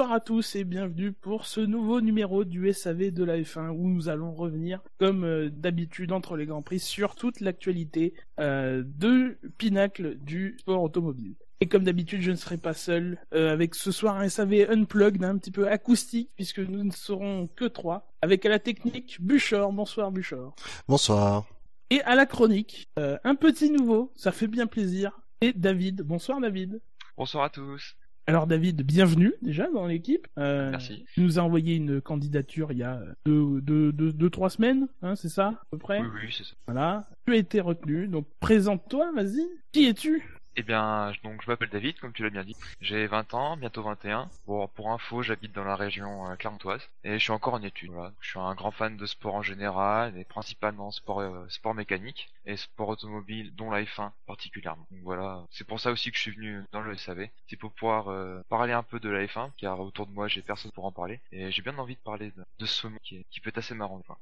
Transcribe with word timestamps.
Bonsoir 0.00 0.16
à 0.16 0.20
tous 0.20 0.56
et 0.56 0.64
bienvenue 0.64 1.12
pour 1.12 1.44
ce 1.44 1.60
nouveau 1.60 2.00
numéro 2.00 2.44
du 2.44 2.72
SAV 2.72 3.10
de 3.10 3.22
la 3.22 3.36
F1 3.36 3.68
où 3.68 3.86
nous 3.86 4.08
allons 4.08 4.32
revenir 4.32 4.80
comme 4.98 5.24
euh, 5.24 5.50
d'habitude 5.50 6.12
entre 6.12 6.38
les 6.38 6.46
Grands 6.46 6.62
Prix 6.62 6.80
sur 6.80 7.14
toute 7.16 7.40
l'actualité 7.40 8.14
euh, 8.38 8.82
de 8.82 9.36
Pinacle 9.58 10.16
du 10.16 10.56
sport 10.58 10.82
automobile. 10.82 11.34
Et 11.60 11.66
comme 11.66 11.84
d'habitude, 11.84 12.22
je 12.22 12.30
ne 12.30 12.36
serai 12.36 12.56
pas 12.56 12.72
seul 12.72 13.18
euh, 13.34 13.52
avec 13.52 13.74
ce 13.74 13.92
soir 13.92 14.16
un 14.16 14.26
SAV 14.26 14.70
unplugged, 14.70 15.22
un 15.22 15.36
petit 15.36 15.50
peu 15.50 15.68
acoustique 15.68 16.30
puisque 16.34 16.60
nous 16.60 16.82
ne 16.82 16.92
serons 16.92 17.50
que 17.54 17.66
trois 17.66 18.10
avec 18.22 18.46
à 18.46 18.48
la 18.48 18.58
technique 18.58 19.18
Buchor. 19.20 19.70
Bonsoir 19.70 20.10
Buchor. 20.10 20.56
Bonsoir. 20.88 21.44
Et 21.90 22.00
à 22.04 22.14
la 22.14 22.24
chronique, 22.24 22.88
euh, 22.98 23.18
un 23.22 23.34
petit 23.34 23.70
nouveau, 23.70 24.14
ça 24.16 24.32
fait 24.32 24.48
bien 24.48 24.66
plaisir. 24.66 25.20
Et 25.42 25.52
David. 25.52 26.00
Bonsoir 26.00 26.40
David. 26.40 26.80
Bonsoir 27.18 27.44
à 27.44 27.50
tous. 27.50 27.96
Alors 28.26 28.46
David, 28.46 28.82
bienvenue 28.82 29.32
déjà 29.42 29.68
dans 29.72 29.86
l'équipe. 29.86 30.28
Euh, 30.38 30.70
Merci. 30.70 31.04
Tu 31.14 31.20
nous 31.20 31.38
as 31.38 31.42
envoyé 31.42 31.74
une 31.76 32.00
candidature 32.00 32.70
il 32.70 32.78
y 32.78 32.82
a 32.84 33.02
deux, 33.24 33.60
deux, 33.60 33.92
deux, 33.92 34.12
deux 34.12 34.30
trois 34.30 34.50
semaines, 34.50 34.86
hein, 35.02 35.16
c'est 35.16 35.28
ça 35.28 35.48
à 35.48 35.62
peu 35.70 35.78
près 35.78 36.00
Oui, 36.00 36.06
oui, 36.26 36.34
c'est 36.36 36.44
ça. 36.44 36.52
Voilà. 36.66 37.08
Tu 37.26 37.32
as 37.32 37.36
été 37.36 37.60
retenu, 37.60 38.06
donc 38.06 38.26
présente-toi, 38.38 39.10
vas-y. 39.16 39.44
Qui 39.72 39.86
es-tu? 39.86 40.22
Eh 40.56 40.62
bien, 40.62 41.12
donc 41.22 41.42
je 41.42 41.50
m'appelle 41.50 41.68
David, 41.70 41.98
comme 42.00 42.12
tu 42.12 42.22
l'as 42.22 42.30
bien 42.30 42.44
dit. 42.44 42.56
J'ai 42.80 43.06
20 43.06 43.34
ans, 43.34 43.56
bientôt 43.56 43.82
21. 43.82 44.30
Bon, 44.46 44.66
pour 44.68 44.90
info, 44.90 45.22
j'habite 45.22 45.52
dans 45.52 45.64
la 45.64 45.76
région 45.76 46.28
euh, 46.28 46.36
clermontoise 46.36 46.82
et 47.04 47.14
je 47.14 47.18
suis 47.18 47.30
encore 47.32 47.54
en 47.54 47.62
études. 47.62 47.90
Voilà. 47.92 48.12
Je 48.20 48.30
suis 48.30 48.38
un 48.38 48.54
grand 48.54 48.70
fan 48.72 48.96
de 48.96 49.06
sport 49.06 49.34
en 49.36 49.42
général, 49.42 50.16
et 50.18 50.24
principalement 50.24 50.90
sport, 50.90 51.20
euh, 51.20 51.48
sport 51.48 51.74
mécanique 51.74 52.30
et 52.46 52.56
sport 52.56 52.88
automobile, 52.88 53.54
dont 53.54 53.70
la 53.70 53.82
F1 53.82 54.10
particulièrement. 54.26 54.86
Donc 54.90 55.00
voilà, 55.02 55.46
c'est 55.50 55.66
pour 55.66 55.78
ça 55.80 55.92
aussi 55.92 56.10
que 56.10 56.16
je 56.16 56.22
suis 56.22 56.32
venu 56.32 56.62
dans 56.72 56.80
le 56.80 56.96
SAV. 56.96 57.28
C'est 57.46 57.56
pour 57.56 57.72
pouvoir 57.72 58.08
euh, 58.08 58.42
parler 58.48 58.72
un 58.72 58.82
peu 58.82 58.98
de 59.00 59.08
la 59.08 59.24
F1, 59.26 59.52
car 59.56 59.78
autour 59.80 60.06
de 60.06 60.12
moi, 60.12 60.26
j'ai 60.28 60.42
personne 60.42 60.72
pour 60.72 60.84
en 60.84 60.92
parler 60.92 61.20
et 61.32 61.50
j'ai 61.52 61.62
bien 61.62 61.78
envie 61.78 61.94
de 61.94 62.00
parler 62.00 62.32
de, 62.58 62.66
ce 62.66 62.88
monde 62.88 62.98
qui, 63.02 63.24
peut 63.40 63.50
être 63.50 63.58
assez 63.58 63.74
marrant. 63.74 64.00
quoi. 64.02 64.18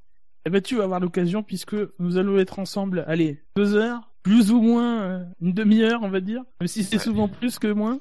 Eh 0.48 0.50
ben 0.50 0.62
tu 0.62 0.76
vas 0.76 0.84
avoir 0.84 0.98
l'occasion 0.98 1.42
puisque 1.42 1.76
nous 1.98 2.16
allons 2.16 2.38
être 2.38 2.58
ensemble, 2.58 3.04
allez, 3.06 3.44
deux 3.54 3.74
heures, 3.74 4.10
plus 4.22 4.50
ou 4.50 4.62
moins 4.62 5.02
euh, 5.02 5.24
une 5.42 5.52
demi-heure 5.52 6.00
on 6.02 6.08
va 6.08 6.20
dire, 6.20 6.42
même 6.58 6.68
si 6.68 6.84
c'est 6.84 6.96
souvent 6.96 7.28
plus 7.28 7.58
que 7.58 7.66
moins. 7.66 8.00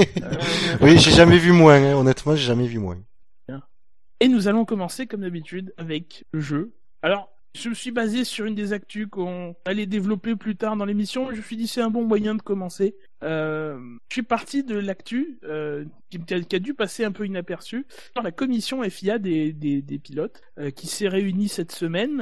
oui, 0.80 0.96
j'ai 0.96 1.10
jamais 1.10 1.36
vu 1.36 1.52
moins, 1.52 1.74
hein. 1.74 1.94
honnêtement, 1.94 2.34
j'ai 2.34 2.46
jamais 2.46 2.66
vu 2.66 2.78
moins. 2.78 2.96
Et 4.20 4.28
nous 4.28 4.48
allons 4.48 4.64
commencer 4.64 5.06
comme 5.06 5.20
d'habitude 5.20 5.74
avec 5.76 6.24
le 6.32 6.40
jeu. 6.40 6.72
Alors, 7.02 7.28
je 7.54 7.68
me 7.68 7.74
suis 7.74 7.90
basé 7.90 8.24
sur 8.24 8.46
une 8.46 8.54
des 8.54 8.72
actus 8.72 9.06
qu'on 9.10 9.54
allait 9.66 9.84
développer 9.84 10.34
plus 10.34 10.56
tard 10.56 10.76
dans 10.76 10.86
l'émission. 10.86 11.30
Je 11.30 11.36
me 11.36 11.42
suis 11.42 11.58
dit 11.58 11.66
c'est 11.66 11.82
un 11.82 11.90
bon 11.90 12.06
moyen 12.06 12.34
de 12.34 12.40
commencer. 12.40 12.96
Euh, 13.22 13.78
je 14.08 14.14
suis 14.14 14.22
parti 14.22 14.62
de 14.62 14.76
l'actu 14.76 15.38
euh, 15.44 15.84
qui, 16.10 16.18
a 16.34 16.58
dû 16.58 16.74
passer 16.74 17.04
un 17.04 17.12
peu 17.12 17.24
inaperçu 17.24 17.86
dans 18.14 18.22
la 18.22 18.30
commission 18.30 18.82
FIA 18.82 19.18
des, 19.18 19.52
des, 19.52 19.80
des 19.80 19.98
pilotes 19.98 20.42
euh, 20.58 20.70
qui 20.70 20.86
s'est 20.86 21.08
réunie 21.08 21.48
cette 21.48 21.72
semaine. 21.72 22.16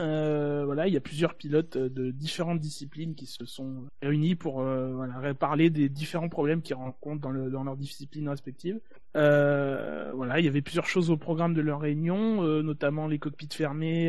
Voilà, 0.65 0.87
il 0.87 0.95
y 0.95 0.97
a 0.97 1.01
plusieurs 1.01 1.35
pilotes 1.35 1.77
de 1.77 2.11
différentes 2.11 2.61
disciplines 2.61 3.15
qui 3.15 3.27
se 3.27 3.45
sont 3.45 3.85
réunis 4.03 4.35
pour 4.35 4.65
parler 5.39 5.71
des 5.71 5.89
différents 5.89 6.29
problèmes 6.29 6.63
qu'ils 6.63 6.77
rencontrent 6.77 7.21
dans, 7.21 7.31
le, 7.31 7.51
dans 7.51 7.65
leurs 7.65 7.77
disciplines 7.77 8.29
respectives. 8.29 8.81
Voilà, 9.15 10.39
il 10.39 10.45
y 10.45 10.49
avait 10.49 10.63
plusieurs 10.63 10.87
choses 10.87 11.11
au 11.11 11.17
programme 11.17 11.55
de 11.55 11.61
leur 11.61 11.81
réunion, 11.81 12.43
notamment 12.63 13.07
les 13.07 13.19
cockpits 13.19 13.49
fermés, 13.53 14.09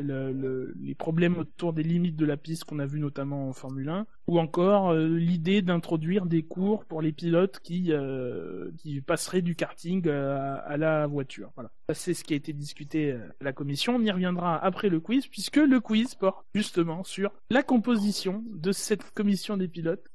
le, 0.00 0.32
le, 0.32 0.74
les 0.80 0.94
problèmes 0.94 1.36
autour 1.38 1.72
des 1.72 1.82
limites 1.82 2.16
de 2.16 2.26
la 2.26 2.36
piste 2.36 2.64
qu'on 2.64 2.78
a 2.78 2.86
vu 2.86 3.00
notamment 3.00 3.48
en 3.48 3.52
Formule 3.52 3.88
1, 3.88 4.06
ou 4.28 4.38
encore 4.38 4.94
l'idée 4.94 5.62
d'introduire 5.62 6.11
des 6.20 6.42
cours 6.42 6.84
pour 6.84 7.02
les 7.02 7.12
pilotes 7.12 7.58
qui 7.60 7.92
euh, 7.92 8.70
qui 8.78 9.00
passeraient 9.00 9.42
du 9.42 9.54
karting 9.54 10.08
à, 10.08 10.56
à 10.56 10.76
la 10.76 11.06
voiture. 11.06 11.50
Voilà, 11.54 11.70
c'est 11.92 12.14
ce 12.14 12.24
qui 12.24 12.34
a 12.34 12.36
été 12.36 12.52
discuté 12.52 13.12
à 13.12 13.44
la 13.44 13.52
commission. 13.52 13.96
On 13.96 14.02
y 14.02 14.10
reviendra 14.10 14.62
après 14.62 14.88
le 14.88 15.00
quiz, 15.00 15.26
puisque 15.26 15.56
le 15.56 15.80
quiz 15.80 16.14
porte 16.14 16.44
justement 16.54 17.04
sur 17.04 17.32
la 17.50 17.62
composition 17.62 18.44
de 18.52 18.72
cette 18.72 19.10
commission 19.12 19.56
des 19.56 19.68
pilotes. 19.68 20.06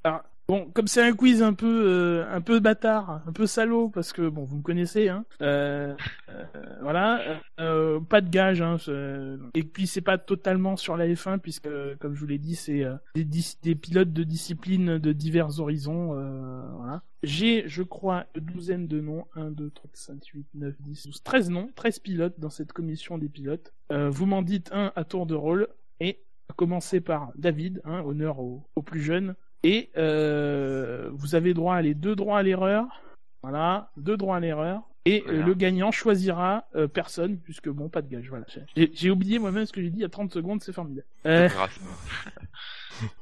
Bon, 0.50 0.72
comme 0.74 0.88
c'est 0.88 1.02
un 1.02 1.14
quiz 1.14 1.44
un 1.44 1.54
peu 1.54 1.84
euh, 1.86 2.26
un 2.34 2.40
peu 2.40 2.62
bâtard, 2.62 3.22
un 3.28 3.34
peu 3.34 3.46
salaud, 3.46 3.90
parce 3.90 4.14
que 4.14 4.30
bon, 4.30 4.46
vous 4.46 4.56
me 4.58 4.62
connaissez, 4.62 5.10
hein. 5.10 5.26
Euh, 5.42 5.94
euh, 6.30 6.46
voilà, 6.82 7.42
euh, 7.60 8.00
pas 8.00 8.22
de 8.22 8.30
gage, 8.30 8.62
hein. 8.62 8.78
Et 9.56 9.64
puis 9.64 9.88
c'est 9.88 10.00
pas 10.00 10.18
totalement 10.18 10.78
sur 10.78 10.96
la 10.96 11.06
F1, 11.06 11.40
puisque 11.40 11.68
comme 12.00 12.16
je 12.16 12.22
vous 12.22 12.28
l'ai 12.28 12.38
dit, 12.38 12.56
c'est 12.56 12.86
euh, 12.86 12.96
des, 13.14 13.26
des 13.62 13.76
pilotes 13.76 14.14
de 14.14 14.24
disciplines 14.24 15.00
de 15.00 15.12
divers 15.12 15.60
horizons. 15.60 16.18
euh, 16.18 16.62
voilà. 16.78 17.04
J'ai, 17.24 17.68
je 17.68 17.84
crois, 17.84 18.26
une 18.36 18.46
douzaine 18.46 18.88
de 18.88 19.02
noms. 19.02 19.26
1, 19.36 19.52
2, 19.52 19.70
3, 19.72 19.90
4, 19.90 19.98
5, 19.98 20.26
8, 20.34 20.48
9, 20.54 20.76
10, 20.80 21.08
12, 21.08 21.24
13 21.24 21.50
noms, 21.50 21.70
13 21.76 22.00
pilotes 22.00 22.40
dans 22.40 22.50
cette 22.52 22.72
commission 22.72 23.18
des 23.18 23.28
pilotes. 23.28 23.74
Vous 23.92 24.26
m'en 24.26 24.44
dites 24.44 24.70
un 24.72 24.94
à 24.96 25.04
tour 25.04 25.26
de 25.26 25.36
rôle, 25.36 25.68
et 26.00 26.20
à 26.50 26.54
commencer 26.54 27.02
par 27.02 27.32
David, 27.36 27.82
hein, 27.84 28.02
honneur 28.06 28.40
au, 28.40 28.64
au 28.78 28.82
plus 28.82 29.02
jeune. 29.02 29.36
Et 29.64 29.90
euh, 29.98 31.10
vous 31.14 31.36
avez 31.36 31.54
droit 31.54 31.76
à 31.76 31.82
les 31.82 31.94
deux 31.94 32.16
droits 32.16 32.40
à 32.40 32.44
l'erreur. 32.44 32.86
Voilà, 33.42 33.92
deux 33.98 34.18
droits 34.18 34.38
à 34.38 34.40
l'erreur. 34.40 34.82
Et 35.06 35.24
euh, 35.28 35.44
le 35.46 35.54
gagnant 35.54 35.92
choisira 35.92 36.66
euh, 36.76 36.88
personne, 36.88 37.38
puisque 37.38 37.70
bon, 37.70 37.88
pas 37.88 38.02
de 38.02 38.10
gage. 38.10 38.28
Voilà. 38.30 38.46
J'ai 38.76 39.10
oublié 39.10 39.40
moi-même 39.40 39.66
ce 39.66 39.72
que 39.72 39.82
j'ai 39.82 39.90
dit 39.90 40.00
il 40.00 40.02
y 40.02 40.06
a 40.06 40.10
30 40.10 40.34
secondes, 40.34 40.62
c'est 40.62 40.74
formidable. 40.74 41.08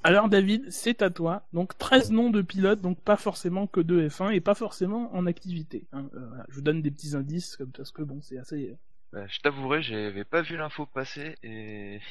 Alors 0.03 0.29
David, 0.29 0.71
c'est 0.71 1.01
à 1.01 1.09
toi. 1.09 1.43
Donc 1.53 1.77
13 1.77 2.11
noms 2.11 2.29
de 2.31 2.41
pilotes, 2.41 2.81
donc 2.81 2.99
pas 3.01 3.17
forcément 3.17 3.67
que 3.67 3.81
de 3.81 4.07
F1 4.07 4.33
et 4.33 4.41
pas 4.41 4.55
forcément 4.55 5.13
en 5.15 5.25
activité. 5.27 5.85
hein. 5.93 6.05
Voilà. 6.11 6.45
Je 6.49 6.55
vous 6.55 6.61
donne 6.61 6.81
des 6.81 6.91
petits 6.91 7.15
indices 7.15 7.55
comme 7.57 7.71
parce 7.71 7.91
que 7.91 8.01
bon, 8.01 8.19
c'est 8.21 8.37
assez. 8.37 8.75
Bah, 9.15 9.25
je 9.29 9.39
t'avouerai, 9.39 9.81
j'avais 9.81 10.25
pas 10.25 10.41
vu 10.41 10.57
l'info 10.57 10.85
passer 10.85 11.37
et 11.43 12.01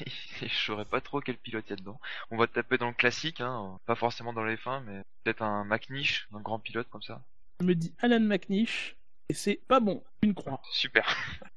je 0.40 0.48
saurais 0.48 0.86
pas 0.86 1.02
trop 1.02 1.20
quel 1.20 1.36
pilote 1.36 1.66
il 1.66 1.70
y 1.70 1.72
a 1.74 1.76
dedans. 1.76 2.00
On 2.30 2.38
va 2.38 2.46
taper 2.46 2.78
dans 2.78 2.88
le 2.88 2.94
classique, 2.94 3.42
hein, 3.42 3.78
pas 3.84 3.94
forcément 3.94 4.32
dans 4.32 4.42
les 4.42 4.56
fins, 4.56 4.82
mais 4.86 5.02
peut-être 5.22 5.42
un 5.42 5.64
McNish, 5.64 6.26
un 6.32 6.40
grand 6.40 6.58
pilote 6.58 6.88
comme 6.88 7.02
ça. 7.02 7.22
Je 7.60 7.66
me 7.66 7.74
dis 7.74 7.92
Alan 7.98 8.20
McNish 8.20 8.96
et 9.28 9.34
c'est 9.34 9.60
pas 9.68 9.80
bon. 9.80 10.02
Une 10.22 10.34
croix. 10.34 10.62
Super. 10.72 11.06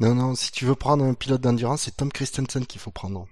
Non, 0.00 0.12
non, 0.12 0.34
si 0.34 0.50
tu 0.50 0.64
veux 0.64 0.74
prendre 0.74 1.04
un 1.04 1.14
pilote 1.14 1.40
d'endurance, 1.40 1.82
c'est 1.82 1.96
Tom 1.96 2.10
Christensen 2.10 2.66
qu'il 2.66 2.80
faut 2.80 2.90
prendre. 2.90 3.28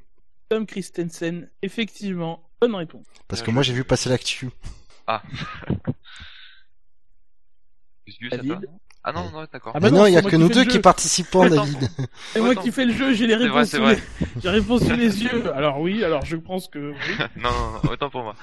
Tom 0.48 0.64
Christensen, 0.64 1.50
effectivement, 1.60 2.48
bonne 2.60 2.76
réponse. 2.76 3.04
Parce 3.26 3.40
Bien 3.42 3.46
que 3.46 3.50
moi, 3.50 3.64
j'ai 3.64 3.72
vu 3.72 3.82
passer 3.82 4.08
l'actu. 4.08 4.50
Ah. 5.08 5.24
David 8.30 8.68
Ah 9.04 9.12
non, 9.12 9.30
non, 9.30 9.44
d'accord. 9.52 9.72
Ah 9.74 9.80
bah 9.80 9.90
Mais 9.90 9.96
non, 9.98 10.06
il 10.06 10.10
y 10.10 10.12
c'est 10.12 10.18
a 10.18 10.22
moi 10.22 10.30
que 10.30 10.36
qui 10.36 10.42
nous 10.42 10.48
fais 10.48 10.54
deux 10.54 10.60
le 10.60 10.66
qui 10.68 10.74
jeu. 10.76 10.80
participons. 10.80 11.48
David. 11.48 11.88
C'est 12.32 12.40
moi 12.40 12.54
qui 12.54 12.70
fais 12.72 12.84
le 12.84 12.92
jeu, 12.92 13.14
j'ai 13.14 13.26
les 13.26 13.34
C'est 13.38 13.48
vrai, 13.48 13.48
réponses 13.48 13.68
c'est 13.70 13.76
sous 13.76 13.82
vrai. 13.82 13.94
les... 13.94 14.26
j'ai 14.36 14.40
les 14.42 14.50
réponses 14.50 14.84
sous 14.84 14.96
les 14.96 15.22
yeux. 15.24 15.52
Alors 15.54 15.80
oui, 15.80 16.04
alors 16.04 16.24
je 16.24 16.36
pense 16.36 16.68
que 16.68 16.92
oui. 16.92 17.16
non, 17.36 17.50
non, 17.50 17.72
non, 17.84 17.90
autant 17.90 18.10
pour 18.10 18.22
moi. 18.22 18.36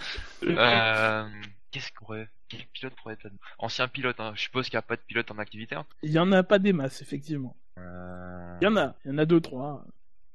Euh, 0.44 1.26
Qu'est-ce 1.72 1.92
qu'on 1.94 2.06
pourrait... 2.06 2.28
Quel 2.50 2.62
pilote 2.74 2.94
pourrait 2.96 3.14
être 3.14 3.26
là 3.26 3.30
Ancien 3.60 3.88
pilote, 3.88 4.20
hein. 4.20 4.32
je 4.36 4.42
suppose 4.42 4.66
qu'il 4.70 4.76
n'y 4.76 4.80
a 4.80 4.84
pas 4.84 4.96
de 4.96 5.02
pilote 5.02 5.30
en 5.32 5.38
activité. 5.38 5.76
hein. 5.76 5.86
il 6.02 6.12
y 6.12 6.18
en 6.20 6.32
a 6.32 6.42
pas 6.44 6.58
des 6.60 6.74
masses 6.74 7.02
effectivement. 7.02 7.56
Euh... 7.78 8.58
Il 8.62 8.66
y 8.66 8.68
en 8.68 8.76
a, 8.76 8.96
il 9.06 9.12
y 9.12 9.14
en 9.14 9.18
a 9.20 9.26
deux 9.26 9.40
trois. 9.40 9.86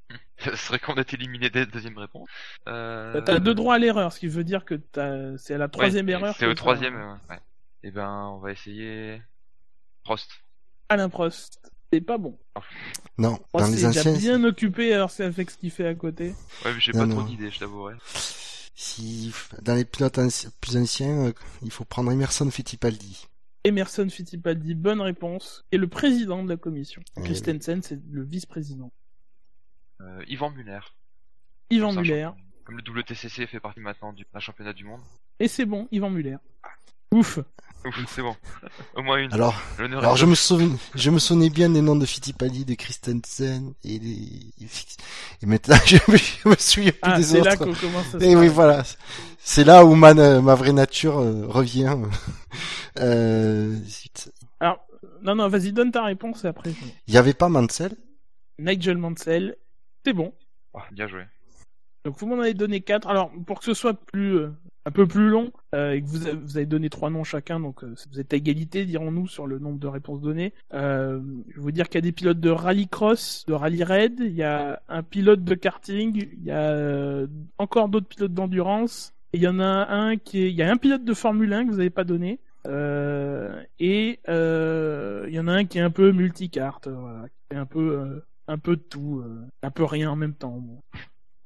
Ce 0.37 0.55
serait 0.55 0.79
con 0.79 0.93
d'être 0.93 1.13
éliminé 1.13 1.49
dès 1.49 1.59
la 1.61 1.65
deuxième 1.65 1.97
réponse. 1.97 2.27
Euh... 2.67 3.13
Bah, 3.13 3.21
T'as 3.21 3.39
deux 3.39 3.53
droits 3.53 3.75
à 3.75 3.79
l'erreur, 3.79 4.13
ce 4.13 4.19
qui 4.19 4.27
veut 4.27 4.43
dire 4.45 4.63
que 4.65 4.75
t'as... 4.75 5.37
c'est 5.37 5.55
à 5.55 5.57
la 5.57 5.67
troisième 5.67 6.05
Ouais, 6.07 6.13
erreur. 6.13 6.35
C'est 6.37 6.45
que 6.45 6.51
au 6.51 6.51
ça- 6.51 6.55
troisième, 6.55 6.95
ouais. 7.29 7.37
Et 7.85 7.91
ben, 7.91 8.31
on 8.33 8.39
va 8.39 8.51
essayer. 8.51 9.21
Prost. 10.03 10.29
Alain 10.89 11.07
Prost. 11.07 11.59
C'est 11.93 12.01
pas 12.01 12.17
bon. 12.17 12.37
Non, 13.17 13.39
Oh, 13.53 13.59
dans 13.59 13.67
les 13.67 13.75
déjà 13.75 13.89
anciens, 13.89 14.17
bien 14.17 14.43
occupé 14.43 14.93
alors 14.93 15.11
c'est 15.11 15.23
avec 15.23 15.49
ce 15.51 15.57
qu'il 15.57 15.71
fait 15.71 15.87
à 15.87 15.95
côté. 15.95 16.29
Ouais, 16.65 16.73
mais 16.73 16.79
j'ai 16.79 16.91
pas 16.91 17.05
non. 17.05 17.15
trop 17.15 17.23
d'idées, 17.27 17.49
je 17.51 17.59
t'avouerai. 17.59 17.95
si, 18.75 19.33
dans 19.61 19.75
les 19.75 19.85
pilotes 19.85 20.17
anci- 20.17 20.49
plus 20.59 20.75
anciens, 20.75 21.27
euh, 21.27 21.33
il 21.61 21.71
faut 21.71 21.85
prendre 21.85 22.11
Emerson 22.11 22.49
Fittipaldi. 22.51 23.27
Emerson 23.63 24.09
Fittipaldi, 24.09 24.73
bonne 24.75 24.99
réponse. 24.99 25.63
Et 25.71 25.77
le 25.77 25.87
président 25.87 26.43
de 26.43 26.49
la 26.49 26.57
commission. 26.57 27.01
Christensen, 27.23 27.81
c'est 27.81 27.99
le 28.11 28.23
vice-président. 28.23 28.91
Euh, 30.01 30.23
Yvan 30.27 30.49
Muller. 30.51 30.79
Yvan 31.69 31.93
Muller. 31.93 32.29
Comme 32.65 32.77
le 32.77 32.83
WTCC 32.83 33.47
fait 33.47 33.59
partie 33.59 33.79
maintenant 33.79 34.11
du 34.11 34.25
d'un 34.33 34.39
championnat 34.39 34.73
du 34.73 34.83
monde. 34.83 35.01
Et 35.39 35.47
c'est 35.47 35.65
bon, 35.65 35.87
Yvan 35.91 36.09
Muller. 36.09 36.37
Ouf. 37.15 37.39
Ouf, 37.85 38.03
c'est 38.07 38.21
bon. 38.23 38.35
Au 38.95 39.03
moins 39.03 39.17
une. 39.17 39.31
Alors, 39.31 39.55
alors 39.79 40.17
je 40.17 40.25
me 40.25 40.33
souvenais, 40.33 40.75
je 40.95 41.09
me 41.11 41.19
souvenais 41.19 41.51
bien 41.51 41.69
des 41.69 41.81
noms 41.81 41.95
de 41.95 42.05
Fittipaldi, 42.05 42.65
de 42.65 42.73
Christensen 42.73 43.73
et 43.83 43.99
des, 43.99 44.51
et 45.41 45.45
maintenant 45.45 45.75
je 45.85 45.97
me, 46.11 46.17
je 46.17 46.49
me 46.49 46.55
souviens 46.57 46.91
plus 46.91 46.99
Ah, 47.03 47.17
des 47.17 47.23
c'est 47.23 47.39
autres. 47.41 47.49
là 47.49 47.57
qu'on 47.57 47.73
commence 47.75 48.07
à 48.15 48.19
se 48.19 48.23
Et 48.23 48.29
oui, 48.29 48.33
parler. 48.33 48.49
voilà. 48.49 48.83
C'est 49.37 49.63
là 49.63 49.85
où 49.85 49.93
ma, 49.93 50.13
ma 50.15 50.55
vraie 50.55 50.73
nature 50.73 51.19
euh, 51.19 51.45
revient. 51.47 51.95
Euh. 52.99 53.77
Alors, 54.61 54.79
non, 55.21 55.35
non, 55.35 55.49
vas-y, 55.49 55.73
donne 55.73 55.91
ta 55.91 56.05
réponse 56.05 56.45
et 56.45 56.47
après. 56.47 56.71
Il 57.07 57.13
y 57.13 57.17
avait 57.17 57.33
pas 57.33 57.49
Mansell? 57.49 57.93
Nigel 58.57 58.97
Mansell, 58.97 59.57
c'est 60.05 60.13
bon. 60.13 60.33
Ah, 60.73 60.85
bien 60.93 61.05
joué. 61.05 61.23
Donc 62.05 62.17
vous 62.17 62.25
m'en 62.27 62.39
avez 62.39 62.53
donné 62.53 62.79
quatre. 62.79 63.09
Alors 63.09 63.31
pour 63.45 63.59
que 63.59 63.65
ce 63.65 63.73
soit 63.73 63.93
plus 63.93 64.37
euh, 64.37 64.51
un 64.85 64.91
peu 64.91 65.07
plus 65.07 65.29
long 65.29 65.51
euh, 65.73 65.93
et 65.93 66.01
que 66.01 66.07
vous 66.07 66.27
avez, 66.27 66.37
vous 66.37 66.57
avez 66.57 66.65
donné 66.65 66.89
trois 66.89 67.09
noms 67.09 67.23
chacun, 67.23 67.59
donc 67.59 67.83
euh, 67.83 67.95
vous 68.11 68.19
êtes 68.19 68.33
à 68.33 68.37
égalité, 68.37 68.85
dirons-nous, 68.85 69.27
sur 69.27 69.47
le 69.47 69.59
nombre 69.59 69.79
de 69.79 69.87
réponses 69.87 70.21
données. 70.21 70.53
Euh, 70.73 71.19
je 71.49 71.55
vais 71.55 71.61
vous 71.61 71.71
dire 71.71 71.89
qu'il 71.89 71.95
y 71.95 71.99
a 71.99 72.01
des 72.01 72.11
pilotes 72.11 72.39
de 72.39 72.49
rallycross, 72.49 73.45
de 73.47 73.53
rally 73.53 73.83
raid, 73.83 74.19
il 74.19 74.35
y 74.35 74.43
a 74.43 74.81
un 74.87 75.01
pilote 75.03 75.43
de 75.43 75.55
karting, 75.55 76.27
il 76.37 76.43
y 76.43 76.51
a 76.51 76.71
euh, 76.71 77.27
encore 77.57 77.89
d'autres 77.89 78.07
pilotes 78.07 78.33
d'endurance. 78.33 79.13
Et 79.33 79.37
il 79.37 79.43
y 79.43 79.47
en 79.47 79.59
a 79.59 79.87
un 79.89 80.17
qui 80.17 80.43
est, 80.43 80.49
il 80.51 80.55
y 80.55 80.61
a 80.61 80.71
un 80.71 80.77
pilote 80.77 81.03
de 81.03 81.13
Formule 81.13 81.51
1 81.51 81.65
que 81.65 81.71
vous 81.71 81.77
n'avez 81.77 81.89
pas 81.89 82.03
donné. 82.03 82.39
Euh, 82.67 83.61
et 83.79 84.19
euh, 84.27 85.25
il 85.27 85.33
y 85.33 85.39
en 85.39 85.47
a 85.47 85.53
un 85.53 85.65
qui 85.65 85.77
est 85.77 85.81
un 85.81 85.91
peu 85.91 86.11
multicarte, 86.11 86.87
voilà, 86.87 87.27
qui 87.27 87.55
est 87.55 87.59
un 87.59 87.65
peu 87.65 87.97
euh, 87.97 88.25
un 88.47 88.57
peu 88.57 88.75
de 88.75 88.81
tout, 88.81 89.21
euh, 89.23 89.47
un 89.61 89.71
peu 89.71 89.83
rien 89.83 90.11
en 90.11 90.15
même 90.15 90.33
temps. 90.33 90.57
Bon. 90.59 90.81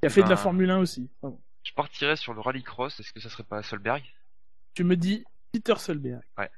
Il 0.02 0.06
a 0.06 0.10
fait 0.10 0.22
de 0.22 0.28
la 0.28 0.34
Ben, 0.34 0.40
Formule 0.40 0.70
1 0.70 0.78
aussi. 0.78 1.10
Pardon. 1.20 1.38
Je 1.62 1.72
partirais 1.72 2.16
sur 2.16 2.32
le 2.34 2.40
rallycross, 2.40 2.98
est-ce 3.00 3.12
que 3.12 3.20
ça 3.20 3.28
serait 3.30 3.42
pas 3.44 3.62
Solberg? 3.62 4.02
Tu 4.74 4.84
me 4.84 4.96
dis 4.96 5.24
Peter 5.52 5.74
Solberg. 5.76 6.22
Ouais. 6.38 6.50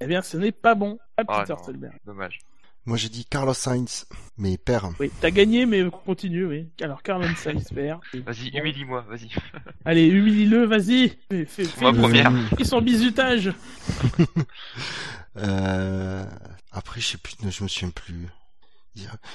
Eh 0.00 0.06
bien, 0.06 0.22
ce 0.22 0.36
n'est 0.36 0.52
pas 0.52 0.74
bon. 0.74 0.98
Pas 1.16 1.24
Ah, 1.28 1.40
Peter 1.42 1.54
non. 1.58 1.64
Solberg. 1.64 1.94
Dommage. 2.04 2.38
Moi 2.86 2.96
j'ai 2.96 3.10
dit 3.10 3.26
Carlos 3.26 3.52
Sainz, 3.52 4.06
mais 4.38 4.56
père. 4.56 4.88
Oui, 4.98 5.10
t'as 5.20 5.30
gagné, 5.30 5.66
mais 5.66 5.84
continue, 5.90 6.46
oui. 6.46 6.70
Alors, 6.80 7.02
Carmen 7.02 7.36
Sainz 7.36 7.68
perd. 7.74 8.00
Vas-y, 8.14 8.48
humilie-moi, 8.56 9.02
vas-y. 9.02 9.28
Allez, 9.84 10.06
humilie-le, 10.06 10.64
vas-y. 10.64 11.10
Fais, 11.30 11.44
fais, 11.44 11.64
Moi, 11.82 11.92
première. 11.92 12.32
fais 12.56 12.64
son 12.64 12.80
bizutage. 12.80 13.52
Euh, 15.36 16.24
après, 16.72 17.00
je 17.00 17.06
sais 17.06 17.18
plus, 17.18 17.34
je 17.48 17.62
me 17.62 17.68
souviens 17.68 17.90
plus. 17.90 18.26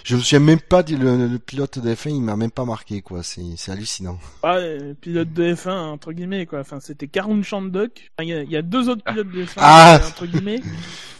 Je 0.04 0.16
me 0.16 0.22
souviens 0.22 0.40
même 0.40 0.60
pas 0.60 0.84
du 0.84 0.98
le, 0.98 1.28
le 1.28 1.40
pilote 1.40 1.80
de 1.80 1.94
F1, 1.94 2.10
il 2.10 2.22
m'a 2.22 2.36
même 2.36 2.52
pas 2.52 2.66
marqué, 2.66 3.02
quoi. 3.02 3.22
C'est, 3.24 3.42
hallucinant. 3.72 4.20
Ah, 4.44 4.56
euh, 4.56 4.94
pilote 5.00 5.32
de 5.34 5.54
F1, 5.56 5.70
entre 5.72 6.12
guillemets, 6.14 6.46
quoi. 6.46 6.60
Enfin, 6.60 6.80
c'était 6.80 7.08
Karun 7.08 7.42
Chandok. 7.44 8.12
Enfin, 8.18 8.24
Il 8.24 8.30
y, 8.30 8.34
a- 8.34 8.44
il 8.44 8.52
y 8.52 8.58
a 8.58 8.62
deux 8.62 8.90
autres 8.90 9.04
pilotes 9.04 9.30
de 9.32 9.44
F1, 9.46 9.54
Ah 9.58 10.00
entre 10.08 10.26
guillemets. 10.26 10.62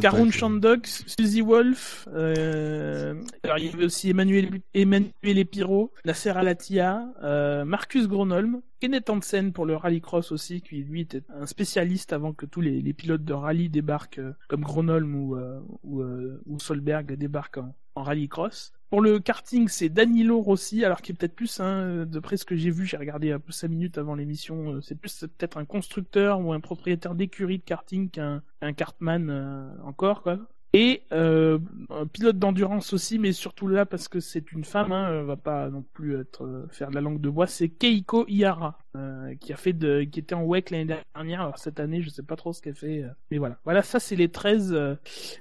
Karun 0.00 0.30
Chandok, 0.30 0.86
Suzy 0.86 1.42
Wolf, 1.42 2.08
euh... 2.12 3.14
alors 3.42 3.58
il 3.58 3.66
y 3.66 3.68
avait 3.68 3.84
aussi 3.84 4.10
Emmanuel, 4.10 4.60
Emmanuel 4.72 5.12
Epiro, 5.22 5.92
Nasser 6.04 6.30
Alatia, 6.30 7.06
euh, 7.22 7.64
Marcus 7.64 8.08
Gronholm, 8.08 8.62
Kenneth 8.80 9.08
Hansen 9.08 9.52
pour 9.52 9.66
le 9.66 9.76
rallycross 9.76 10.32
aussi, 10.32 10.60
qui 10.60 10.76
lui 10.76 11.02
était 11.02 11.22
un 11.30 11.46
spécialiste 11.46 12.12
avant 12.12 12.32
que 12.32 12.46
tous 12.46 12.60
les, 12.60 12.80
les 12.80 12.92
pilotes 12.92 13.24
de 13.24 13.32
rallye 13.32 13.68
débarquent, 13.68 14.18
euh, 14.18 14.34
comme 14.48 14.62
Gronholm 14.62 15.14
ou, 15.14 15.36
euh, 15.36 15.60
ou, 15.82 16.02
euh, 16.02 16.42
ou 16.46 16.58
Solberg 16.58 17.14
débarquent 17.14 17.58
en, 17.58 17.74
en 17.94 18.02
rallycross. 18.02 18.72
Pour 18.90 19.00
le 19.00 19.18
karting, 19.18 19.68
c'est 19.68 19.88
Danilo 19.88 20.40
Rossi, 20.40 20.84
alors 20.84 21.02
qui 21.02 21.12
est 21.12 21.14
peut-être 21.14 21.34
plus, 21.34 21.58
hein, 21.60 22.04
d'après 22.06 22.36
ce 22.36 22.44
que 22.44 22.56
j'ai 22.56 22.70
vu, 22.70 22.86
j'ai 22.86 22.96
regardé 22.96 23.32
un 23.32 23.40
peu 23.40 23.52
5 23.52 23.68
minutes 23.68 23.98
avant 23.98 24.14
l'émission, 24.14 24.74
euh, 24.74 24.80
c'est 24.80 24.94
plus 24.94 25.10
c'est 25.10 25.28
peut-être 25.28 25.56
un 25.56 25.64
constructeur 25.64 26.40
ou 26.40 26.52
un 26.52 26.60
propriétaire 26.60 27.14
d'écurie 27.14 27.58
de 27.58 27.64
karting 27.64 28.08
qu'un 28.10 28.42
un 28.60 28.72
kartman 28.72 29.30
euh, 29.30 29.68
encore, 29.84 30.22
quoi. 30.22 30.38
Et 30.76 31.04
euh, 31.12 31.60
un 31.88 32.04
pilote 32.04 32.36
d'endurance 32.36 32.92
aussi, 32.92 33.20
mais 33.20 33.30
surtout 33.30 33.68
là 33.68 33.86
parce 33.86 34.08
que 34.08 34.18
c'est 34.18 34.50
une 34.50 34.64
femme, 34.64 34.90
hein, 34.90 35.22
va 35.22 35.36
pas 35.36 35.70
non 35.70 35.84
plus 35.92 36.18
être 36.18 36.44
euh, 36.44 36.66
faire 36.72 36.90
de 36.90 36.96
la 36.96 37.00
langue 37.00 37.20
de 37.20 37.30
bois. 37.30 37.46
C'est 37.46 37.68
Keiko 37.68 38.26
Ihara 38.26 38.76
euh, 38.96 39.36
qui 39.36 39.52
a 39.52 39.56
fait 39.56 39.72
de, 39.72 40.02
qui 40.02 40.18
était 40.18 40.34
en 40.34 40.42
WEC 40.42 40.70
l'année 40.70 40.96
dernière. 41.14 41.42
Alors 41.42 41.58
cette 41.58 41.78
année, 41.78 42.02
je 42.02 42.10
sais 42.10 42.24
pas 42.24 42.34
trop 42.34 42.52
ce 42.52 42.60
qu'elle 42.60 42.74
fait, 42.74 43.04
mais 43.30 43.38
voilà. 43.38 43.60
Voilà, 43.62 43.82
ça 43.82 44.00
c'est 44.00 44.16
les 44.16 44.28
13 44.28 44.72
euh, 44.72 44.96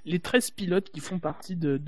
les 0.05 0.19
13 0.19 0.51
pilotes 0.51 0.91
qui 0.91 0.99
font 0.99 1.17
partie 1.17 1.55
de, 1.55 1.81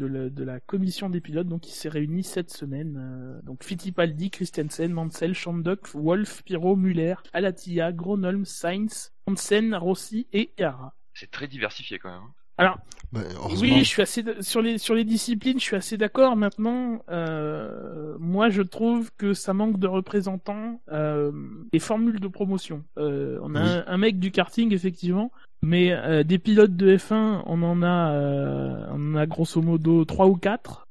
la, 0.44 0.60
commission 0.60 1.12
des 1.12 1.22
pilotes, 1.22 1.48
donc 1.48 1.62
qui 1.62 1.74
s'est 1.74 1.90
réunie 1.90 2.24
cette 2.24 2.50
semaine. 2.50 3.40
donc 3.44 3.64
Fittipaldi, 3.64 4.32
Christensen, 4.32 4.92
Mansell, 4.92 5.36
Shandok, 5.36 5.88
Wolf, 5.94 6.42
Pirot, 6.46 6.76
Muller, 6.76 7.14
Alatia, 7.32 7.92
Gronholm, 7.92 8.44
Sainz, 8.44 9.14
Hansen, 9.28 9.76
Rossi 9.76 10.26
et 10.34 10.52
Ihara. 10.58 10.96
C'est 11.14 11.30
très 11.30 11.48
diversifié 11.48 12.00
quand 12.00 12.10
même. 12.10 12.32
Alors 12.58 12.78
Bah, 13.12 13.22
oui, 13.62 13.80
je 13.80 13.84
suis 13.84 14.02
assez 14.02 14.24
sur 14.42 14.62
les 14.62 14.78
sur 14.78 14.96
les 14.96 15.04
disciplines, 15.04 15.60
je 15.60 15.64
suis 15.64 15.76
assez 15.76 15.98
d'accord. 15.98 16.36
Maintenant, 16.36 17.02
euh, 17.10 18.16
moi, 18.20 18.50
je 18.50 18.62
trouve 18.62 19.12
que 19.18 19.34
ça 19.34 19.54
manque 19.54 19.80
de 19.80 19.88
représentants 19.88 20.82
euh, 20.92 21.32
des 21.72 21.80
formules 21.80 22.20
de 22.20 22.28
promotion. 22.28 22.84
Euh, 22.98 23.40
on 23.42 23.56
a 23.56 23.62
Oui. 23.62 23.70
un, 23.88 23.94
un 23.94 23.98
mec 23.98 24.20
du 24.20 24.32
karting 24.32 24.74
effectivement, 24.74 25.32
mais 25.62 25.92
euh, 25.92 26.24
des 26.24 26.40
pilotes 26.40 26.76
de 26.76 26.96
F1, 26.98 27.44
on 27.46 27.62
en 27.64 27.84
a 27.84 28.12
euh, 28.14 28.86
on 28.92 29.14
en 29.14 29.16
a 29.16 29.26
grosso 29.26 29.62
modo 29.62 30.04
trois 30.06 30.28
ou 30.28 30.36
quatre. 30.36 30.88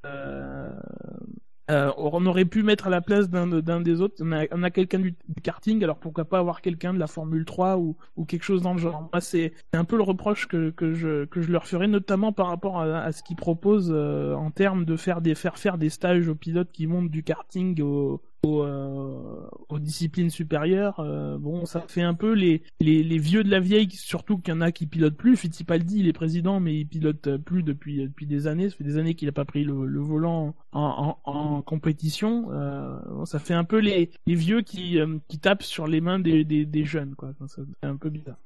Euh, 1.71 1.91
on 1.97 2.27
aurait 2.27 2.45
pu 2.45 2.63
mettre 2.63 2.89
à 2.89 2.91
la 2.91 3.01
place 3.01 3.31
d'un 3.31 3.81
des 3.81 4.01
autres. 4.01 4.23
On 4.23 4.63
a, 4.63 4.71
quelqu'un 4.71 4.99
du, 4.99 5.15
karting, 5.43 5.83
alors 5.83 5.99
pourquoi 5.99 6.27
pas 6.27 6.39
avoir 6.39 6.61
quelqu'un 6.61 6.93
de 6.93 6.99
la 6.99 7.07
Formule 7.07 7.45
3 7.45 7.79
ou, 7.79 7.97
quelque 8.27 8.43
chose 8.43 8.63
dans 8.63 8.75
le 8.75 8.79
genre. 8.79 9.09
Moi, 9.13 9.21
c'est 9.21 9.53
un 9.73 9.85
peu 9.85 9.97
le 9.97 10.03
reproche 10.03 10.47
que, 10.47 10.73
je 10.93 11.51
leur 11.51 11.67
ferai, 11.67 11.87
notamment 11.87 12.33
par 12.33 12.49
rapport 12.49 12.81
à, 12.81 13.01
à 13.01 13.13
ce 13.13 13.23
qu'ils 13.23 13.37
proposent 13.37 13.93
euh, 13.95 14.35
en 14.35 14.51
termes 14.51 14.85
de 14.85 14.97
faire 14.97 15.21
des 15.21 15.35
faire 15.35 15.59
faire 15.59 15.79
des 15.79 15.89
stages 15.89 16.29
aux 16.29 16.35
pilotes 16.35 16.71
qui 16.73 16.87
montent 16.87 17.11
du 17.11 17.23
karting 17.23 17.81
au, 17.81 18.21
euh, 18.44 19.49
aux 19.69 19.79
disciplines 19.79 20.31
supérieures. 20.31 21.00
Euh, 21.00 21.38
bon, 21.38 21.67
ça 21.67 21.85
fait 21.88 22.02
un 22.02 22.14
peu 22.14 22.32
les, 22.32 22.62
les 22.81 23.19
vieux 23.19 23.44
de 23.44 23.50
la 23.50 23.61
vieille, 23.61 23.91
surtout 23.91 24.38
qu'il 24.38 24.55
y 24.55 24.56
en 24.56 24.61
a 24.61 24.73
qui 24.73 24.87
pilotent 24.87 25.17
plus. 25.17 25.37
Fittipaldi, 25.37 26.00
il 26.00 26.08
est 26.08 26.12
président, 26.12 26.61
mais 26.61 26.76
il 26.76 26.87
pilote 26.87 27.37
plus 27.38 27.62
depuis 27.62 27.99
depuis 27.99 28.26
des 28.26 28.46
années. 28.46 28.70
Ça 28.70 28.76
fait 28.76 28.85
des 28.85 28.99
années 28.99 29.14
qu'il 29.14 29.29
a 29.29 29.32
pas 29.32 29.44
pris 29.44 29.64
le, 29.64 30.00
volant 30.00 30.55
en, 30.73 31.62
compétition. 31.62 32.49
Euh, 32.52 33.25
ça 33.25 33.38
fait 33.38 33.55
un 33.55 33.64
peu 33.64 33.79
les, 33.79 34.11
vieux 34.26 34.62
qui, 34.62 34.99
euh, 34.99 35.19
tapent 35.41 35.62
sur 35.62 35.87
les 35.87 36.00
mains 36.00 36.19
des, 36.19 36.44
des, 36.44 36.84
jeunes, 36.84 37.15
quoi. 37.15 37.32
Fait 37.81 37.86
un 37.86 37.96
peu 37.96 38.10
bizarre. 38.10 38.39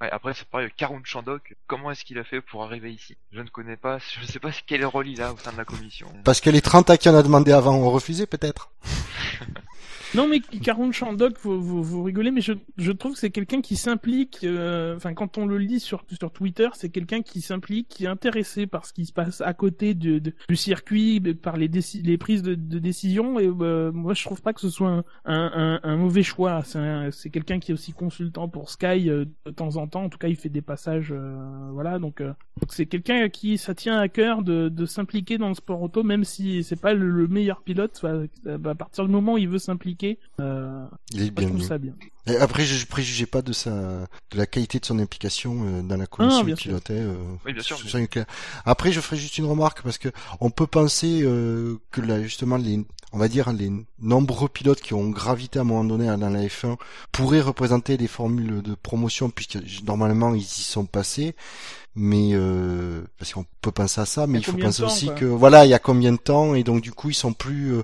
Ouais, 0.00 0.10
après, 0.10 0.34
c'est 0.34 0.46
pareil, 0.46 0.68
Karun 0.76 1.00
Chandok, 1.04 1.56
comment 1.66 1.90
est-ce 1.90 2.04
qu'il 2.04 2.18
a 2.18 2.24
fait 2.24 2.42
pour 2.42 2.62
arriver 2.62 2.92
ici? 2.92 3.16
Je 3.32 3.40
ne 3.40 3.48
connais 3.48 3.76
pas, 3.76 3.98
je 4.14 4.20
ne 4.20 4.26
sais 4.26 4.38
pas 4.38 4.50
quel 4.66 4.84
rôle 4.84 5.08
il 5.08 5.22
a 5.22 5.32
au 5.32 5.38
sein 5.38 5.52
de 5.52 5.56
la 5.56 5.64
commission. 5.64 6.12
Parce 6.24 6.40
que 6.40 6.50
les 6.50 6.60
30 6.60 6.90
à 6.90 6.98
qui 6.98 7.08
on 7.08 7.14
a 7.14 7.22
demandé 7.22 7.52
avant 7.52 7.74
ont 7.74 7.90
refusé, 7.90 8.26
peut-être. 8.26 8.70
Non, 10.16 10.26
mais 10.28 10.40
Caron 10.40 10.92
Chandok, 10.92 11.36
vous, 11.42 11.82
vous, 11.82 12.02
rigolez, 12.02 12.30
mais 12.30 12.40
je, 12.40 12.54
je 12.78 12.90
trouve 12.90 13.12
que 13.12 13.18
c'est 13.18 13.30
quelqu'un 13.30 13.60
qui 13.60 13.76
s'implique. 13.76 14.40
euh, 14.44 14.96
Enfin, 14.96 15.12
quand 15.12 15.36
on 15.36 15.44
le 15.44 15.58
lit 15.58 15.78
sur, 15.78 16.04
sur 16.18 16.32
Twitter, 16.32 16.68
c'est 16.72 16.88
quelqu'un 16.88 17.20
qui 17.20 17.42
s'implique, 17.42 17.88
qui 17.88 18.04
est 18.04 18.08
intéressé 18.08 18.66
par 18.66 18.86
ce 18.86 18.94
qui 18.94 19.04
se 19.04 19.12
passe 19.12 19.42
à 19.42 19.52
côté 19.52 19.92
de, 19.92 20.18
du 20.48 20.56
circuit, 20.56 21.20
par 21.20 21.58
les, 21.58 21.68
les 22.02 22.16
prises 22.18 22.42
de, 22.42 22.54
de 22.54 22.78
décision. 22.78 23.38
Et 23.38 23.46
euh, 23.46 23.92
moi, 23.92 24.14
je 24.14 24.24
trouve 24.24 24.40
pas 24.40 24.54
que 24.54 24.60
ce 24.62 24.70
soit 24.70 25.04
un, 25.26 25.80
un, 25.82 25.96
mauvais 25.96 26.22
choix. 26.22 26.62
C'est 26.64 26.78
un- 26.78 27.10
c'est 27.10 27.28
quelqu'un 27.28 27.58
qui 27.58 27.72
est 27.72 27.74
aussi 27.74 27.92
consultant 27.92 28.48
pour 28.48 28.70
Sky 28.70 29.10
euh, 29.10 29.26
de 29.44 29.50
temps 29.50 29.76
en 29.76 29.86
temps. 29.86 30.04
En 30.04 30.08
tout 30.08 30.18
cas, 30.18 30.28
il 30.28 30.36
fait 30.36 30.48
des 30.48 30.62
passages, 30.62 31.12
voilà. 31.72 31.98
Donc, 31.98 32.22
c'est 32.70 32.86
quelqu'un 32.86 33.28
qui 33.28 33.58
ça 33.58 33.74
tient 33.74 33.98
à 33.98 34.08
cœur 34.08 34.42
de, 34.42 34.70
de 34.70 34.86
s'impliquer 34.86 35.36
dans 35.36 35.48
le 35.48 35.54
sport 35.54 35.82
auto, 35.82 36.02
même 36.02 36.24
si 36.24 36.62
c'est 36.62 36.80
pas 36.80 36.94
le, 36.94 37.10
le 37.10 37.28
meilleur 37.28 37.60
pilote. 37.62 38.02
à 38.46 38.74
partir 38.74 39.04
du 39.04 39.10
moment 39.10 39.34
où 39.34 39.38
il 39.38 39.48
veut 39.48 39.58
s'impliquer, 39.58 40.05
euh, 40.40 40.86
Il 41.12 41.22
est 41.22 41.26
je 41.26 41.30
bien 41.30 41.46
trouve 41.48 41.60
vu. 41.60 41.66
ça 41.66 41.78
bien. 41.78 41.92
Et 42.26 42.36
après, 42.36 42.64
je 42.64 42.86
préjugeais 42.86 43.26
pas 43.26 43.40
de 43.42 43.52
sa, 43.52 43.70
de 43.70 44.36
la 44.36 44.46
qualité 44.46 44.78
de 44.80 44.84
son 44.84 44.98
implication 44.98 45.56
euh, 45.64 45.82
dans 45.82 45.96
la 45.96 46.06
commission 46.06 46.42
bien 46.44 46.54
qu'il 46.54 46.62
sûr. 46.62 46.70
pilotait. 46.70 46.94
euh, 47.00 47.14
Oui, 47.44 47.52
bien 47.52 47.62
sûr, 47.62 47.76
ça, 47.78 47.82
mais- 47.84 47.90
ça 47.90 48.00
est 48.00 48.08
clair. 48.08 48.26
Après, 48.64 48.90
je 48.92 49.00
ferai 49.00 49.16
juste 49.16 49.38
une 49.38 49.46
remarque 49.46 49.82
parce 49.82 49.98
que 49.98 50.08
on 50.40 50.50
peut 50.50 50.66
penser 50.66 51.20
euh, 51.22 51.78
que 51.92 52.00
là, 52.00 52.20
justement, 52.22 52.56
les, 52.56 52.84
on 53.12 53.18
va 53.18 53.28
dire 53.28 53.52
les 53.52 53.70
nombreux 54.00 54.48
pilotes 54.48 54.80
qui 54.80 54.92
ont 54.94 55.08
gravité 55.10 55.58
à 55.58 55.62
un 55.62 55.64
moment 55.64 55.84
donné 55.84 56.06
dans 56.06 56.30
la 56.30 56.42
F1 56.42 56.76
pourraient 57.12 57.40
représenter 57.40 57.96
les 57.96 58.08
formules 58.08 58.60
de 58.62 58.74
promotion 58.74 59.30
puisque 59.30 59.58
normalement 59.84 60.34
ils 60.34 60.40
y 60.42 60.44
sont 60.44 60.86
passés. 60.86 61.34
Mais 61.98 62.32
euh, 62.34 63.00
parce 63.18 63.32
qu'on 63.32 63.46
peut 63.62 63.72
penser 63.72 64.02
à 64.02 64.04
ça, 64.04 64.26
mais 64.26 64.38
Il 64.38 64.44
faut 64.44 64.52
penser 64.52 64.82
temps, 64.82 64.86
aussi 64.86 65.08
que 65.16 65.24
voilà, 65.24 65.64
il 65.64 65.70
y 65.70 65.74
a 65.74 65.78
combien 65.78 66.12
de 66.12 66.18
temps 66.18 66.54
et 66.54 66.62
donc 66.62 66.82
du 66.82 66.92
coup 66.92 67.08
ils 67.08 67.14
sont 67.14 67.32
plus, 67.32 67.72
euh, 67.72 67.82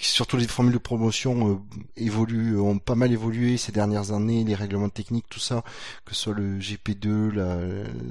surtout 0.00 0.38
les 0.38 0.46
formules 0.46 0.72
de 0.72 0.78
promotion 0.78 1.50
euh, 1.50 1.56
évoluent, 1.98 2.58
ont 2.58 2.78
pas 2.78 2.94
mal 2.94 3.12
évolué 3.12 3.58
ces 3.58 3.70
dernières 3.70 4.12
années, 4.12 4.44
les 4.44 4.54
règlements 4.54 4.88
techniques, 4.88 5.26
tout 5.28 5.40
ça, 5.40 5.62
que 6.06 6.14
ce 6.14 6.22
soit 6.22 6.34
le 6.34 6.58
GP2, 6.58 7.32
la, 7.34 7.58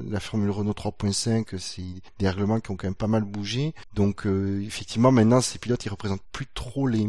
la 0.07 0.19
Formule 0.19 0.51
Renault 0.51 0.73
3.5, 0.73 1.57
c'est 1.57 1.81
des 2.19 2.29
règlements 2.29 2.59
qui 2.59 2.69
ont 2.69 2.75
quand 2.75 2.87
même 2.87 2.93
pas 2.93 3.07
mal 3.07 3.23
bougé. 3.23 3.73
Donc 3.95 4.27
euh, 4.27 4.61
effectivement 4.63 5.11
maintenant 5.11 5.41
ces 5.41 5.57
pilotes 5.57 5.83
ils 5.83 5.89
représentent 5.89 6.21
plus 6.31 6.45
trop 6.53 6.87
les 6.87 7.07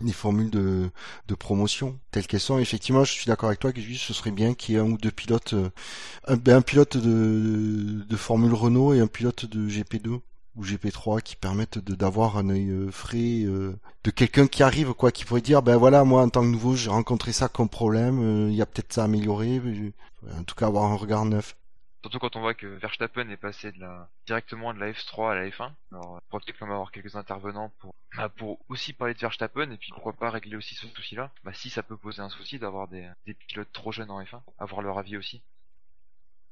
les 0.00 0.12
formules 0.12 0.50
de, 0.50 0.90
de 1.28 1.34
promotion 1.34 1.98
telles 2.10 2.26
qu'elles 2.26 2.40
sont. 2.40 2.58
Effectivement, 2.58 3.04
je 3.04 3.12
suis 3.12 3.26
d'accord 3.26 3.48
avec 3.48 3.60
toi 3.60 3.72
que 3.72 3.80
ce 3.80 4.14
serait 4.14 4.30
bien 4.30 4.54
qu'il 4.54 4.74
y 4.74 4.78
ait 4.78 4.80
un 4.80 4.84
ou 4.84 4.98
deux 4.98 5.10
pilotes, 5.10 5.54
euh, 5.54 5.70
un, 6.26 6.36
ben, 6.36 6.56
un 6.56 6.62
pilote 6.62 6.96
de, 6.96 8.04
de 8.08 8.16
Formule 8.16 8.54
Renault 8.54 8.94
et 8.94 9.00
un 9.00 9.06
pilote 9.06 9.46
de 9.46 9.68
GP2 9.68 10.20
ou 10.56 10.64
GP3 10.64 11.22
qui 11.22 11.36
permettent 11.36 11.78
d'avoir 11.78 12.36
un 12.36 12.48
œil 12.50 12.70
euh, 12.70 12.90
frais 12.90 13.42
euh, 13.44 13.78
de 14.04 14.10
quelqu'un 14.10 14.46
qui 14.46 14.62
arrive 14.62 14.94
quoi 14.94 15.12
qui 15.12 15.24
pourrait 15.24 15.40
dire 15.40 15.62
ben 15.62 15.76
voilà 15.76 16.04
moi 16.04 16.22
en 16.22 16.28
tant 16.28 16.42
que 16.42 16.48
nouveau 16.48 16.74
j'ai 16.74 16.90
rencontré 16.90 17.32
ça 17.32 17.48
comme 17.48 17.68
problème 17.68 18.18
euh, 18.20 18.50
il 18.50 18.56
y 18.56 18.62
a 18.62 18.66
peut-être 18.66 18.92
ça 18.92 19.02
à 19.02 19.04
améliorer 19.04 19.60
en 20.36 20.42
tout 20.42 20.54
cas 20.54 20.66
avoir 20.66 20.90
un 20.90 20.96
regard 20.96 21.24
neuf 21.24 21.56
Surtout 22.02 22.18
quand 22.18 22.36
on 22.36 22.40
voit 22.40 22.54
que 22.54 22.66
Verstappen 22.66 23.28
est 23.28 23.36
passé 23.36 23.72
directement 24.26 24.72
de 24.72 24.78
la 24.78 24.90
F3 24.92 25.32
à 25.32 25.34
la 25.34 25.48
F1. 25.48 25.72
Alors, 25.92 26.20
pourrait 26.28 26.42
peut-être 26.44 26.58
quand 26.58 26.66
même 26.66 26.74
avoir 26.74 26.92
quelques 26.92 27.16
intervenants 27.16 27.70
pour 27.78 27.94
bah, 28.16 28.28
pour 28.28 28.58
aussi 28.68 28.92
parler 28.92 29.14
de 29.14 29.18
Verstappen 29.18 29.70
et 29.70 29.76
puis 29.76 29.92
pourquoi 29.92 30.14
pas 30.14 30.30
régler 30.30 30.56
aussi 30.56 30.74
ce 30.74 30.88
souci-là. 30.88 31.30
Bah 31.44 31.52
si 31.52 31.70
ça 31.70 31.82
peut 31.82 31.96
poser 31.96 32.22
un 32.22 32.30
souci 32.30 32.58
d'avoir 32.58 32.88
des 32.88 33.34
pilotes 33.48 33.72
trop 33.72 33.92
jeunes 33.92 34.10
en 34.10 34.22
F1, 34.22 34.40
avoir 34.58 34.82
leur 34.82 34.98
avis 34.98 35.16
aussi. 35.16 35.42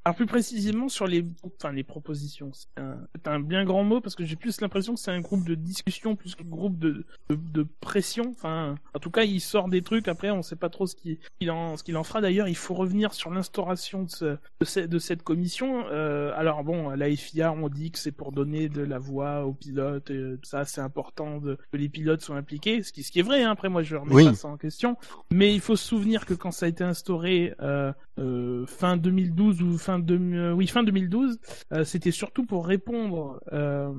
Alors 0.08 0.16
plus 0.16 0.24
précisément 0.24 0.88
sur 0.88 1.06
les, 1.06 1.22
enfin 1.44 1.70
les 1.70 1.84
propositions, 1.84 2.50
c'est 2.54 2.80
un, 2.80 2.96
un, 3.26 3.40
bien 3.40 3.62
grand 3.66 3.84
mot 3.84 4.00
parce 4.00 4.14
que 4.14 4.24
j'ai 4.24 4.36
plus 4.36 4.62
l'impression 4.62 4.94
que 4.94 5.00
c'est 5.00 5.10
un 5.10 5.20
groupe 5.20 5.46
de 5.46 5.54
discussion 5.54 6.16
plus 6.16 6.34
qu'un 6.34 6.44
groupe 6.44 6.78
de, 6.78 7.04
de, 7.28 7.36
de, 7.52 7.66
pression. 7.82 8.30
Enfin, 8.30 8.76
en 8.94 9.00
tout 9.00 9.10
cas, 9.10 9.24
il 9.24 9.38
sort 9.38 9.68
des 9.68 9.82
trucs. 9.82 10.08
Après, 10.08 10.30
on 10.30 10.40
sait 10.40 10.56
pas 10.56 10.70
trop 10.70 10.86
ce 10.86 10.96
qu'il 10.96 11.50
en, 11.50 11.76
ce 11.76 11.82
qu'il 11.84 11.94
en 11.98 12.04
fera. 12.04 12.22
D'ailleurs, 12.22 12.48
il 12.48 12.56
faut 12.56 12.72
revenir 12.72 13.12
sur 13.12 13.30
l'instauration 13.30 14.04
de, 14.04 14.08
ce, 14.08 14.24
de, 14.24 14.64
ce, 14.64 14.80
de, 14.80 14.98
cette 14.98 15.22
commission. 15.22 15.84
Euh, 15.90 16.32
alors 16.36 16.64
bon, 16.64 16.88
la 16.88 17.14
FIA, 17.14 17.52
on 17.52 17.68
dit 17.68 17.90
que 17.90 17.98
c'est 17.98 18.10
pour 18.10 18.32
donner 18.32 18.70
de 18.70 18.80
la 18.80 18.98
voix 18.98 19.44
aux 19.44 19.52
pilotes. 19.52 20.10
Et 20.10 20.36
ça, 20.42 20.64
c'est 20.64 20.80
important 20.80 21.36
de, 21.36 21.58
que 21.70 21.76
les 21.76 21.90
pilotes 21.90 22.22
soient 22.22 22.36
impliqués. 22.36 22.82
Ce 22.82 22.94
qui, 22.94 23.02
ce 23.02 23.12
qui 23.12 23.18
est 23.18 23.22
vrai. 23.22 23.42
Hein. 23.42 23.50
Après, 23.50 23.68
moi, 23.68 23.82
je 23.82 23.96
remets 23.96 24.14
Oui. 24.14 24.24
pas 24.24 24.32
ça 24.32 24.48
en 24.48 24.56
question. 24.56 24.96
Mais 25.30 25.52
il 25.52 25.60
faut 25.60 25.76
se 25.76 25.84
souvenir 25.84 26.24
que 26.24 26.32
quand 26.32 26.50
ça 26.50 26.64
a 26.64 26.70
été 26.70 26.82
instauré 26.82 27.52
euh, 27.60 27.92
euh, 28.18 28.64
fin 28.64 28.96
2012 28.96 29.60
ou 29.60 29.76
fin 29.76 29.97
euh, 30.10 30.66
fin 30.66 30.82
2012, 30.82 31.38
euh, 31.72 31.84
c'était 31.84 32.10
surtout 32.10 32.44
pour 32.44 32.66
répondre 32.66 33.40
euh, 33.52 33.92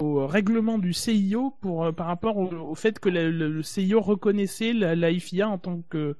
au 0.00 0.26
règlement 0.26 0.78
du 0.78 0.92
CIO 0.92 1.54
euh, 1.64 1.92
par 1.92 2.06
rapport 2.06 2.36
au, 2.36 2.74
fait 2.74 2.98
que 2.98 3.08
le, 3.08 3.62
CIO 3.62 4.00
reconnaissait 4.00 4.72
la, 4.72 5.12
FIA 5.12 5.48
en 5.48 5.58
tant 5.58 5.82
que 5.82 6.16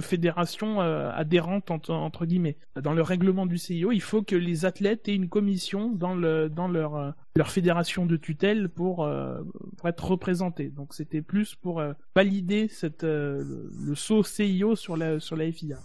fédération 0.00 0.80
euh, 0.80 1.10
adhérente 1.12 1.70
entre, 1.70 2.26
guillemets. 2.26 2.56
Dans 2.80 2.92
le 2.92 3.02
règlement 3.02 3.46
du 3.46 3.58
CIO, 3.58 3.92
il 3.92 4.02
faut 4.02 4.22
que 4.22 4.36
les 4.36 4.64
athlètes 4.64 5.08
aient 5.08 5.14
une 5.14 5.28
commission 5.28 5.90
dans 5.90 6.14
le 6.14 6.48
dans 6.48 6.68
leur 6.68 6.96
euh, 6.96 7.10
fédération 7.46 8.06
de 8.06 8.16
tutelle 8.16 8.68
pour 8.68 9.04
euh, 9.04 9.40
être 9.84 10.04
représentés. 10.04 10.68
Donc 10.70 10.94
c'était 10.94 11.22
plus 11.22 11.54
pour 11.54 11.80
euh, 11.80 11.92
valider 12.16 12.68
euh, 13.04 13.44
le 13.78 13.94
saut 13.94 14.22
CIO 14.22 14.76
sur 14.76 14.96
la 14.96 15.20
sur 15.20 15.36
la 15.36 15.50
FIA. 15.50 15.78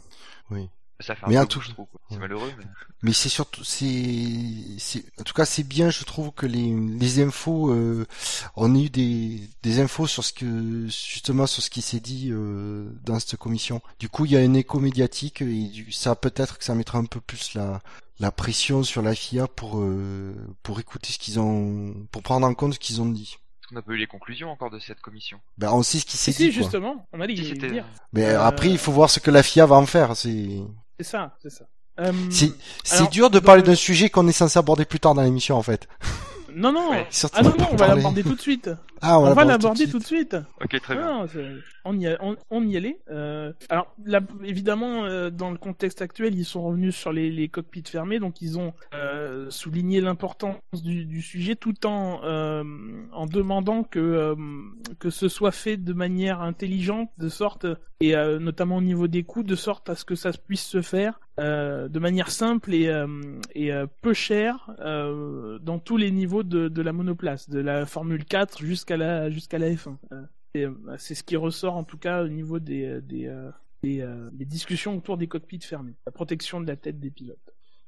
Oui. 0.52 0.70
Ça 1.04 1.16
fait 1.16 1.26
un 1.26 1.30
Mais 1.30 1.36
peu 1.36 1.42
en 1.42 1.46
tout- 1.46 1.62
je 1.62 1.72
trouve. 1.72 1.86
quoi. 1.92 2.00
C'est 2.10 2.16
Ouais. 2.16 2.22
malheureux, 2.22 2.52
mais 2.58 2.66
Mais 3.04 3.12
c'est 3.14 3.28
surtout, 3.30 3.64
c'est, 3.66 4.78
c'est, 4.78 5.04
en 5.20 5.24
tout 5.24 5.34
cas, 5.34 5.46
c'est 5.46 5.64
bien, 5.64 5.90
je 5.90 6.04
trouve 6.06 6.32
que 6.32 6.46
les, 6.46 6.74
les 6.74 7.22
infos, 7.22 7.70
euh, 7.72 8.06
on 8.56 8.74
a 8.76 8.80
eu 8.80 8.90
des, 8.90 9.42
des 9.62 9.80
infos 9.82 10.08
sur 10.08 10.24
ce 10.24 10.32
que, 10.34 10.86
justement, 10.88 11.46
sur 11.48 11.62
ce 11.62 11.70
qui 11.70 11.82
s'est 11.82 12.00
dit 12.00 12.30
euh, 12.32 12.90
dans 13.04 13.20
cette 13.20 13.36
commission. 13.38 13.82
Du 14.00 14.08
coup, 14.10 14.26
il 14.26 14.32
y 14.32 14.38
a 14.38 14.40
un 14.40 14.54
écho 14.54 14.80
médiatique 14.80 15.42
et 15.42 15.68
du, 15.68 15.92
ça 15.92 16.16
peut-être 16.16 16.58
que 16.58 16.64
ça 16.64 16.76
mettra 16.76 16.98
un 16.98 17.06
peu 17.06 17.20
plus 17.20 17.54
la, 17.56 17.82
la 18.20 18.32
pression 18.32 18.84
sur 18.84 19.02
la 19.02 19.14
FIA 19.16 19.48
pour, 19.48 19.80
euh, 19.82 20.34
pour 20.64 20.80
écouter 20.80 21.12
ce 21.12 21.18
qu'ils 21.20 21.40
ont, 21.40 21.94
pour 22.12 22.24
prendre 22.24 22.48
en 22.48 22.54
compte 22.54 22.76
ce 22.76 22.80
qu'ils 22.80 23.02
ont 23.02 23.06
dit. 23.10 23.36
qu'on 23.68 23.76
n'a 23.76 23.82
pas 23.82 23.92
eu 23.92 23.98
les 23.98 24.08
conclusions 24.08 24.50
encore 24.50 24.70
de 24.72 24.80
cette 24.80 25.02
commission 25.02 25.40
Ben, 25.58 25.72
on 25.74 25.84
sait 25.84 26.00
ce 26.00 26.06
qui 26.06 26.16
s'est 26.16 26.32
Si, 26.32 26.38
si, 26.38 26.50
dit, 26.50 26.54
quoi. 26.54 26.62
justement, 26.64 27.06
on 27.12 27.20
a 27.20 27.28
dit 27.28 27.36
Si 27.36 27.48
c'était 27.50 27.70
dire. 27.72 27.86
Mais 28.14 28.26
Euh, 28.28 28.42
après, 28.46 28.70
il 28.70 28.78
faut 28.78 28.94
voir 28.94 29.10
ce 29.10 29.20
que 29.20 29.32
la 29.32 29.44
FIA 29.44 29.66
va 29.66 29.76
en 29.76 29.86
faire. 29.86 30.16
C'est, 30.16 30.62
C'est 31.00 31.06
ça, 31.06 31.36
c'est 31.42 31.50
ça. 31.50 31.66
Euh, 32.00 32.12
c'est, 32.32 32.52
alors, 32.96 33.10
dur 33.10 33.30
de 33.30 33.40
dans 33.40 33.46
parler 33.46 33.62
le- 33.62 33.68
d'un 33.68 33.76
sujet 33.76 34.10
qu'on 34.10 34.28
est 34.28 34.32
censé 34.32 34.58
aborder 34.58 34.86
plus 34.86 35.00
tard 35.00 35.14
dans 35.14 35.22
l'émission, 35.22 35.56
en 35.58 35.62
fait. 35.64 35.88
Non, 36.56 36.72
non. 36.72 36.92
Ah 37.34 37.42
non, 37.44 37.54
non, 37.58 37.68
on 37.72 37.76
va 37.76 37.88
l'aborder 37.88 38.24
tout 38.24 38.36
de 38.36 38.42
suite. 38.42 38.70
Ah, 39.04 39.20
on 39.20 39.24
va 39.24 39.30
l'aborde 39.30 39.50
l'aborder 39.50 39.86
de 39.86 39.92
tout 39.92 40.00
de 40.00 40.04
suite. 40.04 40.36
Ok, 40.64 40.80
très 40.82 40.96
bien. 40.96 41.06
Non, 41.20 41.28
c'est- 41.28 41.46
on 41.86 42.00
y, 42.00 42.08
a- 42.08 42.18
on, 42.22 42.38
on 42.50 42.66
y 42.66 42.78
allait. 42.78 43.00
Euh, 43.12 43.52
alors, 43.70 43.94
là, 44.06 44.22
évidemment, 44.44 45.04
euh, 45.04 45.30
dans 45.30 45.52
le 45.52 45.58
contexte 45.58 46.02
actuel, 46.02 46.34
ils 46.36 46.46
sont 46.46 46.64
revenus 46.64 46.96
sur 46.96 47.12
les, 47.12 47.30
les 47.30 47.50
cockpits 47.50 47.84
fermés, 47.86 48.20
donc 48.20 48.42
ils 48.42 48.58
ont 48.58 48.74
euh, 48.94 49.50
souligné 49.50 50.00
l'importance 50.00 50.56
du, 50.84 51.06
du 51.06 51.22
sujet, 51.22 51.56
tout 51.56 51.86
en 51.86 52.22
euh, 52.24 52.64
en 53.12 53.26
demandant 53.26 53.84
que 53.84 54.00
euh, 54.00 54.36
que 55.00 55.10
ce 55.10 55.28
soit 55.28 55.52
fait 55.52 55.76
de 55.78 55.94
manière 55.94 56.42
intelligente, 56.42 57.10
de 57.18 57.28
sorte 57.30 57.68
et 58.00 58.16
euh, 58.16 58.40
notamment 58.40 58.78
au 58.78 58.82
niveau 58.82 59.08
des 59.08 59.24
coûts, 59.24 59.44
de 59.44 59.56
sorte 59.56 59.90
à 59.90 59.96
ce 59.96 60.06
que 60.06 60.16
ça 60.16 60.32
puisse 60.32 60.66
se 60.66 60.82
faire 60.82 61.20
euh, 61.40 61.88
de 61.88 62.00
manière 62.00 62.30
simple 62.32 62.74
et 62.74 62.88
euh, 62.88 63.08
et 63.56 63.74
euh, 63.74 63.88
peu 64.02 64.14
chère 64.14 64.70
euh, 64.80 65.58
dans 65.60 65.80
tous 65.80 65.98
les 65.98 66.12
niveaux 66.12 66.44
de, 66.44 66.68
de 66.70 66.82
la 66.82 66.94
monoplace, 66.94 67.50
de 67.50 67.60
la 67.60 67.86
Formule 67.86 68.24
4 68.26 68.60
jusqu'à 68.62 68.93
la 68.98 69.30
jusqu'à 69.30 69.58
la 69.60 69.70
F1. 69.70 69.98
Euh, 70.12 70.26
euh, 70.58 70.98
c'est 70.98 71.16
ce 71.16 71.24
qui 71.24 71.36
ressort 71.36 71.76
en 71.76 71.84
tout 71.84 71.98
cas 71.98 72.24
au 72.24 72.28
niveau 72.28 72.60
des 72.60 72.86
euh, 72.86 73.02
des, 73.02 73.50
des, 73.84 74.08
des 74.32 74.46
discussions 74.46 74.96
autour 74.98 75.18
des 75.18 75.28
cockpits 75.28 75.60
fermés, 75.62 75.96
la 76.06 76.12
protection 76.12 76.62
de 76.62 76.68
la 76.68 76.76
tête 76.76 77.00
des 77.00 77.12
pilotes. 77.12 77.38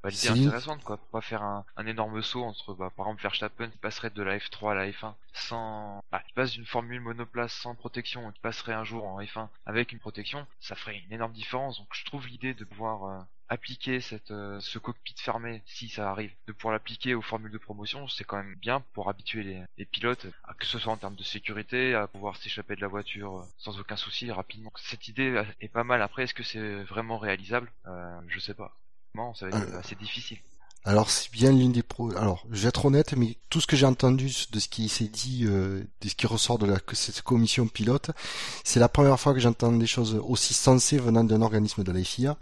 Bah, 0.02 0.10
l'idée 0.10 0.20
C'est- 0.20 0.28
est 0.28 0.46
intéressante, 0.46 0.84
quoi. 0.84 0.98
Pour 0.98 1.06
pas 1.08 1.20
faire 1.20 1.42
un, 1.42 1.64
un 1.76 1.86
énorme 1.86 2.22
saut 2.22 2.42
entre, 2.44 2.74
bah, 2.74 2.92
par 2.94 3.06
exemple, 3.06 3.22
Verstappen 3.22 3.70
qui 3.70 3.78
passerait 3.78 4.10
de 4.10 4.22
la 4.22 4.36
F3 4.38 4.72
à 4.72 4.74
la 4.74 4.90
F1 4.90 5.14
sans, 5.32 6.00
bah, 6.12 6.22
qui 6.26 6.32
passe 6.34 6.52
d'une 6.52 6.66
formule 6.66 7.00
monoplace 7.00 7.52
sans 7.54 7.74
protection 7.74 8.28
et 8.28 8.32
qui 8.34 8.40
passerait 8.40 8.74
un 8.74 8.84
jour 8.84 9.04
en 9.06 9.20
F1 9.20 9.48
avec 9.64 9.92
une 9.92 9.98
protection, 9.98 10.46
ça 10.60 10.74
ferait 10.76 10.98
une 10.98 11.12
énorme 11.12 11.32
différence. 11.32 11.78
Donc, 11.78 11.88
je 11.92 12.04
trouve 12.04 12.26
l'idée 12.28 12.52
de 12.54 12.64
pouvoir 12.64 13.04
euh, 13.04 13.18
appliquer 13.48 14.00
cette, 14.00 14.30
euh, 14.30 14.58
ce 14.60 14.78
cockpit 14.78 15.14
fermé, 15.18 15.62
si 15.66 15.88
ça 15.88 16.10
arrive, 16.10 16.32
de 16.46 16.52
pouvoir 16.52 16.72
l'appliquer 16.72 17.14
aux 17.14 17.22
formules 17.22 17.52
de 17.52 17.58
promotion, 17.58 18.08
c'est 18.08 18.24
quand 18.24 18.36
même 18.38 18.56
bien 18.60 18.82
pour 18.92 19.08
habituer 19.08 19.42
les, 19.42 19.62
les 19.78 19.84
pilotes, 19.84 20.26
à, 20.44 20.54
que 20.54 20.66
ce 20.66 20.78
soit 20.78 20.92
en 20.92 20.96
termes 20.96 21.14
de 21.16 21.22
sécurité, 21.22 21.94
à 21.94 22.06
pouvoir 22.08 22.36
s'échapper 22.36 22.74
de 22.76 22.80
la 22.80 22.88
voiture 22.88 23.38
euh, 23.38 23.44
sans 23.58 23.78
aucun 23.78 23.96
souci 23.96 24.30
rapidement. 24.32 24.72
Cette 24.76 25.08
idée 25.08 25.30
euh, 25.30 25.44
est 25.60 25.68
pas 25.68 25.84
mal. 25.84 26.02
Après, 26.02 26.24
est-ce 26.24 26.34
que 26.34 26.42
c'est 26.42 26.82
vraiment 26.84 27.18
réalisable? 27.18 27.70
Euh, 27.86 28.18
Je 28.28 28.38
sais 28.40 28.54
pas. 28.54 28.76
Non, 29.14 29.32
ça 29.34 29.48
va 29.48 29.56
être 29.58 29.74
Euh, 29.74 29.78
assez 29.78 29.94
difficile. 29.94 30.38
Alors 30.84 31.10
c'est 31.10 31.32
bien 31.32 31.50
l'une 31.50 31.72
des 31.72 31.82
pro. 31.82 32.16
Alors 32.16 32.46
je 32.52 32.62
vais 32.62 32.68
être 32.68 32.84
honnête, 32.84 33.14
mais 33.16 33.36
tout 33.50 33.60
ce 33.60 33.66
que 33.66 33.74
j'ai 33.74 33.86
entendu 33.86 34.30
de 34.52 34.60
ce 34.60 34.68
qui 34.68 34.88
s'est 34.88 35.08
dit, 35.08 35.42
euh, 35.44 35.82
de 36.00 36.08
ce 36.08 36.14
qui 36.14 36.28
ressort 36.28 36.58
de 36.58 36.66
la 36.66 36.76
cette 36.92 37.22
commission 37.22 37.66
pilote, 37.66 38.12
c'est 38.62 38.78
la 38.78 38.88
première 38.88 39.18
fois 39.18 39.34
que 39.34 39.40
j'entends 39.40 39.72
des 39.72 39.86
choses 39.88 40.14
aussi 40.14 40.54
sensées 40.54 40.98
venant 40.98 41.24
d'un 41.24 41.42
organisme 41.42 41.82
de 41.82 41.90
la 41.90 42.04
FIA. 42.04 42.36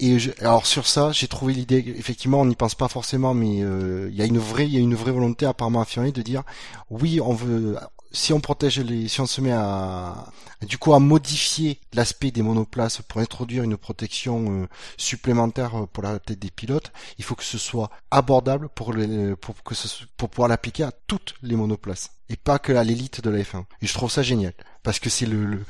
Et 0.00 0.18
je- 0.20 0.30
alors 0.40 0.64
sur 0.66 0.86
ça, 0.86 1.10
j'ai 1.12 1.26
trouvé 1.28 1.52
l'idée. 1.54 1.84
Effectivement, 1.98 2.40
on 2.40 2.46
n'y 2.46 2.54
pense 2.54 2.74
pas 2.76 2.88
forcément, 2.88 3.34
mais 3.34 3.62
euh, 3.62 4.08
il 4.10 4.16
y 4.16 4.22
a 4.22 4.26
une 4.26 4.38
vraie, 4.38 4.66
il 4.66 4.72
y 4.72 4.76
a 4.76 4.80
une 4.80 4.94
vraie 4.94 5.10
volonté 5.12 5.44
apparemment 5.46 5.80
affirmée 5.80 6.12
de 6.12 6.22
dire 6.22 6.42
oui, 6.90 7.20
on 7.20 7.34
veut. 7.34 7.76
Si 8.10 8.32
on 8.32 8.40
protège 8.40 8.78
les, 8.80 9.06
si 9.06 9.20
on 9.20 9.26
se 9.26 9.42
met 9.42 9.52
à, 9.52 10.32
du 10.62 10.78
coup, 10.78 10.94
à 10.94 10.98
modifier 10.98 11.78
l'aspect 11.92 12.30
des 12.30 12.40
monoplaces 12.40 13.02
pour 13.06 13.20
introduire 13.20 13.64
une 13.64 13.76
protection 13.76 14.62
euh, 14.62 14.66
supplémentaire 14.96 15.86
pour 15.92 16.02
la 16.04 16.18
tête 16.18 16.38
des 16.38 16.50
pilotes, 16.50 16.90
il 17.18 17.24
faut 17.24 17.34
que 17.34 17.44
ce 17.44 17.58
soit 17.58 17.90
abordable 18.10 18.70
pour, 18.74 18.94
les, 18.94 19.36
pour, 19.36 19.62
que 19.62 19.74
ce, 19.74 20.04
pour 20.16 20.30
pouvoir 20.30 20.48
l'appliquer 20.48 20.84
à 20.84 20.92
toutes 21.06 21.34
les 21.42 21.54
monoplaces 21.54 22.10
et 22.30 22.36
pas 22.36 22.58
que 22.58 22.72
à 22.72 22.82
l'élite 22.82 23.20
de 23.20 23.28
la 23.28 23.40
F1. 23.42 23.64
Et 23.82 23.86
je 23.86 23.92
trouve 23.92 24.10
ça 24.10 24.22
génial 24.22 24.54
parce 24.82 24.98
que 25.00 25.10
c'est 25.10 25.26
le- 25.26 25.64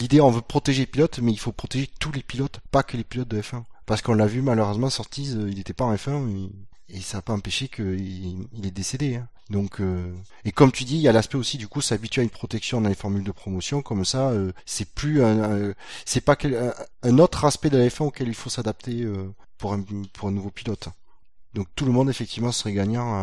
l'idée, 0.00 0.20
on 0.20 0.30
veut 0.30 0.40
protéger 0.40 0.80
les 0.80 0.86
pilotes, 0.86 1.20
mais 1.20 1.30
il 1.30 1.38
faut 1.38 1.52
protéger 1.52 1.88
tous 2.00 2.10
les 2.10 2.22
pilotes, 2.24 2.58
pas 2.72 2.82
que 2.82 2.96
les 2.96 3.04
pilotes 3.04 3.28
de 3.28 3.40
F1. 3.40 3.62
Parce 3.86 4.02
qu'on 4.02 4.14
l'a 4.14 4.26
vu 4.26 4.42
malheureusement 4.42 4.90
sorti, 4.90 5.32
euh, 5.34 5.48
il 5.50 5.56
n'était 5.56 5.72
pas 5.72 5.84
en 5.84 5.94
F1 5.94 6.50
et, 6.88 7.00
ça 7.00 7.18
n'a 7.18 7.22
pas 7.22 7.32
empêché 7.32 7.68
qu'il 7.68 8.46
il 8.52 8.66
est 8.66 8.70
décédé. 8.70 9.16
hein. 9.16 9.28
Donc 9.50 9.80
euh, 9.80 10.14
et 10.44 10.52
comme 10.52 10.72
tu 10.72 10.84
dis, 10.84 10.96
il 10.96 11.02
y 11.02 11.08
a 11.08 11.12
l'aspect 11.12 11.36
aussi 11.36 11.58
du 11.58 11.68
coup 11.68 11.80
s'habituer 11.80 12.22
à 12.22 12.24
une 12.24 12.30
protection 12.30 12.80
dans 12.80 12.88
les 12.88 12.94
formules 12.94 13.24
de 13.24 13.32
promotion, 13.32 13.82
comme 13.82 14.04
ça, 14.04 14.30
euh, 14.30 14.52
c'est 14.64 14.88
plus 14.88 15.22
un, 15.22 15.74
c'est 16.06 16.22
pas 16.22 16.36
un, 17.02 17.18
autre 17.18 17.44
aspect 17.44 17.70
de 17.70 17.76
la 17.76 17.86
F1 17.88 18.04
auquel 18.04 18.28
il 18.28 18.34
faut 18.34 18.48
s'adapter 18.50 19.02
euh, 19.02 19.30
pour 19.58 19.74
un 19.74 19.82
pour 20.12 20.28
un 20.28 20.32
nouveau 20.32 20.50
pilote. 20.50 20.88
Donc 21.52 21.68
tout 21.76 21.84
le 21.84 21.92
monde 21.92 22.08
effectivement 22.08 22.52
serait 22.52 22.72
gagnant 22.72 23.14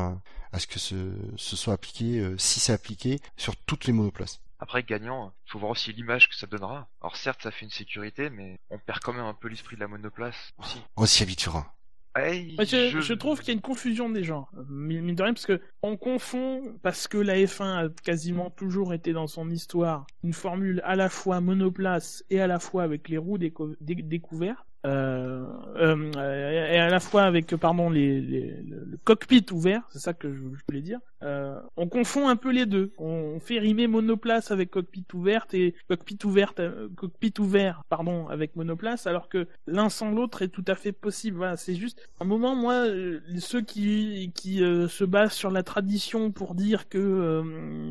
à, 0.53 0.59
ce 0.59 0.67
que 0.67 0.79
ce, 0.79 0.95
soit 1.37 1.73
appliqué, 1.73 2.25
si 2.37 2.59
c'est 2.59 2.73
appliqué, 2.73 3.19
sur 3.35 3.55
toutes 3.55 3.85
les 3.85 3.93
monoplaces. 3.93 4.39
Après, 4.61 4.83
gagnant, 4.83 5.33
faut 5.47 5.59
voir 5.59 5.71
aussi 5.71 5.91
l'image 5.91 6.29
que 6.29 6.35
ça 6.35 6.47
donnera. 6.47 6.87
Alors 7.01 7.17
certes, 7.17 7.41
ça 7.43 7.51
fait 7.51 7.65
une 7.65 7.71
sécurité, 7.71 8.29
mais 8.29 8.59
on 8.69 8.77
perd 8.77 8.99
quand 8.99 9.11
même 9.11 9.25
un 9.25 9.33
peu 9.33 9.47
l'esprit 9.49 9.75
de 9.75 9.81
la 9.81 9.87
monoplace 9.87 10.51
aussi. 10.59 10.79
On 10.95 11.05
s'y 11.05 11.23
habituera. 11.23 11.73
Hey, 12.15 12.55
je, 12.91 12.99
je 13.01 13.13
trouve 13.13 13.39
qu'il 13.39 13.47
y 13.47 13.51
a 13.51 13.53
une 13.53 13.61
confusion 13.61 14.09
des 14.09 14.23
genres, 14.25 14.51
mine 14.69 15.15
de 15.15 15.23
rien, 15.23 15.33
parce 15.33 15.45
que 15.45 15.61
on 15.81 15.95
confond 15.95 16.77
parce 16.83 17.07
que 17.07 17.17
la 17.17 17.35
F1 17.37 17.85
a 17.85 17.89
quasiment 18.03 18.49
toujours 18.49 18.93
été 18.93 19.13
dans 19.13 19.27
son 19.27 19.49
histoire 19.49 20.05
une 20.21 20.33
formule 20.33 20.81
à 20.83 20.97
la 20.97 21.07
fois 21.09 21.39
monoplace 21.39 22.25
et 22.29 22.41
à 22.41 22.47
la 22.47 22.59
fois 22.59 22.83
avec 22.83 23.07
les 23.07 23.17
roues 23.17 23.37
déco- 23.37 23.77
dé- 23.79 23.95
découvertes. 23.95 24.67
Euh, 24.85 25.45
euh, 25.75 26.71
et 26.71 26.79
à 26.79 26.89
la 26.89 26.99
fois 26.99 27.23
avec 27.23 27.55
pardon 27.55 27.89
les, 27.89 28.19
le, 28.21 28.97
cockpit 29.03 29.45
ouvert, 29.51 29.83
c'est 29.89 29.99
ça 29.99 30.13
que 30.13 30.33
je, 30.33 30.41
voulais 30.67 30.81
dire. 30.81 30.99
Euh, 31.23 31.59
on 31.77 31.87
confond 31.87 32.27
un 32.29 32.35
peu 32.35 32.51
les 32.51 32.65
deux. 32.65 32.91
On 32.97 33.39
fait 33.39 33.59
rimer 33.59 33.87
monoplace 33.87 34.49
avec 34.51 34.71
cockpit 34.71 35.05
ouverte 35.13 35.53
et 35.53 35.75
cockpit 35.87 36.17
ouverte, 36.23 36.61
cockpit 36.95 37.33
ouvert, 37.39 37.83
pardon, 37.89 38.27
avec 38.27 38.55
monoplace, 38.55 39.05
alors 39.05 39.29
que 39.29 39.47
l'un 39.67 39.89
sans 39.89 40.11
l'autre 40.11 40.41
est 40.41 40.47
tout 40.47 40.65
à 40.67 40.75
fait 40.75 40.91
possible. 40.91 41.37
Voilà, 41.37 41.57
c'est 41.57 41.75
juste 41.75 42.09
un 42.19 42.25
moment, 42.25 42.55
moi, 42.55 42.85
ceux 43.39 43.61
qui 43.61 44.31
qui 44.33 44.57
se 44.59 45.03
basent 45.03 45.33
sur 45.33 45.51
la 45.51 45.61
tradition 45.63 46.31
pour 46.31 46.55
dire 46.55 46.89
que 46.89 47.43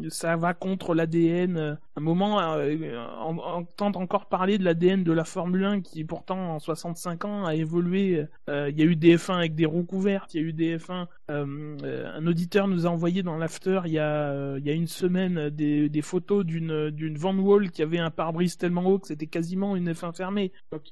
ça 0.08 0.36
va 0.36 0.54
contre 0.54 0.94
l'ADN, 0.94 1.78
un 1.96 2.00
moment 2.00 2.36
en- 2.36 3.38
entendre 3.38 4.00
encore 4.00 4.26
parler 4.26 4.58
de 4.58 4.64
l'ADN 4.64 5.04
de 5.04 5.12
la 5.12 5.24
Formule 5.24 5.64
1 5.64 5.80
qui 5.82 6.04
pourtant 6.04 6.54
en 6.54 6.58
65 6.80 7.24
ans 7.24 7.46
a 7.46 7.54
évolué. 7.54 8.26
Il 8.48 8.78
y 8.78 8.82
a 8.82 8.84
eu 8.84 8.96
des 8.96 9.16
F1 9.16 9.36
avec 9.36 9.54
des 9.54 9.66
roues 9.66 9.84
couvertes, 9.84 10.34
il 10.34 10.40
y 10.40 10.44
a 10.44 10.46
eu 10.46 10.52
des 10.52 10.78
F1. 10.78 11.06
Un 11.30 12.26
auditeur 12.26 12.68
nous 12.68 12.86
a 12.86 12.90
envoyé 12.90 13.22
dans 13.22 13.36
l'after 13.36 13.82
il 13.84 13.92
y 13.92 13.98
a 13.98 14.56
il 14.58 14.66
y 14.66 14.70
a 14.70 14.72
une 14.72 14.86
semaine 14.86 15.50
des, 15.50 16.02
photos 16.02 16.44
d'une 16.44 17.16
Van 17.16 17.36
Wall 17.36 17.70
qui 17.70 17.82
avait 17.82 17.98
un 17.98 18.10
pare-brise 18.10 18.56
tellement 18.56 18.84
haut 18.86 18.98
que 18.98 19.06
c'était 19.06 19.26
quasiment 19.26 19.76
une 19.76 19.90
F1 19.90 20.14
fermée. 20.14 20.52
Donc, 20.72 20.82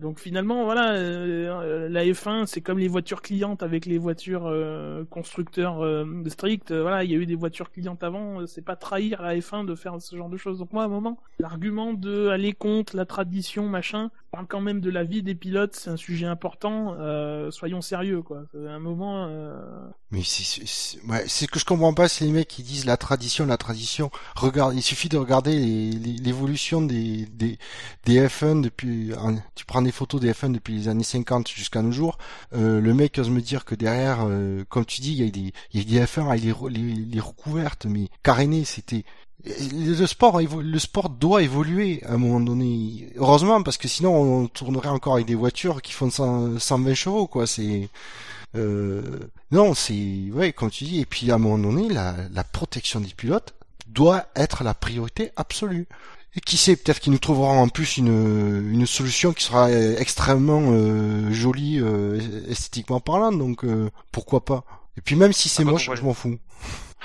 donc 0.00 0.18
finalement 0.18 0.64
voilà, 0.64 0.92
la 1.88 2.04
F1 2.04 2.46
c'est 2.46 2.60
comme 2.60 2.78
les 2.78 2.88
voitures 2.88 3.22
clientes 3.22 3.62
avec 3.62 3.86
les 3.86 3.98
voitures 3.98 4.52
constructeurs 5.10 5.84
stricts. 6.26 6.72
voilà, 6.72 7.04
il 7.04 7.10
y 7.10 7.14
a 7.14 7.18
eu 7.18 7.26
des 7.26 7.34
voitures 7.34 7.70
clientes 7.70 8.02
avant. 8.02 8.46
C'est 8.46 8.64
pas 8.64 8.76
trahir 8.76 9.22
la 9.22 9.36
F1 9.36 9.66
de 9.66 9.74
faire 9.74 10.00
ce 10.00 10.16
genre 10.16 10.28
de 10.28 10.36
choses. 10.36 10.58
Donc 10.58 10.72
moi 10.72 10.82
à 10.82 10.86
un 10.86 10.90
moment 10.90 11.18
l'argument 11.38 11.92
de 11.92 12.28
aller 12.28 12.52
contre 12.52 12.96
la 12.96 13.04
tradition, 13.04 13.68
machin, 13.68 14.10
parle 14.30 14.46
quand 14.46 14.60
même 14.60 14.80
de 14.80 14.90
la 14.90 15.04
vie 15.04 15.22
des 15.22 15.34
pilotes, 15.34 15.74
c'est 15.74 15.90
un 15.90 15.96
sujet 15.96 16.26
important. 16.26 16.96
Euh, 16.98 17.50
soyons 17.50 17.80
sérieux, 17.80 18.22
quoi. 18.22 18.44
À 18.54 18.70
un 18.70 18.78
moment. 18.78 19.26
Euh... 19.26 19.53
Mais 20.10 20.22
c'est 20.24 21.00
ouais, 21.08 21.24
ce 21.26 21.46
que 21.46 21.58
je 21.58 21.64
comprends 21.64 21.92
pas, 21.92 22.08
c'est 22.08 22.24
les 22.24 22.30
mecs 22.30 22.46
qui 22.46 22.62
disent 22.62 22.84
la 22.84 22.96
tradition, 22.96 23.46
la 23.46 23.56
tradition. 23.56 24.10
Regarde, 24.36 24.74
il 24.76 24.82
suffit 24.82 25.08
de 25.08 25.16
regarder 25.16 25.58
l'évolution 25.58 26.82
des, 26.82 27.26
des 27.26 27.58
des 28.04 28.26
F1 28.28 28.60
depuis. 28.60 29.10
Tu 29.56 29.64
prends 29.64 29.82
des 29.82 29.90
photos 29.90 30.20
des 30.20 30.32
F1 30.32 30.52
depuis 30.52 30.74
les 30.74 30.88
années 30.88 31.02
50 31.02 31.48
jusqu'à 31.48 31.82
nos 31.82 31.90
jours. 31.90 32.18
Euh, 32.54 32.80
le 32.80 32.94
mec 32.94 33.18
ose 33.18 33.30
me 33.30 33.40
dire 33.40 33.64
que 33.64 33.74
derrière, 33.74 34.20
euh, 34.28 34.64
comme 34.68 34.84
tu 34.84 35.00
dis, 35.00 35.12
il 35.12 35.24
y 35.24 35.26
a 35.26 35.30
des 35.30 35.52
il 35.72 35.90
y 35.92 36.00
a 36.00 36.06
des 36.06 36.06
F1 36.06 36.28
avec 36.28 36.42
les, 36.44 36.54
les, 36.70 36.94
les 36.94 37.20
recouvertes, 37.20 37.86
mais 37.86 38.08
carénées, 38.22 38.64
c'était 38.64 39.04
le 39.44 40.06
sport, 40.06 40.40
le 40.40 40.78
sport 40.78 41.10
doit 41.10 41.42
évoluer 41.42 42.02
à 42.04 42.14
un 42.14 42.16
moment 42.16 42.40
donné. 42.40 43.08
Heureusement, 43.16 43.62
parce 43.62 43.76
que 43.76 43.88
sinon 43.88 44.14
on 44.14 44.46
tournerait 44.46 44.88
encore 44.88 45.14
avec 45.14 45.26
des 45.26 45.34
voitures 45.34 45.82
qui 45.82 45.92
font 45.92 46.08
120 46.10 46.94
chevaux, 46.94 47.26
quoi. 47.26 47.46
C'est 47.46 47.88
euh... 48.56 49.02
non, 49.50 49.74
c'est 49.74 50.30
ouais, 50.32 50.52
comme 50.52 50.70
tu 50.70 50.84
dis. 50.84 51.00
Et 51.00 51.06
puis 51.06 51.30
à 51.30 51.34
un 51.34 51.38
moment 51.38 51.58
donné, 51.58 51.88
la, 51.88 52.14
la 52.32 52.44
protection 52.44 53.00
des 53.00 53.08
pilotes 53.08 53.54
doit 53.86 54.26
être 54.36 54.64
la 54.64 54.74
priorité 54.74 55.30
absolue. 55.36 55.86
Et 56.36 56.40
qui 56.40 56.56
sait, 56.56 56.74
peut-être 56.74 56.98
qu'ils 56.98 57.12
nous 57.12 57.18
trouveront 57.18 57.60
en 57.60 57.68
plus 57.68 57.96
une, 57.96 58.72
une 58.72 58.86
solution 58.86 59.32
qui 59.32 59.44
sera 59.44 59.70
extrêmement 59.70 60.62
euh, 60.72 61.30
jolie 61.30 61.78
euh, 61.80 62.18
esthétiquement 62.48 62.98
parlant. 62.98 63.30
Donc 63.30 63.64
euh, 63.64 63.88
pourquoi 64.10 64.44
pas. 64.44 64.64
Et 64.96 65.00
puis 65.00 65.14
même 65.14 65.32
si 65.32 65.48
c'est 65.48 65.62
ah, 65.62 65.70
moche, 65.70 65.90
je 65.94 66.02
m'en 66.02 66.14
fous. 66.14 66.38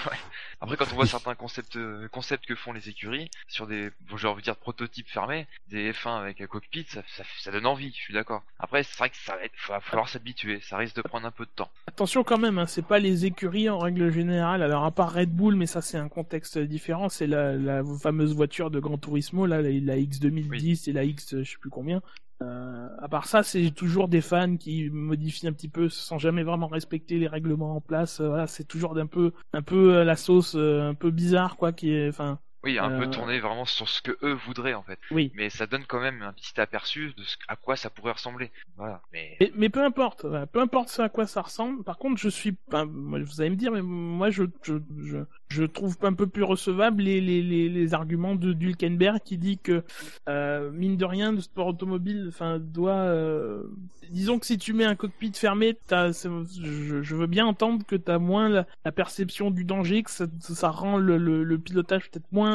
Ouais. 0.06 0.18
Après, 0.62 0.76
quand 0.76 0.92
on 0.92 0.96
voit 0.96 1.06
certains 1.06 1.36
concepts, 1.36 1.78
euh, 1.78 2.10
concepts 2.10 2.46
que 2.46 2.56
font 2.56 2.74
les 2.74 2.90
écuries 2.90 3.32
sur 3.48 3.66
des, 3.66 3.92
j'ai 4.18 4.28
envie 4.28 4.42
de 4.42 4.44
dire 4.44 4.58
prototypes 4.58 5.08
fermés, 5.08 5.48
des 5.70 5.94
F1 5.94 6.20
avec 6.20 6.42
un 6.42 6.48
cockpit, 6.48 6.86
ça, 6.90 7.02
ça, 7.16 7.24
ça 7.40 7.52
donne 7.52 7.66
envie. 7.66 7.92
Je 7.92 8.02
suis 8.02 8.14
d'accord. 8.14 8.44
Après, 8.60 8.84
c'est 8.84 8.98
vrai 8.98 9.10
que 9.10 9.16
ça 9.16 9.38
va, 9.70 9.80
falloir 9.80 10.10
s'habituer. 10.10 10.60
Ça 10.62 10.76
risque 10.76 10.98
de 10.98 11.02
prendre 11.02 11.26
un 11.26 11.32
peu 11.32 11.46
de 11.46 11.52
temps. 11.56 11.70
Attention 11.88 12.24
quand 12.26 12.38
même, 12.38 12.58
hein, 12.58 12.66
c'est 12.66 12.86
pas 12.86 13.00
les 13.00 13.26
écuries 13.26 13.70
en 13.70 13.80
règle 13.80 14.12
générale. 14.12 14.62
Alors 14.62 14.84
à 14.84 14.92
part 14.92 15.14
Red 15.14 15.30
Bull, 15.34 15.56
mais 15.56 15.66
ça 15.66 15.82
c'est 15.82 15.98
un 15.98 16.10
contexte 16.10 16.58
différent. 16.58 17.08
C'est 17.08 17.28
la, 17.28 17.54
la 17.54 17.82
fameuse 18.02 18.36
voiture 18.36 18.70
de 18.70 18.80
Gran 18.80 18.98
Turismo, 18.98 19.46
là, 19.46 19.62
la, 19.62 19.70
la 19.72 19.98
X 19.98 20.20
2010 20.20 20.90
et 20.90 20.94
la 20.94 21.06
X, 21.06 21.38
je 21.42 21.50
sais 21.50 21.58
plus 21.58 21.70
combien. 21.70 22.02
Euh, 22.42 22.88
à 23.00 23.10
part 23.10 23.26
ça, 23.26 23.44
c'est 23.44 23.72
toujours 23.72 24.08
des 24.08 24.22
fans 24.22 24.56
qui 24.58 24.90
modifient 24.90 25.48
un 25.48 25.54
petit 25.54 25.68
peu 25.68 25.90
sans 25.90 26.18
jamais 26.18 26.44
vraiment 26.44 26.68
respecter 26.68 27.20
les 27.20 27.28
règlements 27.28 27.76
en 27.76 27.82
place. 27.82 28.22
Euh, 28.22 28.30
voilà, 28.30 28.48
c'est 28.48 28.64
toujours 28.64 28.96
d'un 28.96 29.08
peu, 29.08 29.34
un 29.54 29.62
peu 29.62 29.96
euh, 29.98 30.04
la 30.06 30.16
sauce, 30.16 30.56
un 30.56 30.94
peu 30.94 31.12
bizarre 31.12 31.58
quoi, 31.58 31.74
qui 31.74 31.92
est, 31.92 32.08
enfin. 32.10 32.40
Oui, 32.64 32.78
un 32.78 33.00
peu 33.00 33.10
tourné 33.10 33.40
vraiment 33.40 33.66
sur 33.66 33.88
ce 33.88 34.02
que 34.02 34.18
eux 34.22 34.34
voudraient 34.34 34.74
en 34.74 34.84
fait. 34.84 35.00
Oui. 35.12 35.32
Mais 35.36 35.50
ça 35.50 35.66
donne 35.66 35.86
quand 35.86 36.02
même 36.02 36.22
un 36.22 36.34
petit 36.34 36.60
aperçu 36.60 37.14
de 37.18 37.24
ce, 37.24 37.38
à 37.48 37.56
quoi 37.56 37.76
ça 37.76 37.90
pourrait 37.90 38.12
ressembler. 38.12 38.52
Voilà. 38.76 39.02
Mais 39.14 39.38
mais, 39.56 39.70
peu 39.70 39.84
importe, 39.84 40.26
peu 40.52 40.60
importe 40.60 41.00
à 41.00 41.10
quoi 41.10 41.26
ça 41.26 41.42
ressemble. 41.42 41.84
Par 41.84 41.98
contre, 41.98 42.20
je 42.20 42.30
suis, 42.30 42.56
vous 42.72 43.42
allez 43.42 43.50
me 43.50 43.56
dire, 43.56 43.72
mais 43.72 43.82
moi 43.82 44.30
je 44.30 44.44
je, 44.64 44.76
je, 45.02 45.20
je 45.50 45.64
trouve 45.64 45.98
un 46.04 46.14
peu 46.14 46.28
plus 46.28 46.44
recevable 46.44 47.02
les, 47.02 47.22
les, 47.22 47.42
les, 47.42 47.70
les 47.70 47.94
arguments 47.94 48.36
de 48.36 48.54
Dulkenberg 48.54 49.20
qui 49.24 49.38
dit 49.38 49.58
que 49.58 49.84
euh, 50.28 50.70
mine 50.72 50.96
de 50.96 51.06
rien 51.06 51.32
le 51.32 51.42
sport 51.42 51.68
automobile 51.68 52.26
enfin 52.30 52.60
doit 52.60 52.92
euh, 52.92 53.64
disons 54.12 54.38
que 54.38 54.46
si 54.46 54.58
tu 54.58 54.74
mets 54.74 54.86
un 54.86 54.96
cockpit 54.96 55.32
fermé 55.34 55.78
t'as, 55.88 56.12
je, 56.12 57.02
je 57.02 57.16
veux 57.16 57.28
bien 57.28 57.46
entendre 57.48 57.84
que 57.86 57.96
tu 57.96 58.12
as 58.12 58.20
moins 58.20 58.50
la, 58.50 58.92
perception 58.92 59.50
du 59.50 59.64
danger 59.64 60.04
que 60.04 60.12
ça, 60.12 60.26
ça 60.40 60.70
rend 60.70 60.98
le, 60.98 61.18
le, 61.18 61.44
le 61.44 61.60
pilotage 61.60 62.10
peut-être 62.10 62.32
moins 62.32 62.49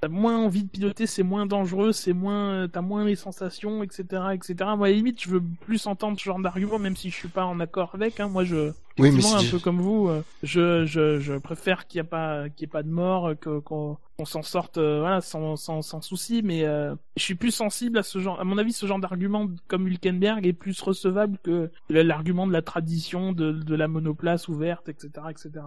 t'as 0.00 0.08
moins 0.08 0.38
envie 0.38 0.64
de 0.64 0.68
piloter 0.68 1.06
c'est 1.06 1.22
moins 1.22 1.46
dangereux 1.46 1.92
c'est 1.92 2.12
moins 2.12 2.68
t'as 2.68 2.80
moins 2.80 3.04
les 3.04 3.16
sensations 3.16 3.82
etc 3.82 4.04
etc 4.32 4.54
moi 4.76 4.86
à 4.86 4.90
la 4.90 4.96
limite 4.96 5.22
je 5.22 5.30
veux 5.30 5.42
plus 5.60 5.86
entendre 5.86 6.18
ce 6.18 6.24
genre 6.24 6.38
d'argument 6.38 6.78
même 6.78 6.96
si 6.96 7.10
je 7.10 7.16
suis 7.16 7.28
pas 7.28 7.44
en 7.44 7.60
accord 7.60 7.90
avec 7.94 8.20
hein. 8.20 8.28
moi 8.28 8.44
je 8.44 8.72
oui, 8.98 9.10
mais 9.10 9.26
un 9.26 9.50
peu 9.50 9.58
comme 9.58 9.80
vous, 9.80 10.08
euh, 10.08 10.22
je, 10.44 10.86
je, 10.86 11.18
je 11.18 11.34
préfère 11.34 11.86
qu'il 11.86 12.00
n'y 12.00 12.06
a 12.06 12.08
pas 12.08 12.48
qu'il 12.48 12.60
y 12.60 12.64
ait 12.64 12.72
pas 12.72 12.84
de 12.84 12.90
mort, 12.90 13.32
que 13.40 13.58
qu'on 13.58 13.98
s'en 14.24 14.42
sorte 14.42 14.78
euh, 14.78 15.00
voilà 15.00 15.20
sans, 15.20 15.56
sans, 15.56 15.82
sans 15.82 16.00
souci. 16.00 16.42
Mais 16.44 16.64
euh, 16.64 16.94
je 17.16 17.22
suis 17.24 17.34
plus 17.34 17.50
sensible 17.50 17.98
à 17.98 18.04
ce 18.04 18.20
genre. 18.20 18.40
À 18.40 18.44
mon 18.44 18.56
avis, 18.56 18.72
ce 18.72 18.86
genre 18.86 19.00
d'argument 19.00 19.48
comme 19.66 19.88
Hülkenberg 19.88 20.46
est 20.46 20.52
plus 20.52 20.80
recevable 20.80 21.38
que 21.42 21.70
l'argument 21.88 22.46
de 22.46 22.52
la 22.52 22.62
tradition 22.62 23.32
de, 23.32 23.50
de 23.50 23.74
la 23.74 23.88
monoplace 23.88 24.46
ouverte, 24.46 24.88
etc., 24.88 25.10
etc. 25.28 25.64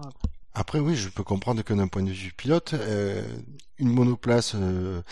Après, 0.60 0.80
oui, 0.80 0.96
je 0.96 1.10
peux 1.10 1.24
comprendre 1.24 1.62
que 1.62 1.72
d'un 1.72 1.88
point 1.88 2.02
de 2.02 2.10
vue 2.10 2.34
pilote, 2.36 2.74
euh, 2.74 3.22
une 3.78 3.92
monoplace 3.92 4.54
euh, 4.56 5.04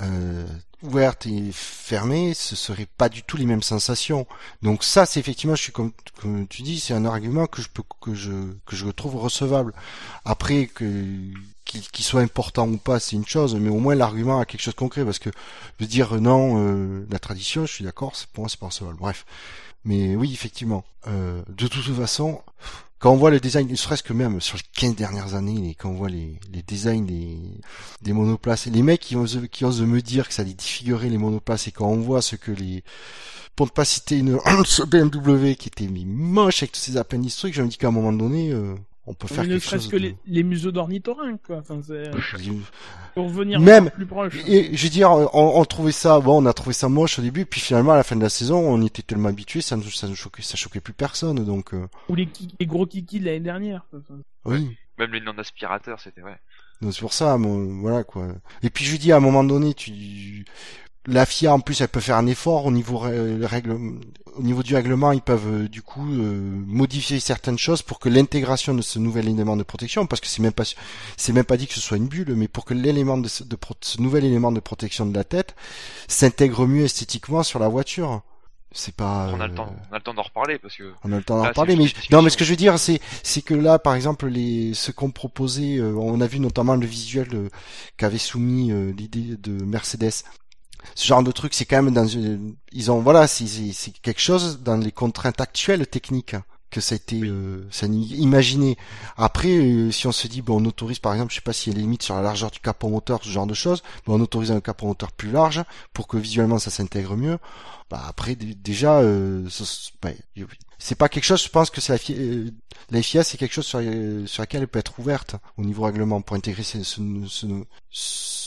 euh, 0.00 0.46
ouverte 0.82 1.26
et 1.26 1.50
fermée, 1.52 2.32
ce 2.32 2.56
serait 2.56 2.88
pas 2.96 3.10
du 3.10 3.22
tout 3.22 3.36
les 3.36 3.44
mêmes 3.44 3.62
sensations. 3.62 4.26
Donc 4.62 4.82
ça, 4.82 5.04
c'est 5.04 5.20
effectivement, 5.20 5.54
je 5.54 5.64
suis 5.64 5.72
comme, 5.72 5.92
tu 6.48 6.62
dis, 6.62 6.80
c'est 6.80 6.94
un 6.94 7.04
argument 7.04 7.46
que 7.46 7.60
je 7.60 7.68
peux 7.68 7.82
que 8.00 8.14
je 8.14 8.32
que 8.64 8.74
je 8.74 8.88
trouve 8.88 9.16
recevable. 9.16 9.74
Après 10.24 10.66
que 10.66 11.04
qu'il 11.66 12.04
soit 12.04 12.22
important 12.22 12.66
ou 12.66 12.78
pas, 12.78 12.98
c'est 12.98 13.16
une 13.16 13.26
chose, 13.26 13.54
mais 13.54 13.68
au 13.68 13.80
moins 13.80 13.94
l'argument 13.96 14.40
a 14.40 14.46
quelque 14.46 14.62
chose 14.62 14.74
de 14.74 14.78
concret, 14.78 15.04
parce 15.04 15.18
que 15.18 15.30
de 15.78 15.84
dire 15.84 16.18
non, 16.22 17.04
la 17.10 17.18
tradition, 17.18 17.66
je 17.66 17.72
suis 17.72 17.84
d'accord, 17.84 18.14
pour 18.32 18.44
moi 18.44 18.48
c'est 18.48 18.60
pas 18.60 18.66
recevable. 18.66 18.96
Bref, 18.96 19.26
mais 19.84 20.16
oui, 20.16 20.32
effectivement, 20.32 20.84
de 21.06 21.66
toute 21.66 21.94
façon 21.96 22.40
quand 22.98 23.12
on 23.12 23.16
voit 23.16 23.30
le 23.30 23.40
design, 23.40 23.68
ne 23.68 23.76
serait-ce 23.76 24.02
que 24.02 24.14
même 24.14 24.40
sur 24.40 24.56
les 24.56 24.62
15 24.74 24.96
dernières 24.96 25.34
années, 25.34 25.70
et 25.70 25.74
quand 25.74 25.90
on 25.90 25.94
voit 25.94 26.08
les, 26.08 26.38
les 26.52 26.62
designs 26.62 27.04
des, 27.04 28.12
monoplaces, 28.12 28.66
les 28.66 28.82
mecs 28.82 29.00
qui 29.00 29.16
osent, 29.16 29.36
me 29.36 30.00
dire 30.00 30.28
que 30.28 30.34
ça 30.34 30.42
allait 30.42 30.54
défigurer 30.54 31.10
les 31.10 31.18
monoplaces, 31.18 31.68
et 31.68 31.72
quand 31.72 31.88
on 31.88 32.00
voit 32.00 32.22
ce 32.22 32.36
que 32.36 32.52
les, 32.52 32.82
pour 33.54 33.66
ne 33.66 33.70
pas 33.70 33.84
citer 33.84 34.18
une 34.18 34.38
BMW 34.86 35.54
qui 35.54 35.68
était 35.68 35.88
moche 35.88 36.62
avec 36.62 36.72
tous 36.72 36.80
ces 36.80 36.96
appendices 36.96 37.36
trucs, 37.36 37.54
je 37.54 37.62
me 37.62 37.68
dis 37.68 37.76
qu'à 37.76 37.88
un 37.88 37.92
moment 37.92 38.12
donné, 38.12 38.50
euh, 38.52 38.74
on 39.06 39.14
peut 39.14 39.28
faire 39.28 39.46
quelque 39.46 39.60
chose. 39.60 39.88
que 39.88 39.96
les, 39.96 40.16
les 40.26 40.42
museaux 40.42 40.72
d'ornithorynques, 40.72 41.42
quoi. 41.46 41.58
Enfin, 41.58 41.80
c'est... 41.86 42.10
pour 43.14 43.28
venir 43.28 43.60
Même, 43.60 43.90
plus 43.90 44.06
proche. 44.06 44.34
Et 44.46 44.76
je 44.76 44.82
veux 44.82 44.90
dire, 44.90 45.10
on, 45.10 45.60
on, 45.60 45.64
trouvait 45.64 45.92
ça, 45.92 46.18
bon, 46.20 46.42
on 46.42 46.46
a 46.46 46.52
trouvé 46.52 46.72
ça 46.72 46.88
moche 46.88 47.18
au 47.18 47.22
début, 47.22 47.46
puis 47.46 47.60
finalement 47.60 47.92
à 47.92 47.96
la 47.96 48.02
fin 48.02 48.16
de 48.16 48.22
la 48.22 48.28
saison, 48.28 48.58
on 48.58 48.84
était 48.84 49.02
tellement 49.02 49.28
habitué, 49.28 49.60
ça 49.60 49.76
ne 49.76 49.82
ça 49.82 50.08
nous 50.08 50.16
choquait, 50.16 50.42
ça 50.42 50.56
choquait 50.56 50.80
plus 50.80 50.92
personne, 50.92 51.44
donc. 51.44 51.72
Euh... 51.72 51.86
Ou 52.08 52.14
les, 52.16 52.28
les 52.58 52.66
gros 52.66 52.86
kikis 52.86 53.20
de 53.20 53.26
l'année 53.26 53.40
dernière. 53.40 53.86
Oui. 54.44 54.76
Même 54.98 55.12
les 55.12 55.20
noms 55.20 55.34
d'aspirateurs, 55.34 56.00
c'était 56.00 56.22
vrai. 56.22 56.40
Donc 56.82 56.92
c'est 56.92 57.00
pour 57.00 57.12
ça, 57.12 57.36
voilà 57.38 58.04
quoi. 58.04 58.28
Et 58.62 58.70
puis 58.70 58.84
je 58.84 58.96
dis 58.96 59.12
à 59.12 59.16
un 59.16 59.20
moment 59.20 59.44
donné, 59.44 59.72
tu 59.72 60.44
la 61.06 61.26
FIA 61.26 61.52
en 61.54 61.60
plus 61.60 61.80
elle 61.80 61.88
peut 61.88 62.00
faire 62.00 62.16
un 62.16 62.26
effort 62.26 62.66
au 62.66 62.72
niveau 62.72 62.98
règle, 62.98 63.76
au 64.36 64.42
niveau 64.42 64.62
du 64.62 64.74
règlement. 64.74 65.12
Ils 65.12 65.22
peuvent 65.22 65.46
euh, 65.64 65.68
du 65.68 65.82
coup 65.82 66.06
euh, 66.06 66.62
modifier 66.66 67.20
certaines 67.20 67.58
choses 67.58 67.82
pour 67.82 67.98
que 67.98 68.08
l'intégration 68.08 68.74
de 68.74 68.82
ce 68.82 68.98
nouvel 68.98 69.28
élément 69.28 69.56
de 69.56 69.62
protection 69.62 70.06
parce 70.06 70.20
que 70.20 70.26
c'est 70.26 70.42
même 70.42 70.52
pas 70.52 70.64
c'est 71.16 71.32
même 71.32 71.44
pas 71.44 71.56
dit 71.56 71.66
que 71.66 71.74
ce 71.74 71.80
soit 71.80 71.96
une 71.96 72.08
bulle 72.08 72.34
mais 72.36 72.48
pour 72.48 72.64
que 72.64 72.74
l'élément 72.74 73.18
de, 73.18 73.28
ce, 73.28 73.44
de 73.44 73.56
ce 73.80 74.00
nouvel 74.00 74.24
élément 74.24 74.52
de 74.52 74.60
protection 74.60 75.06
de 75.06 75.14
la 75.14 75.24
tête 75.24 75.54
s'intègre 76.08 76.66
mieux 76.66 76.84
esthétiquement 76.84 77.42
sur 77.42 77.58
la 77.58 77.68
voiture. 77.68 78.22
C'est 78.72 78.94
pas 78.94 79.30
on 79.32 79.40
a 79.40 79.46
le 79.46 79.54
temps 79.54 79.74
on 79.90 79.94
a 79.94 79.98
le 79.98 80.02
temps 80.02 80.12
d'en 80.12 80.22
reparler 80.22 80.58
parce 80.58 80.76
que 80.76 80.92
on 81.02 81.12
a 81.12 81.16
le 81.16 81.22
temps 81.22 81.38
d'en 81.38 81.48
reparler 81.48 81.76
mais 81.76 81.86
non 82.10 82.20
mais 82.20 82.28
ce 82.28 82.36
que 82.36 82.44
je 82.44 82.50
veux 82.50 82.56
dire 82.56 82.78
c'est 82.78 83.00
c'est 83.22 83.40
que 83.40 83.54
là 83.54 83.78
par 83.78 83.94
exemple 83.94 84.26
les 84.26 84.74
ce 84.74 84.90
qu'on 84.90 85.10
proposait 85.10 85.78
euh, 85.78 85.94
on 85.96 86.20
a 86.20 86.26
vu 86.26 86.40
notamment 86.40 86.74
le 86.74 86.84
visuel 86.86 87.28
qu'avait 87.96 88.18
soumis 88.18 88.72
l'idée 88.92 89.36
de 89.38 89.64
Mercedes 89.64 90.24
ce 90.94 91.06
genre 91.06 91.22
de 91.22 91.32
truc, 91.32 91.54
c'est 91.54 91.64
quand 91.64 91.82
même 91.82 91.94
dans 91.94 92.06
une, 92.06 92.56
ils 92.72 92.90
ont 92.90 93.00
voilà, 93.00 93.26
c'est 93.26 93.74
quelque 94.02 94.20
chose 94.20 94.60
dans 94.62 94.76
les 94.76 94.92
contraintes 94.92 95.40
actuelles 95.40 95.86
techniques 95.86 96.36
que 96.70 96.80
ça 96.80 96.94
a 96.94 96.96
été 96.96 97.20
euh, 97.22 97.66
ça 97.70 97.86
imaginé. 97.86 98.76
Après, 99.16 99.56
euh, 99.56 99.90
si 99.90 100.06
on 100.06 100.12
se 100.12 100.26
dit 100.26 100.42
bon, 100.42 100.60
on 100.60 100.64
autorise 100.66 100.98
par 100.98 101.12
exemple, 101.12 101.30
je 101.30 101.36
sais 101.36 101.42
pas 101.42 101.52
s'il 101.52 101.72
y 101.72 101.76
a 101.76 101.76
des 101.76 101.82
limites 101.82 102.02
sur 102.02 102.14
la 102.16 102.22
largeur 102.22 102.50
du 102.50 102.58
capot 102.58 102.88
moteur, 102.88 103.20
ce 103.22 103.28
genre 103.28 103.46
de 103.46 103.54
choses, 103.54 103.82
mais 104.06 104.14
on 104.14 104.20
autorise 104.20 104.50
un 104.50 104.60
capot 104.60 104.86
moteur 104.86 105.12
plus 105.12 105.30
large 105.30 105.62
pour 105.92 106.06
que 106.08 106.16
visuellement 106.16 106.58
ça 106.58 106.70
s'intègre 106.70 107.16
mieux. 107.16 107.38
Bah 107.88 108.02
après 108.08 108.34
déjà, 108.34 108.98
euh, 108.98 109.48
bah, 110.02 110.10
c'est 110.78 110.96
pas 110.96 111.08
quelque 111.08 111.24
chose. 111.24 111.42
Je 111.42 111.48
pense 111.48 111.70
que 111.70 111.80
c'est 111.80 111.92
la, 111.92 111.98
FIA, 111.98 112.16
euh, 112.16 112.50
la 112.90 113.00
FIA 113.02 113.22
c'est 113.22 113.38
quelque 113.38 113.54
chose 113.54 113.66
sur, 113.66 113.80
sur 114.26 114.42
laquelle 114.42 114.62
elle 114.62 114.68
peut 114.68 114.80
être 114.80 114.98
ouverte 114.98 115.36
au 115.56 115.62
niveau 115.62 115.84
règlement 115.84 116.20
pour 116.20 116.36
intégrer 116.36 116.64
ce, 116.64 116.82
ce, 116.82 117.00
ce, 117.28 117.46
ce, 117.90 118.45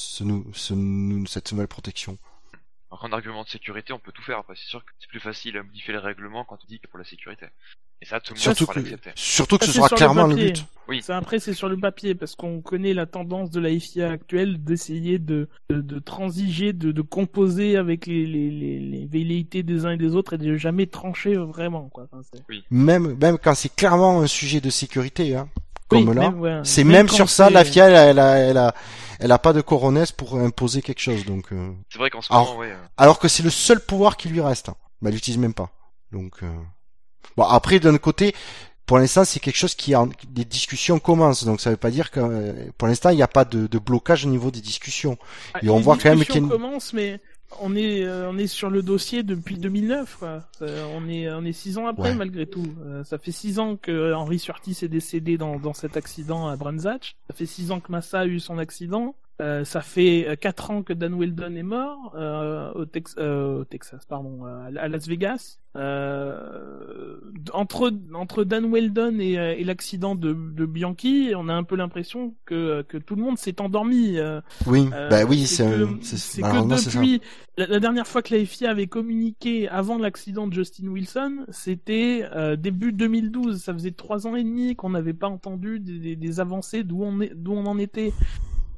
cette 0.56 1.52
nouvelle 1.52 1.68
protection. 1.68 2.18
en 2.92 3.12
argument 3.12 3.44
de 3.44 3.50
sécurité, 3.50 3.94
on 3.94 4.00
peut 4.00 4.12
tout 4.12 4.24
faire. 4.24 4.44
C'est 4.50 4.70
sûr 4.70 4.84
que 4.84 4.92
c'est 5.00 5.10
plus 5.10 5.20
facile 5.20 5.58
à 5.58 5.64
modifier 5.64 5.94
les 5.94 6.00
règlements 6.00 6.44
quand 6.46 6.58
on 6.64 6.68
dit 6.68 6.80
que 6.80 6.88
pour 6.88 6.98
la 7.00 7.06
sécurité. 7.06 7.46
Et 8.02 8.06
ça, 8.06 8.22
tout 8.22 8.34
le 8.34 8.38
monde 8.38 8.44
Surtout 8.44 8.64
pourra 8.66 8.76
que, 8.76 8.80
l'accepter. 8.80 9.12
surtout 9.16 9.58
que 9.58 9.66
Ça, 9.66 9.72
ce 9.74 9.78
sera 9.78 9.88
le 9.92 9.96
clairement 9.98 10.28
le 10.28 10.36
but. 10.36 10.66
Oui. 10.88 11.02
Ça, 11.02 11.18
après, 11.18 11.40
c'est 11.40 11.54
sur 11.54 11.68
le 11.68 11.78
papier, 11.78 12.16
parce 12.16 12.34
qu'on 12.34 12.62
connaît 12.62 12.94
la 12.94 13.06
tendance 13.06 13.52
de 13.52 13.60
la 13.60 13.78
FIA 13.78 14.10
actuelle 14.10 14.64
d'essayer 14.64 15.20
de, 15.20 15.50
de, 15.70 15.82
de 15.82 16.00
transiger, 16.00 16.72
de, 16.72 16.94
de 16.94 17.02
composer 17.02 17.76
avec 17.76 18.06
les, 18.08 18.26
les, 18.26 18.50
les, 18.50 18.80
les 18.80 19.06
velléités 19.06 19.64
des 19.64 19.86
uns 19.86 19.92
et 19.92 19.98
des 19.98 20.16
autres 20.16 20.34
et 20.36 20.38
de 20.38 20.56
jamais 20.56 20.88
trancher 20.88 21.36
vraiment, 21.36 21.90
quoi. 21.90 22.08
Enfin, 22.12 22.22
c'est- 22.34 22.64
Même, 22.72 23.16
même 23.20 23.38
quand 23.38 23.54
c'est 23.54 23.76
clairement 23.76 24.22
un 24.22 24.28
sujet 24.28 24.62
de 24.62 24.70
sécurité, 24.70 25.36
hein, 25.36 25.50
comme 25.90 26.08
Oui, 26.08 26.16
là. 26.16 26.22
même, 26.30 26.40
ouais. 26.40 26.62
C'est 26.64 26.84
même, 26.86 27.10
sur 27.10 27.30
ça, 27.30 27.50
la 27.50 27.66
FIA, 27.66 27.88
elle 27.90 27.96
a, 27.96 28.04
elle 28.06 28.20
a, 28.20 28.38
elle 28.38 28.58
a, 28.58 28.74
elle 29.20 29.32
a 29.34 29.38
pas 29.40 29.52
de 29.54 29.62
coronesse 29.62 30.12
pour 30.14 30.38
imposer 30.38 30.82
quelque 30.82 31.02
chose, 31.02 31.26
donc, 31.26 31.52
euh, 31.52 31.72
C'est 31.92 32.00
vrai 32.00 32.10
qu'en 32.10 32.22
ce 32.22 32.32
Alors- 32.32 32.48
moment, 32.50 32.60
ouais. 32.60 32.72
euh, 32.72 32.78
alors 32.98 33.20
que 33.20 33.28
c'est 33.28 33.44
le 33.44 33.50
seul 33.50 33.80
pouvoir 33.82 34.16
qui 34.16 34.30
lui 34.30 34.40
reste. 34.42 34.70
hein. 34.70 34.76
Bah, 35.02 35.10
elle 35.10 35.16
l'utilise 35.16 35.38
même 35.40 35.54
pas. 35.54 35.70
Donc, 36.12 36.36
euh, 36.44 36.48
bon, 37.36 37.44
après, 37.44 37.80
d'un 37.80 37.98
côté, 37.98 38.34
pour 38.86 38.98
l'instant, 38.98 39.24
c'est 39.26 39.40
quelque 39.40 39.56
chose 39.58 39.76
qui 39.76 39.94
a, 39.94 40.06
des 40.30 40.46
discussions 40.46 41.00
commencent, 41.00 41.44
donc 41.44 41.62
ça 41.62 41.70
veut 41.70 41.78
pas 41.78 41.92
dire 41.92 42.10
que, 42.12 42.20
euh, 42.20 42.54
pour 42.78 42.88
l'instant, 42.88 43.10
il 43.12 43.16
n'y 43.18 43.22
a 43.24 43.28
pas 43.28 43.46
de, 43.46 43.68
de 43.68 43.78
blocage 43.80 44.26
au 44.26 44.30
niveau 44.30 44.52
des 44.52 44.62
discussions. 44.62 45.18
Ah, 45.54 45.60
Et 45.62 45.70
on 45.70 45.80
voit 45.80 45.96
quand 45.98 46.10
même 46.10 46.24
qu'il 46.26 46.36
y 46.36 46.38
a 46.38 46.42
une- 46.42 46.50
commence, 46.50 46.94
mais 46.94 47.20
on 47.62 47.76
est, 47.76 48.04
euh, 48.06 48.30
on 48.30 48.38
est 48.38 48.48
sur 48.48 48.70
le 48.70 48.82
dossier 48.84 49.24
depuis 49.24 49.58
2009, 49.58 50.18
quoi. 50.18 50.44
Euh, 50.62 50.86
on 50.96 51.08
est, 51.10 51.30
on 51.32 51.44
est 51.44 51.52
six 51.54 51.78
ans 51.78 51.88
après, 51.88 52.10
Ouais. 52.10 52.16
malgré 52.16 52.46
tout. 52.46 52.66
Euh, 52.86 53.04
ça 53.04 53.18
fait 53.18 53.32
six 53.32 53.60
ans 53.60 53.76
que 53.76 54.14
Henri 54.14 54.40
Surtis 54.40 54.78
est 54.82 54.88
décédé 54.88 55.38
dans, 55.38 55.58
dans 55.60 55.74
cet 55.74 55.98
accident 55.98 56.48
à 56.48 56.56
Branzach. 56.56 57.16
Ça 57.28 57.34
fait 57.36 57.46
six 57.46 57.72
ans 57.72 57.80
que 57.80 57.92
Massa 57.92 58.20
a 58.22 58.26
eu 58.26 58.40
son 58.40 58.58
accident. 58.60 59.16
Euh, 59.42 59.64
ça 59.64 59.80
fait 59.82 60.28
euh, 60.28 60.36
quatre 60.36 60.70
ans 60.70 60.84
que 60.84 60.92
Dan 60.92 61.14
Weldon 61.18 61.56
est 61.56 61.64
mort 61.64 62.14
euh, 62.18 62.74
au, 62.74 62.86
Tex- 62.86 63.16
euh, 63.18 63.62
au 63.62 63.64
Texas, 63.64 64.06
pardon, 64.06 64.44
à 64.46 64.88
Las 64.90 65.08
Vegas. 65.08 65.60
Entre 67.54 67.92
entre 68.14 68.44
Dan 68.44 68.66
Weldon 68.72 69.18
et, 69.20 69.34
et 69.34 69.64
l'accident 69.64 70.16
de, 70.16 70.34
de 70.34 70.66
Bianchi, 70.66 71.32
on 71.38 71.48
a 71.48 71.54
un 71.54 71.64
peu 71.64 71.76
l'impression 71.76 72.36
que 72.46 72.82
que 72.84 72.98
tout 72.98 73.16
le 73.16 73.22
monde 73.24 73.38
s'est 73.38 73.62
endormi. 73.62 74.18
Oui, 74.68 74.90
bah 75.10 75.24
oui, 75.26 75.46
c'est 75.46 75.64
c'est, 76.02 76.42
que, 76.42 76.48
depuis 77.00 77.22
la, 77.58 77.68
la 77.68 77.80
dernière 77.80 78.08
fois 78.08 78.22
que 78.22 78.36
la 78.36 78.44
FIA 78.46 78.72
avait 78.72 78.88
communiqué 78.88 79.70
avant 79.70 79.98
l'accident 79.98 80.48
de 80.48 80.54
Justin 80.54 80.88
Wilson, 80.88 81.46
c'était 81.50 82.26
début 82.58 82.92
2012. 82.92 83.62
Ça 83.62 83.74
faisait 83.74 83.92
trois 83.92 84.28
ans 84.28 84.36
et 84.36 84.44
demi 84.44 84.76
qu'on 84.76 84.90
n'avait 84.90 85.14
pas 85.14 85.28
entendu 85.30 85.80
des, 85.80 86.00
des- 86.00 86.16
des 86.16 86.40
avancées 86.40 86.84
d'où 86.84 87.04
on 87.04 87.22
est, 87.22 87.32
d'où 87.36 87.54
on 87.54 87.66
en 87.66 87.78
était. 87.78 88.12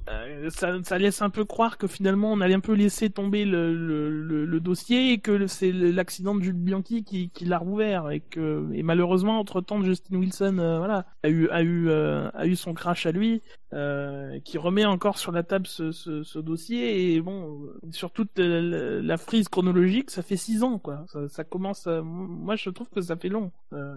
Euh, 0.09 0.49
ça, 0.49 0.81
ça 0.83 0.97
laisse 0.97 1.21
un 1.21 1.29
peu 1.29 1.45
croire 1.45 1.77
que 1.77 1.85
finalement 1.85 2.31
on 2.33 2.41
allait 2.41 2.55
un 2.55 2.59
peu 2.59 2.73
laisser 2.73 3.11
tomber 3.11 3.45
le, 3.45 3.75
le, 3.75 4.09
le, 4.09 4.45
le 4.45 4.59
dossier 4.59 5.11
et 5.13 5.19
que 5.19 5.45
c'est 5.45 5.71
l'accident 5.71 6.33
de 6.33 6.41
Jules 6.41 6.53
Bianchi 6.55 7.03
qui, 7.03 7.29
qui 7.29 7.45
l'a 7.45 7.59
rouvert 7.59 8.09
et 8.09 8.19
que 8.19 8.67
et 8.73 8.81
malheureusement 8.81 9.39
entre 9.39 9.61
temps 9.61 9.83
Justin 9.83 10.17
Wilson 10.17 10.57
euh, 10.57 10.79
voilà 10.79 11.05
a 11.21 11.29
eu 11.29 11.47
a 11.49 11.61
eu 11.61 11.87
euh, 11.89 12.31
a 12.33 12.47
eu 12.47 12.55
son 12.55 12.73
crash 12.73 13.05
à 13.05 13.11
lui 13.11 13.43
euh, 13.73 14.39
qui 14.39 14.57
remet 14.57 14.85
encore 14.85 15.19
sur 15.19 15.31
la 15.31 15.43
table 15.43 15.67
ce, 15.67 15.91
ce, 15.91 16.23
ce 16.23 16.39
dossier 16.39 17.13
et 17.13 17.21
bon 17.21 17.69
sur 17.91 18.11
toute 18.11 18.31
la 18.39 19.17
frise 19.17 19.49
chronologique 19.49 20.09
ça 20.09 20.23
fait 20.23 20.35
six 20.35 20.63
ans 20.63 20.79
quoi 20.79 21.05
ça, 21.09 21.29
ça 21.29 21.43
commence 21.43 21.85
à- 21.85 22.01
moi 22.01 22.55
je 22.55 22.71
trouve 22.71 22.89
que 22.89 23.01
ça 23.01 23.15
fait 23.17 23.29
long 23.29 23.51
euh, 23.73 23.95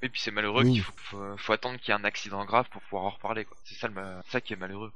Et 0.00 0.08
puis 0.08 0.20
c'est 0.20 0.30
malheureux 0.30 0.64
Oui. 0.64 0.72
qu'il 0.72 0.82
faut, 0.82 0.92
faut, 0.96 1.36
faut 1.36 1.52
attendre 1.52 1.78
qu'il 1.78 1.92
y 1.92 1.96
ait 1.96 2.00
un 2.00 2.04
accident 2.04 2.42
grave 2.46 2.68
pour 2.70 2.80
pouvoir 2.82 3.04
en 3.04 3.10
reparler. 3.10 3.44
quoi. 3.44 3.56
C'est 3.64 3.76
ça 3.76 4.40
qui 4.40 4.54
est 4.54 4.56
malheureux. 4.56 4.90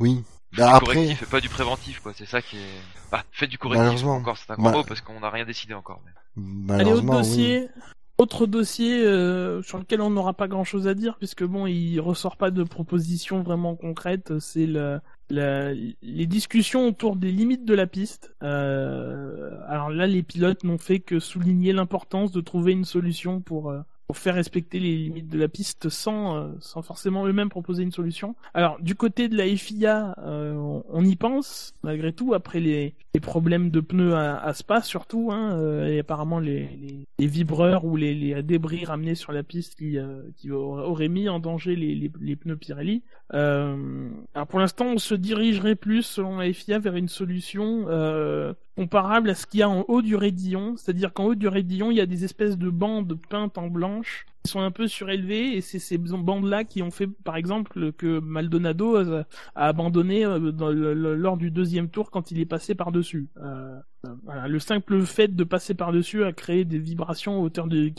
Oui. 0.00 0.22
Bah, 0.56 0.68
du 0.68 0.74
après, 0.76 0.94
correctif 0.94 1.22
et 1.22 1.26
pas 1.26 1.40
du 1.40 1.48
préventif, 1.48 2.00
quoi. 2.00 2.12
C'est 2.14 2.24
ça 2.26 2.40
qui 2.40 2.56
est. 2.56 2.80
Bah, 3.12 3.22
faites 3.32 3.50
du 3.50 3.58
correctif. 3.58 3.82
Malheureusement. 3.84 4.16
Encore, 4.16 4.38
c'est 4.38 4.50
un 4.50 4.56
Ma- 4.56 4.72
mot 4.72 4.82
parce 4.84 5.00
qu'on 5.02 5.20
n'a 5.20 5.30
rien 5.30 5.44
décidé 5.44 5.74
encore. 5.74 6.00
mais- 6.36 6.74
Allez, 6.74 6.92
autre 6.92 7.02
oui. 7.04 7.10
dossier. 7.10 7.68
Autre 8.16 8.46
dossier 8.46 9.04
euh, 9.04 9.62
sur 9.62 9.78
lequel 9.78 10.00
on 10.00 10.10
n'aura 10.10 10.32
pas 10.34 10.48
grand-chose 10.48 10.88
à 10.88 10.94
dire 10.94 11.16
puisque 11.18 11.44
bon, 11.44 11.66
il 11.66 12.00
ressort 12.00 12.36
pas 12.36 12.50
de 12.50 12.64
propositions 12.64 13.42
vraiment 13.42 13.76
concrètes. 13.76 14.38
C'est 14.40 14.66
le, 14.66 15.00
la- 15.30 15.72
les 15.74 16.26
discussions 16.26 16.88
autour 16.88 17.14
des 17.14 17.30
limites 17.30 17.64
de 17.64 17.74
la 17.74 17.86
piste. 17.86 18.34
Euh, 18.42 19.50
alors 19.68 19.90
là, 19.90 20.06
les 20.08 20.22
pilotes 20.24 20.64
n'ont 20.64 20.78
fait 20.78 20.98
que 20.98 21.20
souligner 21.20 21.72
l'importance 21.72 22.32
de 22.32 22.40
trouver 22.40 22.72
une 22.72 22.84
solution 22.84 23.40
pour 23.40 23.70
euh, 23.70 23.80
pour 24.08 24.16
faire 24.16 24.36
respecter 24.36 24.80
les 24.80 24.96
limites 24.96 25.28
de 25.28 25.38
la 25.38 25.48
piste 25.48 25.90
sans 25.90 26.36
euh, 26.36 26.48
sans 26.60 26.80
forcément 26.80 27.26
eux-mêmes 27.26 27.50
proposer 27.50 27.82
une 27.82 27.92
solution. 27.92 28.34
Alors 28.54 28.78
du 28.80 28.94
côté 28.94 29.28
de 29.28 29.36
la 29.36 29.44
FIA, 29.54 30.14
euh, 30.18 30.80
on, 30.88 31.04
y 31.04 31.14
pense 31.14 31.74
malgré 31.82 32.14
tout 32.14 32.32
après 32.32 32.58
les, 32.58 32.94
les 33.14 33.20
problèmes 33.20 33.70
de 33.70 33.80
pneus 33.80 34.14
à, 34.14 34.38
à 34.38 34.54
Spa 34.54 34.80
surtout, 34.80 35.30
hein, 35.30 35.58
euh, 35.58 35.86
et 35.88 35.98
apparemment 35.98 36.40
les, 36.40 36.70
les, 36.80 37.06
les 37.18 37.26
vibreurs 37.26 37.84
ou 37.84 37.96
les, 37.96 38.14
les 38.14 38.42
débris 38.42 38.86
ramenés 38.86 39.14
sur 39.14 39.32
la 39.32 39.42
piste 39.42 39.74
qui 39.74 39.98
euh, 39.98 40.22
qui 40.38 40.50
aura- 40.50 40.88
auraient 40.88 41.08
mis 41.08 41.28
en 41.28 41.38
danger 41.38 41.76
les, 41.76 41.94
les, 41.94 42.10
les 42.18 42.36
pneus 42.36 42.56
Pirelli. 42.56 43.02
Euh, 43.34 44.08
alors 44.34 44.46
pour 44.46 44.58
l'instant, 44.58 44.86
on 44.86 44.98
se 44.98 45.14
dirigerait 45.14 45.76
plus 45.76 46.02
selon 46.02 46.38
la 46.38 46.50
FIA 46.50 46.78
vers 46.78 46.96
une 46.96 47.08
solution 47.08 47.84
euh, 47.88 48.54
comparable 48.78 49.30
à 49.30 49.34
ce 49.34 49.44
qu'il 49.44 49.58
y 49.58 49.62
a 49.64 49.68
en 49.68 49.84
haut 49.88 50.02
du 50.02 50.14
raidillon, 50.14 50.76
c'est-à-dire 50.76 51.12
qu'en 51.12 51.24
haut 51.24 51.34
du 51.34 51.48
raidillon, 51.48 51.90
il 51.90 51.96
y 51.96 52.00
a 52.00 52.06
des 52.06 52.22
espèces 52.22 52.56
de 52.56 52.70
bandes 52.70 53.18
peintes 53.28 53.58
en 53.58 53.66
blanche 53.66 54.24
qui 54.44 54.52
sont 54.52 54.60
un 54.60 54.70
peu 54.70 54.86
surélevées 54.86 55.56
et 55.56 55.60
c'est 55.62 55.80
ces 55.80 55.98
bandes-là 55.98 56.62
qui 56.62 56.80
ont 56.82 56.92
fait, 56.92 57.08
par 57.08 57.34
exemple, 57.34 57.90
que 57.90 58.20
Maldonado 58.20 58.96
a, 58.96 59.24
abandonné 59.56 60.24
euh, 60.24 60.52
lors 61.16 61.36
du 61.36 61.50
deuxième 61.50 61.88
tour 61.88 62.12
quand 62.12 62.30
il 62.30 62.38
est 62.38 62.46
passé 62.46 62.76
par-dessus. 62.76 63.26
Euh, 63.38 63.80
euh, 64.06 64.46
le 64.46 64.60
simple 64.60 65.04
fait 65.04 65.34
de 65.34 65.42
passer 65.42 65.74
par-dessus 65.74 66.22
a 66.22 66.32
créé 66.32 66.64
des 66.64 66.78
vibrations 66.78 67.34
à 67.34 67.38
hauteur 67.40 67.66
de, 67.66 67.90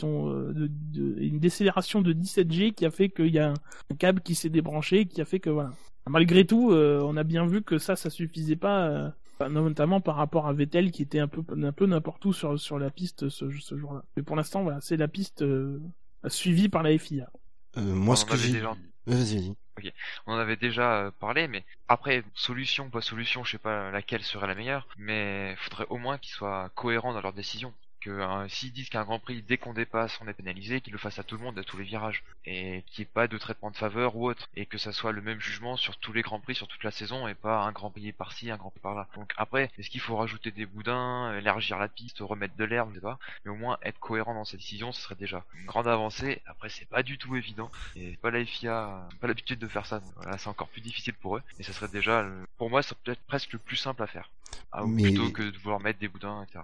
une 1.20 1.40
décélération 1.40 2.00
de 2.00 2.14
17 2.14 2.50
G 2.50 2.72
qui 2.72 2.86
a 2.86 2.90
fait 2.90 3.10
qu'il 3.10 3.34
y 3.34 3.38
a 3.38 3.50
un, 3.50 3.94
câble 3.98 4.22
qui 4.22 4.34
s'est 4.34 4.48
débranché, 4.48 5.04
qui 5.04 5.20
a 5.20 5.26
fait 5.26 5.40
que 5.40 5.50
voilà. 5.50 5.72
Malgré 6.08 6.46
tout, 6.46 6.72
on 6.72 7.16
a 7.18 7.22
bien 7.22 7.44
vu 7.44 7.60
que 7.60 7.76
ça, 7.76 7.96
ça 7.96 8.08
suffisait 8.08 8.56
pas. 8.56 9.12
Notamment 9.48 10.00
par 10.00 10.16
rapport 10.16 10.46
à 10.46 10.52
Vettel 10.52 10.90
qui 10.90 11.02
était 11.02 11.18
un 11.20 11.28
peu 11.28 11.42
un 11.62 11.72
peu 11.72 11.86
n'importe 11.86 12.24
où 12.24 12.32
sur 12.32 12.58
sur 12.58 12.78
la 12.78 12.90
piste 12.90 13.28
ce, 13.28 13.50
ce 13.50 13.76
jour-là. 13.76 14.02
Mais 14.16 14.22
pour 14.22 14.36
l'instant, 14.36 14.62
voilà, 14.62 14.80
c'est 14.80 14.96
la 14.96 15.08
piste 15.08 15.42
euh, 15.42 15.80
suivie 16.28 16.68
par 16.68 16.82
la 16.82 16.96
FIA. 16.98 17.30
Euh, 17.76 17.80
moi, 17.80 18.16
ce 18.16 18.24
que 18.24 18.36
j'ai... 18.36 18.52
déjà- 18.52 18.74
Vas-y, 19.06 19.54
vas-y. 19.76 19.92
On 20.26 20.34
en 20.34 20.38
avait 20.38 20.56
déjà 20.56 21.06
euh, 21.06 21.10
parlé, 21.18 21.48
mais 21.48 21.64
après, 21.88 22.22
solution, 22.34 22.90
pas 22.90 23.00
solution, 23.00 23.44
je 23.44 23.52
sais 23.52 23.58
pas 23.58 23.90
laquelle 23.90 24.22
serait 24.22 24.46
la 24.46 24.54
meilleure, 24.54 24.86
mais 24.98 25.56
faudrait 25.56 25.86
au 25.88 25.96
moins 25.96 26.18
qu'ils 26.18 26.34
soient 26.34 26.70
cohérents 26.74 27.14
dans 27.14 27.22
leurs 27.22 27.32
décisions. 27.32 27.72
Que 28.00 28.10
euh, 28.10 28.48
s'ils 28.48 28.72
disent 28.72 28.88
qu'un 28.88 29.04
Grand 29.04 29.18
Prix, 29.18 29.42
dès 29.42 29.58
qu'on 29.58 29.74
dépasse, 29.74 30.18
on 30.22 30.28
est 30.28 30.32
pénalisé, 30.32 30.80
qu'ils 30.80 30.92
le 30.92 30.98
fassent 30.98 31.18
à 31.18 31.22
tout 31.22 31.36
le 31.36 31.42
monde, 31.42 31.58
à 31.58 31.64
tous 31.64 31.76
les 31.76 31.84
virages, 31.84 32.22
et 32.46 32.82
qu'il 32.86 33.02
n'y 33.02 33.08
ait 33.08 33.12
pas 33.12 33.28
de 33.28 33.36
traitement 33.36 33.70
de 33.70 33.76
faveur 33.76 34.16
ou 34.16 34.26
autre, 34.28 34.48
et 34.56 34.64
que 34.64 34.78
ça 34.78 34.92
soit 34.92 35.12
le 35.12 35.20
même 35.20 35.40
jugement 35.40 35.76
sur 35.76 35.96
tous 35.98 36.12
les 36.12 36.22
Grands 36.22 36.40
Prix, 36.40 36.54
sur 36.54 36.66
toute 36.66 36.82
la 36.82 36.90
saison, 36.90 37.28
et 37.28 37.34
pas 37.34 37.60
un 37.60 37.72
Grand 37.72 37.90
Prix 37.90 38.12
par-ci, 38.12 38.50
un 38.50 38.56
Grand 38.56 38.70
Prix 38.70 38.80
par-là. 38.80 39.06
Donc 39.16 39.32
après, 39.36 39.70
est-ce 39.78 39.90
qu'il 39.90 40.00
faut 40.00 40.16
rajouter 40.16 40.50
des 40.50 40.66
boudins, 40.66 41.36
élargir 41.36 41.78
la 41.78 41.88
piste, 41.88 42.18
remettre 42.20 42.56
de 42.56 42.64
l'air, 42.64 42.88
je 42.88 42.94
sais 42.94 43.00
pas, 43.00 43.18
mais 43.44 43.50
au 43.50 43.56
moins 43.56 43.78
être 43.82 43.98
cohérent 43.98 44.34
dans 44.34 44.46
ses 44.46 44.56
décisions, 44.56 44.92
ce 44.92 45.02
serait 45.02 45.14
déjà 45.14 45.44
une 45.58 45.66
grande 45.66 45.88
avancée. 45.88 46.40
Après, 46.46 46.70
c'est 46.70 46.88
pas 46.88 47.02
du 47.02 47.18
tout 47.18 47.36
évident, 47.36 47.70
et 47.96 48.16
pas 48.22 48.30
la 48.30 48.44
FIA, 48.44 49.08
pas 49.20 49.26
l'habitude 49.26 49.58
de 49.58 49.68
faire 49.68 49.84
ça. 49.84 50.00
Voilà, 50.16 50.38
c'est 50.38 50.48
encore 50.48 50.68
plus 50.68 50.80
difficile 50.80 51.14
pour 51.14 51.36
eux, 51.36 51.42
et 51.58 51.62
ça 51.62 51.74
serait 51.74 51.88
déjà, 51.88 52.26
pour 52.56 52.70
moi, 52.70 52.82
ça 52.82 52.94
peut 53.04 53.12
être 53.12 53.22
presque 53.26 53.52
le 53.52 53.58
plus 53.58 53.76
simple 53.76 54.02
à 54.02 54.06
faire. 54.06 54.30
Ah, 54.72 54.82
Mais- 54.86 55.02
Plutôt 55.04 55.30
que 55.30 55.42
de 55.42 55.58
vouloir 55.58 55.80
mettre 55.80 55.98
des 55.98 56.08
boudins, 56.08 56.42
etc. 56.44 56.60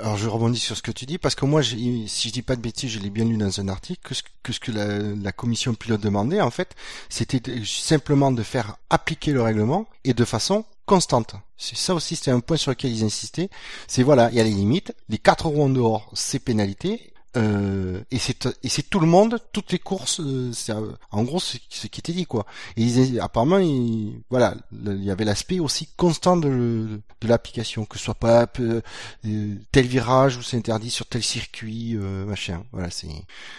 Alors 0.00 0.16
je 0.16 0.28
rebondis 0.28 0.58
sur 0.58 0.76
ce 0.76 0.82
que 0.82 0.90
tu 0.90 1.04
dis 1.04 1.18
parce 1.18 1.34
que 1.34 1.44
moi, 1.44 1.62
si 1.62 2.08
je 2.28 2.32
dis 2.32 2.42
pas 2.42 2.56
de 2.56 2.60
bêtises, 2.62 2.90
je 2.90 2.98
l'ai 3.00 3.10
bien 3.10 3.24
lu 3.24 3.36
dans 3.36 3.60
un 3.60 3.68
article 3.68 4.00
que 4.02 4.14
ce 4.14 4.22
que, 4.42 4.52
ce 4.52 4.60
que 4.60 4.72
la, 4.72 4.98
la 4.98 5.32
commission 5.32 5.74
pilote 5.74 6.00
demandait 6.00 6.40
en 6.40 6.50
fait, 6.50 6.74
c'était 7.10 7.42
simplement 7.64 8.32
de 8.32 8.42
faire 8.42 8.76
appliquer 8.88 9.32
le 9.32 9.42
règlement 9.42 9.86
et 10.04 10.14
de 10.14 10.24
façon 10.24 10.64
constante. 10.86 11.34
C'est 11.56 11.76
ça 11.76 11.94
aussi, 11.94 12.16
c'était 12.16 12.30
un 12.30 12.40
point 12.40 12.56
sur 12.56 12.70
lequel 12.70 12.92
ils 12.92 13.04
insistaient. 13.04 13.50
C'est 13.86 14.02
voilà, 14.02 14.30
il 14.30 14.36
y 14.36 14.40
a 14.40 14.44
les 14.44 14.50
limites, 14.50 14.94
les 15.08 15.18
quatre 15.18 15.46
roues 15.46 15.62
en 15.64 15.68
dehors, 15.68 16.10
c'est 16.14 16.38
pénalité. 16.38 17.12
Euh, 17.36 18.00
et 18.12 18.18
c'est 18.18 18.88
tout 18.90 19.00
le 19.00 19.06
monde, 19.06 19.38
toutes 19.52 19.72
les 19.72 19.80
courses, 19.80 20.20
euh, 20.20 20.52
c'est 20.52 20.72
euh, 20.72 20.92
en 21.10 21.24
gros 21.24 21.40
ce, 21.40 21.56
ce 21.68 21.88
qui 21.88 22.00
était 22.00 22.12
dit 22.12 22.26
quoi. 22.26 22.46
Et 22.76 22.82
ils, 22.82 23.18
apparemment, 23.20 23.58
ils- 23.58 24.22
voilà, 24.30 24.54
il 24.72 25.02
y 25.02 25.10
avait 25.10 25.24
l'aspect 25.24 25.58
aussi 25.58 25.88
constant 25.96 26.36
de, 26.36 27.00
l'application, 27.22 27.86
que 27.86 27.98
ce 27.98 28.04
soit 28.04 28.14
pas 28.14 28.46
euh, 28.60 28.80
euh, 29.26 29.54
tel 29.72 29.86
virage 29.86 30.36
ou 30.36 30.42
c'est 30.42 30.56
interdit 30.56 30.90
sur 30.90 31.06
tel 31.06 31.22
circuit, 31.24 31.96
euh, 31.96 32.24
machin. 32.24 32.64
Voilà, 32.72 32.90
c'est 32.90 33.08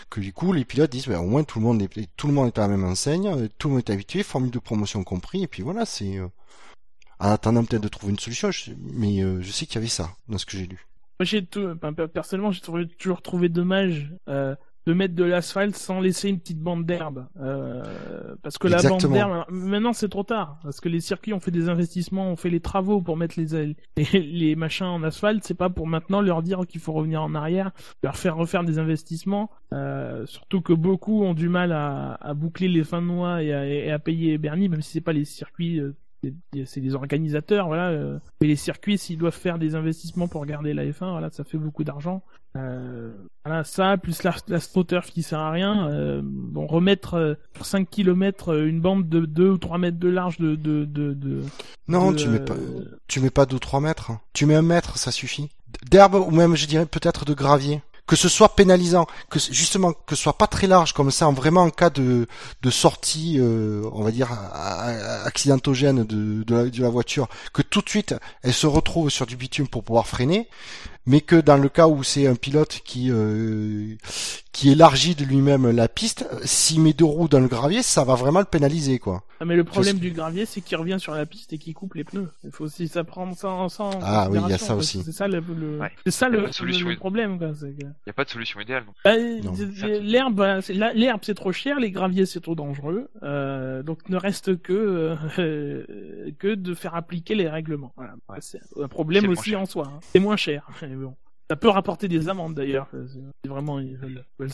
que 0.09 0.21
du 0.21 0.31
coup 0.31 0.53
les 0.53 0.63
pilotes 0.65 0.91
disent, 0.91 1.07
bah, 1.07 1.19
au 1.19 1.25
moins 1.27 1.43
tout 1.43 1.59
le 1.59 1.65
monde 1.65 1.81
est 1.81 1.89
tout 2.15 2.27
le 2.27 2.33
monde 2.33 2.47
est 2.47 2.57
à 2.59 2.61
la 2.61 2.67
même 2.69 2.85
enseigne, 2.85 3.49
tout 3.57 3.67
le 3.67 3.73
monde 3.75 3.83
est 3.87 3.91
habitué, 3.91 4.23
formule 4.23 4.51
de 4.51 4.59
promotion 4.59 5.03
compris, 5.03 5.43
et 5.43 5.47
puis 5.47 5.63
voilà, 5.63 5.85
c'est 5.85 6.19
en 7.19 7.29
attendant 7.29 7.63
peut-être 7.65 7.83
de 7.83 7.87
trouver 7.87 8.11
une 8.11 8.19
solution, 8.19 8.49
mais 8.93 9.19
je 9.41 9.51
sais 9.51 9.65
qu'il 9.65 9.75
y 9.75 9.77
avait 9.79 9.87
ça 9.87 10.15
dans 10.29 10.37
ce 10.37 10.45
que 10.45 10.57
j'ai 10.57 10.67
lu. 10.67 10.85
Moi, 11.19 11.25
j'ai 11.25 11.45
tout, 11.45 11.75
personnellement, 12.13 12.51
j'ai 12.51 12.61
toujours 12.61 13.21
trouvé 13.21 13.47
dommage 13.49 14.11
euh, 14.27 14.55
de 14.85 14.93
mettre 14.93 15.15
de 15.15 15.23
l'asphalte 15.23 15.75
sans 15.75 15.99
laisser 15.99 16.29
une 16.29 16.39
petite 16.39 16.59
bande 16.59 16.85
d'herbe. 16.85 17.25
Euh, 17.39 17.83
parce 18.43 18.57
que 18.57 18.67
la 18.67 18.81
bande 18.83 19.05
d'herbe, 19.05 19.45
maintenant 19.49 19.93
c'est 19.93 20.09
trop 20.09 20.23
tard. 20.23 20.59
Parce 20.61 20.79
que 20.79 20.89
les 20.89 20.99
circuits 20.99 21.33
ont 21.33 21.39
fait 21.39 21.51
des 21.51 21.69
investissements, 21.69 22.29
ont 22.29 22.35
fait 22.35 22.49
les 22.49 22.59
travaux 22.59 23.01
pour 23.01 23.17
mettre 23.17 23.39
les, 23.39 23.75
les, 23.97 24.21
les 24.21 24.55
machins 24.55 24.85
en 24.85 25.01
asphalte. 25.03 25.43
C'est 25.43 25.55
pas 25.55 25.69
pour 25.69 25.87
maintenant 25.87 26.21
leur 26.21 26.43
dire 26.43 26.61
qu'il 26.67 26.81
faut 26.81 26.93
revenir 26.93 27.23
en 27.23 27.33
arrière, 27.33 27.71
leur 28.03 28.17
faire 28.17 28.35
refaire 28.35 28.63
des 28.63 28.77
investissements. 28.77 29.49
Euh, 29.73 30.25
surtout 30.27 30.61
que 30.61 30.73
beaucoup 30.73 31.23
ont 31.23 31.33
du 31.33 31.49
mal 31.49 31.71
à, 31.71 32.15
à 32.21 32.33
boucler 32.33 32.67
les 32.67 32.83
fins 32.83 33.01
de 33.01 33.07
mois 33.07 33.41
et 33.41 33.53
à, 33.53 33.65
et 33.65 33.89
à 33.89 33.99
payer 33.99 34.37
Bernie, 34.37 34.69
même 34.69 34.81
si 34.81 34.91
c'est 34.91 35.01
pas 35.01 35.13
les 35.13 35.25
circuits 35.25 35.81
euh, 36.55 36.63
c'est 36.65 36.81
des 36.81 36.95
organisateurs, 36.95 37.67
voilà. 37.67 37.89
Euh, 37.89 38.19
et 38.41 38.47
les 38.47 38.55
circuits, 38.55 38.97
s'ils 38.97 39.17
doivent 39.17 39.35
faire 39.35 39.57
des 39.59 39.75
investissements 39.75 40.27
pour 40.27 40.45
garder 40.45 40.73
la 40.73 40.85
F1, 40.85 41.11
voilà, 41.11 41.29
ça 41.31 41.43
fait 41.43 41.57
beaucoup 41.57 41.83
d'argent. 41.83 42.23
Euh, 42.55 43.11
voilà, 43.43 43.63
ça, 43.63 43.97
plus 43.97 44.23
l'astroturf 44.23 45.11
qui 45.11 45.23
sert 45.23 45.39
à 45.39 45.51
rien. 45.51 45.89
Euh, 45.89 46.21
bon, 46.23 46.67
remettre 46.67 47.15
euh, 47.15 47.35
pour 47.53 47.65
5 47.65 47.89
km 47.89 48.55
une 48.55 48.79
bande 48.79 49.09
de 49.09 49.25
2 49.25 49.49
ou 49.49 49.57
3 49.57 49.77
mètres 49.77 49.99
de 49.99 50.07
large 50.07 50.39
de... 50.39 50.55
de, 50.55 50.85
de, 50.85 51.13
de 51.13 51.41
non, 51.87 52.13
tu 52.13 52.29
mets 52.29 52.39
pas, 52.39 52.55
tu 53.07 53.19
mets 53.19 53.29
pas 53.29 53.45
2 53.45 53.57
ou 53.57 53.59
3 53.59 53.79
mètres. 53.81 54.11
Tu 54.33 54.45
mets 54.45 54.55
un 54.55 54.61
mètre, 54.61 54.97
ça 54.97 55.11
suffit. 55.11 55.49
D'herbe, 55.89 56.15
ou 56.15 56.31
même, 56.31 56.55
je 56.55 56.65
dirais, 56.65 56.85
peut-être 56.85 57.25
de 57.25 57.33
gravier 57.33 57.81
que 58.07 58.15
ce 58.15 58.29
soit 58.29 58.55
pénalisant, 58.55 59.07
que 59.29 59.39
justement 59.39 59.93
que 59.93 60.15
ce 60.15 60.23
soit 60.23 60.37
pas 60.37 60.47
très 60.47 60.67
large 60.67 60.93
comme 60.93 61.11
ça, 61.11 61.27
en 61.27 61.33
vraiment 61.33 61.63
en 61.63 61.69
cas 61.69 61.89
de, 61.89 62.27
sortie, 62.69 63.37
euh, 63.39 63.83
on 63.93 64.03
va 64.03 64.11
dire 64.11 64.29
accidentogène 65.25 66.03
de, 66.03 66.81
la, 66.81 66.89
voiture, 66.89 67.27
que 67.53 67.61
tout 67.61 67.81
de 67.81 67.89
suite 67.89 68.15
elle 68.43 68.53
se 68.53 68.67
retrouve 68.67 69.09
sur 69.09 69.25
du 69.25 69.35
bitume 69.35 69.67
pour 69.67 69.83
pouvoir 69.83 70.07
freiner, 70.07 70.47
mais 71.05 71.21
que 71.21 71.35
dans 71.35 71.57
le 71.57 71.69
cas 71.69 71.87
où 71.87 72.03
c'est 72.03 72.27
un 72.27 72.35
pilote 72.35 72.81
qui 72.83 73.11
euh, 73.11 73.95
qui 74.51 74.69
élargit 74.71 75.15
de 75.15 75.25
lui-même 75.25 75.69
la 75.69 75.87
piste, 75.87 76.25
s'il 76.45 76.79
met 76.79 76.93
deux 76.93 77.05
roues 77.05 77.27
dans 77.27 77.41
le 77.41 77.47
gravier, 77.47 77.83
ça 77.83 78.05
va 78.05 78.15
vraiment 78.15 78.39
le 78.39 78.45
pénaliser 78.45 78.99
quoi. 78.99 79.23
Ah, 79.41 79.45
mais 79.45 79.57
le 79.57 79.65
problème 79.65 79.97
du 79.97 80.11
gravier, 80.11 80.45
c'est 80.45 80.61
qu'il 80.61 80.77
revient 80.77 80.97
sur 80.97 81.13
la 81.13 81.25
piste 81.25 81.51
et 81.51 81.57
qu'il 81.57 81.73
coupe 81.73 81.95
les 81.95 82.05
pneus. 82.05 82.29
Il 82.45 82.51
faut 82.51 82.63
aussi 82.63 82.87
ça 82.87 83.03
prendre 83.03 83.35
ça 83.35 83.49
en 83.49 83.67
Ah 84.01 84.29
oui, 84.31 84.39
il 84.41 84.49
y 84.49 84.53
a 84.53 84.57
ça 84.57 84.75
aussi. 84.75 85.03
C'est 85.03 85.11
ça 85.11 85.27
le, 85.27 85.43
c'est 86.05 86.11
ça 86.11 86.29
le, 86.29 86.45
le, 86.45 86.95
problème 86.95 87.37
quoi. 87.37 87.51
Il 87.61 87.75
n'y 87.75 88.09
a 88.09 88.13
pas 88.13 88.23
de 88.23 88.29
solution 88.29 88.61
idéale. 88.61 88.85
Bah, 89.03 89.15
l'herbe, 89.17 90.61
l'herbe 90.69 91.19
c'est 91.23 91.35
trop 91.35 91.51
cher, 91.51 91.79
les 91.79 91.91
graviers 91.91 92.25
c'est 92.25 92.39
trop 92.39 92.55
dangereux. 92.55 93.09
Euh, 93.23 93.83
donc 93.83 94.07
ne 94.07 94.15
reste 94.15 94.61
que 94.61 95.17
euh, 95.37 96.31
que 96.39 96.55
de 96.55 96.73
faire 96.73 96.95
appliquer 96.95 97.35
les 97.35 97.49
règlements. 97.49 97.93
Voilà. 97.97 98.13
C'est 98.39 98.61
un 98.81 98.87
problème 98.87 99.27
aussi 99.27 99.55
en 99.55 99.65
soi. 99.65 99.87
Hein. 99.87 99.99
C'est 100.13 100.19
moins 100.19 100.37
cher. 100.37 100.69
Ça 101.49 101.55
peut 101.55 101.69
rapporter 101.69 102.07
des 102.07 102.27
amendes 102.29 102.55
d'ailleurs. 102.55 102.89
Vraiment, 103.47 103.79
il 103.79 103.91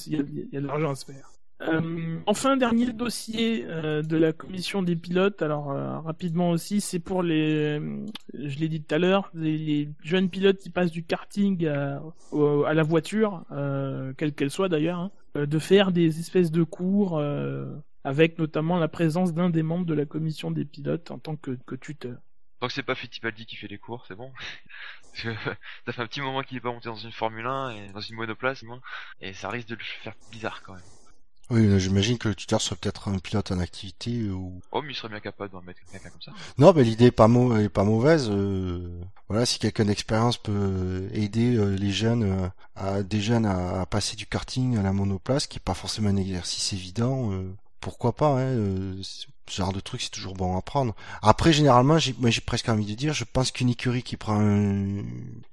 y, 0.07 0.15
a, 0.57 0.61
de 0.61 0.67
l'argent 0.67 0.91
à 0.91 0.95
se 0.95 1.05
faire. 1.05 1.31
Euh, 1.61 2.19
enfin, 2.25 2.57
dernier 2.57 2.91
dossier 2.91 3.65
euh, 3.67 4.01
de 4.01 4.17
la 4.17 4.33
commission 4.33 4.81
des 4.81 4.95
pilotes. 4.95 5.41
Alors 5.41 5.71
euh, 5.71 5.99
rapidement 5.99 6.49
aussi, 6.49 6.81
c'est 6.81 6.99
pour 6.99 7.21
les, 7.21 7.79
je 8.33 8.59
l'ai 8.59 8.67
dit 8.67 8.81
tout 8.81 8.95
à 8.95 8.97
l'heure, 8.97 9.29
les, 9.33 9.89
jeunes 10.03 10.29
pilotes 10.29 10.57
qui 10.57 10.69
passent 10.69 10.91
du 10.91 11.03
karting 11.03 11.67
à, 11.67 12.01
la 12.73 12.83
voiture, 12.83 13.43
quelle 14.17 14.33
qu'elle 14.33 14.51
soit 14.51 14.69
d'ailleurs, 14.69 14.99
hein, 14.99 15.11
de 15.35 15.59
faire 15.59 15.91
des 15.91 16.19
espèces 16.19 16.51
de 16.51 16.63
cours 16.63 17.21
avec 18.03 18.39
notamment 18.39 18.79
la 18.79 18.87
présence 18.87 19.33
d'un 19.33 19.49
des 19.49 19.63
membres 19.63 19.85
de 19.85 19.93
la 19.93 20.05
commission 20.05 20.51
des 20.51 20.65
pilotes 20.65 21.11
en 21.11 21.19
tant 21.19 21.35
que 21.35 21.75
tuteur. 21.75 22.17
Tant 22.61 22.67
que 22.67 22.73
c'est 22.73 22.83
pas 22.83 22.93
Fittipaldi 22.93 23.47
qui 23.47 23.55
fait 23.55 23.67
les 23.67 23.79
cours, 23.79 24.05
c'est 24.07 24.15
bon. 24.15 24.31
ça 25.15 25.93
fait 25.93 26.01
un 26.01 26.05
petit 26.05 26.21
moment 26.21 26.43
qu'il 26.43 26.57
est 26.57 26.61
pas 26.61 26.71
monté 26.71 26.89
dans 26.89 26.95
une 26.95 27.11
Formule 27.11 27.45
1 27.45 27.71
et 27.71 27.87
dans 27.89 27.99
une 27.99 28.15
monoplace, 28.15 28.61
moi, 28.61 28.79
et 29.19 29.33
ça 29.33 29.49
risque 29.49 29.67
de 29.67 29.75
le 29.75 29.83
faire 29.83 30.13
bizarre 30.31 30.61
quand 30.61 30.73
même. 30.73 30.83
Oui, 31.49 31.79
j'imagine 31.79 32.17
que 32.17 32.29
le 32.29 32.35
tuteur 32.35 32.61
soit 32.61 32.77
peut-être 32.77 33.09
un 33.09 33.17
pilote 33.17 33.51
en 33.51 33.59
activité 33.59 34.29
ou. 34.29 34.61
Oh, 34.71 34.81
mais 34.81 34.93
il 34.93 34.95
serait 34.95 35.09
bien 35.09 35.19
capable 35.19 35.51
d'en 35.51 35.61
mettre 35.61 35.81
quelqu'un 35.91 36.09
comme 36.09 36.21
ça. 36.21 36.31
Non, 36.59 36.71
mais 36.73 36.83
l'idée 36.83 37.07
est 37.07 37.11
pas, 37.11 37.27
est 37.59 37.67
pas 37.67 37.83
mauvaise. 37.83 38.29
Euh, 38.29 39.01
voilà, 39.27 39.45
si 39.45 39.59
quelqu'un 39.59 39.85
d'expérience 39.85 40.37
peut 40.37 41.09
aider 41.11 41.57
euh, 41.57 41.75
les 41.75 41.91
jeunes, 41.91 42.23
euh, 42.23 42.47
à, 42.75 43.03
des 43.03 43.19
jeunes 43.19 43.47
à, 43.47 43.85
passer 43.87 44.15
du 44.15 44.27
karting 44.27 44.77
à 44.77 44.83
la 44.83 44.93
monoplace, 44.93 45.47
qui 45.47 45.57
est 45.57 45.65
pas 45.65 45.73
forcément 45.73 46.09
un 46.09 46.15
exercice 46.15 46.71
évident, 46.71 47.31
pourquoi 47.81 48.15
pas 48.15 48.37
hein, 48.37 48.55
euh, 48.55 49.01
ce 49.51 49.57
genre 49.57 49.73
de 49.73 49.79
truc 49.79 50.01
c'est 50.01 50.09
toujours 50.09 50.33
bon 50.33 50.57
à 50.57 50.61
prendre. 50.61 50.95
Après 51.21 51.51
généralement 51.53 51.99
j'ai 51.99 52.15
moi 52.19 52.29
j'ai 52.29 52.41
presque 52.41 52.69
envie 52.69 52.85
de 52.85 52.93
dire 52.93 53.13
je 53.13 53.25
pense 53.25 53.51
qu'une 53.51 53.69
écurie 53.69 54.03
qui 54.03 54.17
prend 54.17 54.39
un 54.39 55.03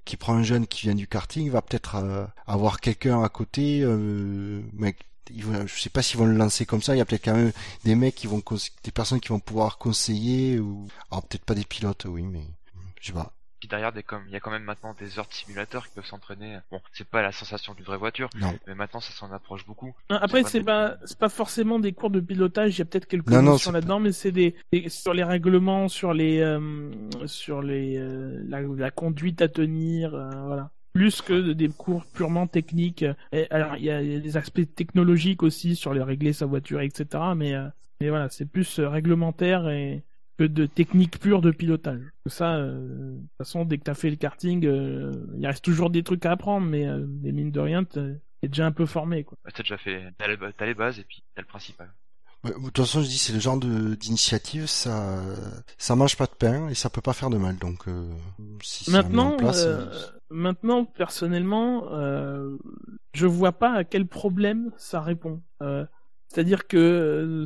qui 0.05 0.17
prend 0.17 0.33
un 0.33 0.43
jeune 0.43 0.67
qui 0.67 0.81
vient 0.81 0.95
du 0.95 1.07
karting 1.07 1.49
va 1.49 1.61
peut-être 1.61 1.95
euh, 1.95 2.25
avoir 2.47 2.79
quelqu'un 2.79 3.21
à 3.23 3.29
côté 3.29 3.81
euh, 3.83 4.61
mais 4.73 4.95
ils 5.31 5.43
je 5.67 5.79
sais 5.79 5.89
pas 5.89 6.01
s'ils 6.01 6.17
vont 6.17 6.25
le 6.25 6.35
lancer 6.35 6.65
comme 6.65 6.81
ça. 6.81 6.95
Il 6.95 6.97
y 6.97 7.01
a 7.01 7.05
peut-être 7.05 7.25
quand 7.25 7.35
même 7.35 7.51
des 7.83 7.95
mecs 7.95 8.15
qui 8.15 8.27
vont 8.27 8.41
des 8.83 8.91
personnes 8.91 9.19
qui 9.19 9.29
vont 9.29 9.39
pouvoir 9.39 9.77
conseiller 9.77 10.59
ou 10.59 10.87
alors 11.11 11.23
peut-être 11.23 11.45
pas 11.45 11.55
des 11.55 11.65
pilotes 11.65 12.05
oui 12.05 12.23
mais 12.23 12.47
je 13.01 13.07
sais 13.07 13.13
pas 13.13 13.33
puis 13.59 13.67
derrière, 13.67 13.91
il 13.93 14.31
y 14.31 14.35
a 14.35 14.39
quand 14.39 14.51
même 14.51 14.63
maintenant 14.63 14.95
des 14.99 15.19
heures 15.19 15.27
de 15.27 15.33
simulateurs 15.33 15.87
qui 15.87 15.95
peuvent 15.95 16.05
s'entraîner. 16.05 16.59
Bon, 16.71 16.81
c'est 16.93 17.07
pas 17.07 17.21
la 17.21 17.31
sensation 17.31 17.73
d'une 17.73 17.85
vraie 17.85 17.97
voiture, 17.97 18.29
mais 18.67 18.75
maintenant 18.75 18.99
ça 18.99 19.13
s'en 19.13 19.31
approche 19.31 19.65
beaucoup. 19.65 19.93
Après, 20.09 20.43
c'est 20.43 20.63
pas, 20.63 20.97
c'est 21.05 21.17
pas 21.17 21.29
forcément 21.29 21.79
des 21.79 21.93
cours 21.93 22.09
de 22.09 22.19
pilotage. 22.19 22.75
Il 22.75 22.79
y 22.79 22.81
a 22.81 22.85
peut-être 22.85 23.07
quelques 23.07 23.29
notions 23.29 23.71
là-dedans, 23.71 23.99
mais 23.99 24.11
c'est 24.11 24.31
des, 24.31 24.55
sur 24.87 25.13
les 25.13 25.23
règlements, 25.23 25.87
sur 25.87 26.13
les, 26.13 26.39
euh, 26.39 26.91
sur 27.25 27.61
les, 27.61 27.97
euh, 27.97 28.41
la, 28.47 28.91
conduite 28.91 29.41
à 29.41 29.47
tenir, 29.47 30.13
euh, 30.13 30.29
voilà. 30.45 30.71
Plus 30.93 31.21
que 31.21 31.53
des 31.53 31.69
cours 31.69 32.03
purement 32.05 32.47
techniques. 32.47 33.05
alors, 33.51 33.75
il 33.77 33.83
y, 33.83 33.91
a, 33.91 34.01
des 34.01 34.37
aspects 34.37 34.65
technologiques 34.75 35.43
aussi 35.43 35.75
sur 35.75 35.93
les 35.93 36.01
régler 36.01 36.33
sa 36.33 36.47
voiture, 36.47 36.81
etc. 36.81 37.05
Mais, 37.35 37.53
mais 38.01 38.09
voilà, 38.09 38.27
c'est 38.29 38.47
plus 38.47 38.79
réglementaire 38.79 39.69
et 39.69 40.03
que 40.39 40.45
de 40.45 40.65
technique 40.65 41.19
pure 41.19 41.41
de 41.41 41.51
pilotage. 41.51 42.01
Ça, 42.25 42.55
euh, 42.55 43.15
de 43.15 43.19
toute 43.19 43.37
façon, 43.39 43.65
dès 43.65 43.77
que 43.77 43.83
t'as 43.83 43.93
fait 43.93 44.09
le 44.09 44.15
karting, 44.15 44.65
euh, 44.65 45.11
il 45.37 45.45
reste 45.45 45.65
toujours 45.65 45.89
des 45.89 46.01
trucs 46.01 46.25
à 46.25 46.31
apprendre, 46.31 46.65
mais, 46.65 46.87
euh, 46.87 47.05
mine 47.05 47.51
de 47.51 47.59
rien, 47.59 47.83
t'es 47.83 48.21
déjà 48.41 48.65
un 48.65 48.71
peu 48.71 48.85
formé. 48.85 49.25
Quoi. 49.25 49.37
t'as 49.53 49.63
déjà 49.63 49.77
fait, 49.77 50.01
t'as 50.17 50.65
les 50.65 50.73
bases 50.73 50.97
et 50.97 51.03
puis 51.03 51.21
t'as 51.35 51.41
le 51.41 51.47
principal. 51.47 51.91
de 52.45 52.51
toute 52.53 52.77
façon, 52.77 53.01
je 53.01 53.09
dis, 53.09 53.17
c'est 53.17 53.33
le 53.33 53.41
genre 53.41 53.59
d'initiative, 53.59 54.67
ça, 54.67 55.21
ça 55.77 55.97
mange 55.97 56.15
pas 56.15 56.25
de 56.25 56.35
pain 56.39 56.69
et 56.69 56.73
ça 56.73 56.89
peut 56.89 57.01
pas 57.01 57.11
faire 57.11 57.29
de 57.29 57.37
mal. 57.37 57.57
Donc, 57.57 57.83
si 58.63 58.89
maintenant, 58.91 59.35
place, 59.35 59.67
maintenant, 60.29 60.85
personnellement, 60.85 61.83
je 63.13 63.25
vois 63.25 63.51
pas 63.51 63.73
à 63.73 63.83
quel 63.83 64.07
problème 64.07 64.71
ça 64.77 65.01
répond. 65.01 65.41
C'est-à-dire 66.29 66.65
que 66.65 67.45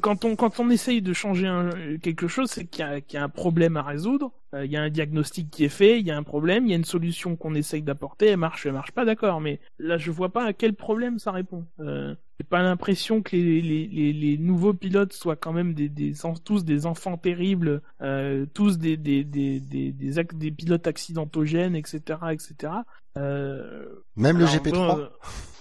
quand 0.00 0.24
on 0.24 0.36
quand 0.36 0.58
on 0.58 0.70
essaye 0.70 1.02
de 1.02 1.12
changer 1.12 1.46
un, 1.46 1.70
quelque 2.00 2.26
chose, 2.26 2.50
c'est 2.50 2.64
qu'il 2.64 2.84
y, 2.84 3.14
y, 3.14 3.16
a 3.16 3.22
un 3.22 3.28
problème 3.28 3.76
à 3.76 3.82
résoudre. 3.82 4.32
Euh, 4.54 4.64
il 4.64 4.70
y 4.70 4.76
a 4.76 4.82
un 4.82 4.90
diagnostic 4.90 5.50
qui 5.50 5.64
est 5.64 5.70
fait, 5.70 6.00
il 6.00 6.06
y 6.06 6.10
a 6.10 6.16
un 6.16 6.22
problème, 6.22 6.66
il 6.66 6.70
y 6.70 6.72
a 6.72 6.76
une 6.76 6.84
solution 6.84 7.36
qu'on 7.36 7.54
essaye 7.54 7.82
d'apporter, 7.82 8.28
elle 8.28 8.36
marche, 8.38 8.66
elle 8.66 8.72
marche 8.72 8.92
pas, 8.92 9.04
d'accord. 9.04 9.40
Mais 9.40 9.60
là, 9.78 9.98
je 9.98 10.10
vois 10.10 10.30
pas 10.30 10.44
à 10.46 10.52
quel 10.52 10.74
problème 10.74 11.18
ça 11.18 11.30
répond. 11.30 11.64
Euh, 11.80 12.14
J'ai 12.38 12.44
pas 12.44 12.62
l'impression 12.62 13.22
que 13.22 13.36
les, 13.36 13.60
les, 13.62 13.86
les, 13.86 14.12
les, 14.12 14.38
nouveaux 14.38 14.74
pilotes 14.74 15.12
soient 15.12 15.36
quand 15.36 15.52
même 15.52 15.74
des, 15.74 15.88
des 15.88 16.14
tous 16.44 16.64
des 16.64 16.86
enfants 16.86 17.16
terribles, 17.16 17.82
euh, 18.02 18.46
tous 18.52 18.78
des 18.78 18.96
des, 18.96 19.24
des, 19.24 19.60
des, 19.60 19.92
des, 19.92 20.24
des 20.24 20.50
pilotes 20.50 20.86
accidentogènes, 20.86 21.76
etc., 21.76 22.18
etc. 22.30 22.72
Euh, 23.16 23.86
même 24.16 24.38
le 24.38 24.46
GP3. 24.46 25.10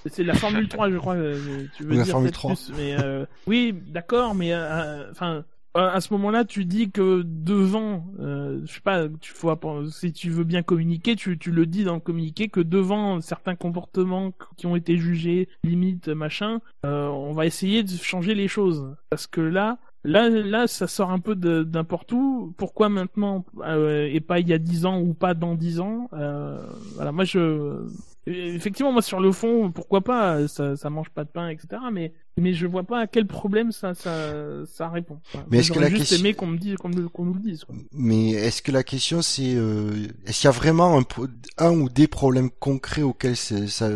C'est 0.06 0.24
la 0.24 0.34
Formule 0.34 0.68
3, 0.68 0.90
je 0.90 0.98
crois. 0.98 1.16
Euh, 1.16 1.66
tu 1.76 1.84
veux 1.84 1.96
la 1.96 2.04
dire 2.04 2.12
Formule 2.12 2.32
3. 2.32 2.52
Plus, 2.52 2.72
mais 2.76 2.96
euh, 3.00 3.26
oui, 3.48 3.74
d'accord, 3.88 4.36
mais 4.36 4.54
euh, 4.54 5.10
enfin. 5.12 5.44
à 5.76 6.02
ce 6.02 6.14
moment-là, 6.14 6.44
tu 6.44 6.66
dis 6.66 6.92
que 6.92 7.24
devant, 7.26 8.06
je 8.20 8.72
sais 8.72 8.82
pas, 8.82 9.08
tu 9.22 9.34
vois, 9.34 9.60
si 9.92 10.12
tu 10.12 10.30
veux 10.30 10.44
bien 10.44 10.64
communiquer, 10.64 11.16
tu, 11.16 11.38
tu 11.38 11.52
le 11.52 11.66
dis 11.66 11.84
dans 11.84 11.96
le 11.96 12.00
communiqué 12.00 12.50
que 12.50 12.60
devant 12.60 13.22
certains 13.22 13.56
comportements 13.56 14.34
qui 14.58 14.66
ont 14.66 14.76
été 14.76 14.98
jugés 14.98 15.50
limite 15.64 16.08
machin, 16.10 16.60
on 16.84 17.34
va 17.34 17.46
essayer 17.46 17.84
de 17.84 17.90
changer 17.90 18.36
les 18.36 18.48
choses 18.48 18.96
parce 19.10 19.28
que 19.28 19.42
là, 19.42 19.78
Là, 20.04 20.30
là, 20.30 20.66
ça 20.66 20.88
sort 20.88 21.12
un 21.12 21.20
peu 21.20 21.36
d'importe 21.36 22.12
où. 22.12 22.54
Pourquoi 22.58 22.90
maintenant 22.90 23.46
et 23.64 24.20
pas 24.22 24.40
il 24.40 24.48
y 24.48 24.54
a 24.54 24.58
dix 24.58 24.86
ans 24.86 25.00
ou 25.00 25.14
pas 25.14 25.34
dans 25.34 25.56
dix 25.56 25.80
ans 25.80 26.10
euh, 26.14 26.60
Voilà, 26.96 27.12
moi 27.12 27.24
je 27.24 27.86
effectivement, 28.26 28.92
moi 28.92 29.02
sur 29.02 29.20
le 29.20 29.32
fond, 29.32 29.72
pourquoi 29.72 30.02
pas, 30.02 30.48
ça, 30.48 30.76
ça 30.76 30.90
mange 30.90 31.10
pas 31.10 31.24
de 31.24 31.30
pain, 31.30 31.50
etc. 31.50 31.82
Mais 31.92 32.14
mais 32.38 32.54
je 32.54 32.66
vois 32.66 32.84
pas 32.84 33.02
à 33.02 33.08
quel 33.08 33.28
problème 33.28 33.72
ça 33.72 33.94
ça, 33.94 34.66
ça 34.66 34.90
répond. 34.90 35.20
mais 35.50 35.60
est-ce 35.60 35.72
que 35.72 35.80
la 35.80 35.90
juste 35.90 36.02
question 36.02 36.18
aimé 36.18 36.34
qu'on 36.34 36.48
me 36.48 36.58
dise 36.58 36.76
qu'on 36.78 36.90
nous 36.90 37.34
le 37.34 37.40
dise. 37.40 37.64
Quoi. 37.66 37.76
Mais 37.94 38.32
est-ce 38.32 38.62
que 38.62 38.72
la 38.72 38.84
question 38.84 39.22
c'est 39.22 39.54
euh, 39.56 40.08
est-ce 40.26 40.42
qu'il 40.42 40.46
y 40.46 40.48
a 40.48 40.52
vraiment 40.52 40.98
un, 41.00 41.04
un 41.58 41.72
ou 41.72 41.90
des 41.90 42.08
problèmes 42.08 42.50
concrets 42.50 43.02
auxquels 43.02 43.36
c'est, 43.36 43.68
ça 43.68 43.90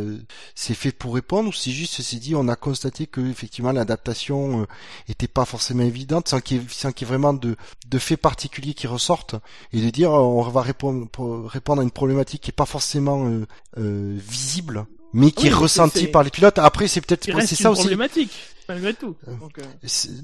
c'est 0.53 0.73
fait 0.73 0.91
pour 0.91 1.15
répondre 1.15 1.49
ou 1.49 1.53
c'est 1.53 1.71
juste 1.71 2.01
c'est 2.01 2.17
dit 2.17 2.35
on 2.35 2.47
a 2.47 2.55
constaté 2.55 3.07
que 3.07 3.21
effectivement 3.21 3.71
l'adaptation 3.71 4.61
euh, 4.61 4.65
était 5.07 5.27
pas 5.27 5.45
forcément 5.45 5.83
évidente 5.83 6.27
sans 6.27 6.41
qu'il 6.41 6.57
y 6.57 6.59
ait, 6.59 6.65
sans 6.69 6.91
qu'il 6.91 7.07
y 7.07 7.09
ait 7.09 7.13
vraiment 7.13 7.33
de 7.33 7.55
de 7.87 7.99
faits 7.99 8.21
particuliers 8.21 8.73
qui 8.73 8.87
ressortent 8.87 9.35
et 9.71 9.81
de 9.81 9.89
dire 9.89 10.11
on 10.11 10.41
va 10.41 10.61
répondre 10.61 11.07
répondre 11.47 11.81
à 11.81 11.83
une 11.83 11.91
problématique 11.91 12.41
qui 12.41 12.51
est 12.51 12.53
pas 12.53 12.65
forcément 12.65 13.27
euh, 13.27 13.45
euh 13.77 14.17
visible 14.17 14.85
mais 15.15 15.31
qui 15.31 15.43
Oui, 15.45 15.49
est 15.49 15.53
ressenti 15.53 16.07
par 16.07 16.23
les 16.23 16.29
pilotes. 16.29 16.59
Après, 16.59 16.87
c'est 16.87 17.01
peut-être 17.01 17.23
c'est 17.45 17.55
ça 17.55 17.69
une 17.69 17.73
aussi. 17.73 17.81
problématique, 17.81 18.31
malgré 18.67 18.93
tout. 18.93 19.15
Euh, 19.27 19.35
Donc, 19.37 19.57
euh, 19.59 19.63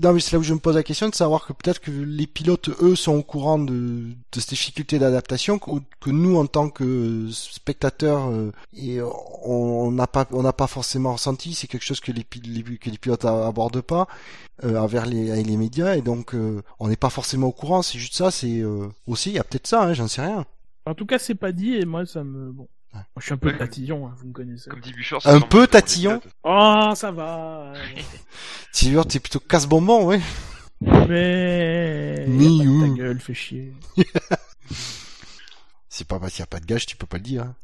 Non, 0.04 0.12
mais 0.14 0.20
c'est 0.20 0.34
là 0.34 0.40
où 0.40 0.44
je 0.44 0.54
me 0.54 0.60
pose 0.60 0.76
la 0.76 0.84
question 0.84 1.08
de 1.10 1.16
savoir 1.16 1.46
que 1.46 1.54
peut-être 1.54 1.80
que 1.80 1.92
les 1.92 2.28
pilotes, 2.28 2.70
eux, 2.82 2.96
sont 2.96 3.14
au 3.14 3.24
courant 3.24 3.58
de, 3.58 3.72
de 3.72 4.40
ces 4.40 4.50
difficultés 4.50 5.00
d'adaptation 5.00 5.60
que, 5.60 5.72
que 6.02 6.10
nous, 6.10 6.36
en 6.38 6.46
tant 6.46 6.70
que 6.70 7.28
spectateurs, 7.32 8.30
euh, 8.30 8.52
et 8.76 9.00
on 9.44 9.92
n'a 9.92 10.08
pas, 10.08 10.28
on 10.32 10.44
n'a 10.44 10.54
pas 10.54 10.68
forcément 10.68 11.14
ressenti. 11.14 11.54
C'est 11.54 11.68
quelque 11.68 11.86
chose 11.86 12.00
que 12.00 12.12
les, 12.12 12.26
les- 12.44 12.78
que 12.78 12.90
les 12.90 12.98
pilotes 12.98 13.26
abordent 13.26 13.82
pas 13.82 14.08
euh, 14.64 14.78
envers 14.78 15.06
les, 15.06 15.32
avec 15.32 15.48
les 15.48 15.58
médias, 15.58 15.96
et 15.96 16.02
donc 16.02 16.36
euh, 16.36 16.62
on 16.80 16.88
n'est 16.90 16.98
pas 16.98 17.10
forcément 17.10 17.48
au 17.48 17.52
courant. 17.52 17.82
C'est 17.82 17.98
juste 18.00 18.16
ça. 18.16 18.30
C'est 18.32 18.60
euh, 18.60 18.88
aussi, 19.08 19.30
il 19.30 19.36
y 19.36 19.40
a 19.40 19.44
peut-être 19.44 19.68
ça. 19.68 19.84
Hein, 19.84 19.94
J'en 19.94 20.08
sais 20.08 20.22
rien. 20.22 20.46
En 20.86 20.96
tout 20.96 21.06
cas, 21.06 21.20
c'est 21.20 21.36
pas 21.36 21.52
dit 21.52 21.76
et 21.76 21.86
moi, 21.86 22.06
ça 22.06 22.24
me. 22.24 22.52
Bon. 22.52 22.68
Ouais. 22.94 23.00
Moi, 23.00 23.06
je 23.20 23.24
suis 23.24 23.34
un 23.34 23.38
peu 23.38 23.50
Ouais. 23.52 23.58
tatillon, 23.58 24.08
hein, 24.08 24.14
vous 24.18 24.28
me 24.28 24.34
connaissez. 24.34 24.70
Comme 24.70 24.82
dit 24.82 24.94
Bouchard, 24.94 25.22
Un 25.26 25.40
c'est 25.40 25.48
peu 25.50 25.66
tatillon. 25.68 26.22
Oh, 26.44 26.92
ça 26.96 27.12
va. 27.12 27.74
Silver, 28.74 29.04
t'es 29.08 29.20
plutôt 29.20 29.40
casse-bonbon, 29.40 30.06
ouais. 30.06 30.20
Mais. 30.82 32.26
Mais. 32.28 32.88
Ta 32.90 32.94
gueule, 32.96 33.20
fais 33.20 33.34
chier. 33.34 33.74
C'est 35.90 36.08
pas 36.08 36.20
parce 36.20 36.34
qu'il 36.34 36.42
n'y 36.42 36.46
a 36.46 36.48
pas 36.48 36.60
de 36.60 36.66
gage, 36.66 36.86
tu 36.86 36.96
peux 36.96 37.06
pas 37.08 37.18
le 37.18 37.24
dire. 37.24 37.44
hein. 37.44 37.56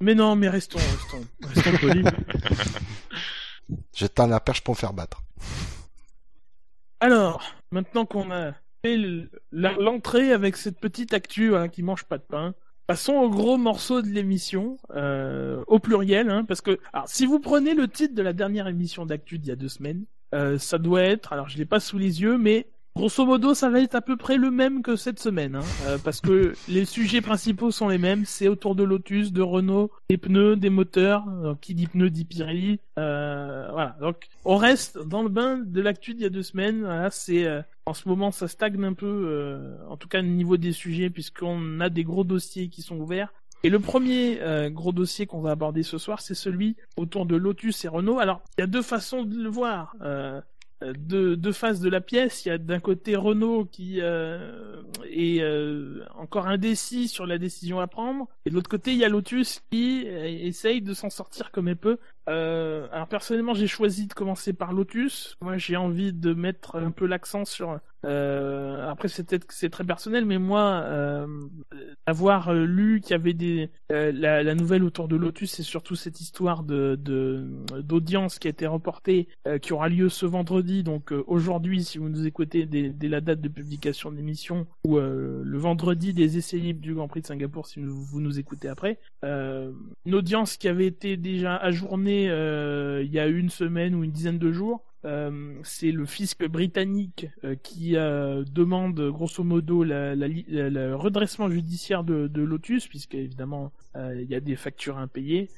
Mais 0.00 0.14
non, 0.14 0.36
mais 0.36 0.48
restons, 0.48 0.78
restons, 0.78 1.24
restons 1.42 1.78
polis. 1.78 2.04
Je 3.96 4.06
tends 4.06 4.26
la 4.26 4.40
perche 4.40 4.60
pour 4.62 4.74
me 4.74 4.78
faire 4.78 4.92
battre. 4.92 5.22
Alors, 7.00 7.42
maintenant 7.70 8.04
qu'on 8.06 8.30
a 8.30 8.52
fait 8.84 8.98
l'entrée 9.52 10.32
avec 10.32 10.56
cette 10.56 10.78
petite 10.80 11.14
actu 11.14 11.56
hein, 11.56 11.68
qui 11.68 11.82
mange 11.82 12.04
pas 12.04 12.18
de 12.18 12.24
pain, 12.24 12.54
passons 12.86 13.14
au 13.14 13.30
gros 13.30 13.56
morceau 13.56 14.02
de 14.02 14.08
l'émission, 14.08 14.78
euh, 14.94 15.62
au 15.66 15.78
pluriel, 15.78 16.30
hein, 16.30 16.44
parce 16.44 16.60
que 16.60 16.78
alors, 16.92 17.08
si 17.08 17.26
vous 17.26 17.40
prenez 17.40 17.74
le 17.74 17.88
titre 17.88 18.14
de 18.14 18.22
la 18.22 18.32
dernière 18.32 18.68
émission 18.68 19.06
d'actu 19.06 19.38
d'il 19.38 19.48
y 19.48 19.52
a 19.52 19.56
deux 19.56 19.68
semaines, 19.68 20.04
euh, 20.34 20.58
ça 20.58 20.78
doit 20.78 21.02
être, 21.02 21.32
alors 21.32 21.48
je 21.48 21.58
l'ai 21.58 21.64
pas 21.64 21.80
sous 21.80 21.98
les 21.98 22.22
yeux, 22.22 22.38
mais 22.38 22.66
grosso 22.96 23.26
modo 23.26 23.54
ça 23.54 23.68
va 23.68 23.80
être 23.80 23.94
à 23.94 24.00
peu 24.00 24.16
près 24.16 24.36
le 24.36 24.50
même 24.50 24.82
que 24.82 24.96
cette 24.96 25.20
semaine, 25.20 25.56
hein, 25.56 25.64
euh, 25.86 25.98
parce 26.02 26.20
que 26.20 26.54
les 26.66 26.86
sujets 26.86 27.20
principaux 27.20 27.70
sont 27.70 27.88
les 27.88 27.98
mêmes, 27.98 28.24
c'est 28.24 28.48
autour 28.48 28.74
de 28.74 28.82
Lotus, 28.82 29.32
de 29.32 29.42
Renault, 29.42 29.90
des 30.08 30.16
pneus, 30.16 30.56
des 30.56 30.70
moteurs, 30.70 31.24
euh, 31.28 31.54
qui 31.60 31.74
dit 31.74 31.86
pneus 31.86 32.10
dit 32.10 32.24
Pirelli, 32.24 32.80
euh, 32.98 33.68
voilà, 33.70 33.96
donc 34.00 34.28
on 34.46 34.56
reste 34.56 34.98
dans 34.98 35.22
le 35.22 35.28
bain 35.28 35.58
de 35.58 35.80
l'actu 35.82 36.14
d'il 36.14 36.22
y 36.22 36.26
a 36.26 36.30
deux 36.30 36.42
semaines. 36.42 36.80
Voilà, 36.80 37.10
c'est 37.10 37.46
euh, 37.46 37.60
en 37.84 37.92
ce 37.92 38.08
moment 38.08 38.30
ça 38.30 38.48
stagne 38.48 38.82
un 38.82 38.94
peu, 38.94 39.06
euh, 39.06 39.76
en 39.90 39.96
tout 39.96 40.08
cas 40.08 40.20
au 40.20 40.22
niveau 40.22 40.56
des 40.56 40.72
sujets, 40.72 41.10
puisqu'on 41.10 41.80
a 41.80 41.90
des 41.90 42.04
gros 42.04 42.24
dossiers 42.24 42.68
qui 42.68 42.80
sont 42.80 42.96
ouverts. 42.96 43.32
Et 43.62 43.68
le 43.68 43.80
premier 43.80 44.38
euh, 44.42 44.70
gros 44.70 44.92
dossier 44.92 45.26
qu'on 45.26 45.40
va 45.40 45.50
aborder 45.50 45.82
ce 45.82 45.98
soir, 45.98 46.20
c'est 46.20 46.34
celui 46.34 46.76
autour 46.96 47.26
de 47.26 47.36
Lotus 47.36 47.84
et 47.84 47.88
Renault. 47.88 48.18
Alors, 48.18 48.42
il 48.56 48.60
y 48.60 48.64
a 48.64 48.66
deux 48.66 48.82
façons 48.82 49.24
de 49.24 49.36
le 49.36 49.48
voir. 49.48 49.96
Euh, 50.02 50.40
deux, 50.82 51.36
deux 51.36 51.52
faces 51.52 51.80
de 51.80 51.88
la 51.88 52.00
pièce. 52.00 52.44
Il 52.44 52.48
y 52.48 52.52
a 52.52 52.58
d'un 52.58 52.80
côté 52.80 53.16
Renault 53.16 53.64
qui 53.64 54.00
euh, 54.00 54.82
est 55.10 55.40
euh, 55.40 56.04
encore 56.16 56.46
indécis 56.46 57.08
sur 57.08 57.26
la 57.26 57.38
décision 57.38 57.80
à 57.80 57.86
prendre, 57.86 58.28
et 58.44 58.50
de 58.50 58.54
l'autre 58.54 58.70
côté 58.70 58.92
il 58.92 58.98
y 58.98 59.04
a 59.04 59.08
Lotus 59.08 59.62
qui 59.70 60.04
euh, 60.06 60.24
essaye 60.24 60.82
de 60.82 60.94
s'en 60.94 61.10
sortir 61.10 61.50
comme 61.50 61.68
elle 61.68 61.76
peut. 61.76 61.98
Euh, 62.28 62.88
alors 62.92 63.06
personnellement, 63.08 63.54
j'ai 63.54 63.68
choisi 63.68 64.06
de 64.06 64.12
commencer 64.12 64.52
par 64.52 64.72
Lotus. 64.72 65.36
Moi, 65.40 65.58
j'ai 65.58 65.76
envie 65.76 66.12
de 66.12 66.34
mettre 66.34 66.76
un 66.76 66.90
peu 66.90 67.06
l'accent 67.06 67.44
sur. 67.44 67.78
Euh, 68.04 68.88
après, 68.88 69.08
c'est 69.08 69.24
peut-être 69.24 69.46
que 69.46 69.54
c'est 69.54 69.70
très 69.70 69.84
personnel, 69.84 70.24
mais 70.24 70.38
moi, 70.38 70.82
euh, 70.84 71.26
avoir 72.06 72.48
euh, 72.48 72.64
lu 72.64 73.00
qu'il 73.00 73.12
y 73.12 73.14
avait 73.14 73.32
des 73.32 73.70
la, 73.90 74.54
nouvelle 74.54 74.84
autour 74.84 75.08
de 75.08 75.16
Lotus, 75.16 75.50
c'est 75.50 75.62
surtout 75.62 75.96
cette 75.96 76.20
histoire 76.20 76.62
de 76.62 76.98
d'audience 77.80 78.38
qui 78.38 78.48
a 78.48 78.50
été 78.50 78.66
reportée, 78.66 79.28
qui 79.62 79.72
aura 79.72 79.88
lieu 79.88 80.08
ce 80.08 80.26
vendredi. 80.26 80.82
Donc 80.82 81.12
aujourd'hui, 81.26 81.84
si 81.84 81.98
vous 81.98 82.08
nous 82.08 82.26
écoutez 82.26 82.66
dès, 82.66 83.08
la 83.08 83.20
date 83.20 83.40
de 83.40 83.48
publication 83.48 84.10
de 84.10 84.16
l'émission, 84.16 84.66
ou 84.84 84.98
le 84.98 85.58
vendredi 85.58 86.12
des 86.12 86.38
essais 86.38 86.58
libres 86.58 86.80
du 86.80 86.94
Grand 86.94 87.08
Prix 87.08 87.22
de 87.22 87.26
Singapour, 87.26 87.66
si 87.66 87.80
vous, 87.80 88.20
nous 88.20 88.38
écoutez 88.38 88.68
après, 88.68 88.98
une 89.22 90.14
audience 90.14 90.56
qui 90.56 90.68
avait 90.68 90.86
été 90.86 91.16
déjà 91.16 91.56
ajournée 91.56 92.24
il 92.24 93.12
y 93.12 93.18
a 93.18 93.26
une 93.26 93.50
semaine 93.50 93.94
ou 93.94 94.04
une 94.04 94.12
dizaine 94.12 94.38
de 94.38 94.52
jours. 94.52 94.84
Euh, 95.04 95.54
c'est 95.62 95.92
le 95.92 96.04
fisc 96.04 96.44
britannique 96.46 97.28
euh, 97.44 97.54
qui 97.54 97.96
euh, 97.96 98.44
demande 98.50 99.00
grosso 99.10 99.44
modo 99.44 99.84
le 99.84 100.94
redressement 100.94 101.48
judiciaire 101.48 102.02
de, 102.02 102.42
Lotus, 102.42 102.88
puisque 102.88 103.14
évidemment 103.14 103.72
il 103.94 104.24
y 104.24 104.34
a 104.34 104.40
des 104.40 104.56
factures 104.56 104.98
impayées. 104.98 105.50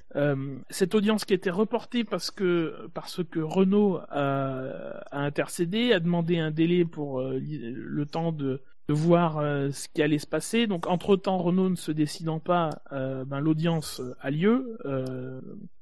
Cette 0.70 0.94
audience 0.94 1.24
qui 1.24 1.33
a 1.33 1.37
été 1.37 1.51
reportée 1.51 2.05
parce 2.05 2.31
que 2.31 2.88
parce 2.94 3.22
que 3.24 3.40
Renault 3.40 4.01
a, 4.11 5.05
intercédé, 5.11 5.92
a 5.92 6.01
demandé 6.01 6.38
un 6.38 6.51
délai 6.51 6.85
pour 6.85 7.20
le 7.20 8.07
temps 8.07 8.33
de 8.33 8.62
de 8.88 8.94
voir 8.94 9.38
euh, 9.38 9.70
ce 9.70 9.87
qui 9.88 10.03
allait 10.03 10.18
se 10.18 10.27
passer. 10.27 10.66
Donc, 10.66 10.87
entre-temps, 10.87 11.38
Renault 11.38 11.68
ne 11.68 11.77
se 11.77 11.92
décidant 11.92 12.38
pas, 12.38 12.70
euh, 12.92 13.24
ben, 13.24 13.38
l'audience 13.40 14.01
euh, 14.01 14.14
a 14.20 14.31
lieu. 14.31 14.79
Euh, 14.87 15.40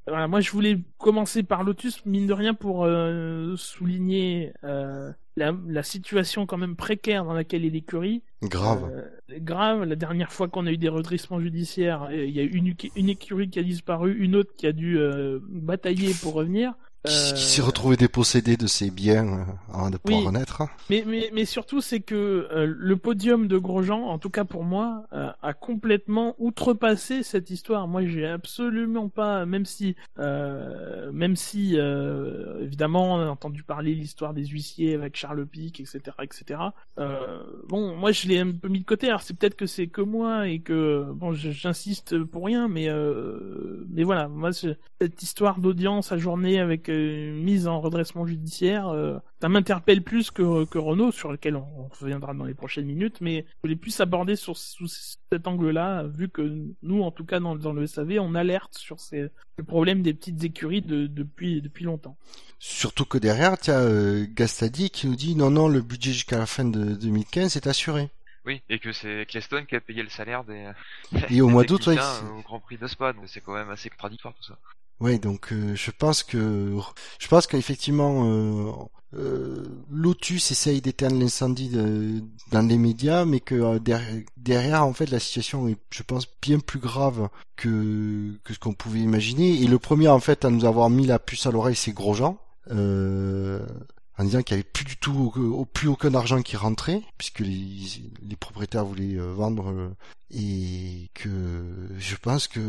voilà, 0.09 0.27
moi, 0.27 0.41
je 0.41 0.51
voulais 0.51 0.79
commencer 0.99 1.43
par 1.43 1.63
Lotus, 1.63 2.05
mine 2.05 2.27
de 2.27 2.33
rien, 2.33 2.55
pour 2.55 2.87
souligner 3.57 4.53
la, 4.63 5.53
la 5.67 5.83
situation 5.83 6.47
quand 6.47 6.59
même 6.59 6.77
précaire 6.77 7.25
dans 7.25 7.35
laquelle 7.35 7.65
est 7.65 7.71
l'écurie. 7.71 8.23
Grave. 8.43 8.89
Grave. 9.29 9.83
La 9.83 9.97
dernière 9.97 10.31
fois 10.31 10.47
qu'on 10.47 10.67
a 10.67 10.71
eu 10.71 10.77
des 10.77 10.89
redressements 10.89 11.41
judiciaires, 11.41 12.09
il 12.13 12.31
y 12.31 12.39
a 12.39 12.45
une, 12.45 12.77
une 12.95 13.09
écurie 13.09 13.51
qui 13.51 13.59
a 13.59 13.65
disparu, 13.65 14.17
une 14.17 14.37
autre 14.37 14.55
qui 14.57 14.69
a 14.69 14.73
dû 14.73 14.97
batailler 15.49 16.13
pour 16.23 16.35
revenir. 16.35 16.75
Qui, 17.07 17.13
qui 17.13 17.33
Euh, 17.33 17.37
s'est 17.37 17.63
retrouvé 17.63 17.97
dépossédé 17.97 18.57
de 18.57 18.67
ses 18.67 18.91
biens 18.91 19.27
euh, 19.27 19.45
avant 19.73 19.91
de 19.91 19.97
pouvoir 19.97 20.21
Oui. 20.23 20.27
renaître. 20.27 20.63
Mais, 20.91 21.05
mais, 21.07 21.31
mais 21.33 21.45
surtout, 21.45 21.81
c'est 21.81 22.01
que 22.01 22.15
euh, 22.51 22.67
le 22.77 22.97
podium 22.97 23.47
de 23.49 23.59
Grosjean, 23.59 24.03
en 24.03 24.19
tout 24.19 24.31
cas 24.31 24.45
pour 24.45 24.65
moi, 24.65 25.05
euh, 25.13 25.31
a 25.43 25.55
complètement 25.55 26.35
outrepassé 26.39 27.23
cette 27.23 27.51
histoire. 27.51 27.87
Moi, 27.89 28.05
j'ai 28.07 28.27
absolument 28.27 29.09
pas, 29.09 29.47
même 29.47 29.65
si, 29.65 29.95
euh, 30.19 31.11
même 31.13 31.37
si, 31.37 31.77
évidemment, 32.61 33.15
on 33.15 33.21
a 33.21 33.27
entendu 33.29 33.63
parler 33.63 33.95
l'histoire 33.95 34.35
des 34.35 34.45
huissiers 34.47 34.95
avec 34.95 35.17
Charles 35.17 35.47
Pic, 35.47 35.81
etc., 35.81 36.01
etc. 36.23 36.61
Bon, 37.69 37.97
moi, 37.97 38.13
je 38.13 38.29
l'ai 38.29 38.39
un 38.41 38.51
peu 38.53 38.69
mis 38.69 38.81
de 38.81 38.85
côté. 38.85 39.09
Alors, 39.09 39.23
c'est 39.23 39.35
peut-être 39.37 39.57
que 39.57 39.67
c'est 39.67 39.87
que 39.87 40.01
moi 40.01 40.49
et 40.49 40.61
que, 40.61 41.07
bon, 41.13 41.33
j'insiste 41.33 42.19
pour 42.25 42.45
rien, 42.47 42.69
mais, 42.69 42.89
mais 43.89 44.03
voilà, 44.03 44.29
moi, 44.29 44.51
cette 44.53 45.23
histoire 45.23 45.59
d'audience 45.59 46.13
à 46.13 46.19
journée 46.19 46.61
avec 46.61 46.89
euh, 46.97 47.33
mise 47.33 47.67
en 47.69 47.81
redressement 47.81 48.27
judiciaire, 48.27 48.89
euh, 48.89 49.19
ça 49.41 49.49
m'interpelle 49.49 50.03
plus 50.03 50.31
que, 50.31 50.65
que 50.65 50.79
Renault, 50.79 51.13
sur 51.13 51.31
lequel 51.31 51.57
on, 51.57 51.67
on 51.79 51.89
reviendra 51.89 52.35
dans 52.35 52.45
les 52.45 52.55
prochaines 52.55 52.87
minutes, 52.87 53.21
mais 53.21 53.47
je 53.49 53.63
voulais 53.63 53.77
plus 53.77 54.01
aborder 54.01 54.37
sur, 54.37 54.57
sous 54.57 54.89
cet 54.89 55.47
angle-là, 55.47 56.05
vu 56.05 56.29
que 56.29 56.67
nous, 56.83 57.03
en 57.03 57.11
tout 57.11 57.25
cas 57.25 57.41
dans, 57.41 57.57
dans 57.57 57.73
le 57.73 57.87
SAV, 57.87 58.19
on 58.21 58.35
alerte 58.35 58.77
sur 58.77 59.01
ces, 59.01 59.29
le 59.59 59.65
problème 59.65 60.03
des 60.03 60.15
petites 60.15 60.43
écuries 60.45 60.83
de, 60.83 61.07
depuis, 61.07 61.63
depuis 61.63 61.85
longtemps. 61.85 62.17
Surtout 62.59 63.05
que 63.05 63.19
derrière, 63.19 63.59
tu 63.59 63.71
as 63.71 63.81
euh, 63.81 64.27
Gastadi 64.29 64.91
qui 64.91 65.07
nous 65.07 65.17
dit 65.17 65.35
non, 65.37 65.51
non, 65.51 65.69
le 65.69 65.83
budget 65.83 66.13
jusqu'à 66.13 66.39
la 66.39 66.47
fin 66.47 66.65
de 66.65 66.95
2015 66.95 67.57
est 67.57 67.67
assuré. 67.67 68.11
Oui, 68.47 68.63
et 68.69 68.79
que 68.79 68.93
c'est 68.93 69.27
Cleston 69.27 69.65
qui 69.69 69.75
a 69.75 69.81
payé 69.81 70.03
le 70.03 70.09
salaire 70.09 70.45
des. 70.45 70.71
Et 71.31 71.41
au 71.41 71.49
mois 71.51 71.65
d'août, 71.65 71.85
ouais, 71.89 71.99
au 71.99 72.43
Grand 72.43 72.61
Prix 72.61 72.79
de 72.79 72.87
Spa, 72.87 73.13
donc 73.13 73.25
c'est 73.27 73.41
quand 73.41 73.55
même 73.55 73.71
assez 73.71 73.91
contradictoire 73.91 74.35
tout 74.35 74.45
ça. 74.45 74.57
Oui, 75.01 75.19
donc 75.19 75.53
euh, 75.53 75.75
je 75.75 75.91
pense 75.91 76.23
que 76.23 76.79
je 77.19 77.29
pense 77.29 77.47
qu'effectivement 77.47 78.25
euh, 78.27 78.73
euh, 79.15 79.65
Lotus 79.91 80.51
essaye 80.51 80.81
d'éteindre 80.81 81.19
l'incendie 81.19 81.71
dans 82.51 82.67
les 82.67 82.79
médias, 82.79 83.25
mais 83.25 83.41
que 83.41 83.55
euh, 83.55 83.79
derrière, 83.79 84.23
derrière, 84.37 84.85
en 84.87 84.93
fait 84.93 85.11
la 85.11 85.21
situation 85.21 85.69
est, 85.69 85.77
je 85.91 86.03
pense, 86.03 86.27
bien 86.41 86.59
plus 86.59 86.79
grave 86.79 87.29
que 87.57 88.39
que 88.45 88.55
ce 88.55 88.59
qu'on 88.59 88.73
pouvait 88.73 89.01
imaginer. 89.01 89.63
Et 89.63 89.67
le 89.67 89.79
premier 89.79 90.09
en 90.09 90.21
fait 90.21 90.45
à 90.45 90.51
nous 90.51 90.65
avoir 90.65 90.91
mis 90.91 91.07
la 91.07 91.19
puce 91.19 91.47
à 91.47 91.51
l'oreille, 91.51 91.77
c'est 91.77 91.93
Grosjean. 91.93 92.39
Euh, 92.71 93.65
en 94.19 94.25
disant 94.25 94.43
qu'il 94.43 94.57
n'y 94.57 94.61
avait 94.61 94.71
plus 94.71 94.85
du 94.85 94.97
tout 94.97 95.67
plus 95.73 95.89
aucun 95.89 96.15
argent 96.15 96.43
qui 96.43 96.57
rentrait 96.57 97.03
puisque 97.19 97.41
les, 97.41 98.03
les 98.23 98.37
propriétaires 98.37 98.85
voulaient 98.85 99.19
euh, 99.19 99.33
vendre 99.33 99.71
euh, 99.71 99.95
et 100.31 101.11
que 101.15 101.65
je 101.99 102.17
pense 102.17 102.49
que 102.49 102.61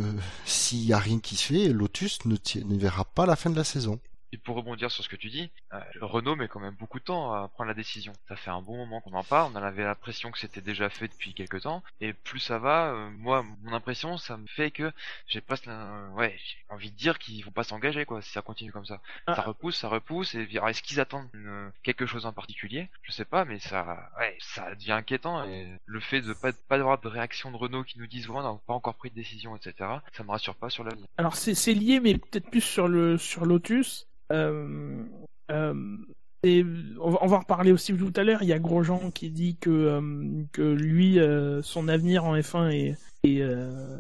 s'il 0.46 0.86
y 0.86 0.94
a 0.94 1.00
rien 1.00 1.20
qui 1.20 1.36
se 1.36 1.54
fait, 1.54 1.70
Lotus 1.70 2.20
ne 2.26 2.78
verra 2.78 3.06
pas 3.06 3.26
la 3.26 3.36
fin 3.36 3.50
de 3.50 3.56
la 3.56 3.64
saison. 3.64 4.00
Et 4.34 4.38
pour 4.38 4.58
rebondir 4.58 4.92
sur 4.92 5.04
ce 5.04 5.10
que 5.10 5.16
tu 5.16 5.30
dis, 5.30 5.50
euh, 5.74 5.80
Renault 6.02 6.36
met 6.36 6.50
quand 6.50 6.60
même 6.60 6.76
beaucoup 6.76 7.00
de 7.00 7.04
temps 7.06 7.32
à 7.34 7.48
prendre 7.48 7.70
la 7.70 7.74
décision. 7.74 8.12
Ça 8.28 8.36
fait 8.36 8.50
un 8.50 8.62
bon 8.62 8.76
moment 8.76 9.00
qu'on 9.00 9.14
en 9.14 9.24
parle, 9.24 9.52
on 9.54 9.58
en 9.58 9.64
avait 9.64 9.86
l'impression 9.86 10.32
que 10.32 10.38
c'était 10.40 10.60
déjà 10.60 10.90
fait 10.90 11.08
depuis 11.08 11.34
quelques 11.34 11.62
temps, 11.62 11.82
et 12.02 12.12
plus 12.12 12.40
ça 12.42 12.60
va, 12.60 12.90
euh, 12.92 13.10
moi, 13.12 13.46
mon 13.64 13.72
impression, 13.74 14.18
ça 14.18 14.36
me 14.36 14.46
fait 14.48 14.70
que 14.72 14.92
j'ai 15.28 15.40
presque, 15.40 15.68
euh, 15.70 16.10
ouais, 16.10 16.36
j'ai 16.44 16.58
envie 16.74 16.92
de 16.92 16.98
dire 16.98 17.20
qu'ils 17.20 17.44
vont 17.46 17.52
pas 17.52 17.64
s'engager, 17.64 18.04
quoi, 18.06 18.22
si 18.22 18.32
ça 18.32 18.42
continue 18.42 18.72
comme 18.74 18.86
ça. 18.86 19.00
Ah. 19.28 19.36
Ça 19.36 19.42
repousse, 19.44 19.78
ça 19.78 19.88
repousse, 19.88 20.36
et 20.36 20.42
est-ce 20.68 20.82
qu'ils 20.84 21.00
attendent 21.00 21.30
une- 21.34 21.72
quelque 21.84 22.06
chose 22.06 22.26
en 22.26 22.34
particulier? 22.34 22.90
Je 23.04 23.14
sais 23.14 23.26
pas, 23.26 23.46
mais 23.46 23.60
ça, 23.60 24.12
ouais, 24.20 24.38
ça 24.42 24.76
devient 24.76 24.92
inquiétant, 24.92 25.46
et 25.46 25.68
le 25.86 26.00
fait 26.02 26.20
de 26.22 26.34
pas, 26.34 26.52
pas 26.52 26.76
avoir 26.76 27.00
de 27.00 27.08
réaction 27.08 27.50
de 27.52 27.56
Renault 27.58 27.86
qui 27.86 27.98
nous 27.98 28.08
disent, 28.08 28.28
voilà, 28.28 28.50
on 28.50 28.54
n'a 28.56 28.60
pas 28.68 28.74
encore 28.74 28.96
pris 28.96 29.10
de 29.10 29.16
décision, 29.16 29.56
etc., 29.56 29.90
ça 30.12 30.24
me 30.26 30.32
rassure 30.32 30.56
pas 30.56 30.70
sur 30.70 30.84
l'avenir. 30.84 31.08
Alors 31.18 31.36
c'est 31.38 31.56
c'est 31.56 31.74
lié, 31.74 32.02
mais 32.02 32.18
peut-être 32.18 32.50
plus 32.50 32.62
sur 32.62 32.90
le 32.90 33.18
sur 33.18 33.46
Lotus. 33.46 34.06
Euh, 34.32 35.04
euh, 35.52 35.98
et 36.44 36.64
on 37.02 37.10
va, 37.10 37.24
en 37.24 37.40
reparler 37.40 37.72
aussi 37.72 37.94
tout 37.94 38.14
à 38.16 38.24
l'heure. 38.24 38.44
Il 38.44 38.48
y 38.48 38.54
a 38.54 38.60
Grosjean 38.60 39.12
qui 39.12 39.30
dit 39.30 39.58
que 39.58 39.70
euh, 39.70 40.44
que 40.52 40.62
lui, 40.62 41.20
euh, 41.20 41.62
son 41.64 41.88
avenir 41.88 42.26
en 42.26 42.38
F1 42.38 42.70
est 42.70 42.96
est, 43.24 43.42
euh, 43.42 43.98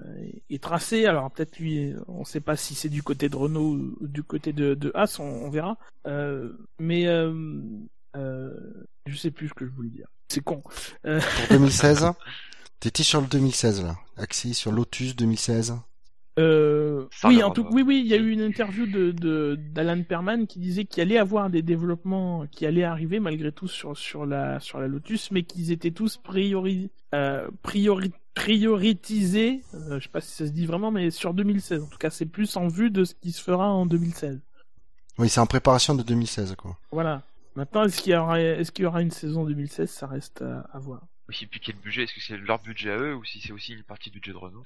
est 0.50 0.62
tracé. 0.62 1.08
Alors 1.08 1.32
peut-être 1.32 1.58
lui, 1.58 1.94
on 2.08 2.20
ne 2.20 2.26
sait 2.26 2.40
pas 2.40 2.56
si 2.56 2.76
c'est 2.76 2.90
du 2.90 3.02
côté 3.02 3.28
de 3.28 3.36
Renault 3.36 3.96
ou 4.00 4.08
du 4.08 4.24
côté 4.24 4.54
de, 4.54 4.76
de 4.76 4.92
Haas, 4.94 5.18
on, 5.20 5.24
on 5.24 5.50
verra. 5.50 5.78
Mais 6.80 7.06
je 8.14 9.16
sais 9.16 9.32
plus 9.32 9.50
ce 9.50 9.54
que 9.54 9.66
je 9.66 9.72
voulais 9.72 9.90
dire. 9.90 10.08
C'est 10.28 10.44
con. 10.44 10.62
Pour 11.02 11.48
2016, 11.50 12.12
t'étais 12.80 13.04
sur 13.04 13.22
le 13.22 13.28
2016 13.28 13.84
là, 13.84 13.98
axé 14.16 14.54
sur 14.54 14.72
Lotus 14.72 15.16
2016. 15.16 15.76
Euh, 16.40 17.06
oui, 17.24 17.42
en 17.44 17.50
tout, 17.52 17.66
oui, 17.72 17.82
oui, 17.82 18.02
il 18.06 18.08
y 18.08 18.14
a 18.14 18.18
eu 18.18 18.30
une 18.30 18.42
interview 18.42 18.86
de 18.86 19.12
de- 19.12 19.58
d'Alan 19.74 20.04
Perman 20.04 20.46
qui 20.46 20.60
disait 20.60 20.86
qu'il 20.86 21.02
allait 21.02 21.18
avoir 21.18 21.50
des 21.50 21.64
développements 21.64 22.46
qui 22.52 22.66
allaient 22.68 22.84
arriver 22.84 23.20
malgré 23.20 23.52
tout 23.52 23.68
sur 23.68 23.98
sur 23.98 24.26
la 24.26 24.60
sur 24.60 24.80
la 24.80 24.88
Lotus, 24.88 25.32
mais 25.32 25.44
qu'ils 25.44 25.72
étaient 25.72 25.90
tous 25.92 26.18
priori 26.18 26.92
euh, 27.16 27.48
priori 27.64 28.12
prioritisés. 28.36 29.64
euh, 29.74 29.98
je 30.00 30.04
sais 30.04 30.10
pas 30.12 30.22
si 30.22 30.32
ça 30.32 30.46
se 30.46 30.52
dit 30.52 30.66
vraiment, 30.66 30.92
mais 30.92 31.10
sur 31.10 31.34
2016. 31.34 31.82
En 31.84 31.88
tout 31.88 31.98
cas, 31.98 32.10
c'est 32.12 32.26
plus 32.28 32.56
en 32.58 32.68
vue 32.68 32.92
de 32.92 33.04
ce 33.04 33.16
qui 33.16 33.32
se 33.32 33.42
fera 33.42 33.72
en 33.72 33.86
2016. 33.86 34.40
Oui, 35.18 35.30
c'est 35.30 35.40
en 35.40 35.48
préparation 35.48 35.96
de 35.96 36.04
2016 36.04 36.56
quoi. 36.56 36.78
Voilà. 36.92 37.24
Maintenant, 37.56 37.84
est-ce 37.86 38.00
qu'il 38.02 38.14
y 38.14 38.16
aura 38.16 38.40
est-ce 38.40 38.72
qu'il 38.72 38.84
y 38.84 38.86
aura 38.86 39.02
une 39.02 39.10
saison 39.10 39.44
2016 39.46 39.90
Ça 39.90 40.06
reste 40.06 40.44
à, 40.44 40.60
à 40.72 40.78
voir. 40.78 41.02
Oui, 41.30 41.40
et 41.42 41.46
puis 41.46 41.60
quel 41.60 41.76
budget 41.76 42.04
Est-ce 42.04 42.14
que 42.14 42.22
c'est 42.22 42.38
leur 42.38 42.62
budget 42.62 42.92
à 42.92 42.98
eux 42.98 43.14
ou 43.14 43.26
si 43.26 43.42
c'est 43.42 43.52
aussi 43.52 43.74
une 43.74 43.84
partie 43.84 44.10
du 44.10 44.20
budget 44.20 44.32
de 44.32 44.38
Renault. 44.38 44.64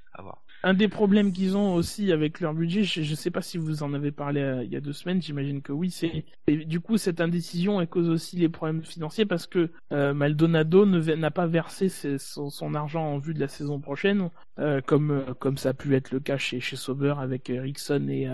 Un 0.63 0.75
des 0.75 0.87
problèmes 0.87 1.33
qu'ils 1.33 1.57
ont 1.57 1.73
aussi 1.73 2.11
avec 2.11 2.39
leur 2.39 2.53
budget, 2.53 2.83
je, 2.83 3.01
je 3.01 3.15
sais 3.15 3.31
pas 3.31 3.41
si 3.41 3.57
vous 3.57 3.81
en 3.81 3.95
avez 3.95 4.11
parlé 4.11 4.41
euh, 4.41 4.63
il 4.63 4.71
y 4.71 4.75
a 4.75 4.81
deux 4.81 4.93
semaines, 4.93 5.21
j'imagine 5.21 5.63
que 5.63 5.71
oui, 5.71 5.89
c'est 5.89 6.23
du 6.47 6.79
coup 6.79 6.97
cette 6.97 7.19
indécision 7.19 7.81
elle 7.81 7.87
cause 7.87 8.09
aussi 8.09 8.35
les 8.35 8.49
problèmes 8.49 8.83
financiers 8.83 9.25
parce 9.25 9.47
que 9.47 9.71
euh, 9.91 10.13
Maldonado 10.13 10.85
ne 10.85 10.99
n'a 11.15 11.31
pas 11.31 11.47
versé 11.47 11.89
son, 11.89 12.75
argent 12.75 13.03
en 13.03 13.17
vue 13.17 13.33
de 13.33 13.39
la 13.39 13.47
saison 13.47 13.79
prochaine, 13.79 14.29
euh, 14.59 14.81
comme 14.81 15.25
comme 15.39 15.57
ça 15.57 15.69
a 15.69 15.73
pu 15.73 15.95
être 15.95 16.11
le 16.11 16.19
cas 16.19 16.37
chez 16.37 16.59
chez 16.59 16.75
Sauber 16.75 17.15
avec 17.17 17.49
Ericsson 17.49 18.07
et 18.07 18.27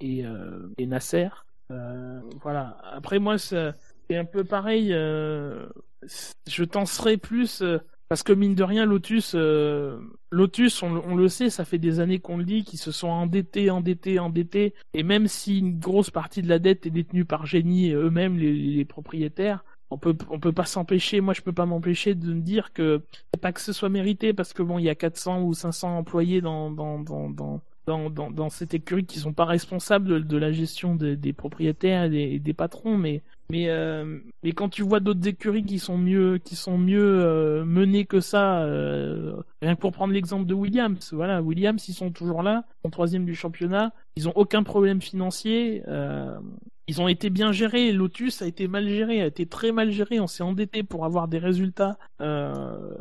et, 0.00 0.24
et 0.78 0.86
Nasser. 0.86 1.28
Voilà. 2.42 2.76
Après 2.92 3.18
moi 3.18 3.38
c'est 3.38 3.74
un 4.10 4.24
peu 4.26 4.44
pareil. 4.44 4.94
Euh, 6.02 6.06
je 6.48 6.64
tenserais 6.64 7.16
plus. 7.16 7.62
euh, 7.62 7.78
parce 8.12 8.22
que 8.22 8.34
mine 8.34 8.54
de 8.54 8.62
rien, 8.62 8.84
Lotus, 8.84 9.32
euh, 9.34 9.98
Lotus, 10.30 10.82
on, 10.82 11.16
le- 11.16 11.28
sait, 11.30 11.48
ça 11.48 11.64
fait 11.64 11.78
des 11.78 11.98
années 11.98 12.18
qu'on 12.18 12.36
le 12.36 12.44
dit, 12.44 12.62
qu'ils 12.62 12.78
se 12.78 12.92
sont 12.92 13.08
endettés, 13.08 13.70
endettés, 13.70 14.18
endettés, 14.18 14.74
et 14.92 15.02
même 15.02 15.28
si 15.28 15.60
une 15.60 15.78
grosse 15.78 16.10
partie 16.10 16.42
de 16.42 16.48
la 16.50 16.58
dette 16.58 16.84
est 16.84 16.90
détenue 16.90 17.24
par 17.24 17.46
Génie 17.46 17.86
et 17.88 17.94
eux-mêmes, 17.94 18.36
les, 18.36 18.84
propriétaires, 18.84 19.64
on 19.88 19.96
peut, 19.96 20.12
peut 20.12 20.52
pas 20.52 20.66
s'empêcher, 20.66 21.22
moi 21.22 21.32
je 21.32 21.40
peux 21.40 21.54
pas 21.54 21.64
m'empêcher 21.64 22.14
de 22.14 22.34
me 22.34 22.42
dire 22.42 22.74
que 22.74 23.00
pas 23.40 23.50
que 23.50 23.62
ce 23.62 23.72
soit 23.72 23.88
mérité, 23.88 24.34
parce 24.34 24.52
que 24.52 24.62
bon, 24.62 24.78
il 24.78 24.84
y 24.84 24.90
a 24.90 24.94
400 24.94 25.44
ou 25.44 25.54
500 25.54 25.96
employés 25.96 26.42
dans, 26.42 26.70
dans, 26.70 28.50
cette 28.50 28.74
écurie 28.74 29.06
qui 29.06 29.20
sont 29.20 29.32
pas 29.32 29.46
responsables 29.46 30.26
de, 30.26 30.36
la 30.36 30.52
gestion 30.52 30.96
des, 30.96 31.32
propriétaires 31.32 32.12
et 32.12 32.38
des 32.38 32.52
patrons, 32.52 32.98
mais 32.98 33.22
mais 33.52 33.68
euh, 33.68 34.18
mais 34.42 34.52
quand 34.52 34.70
tu 34.70 34.82
vois 34.82 34.98
d'autres 34.98 35.28
écuries 35.28 35.62
qui 35.62 35.78
sont 35.78 35.98
mieux 35.98 36.38
qui 36.38 36.56
sont 36.56 36.78
mieux 36.78 37.20
euh, 37.22 37.66
menées 37.66 38.06
que 38.06 38.18
ça, 38.18 38.62
euh, 38.62 39.36
rien 39.60 39.74
que 39.74 39.80
pour 39.80 39.92
prendre 39.92 40.14
l'exemple 40.14 40.46
de 40.46 40.54
Williams, 40.54 41.12
voilà, 41.12 41.42
Williams 41.42 41.86
ils 41.86 41.92
sont 41.92 42.10
toujours 42.10 42.42
là, 42.42 42.64
en 42.82 42.88
troisième 42.88 43.26
du 43.26 43.34
championnat, 43.34 43.92
ils 44.16 44.26
ont 44.26 44.32
aucun 44.36 44.62
problème 44.62 45.02
financier, 45.02 45.82
ils 46.88 47.00
ont 47.00 47.08
été 47.08 47.30
bien 47.30 47.52
gérés. 47.52 47.92
Lotus 47.92 48.42
a 48.42 48.46
été 48.46 48.68
mal 48.68 48.88
géré, 48.88 49.22
a 49.22 49.26
été 49.26 49.46
très 49.46 49.72
mal 49.72 49.90
géré. 49.90 50.20
On 50.20 50.26
s'est 50.26 50.42
endetté 50.42 50.82
pour 50.82 51.04
avoir 51.04 51.28
des 51.28 51.38
résultats 51.38 51.98
euh, 52.20 52.96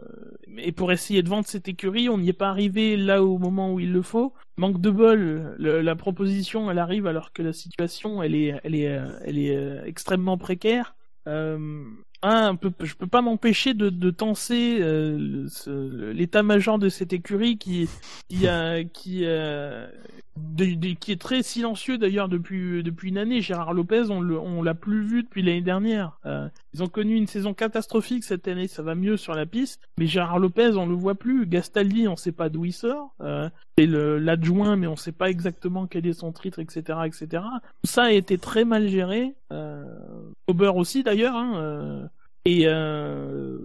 et 0.58 0.72
pour 0.72 0.92
essayer 0.92 1.24
de 1.24 1.30
vendre 1.30 1.48
cette 1.48 1.68
écurie, 1.68 2.10
on 2.10 2.18
n'y 2.18 2.30
est 2.30 2.34
pas 2.34 2.50
arrivé 2.50 2.98
là 2.98 3.24
au 3.24 3.38
moment 3.38 3.74
où 3.74 3.80
il 3.80 3.92
le 3.92 4.02
faut. 4.02 4.34
Manque 4.58 4.80
de 4.82 4.92
bol, 4.92 5.56
la 5.58 5.96
proposition 5.96 6.70
elle 6.70 6.80
arrive 6.80 7.08
alors 7.08 7.34
que 7.34 7.42
la 7.42 7.54
situation 7.54 8.22
elle 8.22 8.36
est 8.36 8.60
elle 8.64 8.76
est 8.76 9.02
elle 9.24 9.38
est 9.38 9.56
euh, 9.56 9.84
extrêmement 9.86 10.38
précaire. 10.38 10.96
Euh, 11.28 11.84
un, 12.24 12.58
je 12.82 12.94
peux 12.96 13.08
pas 13.08 13.22
m'empêcher 13.22 13.74
de, 13.74 13.90
de 13.90 14.10
tenser 14.12 14.78
euh, 14.82 15.48
l'état-major 16.14 16.80
de 16.80 16.90
cette 16.90 17.14
écurie 17.14 17.58
qui 17.58 17.90
qui 18.30 18.48
a 18.48 18.84
qui 18.84 19.26
de- 20.38 20.94
qui 20.94 21.12
est 21.12 21.20
très 21.22 21.44
silencieux 21.44 21.98
d'ailleurs 21.98 22.30
depuis 22.30 22.84
depuis 22.84 23.10
une 23.10 23.18
année. 23.18 23.42
Gérard 23.42 23.74
Lopez, 23.74 24.10
on 24.10 24.62
l'a 24.64 24.74
plus 24.74 25.02
vu 25.04 25.24
depuis 25.24 25.42
l'année 25.42 25.62
dernière. 25.62 26.18
Euh, 26.26 26.48
ils 26.74 26.82
ont 26.84 26.88
connu 26.88 27.16
une 27.16 27.28
saison 27.28 27.54
catastrophique 27.54 28.24
cette 28.24 28.48
année, 28.48 28.68
ça 28.68 28.82
va 28.84 28.96
mieux 28.96 29.18
sur 29.18 29.34
la 29.34 29.46
piste, 29.46 29.82
mais 29.98 30.08
Gérard 30.08 30.40
Lopez, 30.40 30.72
on 30.76 30.86
le 30.86 30.96
voit 30.96 31.16
plus. 31.16 31.46
Gastaldi, 31.46 32.08
on 32.08 32.16
sait 32.16 32.32
pas 32.32 32.50
d'où 32.50 32.66
il 32.66 32.74
sort. 32.74 33.14
Euh, 33.22 33.50
c'est 33.78 33.86
le- 33.86 34.18
l'adjoint, 34.20 34.76
mais 34.76 34.88
on 34.88 34.96
sait 34.96 35.12
pas 35.12 35.30
exactement 35.30 35.88
quel 35.88 36.06
est 36.08 36.14
son 36.14 36.32
titre, 36.32 36.60
etc., 36.60 37.00
etc. 37.06 37.44
Tout 37.84 37.90
ça 37.90 38.04
a 38.04 38.12
été 38.12 38.38
très 38.38 38.64
mal 38.66 38.88
géré. 38.88 39.36
Euh, 39.52 39.84
aussi 40.76 41.04
d'ailleurs. 41.04 41.36
Hein, 41.36 41.54
euh, 41.58 42.08
et, 42.46 42.64
euh, 42.66 43.58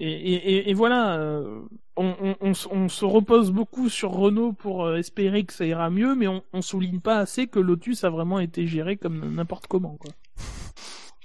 et, 0.00 0.10
et, 0.10 0.70
et- 0.70 0.74
voilà, 0.74 1.18
euh, 1.18 1.60
on, 1.96 2.14
on, 2.40 2.54
se- 2.54 3.04
repose 3.04 3.50
beaucoup 3.52 3.88
sur 3.88 4.10
Renault 4.10 4.52
pour 4.52 4.84
euh, 4.84 4.96
espérer 4.96 5.44
que 5.44 5.52
ça 5.52 5.64
ira 5.66 5.90
mieux, 5.90 6.14
mais 6.14 6.26
on, 6.28 6.42
on 6.52 6.62
souligne 6.62 7.00
pas 7.00 7.18
assez 7.18 7.46
que 7.46 7.58
Lotus 7.60 8.04
a 8.04 8.10
vraiment 8.10 8.40
été 8.40 8.66
géré 8.66 8.96
comme 8.96 9.34
n'importe 9.34 9.66
comment. 9.66 9.96
Quoi. 10.00 10.10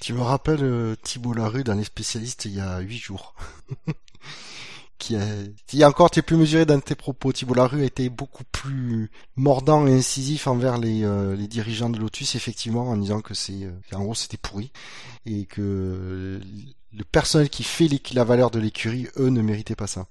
Tu 0.04 0.12
me 0.12 0.22
rappelles 0.22 0.64
euh, 0.66 0.98
Thibault 1.02 1.32
Larue 1.32 1.64
dans 1.64 1.76
les 1.76 1.86
spécialistes 1.86 2.44
il 2.44 2.56
y 2.56 2.60
a 2.60 2.82
huit 2.82 2.98
jours. 2.98 3.36
qui 4.98 5.16
a... 5.16 5.24
Il 5.72 5.80
y 5.80 5.84
a 5.84 5.88
encore, 5.88 6.12
tu 6.12 6.20
es 6.20 6.22
plus 6.22 6.36
mesuré 6.36 6.66
dans 6.66 6.82
tes 6.82 6.96
propos. 6.96 7.32
Thibault 7.32 7.54
Larue 7.54 7.84
a 7.84 7.86
été 7.86 8.10
beaucoup 8.10 8.44
plus 8.52 9.10
mordant 9.38 9.88
et 9.88 9.94
incisif 9.94 10.48
envers 10.48 10.78
les, 10.78 11.06
euh, 11.06 11.38
les 11.38 11.48
dirigeants 11.48 11.90
de 11.90 12.00
Lotus, 12.00 12.36
effectivement, 12.36 12.90
en 12.90 12.98
disant 12.98 13.22
que 13.22 13.34
c'est, 13.34 13.64
euh, 13.64 13.72
en 13.94 14.04
gros, 14.04 14.14
c'était 14.14 14.36
pourri. 14.36 14.74
Et 15.26 15.46
que 15.46 16.42
le 16.92 17.04
personnel 17.06 17.50
qui 17.50 17.64
fait 17.64 17.88
la 18.14 18.26
valeur 18.26 18.52
de 18.52 18.60
l'écurie, 18.60 19.08
eux, 19.16 19.30
ne 19.30 19.42
méritaient 19.42 19.78
pas 19.78 19.88
ça. 19.88 20.08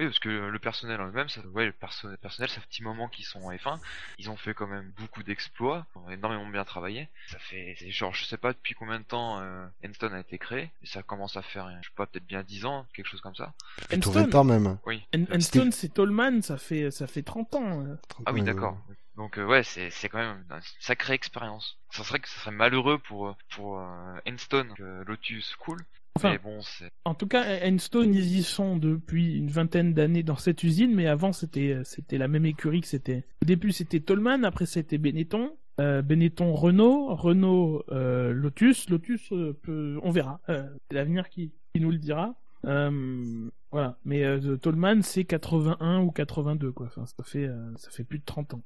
Oui, 0.00 0.06
parce 0.06 0.18
que 0.18 0.28
le 0.30 0.58
personnel 0.58 0.98
en 1.00 1.04
lui-même, 1.06 1.28
ça, 1.28 1.42
ouais, 1.48 1.66
le 1.66 1.72
perso- 1.72 2.08
personnel, 2.22 2.48
ça 2.48 2.54
fait 2.54 2.60
un 2.62 2.68
petit 2.70 2.82
moment 2.82 3.06
qu'ils 3.08 3.26
sont 3.26 3.42
en 3.42 3.52
F1. 3.52 3.78
Ils 4.18 4.30
ont 4.30 4.36
fait 4.36 4.54
quand 4.54 4.66
même 4.66 4.90
beaucoup 4.98 5.22
d'exploits, 5.22 5.84
ils 5.94 5.98
ont 5.98 6.08
énormément 6.10 6.46
bien 6.48 6.64
travaillé. 6.64 7.08
Ça 7.28 7.38
fait, 7.38 7.76
genre, 7.90 8.14
je 8.14 8.24
sais 8.24 8.38
pas 8.38 8.52
depuis 8.54 8.72
combien 8.74 8.98
de 8.98 9.04
temps 9.04 9.40
euh, 9.40 9.66
Enston 9.86 10.12
a 10.14 10.20
été 10.20 10.38
créé, 10.38 10.70
et 10.82 10.86
ça 10.86 11.02
commence 11.02 11.36
à 11.36 11.42
faire, 11.42 11.68
je 11.82 11.88
sais 11.88 11.94
pas, 11.94 12.06
peut-être 12.06 12.26
bien 12.26 12.42
10 12.42 12.64
ans, 12.64 12.86
quelque 12.94 13.08
chose 13.08 13.20
comme 13.20 13.34
ça. 13.34 13.52
Enstone. 13.94 14.24
20 14.30 14.34
ans 14.36 14.44
même. 14.44 14.78
Oui. 14.86 15.02
En- 15.14 15.36
Enstone, 15.36 15.70
c'est 15.72 15.92
Tolman, 15.92 16.40
ça 16.40 16.56
fait 16.56 16.90
ça 16.90 17.06
fait 17.06 17.22
30 17.22 17.54
ans. 17.56 17.82
euh. 17.84 17.94
Ah 18.24 18.32
oui, 18.32 18.40
d'accord. 18.42 18.78
Donc 19.20 19.36
euh, 19.36 19.44
ouais, 19.44 19.62
c'est 19.62 19.90
c'est 19.90 20.08
quand 20.08 20.16
même 20.18 20.42
une 20.50 20.60
sacrée 20.80 21.12
expérience. 21.12 21.76
Ça 21.90 22.04
serait 22.04 22.20
que 22.20 22.28
ça 22.28 22.40
serait 22.40 22.50
malheureux 22.56 22.96
pour 22.98 23.28
euh, 23.28 23.32
pour 23.54 23.78
euh, 23.78 23.84
Enstone 24.26 24.72
que 24.78 25.04
Lotus 25.06 25.56
cool. 25.56 25.76
Enfin, 26.16 26.30
mais 26.32 26.38
bon, 26.38 26.60
c'est 26.62 26.90
En 27.04 27.14
tout 27.14 27.26
cas, 27.26 27.44
Enstone, 27.68 28.14
ils 28.14 28.38
y 28.38 28.42
sont 28.42 28.76
depuis 28.78 29.36
une 29.36 29.50
vingtaine 29.50 29.92
d'années 29.92 30.22
dans 30.22 30.36
cette 30.36 30.62
usine, 30.64 30.94
mais 30.94 31.06
avant 31.06 31.34
c'était 31.34 31.78
c'était 31.84 32.16
la 32.16 32.28
même 32.28 32.46
écurie 32.46 32.80
que 32.80 32.86
c'était. 32.86 33.24
Au 33.42 33.44
début 33.44 33.72
c'était 33.72 34.00
Tolman, 34.00 34.42
après 34.44 34.64
c'était 34.64 34.96
Benetton, 34.96 35.54
euh, 35.80 36.00
Benetton 36.00 36.54
Renault, 36.54 37.14
Renault 37.14 37.84
euh, 37.92 38.32
Lotus, 38.32 38.88
Lotus 38.88 39.30
euh, 39.32 39.52
peut- 39.62 40.00
on 40.02 40.10
verra, 40.10 40.40
c'est 40.48 40.64
l'avenir 40.94 41.28
qui, 41.28 41.52
qui 41.74 41.80
nous 41.82 41.90
le 41.90 41.98
dira. 41.98 42.34
Euh, 42.66 43.50
voilà, 43.72 43.96
mais 44.04 44.22
euh, 44.24 44.56
Tolman 44.56 45.02
c'est 45.02 45.24
81 45.24 46.00
ou 46.00 46.10
82 46.10 46.72
quoi, 46.72 46.86
enfin, 46.86 47.06
ça 47.06 47.24
fait 47.24 47.46
euh, 47.46 47.72
ça 47.78 47.90
fait 47.90 48.04
plus 48.04 48.18
de 48.18 48.24
30 48.24 48.54
ans. 48.54 48.62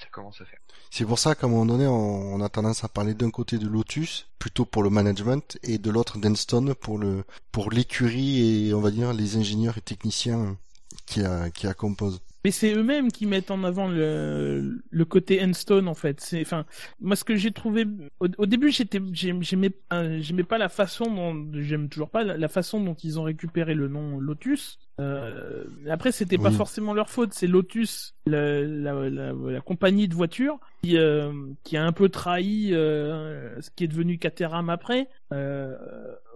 ça 0.00 0.06
commence 0.10 0.40
à 0.40 0.46
faire. 0.46 0.58
C'est 0.90 1.04
pour 1.04 1.18
ça 1.18 1.34
qu'à 1.34 1.46
un 1.46 1.50
moment 1.50 1.66
donné, 1.66 1.86
on, 1.86 2.34
on 2.34 2.40
a 2.40 2.48
tendance 2.48 2.84
à 2.84 2.88
parler 2.88 3.12
d'un 3.14 3.30
côté 3.30 3.58
de 3.58 3.66
Lotus, 3.66 4.28
plutôt 4.38 4.64
pour 4.64 4.82
le 4.82 4.90
management, 4.90 5.58
et 5.62 5.78
de 5.78 5.90
l'autre 5.90 6.18
d'Enston 6.18 6.74
pour 6.80 6.98
le 6.98 7.24
pour 7.52 7.70
l'écurie 7.70 8.68
et 8.68 8.74
on 8.74 8.80
va 8.80 8.90
dire 8.90 9.12
les 9.12 9.36
ingénieurs 9.36 9.76
et 9.76 9.82
techniciens 9.82 10.56
qui 11.04 11.20
la, 11.20 11.50
qui 11.50 11.66
la 11.66 11.74
composent. 11.74 12.20
Mais 12.46 12.52
c'est 12.52 12.72
eux-mêmes 12.76 13.10
qui 13.10 13.26
mettent 13.26 13.50
en 13.50 13.64
avant 13.64 13.88
le, 13.88 14.80
le 14.88 15.04
côté 15.04 15.42
Endstone 15.42 15.88
en 15.88 15.94
fait. 15.94 16.20
C'est, 16.20 16.42
enfin, 16.42 16.64
moi 17.00 17.16
ce 17.16 17.24
que 17.24 17.34
j'ai 17.34 17.50
trouvé 17.50 17.88
au, 18.20 18.28
au 18.38 18.46
début, 18.46 18.70
j'étais, 18.70 19.02
j'aimais, 19.10 19.72
j'aimais 20.20 20.44
pas 20.44 20.56
la 20.56 20.68
façon 20.68 21.06
dont, 21.06 21.60
j'aime 21.60 21.88
toujours 21.88 22.08
pas 22.08 22.22
la, 22.22 22.46
façon 22.46 22.80
dont 22.80 22.94
ils 23.02 23.18
ont 23.18 23.24
récupéré 23.24 23.74
le 23.74 23.88
nom 23.88 24.20
Lotus. 24.20 24.78
Euh, 25.00 25.64
après, 25.90 26.12
c'était 26.12 26.38
pas 26.38 26.52
forcément 26.52 26.94
leur 26.94 27.10
faute. 27.10 27.34
C'est 27.34 27.48
Lotus, 27.48 28.14
la, 28.26 28.62
la, 28.62 28.94
la, 29.32 29.60
compagnie 29.60 30.06
de 30.06 30.14
voitures, 30.14 30.58
qui, 30.82 30.96
euh, 30.96 31.32
qui 31.64 31.76
a 31.76 31.84
un 31.84 31.92
peu 31.92 32.08
trahi 32.08 32.70
euh, 32.72 33.60
ce 33.60 33.70
qui 33.70 33.84
est 33.84 33.88
devenu 33.88 34.18
Caterham 34.18 34.70
après. 34.70 35.08
Euh, 35.32 35.76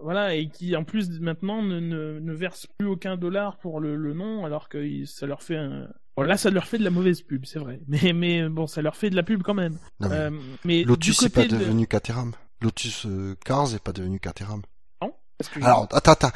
voilà, 0.03 0.35
et 0.35 0.49
qui 0.49 0.75
en 0.75 0.83
plus 0.83 1.21
maintenant 1.21 1.63
ne, 1.63 1.79
ne, 1.79 2.19
ne 2.19 2.33
verse 2.33 2.67
plus 2.77 2.87
aucun 2.87 3.15
dollar 3.15 3.57
pour 3.57 3.79
le, 3.79 3.95
le 3.95 4.13
nom, 4.13 4.45
alors 4.45 4.67
que 4.69 5.05
ça 5.05 5.25
leur 5.25 5.41
fait 5.41 5.57
un, 5.57 5.87
Bon, 6.17 6.23
là, 6.23 6.37
ça 6.37 6.49
leur 6.49 6.67
fait 6.67 6.77
de 6.77 6.83
la 6.83 6.89
mauvaise 6.89 7.21
pub, 7.21 7.45
c'est 7.45 7.59
vrai. 7.59 7.79
Mais, 7.87 8.13
mais 8.13 8.49
bon, 8.49 8.67
ça 8.67 8.81
leur 8.81 8.95
fait 8.95 9.09
de 9.09 9.15
la 9.15 9.23
pub 9.23 9.43
quand 9.43 9.53
même. 9.53 9.77
Euh, 10.03 10.31
mais 10.65 10.83
Lotus 10.83 11.21
n'est 11.21 11.29
pas 11.29 11.45
devenu 11.45 11.87
Caterham. 11.87 12.33
Lotus 12.61 13.05
euh, 13.05 13.35
Cars 13.45 13.69
n'est 13.71 13.79
pas 13.79 13.93
devenu 13.93 14.19
Caterham. 14.19 14.61
Non 15.01 15.13
Alors, 15.61 15.87
attends, 15.91 16.11
attends. 16.11 16.31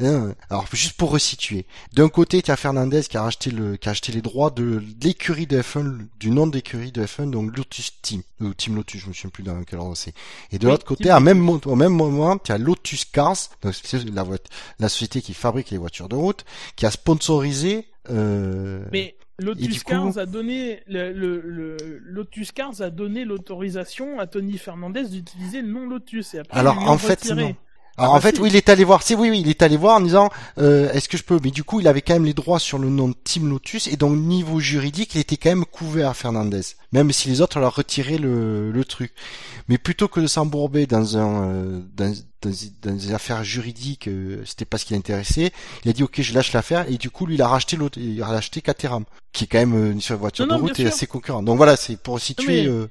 Euh, 0.00 0.32
alors, 0.48 0.66
juste 0.72 0.96
pour 0.96 1.10
resituer. 1.10 1.66
D'un 1.92 2.08
côté, 2.08 2.40
tu 2.40 2.50
as 2.50 2.56
Fernandez 2.56 3.02
qui 3.02 3.18
a 3.18 3.24
acheté 3.24 3.50
le, 3.50 3.76
qui 3.76 3.88
a 3.88 3.92
acheté 3.92 4.12
les 4.12 4.22
droits 4.22 4.50
de, 4.50 4.82
l'écurie 5.02 5.46
de 5.46 5.60
F1, 5.60 6.08
du 6.18 6.30
nom 6.30 6.46
d'écurie 6.46 6.90
de 6.90 7.04
F1, 7.04 7.30
donc 7.30 7.54
Lotus 7.54 8.00
Team, 8.00 8.22
ou 8.40 8.54
Team 8.54 8.76
Lotus, 8.76 9.02
je 9.02 9.08
me 9.08 9.12
souviens 9.12 9.30
plus 9.30 9.42
dans 9.42 9.62
quel 9.64 9.78
ordre 9.78 9.96
c'est. 9.96 10.14
Et 10.52 10.58
de 10.58 10.66
l'autre 10.66 10.86
côté, 10.86 11.10
à 11.10 11.20
même, 11.20 11.46
au 11.48 11.74
même 11.74 11.92
moment, 11.92 12.38
tu 12.38 12.50
as 12.52 12.58
Lotus 12.58 13.04
Cars, 13.04 13.36
donc 13.60 13.74
c'est 13.74 14.02
la, 14.10 14.24
la 14.78 14.88
société 14.88 15.20
qui 15.20 15.34
fabrique 15.34 15.70
les 15.70 15.78
voitures 15.78 16.08
de 16.08 16.16
route, 16.16 16.46
qui 16.76 16.86
a 16.86 16.90
sponsorisé 16.90 17.89
euh... 18.08 18.84
Mais 18.92 19.16
Lotus 19.38 19.84
Cars 19.84 20.18
a 20.18 20.26
donné 20.26 20.82
le, 20.86 21.12
le, 21.12 21.76
Lotus 22.02 22.52
Cars 22.52 22.80
a 22.80 22.90
donné 22.90 23.24
l'autorisation 23.24 24.18
à 24.18 24.26
Tony 24.26 24.58
Fernandez 24.58 25.04
d'utiliser 25.04 25.62
le 25.62 25.68
nom 25.68 25.86
Lotus. 25.86 26.34
Et 26.34 26.38
après, 26.38 26.58
Alors 26.58 26.78
en 26.88 26.98
fait, 26.98 27.24
non. 27.34 27.54
Alors 28.00 28.14
ah, 28.14 28.16
en 28.16 28.20
bah 28.20 28.22
fait, 28.22 28.38
oui, 28.38 28.48
il 28.48 28.56
est 28.56 28.70
allé 28.70 28.82
voir. 28.82 29.02
C'est 29.02 29.14
oui, 29.14 29.28
oui, 29.28 29.40
il 29.40 29.48
est 29.50 29.60
allé 29.60 29.76
voir 29.76 29.96
en 29.96 30.00
disant, 30.00 30.30
euh, 30.56 30.90
est-ce 30.92 31.06
que 31.06 31.18
je 31.18 31.22
peux 31.22 31.38
Mais 31.44 31.50
du 31.50 31.64
coup, 31.64 31.80
il 31.80 31.86
avait 31.86 32.00
quand 32.00 32.14
même 32.14 32.24
les 32.24 32.32
droits 32.32 32.58
sur 32.58 32.78
le 32.78 32.88
nom 32.88 33.08
de 33.08 33.14
Team 33.24 33.50
Lotus 33.50 33.88
et 33.88 33.96
donc 33.98 34.16
niveau 34.16 34.58
juridique, 34.58 35.14
il 35.16 35.20
était 35.20 35.36
quand 35.36 35.50
même 35.50 35.66
couvert 35.66 36.08
à 36.08 36.14
Fernandez, 36.14 36.62
même 36.92 37.12
si 37.12 37.28
les 37.28 37.42
autres 37.42 37.60
leur 37.60 37.74
retiraient 37.74 38.16
le, 38.16 38.70
le 38.70 38.84
truc. 38.86 39.12
Mais 39.68 39.76
plutôt 39.76 40.08
que 40.08 40.18
de 40.18 40.26
s'embourber 40.26 40.86
dans 40.86 41.18
un 41.18 41.44
euh, 41.44 41.80
dans, 41.94 42.14
dans, 42.40 42.94
des 42.94 43.12
affaires 43.12 43.44
juridiques, 43.44 44.08
euh, 44.08 44.42
c'était 44.46 44.64
pas 44.64 44.78
ce 44.78 44.86
qui 44.86 44.94
l'intéressait. 44.94 45.52
Il 45.84 45.90
a 45.90 45.92
dit 45.92 46.02
ok, 46.02 46.22
je 46.22 46.32
lâche 46.32 46.54
l'affaire 46.54 46.86
et 46.88 46.96
du 46.96 47.10
coup, 47.10 47.26
lui, 47.26 47.34
il 47.34 47.42
a 47.42 47.48
racheté 47.48 47.76
l'autre, 47.76 47.98
il 48.00 48.22
a 48.22 48.26
racheté 48.26 48.62
Caterham, 48.62 49.04
qui 49.34 49.44
est 49.44 49.46
quand 49.46 49.58
même 49.58 49.92
une 49.92 50.16
voiture 50.16 50.46
de 50.46 50.54
route 50.54 50.80
et 50.80 50.86
assez 50.86 51.06
concurrent. 51.06 51.42
Donc 51.42 51.58
voilà, 51.58 51.76
c'est 51.76 51.98
pour 51.98 52.18
situer. 52.18 52.66
Mais, 52.66 52.88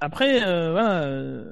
après, 0.00 0.40
voilà 0.40 1.44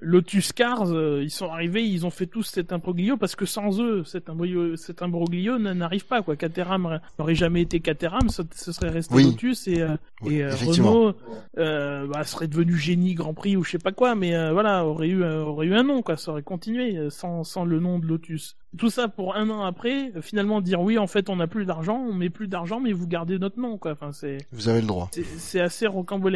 Lotus 0.00 0.52
Cars, 0.52 0.92
euh, 0.92 1.22
ils 1.22 1.30
sont 1.30 1.50
arrivés, 1.50 1.82
ils 1.84 2.06
ont 2.06 2.10
fait 2.10 2.26
tous 2.26 2.42
cet 2.42 2.72
imbroglio 2.72 3.16
parce 3.16 3.36
que 3.36 3.46
sans 3.46 3.80
eux, 3.80 4.04
cet 4.04 4.28
imbroglio, 4.28 4.76
cet 4.76 5.02
imbroglio 5.02 5.58
n'arrive 5.58 6.06
pas 6.06 6.22
quoi. 6.22 6.36
Caterham 6.36 7.00
n'aurait 7.18 7.34
jamais 7.34 7.62
été 7.62 7.80
Caterham, 7.80 8.28
ce, 8.28 8.42
serait 8.72 8.90
resté 8.90 9.22
Lotus 9.22 9.66
et, 9.66 9.80
euh, 9.80 9.96
et 10.26 10.42
euh, 10.42 10.54
Renault 10.54 11.14
bah, 11.56 12.24
serait 12.24 12.48
devenu 12.48 12.76
Génie 12.76 13.14
Grand 13.14 13.34
Prix 13.34 13.56
ou 13.56 13.64
je 13.64 13.72
sais 13.72 13.78
pas 13.78 13.92
quoi, 13.92 14.14
mais 14.14 14.32
voilà 14.52 14.86
aurait 14.86 15.08
eu 15.08 15.24
aurait 15.24 15.66
eu 15.66 15.74
un 15.74 15.82
nom 15.82 16.02
quoi, 16.02 16.16
ça 16.16 16.32
aurait 16.32 16.42
continué 16.42 17.08
sans 17.10 17.44
sans 17.44 17.64
le 17.64 17.80
nom 17.80 17.98
de 17.98 18.06
Lotus. 18.06 18.56
Tout 18.76 18.90
ça 18.90 19.06
pour 19.06 19.36
un 19.36 19.50
an 19.50 19.62
après, 19.62 20.12
finalement 20.20 20.60
dire 20.60 20.80
oui 20.80 20.98
en 20.98 21.06
fait 21.06 21.28
on 21.28 21.36
n'a 21.36 21.46
plus 21.46 21.64
d'argent, 21.64 21.96
on 21.96 22.12
met 22.12 22.30
plus 22.30 22.48
d'argent 22.48 22.80
mais 22.80 22.92
vous 22.92 23.06
gardez 23.06 23.38
notre 23.38 23.60
nom 23.60 23.78
quoi. 23.78 23.92
Enfin 23.92 24.12
c'est. 24.12 24.38
Vous 24.52 24.68
avez 24.68 24.80
le 24.80 24.86
droit. 24.86 25.10
C'est 25.38 25.60
assez 25.60 25.86
rocambolesque. 25.86 26.33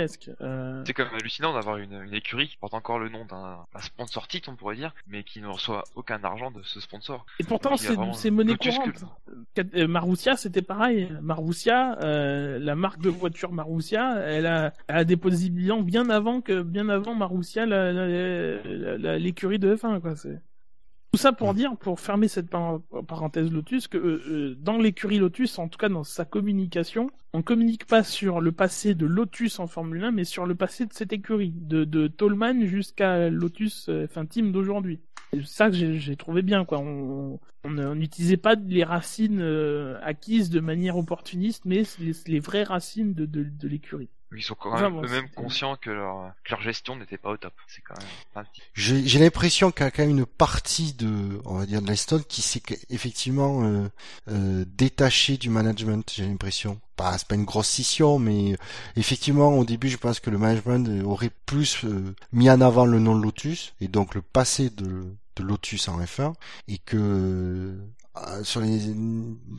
C'est 0.85 0.93
quand 0.93 1.05
même 1.05 1.15
hallucinant 1.15 1.53
d'avoir 1.53 1.77
une, 1.79 2.03
une 2.03 2.15
écurie 2.15 2.49
qui 2.49 2.57
porte 2.57 2.75
encore 2.75 2.99
le 2.99 3.09
nom 3.09 3.25
d'un 3.25 3.67
un, 3.75 3.81
sponsor 3.81 4.29
titre, 4.29 4.49
on 4.51 4.57
pourrait 4.57 4.77
dire, 4.77 4.95
mais 5.07 5.23
qui 5.25 5.41
ne 5.41 5.47
reçoit 5.47 5.85
aucun 5.95 6.23
argent 6.25 6.51
de 6.51 6.63
ce 6.63 6.81
sponsor. 6.81 7.25
Et 7.39 7.45
pourtant, 7.45 7.77
c'est 7.77 8.31
monnaie 8.31 8.57
courante. 8.57 9.05
Euh, 9.75 9.89
Marussia, 9.89 10.37
c'était 10.37 10.63
pareil. 10.63 11.09
Marussia, 11.23 11.99
euh, 12.03 12.59
la 12.59 12.75
marque 12.75 13.01
de 13.01 13.09
voiture 13.09 13.53
Marussia, 13.53 14.19
elle 14.21 14.47
a, 14.47 14.73
elle 14.89 14.97
a 14.97 15.05
déposé 15.05 15.51
bilan 15.51 15.83
bien 15.83 16.11
avant 16.11 16.41
que, 16.41 16.63
bien 16.63 16.89
avant 16.89 17.15
Marussia, 17.15 17.67
l'écurie 17.67 19.59
de 19.59 19.75
F1, 19.75 20.01
quoi. 20.01 20.15
Tout 21.13 21.19
ça 21.19 21.33
pour 21.33 21.55
dire, 21.55 21.75
pour 21.79 22.01
fermer 22.01 22.29
cette 22.29 22.51
parenthèse 22.51 23.51
Lotus, 23.51 23.89
que 23.89 23.97
euh, 23.97 24.23
euh, 24.29 24.55
dans 24.61 24.77
l'écurie 24.77 25.19
Lotus, 25.19 25.59
en 25.59 25.69
tout 25.69 25.79
cas 25.79 25.89
dans 25.89 26.05
sa 26.05 26.27
communication, 26.27 27.11
on 27.33 27.41
communique 27.41 27.87
pas 27.87 28.03
sur 28.03 28.43
le 28.43 28.53
passé 28.53 28.95
de 28.95 29.07
Lotus 29.07 29.59
en 29.59 29.67
Formule 29.67 30.05
1, 30.05 30.11
mais 30.11 30.25
sur 30.25 30.45
le 30.45 30.55
passé 30.55 30.85
de 30.85 30.93
cette 30.93 31.15
écurie, 31.15 31.55
de, 31.55 31.85
de 31.85 32.09
Tolman 32.09 32.67
jusqu'à 32.67 33.31
Lotus, 33.31 33.89
euh, 33.89 34.05
enfin 34.05 34.27
team 34.27 34.53
d'aujourd'hui. 34.53 35.01
C'est 35.33 35.47
ça 35.47 35.71
que 35.71 35.99
j'ai 35.99 36.17
trouvé 36.17 36.43
bien, 36.43 36.65
quoi. 36.65 36.79
On 36.79 37.39
n'utilisait 37.95 38.39
pas 38.39 38.55
les 38.55 38.85
racines 38.85 39.43
acquises 40.03 40.49
de 40.49 40.61
manière 40.61 40.97
opportuniste, 40.97 41.67
mais 41.67 41.83
les, 42.01 42.13
les 42.27 42.41
vraies 42.41 42.63
racines 42.63 43.13
de, 43.13 43.27
de, 43.27 43.45
de 43.45 43.69
l'écurie. 43.69 44.09
Ils 44.37 44.43
sont 44.43 44.55
quand 44.55 44.79
même 44.79 45.05
eux-mêmes 45.05 45.31
conscients 45.31 45.77
que 45.77 45.91
leur, 45.91 46.33
que 46.45 46.51
leur 46.51 46.61
gestion 46.61 46.97
n'était 46.97 47.17
pas 47.17 47.31
au 47.31 47.37
top. 47.37 47.55
C'est 47.67 47.81
quand 47.81 47.95
même. 47.99 48.45
J'ai 48.75 49.19
l'impression 49.19 49.71
qu'il 49.71 49.85
y 49.85 49.89
a 49.89 49.91
quand 49.91 50.03
même 50.03 50.19
une 50.19 50.27
partie 50.27 50.93
de, 50.93 51.41
on 51.45 51.55
va 51.55 51.67
dire, 51.67 51.81
de 51.81 51.87
l'Eston 51.87 52.23
qui 52.29 52.43
s'est 52.43 52.63
effectivement 52.91 53.65
euh, 53.65 53.89
euh, 54.29 54.65
détachée 54.67 55.39
du 55.39 55.49
management. 55.49 56.13
J'ai 56.15 56.27
l'impression. 56.27 56.81
Pas, 56.97 57.17
c'est 57.17 57.29
pas 57.29 57.37
une 57.37 57.45
grosse 57.45 57.69
scission, 57.69 58.19
mais 58.19 58.57
effectivement, 58.97 59.57
au 59.57 59.65
début, 59.65 59.89
je 59.89 59.97
pense 59.97 60.19
que 60.19 60.31
le 60.31 60.39
management 60.39 61.05
aurait 61.05 61.31
plus 61.47 61.85
euh, 61.85 62.15
mis 62.33 62.51
en 62.51 62.61
avant 62.61 62.87
le 62.87 62.99
nom 62.99 63.17
de 63.17 63.23
Lotus 63.23 63.73
et 63.81 63.89
donc 63.89 64.15
le 64.15 64.23
passé 64.23 64.69
de 64.69 65.07
de 65.39 65.45
Lotus 65.45 65.89
en 65.89 66.01
F1 66.01 66.35
et 66.69 66.79
que 66.79 66.97
euh, 66.97 67.77
sur 68.43 68.61
les, 68.61 68.93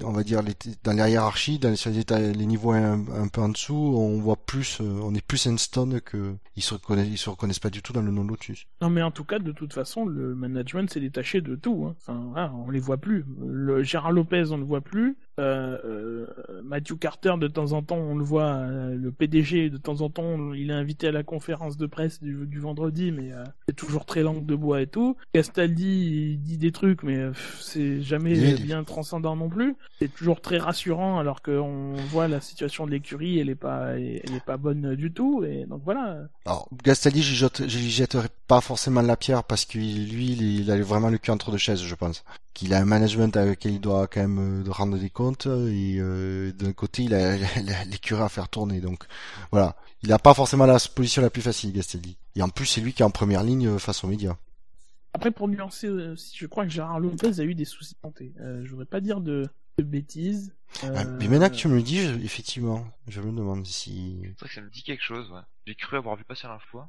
on 0.03 0.11
va 0.11 0.23
dire 0.23 0.41
dans 0.83 0.93
les 0.93 1.11
hiérarchies, 1.11 1.59
dans 1.59 1.69
les, 1.69 2.45
niveaux 2.45 2.71
un, 2.71 3.27
peu 3.27 3.41
en 3.41 3.49
dessous, 3.49 3.73
on 3.73 4.19
voit 4.19 4.37
plus, 4.37 4.79
euh, 4.81 4.99
on 5.03 5.13
est 5.13 5.25
plus 5.25 5.47
Enstone 5.47 6.01
que 6.01 6.35
ils 6.55 6.63
se 6.63 6.73
reconnaissent, 6.73 7.07
ils 7.09 7.17
se 7.17 7.29
reconnaissent 7.29 7.59
pas 7.59 7.69
du 7.69 7.81
tout 7.81 7.93
dans 7.93 8.01
le 8.01 8.11
nom 8.11 8.23
Lotus. 8.23 8.65
Non, 8.81 8.89
mais 8.89 9.01
en 9.01 9.11
tout 9.11 9.23
cas, 9.23 9.39
de 9.39 9.51
toute 9.51 9.73
façon, 9.73 10.05
le 10.05 10.35
management 10.35 10.89
s'est 10.89 10.99
détaché 10.99 11.41
de 11.41 11.55
tout. 11.55 11.93
Hein. 12.07 12.51
On 12.65 12.69
les 12.69 12.79
voit 12.79 12.97
plus. 12.97 13.25
Le 13.45 13.83
Gérard 13.83 14.11
Lopez, 14.11 14.51
on 14.51 14.57
le 14.57 14.65
voit 14.65 14.81
plus. 14.81 15.17
Euh, 15.39 15.77
euh, 15.85 16.27
Matthew 16.63 16.97
Carter 16.99 17.35
de 17.39 17.47
temps 17.47 17.71
en 17.71 17.81
temps 17.81 17.95
on 17.97 18.15
le 18.15 18.23
voit 18.23 18.43
euh, 18.43 18.95
le 18.95 19.11
PDG 19.11 19.69
de 19.69 19.77
temps 19.77 20.01
en 20.01 20.09
temps 20.09 20.53
il 20.53 20.69
est 20.69 20.73
invité 20.73 21.07
à 21.07 21.11
la 21.11 21.23
conférence 21.23 21.77
de 21.77 21.85
presse 21.85 22.21
du, 22.21 22.45
du 22.45 22.59
vendredi 22.59 23.13
mais 23.13 23.31
c'est 23.67 23.75
toujours 23.75 24.05
très 24.05 24.21
langue 24.21 24.45
de 24.45 24.55
bois 24.55 24.81
et 24.81 24.87
tout. 24.87 25.15
Castaldi 25.33 26.31
il 26.33 26.41
dit 26.41 26.57
des 26.57 26.71
trucs 26.71 27.03
mais 27.03 27.17
c'est 27.61 28.01
jamais 28.01 28.55
bien 28.55 28.83
transcendant 28.83 29.35
non 29.35 29.47
plus. 29.47 29.75
C'est 29.99 30.13
toujours 30.13 30.41
très 30.41 30.57
rassurant 30.57 31.19
alors 31.19 31.41
qu'on 31.41 31.93
voit 32.09 32.27
la 32.27 32.41
situation 32.41 32.85
de 32.85 32.91
l'écurie 32.91 33.39
elle 33.39 33.49
est 33.49 33.55
pas 33.55 33.97
elle 33.97 34.35
est 34.35 34.45
pas 34.45 34.57
bonne 34.57 34.95
du 34.95 35.11
tout 35.13 35.45
et 35.45 35.65
donc 35.65 35.81
voilà. 35.85 36.17
Alors 36.45 36.67
Castaldi 36.83 37.21
je 37.23 37.77
lui 37.77 37.89
jetterai 37.89 38.27
pas 38.47 38.61
forcément 38.61 39.01
la 39.01 39.15
pierre 39.15 39.43
parce 39.45 39.63
que 39.65 39.77
lui 39.77 40.31
il 40.59 40.69
a 40.69 40.77
vraiment 40.81 41.09
le 41.09 41.17
cul 41.17 41.31
entre 41.31 41.51
deux 41.51 41.57
chaises 41.57 41.81
je 41.81 41.95
pense 41.95 42.25
qu'il 42.53 42.73
a 42.73 42.79
un 42.79 42.85
management 42.85 43.35
avec 43.37 43.59
lequel 43.59 43.73
il 43.73 43.81
doit 43.81 44.07
quand 44.07 44.21
même 44.21 44.65
euh, 44.67 44.71
rendre 44.71 44.97
des 44.97 45.09
comptes 45.09 45.45
et 45.45 45.97
euh, 45.99 46.51
d'un 46.51 46.73
côté 46.73 47.03
il 47.03 47.13
a 47.13 47.37
l'écurie 47.85 48.21
à 48.21 48.29
faire 48.29 48.49
tourner. 48.49 48.81
Donc 48.81 49.05
voilà. 49.51 49.75
Il 50.01 50.09
n'a 50.09 50.19
pas 50.19 50.33
forcément 50.33 50.65
la 50.65 50.77
position 50.93 51.21
la 51.21 51.29
plus 51.29 51.41
facile 51.41 51.73
Gastelli 51.73 52.17
et 52.35 52.41
en 52.41 52.49
plus 52.49 52.65
c'est 52.65 52.81
lui 52.81 52.93
qui 52.93 53.01
est 53.01 53.05
en 53.05 53.11
première 53.11 53.43
ligne 53.43 53.67
euh, 53.67 53.79
face 53.79 54.03
aux 54.03 54.07
médias. 54.07 54.37
Après 55.13 55.31
pour 55.31 55.47
nuancer 55.47 55.87
je 55.87 56.45
crois 56.45 56.65
que 56.65 56.71
Gérard 56.71 56.99
Lopez 56.99 57.39
a 57.39 57.43
eu 57.43 57.55
des 57.55 57.65
soucis 57.65 57.95
de 57.95 57.99
santé. 57.99 58.33
Je 58.37 58.69
voudrais 58.69 58.85
pas 58.85 59.01
dire 59.01 59.21
de, 59.21 59.49
bêtises. 59.81 60.53
Ah, 60.83 61.05
mais 61.05 61.29
maintenant 61.29 61.49
que 61.49 61.55
tu 61.55 61.69
me 61.69 61.75
le 61.75 61.81
dis 61.81 61.99
effectivement 61.99 62.85
je 63.07 63.21
me 63.21 63.31
demande 63.31 63.65
si 63.65 64.19
c'est 64.21 64.39
vrai 64.41 64.49
que 64.49 64.55
ça 64.55 64.61
me 64.61 64.69
dit 64.69 64.83
quelque 64.83 65.01
chose 65.01 65.31
ouais. 65.31 65.39
j'ai 65.65 65.73
cru 65.73 65.97
avoir 65.97 66.15
vu 66.15 66.25
passer 66.25 66.47
l'info 66.47 66.81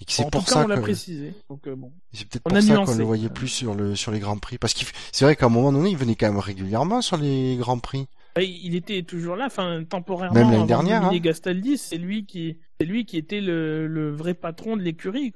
et 0.00 0.04
c'est 0.06 0.30
pour 0.30 0.48
ça 0.48 0.64
on 0.64 0.68
l'a 0.68 0.80
précisé. 0.80 1.34
Donc 1.50 1.66
euh, 1.66 1.74
bon. 1.74 1.92
C'est 2.12 2.28
peut-être 2.28 2.42
pour 2.42 2.60
ça 2.60 2.84
qu'on 2.84 2.94
le 2.94 3.04
voyait 3.04 3.28
plus 3.28 3.48
sur 3.48 3.74
le 3.74 3.96
sur 3.96 4.12
les 4.12 4.20
grands 4.20 4.38
prix, 4.38 4.58
parce 4.58 4.74
qu'il 4.74 4.86
c'est 5.12 5.24
vrai 5.24 5.34
qu'à 5.36 5.46
un 5.46 5.50
moment 5.50 5.72
donné, 5.72 5.90
il 5.90 5.96
venait 5.96 6.14
quand 6.14 6.28
même 6.28 6.38
régulièrement 6.38 7.02
sur 7.02 7.16
les 7.16 7.56
grands 7.56 7.78
prix. 7.78 8.06
Il 8.40 8.76
était 8.76 9.02
toujours 9.02 9.34
là, 9.34 9.46
enfin 9.46 9.82
temporairement. 9.88 10.38
Même 10.38 10.50
l'année 10.52 10.66
dernière. 10.66 11.04
Hein. 11.04 11.16
Gastaldi, 11.18 11.76
c'est 11.76 11.96
lui 11.96 12.24
qui 12.24 12.58
c'est 12.80 12.86
lui 12.86 13.04
qui 13.04 13.16
était 13.16 13.40
le, 13.40 13.88
le 13.88 14.14
vrai 14.14 14.34
patron 14.34 14.76
de 14.76 14.82
l'écurie. 14.82 15.32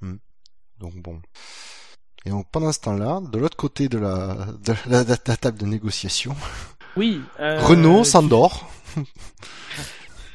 Hmm. 0.00 0.16
Donc 0.78 0.94
bon. 0.94 1.20
Et 2.24 2.30
donc 2.30 2.46
pendant 2.50 2.72
ce 2.72 2.80
temps-là, 2.80 3.20
de 3.20 3.38
l'autre 3.38 3.56
côté 3.56 3.88
de 3.88 3.98
la 3.98 4.46
de 4.64 4.74
la, 4.88 5.04
de 5.04 5.10
la 5.26 5.36
table 5.36 5.58
de 5.58 5.66
négociation. 5.66 6.34
Oui. 6.96 7.20
Euh, 7.40 7.60
Renault 7.60 8.04
s'endort. 8.04 8.70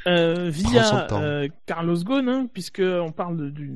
Euh, 0.08 0.50
via 0.50 1.12
euh, 1.14 1.48
Carlos 1.66 2.04
Ghosn, 2.04 2.28
hein, 2.28 2.50
puisque 2.52 2.82
on 2.82 3.12
parle 3.12 3.52
de, 3.52 3.68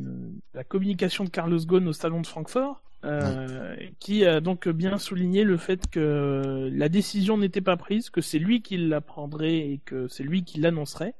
la 0.53 0.63
communication 0.63 1.23
de 1.23 1.29
Carlos 1.29 1.59
Ghosn 1.59 1.87
au 1.87 1.93
salon 1.93 2.21
de 2.21 2.27
Francfort. 2.27 2.81
euh, 3.03 3.75
qui 3.99 4.25
a 4.25 4.41
donc 4.41 4.67
bien 4.67 4.97
souligné 4.97 5.43
le 5.43 5.57
fait 5.57 5.87
que 5.91 6.71
la 6.73 6.89
décision 6.89 7.37
n'était 7.37 7.61
pas 7.61 7.77
prise, 7.77 8.09
que 8.09 8.19
c'est 8.19 8.39
lui 8.39 8.63
qui 8.63 8.77
la 8.77 8.99
prendrait 8.99 9.57
et 9.57 9.79
que 9.85 10.07
c'est 10.07 10.23
lui 10.23 10.43
qui 10.43 10.59
l'annoncerait. 10.59 11.13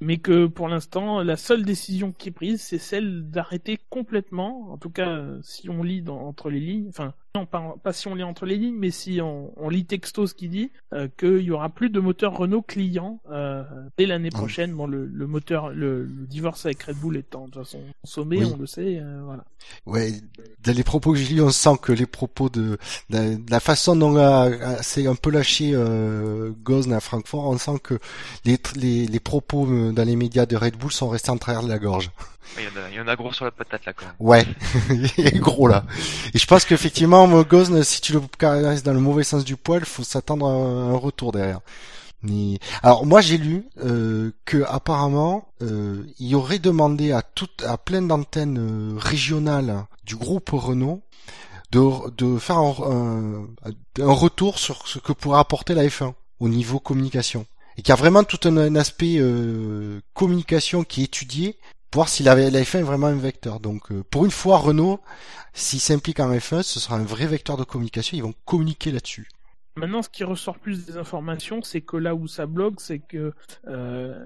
Mais 0.00 0.18
que 0.18 0.46
pour 0.46 0.68
l'instant, 0.68 1.22
la 1.22 1.36
seule 1.36 1.64
décision 1.64 2.12
qui 2.12 2.30
est 2.30 2.32
prise, 2.32 2.60
c'est 2.60 2.78
celle 2.78 3.30
d'arrêter 3.30 3.78
complètement, 3.88 4.72
en 4.72 4.76
tout 4.76 4.90
cas 4.90 5.22
si 5.42 5.70
on 5.70 5.84
lit 5.84 6.02
dans, 6.02 6.20
entre 6.20 6.50
les 6.50 6.60
lignes, 6.60 6.88
enfin 6.88 7.14
non 7.36 7.46
pas, 7.46 7.74
pas, 7.82 7.92
si 7.92 8.06
on 8.06 8.14
lit 8.14 8.22
entre 8.22 8.46
les 8.46 8.56
lignes, 8.56 8.76
mais 8.78 8.92
si 8.92 9.20
on, 9.20 9.52
on 9.56 9.68
lit 9.68 9.86
texto 9.86 10.26
ce 10.28 10.34
qui 10.34 10.48
dit, 10.48 10.70
euh, 10.92 11.08
qu'il 11.18 11.40
y 11.40 11.50
aura 11.50 11.68
plus 11.68 11.90
de 11.90 11.98
moteur 11.98 12.36
Renault 12.36 12.62
client 12.62 13.20
euh, 13.28 13.64
dès 13.98 14.06
l'année 14.06 14.30
prochaine. 14.30 14.72
Bon, 14.72 14.86
le, 14.86 15.06
le 15.06 15.26
moteur, 15.26 15.70
le, 15.70 16.04
le, 16.04 16.26
divorce 16.26 16.64
avec 16.66 16.84
Red 16.84 16.96
Bull 16.96 17.16
étant 17.16 17.46
de 17.46 17.50
toute 17.50 17.64
façon 17.64 17.80
sommet, 18.04 18.44
on 18.44 18.56
le 18.56 18.66
sait, 18.66 19.00
euh, 19.00 19.22
voilà. 19.24 19.44
Ouais, 19.86 20.12
dans 20.64 20.76
les 20.76 20.84
propos 20.84 21.12
que 21.12 21.18
j'ai 21.18 21.34
lus, 21.34 21.40
on 21.40 21.50
sent 21.50 21.76
que 21.82 21.92
les 21.92 22.06
propos 22.06 22.48
de, 22.48 22.78
de, 23.10 23.38
la 23.50 23.60
façon 23.60 23.96
dont 23.96 24.14
c'est 24.82 25.06
un 25.06 25.14
peu 25.14 25.30
lâché 25.30 25.72
euh, 25.74 26.52
Gosn 26.62 26.92
à 26.92 27.00
Francfort, 27.00 27.48
on 27.48 27.58
sent 27.58 27.78
que 27.82 27.98
les, 28.44 28.58
les, 28.76 29.06
les 29.06 29.20
propos 29.20 29.66
euh, 29.66 29.92
dans 29.92 30.04
les 30.04 30.16
médias 30.16 30.46
de 30.46 30.56
Red 30.56 30.76
Bull 30.76 30.92
sont 30.92 31.08
restés 31.08 31.30
en 31.30 31.38
travers 31.38 31.62
de 31.62 31.68
la 31.68 31.78
gorge. 31.78 32.10
Il 32.58 32.64
y, 32.64 32.66
en 32.66 32.82
a, 32.82 32.90
il 32.90 32.96
y 32.96 33.00
en 33.00 33.08
a 33.08 33.16
gros 33.16 33.32
sur 33.32 33.46
la 33.46 33.50
patate 33.50 33.86
là 33.86 33.92
quand 33.94 34.04
même. 34.04 34.14
Ouais, 34.18 34.44
il 35.18 35.26
est 35.26 35.38
gros 35.38 35.66
là. 35.66 35.84
Et 36.34 36.38
je 36.38 36.46
pense 36.46 36.64
qu'effectivement, 36.64 37.23
Gosn, 37.28 37.82
si 37.82 38.00
tu 38.00 38.12
le 38.12 38.20
caractérises 38.38 38.82
dans 38.82 38.92
le 38.92 39.00
mauvais 39.00 39.24
sens 39.24 39.44
du 39.44 39.56
poil, 39.56 39.84
faut 39.84 40.04
s'attendre 40.04 40.46
à 40.46 40.50
un 40.50 40.96
retour 40.96 41.32
derrière. 41.32 41.60
Alors 42.82 43.04
moi 43.04 43.20
j'ai 43.20 43.36
lu 43.36 43.66
euh, 43.84 44.30
que 44.46 44.64
apparemment 44.66 45.48
euh, 45.60 46.06
il 46.18 46.34
aurait 46.34 46.58
demandé 46.58 47.12
à 47.12 47.20
toutes 47.20 47.62
à 47.64 47.76
plein 47.76 48.00
d'antennes 48.00 48.58
euh, 48.58 48.98
régionales 48.98 49.84
du 50.04 50.16
groupe 50.16 50.48
Renault 50.50 51.02
de, 51.70 52.10
de 52.16 52.38
faire 52.38 52.58
un, 52.58 53.46
un, 54.00 54.12
retour 54.12 54.58
sur 54.58 54.88
ce 54.88 54.98
que 54.98 55.12
pourrait 55.12 55.40
apporter 55.40 55.74
la 55.74 55.84
F1 55.84 56.14
au 56.40 56.48
niveau 56.48 56.78
communication 56.78 57.46
et 57.76 57.82
qu'il 57.82 57.90
y 57.90 57.92
a 57.92 57.96
vraiment 57.96 58.24
tout 58.24 58.40
un, 58.48 58.76
aspect 58.76 59.16
euh, 59.18 60.00
communication 60.14 60.84
qui 60.84 61.02
est 61.02 61.04
étudié 61.04 61.58
voir 61.94 62.08
si 62.08 62.22
la, 62.24 62.34
la 62.34 62.60
F1 62.60 62.80
est 62.80 62.82
vraiment 62.82 63.06
un 63.06 63.16
vecteur. 63.16 63.60
Donc 63.60 63.92
euh, 63.92 64.02
pour 64.10 64.24
une 64.24 64.30
fois 64.30 64.58
Renault 64.58 65.00
s'il 65.52 65.80
s'implique 65.80 66.20
en 66.20 66.32
F1 66.32 66.62
ce 66.62 66.80
sera 66.80 66.96
un 66.96 67.04
vrai 67.04 67.26
vecteur 67.26 67.56
de 67.56 67.64
communication, 67.64 68.16
ils 68.16 68.22
vont 68.22 68.34
communiquer 68.44 68.90
là-dessus. 68.90 69.28
Maintenant, 69.76 70.02
ce 70.02 70.08
qui 70.08 70.22
ressort 70.22 70.60
plus 70.60 70.86
des 70.86 70.98
informations, 70.98 71.60
c'est 71.62 71.80
que 71.80 71.96
là 71.96 72.14
où 72.14 72.28
ça 72.28 72.46
bloque, 72.46 72.80
c'est 72.80 73.00
que 73.00 73.32
euh, 73.66 74.24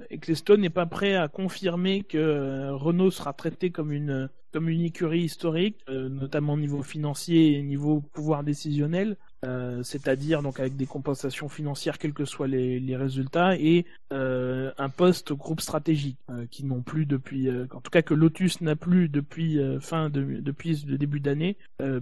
n'est 0.58 0.68
pas 0.68 0.84
prêt 0.84 1.14
à 1.14 1.28
confirmer 1.28 2.02
que 2.02 2.18
euh, 2.18 2.74
Renault 2.74 3.10
sera 3.10 3.32
traité 3.32 3.70
comme 3.70 3.90
une 3.90 4.28
comme 4.58 4.70
une 4.70 4.82
écurie 4.82 5.20
historique, 5.20 5.76
euh, 5.88 6.08
notamment 6.08 6.54
au 6.54 6.56
niveau 6.56 6.82
financier 6.82 7.56
et 7.56 7.62
niveau 7.62 8.00
pouvoir 8.00 8.42
décisionnel. 8.42 9.16
Euh, 9.44 9.84
c'est-à-dire 9.84 10.42
donc 10.42 10.58
avec 10.58 10.74
des 10.74 10.86
compensations 10.86 11.48
financières 11.48 11.96
quels 11.96 12.12
que 12.12 12.24
soient 12.24 12.48
les, 12.48 12.80
les 12.80 12.96
résultats 12.96 13.54
et 13.54 13.86
euh, 14.12 14.72
un 14.78 14.88
poste 14.88 15.32
groupe 15.32 15.60
stratégique 15.60 16.18
qui 16.50 16.64
n'ont 16.64 16.82
plus 16.82 17.06
depuis 17.06 17.48
en 17.48 17.80
tout 17.80 17.92
cas 17.92 18.02
que 18.02 18.14
Lotus 18.14 18.60
n'a 18.62 18.74
plus 18.74 19.08
depuis 19.08 19.60
fin 19.80 20.10
de, 20.10 20.40
depuis 20.40 20.84
le 20.88 20.98
début 20.98 21.20
d'année 21.20 21.56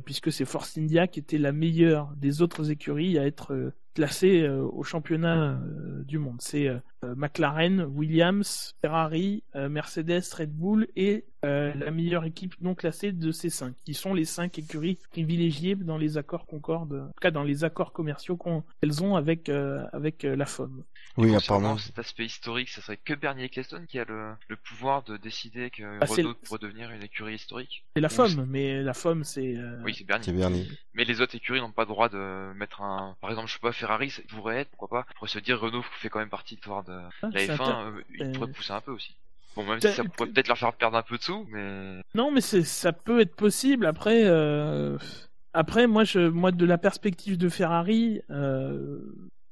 puisque 0.07 0.32
c'est 0.32 0.46
Force 0.46 0.78
India 0.78 1.07
qui 1.07 1.20
était 1.20 1.36
la 1.36 1.52
meilleure 1.52 2.11
des 2.16 2.40
autres 2.40 2.70
écuries 2.70 3.18
à 3.18 3.26
être 3.26 3.70
classée 3.92 4.48
au 4.48 4.82
championnat 4.82 5.61
du 6.07 6.16
monde. 6.16 6.36
C'est 6.40 6.70
McLaren, 7.16 7.82
Williams, 7.82 8.74
Ferrari, 8.80 9.42
Mercedes, 9.54 10.22
Red 10.36 10.52
Bull 10.52 10.88
et 10.96 11.24
la 11.42 11.90
meilleure 11.90 12.24
équipe 12.24 12.54
non 12.61 12.74
classée 12.74 13.12
de 13.12 13.30
ces 13.30 13.50
cinq, 13.50 13.74
qui 13.84 13.94
sont 13.94 14.14
les 14.14 14.24
cinq 14.24 14.59
écuries 14.59 14.98
privilégiées 15.11 15.76
dans 15.76 15.98
les 15.98 16.18
accords 16.18 16.46
Concorde, 16.46 17.12
dans 17.32 17.42
les 17.42 17.64
accords 17.64 17.92
commerciaux 17.92 18.36
qu'elles 18.36 19.02
ont 19.02 19.16
avec 19.16 19.48
euh, 19.48 19.84
avec 19.92 20.24
euh, 20.24 20.36
la 20.36 20.46
FOM. 20.46 20.84
Oui, 21.16 21.34
apparemment. 21.34 21.78
Cet 21.78 21.98
aspect 21.98 22.26
historique, 22.26 22.68
ça 22.68 22.80
serait 22.80 22.98
que 22.98 23.14
Bernie 23.14 23.44
Ecclestone 23.44 23.86
qui 23.86 23.98
a 23.98 24.04
le, 24.04 24.32
le 24.48 24.57
pouvoir 24.57 25.02
de 25.02 25.16
décider 25.16 25.70
que 25.70 25.98
ah, 26.00 26.04
Renault 26.04 26.34
pourrait 26.44 26.59
devenir 26.61 26.90
une 26.90 27.02
écurie 27.02 27.34
historique. 27.34 27.84
C'est 27.94 28.02
la 28.02 28.09
FOM, 28.09 28.46
mais 28.48 28.82
la 28.82 28.94
FOM 28.94 29.24
c'est. 29.24 29.57
Euh, 29.57 29.80
oui, 29.84 29.94
c'est 29.96 30.04
Bernie. 30.04 30.68
Mais 30.94 31.04
les 31.04 31.20
autres 31.20 31.34
écuries 31.34 31.61
n'ont 31.61 31.72
pas 31.72 31.82
le 31.82 31.88
droit 31.88 32.09
de 32.09 32.52
mettre 32.54 32.82
un. 32.82 33.16
Par 33.20 33.30
exemple, 33.30 33.48
je 33.48 33.54
sais 33.54 33.61
pas, 33.61 33.72
Ferrari, 33.72 34.11
ça 34.11 34.22
pourrait 34.28 34.61
être, 34.61 34.70
pourquoi 34.70 34.88
pas, 34.88 35.07
pourrait 35.16 35.30
se 35.30 35.38
dire 35.38 35.61
Renault 35.61 35.82
fait 36.00 36.09
quand 36.09 36.20
même 36.20 36.28
partie 36.28 36.57
de, 36.57 36.61
de 36.61 36.95
ah, 37.22 37.28
la 37.32 37.40
F1, 37.40 37.92
il 38.18 38.32
pourrait 38.32 38.51
pousser 38.51 38.72
un 38.72 38.80
peu 38.80 38.92
aussi. 38.92 39.14
Bon, 39.57 39.64
même 39.64 39.80
si 39.80 39.88
ça 39.88 40.05
pourrait 40.05 40.28
peut-être 40.28 40.49
leur 40.49 40.59
faire 40.59 40.74
perdre 40.74 40.99
un 40.99 41.03
peu 41.03 41.16
de 41.16 41.22
sous, 41.22 41.47
mais. 41.51 42.03
Non, 42.14 42.30
mais 42.30 42.40
ça 42.40 42.92
peut 42.92 43.20
être 43.20 43.34
possible. 43.34 43.86
Après, 43.86 44.24
euh, 44.24 44.99
après, 45.55 45.86
moi, 45.86 46.05
je, 46.05 46.28
moi, 46.28 46.53
de 46.53 46.66
la 46.66 46.76
perspective 46.76 47.38
de 47.38 47.49
Ferrari, 47.49 48.20
euh, 48.30 49.01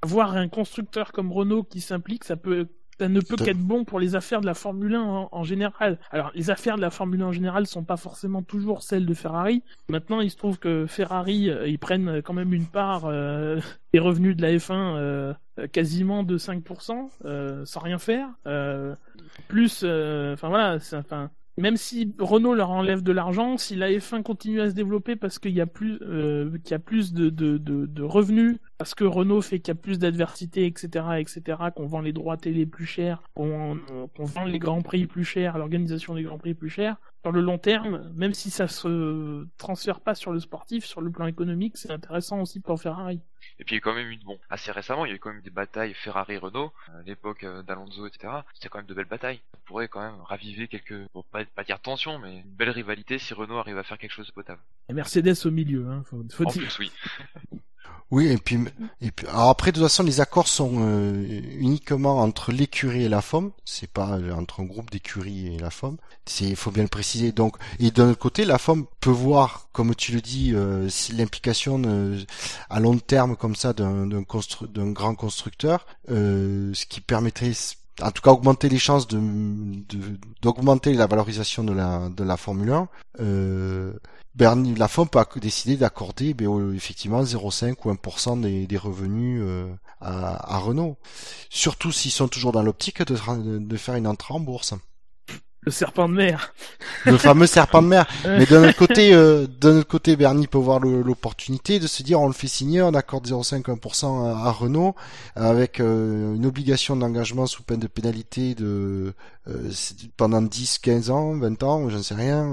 avoir 0.03 0.37
un 0.37 0.49
constructeur 0.49 1.13
comme 1.13 1.33
Renault 1.33 1.65
qui 1.65 1.81
s'implique, 1.81 2.25
ça 2.25 2.37
peut, 2.37 2.69
ça 2.99 3.09
ne 3.09 3.21
peut 3.21 3.37
qu'être 3.37 3.59
bon 3.59 3.85
pour 3.85 4.01
les 4.01 4.15
affaires 4.15 4.41
de 4.41 4.47
la 4.47 4.55
Formule 4.55 4.95
1 4.95 5.29
en, 5.31 5.43
général. 5.45 5.99
Alors, 6.11 6.31
les 6.35 6.51
affaires 6.51 6.77
de 6.77 6.81
la 6.81 6.91
Formule 6.91 7.23
1 7.23 7.27
en 7.27 7.33
général 7.33 7.67
sont 7.67 7.85
pas 7.85 7.97
forcément 7.97 8.43
toujours 8.43 8.83
celles 8.83 9.07
de 9.07 9.15
Ferrari. 9.15 9.63
Maintenant, 9.89 10.21
il 10.21 10.31
se 10.31 10.37
trouve 10.37 10.59
que 10.59 10.87
Ferrari, 10.87 11.51
euh, 11.51 11.67
ils 11.67 11.79
prennent 11.79 12.23
quand 12.23 12.35
même 12.35 12.53
une 12.53 12.67
part 12.67 13.07
euh, 13.07 13.61
des 13.93 13.99
revenus 13.99 14.37
de 14.37 14.43
la 14.43 14.53
F1 14.53 14.75
euh, 14.97 15.35
quasiment 15.73 16.23
de 16.23 16.39
5%, 16.39 17.11
euh, 17.25 17.65
sans 17.65 17.81
rien 17.81 17.99
faire. 17.99 18.29
Euh, 18.47 18.95
plus, 19.49 19.85
enfin 19.85 20.49
voilà, 20.49 20.79
enfin 20.95 21.31
même 21.57 21.77
si 21.77 22.15
Renault 22.19 22.55
leur 22.55 22.71
enlève 22.71 23.03
de 23.03 23.13
l'argent, 23.13 23.57
si 23.57 23.77
la 23.77 23.91
F1 23.91 24.23
continue 24.23 24.61
à 24.61 24.71
se 24.71 24.75
développer 24.75 25.15
parce 25.15 25.39
qu'il 25.39 25.53
y 25.53 25.61
a 25.61 25.67
plus, 25.67 25.99
euh, 26.03 26.51
qu'il 26.65 26.73
y 26.73 26.75
a 26.75 26.81
plus 26.81 27.13
de, 27.13 27.31
de, 27.31 27.59
de, 27.59 27.87
de, 27.87 28.03
revenus, 28.03 28.59
parce 28.85 28.95
que 28.95 29.05
Renault 29.05 29.41
fait 29.41 29.61
qu'il 29.61 29.69
y 29.69 29.79
a 29.79 29.81
plus 29.81 29.99
d'adversité, 29.99 30.67
etc., 30.67 31.07
etc., 31.17 31.57
qu'on 31.75 31.87
vend 31.87 32.03
les 32.03 32.13
droits 32.13 32.37
télé 32.37 32.67
plus 32.67 32.85
chers, 32.85 33.23
qu'on 33.33 33.81
vend 34.19 34.45
les 34.45 34.59
grands 34.59 34.83
prix 34.83 35.07
plus 35.07 35.25
chers, 35.25 35.57
l'organisation 35.57 36.15
des 36.15 36.23
grands 36.23 36.37
prix 36.37 36.53
plus 36.53 36.69
chers, 36.69 36.99
sur 37.23 37.33
le 37.33 37.41
long 37.41 37.57
terme, 37.57 38.13
même 38.15 38.35
si 38.35 38.51
ça 38.51 38.69
se 38.69 39.47
transfère 39.57 40.01
pas 40.01 40.15
sur 40.15 40.33
le 40.33 40.39
sportif, 40.39 40.85
sur 40.85 41.01
le 41.01 41.11
plan 41.11 41.27
économique, 41.27 41.79
c'est 41.79 41.91
intéressant 41.91 42.43
aussi 42.43 42.61
pour 42.61 42.79
Ferrari. 42.79 43.23
Et 43.59 43.65
puis 43.65 43.77
il 43.77 43.79
y 43.79 43.81
a 43.81 43.81
quand 43.81 43.95
même 43.95 44.11
eu, 44.11 44.19
bon, 44.23 44.39
assez 44.51 44.71
récemment, 44.71 45.07
il 45.07 45.09
y 45.09 45.13
a 45.13 45.15
eu 45.15 45.19
quand 45.19 45.33
même 45.33 45.41
des 45.41 45.49
batailles 45.49 45.95
Ferrari-Renault, 45.95 46.71
à 46.89 47.01
l'époque 47.07 47.45
euh, 47.45 47.63
d'Alonso, 47.63 48.07
etc. 48.07 48.35
C'était 48.53 48.69
quand 48.69 48.81
même 48.81 48.87
de 48.87 48.93
belles 48.93 49.07
batailles. 49.07 49.41
Ça 49.53 49.59
pourrait 49.65 49.89
quand 49.89 50.03
même 50.03 50.21
raviver 50.21 50.69
quelques, 50.69 51.11
bon, 51.15 51.25
pas, 51.33 51.47
pas 51.47 51.65
dire 51.65 51.81
tension, 51.81 52.19
mais 52.19 52.41
une 52.41 52.51
belle 52.51 52.69
rivalité 52.69 53.19
si 53.19 53.33
Renault 53.33 53.57
arrive 53.57 53.79
à 53.79 53.83
faire 53.83 53.97
quelque 53.97 54.13
chose 54.13 54.27
de 54.27 54.33
potable. 54.33 54.61
Et 54.91 54.93
Mercedes 54.93 55.47
au 55.47 55.51
milieu, 55.51 55.89
hein, 55.89 56.03
faut, 56.05 56.23
faut 56.31 56.45
en 56.45 56.51
dire. 56.51 56.65
Plus, 56.65 56.79
oui. 56.81 56.93
Oui, 58.11 58.29
et 58.29 58.37
puis, 58.37 58.59
et 59.01 59.11
puis 59.11 59.27
alors 59.27 59.49
après, 59.49 59.73
de 59.73 59.77
toute 59.79 59.85
façon, 59.89 60.05
les 60.05 60.21
accords 60.21 60.47
sont 60.47 60.75
euh, 60.79 61.41
uniquement 61.59 62.19
entre 62.21 62.53
l'écurie 62.53 63.05
et 63.05 63.09
la 63.09 63.21
FOM. 63.23 63.51
C'est 63.65 63.91
pas 63.91 64.19
euh, 64.19 64.33
entre 64.33 64.61
un 64.61 64.65
groupe 64.65 64.91
d'écurie 64.91 65.53
et 65.55 65.59
la 65.59 65.71
FOM. 65.71 65.97
C'est, 66.25 66.45
il 66.45 66.55
faut 66.55 66.71
bien 66.71 66.85
le 66.85 66.89
préciser. 66.89 67.33
Donc, 67.33 67.57
et 67.81 67.91
d'un 67.91 68.11
autre 68.11 68.21
côté, 68.21 68.45
la 68.45 68.59
FOM 68.59 68.87
peut 69.01 69.11
voir, 69.11 69.69
comme 69.73 69.95
tu 69.97 70.13
le 70.13 70.21
dis, 70.21 70.53
euh, 70.55 70.89
l'implication 71.13 71.83
à 72.71 72.79
long 72.79 72.99
terme 72.99 73.37
comme 73.37 73.57
ça 73.57 73.73
d'un, 73.73 74.07
d'un, 74.07 74.23
constru- 74.23 74.71
d'un 74.71 74.91
grand 74.93 75.15
constructeur, 75.17 75.85
ce 76.09 76.87
qui 76.87 77.01
permettrait 77.01 77.53
en 78.03 78.11
tout 78.11 78.23
cas 78.23 78.31
augmenter 78.33 78.69
les 78.69 78.79
chances 78.79 79.07
de, 79.07 79.21
d'augmenter 80.43 80.95
la 80.95 81.07
valorisation 81.07 81.63
de 81.63 81.73
la 81.73 82.09
de 82.09 82.25
la 82.25 82.37
Formule 82.37 82.73
1 82.73 82.89
euh, 83.21 83.93
Bernie 84.35 84.75
Lafont 84.75 85.07
peut 85.07 85.23
décider 85.41 85.77
d'accorder 85.77 86.35
ben, 86.35 86.75
effectivement 86.75 87.23
0,5 87.23 87.77
ou 87.85 87.93
1% 87.93 88.41
des, 88.41 88.67
des 88.67 88.77
revenus 88.77 89.41
euh, 89.45 89.73
à, 90.01 90.59
Renault. 90.59 90.97
Surtout 91.51 91.93
s'ils 91.93 92.11
sont 92.11 92.29
toujours 92.29 92.53
dans 92.53 92.63
l'optique 92.63 93.03
de, 93.03 93.77
faire 93.77 93.95
une 93.95 94.07
entrée 94.07 94.35
en 94.35 94.41
bourse. 94.41 94.75
Le 95.65 95.73
serpent 95.73 96.09
de 96.09 96.15
mer. 96.15 96.55
Le 97.07 97.17
fameux 97.17 97.47
serpent 97.47 97.83
de 97.83 97.89
mer. 97.89 98.07
Mais 98.27 98.47
d'un 98.47 98.69
autre 98.69 98.77
côté, 98.77 99.15
euh, 99.15 99.47
d'un 99.47 99.79
autre 99.79 99.89
côté, 99.89 100.17
Bernie 100.17 100.47
peut 100.47 100.59
voir 100.59 100.81
l'opportunité 100.81 101.79
de 101.79 101.87
se 101.87 102.03
dire 102.03 102.21
on 102.21 102.27
le 102.27 102.33
fait 102.33 102.49
signer, 102.49 102.83
on 102.83 102.95
accorde 102.95 103.27
0,5% 103.27 104.27
à, 104.27 104.47
à, 104.47 104.51
Renault 104.51 104.95
avec 105.35 105.81
euh, 105.81 106.35
une 106.35 106.47
obligation 106.47 106.97
d'engagement 106.97 107.47
sous 107.47 107.63
peine 107.63 107.81
de 107.81 107.87
pénalité 107.87 108.55
de 108.55 109.15
euh, 109.49 109.71
pendant 110.17 110.43
10, 110.43 110.79
15 110.79 111.11
ans, 111.11 111.35
20 111.35 111.63
ans, 111.63 111.89
j'en 111.89 112.03
sais 112.03 112.15
rien. 112.15 112.51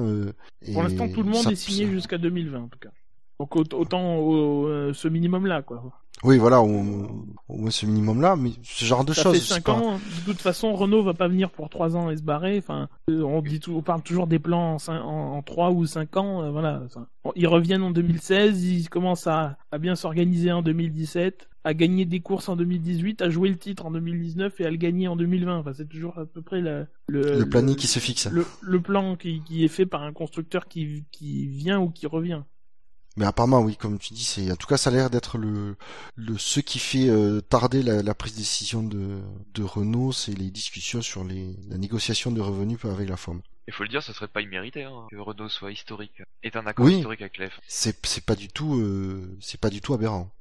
Pour 0.73 0.83
l'instant, 0.83 1.09
tout 1.09 1.23
le 1.23 1.29
monde 1.29 1.51
est 1.51 1.55
signé 1.55 1.87
jusqu'à 1.87 2.17
2020 2.17 2.59
en 2.59 2.67
tout 2.67 2.79
cas. 2.79 2.89
Donc 3.41 3.55
autant 3.55 4.17
au, 4.17 4.93
ce 4.93 5.07
minimum-là, 5.07 5.63
quoi. 5.63 5.83
Oui, 6.23 6.37
voilà, 6.37 6.61
au, 6.61 6.67
moins 7.49 7.71
ce 7.71 7.87
minimum-là, 7.87 8.35
mais 8.35 8.51
ce 8.61 8.85
genre 8.85 9.03
de 9.03 9.13
ça 9.13 9.23
choses. 9.23 9.39
Fait 9.39 9.55
5 9.55 9.69
ans. 9.69 9.99
De 10.19 10.25
toute 10.25 10.41
façon, 10.41 10.75
Renault 10.75 11.01
va 11.01 11.15
pas 11.15 11.27
venir 11.27 11.49
pour 11.49 11.69
3 11.69 11.97
ans 11.97 12.11
et 12.11 12.17
se 12.17 12.21
barrer. 12.21 12.59
Enfin, 12.59 12.89
euh, 13.09 13.23
on 13.23 13.41
dit 13.41 13.59
tout, 13.59 13.73
on 13.73 13.81
parle 13.81 14.03
toujours 14.03 14.27
des 14.27 14.37
plans 14.37 14.77
en, 14.87 14.93
en, 14.93 15.41
3 15.41 15.71
ou 15.71 15.87
5 15.87 16.17
ans. 16.17 16.43
Euh, 16.43 16.51
voilà. 16.51 16.83
ils 17.35 17.47
reviennent 17.47 17.81
en 17.81 17.89
2016, 17.89 18.63
ils 18.63 18.89
commencent 18.89 19.25
à, 19.25 19.57
à 19.71 19.79
bien 19.79 19.95
s'organiser 19.95 20.51
en 20.51 20.61
2017, 20.61 21.49
à 21.63 21.73
gagner 21.73 22.05
des 22.05 22.19
courses 22.19 22.49
en 22.49 22.55
2018, 22.55 23.23
à 23.23 23.31
jouer 23.31 23.49
le 23.49 23.57
titre 23.57 23.87
en 23.87 23.91
2019 23.91 24.61
et 24.61 24.65
à 24.67 24.69
le 24.69 24.77
gagner 24.77 25.07
en 25.07 25.15
2020. 25.15 25.57
Enfin, 25.57 25.71
c'est 25.75 25.89
toujours 25.89 26.19
à 26.19 26.27
peu 26.27 26.43
près 26.43 26.61
le, 26.61 26.85
le, 27.07 27.49
planning 27.49 27.75
qui 27.75 27.87
se 27.87 27.97
fixe. 27.97 28.29
Le, 28.31 28.45
le 28.61 28.79
plan 28.79 29.15
qui, 29.15 29.41
qui, 29.41 29.65
est 29.65 29.69
fait 29.69 29.87
par 29.87 30.03
un 30.03 30.13
constructeur 30.13 30.67
qui, 30.67 31.03
qui 31.11 31.47
vient 31.47 31.79
ou 31.79 31.89
qui 31.89 32.05
revient. 32.05 32.43
Mais 33.17 33.25
apparemment, 33.25 33.59
oui, 33.59 33.75
comme 33.75 33.99
tu 33.99 34.13
dis, 34.13 34.23
c'est 34.23 34.51
en 34.51 34.55
tout 34.55 34.67
cas 34.67 34.77
ça 34.77 34.89
a 34.89 34.93
l'air 34.93 35.09
d'être 35.09 35.37
le, 35.37 35.75
le 36.15 36.37
ce 36.37 36.61
qui 36.61 36.79
fait 36.79 37.09
euh, 37.09 37.41
tarder 37.41 37.83
la, 37.83 38.01
la, 38.01 38.13
prise 38.15 38.33
de 38.33 38.37
décision 38.37 38.83
de, 38.83 39.19
de 39.53 39.63
Renault, 39.63 40.13
c'est 40.13 40.33
les 40.33 40.49
discussions 40.49 41.01
sur 41.01 41.23
les 41.23 41.57
la 41.69 41.77
négociation 41.77 42.31
de 42.31 42.39
revenus 42.39 42.79
avec 42.85 43.09
la 43.09 43.17
forme. 43.17 43.41
Il 43.67 43.73
faut 43.73 43.83
le 43.83 43.89
dire, 43.89 44.01
ce 44.01 44.13
serait 44.13 44.27
pas 44.27 44.41
immérité 44.41 44.83
hein, 44.83 45.07
que 45.11 45.17
Renault 45.17 45.49
soit 45.49 45.71
historique, 45.71 46.21
est 46.43 46.55
un 46.55 46.65
accord 46.65 46.89
historique 46.89 47.21
avec 47.21 47.37
l'EF. 47.37 47.59
C'est 47.67 48.05
c'est 48.05 48.25
pas 48.25 48.35
du 48.35 48.47
tout 48.47 48.79
euh, 48.79 49.37
c'est 49.41 49.59
pas 49.59 49.69
du 49.69 49.81
tout 49.81 49.93
aberrant. 49.93 50.31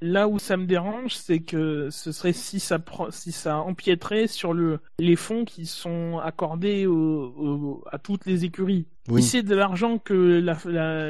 Là 0.00 0.28
où 0.28 0.38
ça 0.38 0.56
me 0.56 0.66
dérange, 0.66 1.14
c'est 1.14 1.40
que 1.40 1.88
ce 1.90 2.12
serait 2.12 2.32
si 2.32 2.60
ça 2.60 2.78
si 3.10 3.32
ça 3.32 3.58
empiéterait 3.58 4.26
sur 4.26 4.52
le 4.52 4.80
les 4.98 5.16
fonds 5.16 5.44
qui 5.44 5.66
sont 5.66 6.18
accordés 6.22 6.86
à 7.90 7.98
toutes 7.98 8.26
les 8.26 8.44
écuries. 8.44 8.86
Si 9.16 9.22
c'est 9.22 9.42
de 9.42 9.54
l'argent 9.54 9.98
que 9.98 10.14
la, 10.14 10.56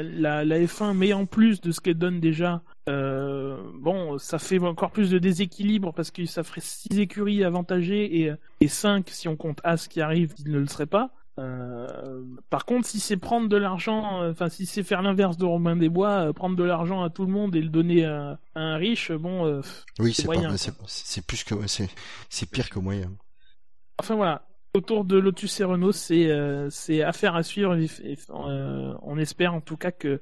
la, 0.03 0.43
la, 0.43 0.59
F1 0.59 0.93
met 0.93 1.13
en 1.13 1.25
plus 1.25 1.61
de 1.61 1.71
ce 1.71 1.79
qu'elle 1.79 1.97
donne 1.97 2.19
déjà, 2.19 2.61
euh, 2.89 3.57
bon, 3.75 4.17
ça 4.17 4.37
fait 4.37 4.59
encore 4.59 4.91
plus 4.91 5.09
de 5.09 5.17
déséquilibre 5.17 5.93
parce 5.93 6.11
que 6.11 6.25
ça 6.25 6.43
ferait 6.43 6.61
six 6.61 6.99
écuries 6.99 7.43
avantagées 7.45 8.21
et 8.21 8.33
et 8.59 8.67
cinq 8.67 9.09
si 9.09 9.29
on 9.29 9.37
compte 9.37 9.61
As 9.63 9.87
qui 9.87 10.01
arrive 10.01 10.33
qui 10.33 10.43
ne 10.45 10.59
le 10.59 10.67
serait 10.67 10.85
pas. 10.85 11.11
Euh, 11.37 12.23
par 12.49 12.65
contre, 12.65 12.87
si 12.87 12.99
c'est 12.99 13.17
prendre 13.17 13.49
de 13.49 13.57
l'argent, 13.57 14.21
euh, 14.21 14.31
enfin 14.31 14.47
si 14.47 14.65
c'est 14.65 14.83
faire 14.83 15.01
l'inverse 15.01 15.37
de 15.37 15.45
Romain 15.45 15.75
Desbois, 15.75 16.29
euh, 16.29 16.33
prendre 16.33 16.55
de 16.55 16.63
l'argent 16.63 17.03
à 17.03 17.09
tout 17.09 17.25
le 17.25 17.31
monde 17.31 17.55
et 17.55 17.61
le 17.61 17.69
donner 17.69 18.05
à, 18.05 18.39
un 18.55 18.77
riche, 18.77 19.11
bon, 19.11 19.61
oui, 19.99 20.13
c'est 20.13 20.27
c'est 20.87 21.25
plus 21.25 21.43
que 21.43 21.67
c'est 21.67 21.89
c'est 22.29 22.49
pire 22.49 22.69
que 22.69 22.79
moyen. 22.79 23.11
Enfin 23.99 24.15
voilà, 24.15 24.47
autour 24.73 25.03
de 25.03 25.17
Lotus 25.17 25.59
et 25.59 25.65
Renault, 25.65 25.91
c'est 25.91 26.29
c'est 26.69 27.01
affaire 27.01 27.35
à 27.35 27.43
suivre. 27.43 27.77
on 28.29 29.17
espère 29.17 29.53
en 29.53 29.61
tout 29.61 29.77
cas 29.77 29.91
que 29.91 30.21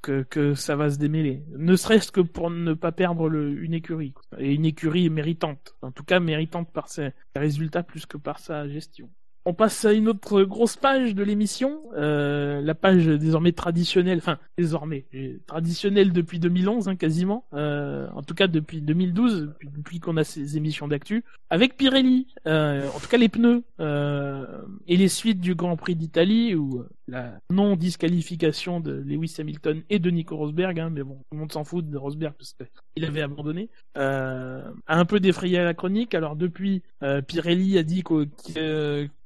que, 0.00 0.22
que 0.22 0.54
ça 0.54 0.76
va 0.76 0.90
se 0.90 0.98
démêler. 0.98 1.42
Ne 1.56 1.74
serait-ce 1.74 2.12
que 2.12 2.20
pour 2.20 2.50
ne 2.50 2.72
pas 2.72 2.92
perdre 2.92 3.28
le, 3.28 3.60
une 3.60 3.74
écurie. 3.74 4.14
Et 4.38 4.54
une 4.54 4.64
écurie 4.64 5.10
méritante. 5.10 5.74
En 5.82 5.90
tout 5.90 6.04
cas, 6.04 6.20
méritante 6.20 6.72
par 6.72 6.88
ses 6.88 7.10
résultats 7.34 7.82
plus 7.82 8.06
que 8.06 8.16
par 8.16 8.38
sa 8.38 8.68
gestion. 8.68 9.10
On 9.46 9.52
passe 9.52 9.84
à 9.84 9.92
une 9.92 10.08
autre 10.08 10.42
grosse 10.42 10.76
page 10.76 11.14
de 11.14 11.22
l'émission, 11.22 11.82
euh, 11.96 12.62
la 12.62 12.74
page 12.74 13.06
désormais 13.06 13.52
traditionnelle, 13.52 14.16
enfin 14.16 14.38
désormais 14.56 15.04
traditionnelle 15.46 16.12
depuis 16.12 16.38
2011 16.38 16.88
hein, 16.88 16.96
quasiment, 16.96 17.44
euh, 17.52 18.08
en 18.14 18.22
tout 18.22 18.34
cas 18.34 18.46
depuis 18.46 18.80
2012, 18.80 19.50
depuis, 19.62 20.00
qu'on 20.00 20.16
a 20.16 20.24
ces 20.24 20.56
émissions 20.56 20.88
d'actu, 20.88 21.24
avec 21.50 21.76
Pirelli, 21.76 22.26
euh, 22.46 22.88
en 22.94 22.98
tout 22.98 23.08
cas 23.08 23.18
les 23.18 23.28
pneus 23.28 23.64
euh, 23.80 24.62
et 24.88 24.96
les 24.96 25.08
suites 25.08 25.40
du 25.40 25.54
Grand 25.54 25.76
Prix 25.76 25.94
d'Italie 25.94 26.54
où 26.54 26.82
la 27.08 27.38
non 27.50 27.76
disqualification 27.76 28.80
de 28.80 28.92
Lewis 28.92 29.34
Hamilton 29.38 29.82
et 29.90 29.98
de 29.98 30.10
Nico 30.10 30.36
Rosberg, 30.36 30.78
hein, 30.80 30.90
mais 30.90 31.02
bon 31.02 31.16
tout 31.16 31.24
le 31.32 31.38
monde 31.38 31.52
s'en 31.52 31.64
fout 31.64 31.88
de 31.88 31.96
Rosberg 31.96 32.34
parce 32.38 32.54
qu'il 32.54 33.04
avait 33.04 33.22
abandonné, 33.22 33.68
a 33.94 34.62
un 34.86 35.04
peu 35.04 35.20
défrayé 35.20 35.58
la 35.62 35.74
chronique. 35.74 36.14
Alors 36.14 36.36
depuis, 36.36 36.82
Pirelli 37.26 37.78
a 37.78 37.82
dit 37.82 38.02
qu'il 38.02 38.30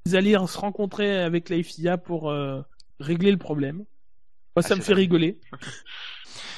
ils 0.09 0.17
allaient 0.17 0.47
se 0.47 0.59
rencontrer 0.59 1.19
avec 1.19 1.51
la 1.51 1.63
FIA 1.63 1.99
pour 1.99 2.31
euh, 2.31 2.63
régler 2.99 3.31
le 3.31 3.37
problème. 3.37 3.77
Moi, 3.77 3.85
ah, 4.57 4.63
ça 4.63 4.75
me 4.75 4.81
fait 4.81 4.95
rigoler. 4.95 5.39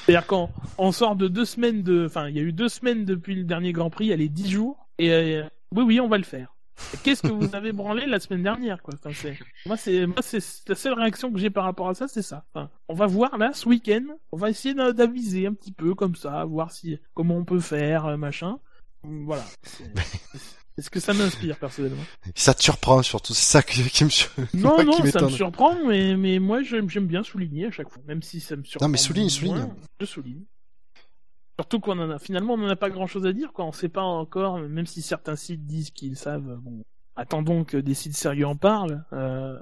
C'est-à-dire 0.06 0.26
quand 0.26 0.50
on 0.78 0.92
sort 0.92 1.16
de 1.16 1.26
deux 1.26 1.44
semaines 1.44 1.82
de, 1.82 2.06
enfin, 2.06 2.28
il 2.28 2.36
y 2.36 2.38
a 2.38 2.42
eu 2.42 2.52
deux 2.52 2.68
semaines 2.68 3.04
depuis 3.04 3.34
le 3.34 3.42
dernier 3.44 3.72
Grand 3.72 3.90
Prix, 3.90 4.10
elle 4.10 4.20
est 4.20 4.28
dix 4.28 4.50
jours, 4.50 4.86
et 4.98 5.12
euh, 5.12 5.42
oui, 5.74 5.82
oui, 5.82 6.00
on 6.00 6.08
va 6.08 6.18
le 6.18 6.24
faire. 6.24 6.54
Qu'est-ce 7.02 7.22
que 7.22 7.32
vous 7.32 7.54
avez 7.54 7.72
branlé 7.72 8.06
la 8.06 8.20
semaine 8.20 8.42
dernière, 8.42 8.82
quoi 8.82 8.94
Moi, 9.66 9.76
c'est 9.76 10.06
moi, 10.06 10.16
c'est 10.22 10.42
la 10.68 10.74
seule 10.74 10.94
réaction 10.94 11.32
que 11.32 11.38
j'ai 11.38 11.50
par 11.50 11.64
rapport 11.64 11.88
à 11.88 11.94
ça, 11.94 12.08
c'est 12.08 12.22
ça. 12.22 12.44
on 12.88 12.94
va 12.94 13.06
voir 13.06 13.38
là 13.38 13.52
ce 13.52 13.68
week-end, 13.68 14.04
on 14.32 14.36
va 14.36 14.50
essayer 14.50 14.74
d'aviser 14.74 15.46
un 15.46 15.54
petit 15.54 15.72
peu 15.72 15.94
comme 15.94 16.14
ça, 16.14 16.44
voir 16.44 16.72
si 16.72 16.98
comment 17.14 17.36
on 17.36 17.44
peut 17.44 17.60
faire, 17.60 18.06
euh, 18.06 18.16
machin. 18.16 18.58
Voilà. 19.02 19.44
Est-ce 20.78 20.88
que 20.88 21.00
ça 21.00 21.12
m'inspire 21.12 21.58
personnellement? 21.58 22.02
Ça 22.34 22.54
te 22.54 22.62
surprend 22.62 23.02
surtout, 23.02 23.34
c'est 23.34 23.52
ça 23.52 23.62
qui, 23.62 23.82
me 23.82 24.08
Non, 24.54 24.82
non, 24.82 25.04
ça 25.04 25.22
me 25.22 25.28
surprend, 25.28 25.76
mais, 25.86 26.16
mais 26.16 26.38
moi 26.38 26.62
j'aime 26.62 26.86
bien 26.86 27.22
souligner 27.22 27.66
à 27.66 27.70
chaque 27.70 27.90
fois, 27.90 28.02
même 28.06 28.22
si 28.22 28.40
ça 28.40 28.56
me 28.56 28.64
surprend. 28.64 28.86
Non, 28.86 28.92
mais 28.92 28.98
souligne, 28.98 29.28
souligne. 29.28 29.68
Je 30.00 30.06
souligne. 30.06 30.44
Surtout 31.60 31.78
qu'on 31.78 31.98
en 31.98 32.08
a, 32.08 32.18
finalement, 32.18 32.54
on 32.54 32.56
n'en 32.56 32.68
a 32.68 32.76
pas 32.76 32.88
grand 32.88 33.06
chose 33.06 33.26
à 33.26 33.34
dire, 33.34 33.52
quoi. 33.52 33.66
On 33.66 33.72
sait 33.72 33.90
pas 33.90 34.00
encore, 34.00 34.58
même 34.60 34.86
si 34.86 35.02
certains 35.02 35.36
sites 35.36 35.66
disent 35.66 35.90
qu'ils 35.90 36.16
savent, 36.16 36.56
bon, 36.62 36.82
attendons 37.16 37.64
que 37.64 37.76
des 37.76 37.92
sites 37.92 38.16
sérieux 38.16 38.46
en 38.46 38.56
parlent. 38.56 39.04
Euh, 39.12 39.58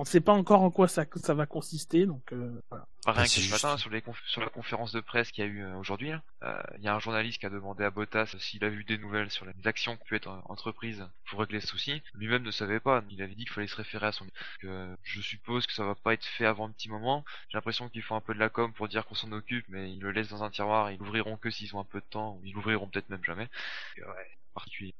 on 0.00 0.02
ne 0.02 0.08
sait 0.08 0.20
pas 0.20 0.32
encore 0.32 0.62
en 0.62 0.72
quoi 0.72 0.88
ça, 0.88 1.04
ça 1.14 1.34
va 1.34 1.46
consister, 1.46 2.06
donc 2.06 2.32
euh, 2.32 2.60
voilà. 2.70 2.88
Rien 3.06 3.22
que 3.22 3.30
ce 3.30 3.50
matin, 3.50 3.76
sur, 3.78 3.90
les 3.90 4.02
sur 4.26 4.40
la 4.40 4.48
conférence 4.48 4.92
de 4.92 5.00
presse 5.00 5.30
qu'il 5.30 5.44
y 5.44 5.46
a 5.46 5.50
eu 5.50 5.62
euh, 5.62 5.76
aujourd'hui, 5.76 6.12
euh, 6.42 6.62
il 6.76 6.84
y 6.84 6.88
a 6.88 6.94
un 6.94 6.98
journaliste 6.98 7.38
qui 7.38 7.46
a 7.46 7.50
demandé 7.50 7.84
à 7.84 7.90
Bottas 7.90 8.34
s'il 8.38 8.64
a 8.64 8.68
vu 8.68 8.84
des 8.84 8.98
nouvelles 8.98 9.30
sur 9.30 9.46
les 9.46 9.52
actions 9.66 9.96
qui 9.96 10.04
pouvaient 10.04 10.16
être 10.16 10.42
entreprises 10.46 11.06
pour 11.26 11.40
régler 11.40 11.60
ce 11.60 11.68
souci. 11.68 12.02
Lui-même 12.14 12.42
ne 12.42 12.50
savait 12.50 12.80
pas. 12.80 13.02
Il 13.10 13.22
avait 13.22 13.34
dit 13.34 13.44
qu'il 13.44 13.52
fallait 13.52 13.68
se 13.68 13.76
référer 13.76 14.06
à 14.06 14.12
son. 14.12 14.26
Que 14.60 14.96
je 15.04 15.20
suppose 15.20 15.66
que 15.66 15.72
ça 15.72 15.84
va 15.84 15.94
pas 15.94 16.12
être 16.12 16.24
fait 16.24 16.44
avant 16.44 16.66
un 16.66 16.70
petit 16.70 16.88
moment. 16.88 17.24
J'ai 17.48 17.56
l'impression 17.56 17.88
qu'ils 17.88 18.02
font 18.02 18.16
un 18.16 18.20
peu 18.20 18.34
de 18.34 18.40
la 18.40 18.48
com 18.48 18.72
pour 18.72 18.88
dire 18.88 19.06
qu'on 19.06 19.14
s'en 19.14 19.32
occupe, 19.32 19.66
mais 19.68 19.92
ils 19.92 20.00
le 20.00 20.10
laissent 20.10 20.30
dans 20.30 20.42
un 20.42 20.50
tiroir. 20.50 20.90
Ils 20.90 20.98
l'ouvriront 20.98 21.36
que 21.36 21.50
s'ils 21.50 21.74
ont 21.76 21.80
un 21.80 21.84
peu 21.84 22.00
de 22.00 22.06
temps, 22.06 22.34
ou 22.34 22.40
ils 22.44 22.52
l'ouvriront 22.52 22.88
peut-être 22.88 23.10
même 23.10 23.24
jamais. 23.24 23.48
ouais, 23.96 24.38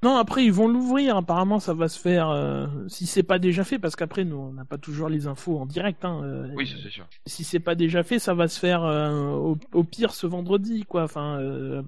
non, 0.03 0.17
après 0.17 0.45
ils 0.45 0.53
vont 0.53 0.69
l'ouvrir. 0.69 1.17
Apparemment, 1.17 1.61
ça 1.61 1.75
va 1.75 1.89
se 1.89 1.99
faire 1.99 2.31
euh, 2.31 2.67
si 2.89 3.07
c'est 3.07 3.23
pas 3.23 3.39
déjà 3.39 3.65
fait, 3.65 3.79
parce 3.79 3.97
qu'après 3.97 4.25
nous 4.25 4.37
on 4.37 4.53
n'a 4.53 4.65
pas 4.65 4.79
toujours 4.79 5.09
les 5.09 5.27
infos 5.27 5.59
en 5.59 5.67
direct. 5.67 6.05
Hein, 6.05 6.23
euh, 6.25 6.49
oui, 6.55 6.73
c'est 6.83 6.91
sûr. 6.91 7.07
Si 7.27 7.45
c'est 7.45 7.61
pas 7.61 7.75
déjà 7.75 7.88
fait, 8.03 8.19
ça 8.19 8.35
va 8.35 8.49
se 8.49 8.59
faire 8.59 8.85
euh, 8.85 9.55
au, 9.73 9.85
pire 9.85 10.13
ce 10.13 10.27
vendredi, 10.27 10.85
quoi. 10.85 11.05
Enfin, 11.05 11.41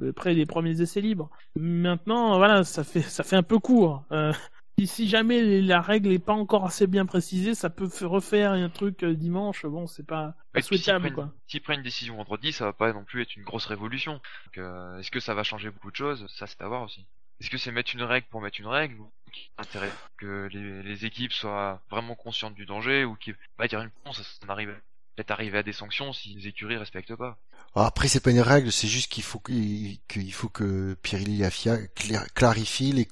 après 0.09 0.35
les 0.35 0.47
premiers 0.47 0.81
essais 0.81 1.01
libres. 1.01 1.31
Maintenant, 1.57 2.37
voilà, 2.39 2.65
ça 2.65 2.85
fait 2.85 3.03
ça 3.03 3.25
fait 3.25 3.37
un 3.37 3.43
peu 3.43 3.59
court. 3.59 4.05
si 4.85 5.09
jamais 5.09 5.61
la 5.61 5.81
règle 5.81 6.13
est 6.13 6.19
pas 6.19 6.33
encore 6.33 6.65
assez 6.65 6.87
bien 6.87 7.07
précisée, 7.07 7.55
ça 7.55 7.71
peut 7.71 7.89
refaire 8.03 8.53
un 8.53 8.69
truc 8.69 9.05
dimanche. 9.05 9.67
Bon, 9.67 9.87
c'est 9.87 10.07
pas, 10.07 10.35
souhaitable. 10.61 11.31
S'ils 11.47 11.61
prennent 11.61 11.79
une 11.79 11.85
décision 11.85 12.17
vendredi, 12.17 12.53
ça 12.53 12.65
va 12.65 12.73
pas 12.73 12.93
non 12.93 13.05
plus 13.05 13.23
être 13.23 13.37
une 13.37 13.45
grosse 13.45 13.67
révolution. 13.67 14.21
Est-ce 14.55 15.11
que 15.11 15.21
ça 15.21 15.35
va 15.35 15.43
changer 15.43 15.71
beaucoup 15.71 15.91
de 15.91 15.97
choses? 15.97 16.27
Ça, 16.29 16.47
c'est 16.47 16.63
à 16.63 16.69
voir 16.69 16.83
aussi. 16.83 17.05
Est-ce 17.41 17.49
que 17.49 17.57
c'est 17.57 17.73
mettre 17.73 17.95
une 17.95 18.03
règle 18.03 18.27
pour 18.29 18.43
mettre 18.43 18.61
une 18.61 18.67
règle 18.67 18.97
intérêt? 19.57 19.91
Que 20.19 20.49
les, 20.53 21.05
équipes 21.07 21.33
soient 21.33 21.81
vraiment 21.91 22.15
conscientes 22.15 22.55
du 22.55 22.67
danger 22.67 23.05
ou 23.05 23.17
qu'il 23.17 23.35
va 23.59 23.67
dire 23.67 23.81
une 23.81 23.91
ça, 24.13 24.23
arrive 24.49 24.75
peut-être 25.17 25.31
arriver 25.31 25.59
à 25.59 25.63
des 25.63 25.73
sanctions 25.73 26.13
si 26.13 26.35
les 26.35 26.49
écuries 26.49 26.77
respectent 26.77 27.17
pas. 27.17 27.39
après 27.75 28.09
c'est 28.09 28.21
pas 28.21 28.31
une 28.31 28.41
règle, 28.41 28.73
c'est 28.73 28.89
juste 28.89 29.11
qu'il 29.13 29.23
faut 29.23 29.41
qu'il 29.41 30.33
faut 30.33 30.49
que 30.49 30.95
Pirelli 31.03 31.43
et 31.43 31.45
Afia 31.45 31.79
clarifient 32.35 32.93
les 32.93 33.09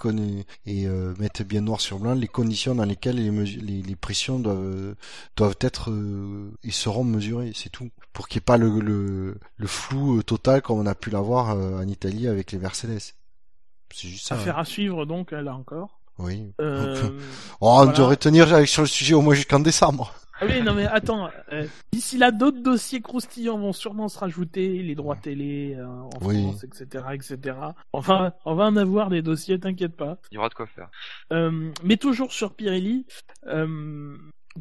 et 0.67 0.87
euh, 0.87 1.15
mettent 1.19 1.43
bien 1.43 1.61
noir 1.61 1.81
sur 1.81 1.99
blanc 1.99 2.15
les 2.15 2.29
conditions 2.29 2.75
dans 2.75 2.85
lesquelles 2.85 3.17
les, 3.17 3.83
les, 3.83 3.97
pressions 3.97 4.39
doivent 4.39 4.95
doivent 5.37 5.59
être 5.61 5.91
euh, 5.91 6.57
et 6.63 6.71
seront 6.71 7.05
mesurées, 7.05 7.53
c'est 7.55 7.71
tout, 7.71 7.91
pour 8.13 8.29
qu'il 8.29 8.39
n'y 8.39 8.43
ait 8.43 8.47
pas 8.47 8.57
le, 8.57 8.81
le, 8.81 9.39
le 9.57 9.67
flou 9.67 10.23
total 10.23 10.63
comme 10.63 10.79
on 10.79 10.87
a 10.87 10.95
pu 10.95 11.11
l'avoir 11.11 11.51
euh, 11.51 11.83
en 11.83 11.89
Italie 11.89 12.29
avec 12.29 12.53
les 12.53 12.59
Mercedes. 12.59 13.15
C'est 13.91 14.09
juste 14.09 14.27
ça. 14.27 14.35
Affaire 14.35 14.59
hein. 14.59 14.63
à 14.63 14.65
suivre 14.65 15.07
donc 15.07 15.33
là 15.33 15.55
encore. 15.55 15.99
Oui. 16.19 16.53
Euh, 16.61 17.19
oh, 17.61 17.81
on 17.81 17.87
devrait 17.87 18.17
tenir 18.17 18.47
sur 18.69 18.83
le 18.83 18.89
sujet 18.89 19.15
au 19.15 19.23
moins 19.23 19.35
jusqu'en 19.35 19.61
décembre. 19.61 20.13
Ah 20.41 20.47
oui, 20.47 20.63
non 20.63 20.75
mais 20.75 20.87
attends, 20.87 21.31
euh, 21.53 21.67
d'ici 21.93 22.19
là, 22.19 22.31
d'autres 22.31 22.63
dossiers 22.63 23.01
croustillants 23.01 23.59
vont 23.59 23.73
sûrement 23.73 24.09
se 24.09 24.19
rajouter, 24.19 24.83
les 24.83 24.95
droits 24.95 25.17
télé 25.17 25.75
euh, 25.77 25.87
en 25.87 26.21
France, 26.21 26.65
etc., 26.65 27.05
etc. 27.13 27.57
Enfin, 27.93 28.33
on 28.45 28.55
va 28.55 28.65
en 28.65 28.77
avoir 28.77 29.11
des 29.11 29.23
dossiers, 29.23 29.59
t'inquiète 29.59 29.97
pas. 29.97 30.19
Il 30.31 30.37
y 30.37 30.39
aura 30.39 30.49
de 30.49 30.55
quoi 30.55 30.67
faire. 30.67 30.91
Euh, 31.33 31.71
mais 31.83 31.97
toujours 31.97 32.33
sur 32.33 32.55
Pirelli, 32.55 33.07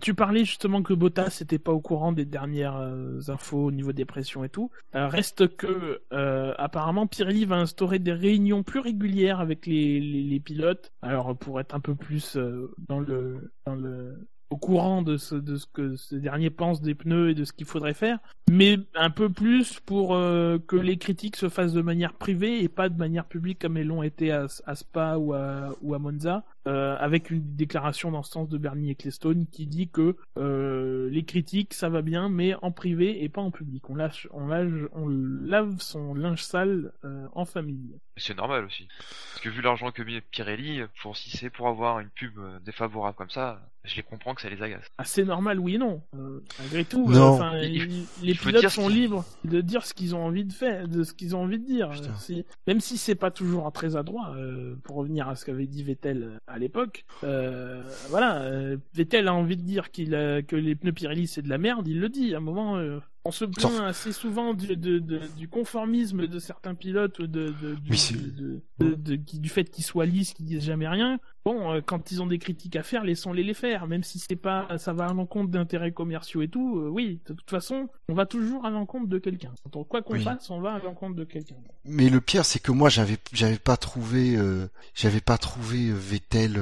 tu 0.02 0.14
parlais 0.14 0.46
justement 0.46 0.82
que 0.84 0.94
Bottas 0.94 1.38
n'était 1.42 1.60
pas 1.60 1.72
au 1.72 1.80
courant 1.80 2.12
des 2.12 2.26
dernières 2.26 2.78
euh, 2.78 3.20
infos 3.30 3.66
au 3.66 3.72
niveau 3.72 3.94
des 3.94 4.06
pressions 4.06 4.44
et 4.44 4.50
tout. 4.50 4.70
Euh, 4.96 5.08
reste 5.08 5.56
que 5.56 6.02
euh, 6.14 6.54
apparemment 6.58 7.08
Pirelli 7.08 7.46
va 7.46 7.58
instaurer 7.58 8.00
des 8.00 8.14
réunions 8.14 8.64
plus 8.64 8.80
régulières 8.80 9.40
avec 9.40 9.66
les, 9.66 10.00
les, 10.00 10.40
pilotes. 10.40 10.92
Alors 11.02 11.36
pour 11.36 11.60
être 11.60 11.74
un 11.76 11.80
peu 11.80 11.96
plus 11.96 12.38
dans 12.78 13.00
le 13.00 13.52
dans 13.66 13.76
le 13.76 14.28
au 14.50 14.58
courant 14.58 15.02
de 15.02 15.18
ce, 15.18 15.36
de 15.36 15.58
ce 15.58 15.66
que 15.66 15.95
ce 15.95 16.16
dernier 16.16 16.50
pense 16.50 16.82
des 16.82 16.95
pneus 16.95 17.32
et 17.32 17.34
de 17.36 17.43
ce 17.43 17.54
qu'il 17.54 17.66
faudrait 17.66 17.93
faire, 17.93 18.20
mais 18.50 18.78
un 18.95 19.10
peu 19.10 19.30
plus 19.30 19.80
pour 19.80 20.16
euh, 20.16 20.58
que 20.58 20.76
les 20.76 20.98
critiques 20.98 21.36
se 21.36 21.50
fassent 21.50 21.74
de 21.74 21.82
manière 21.82 22.14
privée 22.14 22.64
et 22.64 22.70
pas 22.70 22.89
de 22.89 22.98
manière 22.98 23.26
publique 23.26 23.60
comme 23.60 23.78
elles 23.78 23.88
l'ont 23.88 24.04
été 24.04 24.32
à, 24.32 24.48
Spa 24.48 25.18
ou 25.18 25.34
à 25.34 26.00
Monza, 26.00 26.43
euh, 26.68 26.95
avec 26.99 27.32
une 27.32 27.55
déclaration 27.55 28.11
dans 28.11 28.22
ce 28.24 28.32
sens 28.32 28.49
de 28.49 28.57
Bernie 28.57 28.91
Ecclestone 28.91 29.45
qui 29.51 29.65
dit 29.65 29.88
que 29.89 30.15
euh, 30.38 31.09
les 31.09 31.24
critiques 31.24 31.74
ça 31.74 31.89
va 31.89 32.01
bien, 32.01 32.30
mais 32.30 32.53
en 32.61 32.72
privé 32.72 33.24
et 33.24 33.30
pas 33.30 33.41
en 33.41 33.51
public. 33.51 33.89
On 33.89 33.95
lâche, 33.95 34.28
on 34.32 34.47
lâche, 34.47 34.72
on 34.93 35.07
lave 35.07 35.80
son 35.80 36.13
linge 36.13 36.43
sale 36.43 36.91
euh, 37.05 37.26
en 37.34 37.45
famille. 37.45 37.95
C'est 38.18 38.36
normal 38.36 38.65
aussi, 38.65 38.88
parce 38.97 39.41
que 39.43 39.49
vu 39.49 39.61
l'argent 39.61 39.91
que 39.91 40.01
met 40.01 40.22
Pirelli, 40.22 40.82
pour 41.01 41.15
si 41.15 41.30
c'est 41.38 41.49
pour 41.51 41.68
avoir 41.68 41.99
une 41.99 42.09
pub 42.09 42.34
défavorable 42.65 43.15
comme 43.15 43.30
ça, 43.30 43.61
je 43.84 43.95
les 43.95 44.01
comprends 44.03 44.34
que 44.34 44.41
ça 44.41 44.49
les 44.49 44.61
agace. 44.61 44.86
Ah, 44.97 45.03
c'est 45.05 45.24
normal, 45.24 45.59
oui 45.59 45.76
et 45.76 45.78
non. 45.78 46.01
Euh, 46.15 46.43
malgré 46.59 46.84
tout, 46.84 47.07
Non. 47.09 47.15
euh, 47.15 47.30
enfin, 47.36 47.57
Il- 47.59 47.74
les, 47.74 47.86
il 48.22 48.28
les 48.28 48.34
faut 48.34 48.49
pilotes 48.49 48.70
sont 48.70 48.89
libres 48.89 49.24
de 49.45 49.61
dire 49.61 49.86
ce 49.86 49.93
qu'ils 49.93 50.15
ont 50.15 50.26
envie 50.26 50.45
de 50.45 50.51
faire, 50.51 50.88
de 50.88 51.03
ce 51.03 51.13
qu'ils 51.13 51.36
ont 51.36 51.43
envie 51.43 51.59
de 51.59 51.65
dire. 51.65 51.91
Si- 52.18 52.43
même 52.65 52.80
si 52.82 52.97
c'est 52.97 53.15
pas 53.15 53.30
toujours 53.32 53.72
très 53.72 53.95
adroit, 53.95 54.34
euh, 54.36 54.76
pour 54.84 54.95
revenir 54.95 55.30
à 55.30 55.36
ce 55.36 55.45
qu'avait 55.45 55.68
dit 55.68 55.84
Vettel 55.84 56.39
l'époque. 56.58 57.05
euh, 57.24 57.82
voilà, 58.10 58.41
euh, 58.41 58.78
Vettel 58.93 59.28
a 59.28 59.34
envie 59.34 59.58
de 59.58 59.62
dire 59.64 59.91
qu'il 59.91 60.16
a- 60.16 60.41
que 60.41 60.55
les 60.55 60.76
pneus 60.76 60.93
Pirelli 60.93 61.28
c'est 61.28 61.41
de 61.41 61.49
la 61.49 61.58
merde, 61.58 61.88
il 61.88 61.99
le 61.99 62.10
dit. 62.10 62.34
À 62.34 62.38
un 62.38 62.41
moment, 62.41 62.78
euh, 62.78 62.99
on 63.28 63.32
se 63.32 63.46
plaint 63.46 63.72
Sauf- 63.72 63.82
assez 63.82 64.12
souvent 64.12 64.54
du, 64.54 64.76
de, 64.78 65.00
de- 65.00 65.22
du 65.38 65.48
conformisme 65.48 66.28
de 66.28 66.40
certains 66.40 66.76
pilotes, 66.76 67.20
ou 67.20 67.28
de, 67.28 67.54
du, 67.82 69.24
qui- 69.26 69.48
fait 69.50 69.66
qu'ils 69.66 69.84
soient 69.84 70.06
lisses, 70.06 70.34
qu'ils 70.34 70.46
disent 70.46 70.64
jamais 70.64 70.88
rien. 70.88 71.20
Bon, 71.46 71.72
euh, 71.74 71.82
quand 71.86 72.12
ils 72.12 72.22
ont 72.22 72.28
des 72.28 72.40
critiques 72.40 72.76
à 72.76 72.84
faire, 72.84 73.04
laissons-les 73.06 73.44
les 73.44 73.54
faire, 73.54 73.88
même 73.88 74.04
si 74.04 74.20
c'est 74.20 74.36
pas, 74.36 74.68
ça 74.78 74.92
va 74.94 75.06
à 75.08 75.14
l'encontre 75.14 75.50
d'intérêts 75.50 75.94
commerciaux 75.94 76.42
et 76.42 76.50
tout. 76.50 76.80
euh, 76.80 76.90
oui, 76.90 77.22
de 77.28 77.34
toute 77.34 77.50
façon, 77.50 77.88
on 78.10 78.14
va 78.14 78.26
toujours 78.26 78.66
à 78.66 78.70
l'encontre 78.70 79.08
de 79.08 79.18
quelqu'un. 79.18 79.54
Quoi 79.90 80.02
qu'on 80.02 80.14
Oui. 80.16 80.24
fasse, 80.24 80.50
on 80.50 80.60
va 80.60 80.74
à 80.74 80.80
l'encontre 80.80 81.16
de 81.16 81.24
quelqu'un. 81.24 81.56
Mais 81.86 82.10
le 82.10 82.20
pire, 82.22 82.44
c'est 82.46 82.60
que 82.60 82.72
moi, 82.74 82.90
j'avais, 82.90 83.18
j'avais 83.34 83.60
pas 83.60 83.78
trouvé, 83.78 84.36
euh, 84.36 84.68
j'avais 84.94 85.22
pas 85.22 85.38
trouvé 85.38 85.92
Vettel. 85.94 86.58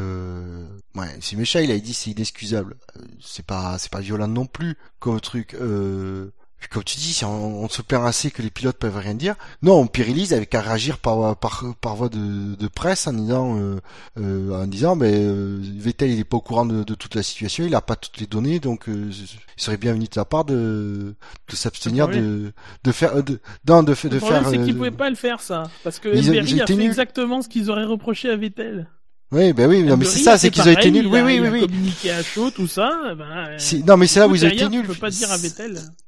Ouais, 0.95 1.17
c'est 1.19 1.35
méchant. 1.35 1.59
Il 1.59 1.71
a 1.71 1.79
dit 1.79 1.93
c'est 1.93 2.11
inexcusable. 2.11 2.75
C'est 3.19 3.45
pas, 3.45 3.77
c'est 3.79 3.91
pas 3.91 4.01
violent 4.01 4.27
non 4.27 4.45
plus 4.45 4.75
comme 4.99 5.19
truc. 5.19 5.55
Euh... 5.55 6.31
puis 6.67 6.73
Comme 6.73 6.83
tu 6.83 6.97
dis, 6.97 7.13
si 7.13 7.23
on, 7.25 7.63
on 7.63 7.69
se 7.69 7.83
plaint 7.83 8.05
assez 8.05 8.31
que 8.31 8.41
les 8.41 8.49
pilotes 8.49 8.77
peuvent 8.77 8.97
rien 8.97 9.13
dire. 9.13 9.35
Non, 9.61 9.85
Pirelli 9.85 10.23
ils 10.23 10.33
avaient 10.33 10.47
qu'à 10.47 10.61
réagir 10.61 10.97
par, 10.97 11.35
par, 11.37 11.63
par 11.79 11.95
voie 11.95 12.09
de, 12.09 12.55
de 12.55 12.67
presse 12.67 13.05
en 13.05 13.13
disant, 13.13 13.55
euh, 13.59 13.79
euh, 14.19 14.63
en 14.63 14.65
disant, 14.65 14.95
ben 14.95 15.13
euh, 15.13 15.59
Vettel 15.77 16.09
il 16.09 16.19
est 16.19 16.23
pas 16.23 16.37
au 16.37 16.41
courant 16.41 16.65
de, 16.65 16.83
de 16.83 16.95
toute 16.95 17.13
la 17.13 17.21
situation, 17.21 17.65
il 17.65 17.75
a 17.75 17.81
pas 17.81 17.95
toutes 17.95 18.19
les 18.19 18.25
données, 18.25 18.59
donc 18.59 18.89
euh, 18.89 19.11
il 19.11 19.61
serait 19.61 19.77
bienvenu 19.77 20.05
de 20.07 20.13
sa 20.13 20.25
part 20.25 20.43
de, 20.43 21.13
de 21.49 21.55
s'abstenir 21.55 22.07
Le 22.07 22.15
de, 22.15 22.53
de 22.83 22.91
faire, 22.91 23.23
de, 23.23 23.39
non, 23.67 23.83
de, 23.83 23.93
de 23.93 24.09
Le 24.09 24.17
problème, 24.17 24.41
faire. 24.43 24.49
c'est 24.51 24.57
qu'ils 24.57 24.71
euh, 24.73 24.77
pouvaient 24.77 24.91
pas 24.91 25.09
le 25.11 25.15
faire, 25.15 25.41
ça. 25.41 25.63
Parce 25.83 25.99
que 25.99 26.09
Mais 26.09 26.27
ont 26.29 26.63
a 26.63 26.65
fait 26.67 26.73
exactement 26.83 27.41
ce 27.43 27.49
qu'ils 27.49 27.69
auraient 27.69 27.85
reproché 27.85 28.29
à 28.29 28.35
Vettel. 28.35 28.89
Oui, 29.31 29.53
ben 29.53 29.67
oui, 29.67 29.81
non, 29.83 29.97
mais 29.97 30.05
c'est 30.05 30.19
ça, 30.19 30.37
c'est 30.37 30.51
qu'ils 30.51 30.61
ont 30.63 30.71
été 30.71 30.91
nuls. 30.91 31.07
Oui, 31.07 31.19
oui, 31.21 31.39
oui, 31.39 31.49
oui. 31.51 31.61
communiqué 31.61 32.11
à 32.11 32.21
chaud, 32.23 32.51
tout 32.51 32.67
ça. 32.67 32.89
Ben, 33.17 33.57
Non, 33.85 33.97
mais 33.97 34.05
c'est 34.07 34.19
là 34.19 34.27
où 34.27 34.35
ils 34.35 34.45
ont 34.45 34.49
été 34.49 34.69
nuls. 34.69 34.87
Pas 34.99 35.09
dire. 35.09 35.27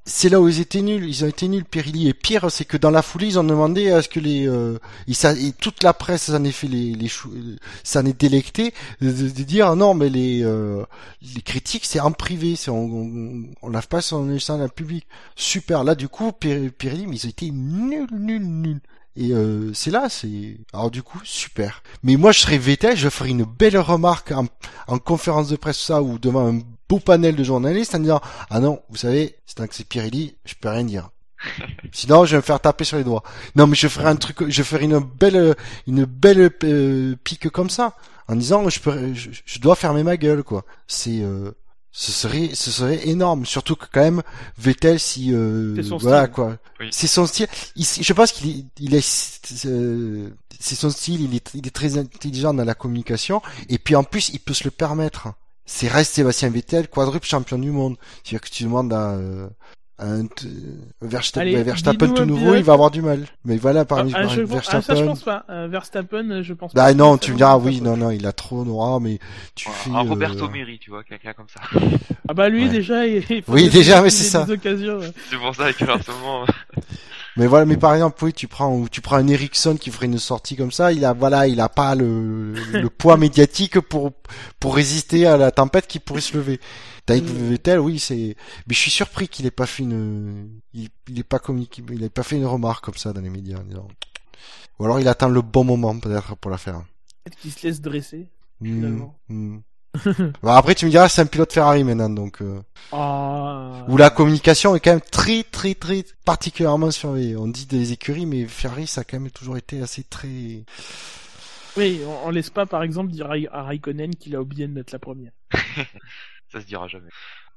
C'est 0.05 0.29
là 0.29 0.39
où 0.39 0.47
ils 0.47 0.59
étaient 0.61 0.81
nuls. 0.83 1.03
Ils 1.03 1.25
ont 1.25 1.27
été 1.27 1.47
nuls, 1.47 1.65
Pirelli. 1.65 2.07
Et 2.07 2.13
pire, 2.13 2.49
c'est 2.51 2.63
que 2.63 2.77
dans 2.77 2.91
la 2.91 3.01
foulée, 3.01 3.25
ils 3.27 3.39
ont 3.39 3.43
demandé 3.43 3.89
à 3.89 4.01
ce 4.03 4.07
que 4.07 4.19
les, 4.19 4.47
euh, 4.47 4.77
ils, 5.07 5.15
ça, 5.15 5.33
et 5.33 5.51
toute 5.51 5.83
la 5.83 5.93
presse 5.93 6.25
s'en 6.31 6.43
est 6.43 6.51
fait 6.51 6.67
les, 6.67 6.93
les 6.93 7.07
chou- 7.07 7.33
s'en 7.83 8.05
est 8.05 8.17
délecté 8.17 8.73
de, 9.01 9.11
dire 9.11 9.75
non, 9.75 9.95
mais 9.95 10.09
les, 10.09 10.43
euh, 10.43 10.83
les 11.35 11.41
critiques, 11.41 11.85
c'est 11.85 11.99
en 11.99 12.11
privé, 12.11 12.55
c'est 12.55 12.69
on, 12.69 12.85
on, 12.85 13.43
on 13.63 13.69
lave 13.69 13.87
pas 13.87 14.01
son 14.01 14.39
ça 14.39 14.57
dans 14.57 14.63
le 14.63 14.69
public. 14.69 15.05
Super. 15.35 15.83
Là, 15.83 15.95
du 15.95 16.07
coup, 16.07 16.31
Pir- 16.31 16.71
Pirelli, 16.77 17.07
mais 17.07 17.17
ils 17.17 17.25
ont 17.25 17.29
été 17.29 17.49
nuls, 17.51 18.07
nuls, 18.11 18.45
nuls. 18.45 18.79
Et 19.17 19.31
euh, 19.31 19.73
c'est 19.73 19.89
là, 19.89 20.09
c'est 20.09 20.57
alors 20.73 20.91
du 20.91 21.01
coup 21.01 21.19
super. 21.23 21.81
Mais 22.03 22.17
moi, 22.17 22.31
je 22.31 22.39
serais 22.39 22.59
Vettel, 22.59 22.95
je 22.95 23.09
ferais 23.09 23.31
une 23.31 23.45
belle 23.45 23.77
remarque 23.77 24.31
en, 24.31 24.45
en 24.87 24.99
conférence 24.99 25.49
de 25.49 25.55
presse 25.55 25.79
ça 25.79 26.03
ou 26.03 26.19
devant 26.19 26.47
un 26.47 26.59
beau 26.87 26.99
panel 26.99 27.35
de 27.35 27.43
journalistes 27.43 27.95
en 27.95 27.99
disant 27.99 28.21
ah 28.51 28.59
non, 28.59 28.79
vous 28.89 28.95
savez, 28.95 29.35
c'est 29.47 29.55
tant 29.55 29.65
que 29.65 29.73
c'est 29.73 29.87
Pirelli, 29.87 30.35
je 30.45 30.53
peux 30.53 30.69
rien 30.69 30.83
dire. 30.83 31.09
Sinon, 31.91 32.25
je 32.25 32.31
vais 32.31 32.37
me 32.37 32.41
faire 32.41 32.59
taper 32.59 32.83
sur 32.83 32.97
les 32.97 33.03
doigts. 33.03 33.23
Non, 33.55 33.65
mais 33.65 33.75
je 33.75 33.87
ferai 33.87 34.05
un 34.05 34.15
truc, 34.15 34.47
je 34.47 34.63
ferai 34.63 34.85
une 34.85 34.99
belle, 34.99 35.55
une 35.87 36.05
belle 36.05 36.51
euh, 36.63 37.15
pique 37.23 37.49
comme 37.49 37.69
ça, 37.71 37.95
en 38.27 38.35
disant, 38.35 38.69
je 38.69 38.79
peux, 38.79 39.13
je, 39.13 39.29
je 39.45 39.59
dois 39.59 39.75
fermer 39.75 40.03
ma 40.03 40.17
gueule, 40.17 40.43
quoi. 40.43 40.63
C'est, 40.87 41.21
euh, 41.21 41.51
ce 41.99 42.11
serait, 42.11 42.51
ce 42.53 42.69
serait 42.69 43.07
énorme. 43.07 43.43
Surtout 43.47 43.75
que 43.75 43.85
quand 43.91 44.01
même, 44.01 44.21
Vettel, 44.59 44.99
si, 44.99 45.33
euh, 45.33 45.75
C'est 45.75 45.81
son 45.81 45.97
voilà, 45.97 46.25
style. 46.25 46.33
quoi. 46.35 46.57
Oui. 46.79 46.89
C'est 46.91 47.07
son 47.07 47.25
style. 47.25 47.47
Il- 47.75 47.85
je 47.85 48.13
pense 48.13 48.31
qu'il 48.31 48.49
est, 48.51 48.65
il 48.79 48.93
est, 48.93 49.65
euh, 49.65 50.29
c'est 50.59 50.75
son 50.75 50.91
style. 50.91 51.21
Il 51.21 51.33
est, 51.35 51.49
il 51.55 51.65
est 51.65 51.71
très 51.71 51.97
intelligent 51.97 52.53
dans 52.53 52.63
la 52.65 52.75
communication. 52.75 53.41
Et 53.67 53.79
puis 53.79 53.95
en 53.95 54.03
plus, 54.03 54.29
il 54.29 54.39
peut 54.39 54.53
se 54.53 54.63
le 54.65 54.69
permettre. 54.69 55.29
C'est 55.65 55.87
reste 55.87 56.13
Sébastien 56.13 56.51
Vettel, 56.51 56.87
quadruple 56.87 57.25
champion 57.25 57.57
du 57.57 57.71
monde. 57.71 57.97
C'est-à-dire 58.23 58.41
que 58.41 58.49
tu 58.53 58.63
demandes 58.63 58.93
à, 58.93 59.13
euh, 59.13 59.49
un 59.99 60.27
t- 60.27 60.47
Verstappen, 61.01 61.47
Allez, 61.47 61.63
Verstappen 61.63 62.07
tout 62.13 62.21
un 62.21 62.25
nouveau, 62.25 62.39
pilote. 62.45 62.57
il 62.59 62.63
va 62.63 62.73
avoir 62.73 62.91
du 62.91 63.01
mal. 63.01 63.25
Mais 63.45 63.57
voilà, 63.57 63.83
parmi 63.83 64.11
Ah, 64.15 64.27
je, 64.27 64.41
par- 64.41 64.57
ah, 64.59 64.61
ça, 64.63 64.71
je 64.79 64.85
Verstappen. 65.03 65.05
pense 65.07 65.23
pas. 65.23 65.45
Euh, 65.49 65.67
Verstappen, 65.69 66.29
euh, 66.31 66.43
je 66.43 66.53
pense 66.53 66.73
Bah 66.73 66.85
pas. 66.85 66.93
non, 66.93 67.13
Ça, 67.13 67.19
tu 67.19 67.31
me 67.31 67.37
diras, 67.37 67.57
oui, 67.57 67.81
non, 67.81 67.97
non, 67.97 68.11
il 68.11 68.25
a 68.27 68.31
trop 68.31 68.63
noir, 68.63 68.99
mais 69.01 69.17
tu 69.55 69.69
fais. 69.69 69.89
Un 69.89 69.95
euh, 70.05 70.09
Roberto 70.09 70.47
Meri, 70.49 70.77
tu 70.79 70.91
vois, 70.91 71.03
quelqu'un 71.03 71.33
comme 71.33 71.47
ça. 71.49 71.61
Ah 72.29 72.33
bah 72.33 72.49
lui 72.49 72.63
Ouais. 72.65 72.69
déjà, 72.69 73.07
il 73.07 73.23
il 73.29 73.43
Oui, 73.47 73.69
déjà, 73.69 74.01
mais 74.01 74.09
c'est 74.09 74.23
ça. 74.25 74.45
C'est 74.47 75.37
pour 75.37 75.55
ça 75.55 75.63
avec 75.63 75.79
l'inversement. 75.79 76.45
Mais 77.37 77.47
voilà, 77.47 77.65
mais 77.65 77.77
par 77.77 77.93
exemple, 77.93 78.23
oui, 78.25 78.33
tu 78.33 78.47
prends, 78.47 78.85
tu 78.87 79.01
prends 79.01 79.17
un 79.17 79.27
Ericsson 79.27 79.75
qui 79.77 79.91
ferait 79.91 80.07
une 80.07 80.17
sortie 80.17 80.55
comme 80.55 80.71
ça, 80.71 80.91
il 80.91 81.05
a, 81.05 81.13
voilà, 81.13 81.47
il 81.47 81.59
a 81.59 81.69
pas 81.69 81.93
le, 81.95 82.53
le 82.73 82.89
poids 82.89 83.15
médiatique 83.25 83.79
pour, 83.79 84.11
pour 84.59 84.75
résister 84.75 85.25
à 85.27 85.37
la 85.37 85.51
tempête 85.51 85.85
qui 85.87 85.99
pourrait 85.99 86.21
se 86.21 86.35
lever. 86.35 86.59
Avec 87.09 87.23
Mm. 87.23 87.49
Vettel, 87.49 87.79
oui, 87.79 87.99
c'est, 87.99 88.35
mais 88.67 88.73
je 88.73 88.79
suis 88.79 88.91
surpris 88.91 89.27
qu'il 89.29 89.45
ait 89.45 89.51
pas 89.51 89.65
fait 89.65 89.83
une, 89.83 90.59
il, 90.73 90.89
il 91.07 91.19
ait 91.19 91.23
pas 91.23 91.39
communiqué, 91.39 91.81
il 91.91 92.03
ait 92.03 92.09
pas 92.09 92.23
fait 92.23 92.35
une 92.35 92.45
remarque 92.45 92.83
comme 92.83 92.97
ça 92.97 93.13
dans 93.13 93.21
les 93.21 93.29
médias, 93.29 93.59
en 93.59 93.63
disant- 93.63 93.87
Ou 94.79 94.85
alors 94.85 94.99
il 94.99 95.07
attend 95.07 95.29
le 95.29 95.41
bon 95.41 95.63
moment, 95.63 95.97
peut-être, 95.97 96.35
pour 96.35 96.51
la 96.51 96.57
faire. 96.57 96.81
Peut-être 97.23 97.37
qu'il 97.39 97.51
se 97.53 97.65
laisse 97.67 97.79
dresser. 97.81 98.27
Finalement. 98.61 99.15
Bon, 100.43 100.51
après, 100.51 100.75
tu 100.75 100.85
me 100.85 100.91
diras, 100.91 101.09
c'est 101.09 101.21
un 101.21 101.25
pilote 101.25 101.51
Ferrari 101.53 101.83
maintenant, 101.83 102.09
donc, 102.09 102.41
euh, 102.41 102.61
Ah. 102.91 103.85
où 103.87 103.97
la 103.97 104.09
communication 104.09 104.75
est 104.75 104.79
quand 104.79 104.91
même 104.91 105.01
très, 105.01 105.43
très, 105.43 105.73
très 105.75 106.03
particulièrement 106.25 106.91
surveillée. 106.91 107.35
On 107.37 107.47
dit 107.47 107.65
des 107.65 107.91
écuries, 107.93 108.25
mais 108.25 108.45
Ferrari, 108.45 108.87
ça 108.87 109.01
a 109.01 109.03
quand 109.03 109.19
même 109.19 109.31
toujours 109.31 109.57
été 109.57 109.81
assez 109.81 110.03
très, 110.03 110.63
Oui, 111.77 112.01
on, 112.05 112.27
on 112.27 112.29
laisse 112.31 112.49
pas 112.49 112.65
par 112.65 112.83
exemple 112.83 113.11
dire 113.11 113.29
à 113.31 113.35
à 113.51 113.63
Raikkonen 113.63 114.15
qu'il 114.15 114.35
a 114.35 114.41
oublié 114.41 114.67
de 114.67 114.73
mettre 114.73 114.93
la 114.93 114.99
première. 114.99 115.31
ça 116.51 116.61
se 116.61 116.65
dira 116.65 116.87
jamais. 116.87 117.09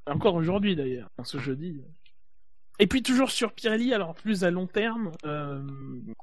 Encore 0.07 0.35
aujourd'hui 0.35 0.77
d'ailleurs, 0.77 1.09
enfin, 1.17 1.25
ce 1.25 1.39
jeudi. 1.39 1.81
Et 2.83 2.87
puis 2.87 3.03
toujours 3.03 3.31
sur 3.31 3.53
Pirelli, 3.53 3.93
alors 3.93 4.15
plus 4.15 4.43
à 4.43 4.51
long 4.51 4.67
terme, 4.67 5.11
euh, 5.27 5.61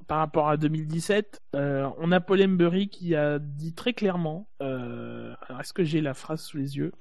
par 0.08 0.18
rapport 0.18 0.50
à 0.50 0.58
2017, 0.58 1.40
euh, 1.56 1.88
on 2.00 2.12
a 2.12 2.20
Paul 2.20 2.42
Embury 2.42 2.90
qui 2.90 3.14
a 3.16 3.38
dit 3.38 3.74
très 3.76 3.94
clairement, 3.94 4.48
euh, 4.64 5.27
alors 5.48 5.62
est-ce 5.62 5.74
que 5.74 5.84
j'ai 5.84 6.02
la 6.02 6.14
phrase 6.14 6.42
sous 6.42 6.58
les 6.58 6.78
yeux 6.78 6.92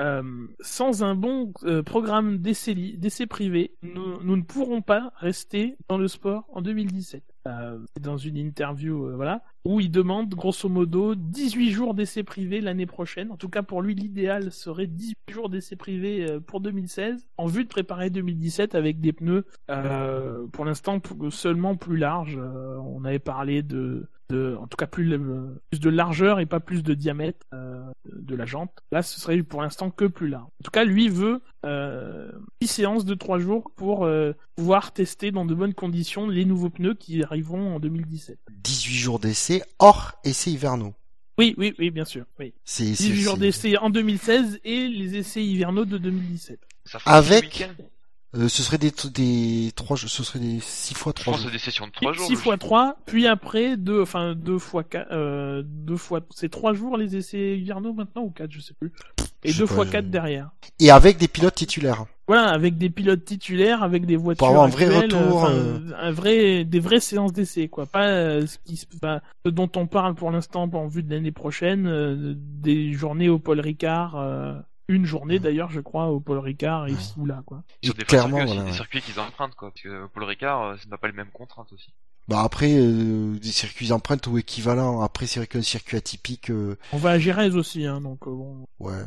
Euh, 0.00 0.46
sans 0.60 1.02
un 1.02 1.14
bon 1.14 1.52
euh, 1.64 1.82
programme 1.82 2.38
d'essais 2.38 3.26
privés, 3.26 3.74
nous, 3.82 4.22
ne 4.22 4.42
pourrons 4.42 4.80
pas 4.80 5.12
rester 5.16 5.76
dans 5.88 5.98
le 5.98 6.08
sport 6.08 6.46
en 6.52 6.62
2017. 6.62 7.22
Euh, 7.46 7.78
dans 7.98 8.18
une 8.18 8.36
interview, 8.36 9.06
euh, 9.06 9.14
voilà, 9.16 9.42
où 9.64 9.80
il 9.80 9.90
demande 9.90 10.28
grosso 10.34 10.68
modo 10.68 11.14
18 11.14 11.70
jours 11.70 11.94
d'essais 11.94 12.22
privés 12.22 12.60
l'année 12.60 12.84
prochaine. 12.84 13.30
En 13.30 13.38
tout 13.38 13.48
cas, 13.48 13.62
pour 13.62 13.80
lui, 13.80 13.94
l'idéal 13.94 14.52
serait 14.52 14.86
18 14.86 15.16
jours 15.30 15.48
d'essais 15.48 15.76
privés 15.76 16.30
euh, 16.30 16.40
pour 16.40 16.60
2016, 16.60 17.26
en 17.38 17.46
vue 17.46 17.64
de 17.64 17.70
préparer 17.70 18.10
2017 18.10 18.74
avec 18.74 19.00
des 19.00 19.14
pneus, 19.14 19.46
pour 20.52 20.66
l'instant, 20.66 21.00
seulement 21.30 21.76
plus 21.76 21.96
larges. 21.96 22.38
On 22.38 23.06
avait 23.06 23.18
parlé 23.18 23.62
de, 23.62 24.06
de, 24.30 24.56
en 24.60 24.66
tout 24.66 24.76
cas, 24.76 24.86
plus, 24.86 25.06
de 25.08 25.90
largeur 25.90 26.40
et 26.40 26.46
pas 26.46 26.60
plus 26.60 26.82
de 26.82 26.94
diamètre 26.94 27.46
euh, 27.52 27.82
de 28.04 28.34
la 28.34 28.46
jante. 28.46 28.70
Là, 28.92 29.02
ce 29.02 29.20
serait 29.20 29.42
pour 29.42 29.62
l'instant 29.62 29.90
que 29.90 30.04
plus 30.06 30.28
large. 30.28 30.44
En 30.44 30.64
tout 30.64 30.70
cas, 30.70 30.84
lui 30.84 31.08
veut 31.08 31.40
euh, 31.66 32.30
10 32.60 32.66
séances 32.68 33.04
de 33.04 33.14
3 33.14 33.38
jours 33.38 33.70
pour 33.76 34.04
euh, 34.04 34.32
pouvoir 34.56 34.92
tester 34.92 35.30
dans 35.30 35.44
de 35.44 35.54
bonnes 35.54 35.74
conditions 35.74 36.28
les 36.28 36.44
nouveaux 36.44 36.70
pneus 36.70 36.94
qui 36.94 37.22
arriveront 37.22 37.74
en 37.74 37.80
2017. 37.80 38.38
18 38.64 38.94
jours 38.94 39.18
d'essai 39.18 39.62
hors 39.78 40.12
essais 40.24 40.50
hivernaux. 40.52 40.94
Oui, 41.38 41.54
oui, 41.56 41.74
oui, 41.78 41.90
bien 41.90 42.04
sûr. 42.04 42.24
Oui. 42.38 42.52
C'est, 42.64 42.84
18 42.84 42.96
c'est- 42.96 43.14
jours 43.14 43.36
d'essai 43.38 43.76
en 43.78 43.90
2016 43.90 44.60
et 44.64 44.88
les 44.88 45.16
essais 45.16 45.44
hivernaux 45.44 45.84
de 45.86 45.96
2017. 45.98 46.60
Ça 46.84 46.98
fera 46.98 47.16
Avec-. 47.16 47.68
Euh, 48.36 48.48
ce 48.48 48.62
serait 48.62 48.78
des, 48.78 48.92
des 49.12 49.72
trois, 49.74 49.96
ce 49.96 50.06
serait 50.22 50.38
des 50.38 50.60
6 50.60 50.94
fois 50.94 51.12
Je 51.16 51.22
3 51.22 51.32
pense 51.32 51.40
que 51.40 51.42
jours. 51.42 51.50
c'est 51.50 51.56
des 51.58 51.64
sessions 51.64 51.86
de 51.88 51.92
3 51.92 52.12
jours. 52.12 52.26
6 52.28 52.36
fois 52.36 52.56
3, 52.56 52.96
puis 53.04 53.26
après 53.26 53.76
deux, 53.76 54.00
enfin 54.02 54.34
deux 54.36 54.58
fois 54.58 54.84
4, 54.84 55.08
euh, 55.10 55.62
deux 55.66 55.96
fois, 55.96 56.20
c'est 56.30 56.48
3 56.48 56.72
jours 56.72 56.96
les 56.96 57.16
essais 57.16 57.58
hivernaux 57.58 57.92
maintenant 57.92 58.22
ou 58.22 58.30
4, 58.30 58.48
je 58.52 58.60
sais 58.60 58.74
plus. 58.74 58.92
et 59.42 59.50
Je 59.50 59.58
deux 59.58 59.66
sais 59.66 59.74
fois 59.74 59.84
pas, 59.84 59.90
quatre 59.90 60.04
je- 60.04 60.10
derrière. 60.10 60.50
Et 60.78 60.92
avec 60.92 61.18
des 61.18 61.26
pilotes 61.26 61.56
titulaires. 61.56 62.04
Voilà, 62.28 62.50
avec 62.50 62.78
des 62.78 62.90
pilotes 62.90 63.24
titulaires, 63.24 63.82
avec 63.82 64.06
des 64.06 64.14
voitures 64.14 64.46
avoir 64.46 64.62
un 64.62 64.68
vrai 64.68 64.84
actuelles, 64.84 65.12
retour, 65.20 65.46
euh. 65.46 65.78
un 65.98 66.12
vrai, 66.12 66.64
des 66.64 66.78
vraies 66.78 67.00
séances 67.00 67.32
d'essai, 67.32 67.66
quoi. 67.66 67.86
Pas 67.86 68.06
euh, 68.06 68.46
ce 68.46 68.58
qui, 68.64 68.76
se- 68.76 68.86
bah, 69.02 69.22
ce 69.44 69.50
dont 69.50 69.68
on 69.74 69.88
parle 69.88 70.14
pour 70.14 70.30
l'instant 70.30 70.70
en 70.72 70.86
vue 70.86 71.02
de 71.02 71.12
l'année 71.12 71.32
prochaine, 71.32 71.88
euh, 71.88 72.34
des 72.36 72.92
journées 72.92 73.28
au 73.28 73.40
Paul 73.40 73.58
Ricard, 73.58 74.14
euh, 74.14 74.54
une 74.90 75.06
journée 75.06 75.38
d'ailleurs, 75.38 75.70
je 75.70 75.80
crois, 75.80 76.06
au 76.08 76.20
Paul 76.20 76.38
Ricard 76.38 76.88
ici 76.88 77.14
ou 77.16 77.26
là, 77.26 77.42
quoi. 77.46 77.62
Sur 77.82 77.94
Et 77.94 77.98
des 77.98 78.04
clairement, 78.04 78.36
circuits 78.38 78.44
aussi, 78.44 78.54
voilà, 78.54 78.62
des 78.64 78.70
ouais. 78.70 78.76
circuits 78.76 79.02
qu'ils 79.02 79.20
empruntent 79.20 79.54
quoi. 79.54 79.70
Parce 79.70 79.82
que 79.82 80.06
Paul 80.08 80.24
Ricard, 80.24 80.62
euh, 80.62 80.76
ça 80.76 80.88
n'a 80.88 80.98
pas 80.98 81.06
les 81.06 81.14
mêmes 81.14 81.30
contraintes 81.32 81.72
aussi. 81.72 81.92
Bah 82.28 82.42
après, 82.42 82.74
euh, 82.76 83.38
des 83.38 83.50
circuits 83.50 83.92
empreintes 83.92 84.26
ou 84.26 84.38
équivalents. 84.38 85.00
Après, 85.00 85.26
c'est 85.26 85.40
vrai 85.40 85.46
qu'un 85.46 85.62
circuit 85.62 85.96
atypique, 85.96 86.50
euh, 86.50 86.76
On 86.92 86.98
va 86.98 87.10
à 87.10 87.18
Gérèse 87.18 87.56
aussi, 87.56 87.86
hein, 87.86 88.00
donc 88.00 88.26
euh, 88.26 88.30
bon. 88.30 88.66
ouais. 88.78 89.02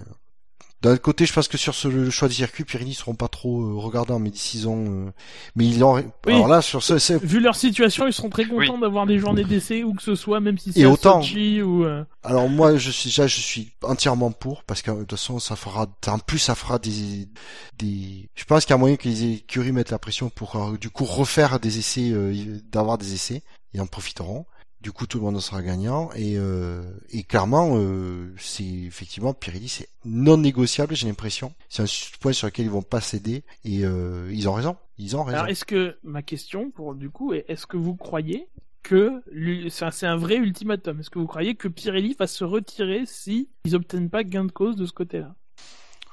D'un 0.83 0.91
autre 0.91 1.01
côté, 1.01 1.25
je 1.25 1.31
pense 1.31 1.47
que 1.47 1.57
sur 1.57 1.73
ce, 1.73 1.87
le 1.87 2.09
choix 2.09 2.27
du 2.27 2.33
circuit, 2.33 2.65
Pirelli 2.65 2.93
seront 2.93 3.15
pas 3.15 3.29
trop 3.29 3.61
euh, 3.61 3.75
regardants, 3.77 4.19
mais 4.19 4.29
d'ici 4.29 4.57
ils 4.57 4.67
ont, 4.67 5.07
euh, 5.07 5.11
mais 5.55 5.65
ils 5.65 5.81
ont, 5.81 5.95
Oui. 5.95 6.03
alors 6.33 6.49
là, 6.49 6.61
sur 6.61 6.83
ce, 6.83 6.99
c'est, 6.99 7.23
Vu 7.23 7.39
leur 7.39 7.55
situation, 7.55 8.05
ils 8.05 8.11
seront 8.11 8.29
très 8.29 8.43
contents 8.43 8.73
Oui. 8.75 8.81
d'avoir 8.81 9.05
des 9.05 9.17
journées 9.17 9.45
d'essai, 9.45 9.83
ou 9.83 9.93
que 9.93 10.03
ce 10.03 10.15
soit, 10.15 10.41
même 10.41 10.57
si 10.57 10.73
c'est 10.73 10.85
autant. 10.85 11.21
Sochi 11.21 11.61
ou... 11.61 11.85
euh, 11.85 12.03
alors 12.21 12.49
moi, 12.49 12.75
je 12.75 12.91
suis, 12.91 13.07
déjà, 13.07 13.27
je 13.27 13.39
suis 13.39 13.71
entièrement 13.81 14.31
pour, 14.31 14.65
parce 14.65 14.81
que 14.81 14.91
de 14.91 14.99
toute 14.99 15.11
façon, 15.11 15.39
ça 15.39 15.55
fera, 15.55 15.87
en 16.07 16.19
plus, 16.19 16.39
ça 16.39 16.53
fera 16.53 16.79
des, 16.79 17.29
des, 17.77 18.29
je 18.35 18.43
pense 18.43 18.65
qu'il 18.65 18.71
y 18.71 18.75
a 18.75 18.77
moyen 18.77 18.97
que 18.97 19.07
les 19.07 19.23
écuries 19.35 19.71
mettent 19.71 19.91
la 19.91 19.99
pression 19.99 20.29
pour, 20.29 20.57
euh, 20.57 20.77
du 20.77 20.89
coup, 20.89 21.05
refaire 21.05 21.61
des 21.61 21.77
essais, 21.79 22.09
euh, 22.11 22.59
d'avoir 22.73 22.97
des 22.97 23.13
essais, 23.13 23.41
et 23.73 23.79
en 23.79 23.87
profiteront. 23.87 24.45
Du 24.83 24.91
coup, 24.91 25.07
tout 25.07 25.17
le 25.17 25.23
monde 25.23 25.37
en 25.37 25.39
sera 25.39 25.61
gagnant 25.61 26.09
et, 26.13 26.33
euh, 26.35 26.83
et 27.09 27.23
clairement, 27.23 27.77
euh, 27.77 28.35
c'est 28.37 28.65
effectivement 28.65 29.33
Pirelli, 29.33 29.69
c'est 29.69 29.87
non 30.03 30.35
négociable, 30.35 30.93
j'ai 30.93 31.07
l'impression. 31.07 31.53
C'est 31.69 31.83
un 31.83 31.85
point 32.19 32.33
sur 32.33 32.47
lequel 32.47 32.65
ils 32.65 32.71
vont 32.71 32.81
pas 32.81 32.99
céder 32.99 33.45
et 33.63 33.85
euh, 33.85 34.29
ils 34.33 34.49
ont 34.49 34.53
raison. 34.53 34.75
Ils 34.97 35.15
ont 35.15 35.23
raison. 35.23 35.37
Alors, 35.37 35.49
est-ce 35.49 35.63
que, 35.63 35.97
ma 36.03 36.21
question, 36.21 36.69
pour 36.69 36.95
du 36.95 37.09
coup, 37.09 37.31
est 37.31 37.45
est-ce 37.47 37.65
que 37.65 37.77
vous 37.77 37.95
croyez 37.95 38.49
que 38.83 39.23
c'est 39.69 40.05
un, 40.05 40.17
vrai 40.17 40.35
ultimatum 40.35 40.99
Est-ce 40.99 41.09
que 41.09 41.17
vous 41.19 41.27
croyez 41.27 41.55
que 41.55 41.69
Pirelli 41.69 42.13
va 42.19 42.27
se 42.27 42.43
retirer 42.43 43.03
si 43.05 43.47
ils 43.63 43.75
obtiennent 43.77 44.09
pas 44.09 44.25
gain 44.25 44.43
de 44.43 44.51
cause 44.51 44.75
de 44.75 44.85
ce 44.85 44.91
côté-là? 44.91 45.33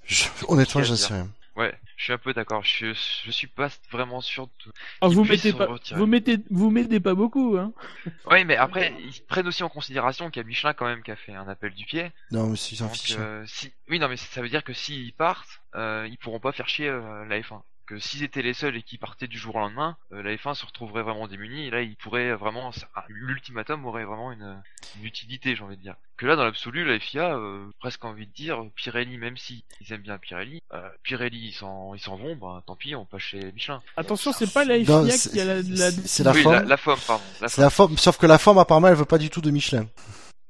Je- 0.05 0.29
honnêtement, 0.47 0.85
j'en 0.85 0.95
sais 0.95 1.13
rien. 1.13 1.29
Ouais, 1.61 1.75
je 1.97 2.05
suis 2.05 2.13
un 2.15 2.19
peu 2.19 2.33
d'accord. 2.33 2.65
Je, 2.65 2.95
je 3.25 3.31
suis 3.31 3.47
pas 3.47 3.69
vraiment 3.91 4.23
sûr 4.23 4.47
de... 4.47 4.73
Ah, 5.03 5.09
vous 5.09 5.25
mettez 5.25 5.53
pas, 5.53 5.67
retirer. 5.67 6.01
vous 6.01 6.07
mettez, 6.07 6.39
vous 6.51 6.71
mettez 6.71 7.01
pas 7.01 7.15
beaucoup, 7.15 7.59
hein 7.59 7.75
Ouais, 8.31 8.45
mais 8.45 8.57
après, 8.57 8.95
ils 8.99 9.21
prennent 9.29 9.47
aussi 9.47 9.63
en 9.63 9.69
considération 9.69 10.31
qu'il 10.31 10.41
y 10.41 10.45
a 10.45 10.49
Michelin 10.49 10.73
quand 10.73 10.87
même 10.87 11.03
qui 11.03 11.11
a 11.11 11.17
fait 11.17 11.35
un 11.35 11.47
appel 11.49 11.75
du 11.75 11.85
pied. 11.85 12.11
Non, 12.31 12.47
mais 12.47 12.57
ils 12.57 12.77
s'en 12.77 12.87
Donc, 12.87 12.97
fichent. 12.97 13.17
euh, 13.19 13.45
si... 13.47 13.73
Oui, 13.91 13.99
non, 13.99 14.09
mais 14.09 14.17
ça 14.17 14.41
veut 14.41 14.49
dire 14.49 14.65
que 14.65 14.73
s'ils 14.73 15.13
partent, 15.13 15.61
euh, 15.75 16.09
ils 16.11 16.17
pourront 16.17 16.41
pas 16.41 16.53
faire 16.53 16.69
chier 16.69 16.89
euh, 16.89 17.27
la 17.27 17.39
F1. 17.41 17.61
Que 17.91 17.99
s'ils 17.99 18.23
étaient 18.23 18.41
les 18.43 18.55
seuls 18.55 18.77
et 18.77 18.83
qui 18.83 18.99
partaient 18.99 19.27
du 19.27 19.37
jour 19.37 19.57
au 19.57 19.59
lendemain, 19.59 19.97
euh, 20.13 20.23
la 20.23 20.33
F1 20.37 20.55
se 20.55 20.65
retrouverait 20.65 21.03
vraiment 21.03 21.27
démunie. 21.27 21.67
Et 21.67 21.71
là, 21.71 21.83
ils 21.83 21.97
pourraient 21.97 22.37
vraiment, 22.37 22.71
ah, 22.95 23.05
l'ultimatum 23.09 23.85
aurait 23.85 24.05
vraiment 24.05 24.31
une, 24.31 24.63
une 25.01 25.05
utilité, 25.05 25.57
j'ai 25.57 25.65
envie 25.65 25.77
de 25.77 25.83
dire. 25.83 25.97
Que 26.17 26.25
là, 26.27 26.37
dans 26.37 26.45
l'absolu, 26.45 26.85
la 26.87 27.01
FIA, 27.01 27.35
euh, 27.37 27.67
presque 27.81 28.05
envie 28.05 28.29
de 28.29 28.33
dire, 28.33 28.63
Pirelli, 28.77 29.19
même 29.19 29.37
si 29.37 29.65
ils 29.81 29.93
aiment 29.93 30.03
bien 30.03 30.19
Pirelli, 30.19 30.63
euh, 30.73 30.89
Pirelli, 31.03 31.49
ils 31.49 31.53
s'en, 31.53 31.93
ils 31.97 32.01
s'en 32.01 32.15
vont, 32.15 32.37
bah 32.37 32.63
tant 32.65 32.77
pis, 32.77 32.95
on 32.95 33.05
passe 33.07 33.23
chez 33.23 33.51
Michelin. 33.51 33.83
Attention, 33.97 34.31
c'est 34.33 34.53
pas 34.53 34.65
la 34.65 34.79
FIA 34.79 35.11
c'est- 35.11 35.31
qui 35.33 35.41
a 35.41 35.45
la, 35.45 35.55
la 35.57 35.91
c'est- 35.91 36.23
la 36.23 36.31
oui, 36.31 36.45
la, 36.45 36.63
la 36.63 36.77
forme, 36.77 37.01
pardon. 37.05 37.25
La 37.41 37.49
C'est 37.49 37.57
forme. 37.57 37.65
la 37.65 37.71
forme, 37.71 37.99
sauf 37.99 38.19
que 38.19 38.27
la 38.27 38.39
forme 38.39 38.59
apparemment, 38.59 38.87
elle 38.87 38.95
veut 38.95 39.05
pas 39.05 39.19
du 39.19 39.31
tout 39.31 39.41
de 39.41 39.51
Michelin. 39.51 39.89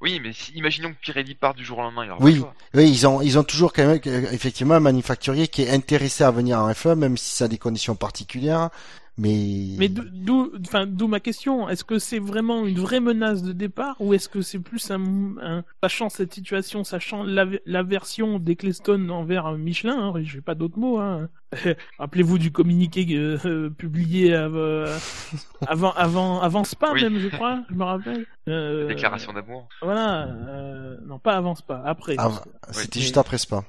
Oui, 0.01 0.19
mais 0.23 0.33
si, 0.33 0.53
imaginons 0.53 0.91
que 0.93 0.99
Pirelli 1.01 1.35
part 1.35 1.55
du 1.55 1.65
jour 1.65 1.79
au 1.79 1.83
lendemain, 1.83 2.05
il 2.07 2.11
aura 2.11 2.21
Oui. 2.23 2.33
pas 2.33 2.37
le 2.37 2.43
choix. 2.43 2.55
Oui, 2.75 2.91
ils 2.91 3.07
ont, 3.07 3.21
ils 3.21 3.39
ont 3.39 3.43
toujours 3.45 3.73
quand 3.73 3.87
même 3.87 4.01
euh, 4.07 4.31
effectivement 4.33 4.75
un 4.75 4.81
manufacturier 4.81 5.47
qui 5.49 5.63
est 5.63 5.71
intéressé 5.71 6.25
à 6.25 6.31
venir 6.31 6.59
en 6.59 6.71
F1, 6.71 6.95
même 6.95 7.17
si 7.19 7.35
ça 7.35 7.45
a 7.45 7.49
des 7.49 7.59
conditions 7.59 7.95
particulières. 7.97 8.71
Mais, 9.21 9.77
Mais 9.79 9.89
d'o- 9.89 10.03
d'où, 10.11 10.51
enfin, 10.67 10.87
d'où 10.87 11.07
ma 11.07 11.21
question. 11.21 11.69
Est-ce 11.69 11.85
que 11.85 11.99
c'est 11.99 12.19
vraiment 12.19 12.65
une 12.65 12.79
vraie 12.79 13.01
menace 13.01 13.43
de 13.43 13.53
départ 13.53 13.97
ou 14.01 14.15
est-ce 14.15 14.29
que 14.31 14.41
c'est 14.41 14.59
plus 14.61 14.91
un, 14.91 15.37
un- 15.43 15.65
sachant 15.83 16.09
cette 16.09 16.33
situation, 16.33 16.85
sachant 16.85 17.23
l'av- 17.23 17.61
l'aversion 17.67 18.39
d'Eccleston 18.39 19.11
envers 19.11 19.53
Michelin, 19.59 19.99
hein, 19.99 20.13
j'ai 20.23 20.41
pas 20.41 20.55
d'autres 20.55 20.79
mots. 20.79 20.99
Hein. 20.99 21.29
Rappelez-vous 21.99 22.39
du 22.39 22.51
communiqué 22.51 23.07
euh, 23.11 23.37
euh, 23.45 23.69
publié 23.71 24.35
av- 24.35 24.57
euh, 24.57 24.97
avant, 25.67 25.93
avant, 25.93 26.41
avant 26.41 26.65
Spa 26.65 26.93
Oui. 26.95 27.03
même, 27.03 27.19
je 27.19 27.29
crois, 27.29 27.61
je 27.69 27.75
me 27.75 27.85
rappelle. 27.85 28.25
Euh, 28.49 28.87
Déclaration 28.89 29.33
d'amour. 29.35 29.69
Voilà. 29.83 30.29
euh, 30.29 30.97
non, 31.07 31.19
pas 31.19 31.37
avant 31.37 31.55
Spa, 31.57 31.83
après. 31.85 32.15
Ah, 32.19 32.31
c'était 32.71 33.01
juste 33.01 33.19
après 33.19 33.37
Spa. 33.37 33.65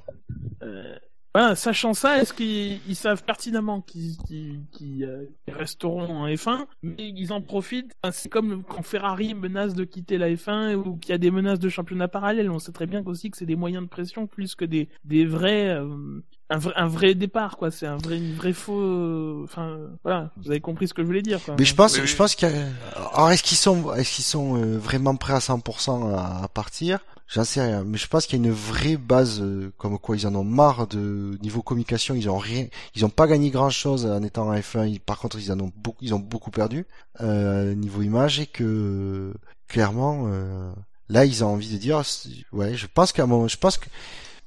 Voilà, 1.34 1.56
sachant 1.56 1.94
ça, 1.94 2.18
est-ce 2.20 2.32
qu'ils 2.34 2.78
ils 2.88 2.94
savent 2.96 3.22
pertinemment 3.24 3.80
qu'ils 3.80 4.16
qu'ils- 4.26 4.60
qu'ils, 4.70 5.04
euh, 5.04 5.24
resteront 5.48 6.08
en 6.22 6.26
F1, 6.28 6.66
mais 6.82 6.94
ils 6.98 7.32
en 7.32 7.40
profitent. 7.40 7.92
Enfin, 8.02 8.12
c'est 8.12 8.28
comme 8.28 8.62
quand 8.64 8.82
Ferrari 8.82 9.34
menace 9.34 9.74
de 9.74 9.84
quitter 9.84 10.18
la 10.18 10.28
F1 10.30 10.74
ou 10.74 10.96
qu'il 10.96 11.10
y 11.10 11.14
a 11.14 11.18
des 11.18 11.30
menaces 11.30 11.58
de 11.58 11.68
championnat 11.68 12.08
parallèle. 12.08 12.50
On 12.50 12.58
sait 12.58 12.72
très 12.72 12.86
bien 12.86 13.02
aussi 13.06 13.30
que 13.30 13.36
c'est 13.38 13.46
des 13.46 13.56
moyens 13.56 13.82
de 13.84 13.88
pression 13.88 14.26
plus 14.26 14.54
que 14.54 14.64
des, 14.66 14.88
des 15.04 15.24
vrais, 15.24 15.68
euh, 15.70 16.20
un 16.50 16.58
vrai, 16.58 16.72
un 16.76 16.86
vrai 16.88 17.14
départ, 17.14 17.56
quoi. 17.56 17.70
C'est 17.70 17.86
un 17.86 17.96
vrai, 17.96 18.18
une 18.18 18.34
vraie 18.34 18.52
faux. 18.52 19.42
Enfin, 19.44 19.78
voilà, 20.04 20.30
vous 20.36 20.50
avez 20.50 20.60
compris 20.60 20.86
ce 20.88 20.92
que 20.94 21.00
je 21.02 21.06
voulais 21.06 21.22
dire. 21.22 21.42
Quoi. 21.42 21.56
Mais 21.58 21.64
je 21.64 21.74
pense, 21.74 21.94
Oui, 21.94 22.00
oui. 22.02 22.06
je 22.08 22.16
pense 22.16 22.34
qu'il 22.34 22.48
y 22.48 22.52
a... 22.52 23.14
Alors, 23.14 23.30
est-ce 23.30 23.42
qu'ils 23.42 23.56
sont, 23.56 23.94
est-ce 23.94 24.14
qu'ils 24.16 24.24
sont 24.24 24.56
euh, 24.62 24.76
vraiment 24.76 25.16
prêts 25.16 25.32
à 25.32 25.38
100% 25.38 26.14
à, 26.14 26.44
à 26.44 26.48
partir? 26.48 26.98
J'en 27.32 27.44
sais 27.44 27.62
rien. 27.62 27.82
Mais 27.84 27.96
je 27.96 28.06
pense 28.08 28.26
qu'il 28.26 28.38
y 28.38 28.42
a 28.44 28.46
une 28.46 28.52
vraie 28.52 28.98
base, 28.98 29.40
euh, 29.40 29.72
comme 29.78 29.98
quoi 29.98 30.16
ils 30.16 30.26
en 30.26 30.34
ont 30.34 30.44
marre 30.44 30.86
de 30.86 31.38
niveau 31.42 31.62
communication. 31.62 32.14
Ils 32.14 32.28
ont 32.28 32.36
rien, 32.36 32.66
ils 32.94 33.06
ont 33.06 33.08
pas 33.08 33.26
gagné 33.26 33.48
grand 33.50 33.70
chose 33.70 34.04
en 34.04 34.22
étant 34.22 34.48
en 34.50 34.54
F1. 34.54 34.86
Ils- 34.86 35.00
par 35.00 35.18
contre, 35.18 35.38
ils 35.38 35.50
en 35.50 35.58
ont 35.60 35.72
beaucoup, 35.74 35.98
ils 36.04 36.12
ont 36.14 36.18
beaucoup 36.18 36.50
perdu 36.50 36.86
euh, 37.20 37.74
niveau 37.74 38.02
image 38.02 38.38
et 38.40 38.46
que 38.46 39.32
clairement, 39.66 40.24
euh, 40.26 40.70
là, 41.08 41.24
ils 41.24 41.42
ont 41.42 41.48
envie 41.54 41.72
de 41.72 41.78
dire, 41.78 42.04
c'est- 42.04 42.28
ouais, 42.52 42.74
je 42.76 42.86
pense 42.86 43.12
qu'à 43.12 43.24
moment, 43.24 43.48
je 43.48 43.56
pense 43.56 43.78
que 43.78 43.86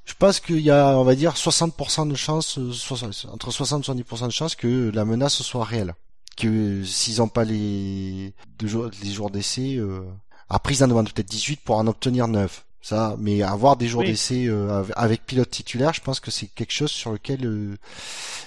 je 0.04 0.14
pense 0.14 0.38
qu'il 0.38 0.60
y 0.60 0.70
a, 0.70 0.96
on 0.96 1.02
va 1.02 1.16
dire, 1.16 1.36
60% 1.36 2.06
de 2.06 2.14
chances, 2.14 2.58
euh, 2.58 2.72
60 2.72 3.26
entre 3.32 3.50
60 3.50 3.82
et 3.82 3.84
70% 3.84 4.26
de 4.28 4.32
chances 4.32 4.54
que 4.54 4.92
la 4.94 5.04
menace 5.04 5.42
soit 5.42 5.64
réelle. 5.64 5.94
Que 6.36 6.84
s'ils 6.84 7.18
n'ont 7.18 7.26
pas 7.28 7.42
les, 7.44 8.32
deux 8.60 8.68
jours, 8.68 8.90
les 9.02 9.10
jours 9.10 9.30
d'essai, 9.30 9.74
euh, 9.76 10.02
après 10.48 10.74
ils 10.74 10.84
en 10.84 10.88
demandent 10.88 11.10
peut-être 11.12 11.28
18 11.28 11.60
pour 11.64 11.76
en 11.78 11.86
obtenir 11.88 12.28
9. 12.28 12.62
Ça, 12.86 13.16
mais 13.18 13.42
avoir 13.42 13.76
des 13.76 13.88
jours 13.88 14.02
Oui. 14.02 14.06
d'essai 14.06 14.46
euh, 14.46 14.84
avec- 14.94 15.26
pilote 15.26 15.50
titulaire, 15.50 15.92
je 15.92 16.00
pense 16.00 16.20
que 16.20 16.30
c'est 16.30 16.46
quelque 16.46 16.70
chose 16.72 16.92
sur 16.92 17.10
lequel 17.10 17.44
euh, 17.44 17.76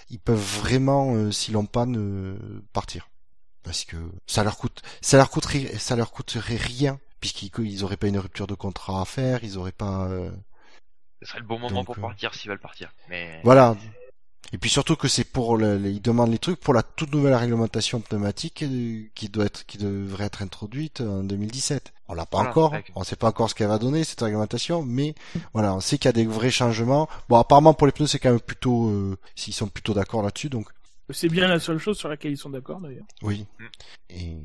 ils 0.10 0.18
peuvent 0.18 0.40
vraiment, 0.62 1.14
euh, 1.14 1.30
s'ils 1.30 1.56
l'ont 1.56 1.66
pas, 1.66 1.86
ne 1.86 2.38
partir. 2.72 3.10
Parce 3.64 3.84
que 3.84 3.98
ça 4.28 4.46
leur 4.46 4.56
coûte, 4.58 4.82
ça 5.02 5.18
leur 5.18 5.30
coûterait, 5.30 5.78
ça 5.78 5.98
leur 5.98 6.12
coûterait 6.14 6.56
rien, 6.56 7.02
puisqu'ils 7.20 7.52
ils 7.60 7.84
auraient 7.84 7.98
pas 7.98 8.08
une 8.08 8.18
rupture 8.18 8.48
de 8.48 8.56
contrat 8.56 9.02
à 9.02 9.04
faire, 9.06 9.44
ils 9.44 9.58
auraient 9.58 9.74
pas. 9.74 10.08
euh, 10.08 10.32
Ce 11.22 11.28
serait 11.28 11.40
le 11.42 11.46
bon 11.46 11.60
moment 11.60 11.76
Donc, 11.80 11.88
pour 11.88 11.98
euh, 11.98 12.02
partir 12.02 12.34
s'ils 12.34 12.50
veulent 12.50 12.60
partir. 12.62 12.94
Mais 13.10 13.42
Voilà. 13.44 13.76
Et 14.54 14.58
puis 14.58 14.70
surtout 14.70 14.96
que 14.96 15.10
c'est 15.10 15.26
pour 15.26 15.58
le, 15.58 15.78
les- 15.78 15.92
ils 15.92 16.02
demandent 16.02 16.32
les 16.32 16.40
trucs 16.40 16.62
pour 16.62 16.74
la 16.74 16.82
toute 16.82 17.14
nouvelle 17.14 17.36
réglementation 17.36 18.00
pneumatique 18.00 18.64
euh, 18.64 19.04
qui 19.16 19.28
doit 19.28 19.48
être, 19.48 19.66
qui 19.66 19.78
devrait 19.78 20.28
être 20.28 20.42
introduite 20.42 21.02
en 21.02 21.24
2017. 21.26 21.92
On 22.10 22.16
l'a 22.16 22.26
pas 22.26 22.38
Voilà, 22.40 22.50
encore, 22.52 22.74
avec- 22.74 22.92
on 22.96 23.04
sait 23.04 23.16
pas 23.16 23.28
encore 23.30 23.50
ce 23.50 23.56
qu'elle 23.56 23.68
va 23.68 23.78
donner 23.78 24.04
cette 24.04 24.20
réglementation, 24.22 24.82
mais 24.84 25.14
voilà, 25.54 25.74
on 25.76 25.80
sait 25.80 25.98
qu'il 25.98 26.06
y 26.08 26.10
a 26.10 26.14
des 26.14 26.26
vrais 26.26 26.50
changements. 26.52 27.08
Bon, 27.30 27.38
apparemment 27.38 27.74
pour 27.76 27.86
les 27.88 27.94
pneus 27.94 28.08
c'est 28.08 28.20
quand 28.20 28.32
même 28.32 28.40
plutôt, 28.42 28.90
euh, 28.90 29.16
s'ils 29.36 29.54
sont 29.54 29.68
plutôt 29.68 29.94
d'accord 29.94 30.24
là-dessus, 30.24 30.50
donc 30.50 30.68
C'est 31.12 31.30
bien 31.30 31.48
la 31.48 31.60
seule 31.60 31.78
chose 31.80 31.98
sur 31.98 32.10
laquelle 32.10 32.32
ils 32.32 32.38
sont 32.38 32.50
d'accord 32.50 32.80
d'ailleurs. 32.82 33.06
oui. 33.22 33.46
Mm. 33.60 33.66
Et 34.10 34.38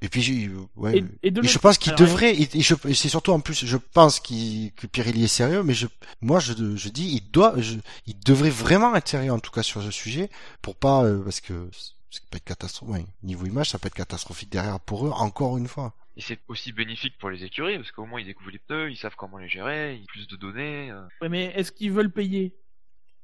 et 0.00 0.08
puis 0.08 0.48
ouais. 0.76 0.98
Et, 0.98 1.04
et 1.28 1.30
de 1.32 1.42
Et 1.44 1.48
je 1.48 1.58
pense 1.58 1.76
qu'il 1.76 1.92
devrait, 1.96 2.32
et, 2.32 2.48
et 2.56 2.60
je, 2.60 2.74
et 2.86 2.94
c'est 2.94 3.08
surtout 3.08 3.32
en 3.32 3.40
plus, 3.40 3.64
je 3.66 3.76
pense 3.76 4.20
qu'il, 4.20 4.72
que 4.74 4.86
Pirelli 4.86 5.24
est 5.24 5.26
sérieux, 5.26 5.64
mais 5.64 5.74
je, 5.74 5.88
moi 6.20 6.38
je, 6.38 6.52
je 6.76 6.88
dis, 6.88 7.08
il 7.16 7.30
doit, 7.32 7.54
je, 7.56 7.74
il 8.06 8.16
devrait 8.20 8.48
vraiment 8.50 8.94
être 8.94 9.08
sérieux 9.08 9.32
en 9.32 9.40
tout 9.40 9.50
cas 9.50 9.64
sur 9.64 9.82
ce 9.82 9.90
sujet, 9.90 10.30
pour 10.62 10.76
pas, 10.76 11.02
euh, 11.02 11.20
parce 11.24 11.40
que 11.40 11.68
ça 12.10 12.20
peut 12.30 12.36
être 12.36 12.44
catastrophique, 12.44 12.94
ouais, 12.94 13.06
niveau 13.24 13.44
image, 13.46 13.70
ça 13.70 13.78
peut 13.80 13.88
être 13.88 13.94
catastrophique 13.94 14.50
derrière 14.52 14.78
pour 14.78 15.04
eux, 15.06 15.10
encore 15.10 15.58
une 15.58 15.66
fois. 15.66 15.92
Et 16.18 16.20
c'est 16.20 16.38
aussi 16.48 16.72
bénéfique 16.72 17.16
pour 17.18 17.30
les 17.30 17.44
écuries, 17.44 17.76
parce 17.76 17.92
qu'au 17.92 18.04
moins 18.04 18.20
ils 18.20 18.26
découvrent 18.26 18.50
les 18.50 18.58
pneus, 18.58 18.90
ils 18.90 18.96
savent 18.96 19.14
comment 19.16 19.38
les 19.38 19.48
gérer, 19.48 19.94
ils 19.94 20.02
ont 20.02 20.06
plus 20.08 20.26
de 20.28 20.36
données. 20.36 20.90
euh. 20.90 21.00
Ouais, 21.22 21.28
mais 21.28 21.44
est-ce 21.54 21.70
qu'ils 21.72 21.92
veulent 21.92 22.10
payer? 22.10 22.54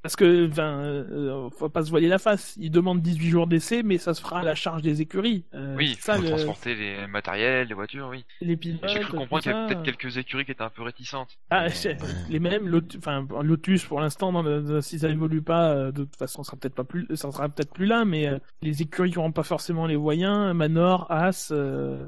Parce 0.00 0.16
que, 0.16 0.48
enfin, 0.50 0.80
euh, 0.84 1.48
faut 1.58 1.70
pas 1.70 1.82
se 1.82 1.88
voiler 1.88 2.08
la 2.08 2.18
face. 2.18 2.54
Ils 2.60 2.70
demandent 2.70 3.00
18 3.00 3.30
jours 3.30 3.46
d'essai, 3.46 3.82
mais 3.82 3.96
ça 3.96 4.12
se 4.12 4.20
fera 4.20 4.40
à 4.40 4.42
la 4.44 4.54
charge 4.54 4.82
des 4.82 5.00
écuries. 5.00 5.44
Euh, 5.54 5.74
Oui, 5.76 5.96
ça, 5.98 6.16
faut 6.16 6.22
le- 6.22 6.28
transporter 6.28 6.74
les 6.74 7.06
matériels, 7.06 7.66
les 7.68 7.74
voitures, 7.74 8.08
oui. 8.10 8.22
les 8.42 8.54
pilotes. 8.58 8.82
J'ai 8.86 9.00
cru 9.00 9.16
comprendre 9.16 9.42
qu'il 9.42 9.50
y 9.50 9.54
avait 9.54 9.66
peut-être 9.74 9.82
quelques 9.82 10.18
écuries 10.18 10.44
qui 10.44 10.50
étaient 10.52 10.60
un 10.62 10.68
peu 10.68 10.82
réticentes. 10.82 11.38
Ah, 11.48 11.68
Mais- 11.86 11.96
les 12.28 12.38
mêmes, 12.38 12.68
Lotus, 12.68 12.98
enfin, 12.98 13.26
Lotus 13.42 13.84
pour 13.86 13.98
l'instant, 14.00 14.42
le- 14.42 14.82
si 14.82 14.98
ça 14.98 15.08
évolue 15.08 15.40
pas, 15.42 15.70
euh, 15.72 15.90
de 15.90 16.04
toute 16.04 16.16
façon, 16.16 16.42
ça 16.44 16.48
sera 16.50 16.58
peut-être 16.58 16.74
pas 16.74 16.84
plus, 16.84 17.06
ça 17.16 17.32
sera 17.32 17.48
peut-être 17.48 17.72
plus 17.72 17.86
là, 17.86 18.04
mais 18.04 18.28
euh, 18.28 18.38
les 18.60 18.82
écuries 18.82 19.10
qui 19.10 19.18
auront 19.18 19.32
pas 19.32 19.42
forcément 19.42 19.86
les 19.86 19.96
moyens, 19.96 20.54
Manor, 20.54 21.10
As, 21.10 21.50
euh, 21.50 22.06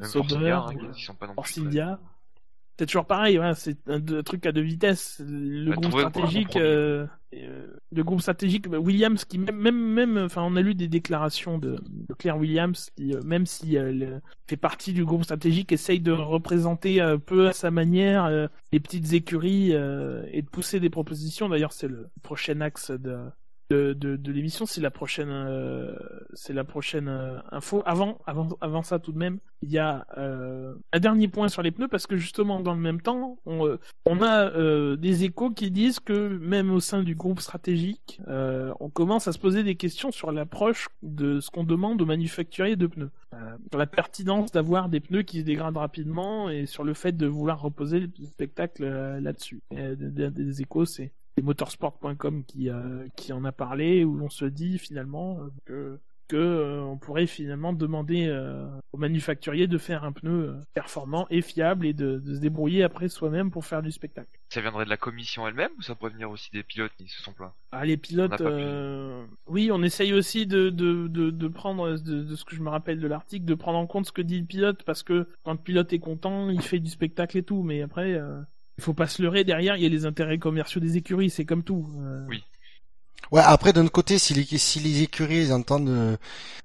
Même 0.00 0.10
Force 0.10 0.32
India, 0.32 0.66
hein, 0.66 0.92
sont 0.94 1.14
pas 1.14 1.26
non 1.26 1.34
plus 1.34 1.60
c'est 2.78 2.86
toujours 2.86 3.06
pareil, 3.06 3.38
ouais, 3.38 3.54
c'est 3.54 3.78
un, 3.88 4.04
un, 4.04 4.22
truc 4.24 4.46
à 4.46 4.52
deux 4.52 4.60
vitesses. 4.60 5.22
Le 5.24 5.70
Bah, 5.70 5.76
groupe 5.76 5.92
stratégique, 5.92 6.56
euh, 6.56 7.06
euh, 7.32 7.68
le 7.92 8.02
groupe 8.02 8.20
stratégique, 8.20 8.68
bah, 8.68 8.78
Williams, 8.78 9.24
qui 9.24 9.38
même, 9.38 9.56
même, 9.56 9.92
même, 9.92 10.18
enfin, 10.18 10.42
on 10.42 10.56
a 10.56 10.60
lu 10.60 10.74
des 10.74 10.88
déclarations 10.88 11.58
de, 11.58 11.78
de 11.88 12.14
Claire 12.14 12.36
Williams, 12.36 12.90
qui, 12.96 13.14
euh, 13.14 13.22
même 13.22 13.46
si 13.46 13.76
elle 13.76 14.20
fait 14.48 14.56
partie 14.56 14.92
du 14.92 15.04
groupe 15.04 15.22
stratégique, 15.22 15.70
essaye 15.70 16.00
de 16.00 16.10
représenter 16.10 17.00
un 17.00 17.18
peu 17.18 17.46
à 17.48 17.52
sa 17.52 17.70
manière 17.70 18.24
euh, 18.24 18.48
les 18.72 18.80
petites 18.80 19.12
écuries 19.12 19.72
euh, 19.72 20.26
et 20.32 20.42
de 20.42 20.48
pousser 20.48 20.80
des 20.80 20.90
propositions. 20.90 21.48
D'ailleurs, 21.48 21.72
c'est 21.72 21.88
le 21.88 22.08
prochain 22.22 22.60
axe 22.60 22.90
de 22.90 23.18
de, 23.94 24.32
l'émission, 24.32 24.66
c'est 24.66 24.80
la 24.80 24.90
prochaine, 24.90 25.30
euh, 25.30 25.94
c'est 26.32 26.52
la 26.52 26.64
prochaine 26.64 27.08
euh, 27.08 27.38
info. 27.50 27.82
Avant, 27.86 28.18
avant, 28.26 28.48
avant 28.60 28.82
ça 28.82 28.98
tout 28.98 29.12
de 29.12 29.18
même, 29.18 29.38
il 29.62 29.70
y 29.70 29.78
a 29.78 30.06
euh, 30.18 30.74
un 30.92 31.00
dernier 31.00 31.28
point 31.28 31.48
sur 31.48 31.62
les 31.62 31.70
pneus 31.70 31.88
parce 31.88 32.06
que 32.06 32.16
justement 32.16 32.60
dans 32.60 32.74
le 32.74 32.80
même 32.80 33.00
temps, 33.00 33.38
on, 33.46 33.78
on 34.06 34.22
a 34.22 34.96
des 34.96 35.24
échos 35.24 35.50
qui 35.50 35.70
disent 35.70 36.00
que 36.00 36.28
même 36.38 36.70
au 36.70 36.80
sein 36.80 37.02
du 37.02 37.14
groupe 37.14 37.40
stratégique, 37.40 38.20
on 38.26 38.90
commence 38.90 39.26
à 39.26 39.32
se 39.32 39.38
poser 39.38 39.62
des 39.62 39.74
questions 39.74 40.10
sur 40.10 40.32
l'approche 40.32 40.88
de 41.02 41.40
ce 41.40 41.50
qu'on 41.50 41.64
demande 41.64 42.02
aux 42.02 42.06
manufacturiers 42.06 42.76
de 42.76 42.86
pneus, 42.86 43.10
sur 43.70 43.78
la 43.78 43.86
pertinence 43.86 44.52
d'avoir 44.52 44.90
des 44.90 45.00
pneus 45.00 45.22
qui 45.22 45.40
se 45.40 45.44
dégradent 45.44 45.78
rapidement 45.78 46.50
et 46.50 46.66
sur 46.66 46.84
le 46.84 46.92
fait 46.92 47.12
de 47.12 47.26
vouloir 47.26 47.62
reposer 47.62 48.00
le 48.00 48.10
spectacle 48.26 48.84
là-dessus. 48.84 49.62
Des, 49.70 50.30
des 50.30 50.60
échos, 50.60 50.84
c'est 50.84 51.12
c'est 51.36 51.42
motorsport.com 51.42 52.44
qui 52.44 52.70
euh, 52.70 53.06
qui 53.16 53.32
en 53.32 53.44
a 53.44 53.52
parlé 53.52 54.04
où 54.04 54.22
on 54.22 54.30
se 54.30 54.44
dit 54.44 54.78
finalement 54.78 55.38
euh, 55.40 55.48
que 55.64 55.98
que 56.26 56.36
euh, 56.36 56.80
on 56.82 56.96
pourrait 56.96 57.26
finalement 57.26 57.74
demander 57.74 58.26
euh, 58.28 58.66
aux 58.92 58.96
manufacturiers 58.96 59.66
de 59.66 59.76
faire 59.76 60.04
un 60.04 60.12
pneu 60.12 60.56
performant 60.72 61.26
et 61.28 61.42
fiable 61.42 61.84
et 61.86 61.92
de, 61.92 62.18
de 62.18 62.34
se 62.34 62.40
débrouiller 62.40 62.82
après 62.82 63.08
soi-même 63.08 63.50
pour 63.50 63.66
faire 63.66 63.82
du 63.82 63.92
spectacle. 63.92 64.30
Ça 64.48 64.62
viendrait 64.62 64.86
de 64.86 64.90
la 64.90 64.96
commission 64.96 65.46
elle-même 65.46 65.70
ou 65.76 65.82
ça 65.82 65.94
pourrait 65.94 66.12
venir 66.12 66.30
aussi 66.30 66.50
des 66.50 66.62
pilotes 66.62 66.92
qui 66.96 67.08
se 67.08 67.20
sont 67.22 67.34
plaints? 67.34 67.52
Ah, 67.72 67.84
les 67.84 67.98
pilotes, 67.98 68.40
euh, 68.40 69.26
oui, 69.48 69.70
on 69.70 69.82
essaye 69.82 70.14
aussi 70.14 70.46
de, 70.46 70.70
de, 70.70 71.08
de, 71.08 71.30
de 71.30 71.48
prendre, 71.48 71.98
de, 71.98 72.22
de 72.22 72.34
ce 72.36 72.44
que 72.46 72.56
je 72.56 72.62
me 72.62 72.70
rappelle 72.70 73.00
de 73.00 73.06
l'article, 73.06 73.44
de 73.44 73.54
prendre 73.54 73.78
en 73.78 73.86
compte 73.86 74.06
ce 74.06 74.12
que 74.12 74.22
dit 74.22 74.40
le 74.40 74.46
pilote, 74.46 74.82
parce 74.84 75.02
que 75.02 75.28
quand 75.42 75.52
le 75.52 75.58
pilote 75.58 75.92
est 75.92 75.98
content, 75.98 76.48
il 76.48 76.62
fait 76.62 76.78
du 76.78 76.88
spectacle 76.88 77.36
et 77.36 77.42
tout, 77.42 77.62
mais 77.62 77.82
après, 77.82 78.14
euh, 78.14 78.40
il 78.78 78.84
faut 78.84 78.94
pas 78.94 79.06
se 79.06 79.22
leurrer, 79.22 79.44
derrière, 79.44 79.76
il 79.76 79.82
y 79.82 79.86
a 79.86 79.88
les 79.88 80.04
intérêts 80.06 80.38
commerciaux 80.38 80.80
des 80.80 80.96
écuries, 80.96 81.30
c'est 81.30 81.44
comme 81.44 81.62
tout. 81.62 81.88
euh. 82.00 82.24
Oui. 82.28 82.42
Ouais, 83.32 83.40
après 83.42 83.72
d'un 83.72 83.82
autre 83.84 83.92
côté, 83.92 84.18
si 84.18 84.34
les, 84.34 84.44
si 84.58 84.80
les 84.80 85.02
écuries 85.02 85.44
ils 85.46 85.52
entendent 85.52 85.88
euh, 85.88 86.16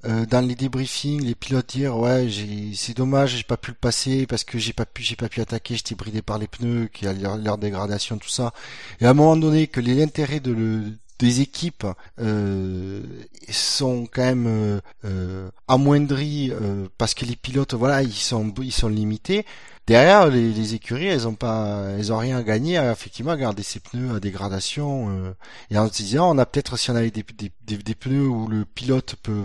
euh, 0.06 0.26
dans 0.26 0.46
les 0.46 0.56
débriefings 0.56 1.24
les 1.24 1.34
pilotes 1.34 1.70
dire 1.70 1.98
ouais 1.98 2.28
j'ai 2.28 2.74
c'est 2.76 2.96
dommage 2.96 3.38
j'ai 3.38 3.44
pas 3.44 3.56
pu 3.58 3.72
le 3.72 3.78
passer 3.80 4.28
parce 4.28 4.44
que 4.44 4.60
j'ai 4.60 4.74
pas 4.74 4.86
pu 4.86 5.02
j'ai 5.02 5.16
pas 5.16 5.30
pu 5.30 5.40
attaquer 5.40 5.76
j'étais 5.78 5.96
bridé 5.96 6.22
par 6.22 6.38
les 6.38 6.48
pneus 6.48 6.88
qui 6.92 7.08
a 7.08 7.14
leur, 7.14 7.38
leur 7.38 7.58
dégradation 7.58 8.18
tout 8.18 8.28
ça 8.30 8.54
et 9.00 9.06
à 9.06 9.12
un 9.12 9.14
moment 9.14 9.38
donné 9.38 9.68
que 9.68 9.80
les 9.80 10.04
intérêts 10.04 10.42
de 10.42 10.52
le 10.52 10.84
des 11.18 11.42
équipes 11.42 11.86
euh, 12.20 13.02
sont 13.50 14.06
quand 14.12 14.24
même 14.24 14.48
euh, 14.48 14.80
euh, 15.06 15.50
amoindris 15.68 16.52
euh, 16.52 16.88
parce 16.98 17.14
que 17.14 17.26
les 17.26 17.36
pilotes 17.36 17.74
voilà 17.74 18.04
ils 18.04 18.12
sont 18.14 18.54
ils 18.62 18.72
sont 18.72 18.90
limités 18.90 19.46
derrière 19.90 20.28
les, 20.28 20.52
les 20.52 20.76
écuries 20.76 21.08
elles 21.08 21.28
ont 21.28 21.34
pas 21.34 21.86
elles 21.98 22.14
ont 22.14 22.18
rien 22.20 22.38
à 22.38 22.44
gagner 22.44 22.78
à, 22.78 22.92
effectivement 22.92 23.32
à 23.32 23.38
garder 23.38 23.64
ces 23.64 23.80
pneus 23.80 24.16
à 24.16 24.20
dégradation 24.20 25.10
euh, 25.10 25.34
et 25.72 25.78
en 25.80 25.88
se 25.88 25.94
disant, 25.94 26.30
on 26.30 26.38
a 26.38 26.46
peut-être 26.46 26.78
si 26.78 26.92
on 26.92 26.96
avait 26.96 27.10
des, 27.10 27.26
des, 27.36 27.52
des, 27.66 27.78
des 27.78 27.96
pneus 27.96 28.28
où 28.28 28.48
le 28.48 28.66
pilote 28.66 29.16
peut 29.24 29.42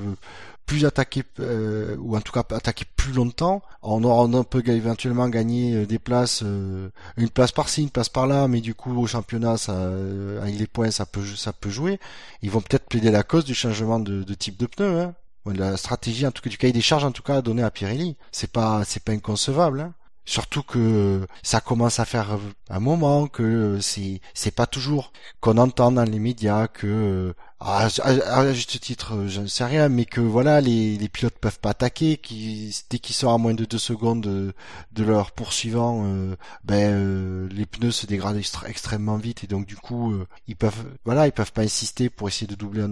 plus 0.67 0.85
attaquer, 0.85 1.23
euh, 1.41 1.97
ou 1.99 2.17
en 2.17 2.21
tout 2.21 2.33
cas 2.33 2.45
attaquer 2.55 2.85
plus 2.97 3.13
longtemps, 3.13 3.63
on, 3.83 4.03
aura, 4.05 4.25
on 4.25 4.45
peut 4.45 4.63
éventuellement 4.67 5.29
gagner 5.29 5.75
euh, 5.75 5.87
des 5.87 5.99
places, 5.99 6.43
euh, 6.43 6.89
une 7.17 7.29
place 7.29 7.53
par-ci, 7.53 7.83
une 7.83 7.91
place 7.91 8.09
par-là, 8.09 8.49
mais 8.49 8.61
du 8.61 8.75
coup 8.75 8.99
au 8.99 9.07
championnat, 9.07 9.57
ça, 9.57 9.73
euh, 9.73 10.41
avec 10.43 10.59
les 10.59 10.67
points, 10.67 10.91
ça 10.91 11.07
peut, 11.07 11.25
ça 11.37 11.53
peut 11.53 11.71
jouer. 11.71 12.01
Ils 12.43 12.51
vont 12.51 12.61
peut-être 12.61 12.87
plaider 12.87 13.11
la 13.11 13.23
cause 13.23 13.45
du 13.45 13.55
changement 13.55 14.01
de, 14.01 14.23
de 14.23 14.35
type 14.35 14.57
de 14.59 14.67
pneu. 14.67 15.01
Hein. 15.01 15.15
La 15.47 15.77
stratégie, 15.77 16.27
en 16.27 16.31
tout 16.31 16.41
cas 16.41 16.49
du 16.49 16.57
cahier 16.57 16.73
des 16.73 16.81
charges, 16.81 17.05
en 17.05 17.13
tout 17.13 17.23
cas 17.23 17.43
donné 17.43 17.63
à 17.63 17.71
Pirelli, 17.71 18.17
c'est 18.33 18.51
pas, 18.51 18.83
c'est 18.87 19.03
pas 19.03 19.13
inconcevable. 19.13 19.81
Hein. 19.81 19.93
Surtout 20.27 20.63
que 20.63 21.27
ça 21.43 21.61
commence 21.61 22.01
à 22.01 22.05
faire 22.05 22.39
un 22.71 22.81
moment 22.81 23.27
que 23.27 23.79
c'est 23.81 24.55
pas 24.55 24.67
toujours 24.67 25.13
qu'on 25.41 25.59
entend 25.59 25.93
dans 25.93 26.05
les 26.05 26.19
médias 26.19 26.67
que 26.67 27.35
à, 27.65 27.89
à, 28.03 28.39
à 28.41 28.53
juste 28.53 28.79
titre 28.81 29.25
je 29.27 29.41
ne 29.41 29.47
sais 29.47 29.65
rien 29.65 29.89
mais 29.89 30.05
que 30.05 30.21
voilà 30.21 30.61
les, 30.61 30.97
les 30.99 31.09
pilotes 31.09 31.39
peuvent 31.41 31.59
pas 31.59 31.71
attaquer 31.71 32.19
qui 32.19 32.75
dès 32.91 32.99
qu'ils 32.99 33.15
sont 33.15 33.33
à 33.35 33.39
moins 33.39 33.55
de 33.55 33.65
deux 33.65 33.79
secondes 33.79 34.21
de, 34.21 34.53
de 34.93 35.05
leur 35.05 35.33
poursuivant 35.33 36.03
euh, 36.05 36.37
ben 36.65 36.93
euh, 36.93 37.49
les 37.51 37.65
pneus 37.67 37.91
se 37.93 38.07
dégradent 38.07 38.41
extrêmement 38.67 39.17
vite 39.17 39.45
et 39.45 39.47
donc 39.47 39.67
du 39.67 39.77
coup 39.77 40.13
euh, 40.13 40.27
ils 40.47 40.57
peuvent 40.57 40.85
voilà 41.07 41.27
ils 41.27 41.33
peuvent 41.33 41.53
pas 41.53 41.63
insister 41.63 42.11
pour 42.11 42.29
essayer 42.29 42.47
de 42.47 42.55
doubler 42.55 42.83
un, 42.83 42.91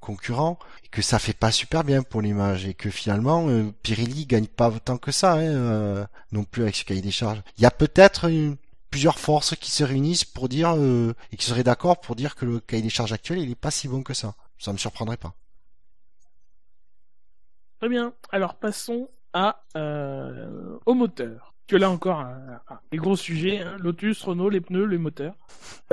concurrent 0.00 0.58
et 0.84 0.88
que 0.88 1.02
ça 1.02 1.18
fait 1.18 1.32
pas 1.36 1.52
super 1.52 1.84
bien 1.84 2.02
pour 2.02 2.22
l'image 2.22 2.64
et 2.66 2.74
que 2.74 2.88
finalement 2.90 3.48
euh, 3.48 3.70
Pirelli 3.82 4.26
gagne 4.26 4.46
pas 4.46 4.70
tant 4.84 4.96
que 4.96 5.12
ça 5.12 5.34
hein, 5.34 5.40
euh, 5.42 6.04
non 6.32 6.44
plus 6.44 6.62
avec 6.62 6.76
ce 6.76 6.84
cahier 6.84 7.02
des 7.02 7.10
charges. 7.10 7.42
Il 7.58 7.62
y 7.62 7.66
a 7.66 7.70
peut-être 7.70 8.30
une- 8.30 8.56
plusieurs 8.90 9.18
forces 9.18 9.54
qui 9.56 9.70
se 9.70 9.84
réunissent 9.84 10.24
pour 10.24 10.48
dire 10.48 10.74
euh, 10.76 11.14
et 11.32 11.36
qui 11.36 11.46
seraient 11.46 11.62
d'accord 11.64 12.00
pour 12.00 12.16
dire 12.16 12.34
que 12.34 12.44
le 12.44 12.60
cahier 12.60 12.82
des 12.82 12.90
charges 12.90 13.12
actuel 13.12 13.38
il 13.38 13.50
est 13.50 13.54
pas 13.54 13.70
si 13.70 13.88
bon 13.88 14.02
que 14.02 14.14
ça. 14.14 14.34
Ça 14.58 14.72
me 14.72 14.78
surprendrait 14.78 15.16
pas. 15.16 15.34
Très 17.78 17.88
bien. 17.88 18.12
Alors 18.30 18.56
passons 18.56 19.08
à 19.32 19.62
euh, 19.76 20.78
au 20.86 20.94
moteur. 20.94 21.54
Que 21.66 21.76
là 21.76 21.88
encore, 21.88 22.18
un, 22.18 22.60
des 22.90 22.96
gros 22.96 23.14
sujets. 23.14 23.60
hein. 23.60 23.76
Lotus, 23.78 24.24
Renault, 24.24 24.50
les 24.50 24.60
pneus, 24.60 24.86
les 24.86 24.98
moteurs. 24.98 25.34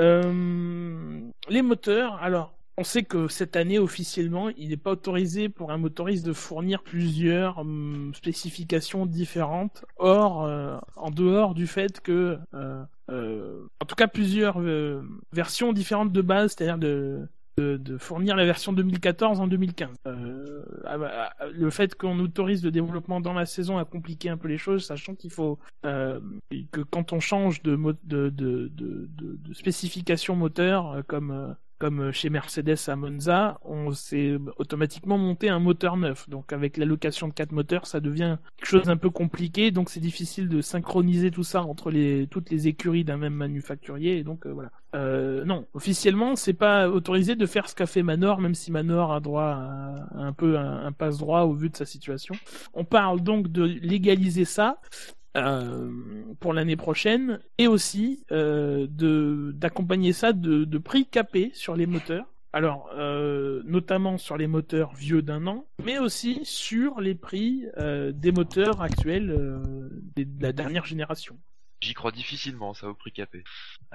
Euh, 0.00 1.20
les 1.48 1.62
moteurs. 1.62 2.16
Alors, 2.16 2.52
on 2.78 2.84
sait 2.84 3.02
que 3.02 3.26
cette 3.26 3.56
année 3.56 3.80
officiellement, 3.80 4.50
il 4.50 4.68
n'est 4.68 4.76
pas 4.76 4.92
autorisé 4.92 5.48
pour 5.48 5.72
un 5.72 5.78
motoriste 5.78 6.24
de 6.24 6.32
fournir 6.32 6.84
plusieurs 6.84 7.58
hum, 7.58 8.12
spécifications 8.14 9.04
différentes. 9.04 9.84
Or, 9.96 10.44
euh, 10.44 10.78
en 10.94 11.10
dehors 11.10 11.54
du 11.54 11.66
fait 11.66 12.00
que, 12.00 12.38
euh, 12.54 12.84
euh, 13.10 13.66
en 13.80 13.84
tout 13.84 13.96
cas, 13.96 14.06
plusieurs 14.06 14.60
versions 15.32 15.72
différentes 15.72 16.12
de 16.12 16.22
base, 16.22 16.54
c'est-à-dire 16.56 16.78
de 16.78 17.28
fournir 17.98 18.36
la 18.36 18.44
version 18.44 18.72
2014 18.72 19.40
en 19.40 19.48
2015. 19.48 19.88
Euh, 20.06 20.62
ah 20.84 20.98
bah, 20.98 21.32
ah, 21.40 21.46
le 21.52 21.70
fait 21.70 21.96
qu'on 21.96 22.20
autorise 22.20 22.64
le 22.64 22.70
développement 22.70 23.20
dans 23.20 23.32
la 23.32 23.46
saison 23.46 23.78
a 23.78 23.84
compliqué 23.84 24.28
un 24.28 24.36
peu 24.36 24.46
les 24.46 24.58
choses, 24.58 24.86
sachant 24.86 25.16
qu'il 25.16 25.32
faut 25.32 25.58
que 25.82 26.82
quand 26.90 27.12
on 27.12 27.18
change 27.18 27.60
de, 27.64 27.76
de, 28.04 28.28
de, 28.28 29.52
spécification 29.52 30.36
moteur, 30.36 31.02
comme 31.08 31.56
comme 31.78 32.12
chez 32.12 32.30
Mercedes 32.30 32.76
à 32.88 32.96
Monza, 32.96 33.58
on 33.64 33.92
s'est 33.92 34.36
automatiquement 34.56 35.18
monté 35.18 35.48
un 35.48 35.58
moteur 35.58 35.96
neuf. 35.96 36.28
Donc 36.28 36.52
avec 36.52 36.76
l'allocation 36.76 37.28
de 37.28 37.32
quatre 37.32 37.52
moteurs, 37.52 37.86
ça 37.86 38.00
devient 38.00 38.38
quelque 38.56 38.68
chose 38.68 38.88
un 38.88 38.96
peu 38.96 39.10
compliqué. 39.10 39.70
Donc 39.70 39.90
c'est 39.90 40.00
difficile 40.00 40.48
de 40.48 40.60
synchroniser 40.60 41.30
tout 41.30 41.44
ça 41.44 41.62
entre 41.62 41.90
les 41.90 42.26
toutes 42.28 42.50
les 42.50 42.68
écuries 42.68 43.04
d'un 43.04 43.16
même 43.16 43.34
manufacturier. 43.34 44.24
Donc 44.24 44.46
euh, 44.46 44.52
voilà. 44.52 44.70
Euh, 44.94 45.44
non, 45.44 45.66
officiellement, 45.74 46.34
c'est 46.34 46.54
pas 46.54 46.88
autorisé 46.88 47.36
de 47.36 47.46
faire 47.46 47.68
ce 47.68 47.74
qu'a 47.74 47.86
fait 47.86 48.02
Manor, 48.02 48.40
même 48.40 48.54
si 48.54 48.72
Manor 48.72 49.12
a 49.12 49.20
droit 49.20 49.42
à 49.42 49.94
un 50.14 50.32
peu 50.32 50.58
un 50.58 50.92
passe 50.92 51.18
droit 51.18 51.42
au 51.42 51.52
vu 51.52 51.68
de 51.68 51.76
sa 51.76 51.84
situation. 51.84 52.34
On 52.74 52.84
parle 52.84 53.20
donc 53.20 53.48
de 53.48 53.62
légaliser 53.62 54.44
ça. 54.44 54.80
Euh, 55.36 55.90
pour 56.40 56.52
l'année 56.52 56.76
prochaine 56.76 57.40
et 57.58 57.68
aussi 57.68 58.24
euh, 58.32 58.86
de 58.88 59.52
d'accompagner 59.54 60.12
ça 60.12 60.32
de, 60.32 60.64
de 60.64 60.78
prix 60.78 61.06
capés 61.06 61.50
sur 61.54 61.76
les 61.76 61.86
moteurs. 61.86 62.26
Alors 62.54 62.90
euh, 62.94 63.62
notamment 63.66 64.16
sur 64.16 64.38
les 64.38 64.46
moteurs 64.46 64.94
vieux 64.94 65.20
d'un 65.20 65.46
an 65.46 65.66
mais 65.84 65.98
aussi 65.98 66.40
sur 66.44 67.00
les 67.00 67.14
prix 67.14 67.66
des 67.76 68.32
moteurs 68.32 68.80
actuels 68.80 69.60
de 70.16 70.26
la 70.40 70.52
dernière 70.52 70.86
génération 70.86 71.38
J'y 71.80 71.94
crois 71.94 72.10
difficilement, 72.10 72.74
ça 72.74 72.88
au 72.88 72.94
prix 72.94 73.12
capé. 73.12 73.44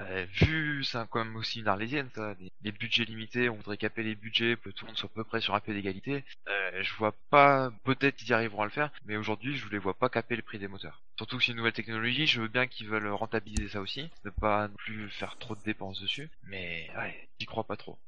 Euh, 0.00 0.26
vu, 0.32 0.84
c'est 0.84 0.98
quand 1.10 1.24
même 1.24 1.36
aussi 1.36 1.60
une 1.60 1.68
arlésienne, 1.68 2.08
ça. 2.14 2.34
Les, 2.62 2.72
budgets 2.72 3.04
limités, 3.04 3.48
on 3.50 3.56
voudrait 3.56 3.76
caper 3.76 4.02
les 4.02 4.14
budgets 4.14 4.56
que 4.56 4.70
tout 4.70 4.84
le 4.86 4.88
monde 4.88 4.96
soit 4.96 5.10
à 5.12 5.14
peu 5.14 5.24
près 5.24 5.40
sur 5.40 5.54
un 5.54 5.60
pied 5.60 5.74
d'égalité. 5.74 6.24
Euh, 6.48 6.82
je 6.82 6.94
vois 6.94 7.14
pas, 7.30 7.70
peut-être 7.84 8.16
qu'ils 8.16 8.32
arriveront 8.32 8.62
à 8.62 8.64
le 8.64 8.70
faire, 8.70 8.90
mais 9.04 9.16
aujourd'hui, 9.16 9.56
je 9.56 9.68
les 9.68 9.78
vois 9.78 9.94
pas 9.94 10.08
caper 10.08 10.36
le 10.36 10.42
prix 10.42 10.58
des 10.58 10.68
moteurs. 10.68 11.02
Surtout 11.18 11.38
que 11.38 11.44
c'est 11.44 11.52
une 11.52 11.58
nouvelle 11.58 11.72
technologie, 11.72 12.26
je 12.26 12.40
veux 12.40 12.48
bien 12.48 12.66
qu'ils 12.66 12.88
veulent 12.88 13.08
rentabiliser 13.08 13.68
ça 13.68 13.80
aussi, 13.80 14.08
ne 14.24 14.30
pas 14.30 14.68
non 14.68 14.74
plus 14.74 15.10
faire 15.10 15.36
trop 15.38 15.54
de 15.54 15.62
dépenses 15.62 16.00
dessus, 16.00 16.30
mais 16.44 16.90
ouais, 16.96 17.28
j'y 17.38 17.46
crois 17.46 17.64
pas 17.64 17.76
trop. 17.76 17.98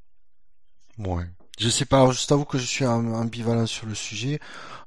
Ouais. 0.99 1.25
Je 1.59 1.69
sais 1.69 1.85
pas, 1.85 2.11
je 2.11 2.27
t'avoue 2.27 2.45
que 2.45 2.59
je 2.59 2.65
suis 2.65 2.85
am- 2.85 3.15
ambivalent 3.15 3.67
sur 3.67 3.87
le 3.87 3.95
sujet 3.95 4.41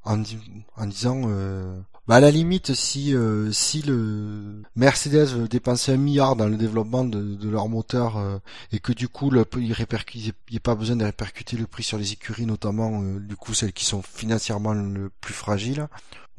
en 0.04 0.18
disant 0.18 1.22
euh, 1.30 1.80
Bah 2.10 2.16
à 2.16 2.20
la 2.20 2.32
limite, 2.32 2.74
si 2.74 3.14
euh, 3.14 3.52
si 3.52 3.84
le 3.84 4.64
Mercedes 4.76 5.28
veut 5.28 5.48
dépenser 5.48 5.92
un 5.92 5.98
milliard 5.98 6.36
dans 6.36 6.48
le 6.48 6.58
développement 6.58 7.04
de, 7.06 7.48
leur 7.48 7.70
moteur 7.70 8.18
euh, 8.18 8.40
et 8.72 8.80
que 8.80 8.92
du 8.94 9.08
coup 9.08 9.30
le, 9.30 9.46
il 9.58 9.68
n'y 9.68 10.58
a 10.58 10.60
pas 10.60 10.74
besoin 10.74 10.96
de 10.96 11.06
répercuter 11.06 11.56
le 11.56 11.68
prix 11.68 11.84
sur 11.84 12.00
les 12.00 12.14
écuries, 12.14 12.48
notamment 12.48 13.04
euh, 13.04 13.20
du 13.20 13.36
coup 13.36 13.54
celles 13.54 13.74
qui 13.74 13.86
sont 13.86 14.02
financièrement 14.02 14.74
le 14.74 15.12
plus 15.22 15.36
fragiles. 15.36 15.88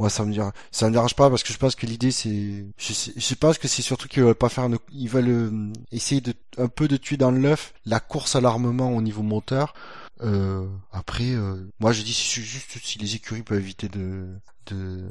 Moi, 0.01 0.11
ça 0.11 0.25
me 0.25 0.33
dérange, 0.33 0.55
ça 0.73 0.89
me 0.89 0.93
dérange 0.93 1.15
pas 1.15 1.31
parce 1.31 1.45
que 1.45 1.53
je 1.53 1.59
pense 1.59 1.77
que 1.77 1.87
l'idée 1.87 2.11
c'est, 2.11 2.67
je, 2.77 3.35
pense 3.37 3.59
que 3.59 3.69
c'est 3.69 3.83
surtout 3.83 4.09
qu'ils 4.09 4.25
veulent 4.25 4.35
pas 4.35 4.49
faire, 4.49 4.69
ils 4.91 5.09
veulent 5.09 5.71
essayer 5.93 6.21
de 6.21 6.35
un 6.59 6.67
peu 6.67 6.89
de 6.89 6.97
tuer 6.97 7.17
dans 7.17 7.31
l'œuf 7.31 7.75
la 7.87 8.01
course 8.01 8.35
à 8.35 8.41
l'armement 8.41 8.91
au 8.91 9.03
niveau 9.03 9.23
moteur. 9.23 9.75
Après, 10.93 11.35
moi 11.81 11.93
je 11.93 12.03
dis 12.03 12.13
juste 12.13 12.79
si 12.83 12.99
les 12.99 13.15
écuries 13.17 13.43
peuvent 13.43 13.59
éviter 13.59 13.89
de, 13.89 14.29
de 14.67 15.11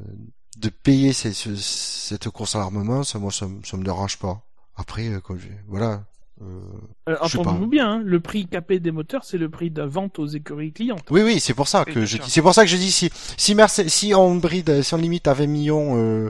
de 0.58 0.70
payer 0.70 1.14
cette, 1.14 1.36
cette 1.36 2.30
course 2.30 2.56
à 2.56 2.60
l'armement, 2.60 3.04
ça 3.04 3.20
moi 3.20 3.32
ça, 3.32 3.48
ça 3.64 3.78
me 3.78 3.84
dérange 3.84 4.18
pas. 4.18 4.44
Après, 4.76 5.08
euh, 5.08 5.20
je, 5.38 5.48
voilà. 5.68 6.06
Euh, 6.42 7.16
Entendons-nous 7.20 7.68
bien, 7.68 7.92
hein, 7.92 8.02
le 8.04 8.20
prix 8.20 8.48
capé 8.48 8.80
des 8.80 8.92
moteurs, 8.92 9.26
c'est 9.26 9.38
le 9.38 9.50
prix 9.50 9.72
de 9.72 9.82
vente 9.82 10.20
aux 10.20 10.28
écuries 10.28 10.72
clientes. 10.72 11.04
Oui, 11.10 11.22
oui, 11.22 11.40
c'est 11.40 11.54
pour 11.54 11.68
ça 11.68 11.84
que 11.86 12.06
je 12.06 12.18
dis, 12.18 12.30
c'est 12.30 12.42
pour 12.42 12.54
ça 12.54 12.64
que 12.64 12.70
je 12.70 12.78
dis 12.78 12.92
si 12.92 13.10
si 13.36 13.56
Mercedes, 13.56 13.90
si 13.90 14.14
on 14.14 14.36
bride, 14.36 14.82
si 14.82 14.94
on 14.94 14.98
limite 14.98 15.28
à 15.28 15.34
20 15.34 15.48
millions 15.48 15.98
euh, 15.98 16.30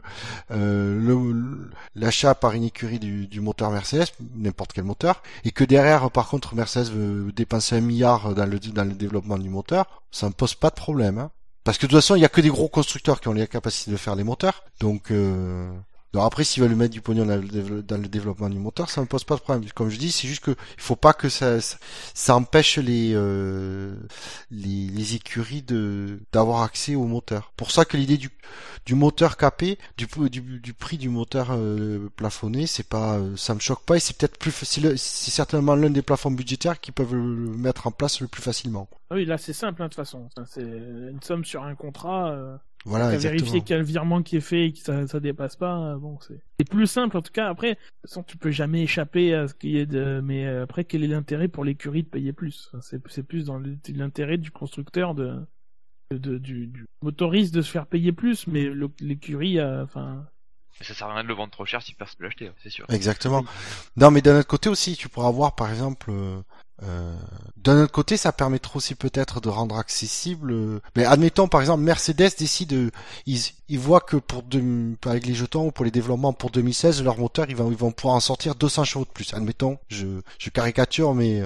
euh, 0.51 1.69
l'achat 1.95 2.33
par 2.33 2.53
une 2.53 2.63
écurie 2.63 2.99
du, 2.99 3.27
du 3.27 3.41
moteur 3.41 3.69
Mercedes, 3.71 4.07
n'importe 4.35 4.73
quel 4.73 4.83
moteur, 4.83 5.21
et 5.43 5.51
que 5.51 5.63
derrière, 5.63 6.09
par 6.09 6.27
contre, 6.27 6.55
Mercedes 6.55 6.91
veut 6.91 7.31
dépenser 7.31 7.75
un 7.75 7.81
milliard 7.81 8.33
dans 8.33 8.45
le 8.45 8.59
dans 8.59 8.85
le 8.85 8.93
développement 8.93 9.37
du 9.37 9.49
moteur, 9.49 9.85
ça 10.11 10.27
me 10.27 10.33
pose 10.33 10.55
pas 10.55 10.69
de 10.69 10.75
problème. 10.75 11.19
Hein. 11.19 11.31
Parce 11.63 11.77
que 11.77 11.85
de 11.85 11.91
toute 11.91 11.99
façon, 11.99 12.15
il 12.15 12.21
y 12.21 12.25
a 12.25 12.29
que 12.29 12.41
des 12.41 12.49
gros 12.49 12.67
constructeurs 12.67 13.21
qui 13.21 13.27
ont 13.27 13.33
les 13.33 13.45
capacités 13.47 13.91
de 13.91 13.97
faire 13.97 14.15
les 14.15 14.23
moteurs. 14.23 14.63
Donc, 14.79 15.11
euh, 15.11 15.69
alors 16.13 16.25
après, 16.25 16.43
s'ils 16.43 16.63
veulent 16.63 16.75
mettre 16.75 16.93
du 16.93 17.01
pognon 17.01 17.25
dans 17.25 17.35
le, 17.39 18.07
développement 18.07 18.49
du 18.49 18.57
moteur, 18.57 18.89
ça 18.89 19.01
ne 19.01 19.05
pose 19.05 19.23
pas 19.23 19.35
de 19.35 19.41
problème. 19.41 19.69
Comme 19.75 19.89
je 19.89 19.97
dis, 19.97 20.11
c'est 20.11 20.27
juste 20.27 20.43
que 20.43 20.51
il 20.51 20.81
faut 20.81 20.95
pas 20.95 21.13
que 21.13 21.29
ça, 21.29 21.59
ça, 21.61 22.35
empêche 22.35 22.79
les, 22.79 23.11
euh, 23.13 23.95
les, 24.49 24.87
les 24.87 25.15
écuries 25.15 25.63
d'avoir 26.31 26.63
accès 26.63 26.95
au 26.95 27.05
moteur. 27.05 27.53
Pour 27.55 27.69
ça 27.69 27.85
que 27.85 27.95
l'idée 27.95 28.17
du, 28.17 28.31
du 28.87 28.95
moteur 28.95 29.37
capé, 29.37 29.77
du, 29.97 30.07
du, 30.31 30.73
prix 30.73 30.97
du 30.97 31.09
moteur 31.09 31.49
euh, 31.51 32.09
plafonné, 32.15 32.65
c'est 32.65 32.89
pas, 32.89 33.17
euh, 33.17 33.35
ça 33.35 33.53
me 33.53 33.59
choque 33.59 33.83
pas 33.85 33.97
et 33.97 33.99
c'est 33.99 34.17
peut-être 34.17 34.39
plus, 34.39 34.51
c'est 34.51 34.97
certainement 34.97 35.75
l'un 35.75 35.91
des 35.91 36.01
plafonds 36.01 36.31
budgétaires 36.31 36.79
qui 36.79 36.91
peuvent 36.91 37.13
le 37.13 37.21
mettre 37.21 37.85
en 37.85 37.91
place 37.91 38.19
le 38.21 38.27
plus 38.27 38.41
plus 38.41 38.63
Ah 39.09 39.15
oui, 39.15 39.25
là 39.25 39.37
c'est 39.37 39.53
simple 39.53 39.83
hein, 39.83 39.85
de 39.85 39.89
toute 39.89 39.97
façon. 39.97 40.29
C'est 40.47 40.61
une 40.61 41.21
somme 41.21 41.45
sur 41.45 41.63
un 41.63 41.75
contrat. 41.75 42.59
Euh... 42.85 42.89
Voilà, 42.89 43.17
vérifier 43.17 43.61
qu'il 43.61 43.71
y 43.71 43.73
a 43.73 43.77
le 43.77 43.83
virement 43.83 44.23
qui 44.23 44.37
est 44.37 44.41
fait 44.41 44.67
et 44.67 44.73
que 44.73 44.79
ça, 44.79 45.07
ça 45.07 45.19
dépasse 45.19 45.55
pas. 45.55 45.77
Euh, 45.77 45.97
bon, 45.97 46.17
c'est 46.21 46.69
plus 46.69 46.87
simple 46.87 47.17
en 47.17 47.21
tout 47.21 47.31
cas. 47.31 47.49
Après, 47.49 47.71
de 47.71 47.73
toute 47.73 48.09
façon, 48.09 48.23
tu 48.23 48.37
peux 48.37 48.51
jamais 48.51 48.83
échapper 48.83 49.33
à 49.33 49.47
ce 49.47 49.53
qu'il 49.53 49.71
y 49.71 49.77
ait 49.77 49.85
de. 49.85 50.21
Mais 50.23 50.45
euh, 50.47 50.63
après, 50.63 50.85
quel 50.85 51.03
est 51.03 51.07
l'intérêt 51.07 51.47
pour 51.47 51.65
l'écurie 51.65 52.03
de 52.03 52.07
payer 52.07 52.33
plus? 52.33 52.71
C'est 52.81 53.23
plus 53.23 53.45
dans 53.45 53.61
l'intérêt 53.93 54.37
du 54.37 54.51
constructeur 54.51 55.13
de, 55.13 55.39
de, 56.11 56.37
du, 56.37 56.67
du, 56.67 56.85
motoriste 57.01 57.53
de 57.53 57.61
se 57.61 57.71
faire 57.71 57.85
payer 57.85 58.11
plus, 58.11 58.47
mais 58.47 58.69
l'écurie, 58.99 59.61
enfin. 59.61 60.25
Ça 60.81 60.93
sert 60.93 61.07
à 61.07 61.13
rien 61.13 61.23
de 61.23 61.27
le 61.27 61.33
vendre 61.33 61.51
trop 61.51 61.65
cher 61.65 61.81
si 61.81 61.93
personne 61.93 62.19
peut 62.19 62.23
l'acheter, 62.23 62.49
c'est 62.63 62.69
sûr. 62.69 62.85
Exactement. 62.87 63.43
Non, 63.97 64.11
mais 64.11 64.21
d'un 64.21 64.39
autre 64.39 64.47
côté 64.47 64.69
aussi, 64.69 64.95
tu 64.95 65.09
pourras 65.09 65.27
avoir 65.27 65.53
par 65.53 65.69
exemple 65.69 66.09
euh, 66.83 66.85
euh, 66.89 67.13
d'un 67.57 67.83
autre 67.83 67.91
côté, 67.91 68.15
ça 68.15 68.31
permettra 68.31 68.77
aussi 68.77 68.95
peut-être 68.95 69.41
de 69.41 69.49
rendre 69.49 69.77
accessible. 69.77 70.51
Euh, 70.51 70.81
mais 70.95 71.05
admettons 71.05 71.47
par 71.47 71.61
exemple, 71.61 71.83
Mercedes 71.83 72.31
décide, 72.37 72.91
ils, 73.25 73.41
ils 73.67 73.79
voient 73.79 73.99
que 73.99 74.17
pour 74.17 74.43
avec 75.05 75.25
les 75.25 75.33
jetons 75.33 75.67
ou 75.67 75.71
pour 75.71 75.85
les 75.85 75.91
développements 75.91 76.33
pour 76.33 76.51
2016, 76.51 77.03
leur 77.03 77.17
moteur, 77.17 77.47
ils 77.49 77.55
vont, 77.55 77.69
ils 77.69 77.77
vont 77.77 77.91
pouvoir 77.91 78.15
en 78.15 78.19
sortir 78.19 78.55
200 78.55 78.83
chevaux 78.85 79.05
de 79.05 79.09
plus. 79.09 79.33
Admettons, 79.33 79.77
je, 79.89 80.07
je 80.37 80.49
caricature, 80.49 81.13
mais 81.13 81.43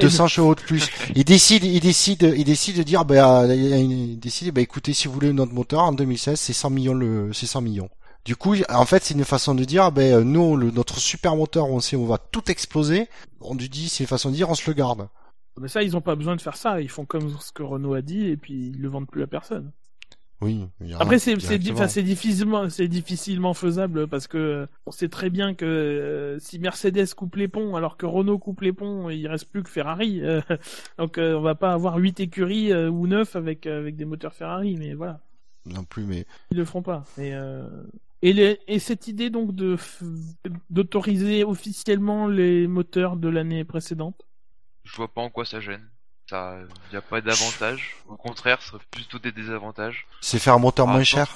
200 0.00 0.24
euh, 0.24 0.26
chevaux 0.28 0.54
de 0.54 0.60
plus. 0.60 0.88
Ils 1.14 1.24
décident, 1.24 1.66
ils 1.66 1.80
décident, 1.80 2.32
ils 2.34 2.44
décident 2.44 2.78
de 2.78 2.82
dire, 2.82 3.04
bah, 3.04 3.46
ils 3.46 4.18
décident, 4.18 4.52
bah, 4.52 4.60
écoutez, 4.60 4.92
si 4.92 5.08
vous 5.08 5.14
voulez 5.14 5.32
notre 5.32 5.52
moteur 5.52 5.80
en 5.80 5.92
2016, 5.92 6.38
c'est 6.38 6.52
100 6.52 6.70
millions 6.70 6.94
le, 6.94 7.32
c'est 7.32 7.46
100 7.46 7.60
millions. 7.60 7.90
Du 8.24 8.36
coup, 8.36 8.54
en 8.68 8.84
fait, 8.84 9.02
c'est 9.02 9.14
une 9.14 9.24
façon 9.24 9.54
de 9.54 9.64
dire, 9.64 9.92
ben 9.92 10.20
nous, 10.20 10.56
le, 10.56 10.70
notre 10.70 10.98
super 10.98 11.36
moteur, 11.36 11.70
on 11.70 11.80
sait, 11.80 11.96
on 11.96 12.06
va 12.06 12.18
tout 12.18 12.50
exploser. 12.50 13.08
On 13.40 13.54
lui 13.54 13.68
dit, 13.68 13.88
c'est 13.88 14.04
une 14.04 14.08
façon 14.08 14.30
de 14.30 14.34
dire, 14.34 14.50
on 14.50 14.54
se 14.54 14.68
le 14.68 14.74
garde. 14.74 15.08
Mais 15.58 15.68
ça, 15.68 15.82
ils 15.82 15.96
ont 15.96 16.00
pas 16.00 16.16
besoin 16.16 16.36
de 16.36 16.40
faire 16.40 16.56
ça. 16.56 16.80
Ils 16.80 16.90
font 16.90 17.04
comme 17.04 17.28
ce 17.38 17.52
que 17.52 17.62
Renault 17.62 17.94
a 17.94 18.02
dit 18.02 18.26
et 18.26 18.36
puis 18.36 18.68
ils 18.68 18.80
le 18.80 18.88
vendent 18.88 19.08
plus 19.08 19.22
à 19.22 19.26
personne. 19.26 19.72
Oui. 20.40 20.66
Après, 20.98 21.18
c'est 21.18 21.36
difficilement, 22.02 22.70
c'est 22.70 22.88
difficilement 22.88 23.52
faisable 23.52 24.08
parce 24.08 24.26
que 24.26 24.66
on 24.86 24.90
sait 24.90 25.08
très 25.08 25.28
bien 25.28 25.54
que 25.54 25.66
euh, 25.66 26.38
si 26.38 26.58
Mercedes 26.58 27.12
coupe 27.14 27.36
les 27.36 27.48
ponts 27.48 27.76
alors 27.76 27.98
que 27.98 28.06
Renault 28.06 28.38
coupe 28.38 28.62
les 28.62 28.72
ponts, 28.72 29.10
il 29.10 29.26
reste 29.28 29.50
plus 29.50 29.62
que 29.62 29.68
Ferrari. 29.68 30.22
Euh, 30.22 30.40
donc, 30.98 31.18
euh, 31.18 31.34
on 31.34 31.42
va 31.42 31.54
pas 31.54 31.72
avoir 31.72 31.96
huit 31.96 32.20
écuries 32.20 32.74
ou 32.74 33.06
neuf 33.06 33.36
avec 33.36 33.66
avec 33.66 33.96
des 33.96 34.06
moteurs 34.06 34.32
Ferrari, 34.32 34.76
mais 34.78 34.94
voilà. 34.94 35.20
Non 35.66 35.84
plus, 35.84 36.04
mais 36.04 36.24
ils 36.50 36.56
le 36.56 36.64
feront 36.64 36.82
pas. 36.82 37.04
Et 38.22 38.30
et, 38.30 38.60
et, 38.66 38.78
cette 38.78 39.08
idée 39.08 39.30
donc 39.30 39.54
de 39.54 39.76
d'autoriser 40.68 41.42
officiellement 41.44 42.26
les 42.26 42.66
moteurs 42.66 43.16
de 43.16 43.28
l'année 43.28 43.64
précédente? 43.64 44.26
Je 44.84 44.96
vois 44.96 45.08
pas 45.08 45.22
en 45.22 45.30
quoi 45.30 45.44
ça 45.44 45.60
gêne. 45.60 45.88
Ça, 46.28 46.58
y 46.92 46.96
a 46.96 47.02
pas 47.02 47.20
d'avantage. 47.20 47.96
Au 48.08 48.16
contraire, 48.16 48.62
ce 48.62 48.68
serait 48.68 48.84
plutôt 48.90 49.18
des 49.18 49.32
désavantages. 49.32 50.06
C'est 50.20 50.38
faire 50.38 50.54
un 50.54 50.58
moteur 50.58 50.86
moins 50.86 51.02
cher? 51.02 51.26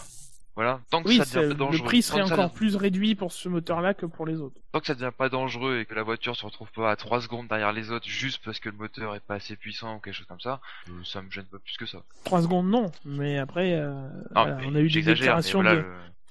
Voilà, 0.57 0.81
tant 0.89 1.03
que 1.03 1.09
oui, 1.09 1.17
ça 1.17 1.25
devient 1.25 1.49
pas 1.49 1.55
dangereux. 1.55 1.79
Le 1.79 1.85
prix 1.85 2.03
serait 2.03 2.23
encore 2.23 2.53
plus 2.53 2.77
réduit 2.77 3.17
pour 3.17 3.33
ce 3.33 3.49
moteur-là 3.49 3.93
que 3.93 4.07
pour 4.07 4.25
les 4.25 4.37
autres. 4.37 4.61
Tant 4.71 4.79
que 4.79 4.87
ça 4.87 4.95
devient 4.95 5.11
pas 5.17 5.29
dangereux 5.29 5.79
et 5.81 5.85
que 5.85 5.95
la 5.95 6.05
voiture 6.05 6.37
se 6.37 6.45
retrouve 6.47 6.71
pas 6.71 6.93
à 6.93 6.97
3 6.97 7.23
secondes 7.23 7.49
derrière 7.49 7.73
les 7.73 7.91
autres 7.91 8.07
juste 8.07 8.41
parce 8.45 8.61
que 8.61 8.69
le 8.69 8.77
moteur 8.77 9.17
est 9.17 9.21
pas 9.21 9.35
assez 9.35 9.57
puissant 9.57 9.97
ou 9.97 9.99
quelque 9.99 10.15
chose 10.15 10.27
comme 10.29 10.41
ça, 10.41 10.61
ça 11.05 11.23
me 11.23 11.31
gêne 11.31 11.47
pas 11.47 11.59
plus 11.59 11.77
que 11.77 11.87
ça. 11.87 11.99
3 12.23 12.43
secondes 12.43 12.69
non, 12.69 12.93
mais 13.05 13.39
après, 13.39 13.73
euh, 13.73 14.09
on 14.37 14.77
a 14.77 14.81
eu 14.81 14.91
des 14.91 15.03
déclarations 15.03 15.65
de... 15.65 15.85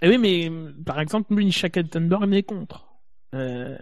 Eh 0.03 0.09
oui, 0.09 0.17
mais 0.17 0.51
par 0.85 0.99
exemple, 0.99 1.33
Munich 1.33 1.63
Hackenberg 1.63 2.31
est 2.33 2.43
contre. 2.43 2.85
Euh, 3.33 3.77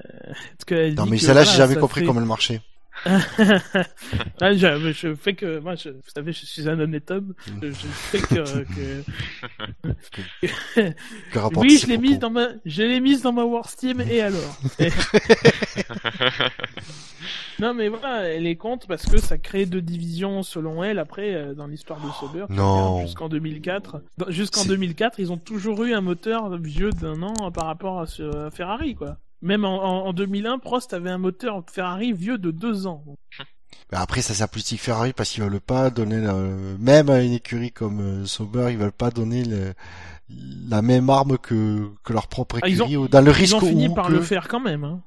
non, 0.95 1.07
mais 1.07 1.17
celle-là, 1.17 1.43
j'ai 1.43 1.57
jamais 1.57 1.75
compris 1.75 2.05
comment 2.05 2.21
elle 2.21 2.27
marchait. 2.27 2.61
Ah, 3.05 4.53
je, 4.53 4.91
je, 4.93 5.15
fais 5.15 5.33
que 5.33 5.59
moi, 5.59 5.75
je, 5.75 5.89
vous 5.89 6.09
savez, 6.13 6.33
je 6.33 6.45
suis 6.45 6.69
un 6.69 6.79
honnête 6.79 7.09
homme. 7.09 7.33
Je, 7.61 7.69
je 7.69 7.87
fais 7.87 8.19
que, 8.19 8.63
que... 10.75 11.59
oui, 11.59 11.77
je 11.77 11.87
l'ai 11.87 11.97
mise 11.97 12.19
dans 12.19 12.29
ma, 12.29 12.49
je 12.65 12.83
l'ai 12.83 12.99
mise 12.99 13.21
dans 13.21 13.33
ma 13.33 13.43
Worst 13.43 13.79
Team 13.79 14.01
et 14.01 14.21
alors? 14.21 14.59
non, 17.59 17.73
mais 17.73 17.87
voilà, 17.87 18.29
elle 18.29 18.45
est 18.45 18.55
contre 18.57 18.87
parce 18.87 19.05
que 19.05 19.17
ça 19.17 19.37
crée 19.37 19.65
deux 19.65 19.81
divisions 19.81 20.43
selon 20.43 20.83
elle. 20.83 20.99
Après, 20.99 21.33
euh, 21.33 21.53
dans 21.53 21.67
l'histoire 21.67 21.99
de 21.99 22.11
Sauber, 22.19 22.45
non. 22.49 23.01
Jusqu'en 23.01 23.29
2004, 23.29 24.03
jusqu'en 24.27 24.65
2004, 24.65 25.19
ils 25.19 25.31
ont 25.31 25.37
toujours 25.37 25.83
eu 25.83 25.93
un 25.93 26.01
moteur 26.01 26.55
vieux 26.57 26.91
d'un 26.91 27.23
an 27.23 27.51
par 27.51 27.65
rapport 27.65 27.99
à, 27.99 28.05
ce, 28.05 28.47
à 28.47 28.51
Ferrari, 28.51 28.95
quoi. 28.95 29.17
Même 29.41 29.65
en, 29.65 30.05
en 30.05 30.13
2001, 30.13 30.59
Prost 30.59 30.93
avait 30.93 31.09
un 31.09 31.17
moteur 31.17 31.63
Ferrari 31.71 32.13
vieux 32.13 32.37
de 32.37 32.51
deux 32.51 32.87
ans. 32.87 33.03
Après, 33.91 34.21
ça 34.21 34.33
s'applique 34.33 34.79
Ferrari 34.79 35.13
parce 35.13 35.31
qu'ils 35.31 35.43
veulent 35.43 35.59
pas 35.59 35.89
donner, 35.89 36.21
même 36.79 37.09
à 37.09 37.21
une 37.21 37.33
écurie 37.33 37.71
comme 37.71 37.99
euh, 37.99 38.25
Sauber, 38.25 38.67
ils 38.71 38.77
veulent 38.77 38.91
pas 38.91 39.11
donner 39.11 39.43
la 40.69 40.81
même 40.81 41.09
arme 41.09 41.37
que, 41.37 41.89
que 42.03 42.13
leur 42.13 42.27
propre 42.27 42.59
ah, 42.61 42.69
écurie 42.69 42.97
ont, 42.97 43.05
dans 43.05 43.21
le 43.21 43.31
risque 43.31 43.53
Ils 43.53 43.55
ont 43.55 43.67
fini 43.67 43.93
par 43.93 44.09
le 44.09 44.21
faire 44.21 44.47
quand 44.47 44.61
même. 44.61 44.83
Hein. 44.83 45.01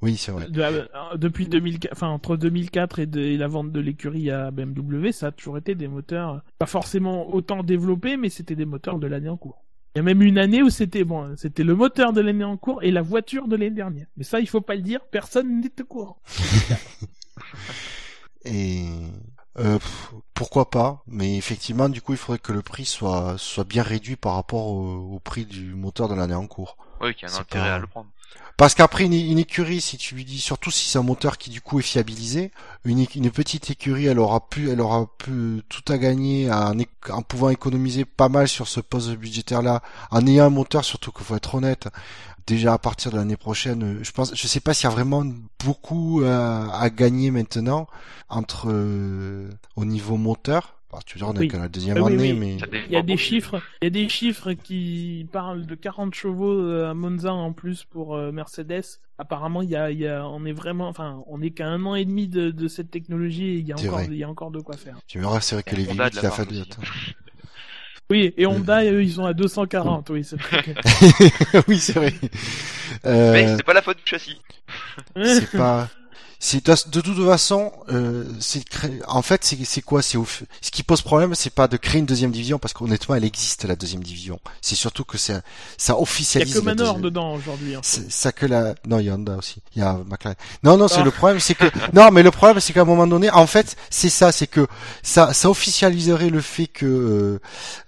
Oui, 0.00 0.16
c'est 0.16 0.30
vrai. 0.30 0.46
Euh, 0.56 0.86
depuis 1.16 1.48
2004, 1.48 1.92
enfin 1.92 2.08
entre 2.08 2.36
2004 2.36 2.98
et, 3.00 3.08
et, 3.16 3.36
la 3.36 3.48
vente 3.48 3.72
de 3.72 3.80
l'écurie 3.80 4.30
à 4.30 4.50
BMW, 4.50 5.10
ça 5.10 5.28
a 5.28 5.32
toujours 5.32 5.58
été 5.58 5.74
des 5.74 5.88
moteurs 5.88 6.42
pas 6.58 6.66
forcément 6.66 7.34
autant 7.34 7.62
développés, 7.62 8.16
mais 8.16 8.28
c'était 8.28 8.54
des 8.54 8.66
moteurs 8.66 8.98
de 8.98 9.06
l'année 9.06 9.28
en 9.28 9.36
cours. 9.36 9.64
Il 9.98 10.02
y 10.02 10.02
a 10.02 10.14
même 10.14 10.22
une 10.22 10.38
année 10.38 10.62
où 10.62 10.70
c'était 10.70 11.02
bon, 11.02 11.34
c'était 11.36 11.64
le 11.64 11.74
moteur 11.74 12.12
de 12.12 12.20
l'année 12.20 12.44
en 12.44 12.56
cours 12.56 12.84
et 12.84 12.92
la 12.92 13.02
voiture 13.02 13.48
de 13.48 13.56
l'année 13.56 13.74
dernière. 13.74 14.06
Mais 14.16 14.22
ça, 14.22 14.38
il 14.38 14.48
faut 14.48 14.60
pas 14.60 14.76
le 14.76 14.82
dire, 14.82 15.00
personne 15.10 15.60
n'est 15.60 15.82
au 15.82 15.84
courant. 15.86 16.22
et 18.44 18.86
euh, 19.58 19.80
pourquoi 20.34 20.70
pas 20.70 21.02
Mais 21.08 21.36
effectivement, 21.36 21.88
du 21.88 22.00
coup, 22.00 22.12
il 22.12 22.16
faudrait 22.16 22.38
que 22.38 22.52
le 22.52 22.62
prix 22.62 22.84
soit 22.84 23.34
soit 23.38 23.64
bien 23.64 23.82
réduit 23.82 24.14
par 24.14 24.34
rapport 24.34 24.68
au, 24.68 25.18
prix 25.18 25.46
du 25.46 25.74
moteur 25.74 26.08
de 26.08 26.14
l'année 26.14 26.36
en 26.36 26.46
cours. 26.46 26.76
Oui, 27.00 27.12
qu'il 27.16 27.28
y 27.28 27.32
a 27.32 27.34
un 27.34 27.40
intérêt 27.40 27.70
à 27.70 27.80
le 27.80 27.88
prendre. 27.88 28.08
Parce 28.58 28.74
qu'après 28.74 29.04
une, 29.04 29.38
écurie, 29.38 29.80
si 29.80 29.98
tu 29.98 30.16
lui 30.16 30.24
dis, 30.24 30.40
surtout 30.40 30.72
si 30.72 30.88
c'est 30.88 30.98
un 30.98 31.04
moteur 31.04 31.38
qui 31.38 31.48
du 31.48 31.60
coup 31.60 31.78
est 31.78 31.82
fiabilisé, 31.82 32.50
une, 32.84 33.06
petite 33.30 33.70
écurie, 33.70 34.06
elle 34.06 34.18
aura 34.18 34.48
pu, 34.48 34.68
elle 34.68 34.80
aura 34.80 35.06
pu 35.16 35.62
tout 35.68 35.92
à 35.92 35.96
gagner 35.96 36.50
en, 36.50 37.22
pouvant 37.22 37.50
économiser 37.50 38.04
pas 38.04 38.28
mal 38.28 38.48
sur 38.48 38.66
ce 38.66 38.80
poste 38.80 39.10
budgétaire 39.10 39.62
là, 39.62 39.80
en 40.10 40.26
ayant 40.26 40.46
un 40.46 40.50
moteur, 40.50 40.84
surtout 40.84 41.12
qu'il 41.12 41.24
faut 41.24 41.36
être 41.36 41.54
honnête. 41.54 41.86
Déjà 42.48 42.72
à 42.72 42.78
partir 42.78 43.12
de 43.12 43.16
l'année 43.18 43.36
prochaine, 43.36 44.00
je 44.02 44.10
pense, 44.10 44.34
je 44.34 44.46
sais 44.48 44.58
pas 44.58 44.74
s'il 44.74 44.88
y 44.88 44.92
a 44.92 44.94
vraiment 44.94 45.24
beaucoup 45.64 46.22
à, 46.26 46.80
à 46.80 46.90
gagner 46.90 47.30
maintenant 47.30 47.86
entre 48.28 48.70
euh, 48.72 49.48
au 49.76 49.84
niveau 49.84 50.16
moteur 50.16 50.77
Bah, 50.90 50.98
tu 51.04 51.18
veux 51.18 51.20
dire, 51.20 51.28
on 51.28 51.34
est 51.38 51.40
Oui. 51.40 51.48
qu'à 51.48 51.58
la 51.58 51.68
deuxième 51.68 51.98
Ah 51.98 52.02
oui, 52.02 52.14
année, 52.14 52.32
oui. 52.32 52.32
mais 52.32 52.56
Il 52.86 52.92
y 52.92 52.96
a 52.96 53.02
des 53.02 53.16
chiffres, 53.18 53.62
il 53.82 53.84
y 53.84 53.88
a 53.88 53.90
des 53.90 54.08
chiffres 54.08 54.52
qui 54.54 55.26
parlent 55.32 55.66
de 55.66 55.74
40 55.74 56.14
chevaux 56.14 56.58
euh, 56.62 56.90
à 56.90 56.94
Monza 56.94 57.32
en 57.32 57.52
plus 57.52 57.84
pour 57.84 58.16
euh, 58.16 58.32
Mercedes. 58.32 58.84
Apparemment, 59.18 59.60
il 59.62 59.68
y 59.70 59.76
a, 59.76 59.90
il 59.90 59.98
y 59.98 60.06
a, 60.08 60.26
on 60.26 60.44
est 60.46 60.52
vraiment, 60.52 60.88
enfin, 60.88 61.22
on 61.26 61.42
est 61.42 61.50
qu'à 61.50 61.66
un 61.68 61.84
an 61.84 61.94
et 61.94 62.04
demi 62.06 62.28
de, 62.28 62.50
de 62.50 62.68
cette 62.68 62.90
technologie 62.90 63.44
et 63.48 63.54
il 63.58 63.66
y 63.66 63.72
a 63.72 63.78
encore, 63.78 64.00
vrai. 64.00 64.06
il 64.06 64.16
y 64.16 64.24
a 64.24 64.28
encore 64.30 64.50
de 64.50 64.60
quoi 64.60 64.76
faire. 64.76 65.02
tu 65.06 65.18
verras, 65.20 65.40
c'est 65.40 65.56
vrai 65.56 65.62
que 65.64 65.74
Et 65.74 65.76
les 65.76 65.86
Honda 65.86 66.08
V8, 66.08 66.10
de 66.10 66.16
la 66.16 66.22
il 66.22 66.26
a 66.26 66.30
part 66.30 66.32
fallu 66.32 66.60
aussi. 66.60 66.60
attendre. 66.60 66.88
Oui, 68.10 68.32
et 68.38 68.46
Honda, 68.46 68.84
eux, 68.84 69.02
ils 69.02 69.12
sont 69.12 69.24
à 69.26 69.34
240, 69.34 70.08
oui, 70.10 70.24
c'est 70.24 70.40
vrai 70.40 70.62
oui, 71.68 71.78
c'est 71.78 71.92
vrai. 71.94 72.14
Mais 73.28 73.46
Euh, 73.46 73.56
c'est 73.56 73.62
pas 73.64 73.74
la 73.74 73.82
faute 73.82 73.98
du 73.98 74.04
châssis. 74.06 74.40
c'est 75.22 75.50
pas 75.54 75.90
c'est 76.40 76.64
de, 76.66 77.00
toute 77.00 77.26
façon 77.26 77.72
euh, 77.90 78.24
en 79.08 79.22
fait 79.22 79.44
c'est 79.44 79.82
quoi? 79.82 80.02
C'est 80.02 80.18
ce 80.60 80.70
qui 80.70 80.82
pose 80.84 81.02
problème 81.02 81.34
c'est 81.34 81.50
pas 81.52 81.66
de 81.66 81.76
créer 81.76 81.98
une 81.98 82.06
deuxième 82.06 82.30
division 82.30 82.58
parce 82.60 82.72
qu'honnêtement 82.74 83.14
elle 83.16 83.24
existe 83.24 83.64
la 83.64 83.74
deuxième 83.74 84.02
division 84.04 84.38
c'est 84.60 84.76
surtout 84.76 85.04
que 85.04 85.18
ça 85.18 85.42
ça 85.76 85.92
Il 85.92 85.96
y 85.96 85.98
a 85.98 86.00
officialise 86.00 86.54
que 86.54 86.60
Manor 86.60 86.86
deuxième- 86.94 87.02
dedans 87.02 87.34
aujourd'hui. 87.34 87.74
hein. 87.74 87.80
ça 87.82 88.30
que 88.32 88.46
la 88.46 88.74
non 88.86 89.00
il 89.00 89.06
y 89.06 89.10
a 89.10 89.14
Honda 89.14 89.36
aussi 89.36 89.60
il 89.74 89.80
y 89.80 89.82
a 89.84 89.94
McLaren 90.06 90.36
non 90.62 90.76
non 90.76 90.86
c'est 90.86 91.00
Ah. 91.00 91.04
le 91.04 91.10
problème 91.10 91.40
c'est 91.40 91.54
que 91.56 91.64
non 91.92 92.10
mais 92.12 92.22
le 92.22 92.30
problème 92.30 92.60
c'est 92.60 92.72
qu'à 92.72 92.82
un 92.82 92.84
moment 92.84 93.06
donné 93.08 93.30
en 93.30 93.46
fait 93.48 93.76
c'est 93.90 94.08
ça 94.10 94.30
c'est 94.30 94.46
que 94.46 94.66
ça 95.02 95.32
ça 95.32 95.50
officialiserait 95.50 96.30
le 96.30 96.40
fait 96.40 96.68
que 96.68 96.86
euh, 96.86 97.40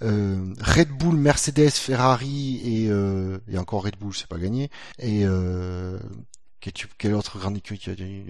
euh, 0.02 0.44
Red 0.60 0.88
Bull 0.90 1.14
Mercedes 1.16 1.70
Ferrari 1.70 2.60
et 2.64 2.88
euh, 2.90 3.38
et 3.48 3.58
encore 3.58 3.84
Red 3.84 3.96
Bull 4.00 4.12
c'est 4.14 4.26
pas 4.26 4.38
gagné 4.38 4.70
et 4.98 5.24
euh, 5.24 5.98
quel, 6.60 6.72
quel 6.98 7.14
autre 7.14 7.38
grande 7.38 7.56
écurie 7.56 7.78
tu 7.78 7.90
as 7.90 7.94
dit 7.94 8.22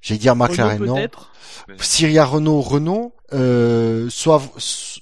J'allais 0.00 0.18
dire 0.18 0.34
McLaren, 0.36 0.80
Renault, 0.80 0.94
non. 0.96 1.74
Syria 1.80 2.24
Renault, 2.24 2.60
Renault, 2.60 3.14
euh, 3.32 4.08
soit 4.10 4.42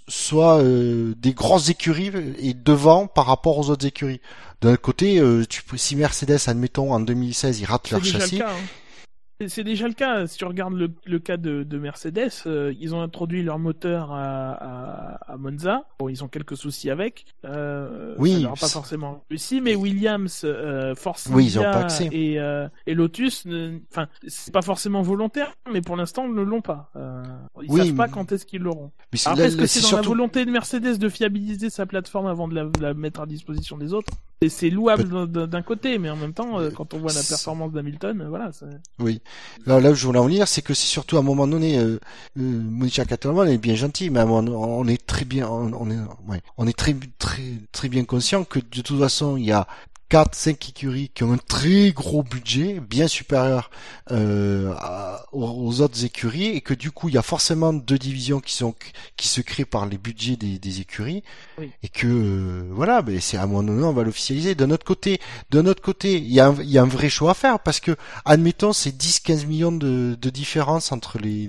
soit 0.08 0.58
euh, 0.58 1.14
des 1.16 1.32
grosses 1.32 1.68
écuries 1.68 2.10
et 2.38 2.54
devant 2.54 3.06
par 3.06 3.26
rapport 3.26 3.58
aux 3.58 3.70
autres 3.70 3.86
écuries. 3.86 4.20
D'un 4.60 4.76
côté, 4.76 5.18
euh, 5.18 5.44
tu 5.48 5.62
peux, 5.62 5.76
si 5.76 5.94
Mercedes, 5.94 6.48
admettons, 6.48 6.92
en 6.92 7.00
2016, 7.00 7.60
ils 7.60 7.64
ratent 7.64 7.90
leur 7.90 8.04
châssis, 8.04 8.38
le 8.38 8.44
cas. 8.44 8.50
hein. 8.50 8.56
C'est- 9.46 9.62
déjà 9.64 9.86
le 9.86 9.94
cas. 9.94 10.26
Si 10.26 10.36
tu 10.38 10.44
regardes 10.44 10.74
le, 10.74 10.90
le 11.06 11.18
cas 11.18 11.36
de, 11.36 11.62
de 11.62 11.78
Mercedes, 11.78 12.30
euh, 12.46 12.72
ils 12.80 12.94
ont 12.94 13.02
introduit 13.02 13.42
leur 13.42 13.58
moteur 13.58 14.10
à, 14.12 14.52
à, 14.52 15.32
à 15.32 15.36
Monza. 15.36 15.84
Bon, 16.00 16.08
ils 16.08 16.24
ont 16.24 16.28
quelques 16.28 16.56
soucis 16.56 16.90
avec. 16.90 17.24
Euh, 17.44 18.14
Oui, 18.18 18.42
ça 18.42 18.48
pas 18.60 18.68
forcément 18.68 19.22
réussi, 19.30 19.60
mais 19.60 19.74
Williams, 19.76 20.42
euh, 20.44 20.94
Force 20.96 21.28
Oui, 21.32 21.46
ils 21.46 21.58
ont 21.58 21.62
pas 21.62 21.70
accès. 21.82 22.08
et, 22.10 22.40
euh, 22.40 22.68
et 22.86 22.94
Lotus, 22.94 23.46
enfin, 23.92 24.08
c'est 24.26 24.52
pas 24.52 24.62
forcément 24.62 25.02
volontaire, 25.02 25.52
mais 25.72 25.82
pour 25.82 25.96
l'instant, 25.96 26.24
ils 26.26 26.34
ne 26.34 26.42
l'ont 26.42 26.62
pas. 26.62 26.90
Euh, 26.96 27.22
ils 27.62 27.70
Oui, 27.70 27.86
savent 27.86 27.94
pas 27.96 28.08
quand 28.08 28.32
est-ce 28.32 28.44
qu'ils 28.46 28.62
l'auront. 28.62 28.90
mais 29.12 29.18
c'est 29.18 29.28
Après, 29.28 29.44
est-ce 29.44 29.56
que 29.56 29.66
c'est 29.66 29.88
dans 29.90 29.96
la 29.98 30.02
volonté 30.02 30.44
de 30.44 30.50
Mercedes 30.50 30.98
de 30.98 31.08
fiabiliser 31.08 31.70
sa 31.70 31.86
plateforme 31.86 32.26
avant 32.26 32.48
de 32.48 32.54
la, 32.54 32.64
de 32.64 32.80
la 32.82 32.94
mettre 32.94 33.20
à 33.20 33.26
disposition 33.26 33.78
des 33.78 33.92
autres? 33.92 34.12
Et 34.40 34.48
c'est 34.48 34.70
louable 34.70 35.26
d'un- 35.48 35.62
côté, 35.62 35.98
mais 35.98 36.10
en 36.10 36.16
même 36.16 36.32
temps, 36.32 36.58
quand 36.74 36.94
on 36.94 36.98
voit 36.98 37.12
la 37.12 37.22
performance 37.28 37.72
d'Hamilton, 37.72 38.24
voilà. 38.28 38.52
c'est- 38.52 38.66
Oui. 39.00 39.20
Là, 39.66 39.80
là 39.80 39.90
où 39.90 39.94
je 39.94 40.06
voulais 40.06 40.18
en 40.18 40.26
venir, 40.26 40.48
c'est 40.48 40.62
que 40.62 40.74
c'est 40.74 40.86
surtout 40.86 41.16
à 41.16 41.20
un 41.20 41.22
moment 41.22 41.46
donné, 41.46 41.78
euh, 41.78 41.98
euh, 42.38 42.40
Monica 42.40 43.04
est 43.48 43.58
bien 43.58 43.74
gentil, 43.74 44.10
mais 44.10 44.20
moment, 44.20 44.46
on 44.46 44.86
est 44.86 45.04
très 45.04 45.24
bien, 45.24 45.48
on, 45.48 45.72
on 45.72 45.90
est, 45.90 45.98
ouais, 46.28 46.40
on 46.56 46.66
est 46.66 46.76
très, 46.76 46.94
très, 47.18 47.54
très 47.72 47.88
bien 47.88 48.04
conscient 48.04 48.44
que 48.44 48.60
de 48.60 48.80
toute 48.82 48.98
façon, 48.98 49.36
il 49.36 49.44
y 49.44 49.52
a 49.52 49.66
quatre, 50.08 50.34
cinq 50.34 50.68
écuries 50.70 51.10
qui 51.14 51.24
ont 51.24 51.32
un 51.32 51.38
très 51.38 51.92
gros 51.92 52.22
budget, 52.22 52.80
bien 52.80 53.08
supérieur 53.08 53.70
euh, 54.10 54.72
à- 54.78 55.26
aux, 55.32 55.44
aux 55.46 55.80
autres 55.80 56.04
écuries, 56.04 56.46
et 56.46 56.60
que 56.60 56.74
du 56.74 56.90
coup, 56.90 57.08
il 57.08 57.14
y 57.14 57.18
a 57.18 57.22
forcément 57.22 57.72
deux 57.72 57.98
divisions 57.98 58.40
qui 58.40 58.54
sont 58.54 58.74
qui 59.16 59.28
se 59.28 59.40
créent 59.40 59.64
par 59.66 59.86
les 59.86 59.98
budgets 59.98 60.36
des, 60.36 60.58
des 60.58 60.80
écuries, 60.80 61.22
Oui. 61.58 61.70
et 61.82 61.88
que 61.88 62.06
euh, 62.06 62.68
voilà, 62.72 63.02
ben 63.02 63.20
c'est 63.20 63.36
à 63.36 63.42
un 63.42 63.46
moment 63.46 63.62
donné, 63.62 63.84
on 63.84 63.92
va 63.92 64.02
l'officialiser. 64.04 64.54
D'un 64.54 64.70
autre 64.70 64.84
côté, 64.86 65.20
d'un 65.50 65.66
autre 65.66 65.82
côté, 65.82 66.16
il 66.18 66.32
y 66.32 66.40
a, 66.40 66.48
un, 66.48 66.56
il 66.60 66.70
y 66.70 66.78
a 66.78 66.82
un 66.82 66.86
vrai 66.86 67.08
choix 67.10 67.32
à 67.32 67.34
faire 67.34 67.60
parce 67.60 67.80
que 67.80 67.96
admettons 68.24 68.72
c'est 68.72 68.90
10-15 68.96 69.46
millions 69.46 69.72
de, 69.72 70.16
de 70.20 70.30
différence 70.30 70.92
entre 70.92 71.18
les 71.18 71.46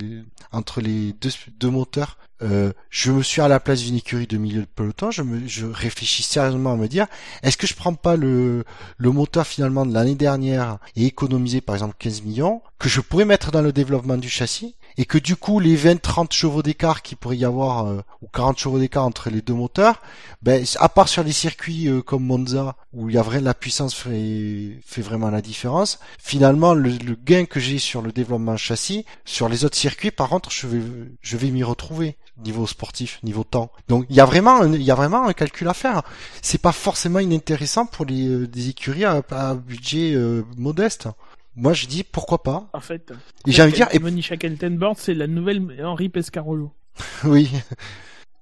entre 0.52 0.80
les 0.80 1.12
deux, 1.14 1.30
deux 1.58 1.70
moteurs. 1.70 2.18
Euh, 2.42 2.72
je 2.88 3.12
me 3.12 3.22
suis 3.22 3.42
à 3.42 3.48
la 3.48 3.60
place 3.60 3.82
d'une 3.82 3.96
écurie 3.96 4.26
de 4.26 4.38
milieu 4.38 4.62
de 4.62 4.66
peloton, 4.66 5.10
je 5.10 5.22
me 5.22 5.40
réfléchis 5.72 6.22
sérieusement 6.22 6.72
à 6.72 6.76
me 6.76 6.88
dire 6.88 7.06
est-ce 7.42 7.58
que 7.58 7.66
je 7.66 7.74
prends 7.74 7.94
pas 7.94 8.16
le 8.16 8.64
le 8.96 9.10
moteur 9.10 9.46
finalement 9.46 9.84
de 9.84 9.92
l'année 9.92 10.14
dernière 10.14 10.78
et 10.96 11.04
économiser 11.04 11.60
par 11.60 11.74
exemple 11.74 11.96
15 11.98 12.22
millions 12.22 12.62
que 12.78 12.88
je 12.88 13.02
pourrais 13.02 13.26
mettre 13.26 13.50
dans 13.50 13.60
le 13.60 13.72
développement 13.72 14.16
du 14.16 14.30
châssis 14.30 14.74
et 14.96 15.04
que 15.04 15.18
du 15.18 15.36
coup 15.36 15.60
les 15.60 15.76
20 15.76 16.00
30 16.00 16.32
chevaux 16.32 16.62
d'écart 16.62 17.02
qu'il 17.02 17.16
pourrait 17.16 17.36
y 17.36 17.44
avoir 17.44 17.86
euh, 17.86 18.00
ou 18.22 18.28
40 18.28 18.58
chevaux 18.58 18.78
d'écart 18.78 19.04
entre 19.04 19.30
les 19.30 19.42
deux 19.42 19.54
moteurs 19.54 20.00
ben 20.42 20.64
à 20.78 20.88
part 20.88 21.08
sur 21.08 21.22
les 21.22 21.32
circuits 21.32 21.88
euh, 21.88 22.02
comme 22.02 22.24
Monza 22.24 22.76
où 22.92 23.08
il 23.08 23.14
y 23.14 23.18
a 23.18 23.22
vrai 23.22 23.40
la 23.40 23.54
puissance 23.54 23.94
fait 23.94 24.78
fait 24.84 25.02
vraiment 25.02 25.30
la 25.30 25.42
différence 25.42 25.98
finalement 26.18 26.74
le, 26.74 26.90
le 26.90 27.14
gain 27.14 27.44
que 27.44 27.60
j'ai 27.60 27.78
sur 27.78 28.02
le 28.02 28.12
développement 28.12 28.56
châssis 28.56 29.04
sur 29.24 29.48
les 29.48 29.64
autres 29.64 29.76
circuits 29.76 30.10
par 30.10 30.28
contre 30.28 30.50
je 30.50 30.66
vais 30.66 30.82
je 31.20 31.36
vais 31.36 31.50
m'y 31.50 31.62
retrouver 31.62 32.16
niveau 32.44 32.66
sportif 32.66 33.20
niveau 33.22 33.44
temps. 33.44 33.70
Donc 33.88 34.06
il 34.10 34.16
y 34.16 34.20
a 34.20 34.24
vraiment 34.24 34.62
un, 34.62 34.72
il 34.72 34.82
y 34.82 34.90
a 34.90 34.94
vraiment 34.94 35.26
un 35.26 35.32
calcul 35.32 35.68
à 35.68 35.74
faire. 35.74 36.02
C'est 36.42 36.60
pas 36.60 36.72
forcément 36.72 37.18
inintéressant 37.18 37.86
pour 37.86 38.04
les 38.04 38.28
euh, 38.28 38.46
des 38.46 38.68
écuries 38.70 39.04
à, 39.04 39.22
à 39.30 39.54
budget 39.54 40.14
euh, 40.14 40.42
modeste 40.56 41.08
moi 41.56 41.72
je 41.72 41.86
dis 41.86 42.04
pourquoi 42.04 42.42
pas 42.42 42.68
En 42.72 42.80
fait, 42.80 43.12
et 43.46 43.52
j'ai 43.52 43.62
envie 43.62 43.72
de 43.72 43.76
dire 43.76 43.88
et, 43.92 43.98
Monisha 43.98 44.36
Keltenborn, 44.36 44.94
c'est 44.96 45.14
la 45.14 45.26
nouvelle 45.26 45.82
Henri 45.84 46.08
Pescarolo. 46.08 46.72
oui 47.24 47.50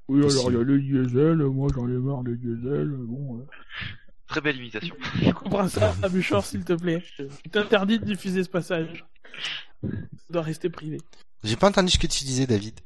Oui, 0.09 0.21
alors, 0.25 0.51
il 0.51 0.55
y 0.55 0.61
a 0.61 0.63
le 0.63 0.81
diesel, 0.81 1.37
moi 1.37 1.69
j'en 1.75 1.87
ai 1.87 1.93
marre 1.99 2.23
le 2.23 2.37
diesel, 2.37 2.89
bon. 2.91 3.47
Très 4.27 4.41
belle 4.43 4.57
imitation. 4.57 4.95
Tu 5.23 5.33
comprends 5.33 5.69
ça, 5.69 5.95
Abuchor, 6.03 6.45
s'il 6.45 6.65
te 6.65 6.75
plaît. 6.75 7.03
Je 7.17 7.25
t'interdis 7.51 7.99
de 7.99 8.05
diffuser 8.05 8.45
ce 8.45 8.49
passage. 8.49 9.05
Ça 9.83 9.89
doit 10.31 10.43
rester 10.43 10.69
privé. 10.69 10.99
j'ai 11.45 11.57
pas 11.57 11.69
entendu 11.69 11.91
ce 11.91 11.99
que 11.99 12.07
tu 12.07 12.25
disais 12.25 12.47
David 12.47 12.79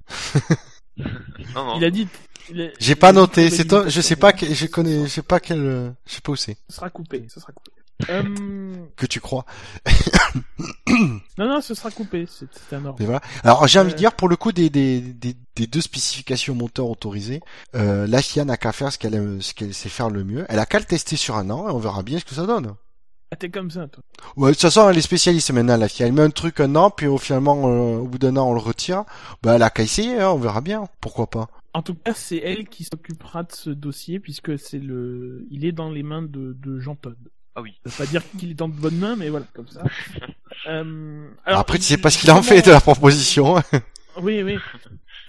Non, 0.97 1.65
non. 1.65 1.77
Il 1.79 1.85
a 1.85 1.91
dit. 1.91 2.07
il 2.51 2.61
a- 2.63 2.71
j'ai 2.79 2.95
pas 2.95 3.13
noté 3.13 3.49
c'est 3.51 3.65
toi 3.67 3.89
je 3.89 4.01
sais 4.01 4.15
pas 4.17 4.33
que 4.35 4.45
je 4.53 4.67
connais 4.67 5.05
je 5.05 5.09
sais 5.09 5.23
pas 5.23 5.41
quel 5.41 5.61
euh, 5.61 5.91
je 6.07 6.13
sais 6.15 6.21
pas 6.21 6.33
où 6.33 6.37
c'est 6.37 6.59
Ce 6.69 6.77
sera 6.77 6.91
coupé, 6.91 7.25
ce 7.29 7.41
sera 7.41 7.53
coupé. 7.53 7.71
Euh, 8.11 8.25
que 8.97 9.07
tu 9.07 9.21
crois 9.21 9.45
Non, 11.39 11.49
non, 11.49 11.61
ce 11.61 11.75
sera 11.75 11.91
coupé, 11.91 12.27
c'est 12.29 12.75
un 12.77 12.85
ordre. 12.85 13.03
Voilà. 13.05 13.21
Alors 13.45 13.67
j'ai 13.67 13.79
envie 13.79 13.91
de 13.91 13.95
Euh. 13.95 13.99
dire 13.99 14.13
pour 14.15 14.29
le 14.29 14.37
coup 14.37 14.53
des, 14.53 14.71
des, 14.71 15.01
des, 15.01 15.37
des 15.57 15.67
deux 15.67 15.81
spécifications 15.81 16.55
moteurs 16.55 16.89
autorisées, 16.89 17.41
euh, 17.75 18.07
la 18.07 18.21
FIA 18.23 18.45
n'a 18.45 18.57
qu'à 18.57 18.73
faire 18.73 18.93
ce 18.93 18.99
qu'elle 18.99 19.15
aime- 19.15 19.41
ce 19.41 19.55
qu'elle 19.55 19.73
sait 19.75 19.89
faire 19.89 20.11
le 20.11 20.25
mieux. 20.25 20.45
Elle 20.49 20.59
a 20.59 20.67
qu'à 20.67 20.79
le 20.79 20.85
tester 20.85 21.17
sur 21.17 21.37
un 21.37 21.49
an 21.51 21.69
et 21.69 21.73
on 21.73 21.79
verra 21.79 22.03
bien 22.03 22.19
ce 22.19 22.25
que 22.25 22.35
ça 22.35 22.47
donne. 22.47 22.75
Ah, 23.31 23.37
t'es 23.37 23.49
comme 23.51 23.71
ça, 23.71 23.87
toi. 23.89 24.03
Ouais, 24.37 24.51
de 24.51 24.55
toute 24.55 24.63
façon 24.63 24.91
elle 24.91 24.99
est 24.99 25.03
spécialiste 25.03 25.51
maintenant 25.53 25.77
la 25.77 25.89
FIA. 25.89 26.07
Elle 26.07 26.13
met 26.13 26.23
un 26.23 26.31
truc 26.31 26.61
un 26.61 26.75
an 26.77 26.91
puis 26.91 27.07
au 27.07 27.19
finalement 27.19 27.63
euh, 27.69 27.99
au 27.99 28.07
bout 28.09 28.19
d'un 28.19 28.37
an 28.37 28.49
on 28.51 28.53
le 28.55 28.61
retire. 28.61 29.05
Bah 29.43 29.55
elle 29.55 29.63
a 29.63 29.71
qu'à 29.71 29.85
essayer, 29.85 30.21
hein, 30.21 30.31
on 30.31 30.39
verra 30.39 30.61
bien. 30.61 30.87
Pourquoi 31.01 31.29
pas. 31.29 31.49
En 31.75 31.81
tout 31.83 31.95
cas, 31.95 32.13
c'est 32.15 32.37
elle 32.37 32.69
qui 32.69 32.85
s'occupera 32.85 33.45
de 33.45 33.53
ce 33.53 33.71
dossier 33.71 34.21
puisque 34.21 34.59
c'est 34.59 34.79
le, 34.79 35.47
il 35.51 35.65
est 35.65 35.73
dans 35.73 35.89
les 35.91 36.03
mains 36.03 36.21
de, 36.23 36.55
de 36.61 36.79
Jean 36.81 36.97
Todd. 36.97 37.17
Ah 37.55 37.61
oui. 37.63 37.75
Ça 37.85 37.91
veut 37.91 38.07
pas 38.07 38.11
dire 38.11 38.23
qu'il 38.39 38.51
est 38.51 38.55
dans 38.55 38.69
de 38.69 38.75
bonnes 38.75 38.99
mains, 38.99 39.17
mais 39.17 39.29
voilà, 39.29 39.47
comme 39.55 39.69
ça. 39.69 39.83
Euh, 40.69 41.29
alors, 41.45 41.59
Après 41.61 41.77
tu 41.79 41.83
sais 41.85 41.97
pas 41.99 42.09
ce 42.09 42.19
qu'il 42.19 42.31
en 42.31 42.41
fait 42.41 42.63
de 42.65 42.71
la 42.71 42.81
proposition. 42.81 43.57
Oui, 44.21 44.43
oui. 44.43 44.59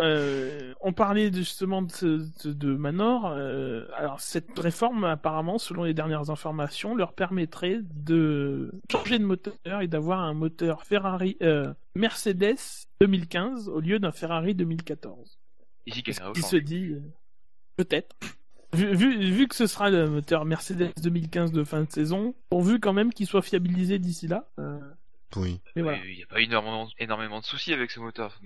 Euh, 0.01 0.73
on 0.81 0.91
parlait 0.91 1.31
justement 1.31 1.81
de, 1.81 1.91
ce- 1.91 2.47
de, 2.47 2.51
de 2.53 2.75
Manor. 2.75 3.27
euh, 3.27 3.85
alors 3.95 4.19
cette 4.19 4.59
réforme, 4.59 5.05
apparemment, 5.05 5.57
selon 5.57 5.83
les 5.85 5.93
dernières 5.93 6.29
informations, 6.29 6.93
leur 6.93 7.13
permettrait 7.13 7.79
de 7.95 8.71
changer 8.91 9.19
de 9.19 9.23
moteur 9.23 9.53
et 9.81 9.87
d'avoir 9.87 10.19
un 10.19 10.33
moteur 10.33 10.83
Ferrari, 10.83 11.37
euh, 11.41 11.73
Mercedes 11.95 12.57
2015 13.01 13.69
au 13.69 13.79
lieu 13.79 13.99
d'un 13.99 14.11
Ferrari 14.11 14.53
2014. 14.53 15.39
Ici, 15.85 16.03
qui 16.03 16.13
se 16.41 16.57
dit 16.57 16.89
euh, 16.91 17.01
Peut-être. 17.77 18.15
Vu, 18.73 18.95
vu, 18.95 19.17
vu 19.31 19.47
que 19.47 19.55
ce 19.55 19.67
sera 19.67 19.89
le 19.89 20.09
moteur 20.09 20.45
Mercedes 20.45 20.91
2015 21.01 21.51
de 21.51 21.63
fin 21.63 21.83
de 21.83 21.91
saison, 21.91 22.33
pourvu 22.49 22.79
quand 22.79 22.93
même 22.93 23.13
qu'il 23.13 23.27
soit 23.27 23.41
fiabilisé 23.41 23.99
d'ici 23.99 24.27
là. 24.27 24.47
euh, 24.59 24.79
Oui. 25.35 25.59
mais 25.75 25.81
voilà. 25.81 25.99
Il 26.05 26.15
n'y 26.17 26.23
a 26.23 26.27
pas 26.27 26.41
énormément, 26.41 26.87
énormément 26.99 27.39
de 27.39 27.45
soucis 27.45 27.73
avec 27.73 27.91
ce 27.91 27.99
moteur. 27.99 28.39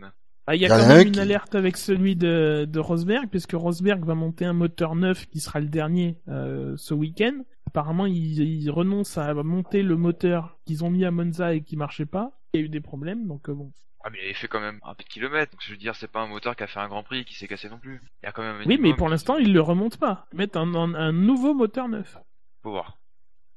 Ah, 0.48 0.56
Il 0.56 0.62
y 0.62 0.66
a 0.66 0.70
quand 0.70 0.78
même 0.88 0.92
un 0.98 1.02
une 1.02 1.12
qui- 1.12 1.20
alerte 1.20 1.56
avec 1.56 1.76
celui 1.78 2.16
de, 2.16 2.66
de 2.70 2.80
Rosberg, 2.80 3.28
puisque 3.30 3.54
Rosberg 3.54 4.04
va 4.06 4.16
monter 4.16 4.46
un 4.46 4.54
moteur 4.54 4.96
neuf 4.96 5.28
qui 5.28 5.40
sera 5.40 5.60
le 5.60 5.68
dernier 5.68 6.18
euh, 6.30 6.76
ce 6.78 6.94
week-end. 6.94 7.40
Apparemment, 7.68 8.06
ils, 8.06 8.40
ils 8.42 8.70
renoncent 8.72 9.18
à 9.18 9.34
monter 9.34 9.82
le 9.84 9.98
moteur 9.98 10.58
qu'ils 10.66 10.86
ont 10.86 10.90
mis 10.90 11.04
à 11.04 11.12
Monza 11.12 11.54
et 11.54 11.62
qui 11.64 11.76
marchait 11.76 12.06
pas. 12.06 12.32
Il 12.54 12.60
y 12.62 12.64
a 12.64 12.66
eu 12.66 12.70
des 12.70 12.80
problèmes, 12.80 13.28
donc 13.28 13.50
euh, 13.50 13.54
bon. 13.54 13.72
Ah, 14.04 14.10
mais 14.12 14.20
il 14.22 14.26
avait 14.26 14.34
fait 14.34 14.48
quand 14.48 14.60
même 14.60 14.80
un 14.84 14.94
peu 14.94 15.04
de 15.04 15.10
kilomètres. 15.10 15.52
Donc, 15.52 15.62
je 15.64 15.72
veux 15.72 15.78
dire, 15.78 15.96
c'est 15.96 16.08
pas 16.12 16.22
un 16.22 16.28
moteur 16.28 16.56
qui 16.56 16.64
a 16.64 16.68
fait 16.68 16.80
un 16.80 16.88
grand 16.88 17.04
prix 17.04 17.26
qui 17.26 17.34
s'est 17.36 17.48
cassé 17.48 17.68
non 17.70 17.80
plus. 17.80 18.02
Il 18.22 18.26
y 18.26 18.30
a 18.30 18.32
quand 18.32 18.42
même 18.44 18.56
un 18.62 18.66
Oui, 18.66 18.78
mais 18.80 18.94
pour 18.94 19.08
qui- 19.08 19.12
l'instant, 19.12 19.38
ils 19.38 19.52
le 19.54 19.62
remontent 19.62 19.98
pas. 19.98 20.28
Ils 20.34 20.38
mettent 20.38 20.56
un, 20.56 20.74
un, 20.76 20.94
un 20.94 21.12
nouveau 21.12 21.54
moteur 21.54 21.90
neuf. 21.90 22.18
Faut 22.64 22.72
voir. 22.72 22.98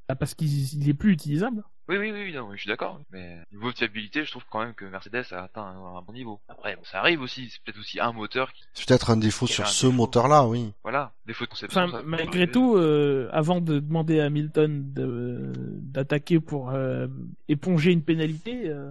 Ah, 0.08 0.16
parce 0.16 0.34
qu'il 0.34 0.48
il 0.48 0.88
est 0.88 0.94
plus 0.94 1.12
utilisable. 1.12 1.62
Oui, 1.88 1.96
oui, 1.98 2.12
oui, 2.12 2.32
non, 2.32 2.50
je 2.52 2.56
suis 2.60 2.68
d'accord. 2.68 3.00
Mais 3.10 3.38
niveau 3.52 3.70
de 3.72 3.76
fiabilité, 3.76 4.24
je 4.24 4.30
trouve 4.30 4.44
quand 4.50 4.60
même 4.60 4.74
que 4.74 4.84
Mercedes 4.84 5.24
a 5.32 5.42
atteint 5.44 5.62
un, 5.62 5.96
un 5.98 6.02
bon 6.02 6.12
niveau. 6.12 6.40
Après, 6.48 6.74
bon, 6.76 6.82
ça 6.84 7.00
arrive 7.00 7.20
aussi. 7.20 7.48
C'est 7.50 7.62
peut-être 7.64 7.78
aussi 7.80 7.98
un 8.00 8.12
moteur 8.12 8.52
qui, 8.52 8.62
C'est 8.74 8.86
peut-être 8.88 9.10
un 9.10 9.16
défaut 9.16 9.46
Il 9.46 9.52
sur 9.52 9.66
ce 9.68 9.86
défaut. 9.86 9.96
moteur-là, 9.96 10.46
oui. 10.46 10.72
voilà, 10.84 11.12
défaut 11.26 11.44
de 11.44 11.50
conception. 11.50 11.80
Enfin, 11.82 11.98
ça 11.98 12.02
malgré 12.04 12.48
tout, 12.50 12.76
euh, 12.76 13.28
avant 13.32 13.60
de 13.60 13.78
demander 13.80 14.20
à 14.20 14.26
Hamilton 14.26 14.92
de- 14.92 15.52
d'attaquer 15.80 16.38
pour 16.40 16.70
euh, 16.70 17.08
éponger 17.48 17.90
une 17.92 18.02
pénalité, 18.04 18.68
euh, 18.68 18.90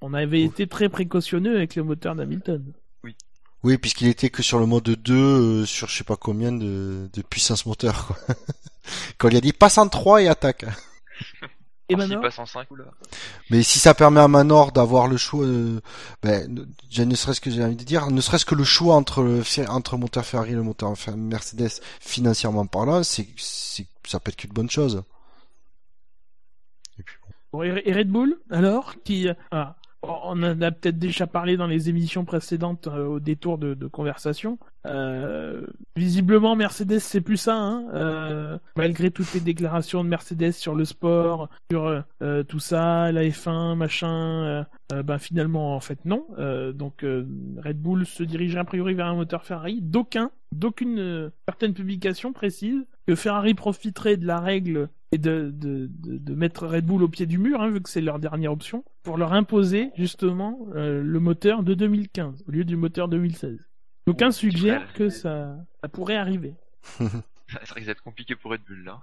on 0.00 0.14
avait 0.14 0.42
été 0.42 0.66
très 0.66 0.88
précautionneux 0.88 1.56
avec 1.56 1.74
le 1.76 1.82
moteur 1.84 2.14
d'Hamilton. 2.14 2.64
Oui, 3.62 3.76
puisqu'il 3.76 4.08
était 4.08 4.30
que 4.30 4.42
sur 4.42 4.58
le 4.58 4.64
mode 4.64 4.84
2, 4.84 5.14
euh, 5.14 5.66
sur 5.66 5.86
je 5.88 5.96
sais 5.98 6.04
pas 6.04 6.16
combien 6.16 6.50
de, 6.50 7.10
de 7.12 7.22
puissance 7.22 7.66
moteur, 7.66 8.06
quoi. 8.06 8.16
Quand 9.18 9.28
il 9.28 9.36
a 9.36 9.40
dit 9.42 9.52
passe 9.52 9.76
en 9.76 9.86
3 9.86 10.22
et 10.22 10.28
attaque. 10.28 10.64
Et 11.90 11.96
maintenant, 11.96 12.22
passe 12.22 12.38
en 12.38 12.46
5, 12.46 12.70
oula. 12.70 12.84
Mais 13.50 13.62
si 13.62 13.78
ça 13.78 13.92
permet 13.94 14.20
à 14.20 14.28
Manor 14.28 14.72
d'avoir 14.72 15.08
le 15.08 15.16
choix, 15.18 15.44
euh, 15.44 15.80
ben, 16.22 16.64
ne- 16.96 17.14
serait-ce 17.14 17.40
que 17.40 17.50
j'ai 17.50 17.62
envie 17.62 17.76
de 17.76 17.84
dire, 17.84 18.10
ne 18.10 18.20
serait-ce 18.20 18.46
que 18.46 18.54
le 18.54 18.64
choix 18.64 18.94
entre 18.94 19.22
le, 19.22 19.42
entre 19.68 19.96
le 19.96 20.00
moteur 20.00 20.24
Ferrari 20.24 20.52
et 20.52 20.54
le 20.54 20.62
moteur 20.62 20.94
Mercedes, 21.16 21.68
financièrement 22.00 22.64
parlant, 22.66 23.02
c'est, 23.02 23.26
c'est, 23.36 23.86
ça 24.06 24.20
peut 24.20 24.30
être 24.30 24.36
qu'une 24.36 24.52
bonne 24.52 24.70
chose. 24.70 25.02
Et 27.54 27.92
Red 27.92 28.08
Bull, 28.08 28.38
alors, 28.50 28.94
qui, 29.02 29.28
euh, 29.28 29.64
on 30.02 30.42
en 30.42 30.62
a 30.62 30.70
peut-être 30.70 30.98
déjà 30.98 31.26
parlé 31.26 31.56
dans 31.56 31.66
les 31.66 31.88
émissions 31.88 32.24
précédentes 32.24 32.86
euh, 32.86 33.06
au 33.06 33.20
détour 33.20 33.58
de, 33.58 33.74
conversation. 33.86 34.58
Euh, 34.86 35.66
visiblement, 35.96 36.56
Mercedes, 36.56 37.00
c'est 37.00 37.20
plus 37.20 37.36
ça. 37.36 37.56
Hein, 37.56 37.84
euh, 37.92 38.58
malgré 38.76 39.10
toutes 39.10 39.32
les 39.34 39.40
déclarations 39.40 40.02
de 40.02 40.08
Mercedes 40.08 40.52
sur 40.52 40.74
le 40.74 40.84
sport, 40.84 41.48
sur 41.70 42.02
tout 42.48 42.60
ça, 42.60 43.12
la 43.12 43.22
F1, 43.24 43.74
machin, 43.74 44.64
euh, 44.92 45.02
ben 45.02 45.18
finalement, 45.18 45.74
en 45.76 45.80
fait, 45.80 46.04
non. 46.04 46.26
Euh, 46.38 46.72
donc, 46.72 47.04
euh, 47.04 47.26
Red 47.62 47.80
Bull 47.80 48.06
se 48.06 48.22
dirige 48.22 48.56
a 48.56 48.64
priori 48.64 48.94
vers 48.94 49.06
un 49.06 49.14
moteur 49.14 49.44
Ferrari. 49.44 49.80
D'aucun, 49.82 50.30
d'aucune 50.52 50.98
euh, 50.98 51.30
certaine 51.48 51.74
publication 51.74 52.32
précise 52.32 52.84
que 53.06 53.14
Ferrari 53.14 53.54
profiterait 53.54 54.16
de 54.16 54.26
la 54.26 54.40
règle 54.40 54.88
et 55.12 55.18
de, 55.18 55.50
de, 55.52 55.88
de, 55.90 56.18
de 56.18 56.34
mettre 56.34 56.66
Red 56.66 56.86
Bull 56.86 57.02
au 57.02 57.08
pied 57.08 57.26
du 57.26 57.38
mur, 57.38 57.60
hein, 57.60 57.70
vu 57.70 57.80
que 57.80 57.90
c'est 57.90 58.00
leur 58.00 58.18
dernière 58.18 58.52
option, 58.52 58.84
pour 59.02 59.16
leur 59.16 59.32
imposer 59.32 59.90
justement 59.96 60.58
euh, 60.74 61.02
le 61.02 61.20
moteur 61.20 61.62
de 61.62 61.74
2015 61.74 62.44
au 62.46 62.50
lieu 62.52 62.64
du 62.64 62.76
moteur 62.76 63.08
2016. 63.08 63.68
D'aucuns 64.06 64.30
suggèrent 64.30 64.92
que 64.94 65.08
ça, 65.08 65.56
ça 65.82 65.88
pourrait 65.88 66.16
arriver. 66.16 66.54
Ça 67.64 67.74
risque 67.74 67.86
d'être 67.88 68.02
compliqué 68.04 68.36
pour 68.36 68.52
Red 68.52 68.60
Bull, 68.68 68.84
là. 68.84 69.00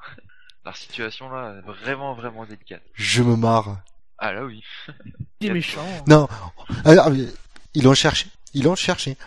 Leur 0.64 0.78
situation, 0.78 1.30
là, 1.30 1.58
est 1.58 1.62
vraiment, 1.68 2.14
vraiment 2.14 2.46
délicate. 2.46 2.82
Je 2.94 3.22
me 3.22 3.36
marre. 3.36 3.84
Ah, 4.20 4.34
là, 4.34 4.46
oui. 4.46 4.64
C'est 5.42 5.50
méchant. 5.52 5.86
Non, 6.08 6.28
alors, 6.84 7.10
ils 7.74 7.84
l'ont 7.84 7.94
cherché, 7.94 8.28
ils 8.54 8.64
l'ont 8.64 8.76
cherché. 8.76 9.18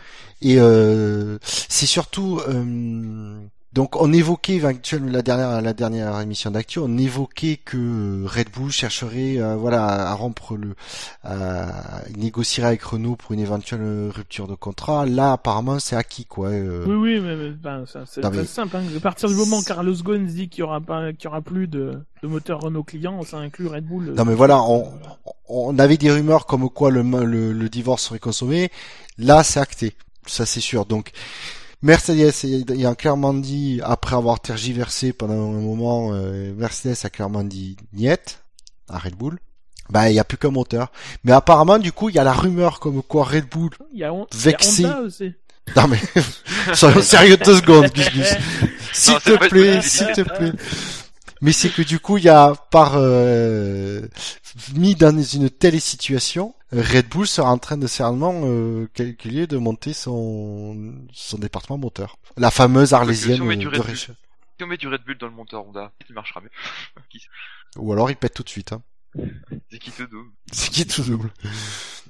Et 0.43 0.59
euh, 0.59 1.39
c'est 1.43 1.87
surtout 1.87 2.41
euh, 2.49 3.41
donc 3.73 3.95
on 4.01 4.13
évoquait 4.13 4.61
la 4.61 5.23
dernière 5.23 5.61
la 5.63 5.73
dernière 5.73 6.19
émission 6.21 6.51
d'actu, 6.51 6.79
on 6.81 6.99
évoquait 6.99 7.57
que 7.57 7.77
euh, 7.77 8.27
Red 8.27 8.51
Bull 8.51 8.71
chercherait 8.73 9.39
euh, 9.39 9.57
voilà 9.57 9.85
à 10.11 10.15
rompre 10.15 10.57
le 10.57 10.75
à 11.25 12.03
négocierait 12.17 12.69
avec 12.69 12.83
Renault 12.83 13.17
pour 13.17 13.33
une 13.33 13.41
éventuelle 13.41 14.11
rupture 14.15 14.49
de 14.49 14.55
contrat. 14.55 15.07
Là 15.07 15.33
apparemment 15.33 15.79
c'est 15.79 15.97
acquis 15.97 16.25
quoi. 16.25 16.49
euh. 16.49 16.85
Oui, 16.87 16.95
oui, 16.95 17.21
mais, 17.21 17.37
mais, 17.37 17.51
ben, 17.51 17.85
c'est 17.87 18.25
mais- 18.31 18.45
simple. 18.45 18.77
Hein. 18.77 18.83
À 18.97 19.01
partir 19.01 19.29
du 19.29 19.35
moment 19.35 19.59
où 19.59 19.63
Carlos 19.63 19.95
Ghosn 19.95 20.27
dit 20.27 20.49
qu'il 20.49 20.61
y 20.61 20.63
aura 20.63 20.81
pas, 20.81 21.13
qu'il 21.13 21.25
y 21.25 21.29
aura 21.29 21.41
plus 21.41 21.69
de, 21.69 21.99
de 22.23 22.29
moteur 22.29 22.61
Renault 22.61 22.83
client, 22.85 23.23
ça 23.23 23.39
inclut 23.39 23.69
Red 23.69 23.87
Bull. 23.87 24.15
Non 24.17 24.25
mais 24.25 24.35
voilà, 24.35 24.61
on, 24.63 24.91
on 25.49 25.79
avait 25.79 25.97
des 25.97 26.11
rumeurs 26.11 26.47
comme 26.47 26.69
quoi 26.71 26.91
le, 26.91 27.03
le, 27.03 27.53
le 27.53 27.69
divorce 27.69 28.03
serait 28.05 28.19
consommé. 28.19 28.71
Là, 29.19 29.43
c'est 29.45 29.61
acté, 29.61 29.95
ça 30.27 30.47
c'est 30.47 30.61
sûr. 30.61 30.87
Donc 30.87 31.13
Mercedes 31.83 32.33
il 32.45 32.87
a 32.87 32.95
clairement 32.95 33.35
dit, 33.35 33.81
après 33.83 34.17
avoir 34.17 34.41
tergiversé 34.41 35.13
pendant 35.13 35.35
un 35.35 35.61
moment, 35.61 36.11
euh, 36.13 36.53
Mercedes 36.55 36.97
a 37.05 37.11
clairement 37.11 37.45
dit 37.45 37.77
niet 37.93 38.39
à 38.89 38.99
Red 38.99 39.15
Bull. 39.15 39.39
Bah 39.89 40.09
il 40.09 40.15
y 40.15 40.21
a 40.21 40.25
plus 40.25 40.39
qu'un 40.39 40.51
moteur. 40.51 40.93
Mais 41.25 41.33
apparemment 41.33 41.79
du 41.79 41.93
coup 41.93 42.11
il 42.11 42.15
y 42.15 42.19
a 42.19 42.25
la 42.25 42.33
rumeur 42.33 42.81
comme 42.81 43.03
quoi 43.03 43.25
Red 43.25 43.49
Bull. 43.49 43.71
Il 43.93 44.01
y 44.01 44.05
a, 44.05 44.13
Vexé. 44.35 44.83
il 44.83 44.87
y 44.87 44.87
a 44.87 44.91
Honda 44.91 45.01
aussi. 45.03 45.33
Non 45.75 45.89
mais 45.89 46.01
soyons 46.75 47.03
sérieux 47.03 47.37
deux 47.37 47.57
secondes, 47.57 47.91
Gus 47.93 48.11
Gus. 48.13 48.35
S'il 48.93 49.19
te 49.19 49.49
plaît, 49.49 49.81
s'il 49.83 50.09
te 50.09 50.23
plaît. 50.23 50.53
Mais 51.41 51.53
c'est 51.53 51.71
que 51.71 51.83
du 51.83 51.99
coup, 51.99 52.19
il 52.19 52.25
y 52.25 52.29
a 52.29 52.55
par 52.71 52.95
euh, 52.97 54.07
mis 54.75 54.95
dans 54.95 55.19
une 55.23 55.49
telle 55.49 55.81
situation, 55.81 56.55
Red 56.73 57.09
Bull 57.09 57.27
sera 57.27 57.51
en 57.51 57.59
train 57.59 57.77
de 57.77 57.87
certainement 57.87 58.43
euh, 58.45 58.89
calculer 58.95 59.47
de 59.47 59.57
monter 59.59 59.93
son 59.93 60.95
son 61.13 61.39
département 61.39 61.79
moteur, 61.79 62.17
la 62.37 62.51
fameuse 62.51 62.93
arlésienne 62.95 63.37
Si 63.37 63.43
on 63.43 63.47
met 63.47 63.57
du 63.57 63.65
de 63.65 63.71
Red 63.71 63.79
Bull. 63.81 63.91
Rich- 63.91 64.11
Si 64.59 64.65
on 64.65 64.67
met 64.69 64.77
du 64.77 64.87
Red 64.89 65.03
Bull 65.05 65.19
dans 65.19 65.27
le 65.27 65.33
moteur 65.33 65.67
Honda, 65.67 65.91
il 66.09 66.15
marchera 66.15 66.41
mieux. 66.41 66.51
Ou 67.77 67.93
alors 67.93 68.11
il 68.11 68.17
pète 68.17 68.35
tout 68.35 68.43
de 68.45 68.49
suite. 68.49 68.73
Hein. 68.73 68.83
C'est 69.71 69.79
qui 69.81 69.91
te 69.91 70.05
double. 70.05 70.31
C'est 70.53 70.71
qui 70.71 70.87
tout 70.87 71.03
double. 71.03 71.31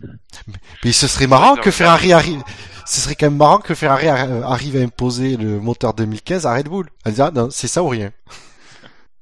Mais, 0.03 0.55
mais 0.85 0.93
ce 0.93 1.07
serait 1.07 1.27
marrant 1.27 1.57
que 1.57 1.71
Ferrari 1.71 2.13
arrive. 2.13 2.43
Ce 2.87 3.01
serait 3.01 3.15
quand 3.15 3.27
même 3.27 3.37
marrant 3.39 3.59
que 3.59 3.75
Ferrari 3.75 4.07
arri- 4.07 4.43
arrive 4.43 4.77
à 4.77 4.81
imposer 4.81 5.37
le 5.39 5.61
moteur 5.61 5.95
2015 5.95 6.45
à 6.47 6.55
Red 6.55 6.69
Bull. 6.69 6.89
À 7.05 7.11
dire, 7.11 7.27
ah, 7.27 7.31
non, 7.31 7.49
c'est 7.51 7.69
ça 7.69 7.83
ou 7.83 7.89
rien. 7.89 8.11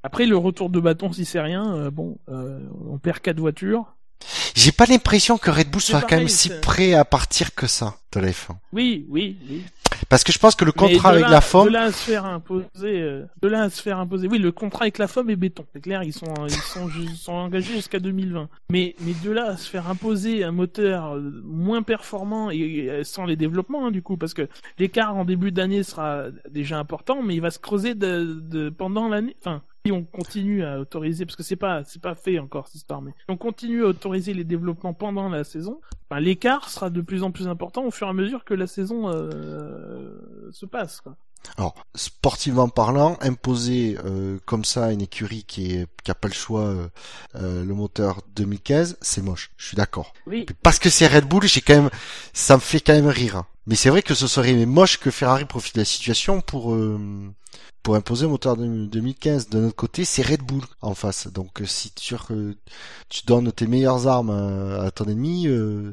Après, 0.03 0.27
le 0.27 0.37
retour 0.37 0.71
de 0.71 0.81
bâton, 0.81 1.13
si 1.13 1.25
c'est 1.25 1.41
rien, 1.41 1.73
euh, 1.75 1.91
bon, 1.91 2.19
euh, 2.29 2.61
on 2.89 2.99
perd 2.99 3.21
quatre 3.21 3.39
voitures. 3.41 3.85
J'ai 4.55 4.73
pas 4.73 4.87
l'impression 4.87 5.39
que 5.39 5.51
Red 5.51 5.71
Bull 5.71 5.81
soit 5.81 6.03
quand 6.03 6.17
même 6.17 6.29
si 6.29 6.51
prêt 6.61 6.95
à 6.95 7.05
partir 7.05 7.55
que 7.55 7.67
ça 7.67 7.97
de 8.13 8.21
la 8.21 8.29
F1. 8.29 8.57
Oui, 8.73 9.07
oui, 9.09 9.37
oui. 9.49 9.63
Parce 10.09 10.25
que 10.25 10.33
je 10.33 10.39
pense 10.39 10.55
que 10.55 10.65
le 10.65 10.73
contrat 10.73 11.11
avec 11.11 11.29
la 11.29 11.41
FOM, 11.41 11.67
De 11.67 11.73
là 11.73 11.85
à 11.85 11.93
se 11.93 12.05
faire 12.05 12.25
imposer, 12.25 12.67
euh, 12.85 13.25
de 13.43 13.49
là 13.49 13.63
à 13.63 13.71
se 13.71 13.83
faire 13.83 13.99
imposer. 13.99 14.29
Oui, 14.29 14.39
le 14.39 14.53
contrat 14.53 14.85
avec 14.85 14.99
la 14.99 15.09
FOM 15.09 15.29
est 15.31 15.37
béton. 15.37 15.67
C'est 15.73 15.81
clair, 15.81 16.03
ils 16.03 16.13
sont, 16.13 16.33
ils 16.47 16.53
sont, 16.53 16.89
ils 16.99 17.17
sont 17.17 17.33
engagés 17.33 17.75
jusqu'à 17.75 17.99
2020. 17.99 18.49
Mais, 18.71 18.95
mais 19.01 19.13
de 19.25 19.31
là 19.31 19.47
à 19.51 19.57
se 19.57 19.69
faire 19.69 19.89
imposer 19.89 20.45
un 20.45 20.53
moteur 20.53 21.17
euh, 21.17 21.43
moins 21.45 21.83
performant 21.83 22.51
et, 22.51 22.57
et 22.57 23.05
sans 23.05 23.25
les 23.25 23.37
développements, 23.37 23.87
hein, 23.87 23.91
du 23.91 24.03
coup, 24.03 24.17
parce 24.17 24.35
que 24.35 24.49
l'écart 24.79 25.17
en 25.17 25.25
début 25.25 25.53
d'année 25.53 25.83
sera 25.83 26.25
déjà 26.51 26.79
important, 26.79 27.23
mais 27.23 27.35
il 27.35 27.41
va 27.41 27.51
se 27.51 27.59
creuser 27.59 27.95
de, 27.95 28.41
de 28.41 28.71
pendant 28.71 29.09
l'année. 29.09 29.37
Enfin, 29.41 29.63
si 29.89 29.93
on 29.93 30.05
continue 30.05 30.65
à 30.65 30.81
autoriser, 30.81 31.25
parce 31.25 31.37
que 31.37 31.43
c'est 31.43 31.57
pas, 31.57 31.83
c'est 31.85 32.03
pas 32.03 32.15
fait 32.15 32.39
encore 32.39 32.69
cette 32.69 32.83
si 32.83 33.25
on 33.29 33.37
continue 33.39 33.85
à 33.85 33.89
autoriser 33.89 34.35
les 34.35 34.45
développements 34.45 34.93
pendant 34.93 35.31
la 35.31 35.45
saison, 35.45 35.81
ben, 36.11 36.21
l'écart 36.21 36.69
sera 36.69 36.91
de 36.91 37.01
plus 37.01 37.23
en 37.23 37.31
plus 37.31 37.49
important 37.49 37.85
au 37.85 37.91
fur 37.91 38.07
et 38.07 38.11
à 38.11 38.13
mesure 38.13 38.45
que 38.45 38.53
la 38.53 38.67
saison 38.67 39.09
euh, 39.09 40.51
se 40.53 40.67
passe. 40.67 41.01
Quoi. 41.01 41.17
alors 41.57 41.75
sportivement 41.95 42.69
parlant, 42.69 43.17
imposer 43.23 43.97
euh, 44.05 44.39
comme 44.45 44.67
ça 44.67 44.87
à 44.87 44.93
une 44.93 45.01
écurie 45.01 45.45
qui 45.45 45.73
est 45.73 45.87
qui 46.05 46.11
a 46.11 46.15
pas 46.15 46.29
le 46.29 46.35
choix 46.35 46.65
euh, 46.65 46.89
euh, 47.37 47.65
le 47.65 47.75
moteur 47.75 48.21
2015, 48.35 48.99
c'est 49.01 49.23
moche. 49.23 49.51
Je 49.57 49.69
suis 49.69 49.77
d'accord. 49.77 50.13
Oui. 50.27 50.45
Parce 50.63 50.79
que 50.79 50.91
c'est 50.91 51.07
Red 51.07 51.25
Bull, 51.25 51.45
j'ai 51.45 51.63
quand 51.63 51.77
même, 51.77 51.91
ça 52.35 52.57
me 52.57 52.61
fait 52.61 52.81
quand 52.81 52.95
même 52.95 53.09
rire. 53.09 53.45
Mais 53.69 53.75
c'est 53.75 53.91
vrai 53.91 54.01
que 54.03 54.15
ce 54.15 54.27
serait 54.27 54.55
moche 54.65 54.99
que 54.99 55.11
Ferrari 55.11 55.45
profite 55.45 55.75
de 55.75 55.81
la 55.81 55.85
situation 55.85 56.41
pour 56.41 56.73
euh, 56.73 56.99
pour 57.83 57.97
imposer 57.97 58.25
un 58.25 58.31
moteur 58.31 58.57
de 58.57 58.87
2015. 58.87 59.51
De 59.51 59.61
notre 59.61 59.77
côté, 59.77 60.07
c'est 60.07 60.23
Red 60.23 60.43
Bull 60.43 60.63
en 60.81 60.95
face. 60.95 61.29
Donc 61.29 61.61
euh, 61.61 61.67
si 61.67 61.93
tu, 61.93 62.17
tu 63.11 63.27
donnes 63.27 63.53
tes 63.53 63.67
meilleures 63.67 64.09
armes 64.09 64.31
à, 64.31 64.85
à 64.87 64.91
ton 64.91 65.05
ennemi, 65.05 65.49
euh, 65.49 65.93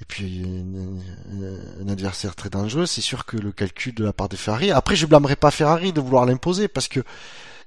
et 0.00 0.04
puis 0.04 0.42
un, 0.44 1.84
un 1.84 1.88
adversaire 1.88 2.34
très 2.34 2.50
dangereux, 2.50 2.86
c'est 2.86 3.00
sûr 3.00 3.26
que 3.26 3.36
le 3.36 3.52
calcul 3.52 3.94
de 3.94 4.04
la 4.04 4.12
part 4.12 4.28
de 4.28 4.36
Ferrari. 4.36 4.72
Après, 4.72 4.96
je 4.96 5.06
blâmerai 5.06 5.36
pas 5.36 5.52
Ferrari 5.52 5.92
de 5.92 6.00
vouloir 6.00 6.26
l'imposer 6.26 6.66
parce 6.66 6.88
que 6.88 7.00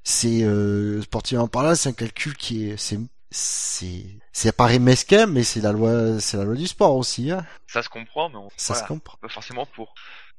c'est 0.03 0.43
euh, 0.43 1.01
sportivement 1.03 1.47
parlant, 1.47 1.73
c'est 1.73 1.89
un 1.89 1.93
calcul 1.93 2.35
qui 2.35 2.69
est 2.69 2.77
c'est 2.77 2.99
c'est 3.35 4.05
c'est 4.31 4.55
paraît 4.55 4.79
mesquin, 4.79 5.25
mais 5.27 5.43
c'est 5.43 5.61
la 5.61 5.71
loi 5.71 6.19
c'est 6.19 6.37
la 6.37 6.43
loi 6.45 6.55
du 6.55 6.67
sport 6.67 6.95
aussi. 6.95 7.31
Hein. 7.31 7.45
Ça 7.67 7.83
se 7.83 7.89
comprend, 7.89 8.29
mais 8.29 8.37
on, 8.37 8.49
Ça 8.57 8.73
voilà, 8.73 8.83
se 8.83 8.87
comprend. 8.87 9.17
pas 9.21 9.27
forcément 9.29 9.65
pour. 9.65 9.93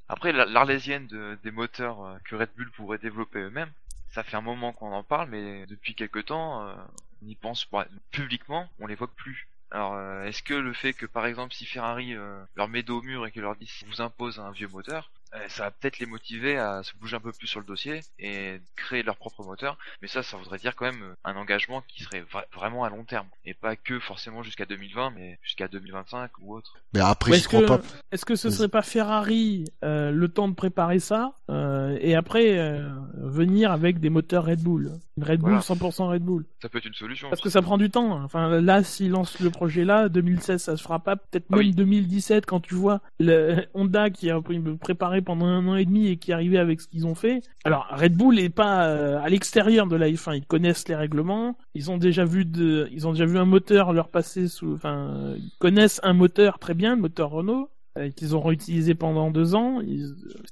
Après, 0.08 0.32
la- 0.32 0.46
l'arlésienne 0.46 1.06
de, 1.08 1.36
des 1.42 1.50
moteurs 1.50 2.02
euh, 2.04 2.16
que 2.24 2.36
Red 2.36 2.50
Bull 2.56 2.70
pourrait 2.72 2.98
développer 2.98 3.40
eux-mêmes, 3.40 3.70
ça 4.14 4.22
fait 4.22 4.36
un 4.36 4.40
moment 4.40 4.72
qu'on 4.72 4.92
en 4.92 5.02
parle, 5.02 5.28
mais 5.30 5.66
depuis 5.66 5.94
quelque 5.94 6.20
temps, 6.20 6.66
euh, 6.66 6.74
on 7.22 7.28
y 7.28 7.34
pense 7.34 7.64
pas. 7.64 7.86
publiquement, 8.12 8.68
on 8.80 8.86
l'évoque 8.86 9.14
plus. 9.14 9.48
Alors, 9.72 9.94
euh, 9.94 10.24
est-ce 10.24 10.42
que 10.44 10.54
le 10.54 10.72
fait 10.72 10.92
que, 10.92 11.06
par 11.06 11.26
exemple, 11.26 11.52
si 11.52 11.66
Ferrari 11.66 12.14
euh, 12.14 12.40
leur 12.54 12.68
met 12.68 12.82
dos 12.84 13.00
au 13.00 13.02
mur 13.02 13.26
et 13.26 13.32
que 13.32 13.40
leur 13.40 13.56
dit 13.56 13.68
vous 13.88 14.00
impose 14.00 14.38
un 14.38 14.52
vieux 14.52 14.68
moteur, 14.68 15.10
euh, 15.15 15.15
ça 15.48 15.64
va 15.64 15.70
peut-être 15.70 15.98
les 15.98 16.06
motiver 16.06 16.56
à 16.58 16.82
se 16.82 16.96
bouger 16.96 17.16
un 17.16 17.20
peu 17.20 17.32
plus 17.32 17.46
sur 17.46 17.60
le 17.60 17.66
dossier 17.66 18.00
et 18.18 18.60
créer 18.76 19.02
leur 19.02 19.16
propre 19.16 19.44
moteur. 19.44 19.76
Mais 20.00 20.08
ça, 20.08 20.22
ça 20.22 20.36
voudrait 20.36 20.58
dire 20.58 20.74
quand 20.76 20.86
même 20.86 21.02
euh, 21.02 21.14
un 21.24 21.36
engagement 21.36 21.82
qui 21.88 22.04
serait 22.04 22.22
vra- 22.22 22.44
vraiment 22.54 22.84
à 22.84 22.90
long 22.90 23.04
terme 23.04 23.28
et 23.44 23.54
pas 23.54 23.76
que 23.76 23.98
forcément 23.98 24.42
jusqu'à 24.42 24.66
2020, 24.66 25.10
mais 25.10 25.38
jusqu'à 25.42 25.68
2025 25.68 26.30
ou 26.40 26.54
autre. 26.54 26.76
Mais 26.92 27.00
après, 27.00 27.32
est-ce 27.36 27.48
crois 27.48 27.60
que, 27.60 27.66
pas. 27.66 27.80
est-ce 28.12 28.24
que 28.24 28.36
ce 28.36 28.50
serait 28.50 28.68
pas 28.68 28.82
Ferrari 28.82 29.64
euh, 29.84 30.10
le 30.10 30.28
temps 30.28 30.48
de 30.48 30.54
préparer 30.54 31.00
ça 31.00 31.34
euh, 31.50 31.96
et 32.00 32.14
après 32.14 32.58
euh, 32.58 32.88
venir 33.14 33.72
avec 33.72 34.00
des 34.00 34.10
moteurs 34.10 34.46
Red 34.46 34.62
Bull? 34.62 34.92
Une 35.18 35.24
Red 35.24 35.40
Bull, 35.40 35.48
Voilà. 35.50 35.60
100% 35.62 36.08
Red 36.10 36.22
Bull. 36.22 36.44
Ça 36.60 36.68
peut 36.68 36.76
être 36.78 36.84
une 36.84 36.92
solution. 36.94 37.28
Parce 37.30 37.40
que 37.40 37.48
ça 37.48 37.62
prend 37.62 37.78
du 37.78 37.88
temps. 37.88 38.16
hein. 38.18 38.22
Enfin, 38.24 38.60
là, 38.60 38.82
s'ils 38.82 39.10
lancent 39.10 39.40
le 39.40 39.48
projet 39.50 39.84
là, 39.84 40.08
2016, 40.10 40.62
ça 40.62 40.76
se 40.76 40.82
fera 40.82 40.98
pas. 40.98 41.16
Peut-être 41.16 41.46
Ah 41.50 41.56
même 41.56 41.66
oui. 41.66 41.70
2017, 41.72 42.44
quand 42.44 42.60
tu 42.60 42.74
vois 42.74 43.00
le 43.18 43.62
Honda 43.74 44.10
qui 44.10 44.30
a 44.30 44.38
préparé 44.80 45.22
pendant 45.22 45.46
un 45.46 45.66
an 45.68 45.76
et 45.76 45.86
demi 45.86 46.08
et 46.08 46.16
qui 46.18 46.32
est 46.32 46.34
arrivé 46.34 46.58
avec 46.58 46.82
ce 46.82 46.88
qu'ils 46.88 47.06
ont 47.06 47.14
fait. 47.14 47.40
Alors, 47.64 47.86
Red 47.90 48.14
Bull 48.14 48.38
est 48.38 48.50
pas 48.50 48.86
euh, 48.88 49.18
à 49.22 49.28
l'extérieur 49.30 49.86
de 49.86 49.96
la 49.96 50.08
F1. 50.10 50.36
Ils 50.36 50.46
connaissent 50.46 50.86
les 50.88 50.94
règlements. 50.96 51.56
Ils 51.74 51.90
ont 51.90 51.96
déjà 51.96 52.24
vu 52.26 52.44
de, 52.44 52.88
ils 52.92 53.08
ont 53.08 53.12
déjà 53.12 53.24
vu 53.26 53.38
un 53.38 53.46
moteur 53.46 53.94
leur 53.94 54.08
passer 54.08 54.48
sous, 54.48 54.74
enfin, 54.74 55.34
ils 55.36 55.50
connaissent 55.58 56.00
un 56.02 56.12
moteur 56.12 56.58
très 56.58 56.74
bien, 56.74 56.94
le 56.94 57.00
moteur 57.00 57.30
Renault. 57.30 57.70
Euh, 57.96 58.10
qu'ils 58.10 58.34
auront 58.34 58.50
utilisé 58.50 58.94
pendant 58.94 59.30
deux 59.30 59.54
ans, 59.54 59.80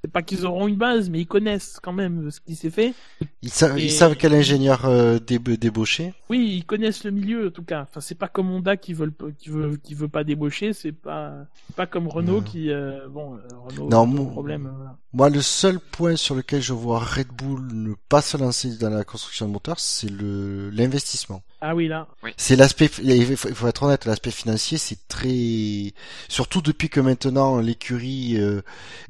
c'est 0.01 0.11
pas 0.11 0.23
qu'ils 0.23 0.47
auront 0.47 0.67
une 0.69 0.77
base, 0.77 1.11
mais 1.11 1.21
ils 1.21 1.27
connaissent 1.27 1.79
quand 1.83 1.93
même 1.93 2.31
ce 2.31 2.41
qui 2.41 2.55
s'est 2.55 2.71
fait. 2.71 2.95
Ils, 3.43 3.51
savent, 3.51 3.79
Et- 3.79 3.85
ils 3.85 3.91
savent 3.91 4.17
quel 4.17 4.35
ingénieur 4.35 4.85
euh, 4.87 5.19
déb- 5.19 5.59
débaucher. 5.59 6.15
Oui, 6.31 6.55
ils 6.59 6.65
connaissent 6.65 7.05
le 7.05 7.11
milieu 7.11 7.49
en 7.49 7.51
tout 7.51 7.63
cas. 7.65 7.83
Enfin, 7.83 8.01
c'est 8.01 8.15
pas 8.19 8.29
comme 8.29 8.51
Honda 8.51 8.77
qui 8.77 8.95
veut 8.95 9.13
qui 9.39 9.51
veut 9.51 9.77
qui 9.77 9.95
veut 9.95 10.09
pas 10.09 10.25
débaucher. 10.25 10.73
C'est 10.73 10.93
pas 10.93 11.35
pas 11.77 11.87
comme 11.87 12.09
Renault 12.09 12.41
qui 12.43 12.71
euh, 12.71 13.09
bon 13.09 13.35
euh, 13.35 13.39
Renault 13.69 13.89
Non, 13.91 14.07
mon- 14.07 14.27
problème. 14.27 14.71
voilà. 14.75 14.97
Moi, 15.15 15.31
le 15.31 15.43
seul 15.43 15.79
point 15.79 16.17
sur 16.17 16.35
lequel 16.35 16.61
je 16.61 16.73
vois 16.73 16.99
Red 16.99 17.29
Bull 17.29 17.61
ne 17.73 17.95
pas 18.09 18.21
se 18.21 18.37
lancer 18.37 18.77
dans 18.77 18.91
la 18.91 19.05
construction 19.05 19.47
de 19.47 19.53
moteurs, 19.53 19.79
c'est 19.79 20.11
le 20.11 20.71
l'investissement. 20.71 21.45
Ah 21.61 21.77
oui 21.77 21.87
là. 21.87 22.09
C'est 22.37 22.57
l'aspect, 22.57 22.91
il 23.01 23.37
faut 23.37 23.49
il 23.49 23.55
faut 23.55 23.69
être 23.69 23.85
honnête, 23.85 24.07
l'aspect 24.07 24.33
financier, 24.33 24.77
c'est 24.77 25.07
très, 25.07 25.95
surtout 26.29 26.63
depuis 26.63 26.89
que 26.89 26.99
maintenant 26.99 27.61
l'écurie 27.61 28.39
euh, 28.41 28.63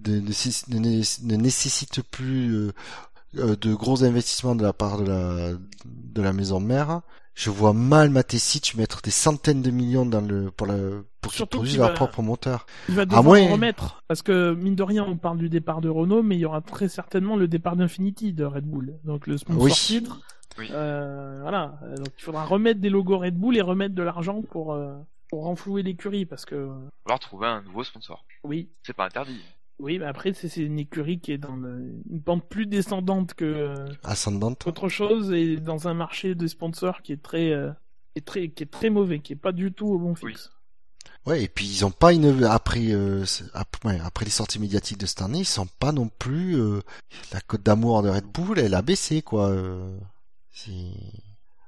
ne, 0.06 0.20
ne 0.20 0.78
né- 0.78 1.02
ne 1.22 1.36
nécessite 1.36 2.02
plus 2.02 2.54
euh, 2.54 2.72
euh, 3.38 3.56
de 3.56 3.72
gros 3.72 4.04
investissements 4.04 4.54
de 4.54 4.62
la 4.62 4.74
part 4.74 4.98
de 4.98 5.08
la 5.10 5.52
de 5.86 6.22
la 6.22 6.34
maison 6.34 6.60
mère. 6.60 7.00
Je 7.34 7.50
vois 7.50 7.72
mal 7.72 8.10
Matesic 8.10 8.74
mettre 8.76 9.02
des 9.02 9.10
centaines 9.10 9.60
de 9.62 9.70
millions 9.70 10.06
dans 10.06 10.20
le 10.20 10.50
pour 10.52 10.66
la 10.68 10.76
pour 11.20 11.32
qu'ils 11.32 11.46
produisent 11.46 11.78
leur 11.78 11.88
va- 11.88 11.94
propre 11.94 12.22
moteur. 12.22 12.64
Il 12.88 12.94
va 12.94 13.04
devoir 13.06 13.24
en 13.26 13.52
remettre 13.52 14.02
parce 14.06 14.22
que 14.22 14.54
mine 14.54 14.76
de 14.76 14.82
rien, 14.84 15.04
on 15.04 15.16
parle 15.16 15.38
du 15.38 15.48
départ 15.48 15.80
de 15.80 15.88
Renault, 15.88 16.22
mais 16.22 16.36
il 16.36 16.40
y 16.40 16.44
aura 16.44 16.60
très 16.60 16.86
certainement 16.88 17.36
le 17.36 17.48
départ 17.48 17.74
d'Infinity 17.76 18.32
de 18.32 18.44
Red 18.44 18.64
Bull. 18.64 18.94
Donc 19.04 19.26
le 19.26 19.36
sponsor 19.36 19.62
Oui. 19.62 19.72
titre. 19.72 20.20
Oui. 20.58 20.68
Euh, 20.70 21.40
voilà. 21.42 21.80
Donc 21.96 22.08
il 22.16 22.22
faudra 22.22 22.44
remettre 22.44 22.80
des 22.80 22.90
logos 22.90 23.18
Red 23.18 23.34
Bull 23.36 23.56
et 23.56 23.62
remettre 23.62 23.94
de 23.96 24.02
l'argent 24.04 24.40
pour 24.42 24.72
euh, 24.74 24.94
pour 25.28 25.42
renflouer 25.44 25.82
l'écurie 25.82 26.26
parce 26.26 26.44
que 26.44 26.54
Il 26.54 26.68
va 26.68 26.90
falloir 27.04 27.18
trouver 27.18 27.46
un 27.48 27.62
nouveau 27.62 27.82
sponsor. 27.82 28.24
oui. 28.44 28.68
C'est 28.84 28.92
pas 28.92 29.06
interdit. 29.06 29.40
Oui, 29.80 29.98
mais 29.98 30.06
après, 30.06 30.32
c'est 30.32 30.54
une 30.56 30.78
écurie 30.78 31.18
qui 31.20 31.32
est 31.32 31.38
dans 31.38 31.56
le- 31.56 31.94
une 32.10 32.22
pente 32.22 32.48
plus 32.48 32.66
descendante 32.66 33.34
que 33.34 33.74
Ascendante. 34.04 34.66
autre 34.66 34.88
chose 34.88 35.32
et 35.32 35.56
dans 35.56 35.88
un 35.88 35.94
marché 35.94 36.34
de 36.34 36.46
sponsors 36.46 37.02
qui 37.02 37.12
est 37.12 37.22
très, 37.22 37.50
euh, 37.52 37.70
qui 38.14 38.18
est 38.18 38.24
très, 38.24 38.48
qui 38.50 38.62
est 38.62 38.70
très 38.70 38.88
mauvais, 38.90 39.18
qui 39.20 39.32
est 39.32 39.36
pas 39.36 39.52
du 39.52 39.72
tout 39.72 39.86
au 39.88 39.98
bon 39.98 40.14
fixe. 40.14 40.50
Ouais, 41.26 41.42
et 41.42 41.48
puis 41.48 41.66
ils 41.66 41.84
ont 41.84 41.90
pas 41.90 42.12
une 42.12 42.44
après 42.44 42.92
euh, 42.92 43.24
après 43.54 44.24
les 44.24 44.30
sorties 44.30 44.58
médiatiques 44.58 44.98
de 44.98 45.06
cette 45.06 45.22
année, 45.22 45.40
ils 45.40 45.44
sont 45.46 45.66
pas 45.80 45.90
non 45.90 46.08
plus 46.08 46.54
euh, 46.60 46.80
la 47.32 47.40
cote 47.40 47.62
d'amour 47.62 48.02
de 48.02 48.10
Red 48.10 48.26
Bull, 48.26 48.58
elle 48.58 48.74
a 48.74 48.82
baissé 48.82 49.22
quoi. 49.22 49.48
euh, 49.48 49.98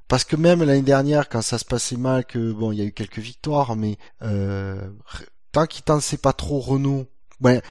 parce 0.09 0.25
que 0.25 0.37
même 0.37 0.63
l'année 0.63 0.83
dernière, 0.83 1.29
quand 1.29 1.43
ça 1.43 1.59
se 1.59 1.65
passait 1.65 1.97
mal, 1.97 2.25
que 2.25 2.53
bon, 2.53 2.71
il 2.71 2.79
y 2.79 2.83
a 2.83 2.85
eu 2.85 2.93
quelques 2.93 3.19
victoires, 3.19 3.77
mais 3.77 3.97
euh, 4.23 4.91
tant 5.53 5.67
qu'ils 5.67 5.83
t'en 5.85 5.99
pas 6.23 6.33
trop 6.33 6.61
Renault, 6.61 7.07
ouais, 7.41 7.63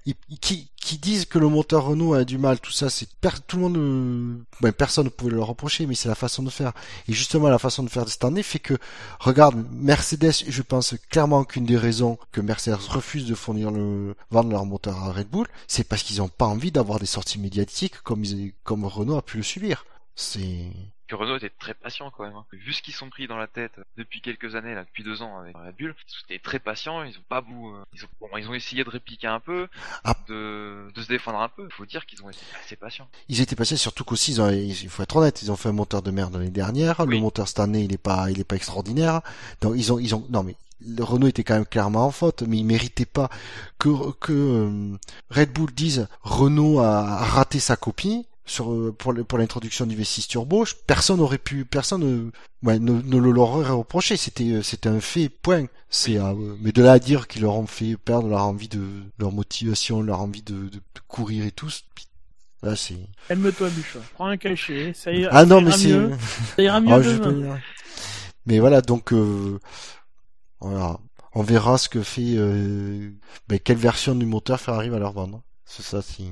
qui, 0.41 0.69
disent 0.97 1.25
que 1.25 1.39
le 1.39 1.49
moteur 1.49 1.85
Renault 1.85 2.13
a 2.13 2.23
du 2.23 2.37
mal, 2.37 2.59
tout 2.59 2.71
ça, 2.71 2.89
c'est 2.89 3.07
tout 3.47 3.57
le 3.57 3.61
monde, 3.61 3.77
euh, 3.77 4.71
personne 4.71 5.05
ne 5.05 5.09
pouvait 5.09 5.31
le 5.31 5.41
reprocher, 5.41 5.87
mais 5.87 5.95
c'est 5.95 6.07
la 6.07 6.15
façon 6.15 6.43
de 6.43 6.49
faire. 6.49 6.73
Et 7.07 7.13
justement, 7.13 7.49
la 7.49 7.59
façon 7.59 7.83
de 7.83 7.89
faire 7.89 8.05
de 8.05 8.09
cette 8.09 8.23
année 8.23 8.43
fait 8.43 8.59
que 8.59 8.75
Regarde, 9.19 9.55
Mercedes, 9.71 10.43
je 10.47 10.61
pense 10.61 10.95
clairement 11.09 11.43
qu'une 11.43 11.65
des 11.65 11.77
raisons 11.77 12.17
que 12.31 12.41
Mercedes 12.41 12.75
refuse 12.87 13.25
de 13.25 13.35
fournir 13.35 13.71
le, 13.71 14.15
vendre 14.31 14.51
leur 14.51 14.65
moteur 14.65 14.97
à 14.97 15.11
Red 15.11 15.29
Bull, 15.29 15.47
c'est 15.67 15.83
parce 15.83 16.03
qu'ils 16.03 16.17
n'ont 16.17 16.29
pas 16.29 16.45
envie 16.45 16.71
d'avoir 16.71 16.99
des 16.99 17.05
sorties 17.05 17.39
médiatiques 17.39 18.01
comme 18.03 18.23
ils, 18.23 18.53
comme 18.63 18.85
Renault 18.85 19.17
a 19.17 19.21
pu 19.21 19.37
le 19.37 19.43
subir. 19.43 19.85
C'est, 20.15 20.69
Que 21.07 21.13
Renault 21.15 21.37
était 21.37 21.51
très 21.51 21.73
patient 21.75 22.09
quand 22.09 22.23
même. 22.23 22.33
hein. 22.35 22.45
Vu 22.51 22.73
ce 22.73 22.81
qu'ils 22.81 22.93
sont 22.95 23.09
pris 23.11 23.27
dans 23.27 23.37
la 23.37 23.45
tête 23.47 23.79
depuis 23.95 24.21
quelques 24.21 24.55
années, 24.55 24.73
là, 24.73 24.83
depuis 24.83 25.03
deux 25.03 25.21
ans 25.21 25.37
avec 25.37 25.55
Red 25.55 25.75
Bull, 25.77 25.95
ils 26.07 26.33
étaient 26.33 26.41
très 26.43 26.57
patients. 26.57 27.03
Ils 27.03 27.15
ont 27.17 27.23
pas 27.29 27.41
bout. 27.41 27.69
euh, 27.75 27.83
Ils 27.93 28.03
ont, 28.05 28.07
bon, 28.19 28.27
ils 28.37 28.49
ont 28.49 28.53
essayé 28.55 28.83
de 28.83 28.89
répliquer 28.89 29.27
un 29.27 29.39
peu, 29.39 29.67
Ah. 30.03 30.15
de, 30.27 30.91
de 30.95 31.01
se 31.01 31.07
défendre 31.07 31.39
un 31.39 31.49
peu. 31.49 31.67
Il 31.69 31.73
faut 31.73 31.85
dire 31.85 32.05
qu'ils 32.07 32.23
ont 32.23 32.29
été 32.31 32.39
assez 32.63 32.75
patients. 32.75 33.07
ils 33.29 33.39
étaient 33.39 33.55
passés 33.55 33.77
surtout 33.77 34.03
qu'aussi, 34.03 34.31
ils 34.31 34.41
ont- 34.41 34.49
il 34.49 34.89
faut 34.89 35.03
être 35.03 35.15
honnête, 35.15 35.41
ils 35.43 35.51
ont 35.51 35.55
fait 35.55 35.69
un 35.69 35.73
moteur 35.73 36.01
de 36.01 36.09
merde 36.11 36.33
l'année 36.33 36.49
dernière. 36.49 37.05
Le 37.05 37.09
Oui. 37.15 37.21
moteur 37.21 37.47
cette 37.47 37.59
année, 37.59 37.83
il 37.83 37.93
est 37.93 37.97
pas, 37.99 38.31
il 38.31 38.39
est 38.39 38.43
pas 38.43 38.55
extraordinaire. 38.55 39.21
Donc 39.61 39.73
ils 39.77 39.93
ont, 39.93 39.99
ils 39.99 40.15
ont, 40.15 40.25
non 40.31 40.41
mais 40.43 40.55
le 40.85 41.03
Renault 41.03 41.27
était 41.27 41.43
quand 41.43 41.53
même 41.53 41.65
clairement 41.65 42.05
en 42.07 42.11
faute, 42.11 42.41
mais 42.43 42.57
il 42.57 42.65
méritait 42.65 43.05
pas 43.05 43.29
que 43.79 44.11
que 44.19 44.33
euh, 44.33 44.97
Red 45.29 45.51
Bull 45.53 45.71
dise 45.71 46.07
Renault 46.23 46.79
a 46.79 47.17
raté 47.25 47.59
sa 47.59 47.75
copie 47.77 48.25
sur 48.45 48.71
euh, 48.73 48.91
pour 48.97 49.11
le- 49.13 49.23
pour 49.23 49.37
l'introduction 49.37 49.85
du 49.85 49.95
V6 49.95 50.27
turbo. 50.27 50.65
Personne 50.87 51.17
n'aurait 51.17 51.37
pu, 51.39 51.65
personne 51.65 52.01
ne, 52.01 52.31
ouais, 52.67 52.79
ne, 52.79 52.93
ne 53.01 53.17
le 53.17 53.31
leur 53.31 53.49
aurait 53.49 53.69
reproché. 53.69 54.17
C'était 54.17 54.51
euh, 54.51 54.61
c'était 54.61 54.89
un 54.89 54.99
fait. 54.99 55.29
Point. 55.29 55.65
C'est 55.89 56.17
euh, 56.17 56.33
mais 56.61 56.71
de 56.71 56.81
là 56.83 56.93
à 56.93 56.99
dire 56.99 57.27
qu'ils 57.27 57.41
leur 57.43 57.55
ont 57.55 57.67
fait 57.67 57.95
perdre 57.97 58.27
leur 58.27 58.43
envie 58.43 58.67
de 58.69 58.85
leur 59.19 59.31
motivation, 59.31 60.01
leur 60.01 60.21
envie 60.21 60.41
de, 60.43 60.53
de, 60.55 60.69
de 60.69 60.81
courir 61.07 61.45
et 61.45 61.51
tout. 61.51 61.69
Là 62.61 62.75
c'est 62.75 62.97
Calme-toi, 63.27 63.69
Bûche. 63.69 63.97
Prends 64.13 64.27
un 64.27 64.37
cachet. 64.37 64.93
Ça 64.93 65.11
ira, 65.11 65.31
ah 65.33 65.45
non 65.45 65.61
mais 65.61 65.71
c'est. 65.71 65.91
Ça 66.55 66.61
ira 66.61 66.79
mieux 66.81 66.93
Ah, 66.93 66.99
demain. 66.99 67.59
Mais 68.47 68.59
voilà, 68.59 68.81
donc 68.81 69.11
euh, 69.13 69.59
voilà, 70.59 70.99
on 71.33 71.41
verra 71.43 71.77
ce 71.77 71.89
que 71.89 72.01
fait, 72.03 72.35
euh, 72.37 73.11
ben, 73.47 73.59
quelle 73.59 73.77
version 73.77 74.13
du 74.15 74.25
moteur 74.25 74.59
Ferrari 74.61 74.89
va 74.89 74.99
leur 74.99 75.13
vendre. 75.13 75.41
C'est 75.65 75.81
ça, 75.83 76.01
c'est 76.01 76.23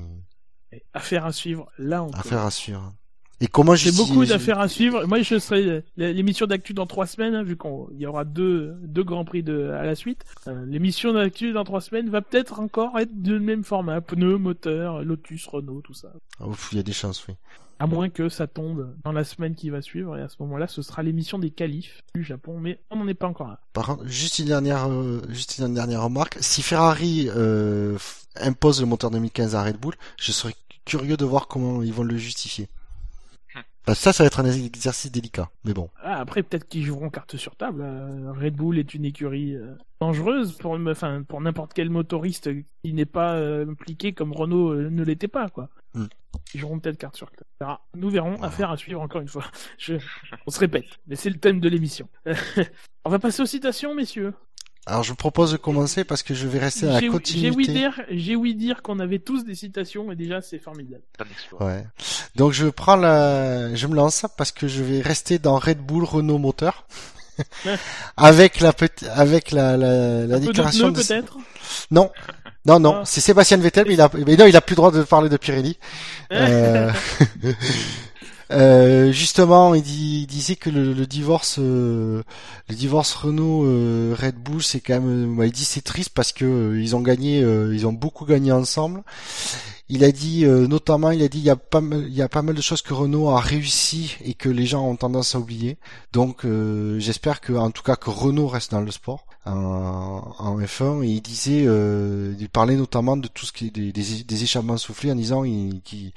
Affaire 0.92 1.24
à 1.26 1.32
suivre. 1.32 1.70
Là, 1.78 2.02
encore. 2.02 2.20
affaire 2.20 2.44
à 2.44 2.50
suivre. 2.50 2.92
Et 3.40 3.46
comment 3.46 3.74
J'ai 3.74 3.92
beaucoup 3.92 4.24
d'affaires 4.24 4.60
à 4.60 4.68
suivre. 4.68 5.06
Moi, 5.06 5.22
je 5.22 5.38
serai 5.38 5.84
l'émission 5.96 6.46
d'actu 6.46 6.72
dans 6.72 6.86
trois 6.86 7.06
semaines, 7.06 7.34
hein, 7.34 7.42
vu 7.42 7.56
qu'il 7.56 7.98
y 7.98 8.06
aura 8.06 8.24
deux, 8.24 8.74
deux 8.82 9.02
grands 9.02 9.24
prix 9.24 9.42
de, 9.42 9.70
à 9.70 9.84
la 9.84 9.94
suite. 9.94 10.24
Euh, 10.46 10.64
l'émission 10.66 11.12
d'actu 11.12 11.52
dans 11.52 11.64
trois 11.64 11.80
semaines 11.80 12.08
va 12.08 12.22
peut-être 12.22 12.60
encore 12.60 12.98
être 12.98 13.22
de 13.22 13.38
même 13.38 13.64
format. 13.64 14.00
Pneus, 14.00 14.38
moteur, 14.38 15.02
Lotus, 15.02 15.46
Renault, 15.46 15.80
tout 15.82 15.94
ça. 15.94 16.12
Ah, 16.40 16.46
ouf, 16.46 16.68
il 16.72 16.76
y 16.76 16.78
a 16.78 16.82
des 16.82 16.92
chances, 16.92 17.26
oui. 17.26 17.34
À 17.80 17.88
moins 17.88 18.08
que 18.08 18.28
ça 18.28 18.46
tombe 18.46 18.94
dans 19.02 19.10
la 19.10 19.24
semaine 19.24 19.56
qui 19.56 19.68
va 19.68 19.82
suivre, 19.82 20.16
et 20.16 20.22
à 20.22 20.28
ce 20.28 20.36
moment-là, 20.40 20.68
ce 20.68 20.80
sera 20.80 21.02
l'émission 21.02 21.40
des 21.40 21.50
qualifs 21.50 22.02
du 22.14 22.22
Japon, 22.22 22.58
mais 22.60 22.80
on 22.90 22.96
n'en 22.96 23.08
est 23.08 23.14
pas 23.14 23.26
encore 23.26 23.48
là. 23.48 23.58
Par 23.72 23.86
contre, 23.86 24.06
juste 24.06 24.38
une 24.38 24.46
dernière, 24.46 24.88
euh, 24.88 25.20
juste 25.28 25.58
une 25.58 25.74
dernière 25.74 26.04
remarque. 26.04 26.38
Si 26.40 26.62
Ferrari 26.62 27.28
euh, 27.34 27.98
impose 28.36 28.80
le 28.80 28.86
moteur 28.86 29.10
2015 29.10 29.56
à 29.56 29.64
Red 29.64 29.78
Bull, 29.78 29.94
je 30.16 30.30
serais 30.30 30.54
curieux 30.84 31.16
de 31.16 31.24
voir 31.24 31.48
comment 31.48 31.82
ils 31.82 31.92
vont 31.92 32.02
le 32.02 32.16
justifier. 32.16 32.68
Hmm. 33.54 33.60
Parce 33.84 33.98
que 33.98 34.04
ça, 34.04 34.12
ça 34.12 34.24
va 34.24 34.26
être 34.26 34.40
un 34.40 34.44
exercice 34.44 35.10
délicat. 35.10 35.50
Mais 35.64 35.74
bon. 35.74 35.90
Ah, 36.02 36.20
après, 36.20 36.42
peut-être 36.42 36.68
qu'ils 36.68 36.84
joueront 36.84 37.10
carte 37.10 37.36
sur 37.36 37.56
table. 37.56 37.82
Euh, 37.82 38.32
Red 38.32 38.54
Bull 38.54 38.78
est 38.78 38.94
une 38.94 39.04
écurie 39.04 39.54
euh, 39.54 39.74
dangereuse 40.00 40.56
pour, 40.58 40.72
enfin, 40.72 41.22
pour 41.22 41.40
n'importe 41.40 41.72
quel 41.74 41.90
motoriste 41.90 42.50
qui 42.82 42.92
n'est 42.92 43.04
pas 43.04 43.34
euh, 43.34 43.68
impliqué 43.68 44.12
comme 44.12 44.32
Renault 44.32 44.74
ne 44.74 45.04
l'était 45.04 45.28
pas, 45.28 45.48
quoi. 45.48 45.68
Hmm. 45.94 46.06
Ils 46.52 46.60
joueront 46.60 46.78
peut-être 46.78 46.98
carte 46.98 47.16
sur 47.16 47.30
table. 47.30 47.46
Verra. 47.60 47.86
Nous 47.94 48.10
verrons. 48.10 48.32
Voilà. 48.34 48.46
Affaire 48.46 48.70
à 48.70 48.76
suivre 48.76 49.00
encore 49.00 49.20
une 49.20 49.28
fois. 49.28 49.44
Je... 49.78 49.94
On 50.46 50.50
se 50.50 50.58
répète, 50.58 50.98
mais 51.06 51.16
c'est 51.16 51.30
le 51.30 51.38
thème 51.38 51.60
de 51.60 51.68
l'émission. 51.68 52.08
On 53.04 53.10
va 53.10 53.18
passer 53.18 53.42
aux 53.42 53.46
citations, 53.46 53.94
messieurs. 53.94 54.34
Alors, 54.86 55.02
je 55.02 55.14
propose 55.14 55.52
de 55.52 55.56
commencer 55.56 56.04
parce 56.04 56.22
que 56.22 56.34
je 56.34 56.46
vais 56.46 56.58
rester 56.58 56.86
dans 56.86 56.92
la 56.92 57.00
J'ai 57.00 57.06
j'ai 57.06 57.08
ouï 57.08 57.12
continuité. 57.12 57.72
dire, 57.72 58.00
j'ai 58.10 58.36
ouï 58.36 58.54
dire 58.54 58.82
qu'on 58.82 59.00
avait 59.00 59.18
tous 59.18 59.44
des 59.44 59.54
citations 59.54 60.12
et 60.12 60.16
déjà 60.16 60.42
c'est 60.42 60.58
formidable. 60.58 61.02
C'est 61.16 61.24
un 61.26 61.30
exploit. 61.30 61.66
Ouais. 61.66 61.86
Donc 62.36 62.52
je 62.52 62.66
prends 62.66 62.96
la, 62.96 63.74
je 63.74 63.86
me 63.86 63.94
lance 63.94 64.26
parce 64.36 64.52
que 64.52 64.68
je 64.68 64.82
vais 64.82 65.00
rester 65.00 65.38
dans 65.38 65.56
Red 65.58 65.78
Bull 65.78 66.04
Renault 66.04 66.38
moteur. 66.38 66.86
avec 68.16 68.60
la 68.60 68.72
petite, 68.72 69.08
avec 69.14 69.50
la, 69.50 69.76
la, 69.76 70.26
la 70.26 70.36
Un 70.36 70.38
peu 70.38 70.40
de 70.40 70.46
déclaration 70.46 70.92
pneus 70.92 71.02
de... 71.02 71.06
peut-être? 71.08 71.36
Non. 71.90 72.10
Non, 72.66 72.78
non, 72.80 72.94
Ah. 73.00 73.02
c'est 73.04 73.20
Sébastien 73.20 73.58
Vettel, 73.58 73.84
mais 73.86 73.94
il 73.94 74.00
a, 74.00 74.08
mais 74.26 74.36
non, 74.36 74.46
il 74.46 74.56
a 74.56 74.60
plus 74.62 74.72
le 74.72 74.76
droit 74.76 74.90
de 74.90 75.02
parler 75.02 75.28
de 75.28 75.36
Pirelli. 75.36 75.78
Euh, 76.32 76.90
euh, 78.50 79.12
justement, 79.12 79.74
il, 79.74 79.82
disait 80.26 80.56
que 80.56 80.70
le, 80.70 81.06
divorce, 81.06 81.56
euh, 81.58 82.22
le 82.68 82.74
divorce 82.74 83.14
Renault 83.14 83.64
euh, 83.64 84.14
Red 84.18 84.36
Bull, 84.36 84.62
c'est 84.62 84.80
quand 84.80 85.00
même, 85.00 85.36
bah, 85.36 85.46
il 85.46 85.52
dit 85.52 85.64
c'est 85.64 85.82
triste 85.82 86.10
parce 86.10 86.32
que 86.32 86.76
ils 86.78 86.94
ont 86.96 87.00
gagné, 87.00 87.40
ils 87.40 87.86
ont 87.86 87.92
beaucoup 87.92 88.24
gagné 88.24 88.52
ensemble. 88.52 89.02
Il 89.90 90.02
a 90.02 90.12
dit 90.12 90.44
notamment, 90.46 91.10
il 91.10 91.22
a 91.22 91.28
dit 91.28 91.38
il 91.38 91.44
y 91.44 91.50
a 91.50 91.56
pas 91.56 91.80
mal, 92.42 92.54
de 92.54 92.62
choses 92.62 92.82
que 92.82 92.94
Renault 92.94 93.30
a 93.30 93.40
réussi 93.40 94.16
et 94.24 94.34
que 94.34 94.48
les 94.48 94.66
gens 94.66 94.86
ont 94.88 94.96
tendance 94.96 95.34
à 95.34 95.38
oublier. 95.38 95.78
Donc 96.12 96.46
j'espère 96.98 97.40
que, 97.40 97.52
en 97.52 97.70
tout 97.70 97.82
cas, 97.82 97.96
que 97.96 98.10
Renault 98.10 98.48
reste 98.48 98.70
dans 98.72 98.80
le 98.80 98.90
sport. 98.90 99.26
En, 99.46 100.34
en 100.38 100.58
F1 100.58 101.04
et 101.04 101.08
il 101.08 101.20
disait, 101.20 101.64
euh, 101.66 102.34
il 102.38 102.48
parlait 102.48 102.76
notamment 102.76 103.16
de 103.16 103.28
tout 103.28 103.44
ce 103.44 103.52
qui 103.52 103.66
est 103.66 103.70
des, 103.70 103.92
des, 103.92 104.24
des 104.24 104.42
échappements 104.42 104.76
soufflés 104.78 105.12
en 105.12 105.16
disant 105.16 105.42
qu'ils 105.42 106.12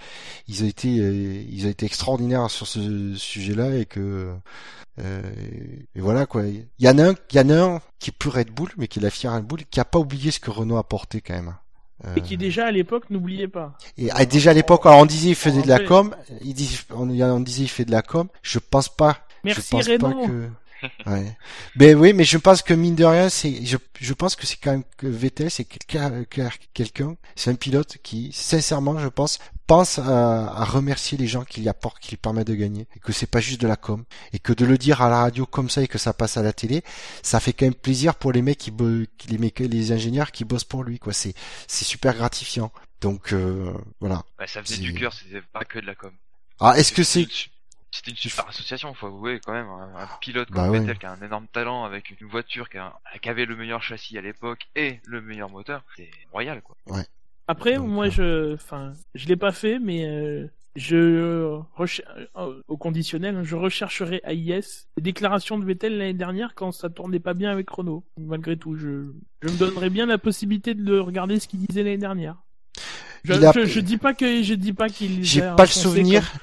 ils 0.48 0.64
ont 0.64 0.68
été, 0.68 1.00
euh, 1.00 1.44
ils 1.50 1.66
ont 1.66 1.70
été 1.70 1.86
extraordinaires 1.86 2.50
sur 2.50 2.68
ce 2.68 3.14
sujet-là 3.16 3.76
et 3.76 3.86
que 3.86 4.32
euh, 5.00 5.22
et 5.96 6.00
voilà 6.00 6.26
quoi. 6.26 6.46
Il 6.46 6.66
y 6.80 6.90
en 6.90 6.98
a 6.98 7.10
un, 7.10 7.16
il 7.32 7.38
y 7.38 7.40
en 7.40 7.50
a 7.50 7.62
un 7.62 7.82
qui 8.00 8.12
est 8.12 8.18
plus 8.18 8.30
Red 8.30 8.52
Bull, 8.52 8.70
mais 8.78 8.88
qui 8.88 9.00
est 9.00 9.02
la 9.02 9.10
fière 9.10 9.34
Red 9.34 9.46
Bull, 9.46 9.60
qui 9.70 9.80
a 9.80 9.86
pas 9.86 10.00
oublié 10.00 10.32
ce 10.32 10.40
que 10.40 10.50
Renault 10.50 10.78
a 10.78 10.84
porté 10.84 11.22
quand 11.22 11.36
même. 11.36 11.54
Et 12.16 12.22
qui 12.22 12.38
déjà 12.38 12.68
à 12.68 12.72
l'époque 12.72 13.10
n'oubliait 13.10 13.48
pas. 13.48 13.76
Et 13.98 14.10
ah, 14.12 14.24
déjà 14.26 14.52
à 14.52 14.54
l'époque, 14.54 14.86
on 14.86 15.06
disait 15.08 15.30
il 15.30 15.36
faisait 15.36 15.64
de 15.64 15.68
la 15.68 15.80
com, 15.80 16.16
il 16.42 16.54
dit, 16.54 16.80
on, 16.92 17.10
on 17.10 17.40
disait 17.40 17.64
il 17.64 17.70
fait 17.70 17.86
de 17.86 17.92
la 17.92 18.04
com. 18.04 18.28
Je 18.44 18.60
pense 18.60 18.88
pas. 18.88 19.18
Merci 19.44 19.62
je 19.62 19.70
pense 19.72 19.88
Renault. 19.88 20.22
pas 20.22 20.28
que. 20.28 20.50
Ouais. 21.06 21.36
Ben 21.76 21.98
oui, 21.98 22.14
mais 22.14 22.24
je 22.24 22.38
pense 22.38 22.62
que 22.62 22.74
mine 22.74 22.96
de 22.96 23.04
rien, 23.06 23.30
c'est, 23.30 23.66
je, 23.66 23.78
je 24.00 24.14
pense 24.14 24.36
que 24.36 24.46
c'est 24.46 24.58
quand 24.58 24.72
même 24.72 24.84
que 24.98 25.08
Vettel, 25.08 25.50
c'est 25.50 25.66
quelqu'un, 25.66 26.24
quelqu'un, 26.74 27.16
c'est 27.36 27.50
un 27.50 27.56
pilote 27.56 27.98
qui, 28.04 28.32
sincèrement, 28.34 29.00
je 29.00 29.08
pense, 29.08 29.40
pense 29.66 29.98
à, 30.00 30.48
à 30.52 30.66
remercier 30.66 31.18
les 31.18 31.26
gens 31.28 31.44
qui 31.44 31.62
lui 31.62 31.70
apportent, 31.70 32.00
qui 32.00 32.12
lui 32.12 32.18
permettent 32.18 32.48
de 32.48 32.56
gagner, 32.56 32.88
et 32.96 33.00
que 33.00 33.12
c'est 33.12 33.26
pas 33.26 33.40
juste 33.40 33.60
de 33.62 33.68
la 33.68 33.76
com, 33.76 34.04
et 34.34 34.40
que 34.40 34.54
de 34.54 34.66
le 34.66 34.78
dire 34.78 35.02
à 35.02 35.10
la 35.10 35.22
radio 35.22 35.46
comme 35.46 35.70
ça 35.70 35.82
et 35.82 35.88
que 35.88 35.98
ça 35.98 36.14
passe 36.14 36.38
à 36.38 36.44
la 36.44 36.54
télé, 36.54 36.84
ça 37.24 37.40
fait 37.40 37.54
quand 37.54 37.66
même 37.66 37.74
plaisir 37.74 38.16
pour 38.16 38.32
les 38.32 38.42
mecs 38.42 38.58
qui, 38.60 38.72
les 39.30 39.38
mecs, 39.38 39.60
les 39.60 39.92
ingénieurs 39.92 40.32
qui 40.32 40.46
bossent 40.46 40.64
pour 40.64 40.84
lui, 40.84 41.00
quoi. 41.00 41.14
C'est, 41.14 41.34
c'est 41.68 41.86
super 41.86 42.14
gratifiant. 42.16 42.72
Donc 43.02 43.34
euh, 43.34 43.72
voilà. 44.00 44.24
Ouais, 44.40 44.48
ça 44.48 44.62
C'est- 44.64 44.78
du 44.78 44.94
cœur, 44.94 45.14
c'était 45.14 45.42
pas 45.54 45.64
que 45.66 45.80
de 45.80 45.86
la 45.86 45.96
com. 45.96 46.12
Ah, 46.60 46.74
est-ce 46.80 46.92
que 46.92 47.04
c'est 47.04 47.28
C'était 47.98 48.12
une 48.12 48.18
super 48.18 48.48
association, 48.48 48.94
faut 48.94 49.08
avouer 49.08 49.40
quand 49.44 49.54
même. 49.54 49.66
Un, 49.68 50.02
un 50.04 50.08
pilote 50.22 50.50
Bah 50.52 50.62
comme 50.64 50.70
ouais. 50.72 50.80
Vettel 50.82 51.00
qui 51.00 51.06
a 51.08 51.12
un 51.14 51.22
énorme 51.26 51.48
talent 51.52 51.84
avec 51.84 52.12
une 52.12 52.28
voiture 52.28 52.70
qui, 52.70 52.78
a, 52.78 52.94
qui 53.22 53.28
avait 53.28 53.46
le 53.46 53.56
meilleur 53.56 53.82
châssis 53.82 54.18
à 54.20 54.22
l'époque 54.22 54.68
et 54.76 55.00
le 55.08 55.20
meilleur 55.22 55.50
moteur, 55.50 55.84
c'est 55.96 56.10
royal 56.32 56.62
quoi. 56.62 56.76
Après, 57.48 57.76
Donc, 57.78 57.88
moi, 57.88 58.06
euh, 58.06 58.12
je, 58.12 58.54
enfin, 58.54 58.94
je 59.16 59.26
l'ai 59.28 59.36
pas 59.36 59.52
fait, 59.52 59.80
mais 59.80 60.06
euh, 60.06 60.46
je 60.76 61.58
recher- 61.76 62.04
euh, 62.36 62.62
au 62.68 62.78
conditionnel, 62.78 63.42
je 63.44 63.56
rechercherai 63.56 64.22
à 64.24 64.34
IS 64.34 64.86
les 64.98 65.02
déclarations 65.04 65.58
de 65.58 65.66
Vettel 65.66 65.98
l'année 65.98 66.14
dernière 66.14 66.54
quand 66.56 66.72
ça 66.72 66.90
tournait 66.90 67.20
pas 67.22 67.34
bien 67.34 67.50
avec 67.50 67.68
Renault. 67.70 68.04
Malgré 68.20 68.58
tout, 68.58 68.76
je, 68.76 69.12
je 69.42 69.48
me 69.50 69.58
donnerais 69.58 69.90
bien 69.90 70.06
la 70.06 70.18
possibilité 70.20 70.76
de 70.76 71.00
regarder 71.00 71.40
ce 71.40 71.48
qu'il 71.48 71.62
disait 71.66 71.82
l'année 71.84 71.98
dernière. 71.98 72.36
Je, 73.24 73.34
a- 73.34 73.52
je, 73.54 73.66
je 73.66 73.80
dis 73.80 73.98
pas 73.98 74.14
que 74.14 74.44
je 74.44 74.54
dis 74.54 74.74
pas 74.74 74.88
qu'il 74.90 75.24
J'ai 75.24 75.42
pas 75.42 75.64
le 75.64 75.68
souvenir. 75.68 76.30
comme- 76.32 76.40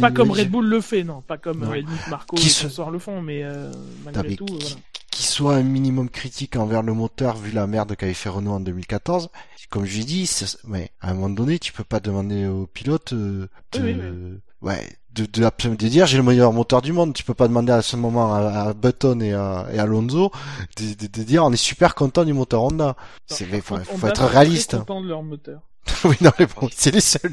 pas 0.00 0.10
comme 0.10 0.30
Red 0.30 0.50
Bull 0.50 0.66
le 0.66 0.80
fait, 0.80 1.04
non, 1.04 1.20
pas 1.22 1.38
comme 1.38 1.60
Non. 1.64 1.72
Helmut 1.74 2.08
Marko 2.08 2.36
Qui 2.36 2.48
se- 2.48 2.60
François 2.66 2.90
le 2.90 2.98
font, 2.98 3.20
mais 3.22 3.42
euh, 3.44 3.70
malgré 4.04 4.28
mais 4.30 4.36
tout, 4.36 4.46
qui- 4.46 4.58
voilà. 4.60 4.76
soit 5.12 5.54
un 5.56 5.62
minimum 5.62 6.08
critique 6.08 6.56
envers 6.56 6.82
le 6.82 6.94
moteur 6.94 7.36
vu 7.36 7.50
la 7.52 7.66
merde 7.66 7.94
qu'avait 7.96 8.14
fait 8.14 8.28
Renault 8.28 8.52
en 8.52 8.60
2014. 8.60 9.28
Comme 9.70 9.86
je 9.86 9.96
l'ai 9.98 10.04
dit, 10.04 10.30
ouais, 10.68 10.90
à 11.00 11.10
un 11.10 11.14
moment 11.14 11.30
donné, 11.30 11.58
tu 11.58 11.72
peux 11.72 11.84
pas 11.84 11.98
demander 11.98 12.46
au 12.46 12.66
pilote 12.66 13.14
euh, 13.14 13.48
de, 13.72 13.78
Oui, 13.80 13.94
oui, 13.98 14.38
ouais, 14.60 14.86
de, 15.14 15.24
de, 15.24 15.40
de 15.74 15.88
dire 15.88 16.04
j'ai 16.06 16.18
le 16.18 16.22
meilleur 16.22 16.52
moteur 16.52 16.82
du 16.82 16.92
monde. 16.92 17.14
Tu 17.14 17.24
peux 17.24 17.32
pas 17.32 17.48
demander 17.48 17.72
à 17.72 17.80
ce 17.80 17.96
moment 17.96 18.34
à, 18.34 18.38
à 18.40 18.74
Button 18.74 19.20
et 19.20 19.32
à, 19.32 19.66
et 19.72 19.78
à 19.78 19.84
Alonso 19.84 20.30
de, 20.76 20.92
de, 20.92 21.06
de 21.06 21.22
dire 21.22 21.42
on 21.44 21.52
est 21.52 21.56
super 21.56 21.94
content 21.94 22.24
du 22.26 22.34
moteur 22.34 22.64
Honda. 22.64 22.96
C'est, 23.26 23.46
faut, 23.62 23.78
faut 23.78 24.06
être 24.08 24.12
très 24.14 24.26
réaliste. 24.26 24.76
contents 24.76 25.00
de 25.02 25.08
leur 25.08 25.22
moteur. 25.22 25.62
oui, 26.04 26.16
non, 26.20 26.30
mais 26.38 26.46
bon, 26.46 26.68
c'est 26.74 26.90
les 26.92 27.00
seuls. 27.00 27.32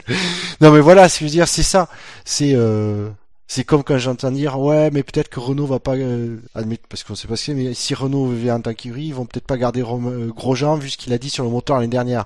Non, 0.61 0.71
mais 0.71 0.79
voilà, 0.79 1.07
ce 1.09 1.15
que 1.15 1.19
je 1.19 1.25
veux 1.25 1.31
dire, 1.31 1.47
c'est 1.47 1.63
ça. 1.63 1.87
C'est, 2.25 2.53
euh, 2.55 3.09
c'est 3.47 3.63
comme 3.63 3.83
quand 3.83 3.97
j'entends 3.97 4.31
dire, 4.31 4.59
ouais, 4.59 4.89
mais 4.91 5.03
peut-être 5.03 5.29
que 5.29 5.39
Renault 5.39 5.65
va 5.65 5.79
pas, 5.79 5.95
euh, 5.95 6.37
admettre, 6.55 6.83
parce 6.89 7.03
qu'on 7.03 7.15
sait 7.15 7.27
pas 7.27 7.35
ce 7.35 7.41
que 7.41 7.45
c'est, 7.47 7.53
mais 7.53 7.73
si 7.73 7.93
Renault 7.95 8.27
vient 8.27 8.55
en 8.55 8.61
tant 8.61 8.71
qu'écurie, 8.71 9.05
ils 9.05 9.13
vont 9.13 9.25
peut-être 9.25 9.45
pas 9.45 9.57
garder 9.57 9.81
euh, 9.81 10.27
Grosjean, 10.31 10.75
vu 10.77 10.89
ce 10.89 10.97
qu'il 10.97 11.13
a 11.13 11.17
dit 11.17 11.29
sur 11.29 11.43
le 11.43 11.49
moteur 11.49 11.77
l'année 11.77 11.87
dernière. 11.87 12.25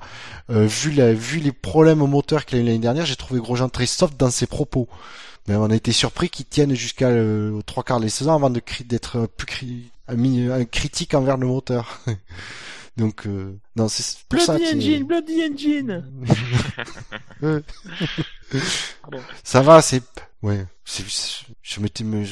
Euh, 0.50 0.66
vu 0.66 0.92
la, 0.92 1.14
vu 1.14 1.40
les 1.40 1.52
problèmes 1.52 2.02
au 2.02 2.08
moteur 2.08 2.46
qu'il 2.46 2.58
a 2.58 2.62
eu 2.62 2.66
l'année 2.66 2.80
dernière, 2.80 3.06
j'ai 3.06 3.16
trouvé 3.16 3.40
Grosjean 3.40 3.70
très 3.70 3.86
soft 3.86 4.18
dans 4.18 4.32
ses 4.32 4.48
propos. 4.48 4.88
Mais 5.48 5.56
on 5.56 5.66
a 5.70 5.76
été 5.76 5.92
surpris 5.92 6.30
qu'il 6.30 6.46
tienne 6.46 6.74
jusqu'à 6.74 7.10
euh, 7.10 7.62
trois 7.66 7.84
quarts 7.84 8.00
des 8.00 8.08
saisons 8.10 8.34
avant 8.34 8.50
de 8.50 8.62
d'être 8.86 9.28
plus 9.36 9.46
cri- 9.46 9.92
un, 10.08 10.52
un 10.52 10.64
critique 10.66 11.14
envers 11.14 11.38
le 11.38 11.48
moteur. 11.48 12.00
Donc, 12.96 13.26
euh, 13.26 13.58
non, 13.76 13.88
c'est 13.90 14.20
pour 14.30 14.40
ça 14.40 14.56
Bloody 14.58 14.72
que... 14.72 14.78
Engine, 14.78 15.04
Bloody 15.04 15.44
Engine. 15.44 16.06
Ça 19.44 19.62
va, 19.62 19.82
c'est 19.82 20.04
ouais, 20.42 20.66
c'est 20.86 21.04
je 21.64 21.80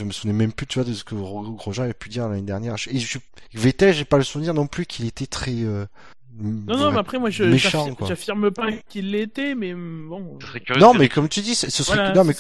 me 0.04 0.12
souvenais 0.12 0.34
même 0.38 0.52
plus 0.54 0.68
tu 0.68 0.80
vois 0.80 0.88
de 0.88 0.94
ce 0.94 1.04
que 1.04 1.16
Gro- 1.16 1.56
Grosjean 1.56 1.84
avait 1.84 1.94
pu 1.94 2.10
dire 2.10 2.28
l'année 2.28 2.42
dernière. 2.42 2.78
Je- 2.78 2.90
Et 2.92 3.00
je 3.00 3.18
Vettel, 3.54 3.94
j'ai 3.94 4.06
pas 4.06 4.18
le 4.18 4.24
souvenir 4.24 4.54
non 4.54 4.68
plus 4.68 4.86
qu'il 4.86 5.06
était 5.08 5.26
très 5.26 5.52
euh, 5.64 5.86
Non, 6.40 6.78
non, 6.78 6.92
mais 6.92 7.00
après, 7.00 7.20
moi, 7.20 7.30
je, 7.30 7.44
j'affirme- 7.58 8.52
pas 8.52 8.72
qu'il 8.88 9.12
l'était, 9.12 9.56
mais 9.56 9.74
hum, 9.74 10.08
bon. 10.10 10.38
Ce 10.42 10.48
serait 10.48 10.60
curieux 10.62 10.80
Non, 10.80 10.94
mais 10.94 11.10
comme 11.10 11.28
tu 11.28 11.42
dis, 11.42 11.56
ce 11.56 11.70
serait 11.70 11.96
Voilà, 11.98 12.14
non 12.14 12.24
mais 12.24 12.34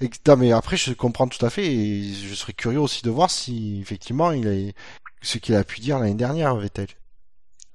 et- 0.00 0.10
non, 0.26 0.36
mais 0.36 0.52
après 0.52 0.76
je 0.76 0.92
comprends 0.92 1.28
tout 1.28 1.44
à 1.44 1.50
fait 1.50 1.66
et 1.66 2.12
je 2.12 2.34
serais 2.34 2.52
curieux 2.52 2.80
aussi 2.80 3.02
de 3.02 3.10
voir 3.10 3.30
si 3.30 3.78
effectivement 3.80 4.32
il 4.32 4.48
a 4.48 4.72
ce 5.22 5.38
qu'il 5.38 5.54
a 5.54 5.64
pu 5.64 5.80
dire 5.80 5.98
l'année 5.98 6.14
dernière 6.14 6.54
Vettel. 6.56 6.88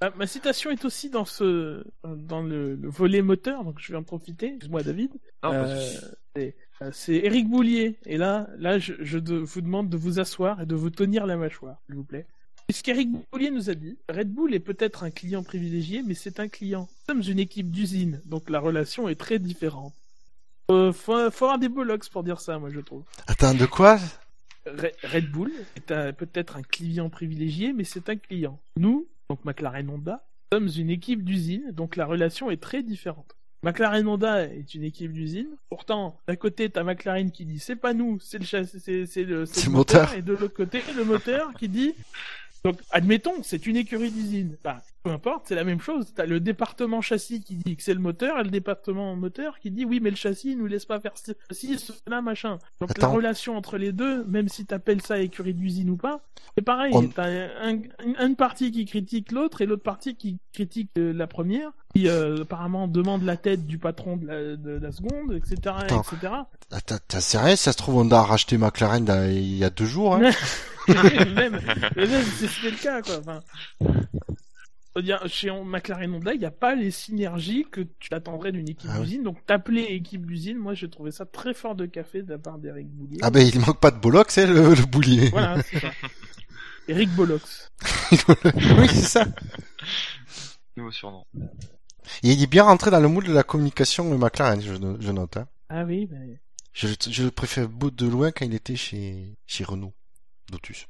Ah, 0.06 0.12
ma 0.18 0.28
citation 0.28 0.70
est 0.72 0.84
aussi 0.86 1.10
dans 1.10 1.24
ce, 1.26 1.84
dans 2.04 2.42
le, 2.42 2.76
le 2.76 2.90
volet 2.90 3.22
moteur, 3.22 3.64
donc 3.64 3.76
je 3.80 3.92
vais 3.92 3.98
en 3.98 4.04
profiter. 4.04 4.48
Excuse-moi, 4.48 4.84
David. 4.84 5.12
Euh, 5.46 5.88
c'est, 6.36 6.56
euh, 6.82 6.90
c'est 6.92 7.16
Eric 7.16 7.48
Boulier. 7.50 7.98
Et 8.06 8.18
là, 8.18 8.48
là, 8.58 8.80
je, 8.80 8.94
je 9.00 9.18
de- 9.18 9.36
vous 9.38 9.62
demande 9.62 9.90
de 9.90 9.96
vous 9.98 10.20
asseoir 10.20 10.62
et 10.62 10.66
de 10.66 10.76
vous 10.76 10.90
tenir 10.90 11.26
la 11.26 11.38
mâchoire, 11.38 11.78
s'il 11.86 11.96
vous 11.96 12.04
plaît. 12.04 12.26
Puisqu'Eric 12.68 13.10
Boulier 13.32 13.52
nous 13.52 13.70
a 13.70 13.76
dit, 13.76 13.98
Red 14.10 14.30
Bull 14.34 14.54
est 14.54 14.60
peut-être 14.60 15.04
un 15.04 15.12
client 15.12 15.44
privilégié, 15.44 16.02
mais 16.02 16.14
c'est 16.16 16.40
un 16.40 16.48
client. 16.48 16.88
Nous 17.10 17.22
sommes 17.22 17.32
une 17.32 17.40
équipe 17.40 17.70
d'usine, 17.72 18.22
donc 18.26 18.50
la 18.50 18.60
relation 18.60 19.08
est 19.10 19.16
très 19.16 19.40
différente. 19.40 19.94
Euh, 20.72 20.92
faut, 20.94 21.30
faut 21.32 21.46
avoir 21.46 21.60
des 21.60 21.70
bollocks 21.70 22.10
pour 22.10 22.24
dire 22.24 22.40
ça, 22.40 22.60
moi, 22.60 22.70
je 22.70 22.80
trouve. 22.80 23.04
Attends, 23.28 23.54
de 23.54 23.66
quoi? 23.66 24.00
Re- 24.66 24.94
Red 25.04 25.30
Bull 25.30 25.52
est 25.76 25.92
un- 25.92 26.14
peut-être 26.14 26.56
un 26.56 26.62
client 26.62 27.10
privilégié, 27.10 27.74
mais 27.74 27.84
c'est 27.84 28.10
un 28.10 28.16
client. 28.16 28.60
Nous, 28.78 29.08
donc 29.34 29.46
McLaren 29.46 29.90
Honda, 29.90 30.24
sommes 30.54 30.70
une 30.78 30.92
équipe 30.92 31.24
d'usine, 31.24 31.72
donc 31.72 31.96
la 31.96 32.06
relation 32.06 32.52
est 32.52 32.62
très 32.62 32.84
différente. 32.84 33.36
McLaren 33.64 34.08
Honda 34.08 34.44
est 34.46 34.76
une 34.76 34.84
équipe 34.84 35.12
d'usine. 35.12 35.48
Pourtant, 35.70 36.20
d'un 36.28 36.36
côté, 36.36 36.70
t'as 36.70 36.84
McLaren 36.84 37.32
qui 37.32 37.46
dit 37.46 37.58
c'est 37.58 37.76
pas 37.76 37.96
nous, 37.96 38.20
c'est 38.20 38.38
le 38.38 38.46
c'est 38.46 38.60
le, 38.62 39.06
c'est 39.08 39.08
C'est 39.08 39.24
le 39.26 39.46
le 39.66 39.72
moteur. 39.72 40.02
moteur. 40.04 40.14
Et 40.14 40.22
de 40.22 40.34
l'autre 40.34 40.54
côté, 40.54 40.82
le 40.96 41.04
moteur 41.04 41.52
qui 41.56 41.68
dit 41.68 41.96
donc 42.64 42.78
admettons, 42.92 43.44
c'est 43.44 43.66
une 43.68 43.76
écurie 43.76 44.10
d'usine. 44.12 44.56
Bah, 44.64 44.82
peu 45.04 45.10
importe, 45.12 45.44
c'est 45.50 45.56
la 45.56 45.66
même 45.66 45.82
chose. 45.82 46.14
T'as 46.16 46.26
le 46.26 46.40
département 46.40 47.02
châssis 47.02 47.42
qui 47.44 47.56
dit 47.56 47.76
que 47.76 47.84
c'est 47.84 47.94
le 47.94 48.00
moteur 48.00 48.40
et 48.40 48.44
le 48.44 48.50
département 48.50 49.16
moteur 49.18 49.60
qui 49.60 49.70
dit 49.70 49.84
oui, 49.84 50.00
mais 50.02 50.10
le 50.10 50.16
châssis 50.16 50.52
il 50.52 50.58
nous 50.58 50.68
laisse 50.68 50.86
pas 50.86 51.00
faire 51.02 51.12
ci, 51.52 51.78
cela, 51.78 52.22
machin. 52.22 52.60
Donc 52.80 52.98
la 52.98 53.06
Attends. 53.06 53.14
relation 53.16 53.58
entre 53.58 53.78
les 53.78 53.92
deux, 53.92 54.24
même 54.26 54.48
si 54.48 54.66
t'appelles 54.66 55.02
ça 55.02 55.20
écurie 55.20 55.54
d'usine 55.54 55.90
ou 55.90 55.98
pas, 55.98 56.22
c'est 56.58 56.64
pareil. 56.64 56.94
On- 56.96 57.06
T'as 57.08 57.28
un, 57.62 57.80
une, 58.22 58.36
partie 58.38 58.72
qui 58.72 58.86
critique 58.86 59.32
l'autre 59.34 59.62
et 59.62 59.66
l'autre 59.66 59.84
partie 59.84 60.16
qui 60.16 60.38
critique 60.54 60.90
euh, 60.98 61.12
la 61.12 61.28
première, 61.28 61.72
qui 61.94 62.08
euh, 62.08 62.44
apparemment 62.44 62.88
demande 62.88 63.24
la 63.24 63.36
tête 63.36 63.66
du 63.68 63.78
patron 63.78 64.16
de 64.18 64.26
la, 64.28 64.56
de 64.56 64.80
la 64.80 64.92
seconde, 64.94 65.34
etc., 65.34 65.76
Attends. 65.80 66.02
etc. 66.04 66.34
T'as 67.08 67.20
sérieux? 67.22 67.56
Ça 67.58 67.74
se 67.74 67.78
trouve 67.78 67.98
on 67.98 68.10
a 68.10 68.22
racheté 68.22 68.58
McLaren 68.58 69.06
il 69.32 69.58
y 69.58 69.64
a 69.66 69.70
deux 69.70 69.86
jours. 69.86 70.16
Hein 70.16 70.32
même, 71.36 71.60
même 71.96 72.24
si 72.38 72.48
c'était 72.48 72.72
le 72.72 72.78
cas, 72.82 73.02
quoi. 73.02 73.18
Enfin, 73.20 73.40
je 73.82 75.00
veux 75.00 75.04
dire, 75.04 75.22
chez 75.28 75.50
McLaren 75.52 76.14
Honda, 76.14 76.34
il 76.34 76.40
n'y 76.40 76.46
a 76.46 76.52
pas 76.52 76.76
les 76.76 76.92
synergies 76.92 77.66
que 77.72 77.82
tu 78.00 78.14
attendrais 78.14 78.52
d'une 78.52 78.70
équipe 78.70 78.90
Ah 78.94 78.98
oui. 79.00 79.06
d'usine. 79.06 79.24
Donc, 79.24 79.44
t'appeler 79.46 79.84
équipe 79.84 80.26
d'usine, 80.26 80.58
moi, 80.58 80.74
j'ai 80.76 80.90
trouvé 80.90 81.12
ça 81.12 81.26
très 81.26 81.54
fort 81.54 81.76
de 81.76 81.86
café 81.86 82.22
de 82.22 82.30
la 82.32 82.38
part 82.38 82.60
d'Eric 82.60 82.88
Boulier. 82.90 83.18
ah 83.24 83.32
ben 83.32 83.40
il 83.48 83.60
manque 83.60 83.80
pas 83.80 83.92
de 83.92 83.98
Bollock, 84.00 84.30
c'est 84.30 84.46
le, 84.46 84.74
le 84.76 84.86
boulier. 84.86 85.30
Voilà, 85.30 85.62
c'est 85.72 85.80
ça. 85.80 85.92
Eric 86.88 87.10
Bollocks. 87.12 87.42
oui, 88.12 88.88
c'est 88.90 89.02
ça. 89.20 89.26
Nouveau 90.76 90.92
surnom. 90.92 91.26
Et 92.24 92.32
il 92.34 92.44
est 92.44 92.48
bien 92.48 92.64
rentré 92.64 92.92
dans 92.92 93.00
le 93.00 93.08
moule 93.08 93.26
de 93.26 93.34
la 93.34 93.44
communication 93.44 94.12
le 94.12 94.18
McLaren, 94.18 94.62
je, 94.62 94.74
je 95.00 95.12
note. 95.12 95.38
Hein. 95.38 95.48
Ah 95.70 95.84
oui, 95.86 96.08
mais... 96.12 96.40
Je, 96.74 96.88
le- 96.88 96.96
je 97.10 97.24
le 97.24 97.32
préfère 97.32 97.70
beau 97.70 97.90
de 97.90 98.06
loin 98.08 98.32
quand 98.32 98.46
il 98.46 98.54
était 98.54 98.76
chez, 98.76 99.38
chez 99.46 99.64
Renault, 99.64 99.94
Lotus. 100.54 100.88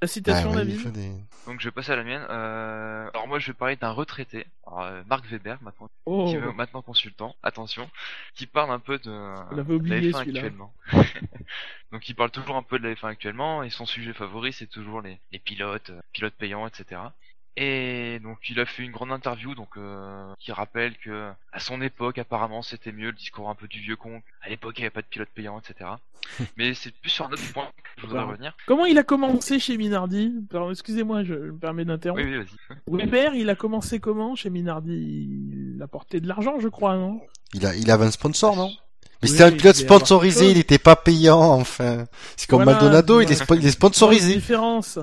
La 0.00 0.08
citation, 0.08 0.48
Ah, 0.48 0.50
ouais, 0.50 0.56
David 0.64 0.74
il 0.74 0.80
fait 0.80 0.90
des- 0.90 1.14
Donc 1.46 1.60
je 1.60 1.68
vais 1.68 1.70
passer 1.70 1.92
à 1.92 1.96
la 1.96 2.02
mienne. 2.02 2.26
Euh... 2.28 3.08
Alors 3.14 3.28
moi 3.28 3.38
je 3.38 3.46
vais 3.46 3.52
parler 3.52 3.76
d'un 3.76 3.90
retraité, 3.92 4.46
alors, 4.66 4.80
euh, 4.82 5.02
Marc 5.08 5.24
Weber 5.26 5.58
maintenant, 5.62 5.88
Oh, 6.06 6.26
qui 6.28 6.34
est 6.34 6.40
maintenant 6.54 6.82
consultant, 6.82 7.36
attention, 7.44 7.88
qui 8.34 8.46
parle 8.48 8.72
un 8.72 8.80
peu 8.80 8.98
de, 8.98 9.10
On 9.10 9.54
l'avait 9.54 9.68
de 9.68 9.74
oublié, 9.74 10.00
la 10.00 10.18
F1 10.18 10.18
celui-là. 10.24 10.40
actuellement. 10.40 10.74
Donc 11.92 12.08
il 12.08 12.14
parle 12.16 12.30
toujours 12.32 12.56
un 12.56 12.62
peu 12.64 12.80
de 12.80 12.88
la 12.88 12.94
F1 12.94 13.08
actuellement 13.10 13.62
et 13.62 13.70
son 13.70 13.86
sujet 13.86 14.12
favori 14.12 14.52
c'est 14.52 14.66
toujours 14.66 15.02
les, 15.02 15.20
les 15.30 15.38
pilotes, 15.38 15.90
euh, 15.90 16.00
pilotes 16.12 16.34
payants, 16.34 16.66
etc. 16.66 17.00
Et 17.56 18.18
donc 18.22 18.38
il 18.48 18.58
a 18.60 18.64
fait 18.64 18.82
une 18.82 18.92
grande 18.92 19.12
interview 19.12 19.54
donc 19.54 19.76
euh, 19.76 20.32
qui 20.38 20.52
rappelle 20.52 20.96
que 20.96 21.30
à 21.52 21.60
son 21.60 21.82
époque 21.82 22.16
apparemment 22.16 22.62
c'était 22.62 22.92
mieux 22.92 23.08
le 23.08 23.12
discours 23.12 23.50
un 23.50 23.54
peu 23.54 23.68
du 23.68 23.78
vieux 23.78 23.96
con. 23.96 24.22
À 24.40 24.48
l'époque 24.48 24.74
il 24.78 24.80
n'y 24.80 24.86
avait 24.86 24.90
pas 24.90 25.02
de 25.02 25.06
pilote 25.06 25.28
payant 25.34 25.60
etc. 25.60 25.90
Mais 26.56 26.72
c'est 26.72 26.94
plus 26.94 27.10
sur 27.10 27.26
un 27.26 27.30
autre 27.30 27.52
point 27.52 27.66
que 27.66 28.00
je 28.00 28.06
voudrais 28.06 28.22
revenir. 28.22 28.56
Comment 28.66 28.86
il 28.86 28.96
a 28.96 29.02
commencé 29.02 29.58
chez 29.58 29.76
Minardi? 29.76 30.32
Excusez-moi, 30.70 31.24
je 31.24 31.34
me 31.34 31.58
permets 31.58 31.84
d'interrompre. 31.84 32.22
Oui, 32.22 32.38
oui, 32.38 32.44
vas-y. 32.44 32.76
Weber, 32.86 33.34
il 33.34 33.50
a 33.50 33.54
commencé 33.54 34.00
comment 34.00 34.34
chez 34.34 34.48
Minardi? 34.48 35.28
Il 35.76 35.82
a 35.82 35.88
porté 35.88 36.20
de 36.20 36.28
l'argent, 36.28 36.58
je 36.58 36.68
crois, 36.68 36.96
non? 36.96 37.20
Il, 37.52 37.66
a, 37.66 37.74
il 37.74 37.90
avait 37.90 38.06
un 38.06 38.10
sponsor, 38.10 38.56
non? 38.56 38.72
Mais 39.20 39.28
c'était 39.28 39.44
un 39.44 39.52
pilote 39.52 39.76
sponsorisé, 39.76 40.50
il 40.50 40.56
n'était 40.56 40.78
pas 40.78 40.96
payant, 40.96 41.40
enfin. 41.40 42.06
C'est 42.36 42.48
comme 42.48 42.64
Maldonado, 42.64 43.20
il 43.20 43.30
est, 43.30 43.50
il 43.50 43.66
est 43.66 43.70
sponsorisé. 43.70 44.34
différence. 44.34 44.98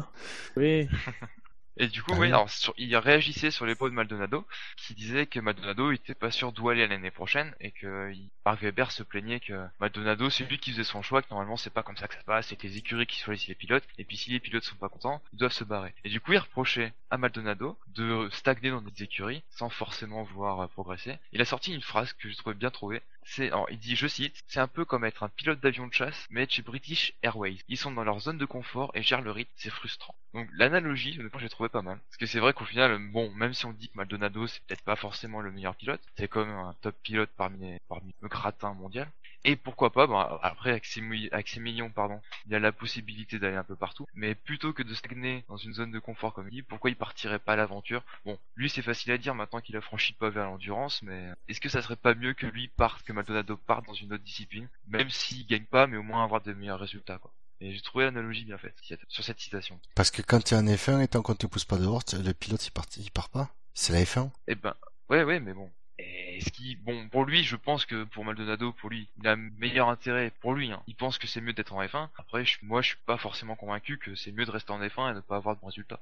Oui. 0.57 0.87
Et 1.81 1.87
du 1.87 2.03
coup, 2.03 2.11
ah 2.13 2.19
oui, 2.19 2.27
alors 2.27 2.49
il 2.77 2.95
réagissait 2.97 3.51
sur 3.51 3.65
les 3.65 3.73
pots 3.73 3.89
de 3.89 3.93
Maldonado, 3.93 4.45
qui 4.75 4.93
disait 4.93 5.25
que 5.27 5.39
Maldonado 5.39 5.93
était 5.93 6.13
pas 6.13 6.29
sûr 6.29 6.51
d'où 6.51 6.67
aller 6.67 6.85
l'année 6.85 7.09
prochaine 7.09 7.55
et 7.61 7.71
que 7.71 8.13
Mark 8.45 8.61
Weber 8.61 8.91
se 8.91 9.01
plaignait 9.01 9.39
que 9.39 9.65
Maldonado 9.79 10.29
c'est 10.29 10.43
lui 10.43 10.59
qui 10.59 10.71
faisait 10.71 10.83
son 10.83 11.01
choix, 11.01 11.21
que 11.21 11.29
normalement 11.31 11.55
c'est 11.55 11.69
pas 11.69 11.81
comme 11.81 11.95
ça 11.95 12.09
que 12.09 12.15
ça 12.15 12.19
se 12.19 12.25
passe, 12.25 12.47
c'est 12.47 12.57
que 12.57 12.67
les 12.67 12.77
écuries 12.77 13.07
qui 13.07 13.19
choisissent 13.21 13.47
les 13.47 13.55
pilotes, 13.55 13.85
et 13.97 14.03
puis 14.03 14.17
si 14.17 14.29
les 14.29 14.41
pilotes 14.41 14.65
sont 14.65 14.75
pas 14.75 14.89
contents, 14.89 15.21
ils 15.31 15.39
doivent 15.39 15.53
se 15.53 15.63
barrer. 15.63 15.93
Et 16.03 16.09
du 16.09 16.19
coup, 16.19 16.33
il 16.33 16.39
reprochait 16.39 16.93
à 17.11 17.17
Maldonado 17.17 17.79
de 17.87 18.27
stagner 18.33 18.71
dans 18.71 18.81
des 18.81 19.03
écuries 19.03 19.41
sans 19.49 19.69
forcément 19.69 20.23
vouloir 20.23 20.67
progresser. 20.69 21.17
Il 21.31 21.39
a 21.41 21.45
sorti 21.45 21.73
une 21.73 21.81
phrase 21.81 22.11
que 22.11 22.29
je 22.29 22.35
trouvais 22.35 22.55
bien 22.55 22.71
trouvée, 22.71 23.01
c'est, 23.29 23.51
il 23.69 23.79
dit, 23.79 23.95
je 23.95 24.07
cite, 24.07 24.43
c'est 24.47 24.59
un 24.59 24.67
peu 24.67 24.85
comme 24.85 25.05
être 25.05 25.23
un 25.23 25.29
pilote 25.29 25.59
d'avion 25.59 25.87
de 25.87 25.93
chasse, 25.93 26.25
mais 26.29 26.47
chez 26.49 26.61
British 26.61 27.13
Airways. 27.21 27.59
Ils 27.67 27.77
sont 27.77 27.91
dans 27.91 28.03
leur 28.03 28.19
zone 28.19 28.37
de 28.37 28.45
confort 28.45 28.91
et 28.95 29.03
gèrent 29.03 29.21
le 29.21 29.31
rythme, 29.31 29.51
c'est 29.55 29.69
frustrant. 29.69 30.15
Donc, 30.33 30.49
l'analogie, 30.53 31.17
honnêtement, 31.19 31.39
j'ai 31.39 31.49
trouvé 31.49 31.69
pas 31.69 31.81
mal. 31.81 31.99
Parce 32.09 32.17
que 32.17 32.25
c'est 32.25 32.39
vrai 32.39 32.53
qu'au 32.53 32.65
final, 32.65 32.97
bon, 33.11 33.31
même 33.31 33.53
si 33.53 33.65
on 33.65 33.73
dit 33.73 33.89
que 33.89 33.97
Maldonado, 33.97 34.47
c'est 34.47 34.63
peut-être 34.63 34.83
pas 34.83 34.95
forcément 34.95 35.41
le 35.41 35.51
meilleur 35.51 35.75
pilote, 35.75 36.01
c'est 36.17 36.27
comme 36.27 36.49
un 36.49 36.75
top 36.81 36.95
pilote 37.03 37.29
parmi, 37.37 37.77
parmi 37.87 38.13
le 38.21 38.27
gratin 38.27 38.73
mondial. 38.73 39.09
Et 39.45 39.55
pourquoi 39.55 39.91
pas, 39.91 40.05
bah, 40.05 40.39
après 40.43 40.71
avec 40.71 40.85
ces, 40.85 41.01
millions, 41.01 41.89
pardon, 41.89 42.21
il 42.45 42.51
y 42.51 42.55
a 42.55 42.59
la 42.59 42.71
possibilité 42.71 43.39
d'aller 43.39 43.55
un 43.55 43.63
peu 43.63 43.75
partout. 43.75 44.05
Mais 44.13 44.35
plutôt 44.35 44.73
que 44.73 44.83
de 44.83 44.93
stagner 44.93 45.45
dans 45.47 45.57
une 45.57 45.73
zone 45.73 45.91
de 45.91 45.99
confort 45.99 46.33
comme 46.33 46.47
il 46.49 46.55
dit, 46.55 46.61
pourquoi 46.61 46.89
il 46.89 46.95
partirait 46.95 47.39
pas 47.39 47.53
à 47.53 47.55
l'aventure? 47.55 48.03
Bon, 48.25 48.37
lui 48.55 48.69
c'est 48.69 48.81
facile 48.81 49.13
à 49.13 49.17
dire 49.17 49.35
maintenant 49.35 49.61
qu'il 49.61 49.77
a 49.77 49.81
franchi 49.81 50.13
pas 50.13 50.29
vers 50.29 50.45
l'endurance, 50.45 51.01
mais 51.03 51.29
est-ce 51.47 51.61
que 51.61 51.69
ça 51.69 51.81
serait 51.81 51.95
pas 51.95 52.15
mieux 52.15 52.33
que 52.33 52.47
lui 52.47 52.67
parte, 52.67 53.03
que 53.03 53.13
Maldonado 53.13 53.55
parte 53.55 53.85
dans 53.85 53.93
une 53.93 54.13
autre 54.13 54.23
discipline, 54.23 54.67
même 54.87 55.09
s'il 55.09 55.47
gagne 55.47 55.65
pas, 55.65 55.87
mais 55.87 55.97
au 55.97 56.03
moins 56.03 56.23
avoir 56.23 56.41
de 56.41 56.53
meilleurs 56.53 56.79
résultats 56.79 57.17
quoi? 57.17 57.31
Et 57.61 57.73
j'ai 57.73 57.81
trouvé 57.81 58.05
l'analogie 58.05 58.45
bien 58.45 58.57
faite 58.57 58.75
sur 59.09 59.23
cette 59.23 59.39
citation. 59.39 59.79
Parce 59.95 60.11
que 60.11 60.21
quand 60.21 60.41
tu 60.41 60.53
es 60.53 60.57
en 60.57 60.65
F1 60.65 61.01
et 61.01 61.07
tant 61.09 61.21
qu'on 61.21 61.35
te 61.35 61.45
pousse 61.45 61.65
pas 61.65 61.77
dehors, 61.77 62.03
le 62.13 62.31
pilote 62.31 62.65
il 62.65 62.71
part, 62.71 62.85
il 62.97 63.11
part 63.11 63.29
pas? 63.29 63.49
C'est 63.73 63.91
la 63.91 64.01
F1. 64.01 64.31
Eh 64.47 64.55
ben, 64.55 64.73
ouais, 65.09 65.23
ouais, 65.23 65.39
mais 65.41 65.53
bon, 65.53 65.69
et 65.99 66.39
ce 66.41 66.49
qui, 66.51 66.75
bon, 66.77 67.09
pour 67.09 67.25
lui, 67.25 67.43
je 67.43 67.55
pense 67.55 67.85
que 67.85 68.05
pour 68.05 68.23
Maldonado, 68.23 68.71
pour 68.71 68.89
lui, 68.89 69.09
il 69.17 69.27
a 69.27 69.35
meilleur 69.35 69.89
intérêt 69.89 70.31
pour 70.39 70.53
lui. 70.53 70.71
Hein. 70.71 70.81
Il 70.87 70.95
pense 70.95 71.17
que 71.17 71.27
c'est 71.27 71.41
mieux 71.41 71.53
d'être 71.53 71.73
en 71.73 71.83
F1. 71.83 72.07
Après, 72.17 72.43
moi, 72.61 72.81
je 72.81 72.89
suis 72.89 72.97
pas 73.05 73.17
forcément 73.17 73.55
convaincu 73.55 73.97
que 73.97 74.15
c'est 74.15 74.31
mieux 74.31 74.45
de 74.45 74.51
rester 74.51 74.71
en 74.71 74.79
F1 74.79 75.09
et 75.09 75.11
de 75.11 75.17
ne 75.17 75.21
pas 75.21 75.35
avoir 75.35 75.55
de 75.55 75.61
bons 75.61 75.67
résultats. 75.67 75.99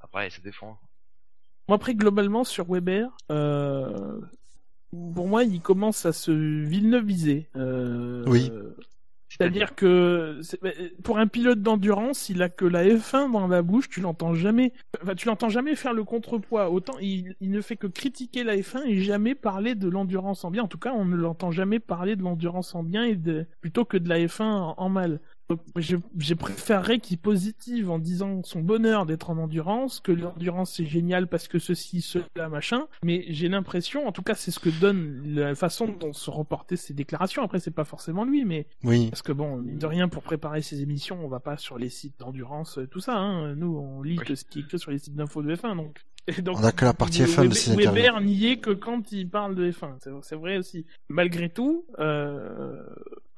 Après, 0.00 0.30
ça 0.30 0.40
défend. 0.40 0.78
Moi, 1.68 1.76
après, 1.76 1.94
globalement, 1.94 2.44
sur 2.44 2.72
Weber, 2.72 3.10
euh, 3.30 4.20
pour 5.14 5.28
moi, 5.28 5.44
il 5.44 5.60
commence 5.60 6.06
à 6.06 6.12
se 6.14 6.30
Villeneuviser. 6.30 7.46
Euh, 7.56 8.24
oui. 8.26 8.50
C'est-à-dire 9.38 9.74
que 9.74 10.40
pour 11.02 11.18
un 11.18 11.28
pilote 11.28 11.62
d'endurance, 11.62 12.28
il 12.28 12.42
a 12.42 12.48
que 12.48 12.64
la 12.64 12.84
F1 12.84 13.30
dans 13.30 13.46
la 13.46 13.62
bouche, 13.62 13.88
tu 13.88 14.00
l'entends 14.00 14.34
jamais. 14.34 14.72
Enfin, 15.02 15.14
tu 15.14 15.28
l'entends 15.28 15.48
jamais 15.48 15.76
faire 15.76 15.92
le 15.92 16.02
contrepoids. 16.02 16.70
Autant 16.70 16.98
il, 17.00 17.36
il, 17.40 17.50
ne 17.50 17.60
fait 17.60 17.76
que 17.76 17.86
critiquer 17.86 18.42
la 18.42 18.56
F1 18.56 18.84
et 18.86 19.00
jamais 19.00 19.34
parler 19.34 19.74
de 19.74 19.88
l'endurance 19.88 20.44
en 20.44 20.50
bien. 20.50 20.64
En 20.64 20.68
tout 20.68 20.78
cas, 20.78 20.92
on 20.92 21.04
ne 21.04 21.16
l'entend 21.16 21.52
jamais 21.52 21.78
parler 21.78 22.16
de 22.16 22.22
l'endurance 22.22 22.74
en 22.74 22.82
bien 22.82 23.04
et 23.04 23.14
de 23.14 23.46
plutôt 23.60 23.84
que 23.84 23.96
de 23.96 24.08
la 24.08 24.18
F1 24.18 24.74
en 24.76 24.88
mal. 24.88 25.20
Je, 25.76 26.34
préférerais 26.34 26.98
qu'il 26.98 27.18
positive 27.18 27.90
en 27.90 27.98
disant 27.98 28.42
son 28.42 28.60
bonheur 28.60 29.06
d'être 29.06 29.30
en 29.30 29.38
endurance, 29.38 30.00
que 30.00 30.12
l'endurance 30.12 30.74
c'est 30.74 30.84
génial 30.84 31.26
parce 31.26 31.48
que 31.48 31.58
ceci, 31.58 32.02
cela, 32.02 32.48
machin. 32.48 32.86
Mais 33.02 33.24
j'ai 33.28 33.48
l'impression, 33.48 34.06
en 34.06 34.12
tout 34.12 34.22
cas 34.22 34.34
c'est 34.34 34.50
ce 34.50 34.60
que 34.60 34.68
donne 34.68 35.22
la 35.26 35.54
façon 35.54 35.86
dont 35.88 36.12
se 36.12 36.30
reportaient 36.30 36.76
ses 36.76 36.94
déclarations. 36.94 37.42
Après 37.42 37.60
c'est 37.60 37.70
pas 37.70 37.84
forcément 37.84 38.24
lui, 38.24 38.44
mais 38.44 38.66
oui. 38.84 39.08
parce 39.08 39.22
que 39.22 39.32
bon, 39.32 39.62
de 39.62 39.86
rien 39.86 40.08
pour 40.08 40.22
préparer 40.22 40.62
ces 40.62 40.82
émissions, 40.82 41.18
on 41.24 41.28
va 41.28 41.40
pas 41.40 41.56
sur 41.56 41.78
les 41.78 41.88
sites 41.88 42.18
d'endurance, 42.20 42.78
tout 42.90 43.00
ça. 43.00 43.16
Hein. 43.16 43.54
Nous 43.54 43.76
on 43.76 44.02
lit 44.02 44.16
que 44.16 44.34
ce 44.34 44.44
qui 44.44 44.58
est 44.58 44.62
écrit 44.62 44.78
sur 44.78 44.90
les 44.90 44.98
sites 44.98 45.16
d'infos 45.16 45.42
de 45.42 45.54
F1, 45.54 45.76
donc 45.76 45.98
on 46.46 46.64
a 46.64 46.72
que 46.72 46.84
la 46.84 46.94
partie 46.94 47.22
F1 47.22 47.48
de 47.48 47.54
ces 47.54 47.72
interviews. 47.72 47.92
Weber 47.92 48.20
n'y 48.20 48.46
est 48.46 48.56
que 48.58 48.70
quand 48.70 49.12
il 49.12 49.28
parle 49.28 49.54
de 49.54 49.70
F1. 49.70 49.96
C'est 50.22 50.36
vrai 50.36 50.58
aussi. 50.58 50.86
Malgré 51.08 51.48
tout, 51.48 51.86
euh, 51.98 52.82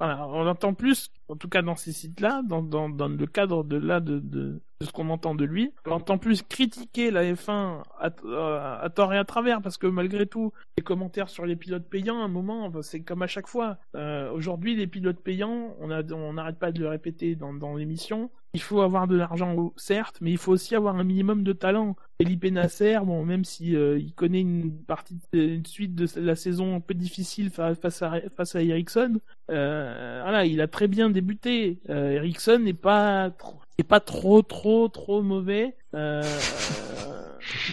voilà, 0.01 0.27
on 0.29 0.47
entend 0.47 0.73
plus, 0.73 1.13
en 1.29 1.37
tout 1.37 1.49
cas 1.51 1.61
dans 1.61 1.77
ces 1.77 1.93
sites-là, 1.93 2.43
dans, 2.43 2.63
dans, 2.63 3.09
le 3.09 3.27
cadre 3.27 3.65
de 3.65 3.77
là 3.77 4.01
de, 4.01 4.63
ce 4.83 4.91
qu'on 4.93 5.11
entend 5.11 5.35
de 5.35 5.45
lui, 5.45 5.73
on 5.87 5.93
entend 5.93 6.19
plus 6.19 6.43
critiquer 6.43 7.11
la 7.11 7.23
F1 7.33 7.83
à, 7.99 8.89
tort 8.91 9.13
et 9.13 9.19
à 9.19 9.25
travers, 9.25 9.61
parce 9.61 9.77
que 9.77 9.87
malgré 9.87 10.27
tout, 10.27 10.53
les 10.79 10.85
commentaires 10.85 11.29
sur 11.29 11.45
les 11.45 11.57
pilotes 11.57 11.89
payants, 11.89 12.21
à 12.21 12.25
un 12.25 12.29
moment, 12.29 12.71
c'est 12.83 13.01
comme 13.01 13.23
à 13.23 13.27
chaque 13.27 13.47
fois. 13.47 13.79
Euh, 13.95 14.31
Aujourd'hui, 14.33 14.77
les 14.77 14.87
pilotes 14.87 15.21
payants, 15.21 15.77
on 15.81 16.33
n'arrête 16.33 16.59
pas 16.59 16.73
de 16.73 16.81
le 16.81 16.89
répéter 16.89 17.35
dans, 17.35 17.77
l'émission, 17.77 18.31
il 18.55 18.61
faut 18.61 18.81
avoir 18.81 19.07
de 19.07 19.17
l'argent, 19.17 19.73
certes, 19.77 20.19
mais 20.21 20.33
il 20.33 20.39
faut 20.39 20.53
aussi 20.53 20.75
avoir 20.75 20.97
un 20.97 21.05
minimum 21.05 21.45
de 21.45 21.53
talent. 21.53 21.97
Felipe 22.21 22.45
Nasser, 22.47 22.99
bon, 23.05 23.25
même 23.25 23.45
si 23.45 23.77
euh, 23.77 23.99
il 23.99 24.13
connaît 24.13 24.41
une 24.41 24.83
partie, 24.83 25.19
une 25.33 25.65
suite 25.65 25.95
de 25.95 26.07
la 26.21 26.37
saison 26.37 26.77
un 26.77 26.81
peu 26.81 26.95
difficile 26.95 27.51
face 27.51 28.03
à 28.03 28.21
face 28.31 28.55
Ericsson, 28.55 29.21
euh, 29.51 30.21
voilà, 30.23 30.45
il 30.45 30.61
a 30.61 30.69
très 30.69 30.89
bien 30.89 31.11
débuté. 31.11 31.81
Euh, 31.89 32.13
Ericsson 32.13 32.59
n'est 32.59 32.73
pas 32.73 33.31
trop, 33.31 33.61
pas 33.83 34.01
trop 34.01 34.43
trop 34.43 34.89
trop 34.89 35.23
mauvais. 35.23 35.77
Euh, 35.95 36.23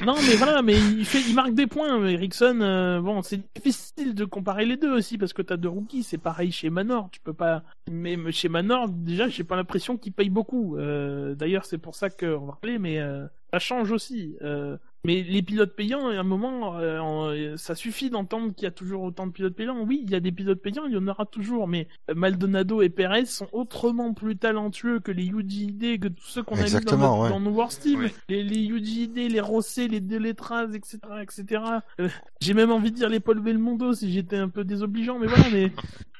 non, 0.05 0.15
mais 0.27 0.35
voilà, 0.35 0.61
mais 0.61 0.75
il 0.77 1.35
marque 1.35 1.53
des 1.53 1.67
points. 1.67 2.05
Ericsson, 2.05 2.59
euh, 2.61 3.01
bon, 3.01 3.21
c'est 3.21 3.41
difficile 3.55 4.13
de 4.15 4.25
comparer 4.25 4.65
les 4.65 4.77
deux 4.77 4.91
aussi 4.91 5.17
parce 5.17 5.33
que 5.33 5.41
t'as 5.41 5.57
deux 5.57 5.69
rookies. 5.69 6.03
C'est 6.03 6.17
pareil 6.17 6.51
chez 6.51 6.69
Manor. 6.69 7.09
Tu 7.11 7.19
peux 7.19 7.33
pas. 7.33 7.63
Mais 7.89 8.17
chez 8.31 8.49
Manor, 8.49 8.89
déjà, 8.89 9.27
j'ai 9.27 9.43
pas 9.43 9.55
l'impression 9.55 9.97
qu'il 9.97 10.13
paye 10.13 10.29
beaucoup. 10.29 10.77
Euh, 10.77 11.35
D'ailleurs, 11.35 11.65
c'est 11.65 11.77
pour 11.77 11.95
ça 11.95 12.09
qu'on 12.09 12.45
va 12.45 12.57
parler, 12.61 12.79
mais 12.79 12.99
euh, 12.99 13.25
ça 13.51 13.59
change 13.59 13.91
aussi. 13.91 14.35
Euh, 14.97 15.07
mais 15.07 15.23
les 15.23 15.41
pilotes 15.41 15.75
payants, 15.75 16.07
à 16.09 16.13
un 16.13 16.23
moment, 16.23 16.77
euh, 16.77 17.55
ça 17.57 17.75
suffit 17.75 18.09
d'entendre 18.09 18.53
qu'il 18.53 18.63
y 18.63 18.67
a 18.67 18.71
toujours 18.71 19.03
autant 19.03 19.27
de 19.27 19.31
pilotes 19.31 19.55
payants. 19.55 19.81
Oui, 19.81 20.01
il 20.03 20.09
y 20.09 20.15
a 20.15 20.19
des 20.19 20.31
pilotes 20.31 20.61
payants, 20.61 20.85
il 20.85 20.93
y 20.93 20.97
en 20.97 21.07
aura 21.07 21.25
toujours, 21.25 21.67
mais 21.67 21.87
Maldonado 22.13 22.81
et 22.81 22.89
Perez 22.89 23.25
sont 23.25 23.47
autrement 23.51 24.13
plus 24.13 24.37
talentueux 24.37 24.99
que 24.99 25.11
les 25.11 25.27
UGID, 25.27 25.99
que 25.99 26.07
tous 26.07 26.25
ceux 26.25 26.43
qu'on 26.43 26.57
a 26.57 26.65
vu 26.65 26.83
dans, 26.83 27.23
ouais. 27.23 27.29
dans 27.29 27.39
nos 27.39 27.51
Worst 27.51 27.83
Team. 27.83 28.09
Les, 28.29 28.43
les 28.43 28.65
UGID, 28.65 29.15
les 29.15 29.39
Rosset, 29.39 29.87
les 29.87 30.01
Deletraz, 30.01 30.73
etc., 30.73 30.99
etc. 31.21 31.63
Euh, 31.99 32.09
j'ai 32.41 32.53
même 32.53 32.71
envie 32.71 32.91
de 32.91 32.95
dire 32.95 33.09
les 33.09 33.19
Paul 33.19 33.39
Belmondo 33.39 33.93
si 33.93 34.11
j'étais 34.11 34.37
un 34.37 34.49
peu 34.49 34.63
désobligeant, 34.63 35.19
mais 35.19 35.27
voilà, 35.27 35.45
mais 35.51 35.71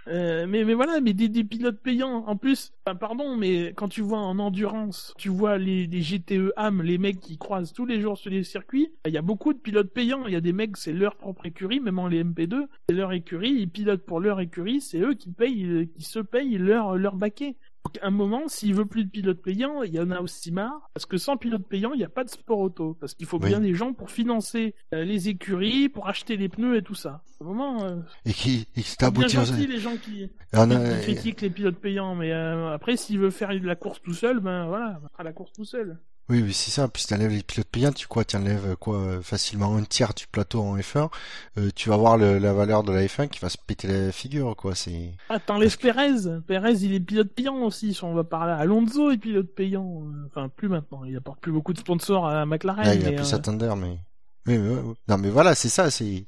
euh, 0.07 0.45
mais, 0.47 0.63
mais 0.63 0.73
voilà, 0.73 0.99
mais 1.01 1.13
des, 1.13 1.43
pilotes 1.43 1.79
payants. 1.81 2.25
En 2.27 2.35
plus, 2.35 2.73
pardon, 2.99 3.35
mais 3.35 3.73
quand 3.75 3.87
tu 3.87 4.01
vois 4.01 4.19
en 4.19 4.39
endurance, 4.39 5.13
tu 5.17 5.29
vois 5.29 5.57
les, 5.57 5.87
GTE 5.87 6.53
AM, 6.55 6.81
les 6.81 6.97
mecs 6.97 7.19
qui 7.19 7.37
croisent 7.37 7.73
tous 7.73 7.85
les 7.85 8.01
jours 8.01 8.17
sur 8.17 8.31
les 8.31 8.43
circuits, 8.43 8.91
il 9.05 9.13
y 9.13 9.17
a 9.17 9.21
beaucoup 9.21 9.53
de 9.53 9.59
pilotes 9.59 9.91
payants. 9.91 10.25
Il 10.27 10.33
y 10.33 10.37
a 10.37 10.41
des 10.41 10.53
mecs, 10.53 10.77
c'est 10.77 10.93
leur 10.93 11.15
propre 11.15 11.45
écurie, 11.45 11.79
même 11.79 11.99
en 11.99 12.07
les 12.07 12.23
MP2, 12.23 12.67
c'est 12.89 12.95
leur 12.95 13.11
écurie, 13.13 13.51
ils 13.51 13.69
pilotent 13.69 14.05
pour 14.05 14.19
leur 14.19 14.39
écurie, 14.39 14.81
c'est 14.81 14.99
eux 14.99 15.13
qui 15.13 15.29
payent, 15.29 15.89
qui 15.95 16.03
se 16.03 16.19
payent 16.19 16.57
leur, 16.57 16.97
leur 16.97 17.15
baquet. 17.15 17.55
Donc, 17.87 17.99
à 18.01 18.07
un 18.07 18.11
moment, 18.11 18.49
s'il 18.49 18.73
veut 18.73 18.85
plus 18.85 19.05
de 19.05 19.09
pilotes 19.09 19.41
payants, 19.41 19.81
il 19.81 19.93
y 19.93 19.99
en 20.01 20.11
a 20.11 20.19
aussi 20.19 20.51
marre, 20.51 20.89
parce 20.93 21.05
que 21.05 21.17
sans 21.17 21.37
pilote 21.37 21.65
payant, 21.65 21.93
il 21.93 21.99
n'y 21.99 22.03
a 22.03 22.09
pas 22.09 22.25
de 22.25 22.29
sport 22.29 22.59
auto, 22.59 22.97
parce 22.99 23.13
qu'il 23.13 23.25
faut 23.25 23.39
bien 23.39 23.61
des 23.61 23.73
gens 23.73 23.93
pour 23.93 24.11
financer 24.11 24.75
euh, 24.93 25.05
les 25.05 25.29
écuries, 25.29 25.87
pour 25.87 26.09
acheter 26.09 26.35
les 26.35 26.49
pneus 26.49 26.75
et 26.75 26.81
tout 26.81 26.95
ça. 26.95 27.23
À 27.39 27.45
un 27.45 27.47
moment, 27.47 27.85
euh, 27.85 27.95
et 28.25 28.33
qui, 28.33 28.67
et 28.75 28.81
qui 28.81 29.11
bien 29.11 29.27
gentil 29.29 29.67
les 29.67 29.79
gens 29.79 29.95
qui, 29.95 30.29
qui 30.51 31.01
critiquent 31.01 31.39
les 31.39 31.49
pilotes 31.49 31.79
payants, 31.79 32.13
mais 32.13 32.33
euh, 32.33 32.73
après, 32.73 32.97
s'il 32.97 33.19
veut 33.19 33.29
faire 33.29 33.57
de 33.57 33.65
la 33.65 33.77
course 33.77 34.01
tout 34.01 34.13
seul, 34.13 34.41
ben 34.41 34.67
voilà, 34.67 34.99
il 35.01 35.09
fera 35.09 35.23
la 35.23 35.31
course 35.31 35.53
tout 35.53 35.63
seul. 35.63 35.97
Oui, 36.29 36.41
oui, 36.41 36.53
c'est 36.53 36.71
ça. 36.71 36.87
Puis 36.87 37.03
si 37.03 37.13
enlèves 37.13 37.31
les 37.31 37.43
pilotes 37.43 37.67
payants, 37.67 37.91
tu 37.91 38.07
quoi, 38.07 38.23
enlèves 38.35 38.75
quoi, 38.75 39.21
facilement 39.21 39.75
un 39.77 39.83
tiers 39.83 40.13
du 40.13 40.27
plateau 40.27 40.61
en 40.61 40.77
F1. 40.77 41.09
Euh, 41.57 41.69
tu 41.73 41.89
vas 41.89 41.95
voir 41.95 42.17
le, 42.17 42.37
la 42.37 42.53
valeur 42.53 42.83
de 42.83 42.91
la 42.91 43.05
F1 43.05 43.29
qui 43.29 43.39
va 43.39 43.49
se 43.49 43.57
péter 43.57 43.87
la 43.87 44.11
figure, 44.11 44.55
quoi. 44.55 44.75
C'est. 44.75 45.13
Ah, 45.29 45.39
t'enlèves 45.39 45.77
Perez. 45.77 46.41
Perez, 46.45 46.73
il 46.81 46.93
est 46.93 46.99
pilote 46.99 47.29
payant 47.29 47.55
aussi. 47.63 47.93
Si 47.93 48.03
on 48.03 48.13
va 48.13 48.25
parler, 48.25 48.53
Alonso 48.53 49.11
est 49.11 49.17
pilote 49.17 49.53
payant. 49.55 50.03
Enfin, 50.27 50.49
plus 50.49 50.67
maintenant. 50.67 51.05
Il 51.05 51.15
apporte 51.15 51.39
plus 51.39 51.51
beaucoup 51.51 51.73
de 51.73 51.79
sponsors 51.79 52.27
à 52.27 52.45
McLaren. 52.45 52.85
Là, 52.85 52.95
il 52.95 53.07
a 53.07 53.11
plus 53.13 53.33
euh... 53.33 53.75
mais. 53.75 53.97
mais... 54.45 54.57
mais, 54.57 54.81
non, 55.07 55.17
mais 55.17 55.29
voilà, 55.29 55.55
c'est 55.55 55.69
ça. 55.69 55.89
C'est 55.89 56.25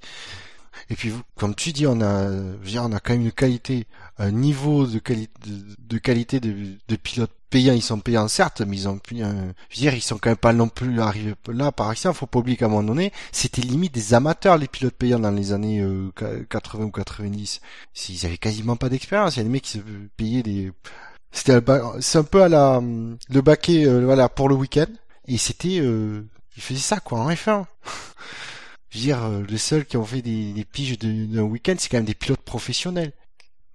et 0.89 0.95
puis, 0.95 1.14
comme 1.35 1.56
tu 1.56 1.72
dis, 1.72 1.88
on 1.88 2.01
a, 2.01 2.30
je 2.64 2.80
on 2.80 2.91
a 2.91 2.99
quand 2.99 3.14
même 3.14 3.23
une 3.23 3.31
qualité, 3.31 3.88
un 4.18 4.31
niveau 4.31 4.85
de, 4.85 4.99
qualité 4.99 5.31
de, 5.80 5.97
qualité 5.97 6.39
de, 6.39 6.77
de 6.88 6.95
pilote 6.95 7.31
payants, 7.49 7.73
ils 7.73 7.81
sont 7.81 7.99
payants 7.99 8.27
certes, 8.27 8.61
mais 8.61 8.77
ils 8.77 8.88
ont 8.88 8.99
je 9.10 9.76
dire, 9.76 9.93
ils 9.93 10.01
sont 10.01 10.18
quand 10.18 10.30
même 10.30 10.38
pas 10.38 10.53
non 10.53 10.69
plus 10.69 10.99
arrivés 11.01 11.34
là 11.47 11.72
par 11.72 11.89
accident. 11.89 12.14
Faut 12.14 12.27
pas 12.27 12.39
oublier 12.39 12.57
qu'à 12.57 12.65
un 12.65 12.69
moment 12.69 12.84
donné, 12.84 13.11
c'était 13.31 13.61
limite 13.61 13.93
des 13.93 14.14
amateurs 14.14 14.57
les 14.57 14.68
pilotes 14.68 14.95
payants 14.95 15.19
dans 15.19 15.31
les 15.31 15.51
années 15.51 15.81
euh, 15.81 16.11
80 16.49 16.85
ou 16.85 16.91
90. 16.91 17.61
Ils 18.10 18.26
avaient 18.26 18.38
quasiment 18.38 18.76
pas 18.76 18.89
d'expérience. 18.89 19.35
Il 19.35 19.39
y 19.39 19.41
a 19.41 19.43
des 19.43 19.49
mecs 19.49 19.64
qui 19.64 19.80
se 19.80 19.84
payaient 20.15 20.43
des, 20.43 20.72
c'était 21.31 21.60
c'est 21.99 22.18
un 22.18 22.23
peu 22.23 22.43
à 22.43 22.49
la 22.49 22.81
le 22.81 23.41
baquet, 23.41 23.85
euh, 23.85 24.06
voilà, 24.06 24.30
pour 24.30 24.49
le 24.49 24.56
week-end. 24.56 24.88
Et 25.27 25.38
c'était, 25.38 25.80
euh, 25.80 26.23
ils 26.57 26.64
faisaient 26.64 26.80
ça 26.80 26.99
quoi 26.99 27.19
en 27.19 27.30
F1. 27.30 27.65
Je 28.90 28.98
veux 28.98 29.03
dire, 29.03 29.24
euh, 29.24 29.44
les 29.48 29.57
seuls 29.57 29.86
qui 29.86 29.98
ont 29.98 30.06
fait 30.06 30.22
des, 30.22 30.53
des 30.53 30.66
piges 30.66 30.98
d'un 30.98 31.44
week-end, 31.44 31.76
c'est 31.78 31.90
quand 31.90 31.98
même 31.98 32.06
des 32.06 32.16
pilotes 32.16 32.41
professionnels 32.41 33.14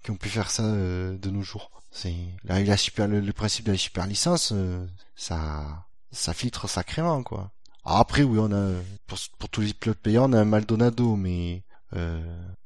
qui 0.02 0.10
ont 0.10 0.16
pu 0.16 0.28
faire 0.28 0.50
ça 0.50 0.64
euh, 0.64 1.16
de 1.16 1.30
nos 1.30 1.42
jours. 1.42 1.70
C'est 1.90 2.14
là, 2.44 2.60
la 2.62 2.76
super, 2.76 3.06
le, 3.06 3.20
le 3.20 3.32
principe 3.32 3.66
de 3.66 3.72
la 3.72 3.78
super 3.78 4.06
licence, 4.06 4.52
euh, 4.52 4.84
ça, 5.14 5.86
ça 6.10 6.34
filtre 6.34 6.68
sacrément 6.68 7.22
quoi. 7.22 7.52
Alors 7.84 7.98
après, 7.98 8.22
oui, 8.22 8.38
on 8.40 8.52
a 8.52 8.72
pour, 9.06 9.18
pour 9.38 9.48
tous 9.48 9.60
les 9.60 9.74
pilotes 9.74 9.98
payants, 9.98 10.28
on 10.28 10.32
a 10.32 10.40
un 10.40 10.44
Maldonado, 10.44 11.16
mais 11.16 11.62
euh, 11.94 12.20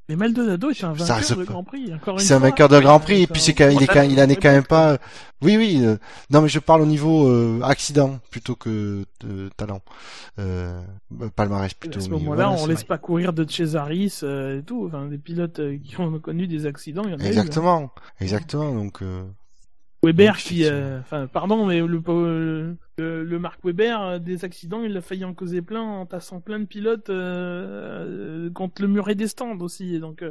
Mais 0.09 0.17
Maldonado 0.17 0.71
est 0.71 0.85
un 0.85 0.93
vainqueur 0.95 1.37
de 1.37 1.45
Grand 1.45 1.65
Prix. 1.65 1.93
C'est 2.17 2.33
un 2.35 2.39
vainqueur 2.39 2.69
de 2.71 2.81
Grand 2.81 2.99
Prix 2.99 3.17
et 3.17 3.21
c'est 3.27 3.33
puis 3.33 3.41
c'est 3.43 3.53
quand 3.55 3.69
il 3.69 3.83
est 3.83 3.87
quand 3.87 4.03
il 4.03 4.19
en 4.21 4.29
est 4.29 4.37
quand 4.37 4.51
même 4.51 4.65
pas. 4.65 4.97
Oui, 5.43 5.57
oui. 5.59 5.81
euh, 5.85 5.97
Non, 6.31 6.41
mais 6.43 6.49
je 6.49 6.59
parle 6.59 6.81
au 6.83 6.87
niveau 6.87 7.29
euh, 7.29 7.61
accident 7.63 8.19
plutôt 8.31 8.55
que 8.57 9.05
de 9.21 9.51
talent. 9.57 9.83
Euh, 10.39 10.81
palmarès 11.37 11.75
plutôt. 11.75 11.99
À 11.99 12.03
ce 12.03 12.09
moment-là, 12.11 12.47
voilà, 12.47 12.51
on 12.53 12.57
c'est- 12.65 12.69
laisse 12.69 12.85
pas 12.85 12.97
courir 12.99 13.33
de 13.33 13.45
Cesaris 13.49 14.21
euh, 14.23 14.61
et 14.61 14.63
tout. 14.63 14.85
Enfin, 14.87 15.07
des 15.07 15.19
pilotes 15.19 15.61
qui 15.85 16.01
ont 16.01 16.19
connu 16.21 16.47
des 16.47 16.65
accidents, 16.67 17.03
il 17.05 17.11
y 17.11 17.15
en 17.15 17.19
a 17.19 17.23
eu, 17.23 17.27
hein. 17.27 17.29
Exactement, 17.29 17.91
exactement. 18.21 18.73
Donc. 18.75 19.03
Weber 20.05 20.33
Donc, 20.35 20.37
qui, 20.43 20.65
enfin, 21.01 21.27
pardon, 21.27 21.67
mais 21.67 21.81
le, 21.81 22.77
le, 23.39 23.43
Marc 23.43 23.65
Weber 23.65 24.03
euh, 24.03 24.19
des 24.19 24.45
accidents, 24.45 24.83
il 24.83 24.97
a 24.97 25.01
failli 25.01 25.25
en 25.25 25.35
causer 25.35 25.63
plein 25.63 25.83
en 25.83 26.07
tassant 26.07 26.41
plein 26.41 26.59
de 26.59 26.65
pilotes 26.65 27.11
euh, 27.11 28.47
euh, 28.47 28.51
contre 28.51 28.83
le 28.83 28.89
muret 28.89 29.15
des 29.15 29.29
stands 29.29 29.59
aussi. 29.61 29.99
Donc, 29.99 30.25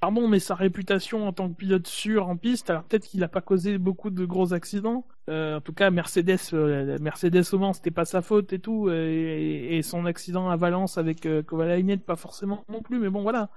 pardon, 0.00 0.28
mais 0.28 0.38
sa 0.38 0.54
réputation 0.54 1.26
en 1.26 1.32
tant 1.32 1.48
que 1.48 1.54
pilote 1.54 1.86
sûr 1.86 2.28
en 2.28 2.36
piste, 2.36 2.70
alors 2.70 2.84
peut-être 2.84 3.06
qu'il 3.06 3.22
a 3.22 3.28
pas 3.28 3.40
causé 3.40 3.78
beaucoup 3.78 4.10
de 4.10 4.24
gros 4.24 4.52
accidents. 4.52 5.06
Euh, 5.32 5.56
en 5.56 5.60
tout 5.62 5.72
cas, 5.72 5.90
Mercedes, 5.90 6.38
euh, 6.52 6.98
Mercedes 7.00 7.42
au 7.52 7.58
Mans, 7.58 7.72
c'était 7.72 7.90
pas 7.90 8.04
sa 8.04 8.20
faute 8.20 8.52
et 8.52 8.58
tout, 8.58 8.90
et, 8.90 9.80
son 9.82 10.04
accident 10.04 10.50
à 10.50 10.56
Valence 10.56 10.98
avec 10.98 11.24
euh, 11.26 11.42
Kovalainen, 11.42 12.00
pas 12.00 12.16
forcément 12.16 12.64
non 12.68 12.82
plus. 12.82 12.98
Mais 12.98 13.08
bon, 13.08 13.22
voilà. 13.22 13.48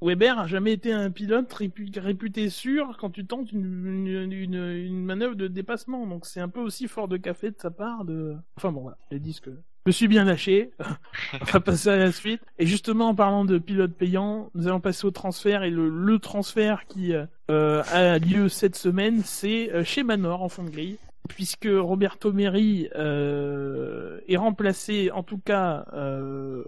Weber 0.00 0.38
a 0.38 0.46
jamais 0.46 0.72
été 0.72 0.92
un 0.92 1.10
pilote 1.10 1.52
répu- 1.52 1.98
réputé 1.98 2.48
sûr 2.48 2.96
quand 2.98 3.10
tu 3.10 3.26
tentes 3.26 3.52
une, 3.52 5.04
manœuvre 5.04 5.34
de 5.34 5.46
dépassement. 5.46 6.06
Donc 6.06 6.26
c'est 6.26 6.40
un 6.40 6.48
peu 6.48 6.60
aussi 6.60 6.88
fort 6.88 7.08
de 7.08 7.18
café 7.18 7.50
de 7.50 7.56
sa 7.58 7.70
part. 7.70 8.04
De... 8.04 8.34
Enfin 8.56 8.72
bon, 8.72 8.80
voilà, 8.80 8.98
j'ai 9.10 9.20
dit 9.20 9.34
ce 9.34 9.42
que 9.42 9.50
je 9.50 9.75
me 9.86 9.92
suis 9.92 10.08
bien 10.08 10.24
lâché. 10.24 10.70
On 11.40 11.44
va 11.44 11.60
passer 11.60 11.88
à 11.88 11.96
la 11.96 12.12
suite. 12.12 12.40
Et 12.58 12.66
justement, 12.66 13.08
en 13.08 13.14
parlant 13.14 13.44
de 13.44 13.58
pilote 13.58 13.92
payant, 13.92 14.50
nous 14.54 14.66
allons 14.66 14.80
passer 14.80 15.06
au 15.06 15.10
transfert. 15.10 15.62
Et 15.62 15.70
le, 15.70 15.88
le 15.88 16.18
transfert 16.18 16.86
qui 16.86 17.14
euh, 17.50 17.82
a 17.92 18.18
lieu 18.18 18.48
cette 18.48 18.76
semaine, 18.76 19.22
c'est 19.24 19.72
euh, 19.72 19.84
chez 19.84 20.02
Manor 20.02 20.42
en 20.42 20.48
fond 20.48 20.64
de 20.64 20.70
grille. 20.70 20.98
Puisque 21.28 21.68
Roberto 21.70 22.32
Meri 22.32 22.88
euh, 22.94 24.18
est 24.28 24.36
remplacé, 24.36 25.10
en 25.10 25.22
tout 25.22 25.38
cas 25.38 25.84
euh, 25.92 26.64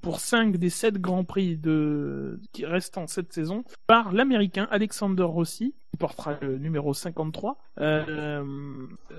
pour 0.00 0.20
5 0.20 0.56
des 0.56 0.70
7 0.70 0.98
grands 0.98 1.24
prix 1.24 1.56
de 1.56 2.40
qui 2.52 2.66
restent 2.66 2.98
cette 3.06 3.32
saison, 3.32 3.64
par 3.86 4.12
l'américain 4.12 4.66
Alexander 4.70 5.22
Rossi, 5.22 5.74
qui 5.92 5.96
portera 5.98 6.36
le 6.40 6.58
numéro 6.58 6.94
53. 6.94 7.58
Euh, 7.80 8.42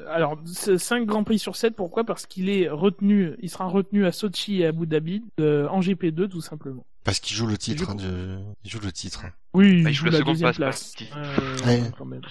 alors, 0.10 0.38
5 0.46 1.06
grands 1.06 1.24
prix 1.24 1.40
sur 1.40 1.56
7, 1.56 1.76
pourquoi? 1.76 2.04
Parce 2.04 2.26
qu'il 2.26 2.50
est 2.50 2.68
retenu, 2.70 3.34
il 3.42 3.50
sera 3.50 3.66
retenu 3.66 4.06
à 4.06 4.12
Sochi 4.12 4.62
et 4.62 4.66
à 4.66 4.70
Abu 4.70 4.88
Dhabi, 4.88 5.24
euh, 5.40 5.68
en 5.70 5.80
GP2 5.82 6.28
tout 6.28 6.42
simplement. 6.42 6.86
Parce 7.04 7.20
qu'il 7.20 7.36
joue 7.36 7.48
le 7.48 7.58
titre. 7.58 7.86
joue- 7.86 7.92
hein, 7.92 7.96
de... 7.96 8.38
Il 8.64 8.72
joue 8.72 8.80
le 8.80 8.92
titre. 8.92 9.26
Oui, 9.54 9.84
Ah, 9.86 9.90
il 9.90 9.94
joue 9.94 10.06
la 10.06 10.12
la 10.12 10.18
seconde 10.20 10.34
deuxième 10.34 10.54
place, 10.54 10.94
place. 10.96 11.10
pas 11.10 11.18
Euh, 11.20 11.58
Ouais. 11.66 11.92
quand 11.98 12.06
même. 12.06 12.22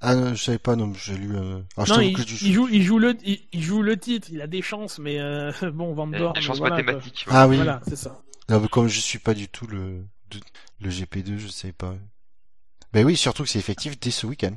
Ah 0.00 0.14
non, 0.14 0.34
je 0.34 0.42
savais 0.42 0.58
pas. 0.58 0.76
Non, 0.76 0.92
j'ai 0.94 1.16
lu. 1.16 1.36
Euh... 1.36 1.60
Ah, 1.76 1.84
Non, 1.88 2.00
il, 2.00 2.14
que 2.14 2.22
je- 2.22 2.44
il 2.44 2.52
joue, 2.52 2.68
il 2.68 2.82
joue 2.82 2.98
le, 2.98 3.16
il, 3.24 3.40
il 3.52 3.62
joue 3.62 3.82
le 3.82 3.96
titre. 3.96 4.28
Il 4.30 4.40
a 4.40 4.46
des 4.46 4.62
chances, 4.62 4.98
mais 4.98 5.18
euh, 5.20 5.50
bon, 5.72 5.92
Van 5.94 6.06
Il 6.08 6.12
y 6.12 6.16
a 6.16 6.18
Dorn. 6.20 6.32
Des 6.34 6.40
chances 6.40 6.58
voilà, 6.58 6.76
mathématiques. 6.76 7.24
Ah 7.28 7.48
oui. 7.48 7.56
Voilà, 7.56 7.80
c'est 7.88 7.96
ça. 7.96 8.20
Non, 8.48 8.60
mais 8.60 8.68
comme 8.68 8.86
je 8.88 9.00
suis 9.00 9.18
pas 9.18 9.34
du 9.34 9.48
tout 9.48 9.66
le 9.66 10.04
de- 10.30 10.40
le 10.80 10.88
GP2, 10.90 11.36
je 11.38 11.48
sais 11.48 11.72
pas. 11.72 11.94
Ben 12.92 13.04
oui, 13.04 13.16
surtout 13.16 13.42
que 13.42 13.48
c'est 13.48 13.58
effectif 13.58 13.98
dès 13.98 14.10
ce 14.10 14.26
week-end. 14.26 14.54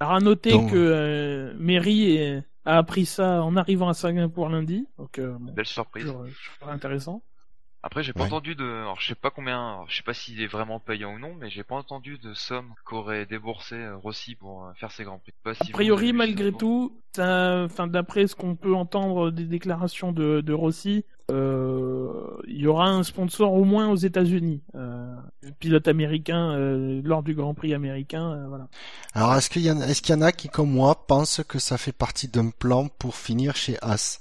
Alors 0.00 0.14
à 0.14 0.20
noter 0.20 0.50
Donc- 0.52 0.70
que 0.70 0.76
euh, 0.76 1.54
Mary 1.58 2.12
est- 2.16 2.44
a 2.64 2.78
appris 2.78 3.04
ça 3.06 3.42
en 3.42 3.56
arrivant 3.56 3.88
à 3.88 3.94
Singapour 3.94 4.48
lundi, 4.48 4.86
donc 4.96 5.18
euh, 5.18 5.36
Belle 5.40 5.66
surprise. 5.66 6.04
toujours, 6.04 6.20
euh, 6.22 6.26
toujours 6.28 6.72
intéressant. 6.72 7.22
Après, 7.82 8.02
j'ai 8.02 8.12
pas 8.12 8.20
Ouais. 8.20 8.26
entendu 8.26 8.54
de, 8.56 8.64
alors 8.64 9.00
je 9.00 9.06
sais 9.06 9.14
pas 9.14 9.30
combien, 9.30 9.56
alors, 9.56 9.86
je 9.88 9.96
sais 9.96 10.02
pas 10.02 10.12
s'il 10.14 10.42
est 10.42 10.48
vraiment 10.48 10.80
payant 10.80 11.14
ou 11.14 11.18
non, 11.20 11.34
mais 11.38 11.48
j'ai 11.48 11.62
pas 11.62 11.76
entendu 11.76 12.18
de 12.18 12.34
somme 12.34 12.74
qu'aurait 12.84 13.24
déboursé 13.24 13.76
euh, 13.76 13.96
Rossi 13.96 14.34
pour 14.34 14.64
euh, 14.64 14.72
faire 14.74 14.90
ses 14.90 15.04
grands 15.04 15.18
prix. 15.18 15.32
Pas 15.44 15.52
A 15.52 15.64
si 15.64 15.70
priori, 15.72 16.12
malgré 16.12 16.52
tout, 16.52 16.92
ça, 17.14 17.62
enfin 17.64 17.86
d'après 17.86 18.26
ce 18.26 18.34
qu'on 18.34 18.56
peut 18.56 18.74
entendre 18.74 19.30
des 19.30 19.44
déclarations 19.44 20.10
de, 20.12 20.40
de 20.40 20.52
Rossi, 20.52 21.04
euh, 21.30 22.36
il 22.48 22.56
y 22.60 22.66
aura 22.66 22.88
un 22.88 23.02
sponsor 23.04 23.52
au 23.52 23.64
moins 23.64 23.88
aux 23.90 23.96
États-Unis, 23.96 24.62
euh, 24.74 25.14
pilote 25.60 25.86
américain 25.86 26.52
euh, 26.52 27.00
lors 27.04 27.22
du 27.22 27.34
Grand 27.34 27.54
Prix 27.54 27.74
américain, 27.74 28.32
euh, 28.32 28.48
voilà. 28.48 28.66
Alors, 29.14 29.34
est-ce 29.36 29.50
qu'il 29.50 29.62
y 29.62 29.70
en 29.70 29.80
a, 29.80 29.86
est-ce 29.86 30.02
qu'il 30.02 30.14
y 30.14 30.18
en 30.18 30.22
a 30.22 30.32
qui, 30.32 30.48
comme 30.48 30.70
moi, 30.70 31.06
pensent 31.06 31.42
que 31.46 31.58
ça 31.60 31.78
fait 31.78 31.92
partie 31.92 32.28
d'un 32.28 32.50
plan 32.50 32.88
pour 32.88 33.14
finir 33.14 33.54
chez 33.56 33.76
As 33.82 34.20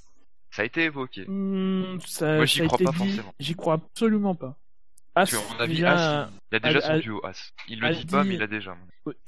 Ça 0.57 0.63
a 0.63 0.65
été 0.65 0.85
évoqué. 0.85 1.23
Hmm, 1.27 1.99
ça, 2.05 2.35
Moi, 2.37 2.45
j'y 2.45 2.57
ça 2.57 2.63
a 2.63 2.67
crois 2.67 2.75
été 2.77 2.83
pas 2.85 2.91
dit, 2.91 2.97
forcément. 2.97 3.33
J'y 3.39 3.53
crois 3.55 3.73
absolument 3.75 4.33
pas. 4.35 4.57
Parce 5.13 5.31
As, 5.33 5.37
qu'à 5.37 5.43
mon 5.53 5.59
avis, 5.61 5.73
déjà, 5.75 6.21
As, 6.23 6.29
il, 6.51 6.55
a 6.55 6.59
déjà 6.59 6.77
a- 6.79 6.81
son 6.81 6.89
a- 6.93 6.99
duo 6.99 7.21
As. 7.25 7.53
Il 7.69 7.79
le 7.79 7.85
a 7.87 7.93
dit 7.93 8.05
pas, 8.05 8.23
dit- 8.23 8.29
mais 8.29 8.35
il 8.35 8.41
a 8.43 8.47
déjà. 8.47 8.75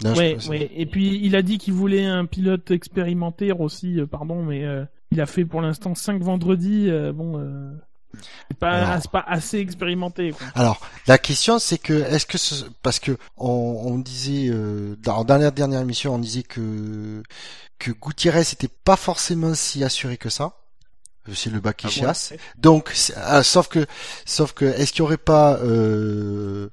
Non, 0.03 0.13
je 0.15 0.19
ouais, 0.19 0.33
pense- 0.33 0.47
ouais. 0.47 0.71
Et 0.75 0.85
puis 0.87 1.19
il 1.23 1.35
a 1.35 1.41
dit 1.43 1.57
qu'il 1.59 1.73
voulait 1.73 2.05
un 2.05 2.25
pilote 2.25 2.71
expérimenté 2.71 3.51
aussi, 3.51 3.99
euh, 3.99 4.05
pardon, 4.07 4.43
mais 4.43 4.65
euh, 4.65 4.83
il 5.11 5.21
a 5.21 5.25
fait 5.27 5.45
pour 5.45 5.61
l'instant 5.61 5.93
5 5.95 6.21
vendredis. 6.21 6.89
euh, 6.89 7.13
bon, 7.13 7.37
euh, 7.39 7.71
c'est 8.49 8.57
pas, 8.57 8.71
Alors. 8.71 9.01
c'est 9.01 9.11
pas 9.11 9.23
assez 9.27 9.59
expérimenté. 9.59 10.31
Quoi. 10.31 10.47
Alors, 10.55 10.81
la 11.07 11.17
question 11.19 11.59
c'est 11.59 11.77
que 11.77 11.93
est-ce 11.93 12.25
que 12.25 12.37
ce- 12.39 12.65
parce 12.81 12.99
que 12.99 13.15
on, 13.37 13.47
on 13.85 13.99
disait 13.99 14.49
euh, 14.51 14.95
dans, 14.97 15.23
dans 15.23 15.37
la 15.37 15.51
dernière 15.51 15.81
émission, 15.81 16.15
on 16.15 16.19
disait 16.19 16.43
que 16.43 17.21
que 17.77 17.91
Gutiérrez 17.91 18.41
était 18.41 18.67
pas 18.83 18.95
forcément 18.97 19.53
si 19.53 19.83
assuré 19.83 20.17
que 20.17 20.29
ça. 20.29 20.55
Euh, 21.27 21.33
C'est 21.35 21.49
le 21.49 21.59
bac 21.59 21.77
qui 21.77 21.87
Ah 21.87 21.89
chasse. 21.89 22.33
Donc, 22.57 22.93
ah, 23.15 23.43
sauf 23.43 23.67
que, 23.67 23.85
sauf 24.25 24.53
que, 24.53 24.65
est-ce 24.65 24.91
qu'il 24.91 24.99
y 24.99 25.01
aurait 25.01 25.17
pas, 25.17 25.55
euh, 25.57 26.69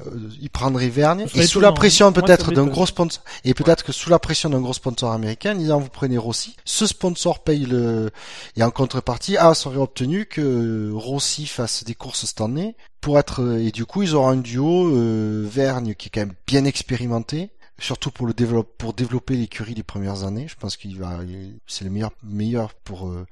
euh, 0.00 0.10
il 0.40 0.50
prendrait 0.50 0.88
Vergne 0.88 1.26
et 1.34 1.46
sous 1.46 1.60
la 1.60 1.72
pression 1.72 2.12
peut-être 2.12 2.52
d'un 2.52 2.66
gros 2.66 2.86
sponsor 2.86 3.22
et 3.44 3.54
peut-être 3.54 3.84
que 3.84 3.92
sous 3.92 4.10
la 4.10 4.18
pression 4.18 4.50
d'un 4.50 4.60
gros 4.60 4.72
sponsor 4.72 5.12
américain, 5.12 5.54
disant 5.54 5.78
vous 5.78 5.88
prenez 5.88 6.18
Rossi, 6.18 6.56
ce 6.64 6.86
sponsor 6.86 7.42
paye 7.42 7.66
le 7.66 8.10
et 8.56 8.62
en 8.62 8.70
contrepartie, 8.70 9.36
ah, 9.36 9.54
ça 9.54 9.68
aurait 9.68 9.78
obtenu 9.78 10.26
que 10.26 10.90
Rossi 10.92 11.46
fasse 11.46 11.84
des 11.84 11.94
courses 11.94 12.24
cette 12.26 12.40
année 12.40 12.76
pour 13.00 13.18
être 13.18 13.58
et 13.58 13.70
du 13.70 13.84
coup 13.84 14.02
ils 14.02 14.14
auront 14.14 14.28
un 14.28 14.36
duo 14.36 14.88
euh, 14.88 15.46
Vergne 15.46 15.94
qui 15.94 16.08
est 16.08 16.10
quand 16.10 16.20
même 16.20 16.34
bien 16.46 16.64
expérimenté 16.64 17.50
surtout 17.78 18.10
pour 18.10 18.26
le 18.26 18.32
développe 18.34 18.76
pour 18.78 18.92
développer 18.94 19.36
l'écurie 19.36 19.74
des 19.74 19.82
premières 19.82 20.24
années. 20.24 20.46
Je 20.48 20.56
pense 20.56 20.76
qu'il 20.76 20.98
va 20.98 21.18
c'est 21.66 21.84
le 21.84 21.90
meilleur 21.90 22.12
meilleur 22.22 22.74
pour 22.74 23.08
euh, 23.08 23.26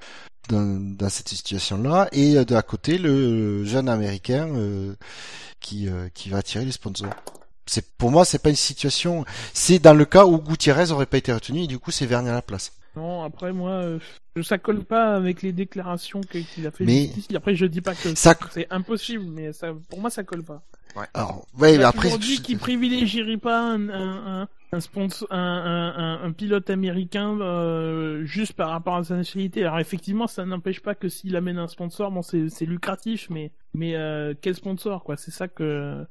dans, 0.48 0.80
dans 0.96 1.08
cette 1.08 1.28
situation 1.28 1.78
là 1.82 2.08
et 2.12 2.36
euh, 2.36 2.44
de 2.44 2.54
à 2.54 2.62
côté 2.62 2.98
le 2.98 3.64
jeune 3.64 3.88
américain 3.88 4.48
euh, 4.54 4.94
qui 5.60 5.88
euh, 5.88 6.08
qui 6.14 6.28
va 6.28 6.38
attirer 6.38 6.64
les 6.64 6.72
sponsors. 6.72 7.14
C'est 7.66 7.86
pour 7.96 8.10
moi 8.10 8.24
c'est 8.24 8.42
pas 8.42 8.50
une 8.50 8.56
situation. 8.56 9.24
C'est 9.54 9.78
dans 9.78 9.94
le 9.94 10.04
cas 10.04 10.26
où 10.26 10.38
Gutiérrez 10.38 10.90
aurait 10.90 11.06
pas 11.06 11.18
été 11.18 11.32
retenu 11.32 11.62
et 11.62 11.66
du 11.66 11.78
coup 11.78 11.90
c'est 11.90 12.06
Vergne 12.06 12.28
à 12.28 12.32
la 12.34 12.42
place 12.42 12.72
Non, 12.96 13.22
après 13.22 13.52
moi, 13.52 13.84
ça 14.42 14.58
colle 14.58 14.84
pas 14.84 15.14
avec 15.14 15.42
les 15.42 15.52
déclarations 15.52 16.20
qu'il 16.20 16.66
a 16.66 16.70
fait 16.70 16.84
Mais-. 16.84 17.10
Après, 17.34 17.54
je 17.54 17.64
dis 17.66 17.80
pas 17.80 17.94
que 17.94 18.14
Ça- 18.14 18.34
c'est 18.50 18.66
impossible, 18.70 19.24
mais 19.26 19.52
ça, 19.52 19.72
pour 19.88 20.00
moi, 20.00 20.10
ça 20.10 20.24
colle 20.24 20.42
pas. 20.42 20.62
Alors 21.14 21.46
ouais 21.58 21.78
mais 21.78 21.84
a 21.84 21.88
après 21.88 22.08
toujours 22.08 22.18
dit 22.18 22.42
qu'il 22.42 22.58
privilégierait 22.58 23.36
pas 23.38 23.60
un, 23.60 23.88
un, 23.88 24.42
un, 24.42 24.48
un 24.72 24.80
sponsor, 24.80 25.26
un, 25.30 25.38
un, 25.38 25.94
un, 25.96 26.24
un 26.24 26.32
pilote 26.32 26.68
américain 26.70 27.38
euh, 27.40 28.24
juste 28.24 28.52
par 28.54 28.70
rapport 28.70 28.96
à 28.96 29.04
sa 29.04 29.16
nationalité. 29.16 29.62
Alors 29.64 29.78
effectivement, 29.78 30.26
ça 30.26 30.44
n'empêche 30.44 30.80
pas 30.80 30.94
que 30.94 31.08
s'il 31.08 31.36
amène 31.36 31.58
un 31.58 31.68
sponsor, 31.68 32.10
bon, 32.10 32.22
c'est 32.22 32.64
lucratif, 32.66 33.28
mais 33.30 33.52
mais 33.74 33.94
euh, 33.96 34.34
quel 34.40 34.54
sponsor 34.54 35.02
quoi? 35.04 35.16
C'est 35.16 35.30
ça 35.30 35.48
que 35.48 36.04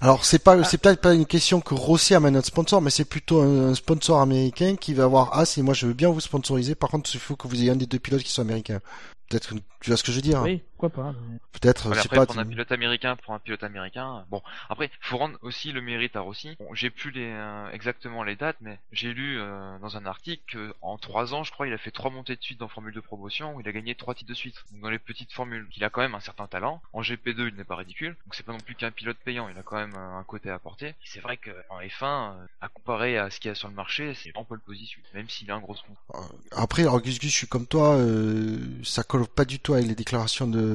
Alors 0.00 0.24
c'est 0.24 0.38
pas 0.42 0.62
c'est 0.64 0.78
peut-être 0.78 1.00
pas 1.00 1.14
une 1.14 1.26
question 1.26 1.60
que 1.60 1.74
Rossi 1.74 2.14
amène 2.14 2.34
notre 2.34 2.48
sponsor, 2.48 2.82
mais 2.82 2.90
c'est 2.90 3.04
plutôt 3.04 3.40
un, 3.40 3.68
un 3.70 3.74
sponsor 3.74 4.20
américain 4.20 4.76
qui 4.76 4.94
va 4.94 5.04
avoir 5.04 5.38
As 5.38 5.56
et 5.58 5.62
moi 5.62 5.74
je 5.74 5.86
veux 5.86 5.94
bien 5.94 6.10
vous 6.10 6.20
sponsoriser. 6.20 6.74
Par 6.74 6.90
contre, 6.90 7.10
il 7.14 7.20
faut 7.20 7.36
que 7.36 7.48
vous 7.48 7.60
ayez 7.60 7.70
un 7.70 7.76
des 7.76 7.86
deux 7.86 7.98
pilotes 7.98 8.22
qui 8.22 8.30
soit 8.32 8.44
américain. 8.44 8.80
Peut-être 9.28 9.54
que 9.54 9.54
tu 9.80 9.90
vois 9.90 9.96
ce 9.96 10.04
que 10.04 10.12
je 10.12 10.16
veux 10.16 10.22
dire. 10.22 10.38
hein? 10.40 10.44
Pourquoi 10.76 11.04
pas. 11.04 11.12
mais- 11.28 11.38
Peut-être, 11.52 11.86
Voilà, 11.86 11.96
je 11.96 12.02
sais 12.02 12.08
après, 12.08 12.16
pas. 12.18 12.26
prendre 12.26 12.40
un 12.40 12.46
pilote 12.46 12.70
américain 12.70 13.16
pour 13.16 13.32
un 13.32 13.38
pilote 13.38 13.62
américain. 13.62 14.26
Bon, 14.30 14.42
après, 14.68 14.90
faut 15.00 15.16
rendre 15.16 15.38
aussi 15.40 15.72
le 15.72 15.80
mérite 15.80 16.14
à 16.16 16.20
Rossi. 16.20 16.54
Bon, 16.58 16.74
j'ai 16.74 16.90
plus 16.90 17.10
les, 17.12 17.30
euh, 17.32 17.70
exactement 17.72 18.22
les 18.22 18.36
dates, 18.36 18.58
mais 18.60 18.78
j'ai 18.92 19.14
lu 19.14 19.38
euh, 19.40 19.78
dans 19.78 19.96
un 19.96 20.04
article 20.04 20.42
que 20.46 20.74
en 20.82 20.98
trois 20.98 21.32
ans, 21.32 21.44
je 21.44 21.52
crois, 21.52 21.66
il 21.66 21.72
a 21.72 21.78
fait 21.78 21.90
trois 21.90 22.10
montées 22.10 22.36
de 22.36 22.42
suite 22.42 22.60
dans 22.60 22.68
Formule 22.68 22.92
de 22.92 23.00
promotion 23.00 23.54
où 23.54 23.60
il 23.62 23.68
a 23.68 23.72
gagné 23.72 23.94
trois 23.94 24.14
titres 24.14 24.28
de 24.28 24.34
suite. 24.34 24.56
Donc 24.70 24.82
dans 24.82 24.90
les 24.90 24.98
petites 24.98 25.32
formules, 25.32 25.66
il 25.76 25.82
a 25.84 25.88
quand 25.88 26.02
même 26.02 26.14
un 26.14 26.20
certain 26.20 26.46
talent. 26.46 26.82
En 26.92 27.00
GP2, 27.00 27.48
il 27.48 27.54
n'est 27.56 27.64
pas 27.64 27.76
ridicule. 27.76 28.14
Donc 28.26 28.34
c'est 28.34 28.44
pas 28.44 28.52
non 28.52 28.60
plus 28.60 28.74
qu'un 28.74 28.90
pilote 28.90 29.16
payant. 29.24 29.48
Il 29.48 29.56
a 29.58 29.62
quand 29.62 29.76
même 29.76 29.94
euh, 29.96 30.18
un 30.18 30.24
côté 30.24 30.50
à 30.50 30.54
apporter. 30.56 30.88
Et 30.88 30.94
C'est 31.04 31.20
vrai 31.20 31.38
qu'en 31.38 31.80
F1, 31.80 32.34
euh, 32.34 32.46
à 32.60 32.68
comparer 32.68 33.16
à 33.16 33.30
ce 33.30 33.40
qu'il 33.40 33.48
y 33.48 33.52
a 33.52 33.54
sur 33.54 33.68
le 33.68 33.74
marché, 33.74 34.12
c'est 34.14 34.30
en 34.36 34.44
pole 34.44 34.60
position, 34.60 35.00
même 35.14 35.28
s'il 35.30 35.50
a 35.50 35.54
un 35.54 35.60
gros 35.60 35.74
compte. 35.74 36.26
Après, 36.52 36.82
alors 36.82 37.00
Gus 37.00 37.18
Gus, 37.18 37.30
je 37.30 37.36
suis 37.36 37.46
comme 37.46 37.66
toi, 37.66 37.94
euh, 37.96 38.58
ça 38.84 39.02
colle 39.04 39.26
pas 39.26 39.46
du 39.46 39.58
tout 39.58 39.72
avec 39.72 39.86
les 39.86 39.94
déclarations 39.94 40.46
de 40.46 40.65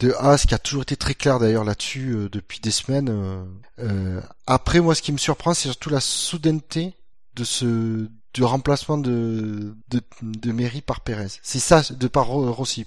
de 0.00 0.12
Haas, 0.18 0.44
qui 0.46 0.54
a 0.54 0.58
toujours 0.58 0.82
été 0.82 0.96
très 0.96 1.14
clair 1.14 1.38
d'ailleurs 1.38 1.64
là-dessus 1.64 2.12
euh, 2.14 2.28
depuis 2.30 2.60
des 2.60 2.70
semaines. 2.70 3.08
euh. 3.10 3.44
Euh, 3.78 4.20
après, 4.46 4.80
moi, 4.80 4.94
ce 4.94 5.02
qui 5.02 5.12
me 5.12 5.18
surprend, 5.18 5.54
c'est 5.54 5.68
surtout 5.68 5.90
la 5.90 6.00
soudaineté 6.00 6.94
de 7.34 7.44
ce 7.44 8.08
du 8.34 8.44
remplacement 8.44 8.98
de 8.98 9.74
de, 9.88 10.00
de 10.22 10.52
Mary 10.52 10.80
par 10.82 11.00
Perez. 11.00 11.28
C'est 11.42 11.58
ça, 11.58 11.82
de 11.90 12.06
par 12.08 12.26
Ro- 12.26 12.52
Rossi. 12.52 12.86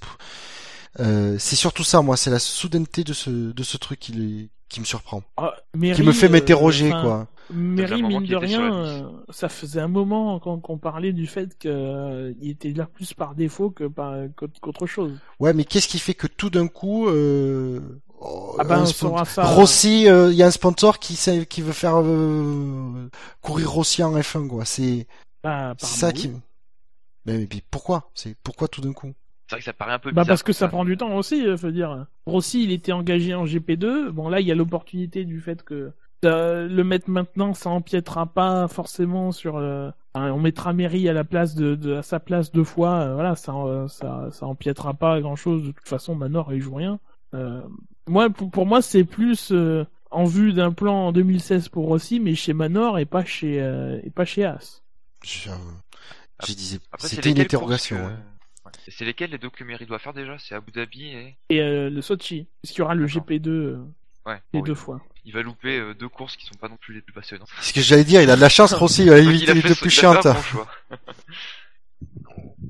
Euh, 0.99 1.35
c'est 1.39 1.55
surtout 1.55 1.83
ça, 1.83 2.01
moi, 2.01 2.17
c'est 2.17 2.29
la 2.31 2.39
soudaineté 2.39 3.03
de 3.03 3.13
ce 3.13 3.29
de 3.29 3.63
ce 3.63 3.77
truc 3.77 3.99
qui, 3.99 4.79
me 4.79 4.85
surprend, 4.85 5.23
Ah, 5.37 5.55
qui 5.73 6.01
me 6.03 6.11
fait 6.11 6.25
euh, 6.27 6.29
m'interroger, 6.29 6.89
enfin, 6.89 7.01
quoi. 7.01 7.27
Mary, 7.51 8.03
mine 8.03 8.23
de 8.26 8.35
rien, 8.35 8.73
euh, 8.73 9.01
ça 9.30 9.49
faisait 9.49 9.80
un 9.81 9.88
moment 9.88 10.39
qu'on 10.39 10.59
qu'on 10.59 10.77
parlait 10.77 11.13
du 11.13 11.26
fait 11.27 11.57
qu'il 11.57 12.35
était 12.41 12.71
là 12.73 12.85
plus 12.85 13.13
par 13.13 13.34
défaut 13.35 13.71
que 13.71 13.85
par 13.85 14.15
qu'autre 14.61 14.85
chose. 14.85 15.13
Ouais, 15.39 15.53
mais 15.53 15.63
qu'est-ce 15.65 15.88
qui 15.88 15.99
fait 15.99 16.13
que 16.13 16.27
tout 16.27 16.49
d'un 16.49 16.67
coup, 16.67 17.07
euh, 17.07 17.80
oh, 18.19 18.55
Ah 18.59 18.63
ben, 18.63 18.84
on 18.84 19.26
ça. 19.26 19.43
Rossi, 19.45 20.07
euh, 20.07 20.31
il 20.31 20.38
y 20.38 20.43
a 20.43 20.47
un 20.47 20.51
sponsor 20.51 20.99
qui 20.99 21.61
veut 21.61 21.71
faire 21.71 22.01
euh, 22.03 23.09
courir 23.41 23.71
Rossi 23.71 24.03
en 24.03 24.15
F1, 24.15 24.47
quoi. 24.47 24.65
C'est 24.65 25.07
Bah, 25.43 25.73
ça 25.80 26.07
oui. 26.07 26.13
qui. 26.13 26.31
Mais, 27.26 27.39
mais 27.39 27.61
pourquoi? 27.71 28.09
C'est 28.13 28.35
pourquoi 28.43 28.67
tout 28.67 28.81
d'un 28.81 28.93
coup? 28.93 29.11
C'est 29.47 29.55
vrai 29.55 29.59
que 29.61 29.65
ça 29.65 29.73
paraît 29.73 29.93
un 29.93 29.99
peu 29.99 30.11
Bah 30.11 30.21
bizarre. 30.21 30.27
parce 30.27 30.43
que 30.43 30.53
ça 30.53 30.67
prend 30.67 30.85
du 30.85 30.95
temps 30.95 31.15
aussi, 31.15 31.45
euh, 31.47 31.57
faut 31.57 31.71
dire. 31.71 32.05
Rossi, 32.27 32.63
il 32.63 32.71
était 32.71 32.91
engagé 32.91 33.34
en 33.34 33.45
GP2. 33.45 34.09
Bon 34.09 34.30
là, 34.30 34.39
il 34.41 34.47
y 34.47 34.51
a 34.51 34.55
l'opportunité 34.55 35.26
du 35.26 35.41
fait 35.41 35.63
que 35.63 35.91
euh, 36.25 36.67
le 36.67 36.83
mettre 36.83 37.09
maintenant, 37.09 37.53
ça 37.53 37.69
empiétera 37.69 38.25
pas 38.27 38.67
forcément 38.67 39.31
sur. 39.31 39.57
euh, 39.57 39.89
enfin, 40.13 40.31
on 40.31 40.39
mettra 40.39 40.73
Mary 40.73 41.07
à 41.09 41.13
la 41.13 41.23
place 41.23 41.55
de, 41.55 41.75
de- 41.75 41.95
à 41.95 42.03
sa 42.03 42.19
place 42.19 42.51
deux 42.51 42.63
fois. 42.63 42.95
euh, 43.01 43.13
voilà, 43.13 43.35
ça, 43.35 43.53
euh, 43.53 43.87
ça, 43.87 44.29
ça 44.31 44.45
empiétera 44.45 44.93
pas 44.93 45.19
grand 45.21 45.35
chose. 45.35 45.63
De 45.63 45.71
toute 45.71 45.87
façon, 45.87 46.15
Manor 46.15 46.53
il 46.53 46.61
joue 46.61 46.75
rien. 46.75 46.99
Euh, 47.33 47.61
moi, 48.07 48.29
pour, 48.29 48.49
pour 48.51 48.65
moi, 48.65 48.81
c'est 48.81 49.03
plus 49.03 49.51
euh, 49.51 49.85
en 50.11 50.25
vue 50.25 50.53
d'un 50.53 50.71
plan 50.71 51.07
en 51.07 51.11
2016 51.11 51.69
pour 51.69 51.85
Rossi, 51.87 52.19
mais 52.19 52.35
chez 52.35 52.53
Manor 52.53 52.97
et 52.99 53.05
pas 53.05 53.23
chez 53.23 53.61
euh, 53.61 53.99
et 54.03 54.09
pas 54.09 54.25
chez 54.25 54.45
As. 54.45 54.81
Je, 55.23 55.49
je 56.47 56.53
disais, 56.53 56.79
c'était 56.99 57.29
une 57.29 57.35
lesquelles 57.35 57.45
interrogation. 57.45 57.97
hein. 57.97 58.17
Ouais. 58.65 58.71
C'est 58.87 59.05
lesquels 59.05 59.31
les 59.31 59.37
deux 59.37 59.49
que 59.49 59.63
Mary 59.63 59.85
doit 59.85 59.99
faire 59.99 60.13
déjà? 60.13 60.37
C'est 60.37 60.55
Abu 60.55 60.71
Dhabi 60.71 61.05
et. 61.07 61.37
Et 61.49 61.61
euh, 61.61 61.89
le 61.89 62.01
Sochi, 62.01 62.47
parce 62.61 62.71
qu'il 62.71 62.79
y 62.79 62.81
aura 62.81 62.95
le 62.95 63.05
D'accord. 63.05 63.23
GP2 63.23 63.47
euh, 63.49 63.77
Ouais. 64.25 64.41
les 64.53 64.59
bon, 64.59 64.65
deux 64.65 64.75
fois. 64.75 65.01
Il 65.25 65.33
va 65.33 65.41
louper 65.41 65.77
euh, 65.77 65.93
deux 65.93 66.09
courses 66.09 66.35
qui 66.37 66.45
sont 66.45 66.55
pas 66.55 66.69
non 66.69 66.77
plus 66.77 66.93
les 66.93 67.01
plus 67.01 67.13
passionnantes. 67.13 67.49
Ce 67.61 67.73
que 67.73 67.81
j'allais 67.81 68.03
dire, 68.03 68.21
il 68.21 68.29
a 68.29 68.35
de 68.35 68.41
la 68.41 68.49
chance, 68.49 68.73
Rossi, 68.73 69.03
il 69.03 69.11
a 69.11 69.17
évité 69.19 69.53
les 69.53 69.61
deux 69.61 69.75
plus 69.75 69.89
chiantes. 69.89 70.27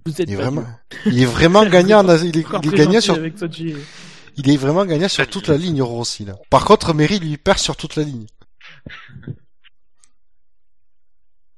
Vous 0.06 0.22
êtes 0.22 0.28
Il 0.28 0.34
est 0.34 0.36
vraiment, 0.36 0.66
il 1.06 1.22
est 1.22 1.26
vraiment 1.26 1.66
gagnant, 1.66 2.04
il 2.04 2.38
est, 2.38 2.46
il 2.64 2.74
est 2.74 2.78
gagnant 2.78 3.02
sur, 3.02 3.18
il 3.18 4.50
est 4.50 4.58
vraiment 4.58 4.86
gagnant 4.86 5.10
sur 5.10 5.28
toute 5.28 5.48
la 5.48 5.58
ligne, 5.58 5.82
Rossi, 5.82 6.26
là. 6.26 6.36
Par 6.50 6.66
contre, 6.66 6.94
Mary 6.94 7.20
lui 7.20 7.38
perd 7.38 7.60
sur 7.60 7.76
toute 7.76 7.96
la 7.96 8.04
ligne. 8.04 8.26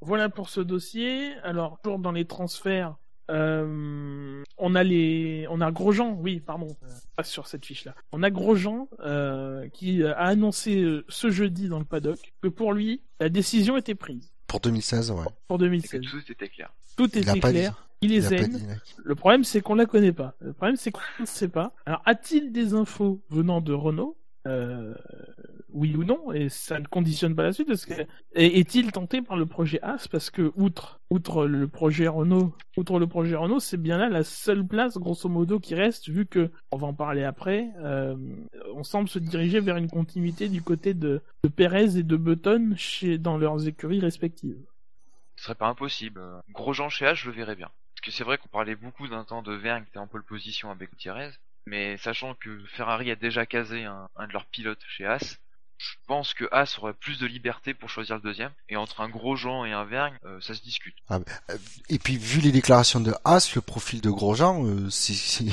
Voilà 0.01 0.29
pour 0.29 0.49
ce 0.49 0.61
dossier. 0.61 1.35
Alors, 1.43 1.79
toujours 1.83 1.99
dans 1.99 2.11
les 2.11 2.25
transferts, 2.25 2.95
euh, 3.31 4.43
on 4.57 4.75
a 4.75 4.83
les, 4.83 5.45
on 5.49 5.61
a 5.61 5.71
Grosjean, 5.71 6.17
oui, 6.19 6.39
pardon, 6.39 6.67
euh, 6.83 6.87
pas 7.15 7.23
sur 7.23 7.47
cette 7.47 7.65
fiche-là. 7.65 7.95
On 8.11 8.23
a 8.23 8.29
Grosjean 8.29 8.87
euh, 8.99 9.67
qui 9.69 10.03
a 10.03 10.13
annoncé 10.17 10.81
euh, 10.81 11.05
ce 11.09 11.29
jeudi 11.31 11.67
dans 11.69 11.79
le 11.79 11.85
paddock 11.85 12.33
que 12.41 12.47
pour 12.47 12.73
lui, 12.73 13.01
la 13.19 13.29
décision 13.29 13.77
était 13.77 13.95
prise 13.95 14.31
Pour 14.47 14.59
2016, 14.59 15.11
ouais. 15.11 15.23
pour 15.47 15.55
Et 15.57 15.59
que 15.59 15.63
2016. 15.65 16.01
tout 16.01 16.31
était 16.31 16.47
clair. 16.49 16.73
Tout 16.97 17.09
Il 17.13 17.19
était 17.27 17.39
pas 17.39 17.49
clair. 17.51 17.87
Il 18.01 18.11
est 18.13 18.17
Il 18.17 18.25
a 18.25 18.29
pas 18.29 18.37
zen. 18.37 18.51
dit. 18.51 18.65
Le 19.03 19.15
problème, 19.15 19.43
c'est 19.43 19.61
qu'on 19.61 19.75
la 19.75 19.85
connaît 19.85 20.11
pas. 20.11 20.35
Le 20.39 20.53
problème, 20.53 20.75
c'est 20.75 20.91
qu'on 20.91 21.01
ne 21.19 21.25
sait 21.25 21.47
pas. 21.47 21.73
Alors, 21.85 22.01
a-t-il 22.05 22.51
des 22.51 22.73
infos 22.73 23.21
venant 23.29 23.61
de 23.61 23.73
Renault? 23.73 24.17
Euh, 24.47 24.93
Oui 25.69 25.95
ou 25.95 26.03
non 26.03 26.31
Et 26.33 26.49
ça 26.49 26.79
ne 26.79 26.85
conditionne 26.85 27.35
pas 27.35 27.43
la 27.43 27.53
suite. 27.53 27.69
Est-il 28.33 28.91
tenté 28.91 29.21
par 29.21 29.37
le 29.37 29.45
projet 29.45 29.79
As 29.81 30.07
Parce 30.07 30.29
que 30.29 30.51
outre, 30.55 30.99
le 31.45 31.67
projet 31.67 32.07
Renault, 32.07 32.53
outre 32.77 32.99
le 32.99 33.07
projet 33.07 33.35
Renault, 33.35 33.59
c'est 33.59 33.77
bien 33.77 33.97
là 33.97 34.09
la 34.09 34.23
seule 34.23 34.65
place, 34.65 34.97
grosso 34.97 35.29
modo, 35.29 35.59
qui 35.59 35.75
reste, 35.75 36.09
vu 36.09 36.25
que 36.25 36.49
on 36.71 36.77
va 36.77 36.87
en 36.87 36.93
parler 36.93 37.23
après. 37.23 37.69
euh, 37.79 38.15
on 38.73 38.83
semble 38.83 39.07
se 39.09 39.19
diriger 39.19 39.59
vers 39.59 39.77
une 39.77 39.89
continuité 39.89 40.49
du 40.49 40.61
côté 40.61 40.93
de, 40.93 41.21
de 41.43 41.49
Perez 41.49 41.97
et 41.97 42.03
de 42.03 42.17
Button 42.17 42.73
chez 42.77 43.17
dans 43.17 43.37
leurs 43.37 43.67
écuries 43.67 43.99
respectives. 43.99 44.57
Ce 45.35 45.43
serait 45.45 45.55
pas 45.55 45.67
impossible. 45.67 46.21
Grosjean 46.51 46.89
chez 46.89 47.05
H, 47.05 47.15
je 47.15 47.29
le 47.29 47.35
verrais 47.35 47.55
bien. 47.55 47.69
Parce 47.95 48.01
que 48.05 48.11
c'est 48.11 48.23
vrai 48.23 48.37
qu'on 48.37 48.49
parlait 48.49 48.75
beaucoup 48.75 49.07
d'un 49.07 49.23
temps 49.23 49.41
de 49.41 49.53
Verne 49.53 49.83
qui 49.83 49.89
était 49.89 49.99
en 49.99 50.07
pole 50.07 50.23
position 50.23 50.71
avec 50.71 50.89
Gutiérrez. 50.91 51.31
Mais 51.65 51.97
sachant 51.97 52.35
que 52.35 52.65
Ferrari 52.67 53.09
a 53.11 53.15
déjà 53.15 53.45
casé 53.45 53.85
un, 53.85 54.09
un 54.15 54.27
de 54.27 54.33
leurs 54.33 54.45
pilotes 54.47 54.83
chez 54.87 55.05
As, 55.05 55.37
je 55.81 55.95
pense 56.05 56.35
que 56.35 56.45
As 56.51 56.77
aurait 56.77 56.93
plus 56.93 57.19
de 57.19 57.25
liberté 57.25 57.73
pour 57.73 57.89
choisir 57.89 58.15
le 58.17 58.21
deuxième. 58.21 58.51
Et 58.69 58.75
entre 58.75 59.01
un 59.01 59.09
Grosjean 59.09 59.65
et 59.65 59.71
un 59.71 59.83
Vergne, 59.83 60.13
euh, 60.25 60.39
ça 60.39 60.53
se 60.53 60.61
discute. 60.61 60.93
Et 61.89 61.97
puis, 61.97 62.17
vu 62.17 62.39
les 62.39 62.51
déclarations 62.51 62.99
de 62.99 63.13
Haas, 63.25 63.53
le 63.55 63.61
profil 63.61 63.99
de 63.99 64.11
Grosjean, 64.11 64.63
euh, 64.65 64.89
c'est, 64.89 65.45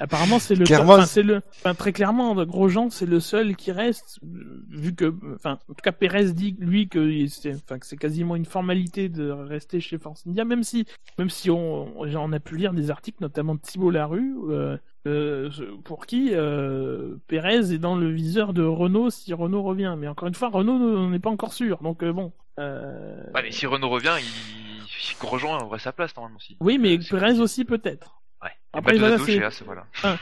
Apparemment, 0.00 0.38
c'est 0.38 0.54
le, 0.54 0.64
Clairement, 0.64 0.94
enfin, 0.94 1.06
c'est 1.06 1.24
le, 1.24 1.42
enfin, 1.56 1.74
très 1.74 1.92
clairement, 1.92 2.34
Grosjean, 2.44 2.90
c'est 2.90 3.06
le 3.06 3.18
seul 3.18 3.56
qui 3.56 3.72
reste, 3.72 4.20
euh, 4.22 4.64
vu 4.70 4.94
que, 4.94 5.12
enfin, 5.34 5.58
en 5.68 5.74
tout 5.74 5.82
cas, 5.82 5.92
Pérez 5.92 6.32
dit 6.32 6.54
lui 6.60 6.88
que 6.88 7.26
c'est, 7.26 7.54
enfin, 7.54 7.80
que 7.80 7.86
c'est 7.86 7.96
quasiment 7.96 8.36
une 8.36 8.46
formalité 8.46 9.08
de 9.08 9.28
rester 9.28 9.80
chez 9.80 9.98
Force 9.98 10.24
India, 10.26 10.44
même 10.44 10.62
si, 10.62 10.86
même 11.18 11.30
si 11.30 11.50
on, 11.50 11.98
on 12.00 12.28
on 12.28 12.32
a 12.32 12.40
pu 12.40 12.56
lire 12.56 12.72
des 12.72 12.90
articles, 12.90 13.18
notamment 13.20 13.54
de 13.54 13.60
Thibault 13.60 13.90
Larue, 13.90 14.36
euh, 14.50 14.76
euh, 15.06 15.50
pour 15.84 16.06
qui 16.06 16.30
euh, 16.32 17.16
Pérez 17.28 17.72
est 17.72 17.78
dans 17.78 17.96
le 17.96 18.10
viseur 18.10 18.52
de 18.52 18.62
Renault 18.62 19.10
si 19.10 19.32
Renault 19.32 19.62
revient. 19.62 19.94
Mais 19.98 20.08
encore 20.08 20.28
une 20.28 20.34
fois, 20.34 20.48
Renault 20.48 21.08
n'est 21.08 21.18
pas 21.18 21.30
encore 21.30 21.52
sûr, 21.52 21.78
donc 21.82 22.02
euh, 22.02 22.12
bon. 22.12 22.32
Ouais, 22.58 23.42
mais 23.42 23.52
si 23.52 23.66
Renault 23.66 23.88
revient, 23.88 24.16
il... 24.18 25.18
Grosjean 25.20 25.58
aurait 25.62 25.78
sa 25.80 25.92
place 25.92 26.14
normalement 26.16 26.36
aussi. 26.36 26.56
Oui, 26.60 26.78
mais 26.78 26.98
Pérez 26.98 27.40
aussi 27.40 27.64
peut-être. 27.64 28.20
Ouais. 28.42 28.50
Après, 28.72 28.94
Et 28.94 28.98
voilà, 28.98 29.16
Maldonado 29.16 29.38
chez 29.38 29.44
As, 29.44 29.62
voilà. 29.64 29.86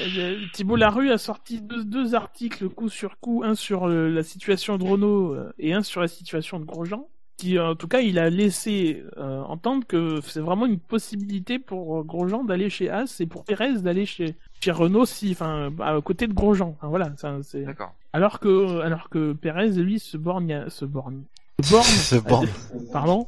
Euh, 0.00 0.40
Thibault 0.52 0.74
Larue 0.74 1.12
a 1.12 1.18
sorti 1.18 1.60
deux, 1.60 1.84
deux 1.84 2.16
articles 2.16 2.68
coup 2.68 2.88
sur 2.88 3.20
coup, 3.20 3.42
un 3.44 3.54
sur 3.54 3.86
la 3.86 4.24
situation 4.24 4.76
de 4.76 4.82
Renault 4.82 5.36
et 5.56 5.72
un 5.72 5.84
sur 5.84 6.00
la 6.00 6.08
situation 6.08 6.58
de 6.58 6.64
Grosjean, 6.64 7.06
qui 7.36 7.58
euh, 7.58 7.70
en 7.70 7.74
tout 7.74 7.88
cas 7.88 8.00
il 8.00 8.18
a 8.18 8.30
laissé 8.30 9.02
euh, 9.16 9.42
entendre 9.42 9.84
que 9.86 10.20
c'est 10.22 10.40
vraiment 10.40 10.66
une 10.66 10.78
possibilité 10.78 11.58
pour 11.58 11.98
euh, 11.98 12.02
Grosjean 12.02 12.44
d'aller 12.44 12.70
chez 12.70 12.90
As 12.90 13.20
et 13.20 13.26
pour 13.26 13.44
Pérez 13.44 13.74
d'aller 13.80 14.06
chez, 14.06 14.36
chez 14.60 14.70
Renault 14.70 15.04
si, 15.06 15.32
enfin, 15.32 15.72
à 15.80 16.00
côté 16.00 16.26
de 16.28 16.32
Grosjean. 16.32 16.74
Enfin, 16.76 16.88
voilà, 16.88 17.12
ça, 17.16 17.36
c'est... 17.42 17.62
D'accord. 17.64 17.92
Alors 18.12 18.38
que, 18.38 18.80
alors 18.80 19.08
que 19.08 19.32
Pérez 19.32 19.70
lui 19.70 19.98
se 19.98 20.16
borgne, 20.16 20.52
à, 20.52 20.70
se 20.70 20.84
borgne, 20.84 21.22
se 21.62 21.70
borne, 21.70 21.84
Se 21.84 22.14
à 22.16 22.20
borne. 22.20 22.46
dire- 22.46 22.92
pardon, 22.92 23.26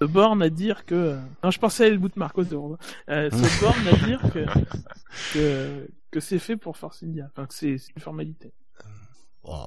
se 0.00 0.04
borne 0.06 0.42
à 0.42 0.48
dire 0.50 0.84
que, 0.84 1.16
non, 1.42 1.50
je 1.50 1.58
pensais 1.58 1.86
à 1.86 1.90
le 1.90 1.98
bout 1.98 2.08
de 2.08 2.14
Marcos 2.18 2.44
de 2.44 2.54
Renault. 2.54 2.78
Euh, 3.08 3.30
se 3.30 3.60
borne 3.64 3.88
à 3.88 4.06
dire 4.06 4.20
que 4.32 4.44
que, 5.34 5.88
que 6.12 6.20
c'est 6.20 6.38
fait 6.38 6.56
pour 6.56 6.76
Force 6.76 7.02
India. 7.02 7.28
Enfin, 7.32 7.46
que 7.46 7.54
c'est 7.54 7.78
c'est 7.78 7.92
une 7.96 8.02
formalité. 8.02 8.52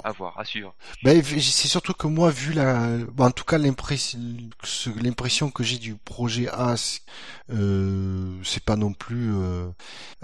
À 0.04 0.12
voir, 0.14 0.38
à 0.40 0.46
suivre. 0.46 0.74
Ben, 1.04 1.22
c'est 1.24 1.68
surtout 1.68 1.94
que 1.94 2.08
moi, 2.08 2.32
vu 2.32 2.54
la, 2.54 2.98
bon, 3.12 3.26
en 3.26 3.32
tout 3.32 3.44
cas 3.44 3.58
l'impression, 3.58 4.20
que 5.52 5.64
j'ai 5.64 5.78
du 5.78 5.96
projet 5.96 6.48
As, 6.50 7.02
euh, 7.52 8.32
c'est 8.44 8.64
pas 8.64 8.76
non 8.78 8.94
plus, 8.94 9.34
euh, 9.36 9.68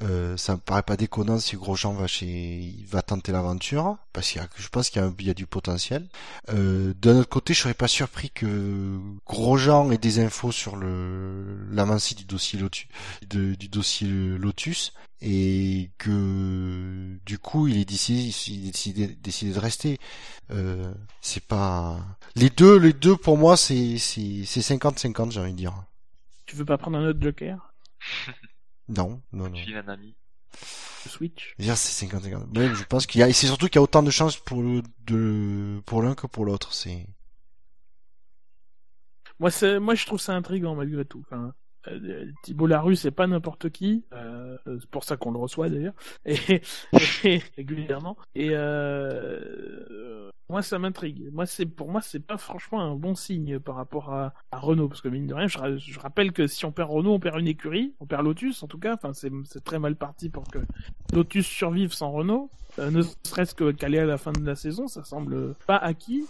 euh, 0.04 0.38
ça 0.38 0.54
me 0.54 0.60
paraît 0.60 0.84
pas 0.84 0.96
déconnant 0.98 1.38
si 1.40 1.56
Grosjean 1.58 1.94
va 1.94 2.08
chez, 2.08 2.26
il 2.28 2.86
va 2.86 3.02
tenter 3.02 3.32
l'aventure, 3.32 3.98
parce 4.14 4.30
qu'il 4.32 4.42
y 4.42 4.44
a, 4.44 4.48
je 4.56 4.70
pense 4.70 4.90
qu'il 4.90 5.02
y 5.02 5.06
a, 5.06 5.08
un- 5.08 5.16
il 5.20 5.28
y 5.28 5.30
a 5.30 5.34
du 5.34 5.46
potentiel. 5.46 6.08
Euh, 6.50 6.94
d'un 7.02 7.18
autre 7.18 7.30
côté, 7.30 7.54
je 7.54 7.60
serais 7.62 7.74
pas 7.74 7.88
surpris 7.90 8.30
que 8.30 9.00
Grosjean 9.28 9.92
ait 9.92 9.98
des 9.98 10.20
infos 10.20 10.52
sur 10.52 10.76
le 10.78 11.58
l'avancée 11.72 12.16
du 12.16 12.26
dossier 12.26 12.58
Lotus, 12.60 12.88
de- 13.30 13.56
du 13.56 13.68
dossier 13.68 14.08
Lotus, 14.08 14.94
et 15.24 15.92
que 16.00 17.18
du 17.26 17.38
coup 17.38 17.68
il 17.68 17.78
est 17.78 17.86
décidé, 17.86 18.34
il 18.48 18.68
est 18.68 18.72
décidé, 18.72 19.16
décidé 19.46 19.54
de 19.54 19.60
rester. 19.60 20.00
Euh, 20.52 20.94
c'est 21.22 21.44
pas 21.46 22.00
les 22.36 22.50
deux, 22.50 22.78
les 22.78 22.94
deux 22.94 23.18
pour 23.18 23.38
moi 23.38 23.58
c'est 23.58 23.98
c'est 23.98 24.44
c'est 24.46 24.62
50-50 24.62 25.32
j'ai 25.32 25.40
envie 25.40 25.54
de 25.54 25.58
dire. 25.58 25.74
Tu 26.46 26.56
veux 26.56 26.66
pas 26.66 26.78
prendre 26.78 27.00
un 27.00 27.08
autre 27.08 27.20
Joker? 27.20 27.74
Non, 28.88 29.22
non, 29.34 29.50
Tu 29.54 29.62
non. 29.62 29.66
files 29.66 29.78
un 29.78 29.88
ami. 29.88 30.16
Switch. 31.06 31.58
Dire 31.60 31.78
c'est 31.78 31.94
50-50. 32.08 32.58
Ouais, 32.58 32.76
je 32.76 32.84
pense 32.84 33.06
qu'il 33.06 33.22
y 33.22 33.24
a, 33.24 33.30
et 33.30 33.34
c'est 33.34 33.48
surtout 33.48 33.68
qu'il 33.68 33.76
y 33.76 33.80
a 33.80 33.84
autant 33.84 34.04
de 34.04 34.12
chances 34.12 34.36
pour 34.38 34.62
le, 34.62 34.82
de, 35.06 35.82
pour 35.86 36.02
l'un 36.02 36.14
que 36.16 36.28
pour 36.28 36.44
l'autre. 36.46 36.74
C'est, 36.74 37.08
Moi, 39.40 39.52
c'est, 39.52 39.80
moi, 39.80 39.96
je 39.96 40.06
trouve 40.06 40.20
ça 40.22 40.34
intriguant 40.36 40.76
malgré 40.76 41.04
tout. 41.06 41.20
Enfin, 41.22 41.54
Thibault 42.44 42.68
Larue, 42.68 42.96
c'est 42.96 43.12
pas 43.12 43.28
n'importe 43.28 43.70
qui. 43.70 44.04
Euh, 44.14 44.58
c'est 44.66 44.90
pour 44.90 45.04
ça 45.04 45.18
qu'on 45.18 45.32
le 45.32 45.40
reçoit 45.40 45.70
d'ailleurs, 45.70 45.94
et, 46.26 46.62
et- 47.24 47.42
régulièrement. 47.58 48.18
Et 48.36 48.50
euh, 48.52 50.30
moi, 50.50 50.62
ça 50.62 50.80
m'intrigue. 50.80 51.30
Moi, 51.32 51.46
c'est 51.46 51.66
pour 51.66 51.90
moi, 51.90 52.02
c'est 52.02 52.20
pas 52.20 52.38
franchement 52.38 52.82
un 52.82 52.96
bon 52.96 53.16
signe 53.16 53.60
par 53.60 53.76
rapport 53.76 54.14
à, 54.14 54.34
à 54.52 54.60
Renault, 54.60 54.88
parce 54.90 55.02
que 55.02 55.08
mine 55.10 55.28
de 55.28 55.34
rien, 55.34 55.48
je, 55.48 55.58
ra- 55.58 55.78
je 55.78 56.00
rappelle 56.00 56.32
que 56.34 56.48
si 56.48 56.66
on 56.66 56.72
perd 56.72 56.90
Renault, 56.90 57.14
on 57.14 57.20
perd 57.20 57.40
une 57.40 57.48
écurie, 57.48 57.94
on 58.00 58.06
perd 58.06 58.24
Lotus 58.26 58.62
en 58.64 58.68
tout 58.68 58.78
cas. 58.80 58.94
Enfin, 58.96 59.14
c'est, 59.14 59.32
c'est 59.46 59.64
très 59.64 59.80
mal 59.80 59.96
parti 59.96 60.30
pour 60.30 60.44
que 60.46 60.60
Lotus 61.14 61.46
survive 61.48 61.94
sans 61.94 62.12
Renault. 62.12 62.50
Euh, 62.80 62.90
ne 62.92 63.02
serait-ce 63.24 63.54
que 63.56 63.72
qu'aller 63.72 64.00
à 64.00 64.06
la 64.06 64.18
fin 64.18 64.32
de 64.32 64.46
la 64.46 64.56
saison, 64.56 64.88
ça 64.88 65.04
semble 65.04 65.56
pas 65.68 65.78
acquis. 65.78 66.26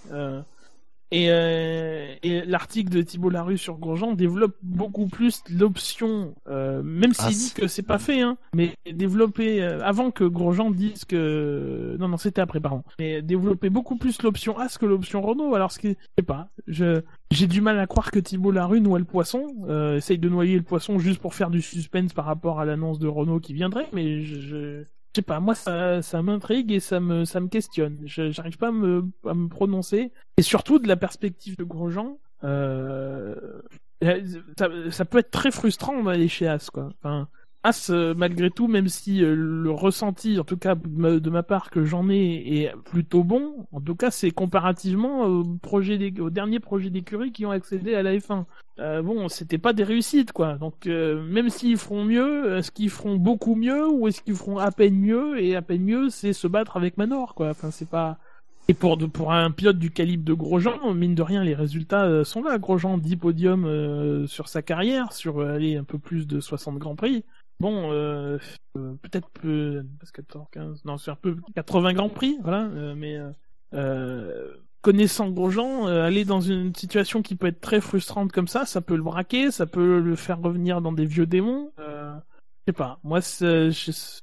Euh, 1.14 1.18
et, 1.18 1.30
euh, 1.30 2.16
et 2.24 2.46
l'article 2.46 2.90
de 2.90 3.02
Thibault 3.02 3.30
Larue 3.30 3.58
sur 3.58 3.78
Grosjean 3.78 4.14
développe 4.14 4.56
beaucoup 4.64 5.08
plus 5.08 5.42
l'option, 5.50 6.36
euh, 6.48 6.82
même 6.84 7.14
s'il 7.14 7.26
Ah, 7.26 7.30
dit 7.32 7.54
que 7.54 7.68
c'est 7.68 7.82
pas 7.84 8.00
fait, 8.00 8.22
hein, 8.22 8.38
mais 8.56 8.76
développer 8.92 9.62
euh, 9.62 9.82
avant 9.84 10.12
que 10.12 10.24
Grosjean 10.24 10.72
dise 10.72 11.06
que 11.06 11.98
non 12.00 12.08
non 12.08 12.18
c'était 12.18 12.42
après 12.42 12.60
pardon, 12.60 12.84
mais 13.00 13.22
développer 13.22 13.70
beaucoup 13.70 13.98
plus 13.98 14.22
l'option 14.24 14.58
As 14.58 14.78
que 14.78 14.86
l'option 14.86 15.22
Renault. 15.22 15.54
Alors 15.56 15.72
ce 15.72 15.80
qui, 15.80 15.90
je 15.90 15.96
sais 16.18 16.26
pas, 16.26 16.50
je 16.68 17.02
j'ai 17.32 17.48
du 17.48 17.62
mal 17.62 17.80
à 17.80 17.88
croire 17.88 18.12
que 18.12 18.20
Thibault 18.20 18.52
Larue 18.52 18.82
noie 18.82 19.00
le 19.00 19.06
poisson, 19.06 19.48
essaye 19.96 20.18
de 20.18 20.30
noyer 20.30 20.56
le 20.58 20.64
poisson 20.64 21.00
juste 21.00 21.22
pour 21.22 21.34
faire 21.34 21.50
du 21.50 21.62
suspense 21.62 22.14
par 22.14 22.26
rapport 22.26 22.60
à 22.60 22.66
l'annonce 22.66 23.00
de 23.00 23.08
Renault 23.08 23.40
qui 23.40 23.54
viendrait, 23.54 23.88
mais 23.94 24.22
je, 24.22 24.84
je... 25.14 25.20
Sais 25.20 25.22
pas, 25.22 25.40
moi 25.40 25.56
ça, 25.56 26.22
m'intrigue 26.22 26.72
et 26.72 26.80
ça 26.80 27.00
me, 27.00 27.26
ça 27.26 27.40
me 27.40 27.48
questionne. 27.48 28.00
J'arrive 28.06 28.58
pas 28.58 28.70
à 28.70 28.72
me, 28.72 29.10
à 29.28 29.34
me 29.34 29.48
prononcer. 29.48 30.12
Et 30.38 30.42
surtout 30.42 30.80
de 30.80 30.88
la 30.88 30.96
perspective 30.96 31.58
de 31.58 31.64
Grosjean, 31.64 32.18
euh, 32.44 33.36
ça, 34.90 35.06
peut 35.06 35.20
être 35.20 35.32
très 35.32 35.52
frustrant 35.52 36.04
d'aller 36.04 36.28
chez 36.28 36.48
As, 36.48 36.70
quoi. 36.70 36.90
As, 37.64 37.92
euh, 37.92 38.16
malgré 38.16 38.50
tout, 38.50 38.68
même 38.68 38.88
si 38.88 39.24
euh, 39.24 39.36
le 39.36 39.70
ressenti, 39.70 40.40
en 40.40 40.44
tout 40.44 40.58
cas 40.58 40.74
de 40.74 41.30
ma, 41.30 41.44
part 41.44 41.70
que 41.70 41.86
j'en 41.86 42.10
ai, 42.10 42.64
est 42.64 42.74
plutôt 42.86 43.24
bon, 43.24 43.68
en 43.72 43.80
tout 43.80 43.94
cas 43.94 44.10
c'est 44.10 44.32
comparativement 44.32 45.26
au, 45.26 45.44
projet 45.44 46.00
des, 46.00 46.20
au 46.20 46.32
dernier 46.32 46.60
projet 46.60 46.90
d'écurie 46.90 47.32
qui 47.32 47.46
ont 47.46 47.52
accédé 47.52 47.94
à 47.94 48.02
la 48.02 48.16
F1. 48.16 48.46
Euh, 48.80 49.04
bon, 49.04 49.30
c'était 49.30 49.60
pas 49.60 49.74
des 49.74 49.84
réussites, 49.84 50.32
quoi. 50.32 50.56
Donc, 50.56 50.88
même 50.88 51.50
s'ils 51.50 51.78
feront 51.78 52.04
mieux, 52.04 52.58
est-ce 52.58 52.72
qu'ils 52.72 52.90
feront 52.90 53.18
beaucoup 53.18 53.54
mieux 53.54 53.88
ou 53.88 54.08
est-ce 54.08 54.24
qu'ils 54.24 54.36
feront 54.36 54.58
à 54.58 54.72
peine 54.72 54.96
mieux? 54.96 55.40
Et 55.40 55.56
à 55.56 55.62
peine 55.62 55.84
mieux, 55.84 56.10
c'est 56.10 56.34
se 56.34 56.48
battre 56.48 56.78
avec 56.78 56.98
Manor, 56.98 57.36
quoi. 57.36 57.50
Enfin, 57.50 57.70
c'est 57.70 57.90
pas. 57.90 58.18
Et 58.70 58.74
pour, 58.74 58.98
pour 58.98 59.34
un 59.34 59.52
pilote 59.52 59.78
du 59.78 59.92
calibre 59.92 60.24
de 60.24 60.34
Grosjean, 60.34 60.96
mine 60.96 61.14
de 61.14 61.22
rien, 61.22 61.44
les 61.44 61.54
résultats 61.54 62.24
sont 62.24 62.42
là. 62.42 62.58
Grosjean 62.58 62.98
10 62.98 63.18
podiums 63.18 64.26
sur 64.28 64.48
sa 64.48 64.64
carrière, 64.64 65.14
sur 65.14 65.42
allez, 65.42 65.78
un 65.78 65.84
peu 65.84 66.00
plus 66.00 66.26
de 66.26 66.40
60 66.40 66.80
Grands 66.80 66.96
Prix. 66.96 67.24
Bon, 67.62 67.92
euh, 67.92 68.38
euh, 68.78 68.94
peut-être 69.02 69.30
que 69.34 69.86
14, 70.14 70.48
15, 70.52 70.86
non, 70.86 70.98
c'est 70.98 71.12
un 71.12 71.16
peu 71.16 71.38
80 71.56 71.94
Grands 71.94 72.10
Prix, 72.10 72.38
voilà. 72.42 72.66
euh, 72.66 72.96
mais 72.96 73.18
euh, 73.74 74.54
connaissant 74.82 75.30
Grosjean, 75.30 75.86
aller 75.86 76.26
dans 76.26 76.42
une 76.42 76.74
situation 76.76 77.22
qui 77.22 77.36
peut 77.36 77.48
être 77.48 77.62
très 77.62 77.80
frustrante 77.82 78.32
comme 78.32 78.48
ça, 78.48 78.66
ça 78.66 78.82
peut 78.82 78.96
le 78.96 79.04
braquer, 79.04 79.52
ça 79.52 79.66
peut 79.68 80.00
le 80.00 80.16
faire 80.16 80.42
revenir 80.42 80.82
dans 80.82 80.92
des 80.92 81.06
vieux 81.06 81.26
démons. 81.28 81.72
Je 81.78 82.72
sais 82.72 82.74
pas. 82.74 83.00
Moi, 83.04 83.20
je- 83.22 84.20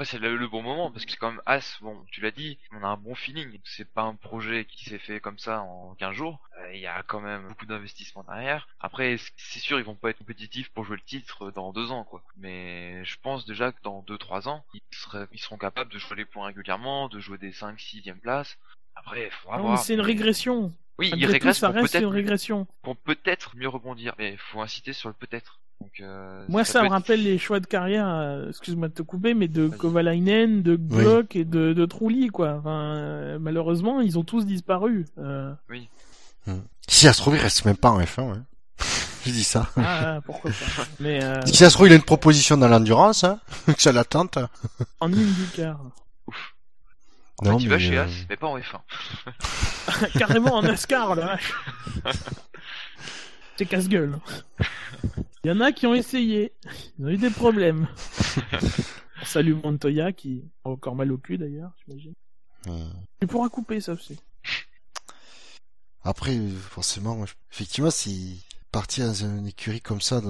Après, 0.00 0.12
c'est 0.12 0.18
le, 0.18 0.38
le 0.38 0.48
bon 0.48 0.62
moment 0.62 0.90
parce 0.90 1.04
que 1.04 1.10
c'est 1.10 1.18
quand 1.18 1.30
même 1.32 1.42
As. 1.44 1.76
Bon, 1.82 2.06
tu 2.10 2.22
l'as 2.22 2.30
dit, 2.30 2.58
on 2.72 2.82
a 2.82 2.86
un 2.86 2.96
bon 2.96 3.14
feeling. 3.14 3.60
C'est 3.64 3.84
pas 3.86 4.00
un 4.00 4.14
projet 4.14 4.64
qui 4.64 4.86
s'est 4.86 4.98
fait 4.98 5.20
comme 5.20 5.38
ça 5.38 5.60
en 5.60 5.94
15 5.96 6.14
jours. 6.14 6.40
Euh, 6.58 6.72
Il 6.72 6.80
y 6.80 6.86
a 6.86 7.02
quand 7.02 7.20
même 7.20 7.46
beaucoup 7.48 7.66
d'investissement 7.66 8.24
derrière. 8.24 8.66
Après, 8.80 9.18
c'est 9.36 9.58
sûr, 9.58 9.78
ils 9.78 9.84
vont 9.84 9.94
pas 9.96 10.08
être 10.08 10.16
compétitifs 10.20 10.70
pour 10.70 10.84
jouer 10.86 10.96
le 10.96 11.02
titre 11.02 11.50
dans 11.50 11.74
deux 11.74 11.90
ans, 11.90 12.04
quoi. 12.04 12.22
Mais 12.38 13.04
je 13.04 13.18
pense 13.20 13.44
déjà 13.44 13.72
que 13.72 13.82
dans 13.82 14.00
deux, 14.00 14.16
trois 14.16 14.48
ans, 14.48 14.64
ils, 14.72 14.80
seraient, 14.90 15.28
ils 15.32 15.38
seront 15.38 15.58
capables 15.58 15.92
de 15.92 15.98
jouer 15.98 16.16
les 16.16 16.24
points 16.24 16.46
régulièrement, 16.46 17.10
de 17.10 17.20
jouer 17.20 17.36
des 17.36 17.52
5, 17.52 17.78
6e 17.78 18.20
places. 18.20 18.56
Après, 18.94 19.26
il 19.26 19.30
faudra 19.30 19.58
non, 19.58 19.64
voir. 19.64 19.78
c'est 19.80 19.92
une 19.92 20.00
régression. 20.00 20.72
Oui, 21.00 21.10
tout, 21.10 21.32
régressent 21.32 21.58
ça 21.58 21.68
pour 21.68 21.76
reste 21.82 21.94
une 21.94 22.00
peut-être 22.00 22.12
régression. 22.12 22.66
pour 22.82 22.96
peut-être 22.96 23.56
mieux 23.56 23.68
rebondir. 23.68 24.14
Mais 24.18 24.32
il 24.32 24.38
faut 24.38 24.60
inciter 24.60 24.92
sur 24.92 25.08
le 25.08 25.14
peut-être. 25.14 25.58
Donc, 25.80 25.92
euh, 26.00 26.44
Moi, 26.48 26.64
ça, 26.64 26.80
me 26.80 26.86
être- 26.86 26.92
rappelle 26.92 27.22
les 27.22 27.38
choix 27.38 27.58
de 27.58 27.66
carrière, 27.66 28.06
euh, 28.06 28.50
excuse-moi 28.50 28.88
de 28.88 28.92
te 28.94 29.00
couper, 29.02 29.32
mais 29.32 29.48
de. 29.48 29.68
Kovalainen, 29.68 30.62
de 30.62 30.76
Glock 30.76 31.36
et 31.36 31.44
de, 31.46 31.72
de 31.72 31.86
Trulli, 31.86 32.28
quoi. 32.28 32.56
Enfin, 32.58 32.96
euh, 32.96 33.38
malheureusement, 33.40 34.00
ils 34.02 34.18
ont 34.18 34.22
tous 34.24 34.44
disparu. 34.44 35.06
Euh, 35.18 35.52
si 36.88 37.06
ça 37.06 37.12
se 37.14 37.20
trouve, 37.20 37.36
il 37.36 37.40
reste 37.40 37.64
même 37.64 37.76
pas 37.78 37.90
en 37.90 38.00
F1, 38.00 38.34
hein. 38.34 38.44
Je 39.24 39.30
dis 39.30 39.44
ça. 39.44 39.68
ah, 39.76 40.20
pourquoi 40.24 40.50
pas. 40.50 40.84
Mais 40.98 41.22
euh, 41.22 41.40
Si 41.46 41.56
ça 41.56 41.68
se 41.70 41.74
trouve, 41.74 41.86
il 41.88 41.92
a 41.92 41.96
une 41.96 42.02
proposition 42.02 42.56
dans 42.56 42.68
l'endurance, 42.68 43.24
hein, 43.24 43.38
que 43.66 43.80
ça 43.80 43.92
l'attente. 43.92 44.38
en 45.00 45.12
IndyCar. 45.12 45.78
En 47.40 47.58
fait, 47.58 47.64
il 47.64 47.68
va 47.68 47.78
chez 47.78 47.96
euh, 47.96 48.04
As, 48.04 48.10
mais 48.28 48.36
pas 48.36 48.48
en 48.48 48.58
F1. 48.58 48.80
Carrément 50.18 50.54
en 50.54 50.62
NASCAR, 50.62 51.14
la 51.14 51.26
vache. 51.26 51.52
C'est 53.56 53.66
casse-gueule. 53.66 54.18
Il 55.44 55.48
y 55.48 55.50
en 55.50 55.60
a 55.60 55.72
qui 55.72 55.86
ont 55.86 55.94
essayé. 55.94 56.52
Ils 56.98 57.06
ont 57.06 57.08
eu 57.08 57.16
des 57.18 57.30
problèmes. 57.30 57.88
On 59.22 59.24
salue 59.24 59.54
Montoya 59.54 60.12
qui 60.12 60.44
a 60.64 60.70
encore 60.70 60.94
mal 60.96 61.12
au 61.12 61.18
cul 61.18 61.36
d'ailleurs, 61.38 61.72
j'imagine. 61.86 62.14
euh, 62.68 62.88
Tu 63.20 63.26
pourras 63.26 63.48
couper 63.50 63.80
ça 63.80 63.92
aussi. 63.92 64.18
Après, 66.02 66.38
forcément, 66.70 67.24
effectivement, 67.52 67.90
si 67.90 68.46
partir 68.72 69.06
dans 69.06 69.14
une 69.14 69.46
écurie 69.46 69.82
comme 69.82 70.00
ça, 70.00 70.22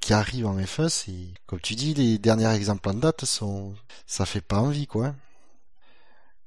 qui 0.00 0.12
arrive 0.12 0.46
en 0.46 0.58
F1, 0.58 0.88
c'est, 0.88 1.28
comme 1.46 1.60
tu 1.60 1.74
dis, 1.76 1.94
les 1.94 2.18
derniers 2.18 2.52
exemples 2.54 2.88
en 2.88 2.94
date 2.94 3.24
sont, 3.24 3.74
ça 4.06 4.26
fait 4.26 4.40
pas 4.40 4.58
envie, 4.58 4.86
quoi. 4.86 5.14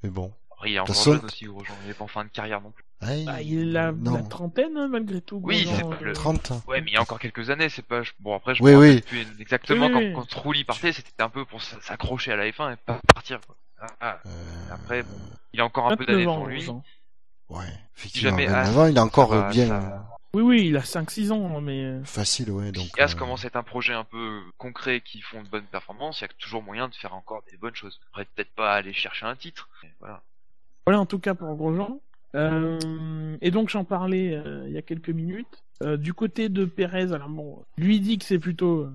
Mais 0.08 0.12
bon. 0.14 0.32
Il 0.66 0.74
est 0.74 0.80
encore 0.80 0.96
façon- 0.96 1.14
jeune 1.14 1.26
aussi, 1.26 1.46
Grosjean. 1.46 1.74
Il 1.86 1.92
est 1.92 1.94
pas 1.94 2.06
en 2.06 2.08
fin 2.08 2.24
de 2.24 2.30
carrière 2.30 2.62
non 2.62 2.72
plus. 2.72 2.84
Ouais, 3.04 3.26
Bah, 3.26 3.42
il 3.44 3.76
a 3.78 3.92
non. 3.92 4.16
la 4.16 4.22
trentaine 4.24 4.76
hein, 4.76 4.88
malgré 4.88 5.22
tout. 5.22 5.40
Oui, 5.44 5.68
c'est 5.70 5.82
pas 5.84 5.98
le- 6.02 6.14
30. 6.14 6.52
Ouais, 6.68 6.82
mais 6.82 6.90
il 6.92 6.94
y 6.94 6.98
a 6.98 7.02
encore 7.02 7.20
quelques 7.20 7.50
années, 7.52 7.70
c'est 7.70 7.86
pas. 7.86 8.02
Bon, 8.20 8.36
après, 8.36 8.56
je 8.56 8.64
Oui, 8.64 8.72
me 8.72 8.78
rappelle 8.78 8.96
oui. 8.96 9.02
plus 9.02 9.28
exactement 9.42 9.86
Oui, 9.88 9.92
quand, 9.94 10.00
oui. 10.00 10.14
quand 10.16 10.28
Trulli 10.28 10.64
partait, 10.64 10.94
c'était 10.94 11.22
un 11.22 11.30
peu 11.30 11.46
pour 11.46 11.62
s'accrocher 11.62 12.32
à 12.32 12.38
la 12.38 12.50
F1 12.50 12.74
et 12.74 12.76
pas 12.78 13.00
partir. 13.14 13.40
Quoi. 13.46 13.56
Ah, 13.80 13.88
ah. 14.02 14.20
Euh, 14.26 14.30
Après, 14.74 15.04
bon, 15.04 15.10
il 15.54 15.60
a 15.62 15.66
encore 15.66 15.92
un 15.92 15.96
peu 15.98 16.06
29 16.06 16.08
d'années 16.08 16.22
devant 16.22 16.46
lui. 16.48 16.64
Grosjean. 16.64 16.84
Ouais, 17.50 17.66
effectivement. 17.98 18.30
jamais 18.32 18.46
même 18.48 18.56
As, 18.56 18.68
avant, 18.70 18.86
il 18.88 18.98
a 18.98 19.04
encore 19.04 19.30
va- 19.30 19.50
bien 19.50 19.68
ça- 19.68 20.08
Oui, 20.34 20.42
oui, 20.44 20.68
il 20.68 20.78
a 20.78 20.82
5-6 20.82 21.32
ans, 21.32 21.62
mais... 21.62 21.84
euh, 21.84 22.04
facile, 22.04 22.52
ouais, 22.52 22.72
donc. 22.72 22.86
Si 22.96 23.02
As 23.02 23.14
euh, 23.14 23.18
commence 23.18 23.44
à 23.44 23.48
être 23.48 23.56
un 23.56 23.64
projet 23.64 23.94
un 23.94 24.04
peu 24.04 24.42
concret 24.58 25.02
qui 25.02 25.22
font 25.22 25.42
de 25.42 25.48
bonnes 25.48 25.64
performances, 25.64 26.20
il 26.20 26.24
y 26.24 26.26
a 26.26 26.30
toujours 26.38 26.62
moyen 26.64 26.88
de 26.90 26.96
faire 26.96 27.14
encore 27.16 27.44
des 27.52 27.58
bonnes 27.58 27.76
choses. 27.76 28.00
Après, 28.12 28.26
peut-être 28.26 28.52
pas 28.56 28.74
aller 28.74 28.94
chercher 28.94 29.26
un 29.26 29.36
titre, 29.36 29.70
mais 29.84 29.90
voilà. 30.00 30.22
Voilà 30.86 31.00
en 31.02 31.06
tout 31.06 31.20
cas 31.20 31.34
pour 31.34 31.54
Grosjean. 31.56 32.00
Euh, 32.36 33.38
et 33.42 33.52
donc 33.52 33.70
j'en 33.70 33.84
parlais 33.86 34.34
euh, 34.36 34.66
il 34.68 34.74
y 34.74 34.78
a 34.78 34.82
quelques 34.82 35.10
minutes. 35.10 35.64
Euh, 35.82 35.96
du 35.98 36.14
côté 36.14 36.50
de 36.50 36.66
Pérez, 36.66 37.14
alors 37.14 37.30
bon, 37.30 37.64
lui 37.78 38.00
dit 38.00 38.18
que 38.18 38.26
c'est 38.26 38.40
plutôt 38.40 38.88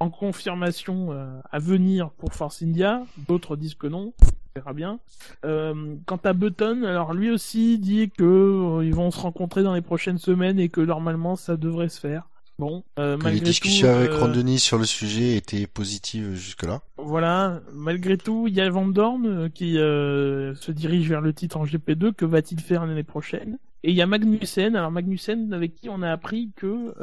en 0.00 0.10
confirmation 0.10 1.12
euh, 1.12 1.40
à 1.50 1.58
venir 1.58 2.10
pour 2.10 2.34
Force 2.34 2.62
India. 2.62 3.02
D'autres 3.28 3.56
disent 3.56 3.74
que 3.74 3.86
non. 3.86 4.12
Verra 4.56 4.72
bien. 4.72 5.00
Euh, 5.44 5.96
quant 6.06 6.20
à 6.22 6.32
Button, 6.32 6.84
alors 6.84 7.12
lui 7.12 7.28
aussi 7.28 7.76
dit 7.80 8.08
que 8.16 8.22
euh, 8.22 8.84
ils 8.84 8.94
vont 8.94 9.10
se 9.10 9.18
rencontrer 9.18 9.64
dans 9.64 9.74
les 9.74 9.80
prochaines 9.80 10.18
semaines 10.18 10.60
et 10.60 10.68
que 10.68 10.80
normalement 10.80 11.34
ça 11.34 11.56
devrait 11.56 11.88
se 11.88 11.98
faire. 11.98 12.28
Bon, 12.60 12.84
euh, 13.00 13.16
que 13.16 13.24
les 13.24 13.30
malgré 13.30 13.46
discussions 13.46 13.88
tout, 13.88 13.94
avec 13.98 14.12
Ron 14.12 14.28
Denis 14.28 14.60
sur 14.60 14.78
le 14.78 14.84
sujet 14.84 15.36
étaient 15.36 15.66
positives 15.66 16.34
jusque-là. 16.34 16.82
voilà, 16.98 17.62
malgré 17.72 18.16
tout, 18.16 18.46
il 18.46 18.54
y 18.54 18.60
a 18.60 18.70
Van 18.70 18.86
Dorn 18.86 19.50
qui 19.50 19.74
se 19.74 20.70
dirige 20.70 21.08
vers 21.08 21.20
le 21.20 21.32
titre 21.32 21.56
en 21.56 21.64
GP2. 21.64 22.12
Que 22.12 22.24
va-t-il 22.24 22.60
faire 22.60 22.86
l'année 22.86 23.02
prochaine? 23.02 23.58
Et 23.82 23.90
il 23.90 23.96
y 23.96 24.02
a 24.02 24.06
Magnussen. 24.06 24.76
Alors 24.76 24.92
Magnussen, 24.92 25.52
avec 25.52 25.74
qui 25.74 25.88
on 25.88 26.00
a 26.00 26.12
appris 26.12 26.52
que 26.54 26.94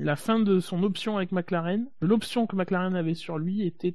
la 0.00 0.16
fin 0.16 0.40
de 0.40 0.58
son 0.58 0.82
option 0.82 1.18
avec 1.18 1.30
McLaren, 1.30 1.86
l'option 2.00 2.48
que 2.48 2.56
McLaren 2.56 2.96
avait 2.96 3.14
sur 3.14 3.38
lui, 3.38 3.64
était 3.64 3.94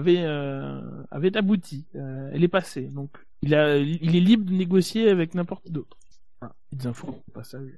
avait 0.00 0.24
euh, 0.24 0.80
avait 1.10 1.36
abouti. 1.36 1.86
Euh, 1.94 2.30
elle 2.32 2.44
est 2.44 2.48
passée. 2.48 2.82
Donc 2.82 3.10
il 3.42 3.54
a, 3.54 3.76
il 3.76 4.16
est 4.16 4.20
libre 4.20 4.44
de 4.44 4.52
négocier 4.52 5.08
avec 5.08 5.34
n'importe 5.34 5.64
qui 5.64 5.70
d'autre. 5.70 5.96
Voilà, 6.40 6.54
petites 6.70 6.86
infos 6.86 7.22
au 7.26 7.30
passage. 7.32 7.70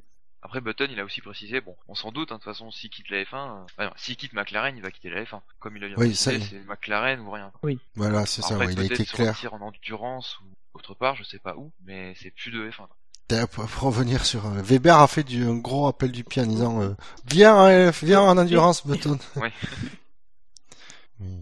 Après, 0.44 0.60
Button, 0.60 0.88
il 0.90 0.98
a 0.98 1.04
aussi 1.04 1.20
précisé, 1.20 1.60
bon, 1.60 1.76
on 1.86 1.94
s'en 1.94 2.10
doute, 2.10 2.32
hein, 2.32 2.34
de 2.34 2.40
toute 2.40 2.52
façon, 2.52 2.72
s'il 2.72 2.90
quitte 2.90 3.10
la 3.10 3.22
F1, 3.22 3.34
euh, 3.34 3.64
enfin, 3.64 3.92
s'il 3.96 4.16
quitte 4.16 4.32
McLaren, 4.32 4.76
il 4.76 4.82
va 4.82 4.90
quitter 4.90 5.08
la 5.08 5.22
F1. 5.22 5.40
Comme 5.60 5.76
il 5.76 5.84
a 5.84 5.86
bien 5.86 5.96
Oui, 5.96 6.08
précisé, 6.08 6.40
c'est 6.40 6.64
McLaren 6.66 7.20
ou 7.20 7.30
rien. 7.30 7.52
Voilà, 7.94 8.26
c'est 8.26 8.42
ça, 8.42 8.58
ouais, 8.58 8.66
il 8.66 8.72
a 8.72 8.74
peut-être 8.82 9.00
été 9.00 9.04
clair. 9.04 9.54
en 9.54 9.60
endurance 9.60 10.40
ou 10.40 10.44
autre 10.74 10.94
part, 10.94 11.14
je 11.14 11.22
sais 11.22 11.38
pas 11.38 11.54
où, 11.56 11.70
mais 11.84 12.14
c'est 12.16 12.32
plus 12.32 12.50
de 12.50 12.68
F1. 12.68 12.88
D'ailleurs, 13.28 13.48
Pour 13.48 13.64
revenir 13.64 14.26
sur 14.26 14.44
euh, 14.46 14.60
Weber 14.62 14.98
a 14.98 15.06
fait 15.06 15.22
du, 15.22 15.44
un 15.44 15.56
gros 15.56 15.86
appel 15.86 16.10
du 16.10 16.24
pied 16.24 16.42
en 16.42 16.46
disant 16.46 16.82
euh, 16.82 16.90
viens, 17.24 17.90
viens 18.02 18.20
en 18.20 18.36
endurance, 18.36 18.84
Button. 18.86 19.18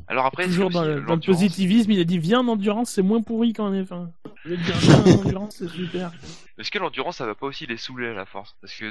Alors 0.08 0.26
après, 0.26 0.46
Toujours 0.46 0.68
c'est 0.72 0.78
dans 0.78 0.84
le, 0.84 1.00
dans 1.02 1.14
le 1.14 1.20
positivisme, 1.20 1.90
il 1.92 2.00
a 2.00 2.04
dit 2.04 2.18
viens 2.18 2.40
en 2.40 2.48
endurance, 2.48 2.90
c'est 2.90 3.02
moins 3.02 3.22
pourri 3.22 3.52
qu'en 3.52 3.72
F1. 3.72 4.10
Je 4.44 4.50
vais 4.50 4.56
te 4.56 4.62
dire, 4.62 4.76
viens 4.76 5.14
en 5.14 5.18
endurance, 5.20 5.56
c'est 5.56 5.68
super. 5.68 6.12
Est-ce 6.58 6.70
que 6.70 6.78
l'endurance, 6.78 7.18
ça 7.18 7.26
va 7.26 7.34
pas 7.34 7.46
aussi 7.46 7.66
les 7.66 7.76
saouler 7.76 8.08
à 8.08 8.12
la 8.12 8.26
force? 8.26 8.56
Parce 8.60 8.74
que 8.74 8.90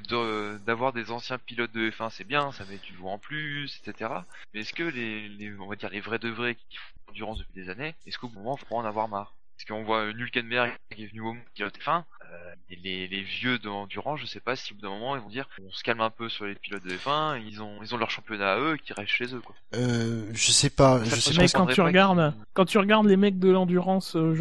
d'avoir 0.66 0.94
des 0.94 1.12
anciens 1.12 1.38
pilotes 1.38 1.74
de 1.74 1.90
F1, 1.90 2.10
c'est 2.12 2.24
bien, 2.24 2.52
ça 2.52 2.66
met 2.66 2.78
du 2.78 2.96
joueur 2.96 3.14
en 3.14 3.20
plus, 3.20 3.82
etc. 3.86 4.12
Mais 4.54 4.62
est-ce 4.62 4.74
que 4.74 4.84
les, 4.84 5.28
les, 5.30 5.54
on 5.60 5.68
va 5.68 5.76
dire 5.76 5.90
les 5.90 6.00
vrais 6.00 6.20
de 6.20 6.30
vrais 6.30 6.56
qui 6.56 6.78
font 6.78 6.94
l'endurance 7.08 7.40
depuis 7.40 7.62
des 7.62 7.70
années, 7.70 7.96
est-ce 8.08 8.18
qu'au 8.18 8.30
moment, 8.30 8.56
faut 8.56 8.66
pas 8.66 8.76
en 8.76 8.86
avoir 8.86 9.08
marre? 9.08 9.34
Parce 9.60 9.68
qu'on 9.68 9.84
voit 9.84 10.14
Nulkenberg 10.14 10.72
qui 10.96 11.04
est 11.04 11.08
venu 11.08 11.20
au 11.20 11.34
monde 11.34 11.38
pilote 11.54 11.78
F1, 11.78 12.04
euh, 12.32 12.54
et 12.70 12.78
les, 12.78 13.08
les 13.10 13.22
vieux 13.22 13.60
de 13.60 13.68
endurance, 13.68 14.22
je 14.22 14.26
sais 14.26 14.40
pas 14.40 14.56
si 14.56 14.72
au 14.72 14.76
bout 14.76 14.84
d'un 14.84 14.90
moment 14.90 15.18
ils 15.18 15.22
vont 15.22 15.28
dire 15.30 15.50
on 15.62 15.72
se 15.72 15.84
calme 15.84 16.00
un 16.00 16.10
peu 16.10 16.30
sur 16.30 16.46
les 16.46 16.56
pilotes 16.56 16.84
de 16.84 16.92
F1, 16.92 17.42
ils 17.46 17.62
ont 17.62 17.78
ils 17.82 17.94
ont 17.94 17.98
leur 17.98 18.10
championnat 18.10 18.54
à 18.54 18.60
eux 18.60 18.78
qui 18.78 18.94
restent 18.94 19.10
chez 19.10 19.36
eux 19.36 19.42
quoi. 19.42 19.56
Euh, 19.76 20.30
je 20.32 20.52
sais 20.52 20.70
pas, 20.70 21.04
je 21.04 21.10
Ça, 21.10 21.16
sais 21.18 21.34
je. 21.34 21.42
Mais 21.42 21.50
quand 21.50 21.66
tu 21.66 21.82
regardes, 21.82 22.34
quand 22.54 22.66
tu 22.66 22.78
regardes 22.78 23.08
les 23.08 23.18
mecs 23.18 23.38
de 23.38 23.50
l'endurance 23.50 24.16
euh, 24.16 24.34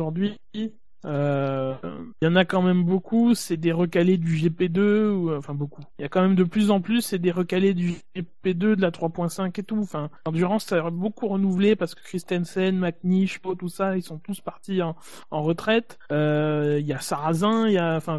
aujourd'hui, 1.05 1.19
euh, 1.19 1.75
il 2.21 2.25
y 2.25 2.29
en 2.29 2.37
a 2.37 2.45
quand 2.45 2.63
même 2.63 2.85
beaucoup, 2.85 3.35
c'est 3.35 3.57
des 3.57 3.73
recalés 3.73 4.17
du 4.17 4.35
GP2, 4.37 5.11
ou, 5.11 5.35
enfin 5.35 5.55
beaucoup. 5.55 5.83
Il 5.99 6.03
y 6.03 6.05
a 6.05 6.09
quand 6.09 6.23
même 6.23 6.35
de 6.35 6.45
plus 6.45 6.71
en 6.71 6.81
plus, 6.81 7.03
c'est 7.03 7.19
des 7.19 7.31
recalés 7.31 7.75
du 7.75 7.95
GP2, 8.17 8.77
de 8.77 8.83
la 8.83 8.91
3.5 8.91 9.59
et 9.59 9.63
tout. 9.63 9.79
Enfin, 9.79 10.11
l'endurance, 10.27 10.65
ça 10.65 10.85
a 10.85 10.91
beaucoup 10.91 11.29
renouvelé 11.29 11.77
parce 11.77 11.95
que 11.95 12.03
Christensen, 12.03 12.79
McNish, 12.79 13.39
Pau, 13.41 13.55
tout 13.55 13.69
ça, 13.69 13.97
ils 13.97 14.03
sont 14.03 14.19
tous 14.19 14.41
partis 14.41 14.83
en, 14.83 14.97
retraite. 15.31 15.99
Euh, 16.13 16.79
Il 16.81 16.87
y 16.87 16.93
a 16.93 17.01
Sarrazin, 17.01 17.69
il 17.69 17.75
y 17.75 17.79
a, 17.79 17.97
enfin, 17.97 18.19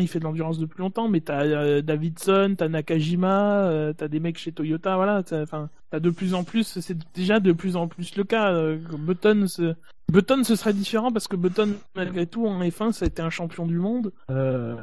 il 0.00 0.08
fait 0.08 0.18
de 0.18 0.24
l'endurance 0.24 0.58
depuis 0.58 0.80
longtemps, 0.80 1.08
mais 1.08 1.20
t'as 1.20 1.44
euh, 1.44 1.82
Davidson, 1.82 2.54
t'as 2.56 2.68
Nakajima, 2.68 3.66
euh, 3.66 3.92
t'as 3.92 4.08
des 4.08 4.20
mecs 4.20 4.38
chez 4.38 4.52
Toyota, 4.52 4.96
voilà. 4.96 5.22
T'as 5.90 6.00
de 6.00 6.10
plus 6.10 6.34
en 6.34 6.44
plus, 6.44 6.78
c'est 6.80 6.98
déjà 7.14 7.40
de 7.40 7.52
plus 7.52 7.76
en 7.76 7.88
plus 7.88 8.16
le 8.16 8.24
cas. 8.24 8.52
Euh, 8.52 8.78
Button, 8.98 9.46
se- 9.46 9.74
Button, 10.10 10.42
ce 10.42 10.56
serait 10.56 10.72
différent 10.72 11.12
parce 11.12 11.28
que 11.28 11.36
Button, 11.36 11.74
malgré 11.94 12.26
tout, 12.26 12.46
en 12.46 12.60
F1, 12.62 12.92
ça 12.92 13.04
a 13.04 13.08
été 13.08 13.20
un 13.20 13.28
champion 13.28 13.66
du 13.66 13.76
monde. 13.76 14.10
Euh, 14.30 14.74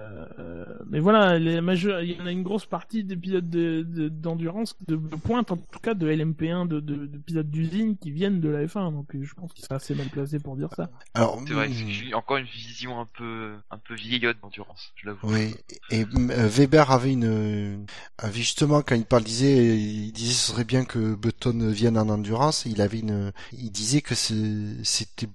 mais 0.87 0.99
voilà, 0.99 1.39
les 1.39 1.61
majeurs, 1.61 2.01
il 2.01 2.11
y 2.11 2.21
en 2.21 2.27
a 2.27 2.31
une 2.31 2.43
grosse 2.43 2.67
partie 2.67 3.03
des 3.03 3.15
pilotes 3.15 3.49
de- 3.49 3.81
de- 3.81 4.07
d'endurance, 4.07 4.75
de, 4.87 4.95
de, 4.95 5.15
pointe 5.15 5.51
en 5.51 5.57
tout 5.57 5.79
cas 5.81 5.95
de 5.95 6.07
LMP1, 6.07 6.67
de, 6.67 6.79
de, 6.79 7.07
de 7.07 7.17
pilotes 7.17 7.49
d'usine 7.49 7.97
qui 7.97 8.11
viennent 8.11 8.39
de 8.39 8.49
la 8.49 8.65
F1. 8.65 8.91
Donc 8.93 9.15
euh, 9.15 9.23
je 9.23 9.33
pense 9.33 9.51
qu'il 9.53 9.63
serait 9.63 9.75
assez 9.75 9.95
mal 9.95 10.07
placé 10.09 10.37
pour 10.39 10.55
dire 10.55 10.69
ça. 10.75 10.91
Alors, 11.15 11.41
C'est 11.47 11.53
vrai, 11.55 11.69
mm, 11.69 11.73
c'est 11.73 11.85
que 11.85 11.89
j'ai 11.91 12.13
encore 12.13 12.37
une 12.37 12.45
vision 12.45 12.99
un 12.99 13.07
peu 13.17 13.53
un 13.71 13.77
peu 13.79 13.95
vieillotte 13.95 14.37
d'endurance, 14.43 14.91
je 14.95 15.07
l'avoue. 15.07 15.27
Oui, 15.33 15.55
et 15.89 16.03
Weber 16.05 16.91
avait 16.91 17.13
une, 17.13 17.85
avait 18.19 18.33
justement 18.41 18.83
quand 18.83 18.95
il 18.95 19.05
parle, 19.05 19.23
disait, 19.23 19.75
il 19.75 20.11
disait 20.11 20.33
ce 20.33 20.51
serait 20.51 20.65
bien 20.65 20.85
que 20.85 20.94
Button 20.99 21.69
vienne 21.69 21.97
en 21.97 22.09
endurance. 22.09 22.65
Il 22.65 22.81
avait 22.81 22.99
une, 22.99 23.31
il 23.53 23.71
disait 23.71 24.01
que 24.01 24.15
c'était 24.15 25.29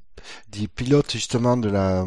des 0.51 0.69
pilotes 0.69 1.13
justement 1.13 1.57
de 1.57 1.69
la, 1.69 2.07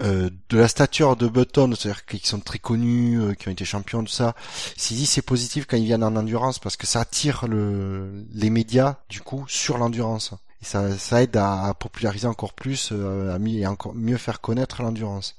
euh, 0.00 0.30
de 0.48 0.58
la 0.58 0.68
stature 0.68 1.16
de 1.16 1.28
Button, 1.28 1.74
c'est-à-dire 1.74 2.04
qu'ils 2.04 2.26
sont 2.26 2.40
très 2.40 2.58
connus, 2.58 3.20
euh, 3.20 3.34
qui 3.34 3.48
ont 3.48 3.52
été 3.52 3.64
champions, 3.64 4.04
tout 4.04 4.12
ça. 4.12 4.34
S'il 4.76 4.96
dit 4.96 5.06
c'est 5.06 5.22
positif 5.22 5.66
quand 5.66 5.76
ils 5.76 5.84
viennent 5.84 6.04
en 6.04 6.16
endurance 6.16 6.58
parce 6.58 6.76
que 6.76 6.86
ça 6.86 7.00
attire 7.00 7.46
le, 7.48 8.24
les 8.32 8.50
médias 8.50 8.96
du 9.08 9.20
coup 9.20 9.44
sur 9.48 9.78
l'endurance. 9.78 10.34
Et 10.60 10.64
ça, 10.64 11.22
aide 11.22 11.36
à, 11.36 11.74
populariser 11.74 12.28
encore 12.28 12.52
plus, 12.52 12.90
euh, 12.92 13.36
à 13.36 13.70
encore 13.70 13.94
mieux 13.94 14.16
faire 14.16 14.40
connaître 14.40 14.82
l'endurance. 14.82 15.36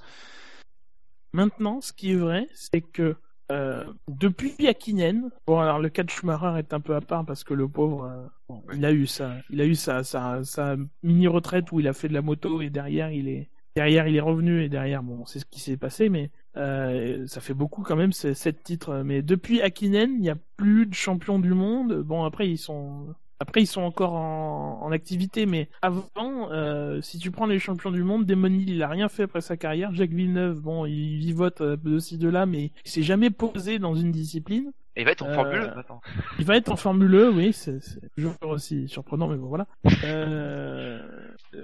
Maintenant, 1.31 1.79
ce 1.79 1.93
qui 1.93 2.11
est 2.11 2.17
vrai, 2.17 2.49
c'est 2.53 2.81
que 2.81 3.15
euh, 3.51 3.83
depuis 4.07 4.67
Hakkinen, 4.67 5.29
bon 5.45 5.59
alors 5.59 5.79
le 5.79 5.89
cas 5.89 6.03
de 6.03 6.09
Schumacher 6.09 6.57
est 6.57 6.73
un 6.73 6.79
peu 6.79 6.95
à 6.95 7.01
part 7.01 7.25
parce 7.25 7.43
que 7.43 7.53
le 7.53 7.67
pauvre, 7.67 8.29
euh, 8.49 8.55
il 8.73 8.85
a 8.85 8.91
eu 8.91 9.05
ça, 9.05 9.35
il 9.49 9.59
a 9.59 9.65
eu 9.65 9.75
sa, 9.75 10.03
sa, 10.03 10.75
mini 11.03 11.27
retraite 11.27 11.71
où 11.71 11.79
il 11.79 11.87
a 11.87 11.93
fait 11.93 12.07
de 12.07 12.13
la 12.13 12.21
moto 12.21 12.61
et 12.61 12.69
derrière 12.69 13.11
il 13.11 13.27
est 13.27 13.49
derrière 13.75 14.07
il 14.07 14.15
est 14.15 14.21
revenu 14.21 14.63
et 14.63 14.69
derrière 14.69 15.03
bon 15.03 15.25
c'est 15.25 15.39
ce 15.39 15.45
qui 15.45 15.59
s'est 15.59 15.77
passé 15.77 16.07
mais 16.07 16.29
euh, 16.55 17.25
ça 17.27 17.41
fait 17.41 17.53
beaucoup 17.53 17.81
quand 17.81 17.95
même 17.95 18.13
sept 18.13 18.63
titres. 18.63 19.01
Mais 19.03 19.21
depuis 19.21 19.61
Hakkinen 19.61 20.13
il 20.13 20.21
n'y 20.21 20.29
a 20.29 20.37
plus 20.55 20.85
de 20.85 20.93
champions 20.93 21.39
du 21.39 21.53
monde. 21.53 22.01
Bon 22.01 22.23
après 22.23 22.49
ils 22.49 22.57
sont 22.57 23.13
après 23.43 23.61
ils 23.61 23.67
sont 23.67 23.81
encore 23.81 24.13
en, 24.13 24.79
en 24.81 24.91
activité 24.91 25.45
mais 25.45 25.67
avant 25.81 26.07
euh, 26.51 27.01
si 27.01 27.19
tu 27.19 27.29
prends 27.29 27.45
les 27.45 27.59
champions 27.59 27.91
du 27.91 28.03
monde 28.03 28.25
Damon 28.25 28.47
Hill 28.47 28.69
il 28.69 28.81
a 28.83 28.87
rien 28.87 29.09
fait 29.09 29.23
après 29.23 29.41
sa 29.41 29.57
carrière 29.57 29.93
Jacques 29.93 30.11
Villeneuve 30.11 30.59
bon 30.61 30.85
il 30.85 31.17
vivote 31.17 31.61
euh, 31.61 31.75
de 31.77 31.99
ci 31.99 32.17
de 32.17 32.29
là 32.29 32.45
mais 32.45 32.71
il 32.85 32.91
s'est 32.91 33.03
jamais 33.03 33.29
posé 33.29 33.79
dans 33.79 33.95
une 33.95 34.11
discipline 34.11 34.71
Et 34.95 35.01
il 35.01 35.05
va 35.05 35.11
être 35.11 35.23
en 35.23 35.29
Euh, 35.29 35.33
Formule 35.35 35.61
1 35.61 35.75
maintenant. 35.75 36.01
il 36.39 36.45
va 36.45 36.55
être 36.55 36.71
en 36.71 36.75
Formule 36.77 37.29
oui, 37.33 37.51
c'est 37.53 37.79
c'est 37.83 37.99
toujours 38.15 38.35
aussi 38.43 38.87
surprenant, 38.87 39.27
mais 39.27 39.37
bon 39.37 39.47
voilà. 39.47 39.67
Euh, 40.03 40.99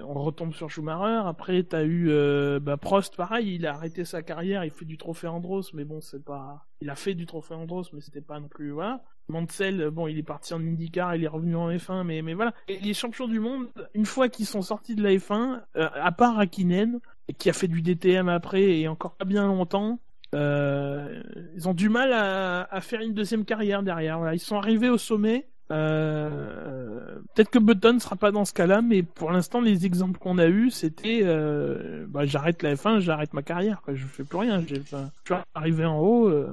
on 0.02 0.22
retombe 0.22 0.54
sur 0.54 0.70
Schumacher. 0.70 1.26
Après, 1.26 1.62
t'as 1.62 1.84
eu 1.84 2.10
euh, 2.10 2.60
bah, 2.60 2.76
Prost, 2.76 3.16
pareil, 3.16 3.54
il 3.56 3.66
a 3.66 3.74
arrêté 3.74 4.04
sa 4.04 4.22
carrière, 4.22 4.64
il 4.64 4.70
fait 4.70 4.84
du 4.84 4.98
trophée 4.98 5.26
Andros, 5.26 5.72
mais 5.74 5.84
bon, 5.84 6.00
c'est 6.00 6.24
pas. 6.24 6.66
Il 6.80 6.90
a 6.90 6.94
fait 6.94 7.14
du 7.14 7.26
trophée 7.26 7.54
Andros, 7.54 7.92
mais 7.92 8.00
c'était 8.00 8.20
pas 8.20 8.40
non 8.40 8.48
plus 8.48 8.70
voilà. 8.70 9.02
Mansell, 9.28 9.90
bon, 9.90 10.08
il 10.08 10.18
est 10.18 10.24
parti 10.24 10.54
en 10.54 10.60
IndyCar, 10.60 11.14
il 11.14 11.24
est 11.24 11.28
revenu 11.28 11.56
en 11.56 11.70
F1, 11.70 12.04
mais 12.04 12.22
mais 12.22 12.34
voilà. 12.34 12.52
Et 12.68 12.78
les 12.80 12.94
champions 12.94 13.28
du 13.28 13.38
monde, 13.38 13.68
une 13.94 14.06
fois 14.06 14.28
qu'ils 14.28 14.46
sont 14.46 14.62
sortis 14.62 14.94
de 14.94 15.02
la 15.02 15.10
F1, 15.10 15.62
euh, 15.76 15.88
à 15.94 16.12
part 16.12 16.38
Hakkinen, 16.38 17.00
qui 17.38 17.48
a 17.48 17.52
fait 17.52 17.68
du 17.68 17.82
DTM 17.82 18.28
après 18.28 18.80
et 18.80 18.88
encore 18.88 19.14
pas 19.14 19.24
bien 19.24 19.46
longtemps. 19.46 20.00
Euh, 20.34 21.22
ils 21.56 21.68
ont 21.68 21.74
du 21.74 21.88
mal 21.88 22.12
à, 22.12 22.62
à 22.62 22.80
faire 22.80 23.00
une 23.00 23.14
deuxième 23.14 23.44
carrière 23.44 23.82
derrière. 23.82 24.18
Voilà, 24.18 24.34
ils 24.34 24.40
sont 24.40 24.56
arrivés 24.56 24.88
au 24.88 24.98
sommet. 24.98 25.48
Euh, 25.70 27.18
Peut-être 27.34 27.50
que 27.50 27.58
Button 27.58 27.98
sera 28.00 28.16
pas 28.16 28.30
dans 28.32 28.44
ce 28.44 28.52
cas-là, 28.52 28.82
mais 28.82 29.02
pour 29.02 29.30
l'instant, 29.30 29.60
les 29.60 29.86
exemples 29.86 30.18
qu'on 30.18 30.38
a 30.38 30.46
eus, 30.46 30.70
c'était 30.70 31.20
euh, 31.22 32.06
bah, 32.08 32.26
j'arrête 32.26 32.62
la 32.62 32.74
F1, 32.74 33.00
j'arrête 33.00 33.32
ma 33.34 33.42
carrière, 33.42 33.80
quoi. 33.82 33.94
je 33.94 34.04
fais 34.06 34.24
plus 34.24 34.38
rien. 34.38 34.60
Je 34.66 34.74
suis 34.74 35.34
arrivé 35.54 35.84
en 35.84 35.98
haut. 35.98 36.28
Euh, 36.28 36.48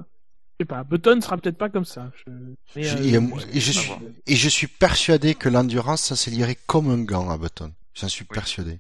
je 0.60 0.64
sais 0.64 0.68
pas. 0.68 0.84
Button 0.84 1.20
sera 1.22 1.38
peut-être 1.38 1.58
pas 1.58 1.70
comme 1.70 1.86
ça. 1.86 2.12
Je... 2.26 2.32
mais, 2.76 2.84
Je- 2.84 2.98
euh, 3.18 3.22
et, 3.54 3.60
je 3.60 3.72
suis, 3.72 3.88
voir. 3.88 4.00
et 4.28 4.36
je 4.36 4.50
suis 4.50 4.68
persuadé 4.68 5.36
que 5.36 5.50
l'endurance, 5.50 6.02
ça 6.04 6.16
se 6.16 6.30
lierait 6.30 6.58
comme 6.68 6.90
un 6.90 7.04
gant 7.04 7.30
à 7.30 7.38
Button. 7.38 7.72
J'en 7.96 8.08
suis 8.08 8.24
Oui. 8.30 8.34
persuadé. 8.36 8.80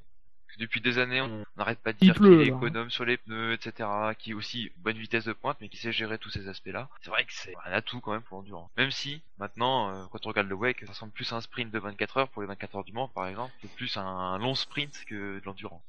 Depuis 0.60 0.82
des 0.82 0.98
années, 0.98 1.22
on 1.22 1.44
n'arrête 1.56 1.78
pas 1.78 1.94
de 1.94 2.00
dire 2.00 2.16
qu'il 2.16 2.26
est 2.34 2.50
là. 2.50 2.56
économe 2.58 2.90
sur 2.90 3.06
les 3.06 3.18
pneus, 3.18 3.54
etc. 3.54 3.88
Qui 4.18 4.32
est 4.32 4.34
aussi 4.34 4.72
bonne 4.80 4.98
vitesse 4.98 5.26
de 5.26 5.34
pointe, 5.34 5.56
mais 5.62 5.70
qui 5.70 5.78
sait 5.78 5.92
gérer 5.92 6.18
tous 6.18 6.32
ces 6.32 6.48
aspects-là. 6.48 6.90
C'est 7.04 7.12
vrai 7.12 7.24
que 7.26 7.32
c'est 7.32 7.54
un 7.68 7.72
atout 7.74 8.00
quand 8.00 8.12
même 8.14 8.24
pour 8.24 8.40
l'endurance. 8.40 8.72
Même 8.76 8.90
si, 8.90 9.22
maintenant, 9.40 9.90
euh, 9.90 10.04
quand 10.12 10.26
on 10.26 10.30
regarde 10.30 10.48
le 10.48 10.56
WEC, 10.56 10.78
ça 10.86 10.92
ressemble 10.92 11.12
plus 11.12 11.32
à 11.32 11.36
un 11.38 11.42
sprint 11.42 11.72
de 11.72 11.80
24 11.80 12.18
heures 12.18 12.30
pour 12.30 12.42
les 12.42 12.48
24 12.48 12.76
heures 12.78 12.84
du 12.84 12.94
Mans, 12.94 13.08
par 13.08 13.28
exemple. 13.28 13.52
Plus 13.76 13.96
un 13.98 14.38
long 14.40 14.56
sprint 14.56 14.92
que 15.08 15.40
de 15.40 15.42
l'endurance. 15.46 15.82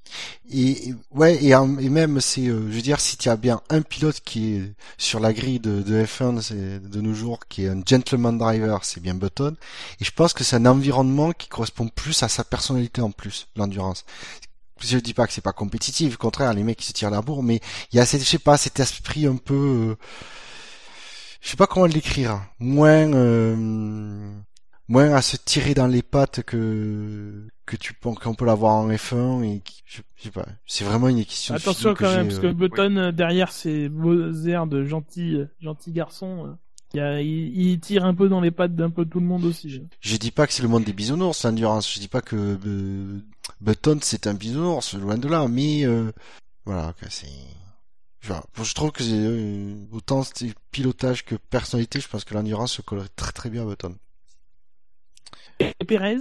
Et, 0.51 0.95
ouais, 1.11 1.43
et, 1.45 1.55
même, 1.89 2.21
c'est, 2.21 2.49
euh, 2.49 2.71
je 2.71 2.77
veux 2.77 2.83
dire, 2.83 3.01
si 3.01 3.17
tu 3.17 3.29
as 3.29 3.37
bien 3.37 3.61
un 3.71 3.83
pilote 3.83 4.21
qui 4.21 4.55
est 4.55 4.73
sur 4.97 5.21
la 5.21 5.33
grille 5.33 5.61
de, 5.61 5.83
de 5.83 6.05
F1 6.05 6.41
c'est- 6.41 6.81
de 6.81 7.01
nos 7.01 7.15
jours, 7.15 7.41
qui 7.49 7.65
est 7.65 7.69
un 7.69 7.81
gentleman 7.87 8.37
driver, 8.39 8.85
c'est 8.85 9.01
bien 9.01 9.15
Button. 9.15 9.57
Et 10.01 10.05
je 10.05 10.11
pense 10.13 10.33
que 10.33 10.45
c'est 10.45 10.57
un 10.57 10.67
environnement 10.67 11.33
qui 11.33 11.49
correspond 11.49 11.89
plus 11.89 12.23
à 12.23 12.29
sa 12.29 12.45
personnalité 12.45 13.01
en 13.01 13.11
plus, 13.11 13.49
l'endurance. 13.57 14.05
Je 14.81 14.99
dis 14.99 15.13
pas 15.15 15.27
que 15.27 15.33
c'est 15.33 15.41
pas 15.41 15.53
compétitif, 15.53 16.15
au 16.15 16.19
contraire, 16.19 16.53
les 16.55 16.63
mecs 16.63 16.81
ils 16.83 16.87
se 16.87 16.93
tirent 16.93 17.11
la 17.11 17.21
bourre, 17.21 17.43
mais 17.43 17.61
il 17.93 17.97
y 17.97 18.01
a, 18.01 18.07
cette, 18.07 18.21
je 18.21 18.27
sais 18.27 18.39
pas, 18.39 18.57
cet 18.57 18.79
esprit 18.79 19.27
un 19.27 19.37
peu, 19.37 19.55
euh, 19.55 19.97
je 21.41 21.49
sais 21.51 21.57
pas 21.57 21.67
comment 21.67 21.87
l'écrire, 21.87 22.41
moins, 22.59 23.13
euh, 23.13 24.31
moins 24.89 25.13
à 25.15 25.23
se 25.23 25.37
tirer 25.37 25.75
dans 25.75 25.87
les 25.87 26.03
pattes 26.03 26.43
que 26.43 27.47
que 27.67 27.77
tu 27.77 27.93
penses 27.93 28.19
qu'on 28.19 28.35
peut 28.35 28.47
l'avoir 28.47 28.77
en 28.77 28.89
F1 28.91 29.43
et 29.43 29.61
qui- 29.61 29.83
je, 29.85 30.01
je 30.17 30.23
sais 30.23 30.31
pas, 30.31 30.47
c'est 30.67 30.85
vraiment 30.85 31.09
une 31.09 31.23
question. 31.25 31.55
Attention 31.55 31.95
quand 31.95 32.11
même, 32.17 32.29
parce 32.29 32.39
que 32.41 32.47
euh, 32.47 32.53
Button 32.55 32.97
euh, 32.97 33.13
derrière 33.13 33.53
ses 33.53 33.91
beaux 33.91 34.33
airs 34.47 34.67
de 34.67 34.85
gentil, 34.87 35.35
euh, 35.37 35.45
gentil 35.61 35.93
garçon, 35.93 36.57
il, 36.95 36.97
y 36.97 37.01
a- 37.01 37.21
il- 37.21 37.61
il 37.73 37.79
tire 37.81 38.07
un 38.07 38.15
peu 38.15 38.31
dans 38.31 38.41
les 38.41 38.51
pattes 38.51 38.75
d'un 38.75 38.89
peu 38.89 39.05
tout 39.05 39.21
le 39.21 39.27
monde 39.27 39.45
aussi. 39.45 39.83
Je 40.01 40.17
dis 40.17 40.31
pas 40.31 40.47
que 40.47 40.55
c'est 40.55 40.63
le 40.63 40.69
monde 40.71 40.85
des 40.85 40.95
bisounours, 40.95 41.45
l'endurance. 41.45 41.93
Je 41.93 42.01
dis 42.01 42.09
pas 42.09 42.23
que 42.23 42.59
euh, 42.67 43.21
Button 43.61 43.99
c'est 44.01 44.27
un 44.27 44.33
bisounours, 44.35 44.95
loin 44.95 45.19
de 45.19 45.29
là. 45.29 45.47
Mais 45.47 45.85
euh, 45.85 46.11
voilà, 46.65 46.95
c'est. 47.11 47.27
Je, 48.21 48.75
trouve 48.75 48.91
que 48.93 49.03
c'est 49.03 49.13
euh, 49.13 49.75
autant 49.93 50.23
c'est 50.23 50.53
pilotage 50.71 51.25
que 51.25 51.35
personnalité. 51.37 52.01
Je 52.01 52.09
pense 52.09 52.25
que 52.25 52.35
l'endurance 52.35 52.73
se 52.73 52.83
collerait 52.83 53.09
très 53.17 53.33
très 53.33 53.49
bien 53.51 53.63
à 53.63 53.67
Button. 53.67 53.97
Et 55.61 55.73
Perez, 55.87 56.19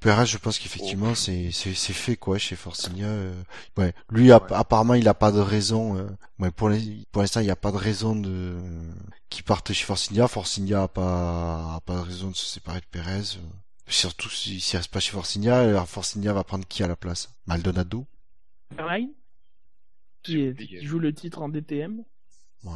Perez, 0.00 0.26
je 0.26 0.38
pense 0.38 0.58
qu'effectivement 0.58 1.14
c'est 1.14 1.50
c'est 1.52 1.74
c'est 1.74 1.92
fait 1.92 2.16
quoi 2.16 2.38
chez 2.38 2.56
Forcinia. 2.56 3.06
euh. 3.06 3.42
Ouais, 3.76 3.94
lui 4.10 4.32
Ouais. 4.32 4.38
apparemment 4.50 4.94
il 4.94 5.06
a 5.08 5.14
pas 5.14 5.30
de 5.32 5.40
raison. 5.40 5.96
euh, 5.98 6.08
Ouais, 6.38 6.50
pour 6.50 6.68
les- 6.70 7.04
pour 7.12 7.22
l'instant 7.22 7.40
il 7.40 7.44
n'y 7.44 7.50
a 7.50 7.56
pas 7.56 7.70
de 7.72 7.76
raison 7.76 8.16
de 8.16 8.58
qui 9.28 9.42
parte 9.42 9.72
chez 9.72 9.84
Forcinia. 9.84 10.26
Forcinia 10.28 10.84
a 10.84 10.88
pas 10.88 11.76
a 11.76 11.80
pas 11.84 11.96
de 11.96 12.00
raison 12.00 12.28
de 12.30 12.36
se 12.36 12.46
séparer 12.46 12.80
de 12.80 12.86
Perez. 12.90 13.36
euh. 13.36 13.40
Surtout 13.86 14.30
si- 14.30 14.60
s'il 14.60 14.76
reste 14.78 14.90
pas 14.90 15.00
chez 15.00 15.12
Forcinia, 15.12 15.60
alors 15.60 15.88
Forcinia 15.88 16.32
va 16.32 16.44
prendre 16.44 16.66
qui 16.66 16.82
à 16.82 16.88
la 16.88 16.96
place? 16.96 17.28
Maldonado? 17.46 18.06
Qui, 20.22 20.40
est- 20.40 20.54
qui 20.54 20.84
joue 20.86 20.98
le 20.98 21.12
titre 21.14 21.42
en 21.42 21.48
DTM. 21.48 22.04
Ouais. 22.64 22.72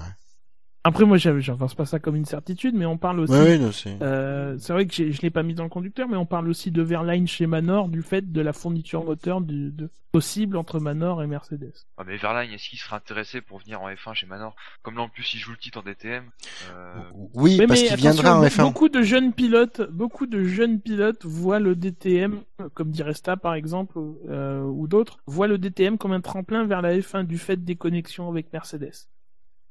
Après, 0.86 1.06
moi, 1.06 1.16
j'avance 1.16 1.74
pas 1.74 1.86
ça 1.86 1.98
comme 1.98 2.14
une 2.14 2.26
certitude, 2.26 2.74
mais 2.74 2.84
on 2.84 2.98
parle 2.98 3.20
aussi. 3.20 3.32
Ouais, 3.32 3.56
non, 3.56 3.72
c'est. 3.72 3.96
Euh, 4.02 4.58
c'est 4.58 4.74
vrai 4.74 4.86
que 4.86 4.92
je 4.92 5.22
l'ai 5.22 5.30
pas 5.30 5.42
mis 5.42 5.54
dans 5.54 5.62
le 5.62 5.70
conducteur, 5.70 6.08
mais 6.08 6.16
on 6.18 6.26
parle 6.26 6.46
aussi 6.46 6.70
de 6.70 6.82
Verline 6.82 7.26
chez 7.26 7.46
Manor 7.46 7.88
du 7.88 8.02
fait 8.02 8.30
de 8.30 8.40
la 8.42 8.52
fourniture 8.52 9.02
moteur 9.02 9.40
du, 9.40 9.70
de, 9.70 9.88
possible 10.12 10.58
entre 10.58 10.80
Manor 10.80 11.22
et 11.22 11.26
Mercedes. 11.26 11.72
Ah, 11.96 12.04
mais 12.06 12.18
Verline, 12.18 12.52
est-ce 12.52 12.68
qu'il 12.68 12.78
serait 12.78 12.96
intéressé 12.96 13.40
pour 13.40 13.60
venir 13.60 13.80
en 13.80 13.88
F1 13.88 14.12
chez 14.12 14.26
Manor? 14.26 14.54
Comme 14.82 14.96
là, 14.96 15.00
en 15.00 15.08
plus, 15.08 15.32
il 15.32 15.38
joue 15.38 15.52
le 15.52 15.56
titre 15.56 15.78
en 15.78 15.82
DTM. 15.82 16.24
Euh... 16.70 16.94
Oui, 17.32 17.56
mais 17.58 17.66
parce 17.66 17.80
mais 17.80 17.88
qu'il 17.88 17.96
viendra 17.96 18.38
en 18.38 18.42
attention, 18.42 18.64
F1. 18.64 18.66
Beaucoup 18.66 18.88
de 18.90 19.00
jeunes 19.00 19.32
pilotes, 19.32 19.80
beaucoup 19.90 20.26
de 20.26 20.44
jeunes 20.44 20.82
pilotes 20.82 21.24
voient 21.24 21.60
le 21.60 21.76
DTM, 21.76 22.42
comme 22.74 22.90
dit 22.90 23.02
Resta 23.02 23.38
par 23.38 23.54
exemple, 23.54 23.98
euh, 24.28 24.62
ou 24.62 24.86
d'autres, 24.86 25.20
voient 25.26 25.48
le 25.48 25.56
DTM 25.56 25.96
comme 25.96 26.12
un 26.12 26.20
tremplin 26.20 26.66
vers 26.66 26.82
la 26.82 26.94
F1 26.94 27.24
du 27.24 27.38
fait 27.38 27.64
des 27.64 27.76
connexions 27.76 28.28
avec 28.28 28.52
Mercedes. 28.52 29.08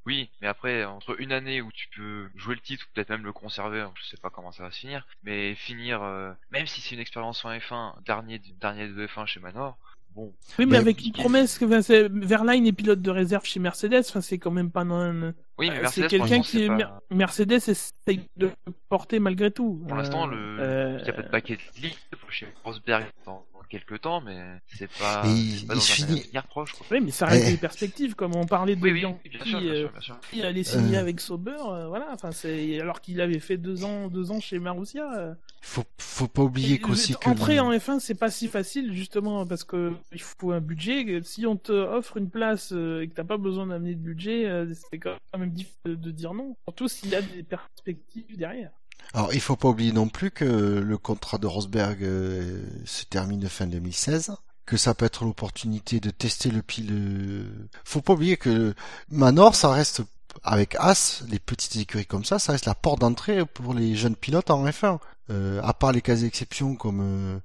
Oui, 0.06 0.30
mais 0.42 0.48
après, 0.48 0.84
entre 0.86 1.20
une 1.22 1.32
année 1.32 1.62
où 1.62 1.72
tu 1.72 1.88
peux 1.96 2.28
jouer 2.36 2.56
le 2.56 2.62
titre, 2.62 2.86
ou 2.86 2.94
peut-être 2.94 3.10
même 3.10 3.24
le 3.24 3.32
conserver, 3.34 3.86
je 3.96 4.04
sais 4.06 4.18
pas 4.18 4.30
comment 4.30 4.52
ça 4.52 4.64
va 4.64 4.72
se 4.72 4.80
finir, 4.80 5.06
mais 5.24 5.56
finir, 5.56 6.02
euh, 6.04 6.32
même 6.52 6.68
si 6.68 6.82
c'est 6.82 6.96
une 6.96 7.02
expérience 7.02 7.44
en 7.46 7.52
F1, 7.52 7.94
dernier, 8.06 8.40
dernier 8.60 8.88
de 8.88 9.08
F1 9.08 9.26
chez 9.26 9.40
Manor, 9.40 9.78
bon. 10.16 10.34
Oui, 10.60 10.66
mais 10.66 10.78
avec 10.78 11.02
une 11.06 11.14
promesse 11.14 11.58
que 11.58 11.64
Verline 11.66 12.68
est 12.68 12.74
pilote 12.74 13.02
de 13.02 13.12
réserve 13.12 13.46
chez 13.46 13.60
Mercedes, 13.62 14.04
enfin, 14.10 14.20
c'est 14.22 14.38
quand 14.38 14.52
même 14.52 14.72
pas 14.72 14.82
un... 14.82 15.34
Oui, 15.58 15.70
mais 15.70 15.78
Euh, 15.78 15.82
Mercedes, 15.84 16.04
c'est 16.10 16.18
quelqu'un 16.18 16.42
qui 16.42 16.68
pas- 16.68 17.00
Mercedes 17.10 17.52
essaye 17.70 18.28
de 18.36 18.50
porter 18.90 19.20
malgré 19.20 19.52
tout. 19.52 19.84
Pour 19.88 19.96
l'instant, 19.98 20.28
Euh, 20.28 20.32
le, 20.32 20.60
euh, 20.62 20.98
il 21.02 21.08
y 21.08 21.10
a 21.10 21.14
pas 21.14 21.22
de 21.22 21.30
paquet 21.30 21.56
de 21.58 21.82
ligue 21.82 21.96
chez 22.30 22.48
Rosberg 22.64 23.06
dans, 23.26 23.46
quelques 23.68 24.02
temps, 24.02 24.22
mais 24.22 24.38
c'est 24.78 24.90
pas, 25.00 25.24
Et 25.26 25.30
c'est 25.58 25.66
pas 25.68 25.74
il 25.74 25.78
dans 25.78 25.78
un 25.78 25.80
finit- 25.80 26.22
avenir 26.26 26.48
proche, 26.48 26.72
quoi. 26.74 26.86
Oui, 26.92 27.00
mais 27.02 27.12
ça 27.12 27.26
reste 27.26 27.46
Eh. 27.48 27.52
des 27.52 27.58
perspectives, 27.58 28.16
comme 28.16 28.36
on 28.36 28.46
parlait 28.46 28.76
de 28.76 28.82
Oui, 28.82 28.92
oui, 28.92 29.00
Bianchi, 29.00 29.20
oui, 29.26 29.30
bien 29.32 29.46
sûr, 29.46 29.60
bien 29.62 29.74
sûr, 29.76 29.92
bien 29.92 30.02
sûr. 30.02 30.20
qui 30.32 30.42
allait 30.44 30.64
signer 30.64 30.98
Euh. 30.98 31.02
avec 31.02 31.20
Sauber, 31.20 31.56
euh, 31.70 31.88
voilà. 31.88 32.08
Enfin, 32.14 32.32
c'est 32.32 32.80
alors 32.80 33.02
qu'il 33.02 33.22
avait 33.22 33.40
fait 33.40 33.58
deux 33.58 33.84
ans, 33.84 34.08
deux 34.08 34.32
ans 34.32 34.40
chez 34.40 34.60
Marussia. 34.60 35.12
euh. 35.18 35.34
Faut, 35.62 35.84
faut 35.98 36.28
pas 36.28 36.42
oublier 36.44 36.80
qu'aussi 36.80 37.16
que. 37.16 37.30
Entrer 37.30 37.60
en 37.60 37.72
F1, 37.72 38.00
c'est 38.00 38.16
pas 38.16 38.30
si 38.30 38.48
facile 38.48 38.94
justement 38.94 39.46
parce 39.46 39.64
que 39.64 39.94
il 40.12 40.22
faut 40.22 40.52
un 40.52 40.60
budget. 40.62 41.22
Si 41.24 41.46
on 41.46 41.56
te 41.56 41.72
offre 41.72 42.18
une 42.18 42.30
place 42.30 42.72
euh, 42.74 43.02
et 43.02 43.08
que 43.08 43.14
t'as 43.14 43.24
pas 43.24 43.38
besoin 43.38 43.68
d'amener 43.68 43.96
de 43.96 44.00
budget, 44.02 44.46
c'est 44.92 45.00
quand 45.00 45.16
même 45.38 45.52
difficile 45.52 45.80
de- 45.86 45.96
de 45.96 46.12
dire 46.12 46.34
non. 46.34 46.56
Surtout 46.68 46.88
s'il 46.90 47.10
y 47.10 47.16
a 47.16 47.22
des 47.22 47.44
perspectives 47.44 48.38
derrière. 48.38 48.72
Alors, 49.14 49.34
il 49.34 49.42
faut 49.42 49.56
pas 49.56 49.70
oublier 49.70 49.92
non 49.92 50.08
plus 50.10 50.32
que 50.32 50.46
le 50.46 50.98
contrat 50.98 51.38
de 51.38 51.48
Rosberg 51.48 52.04
euh, 52.04 52.64
se 52.86 53.06
termine 53.06 53.48
fin 53.48 53.68
2016, 53.68 54.32
que 54.66 54.78
ça 54.78 54.94
peut 54.96 55.06
être 55.06 55.24
l'opportunité 55.26 56.00
de 56.00 56.10
tester 56.10 56.50
le 56.50 56.62
pile. 56.62 57.46
Faut 57.84 58.02
pas 58.02 58.14
oublier 58.14 58.38
que 58.38 58.74
Manor, 59.10 59.56
ça 59.56 59.70
reste 59.70 60.02
avec 60.44 60.76
As, 60.80 61.24
les 61.30 61.38
petites 61.40 61.76
écuries 61.76 62.08
comme 62.08 62.26
ça, 62.26 62.40
ça 62.40 62.54
reste 62.54 62.66
la 62.66 62.74
porte 62.74 63.02
d'entrée 63.02 63.46
pour 63.46 63.74
les 63.76 63.96
jeunes 63.96 64.16
pilotes 64.16 64.50
en 64.50 64.66
F1. 64.66 64.98
Euh, 65.30 65.62
à 65.64 65.74
part 65.74 65.94
les 65.94 66.02
cas 66.02 66.16
d'exception 66.16 66.76
comme 66.76 67.00
euh, 67.02 67.40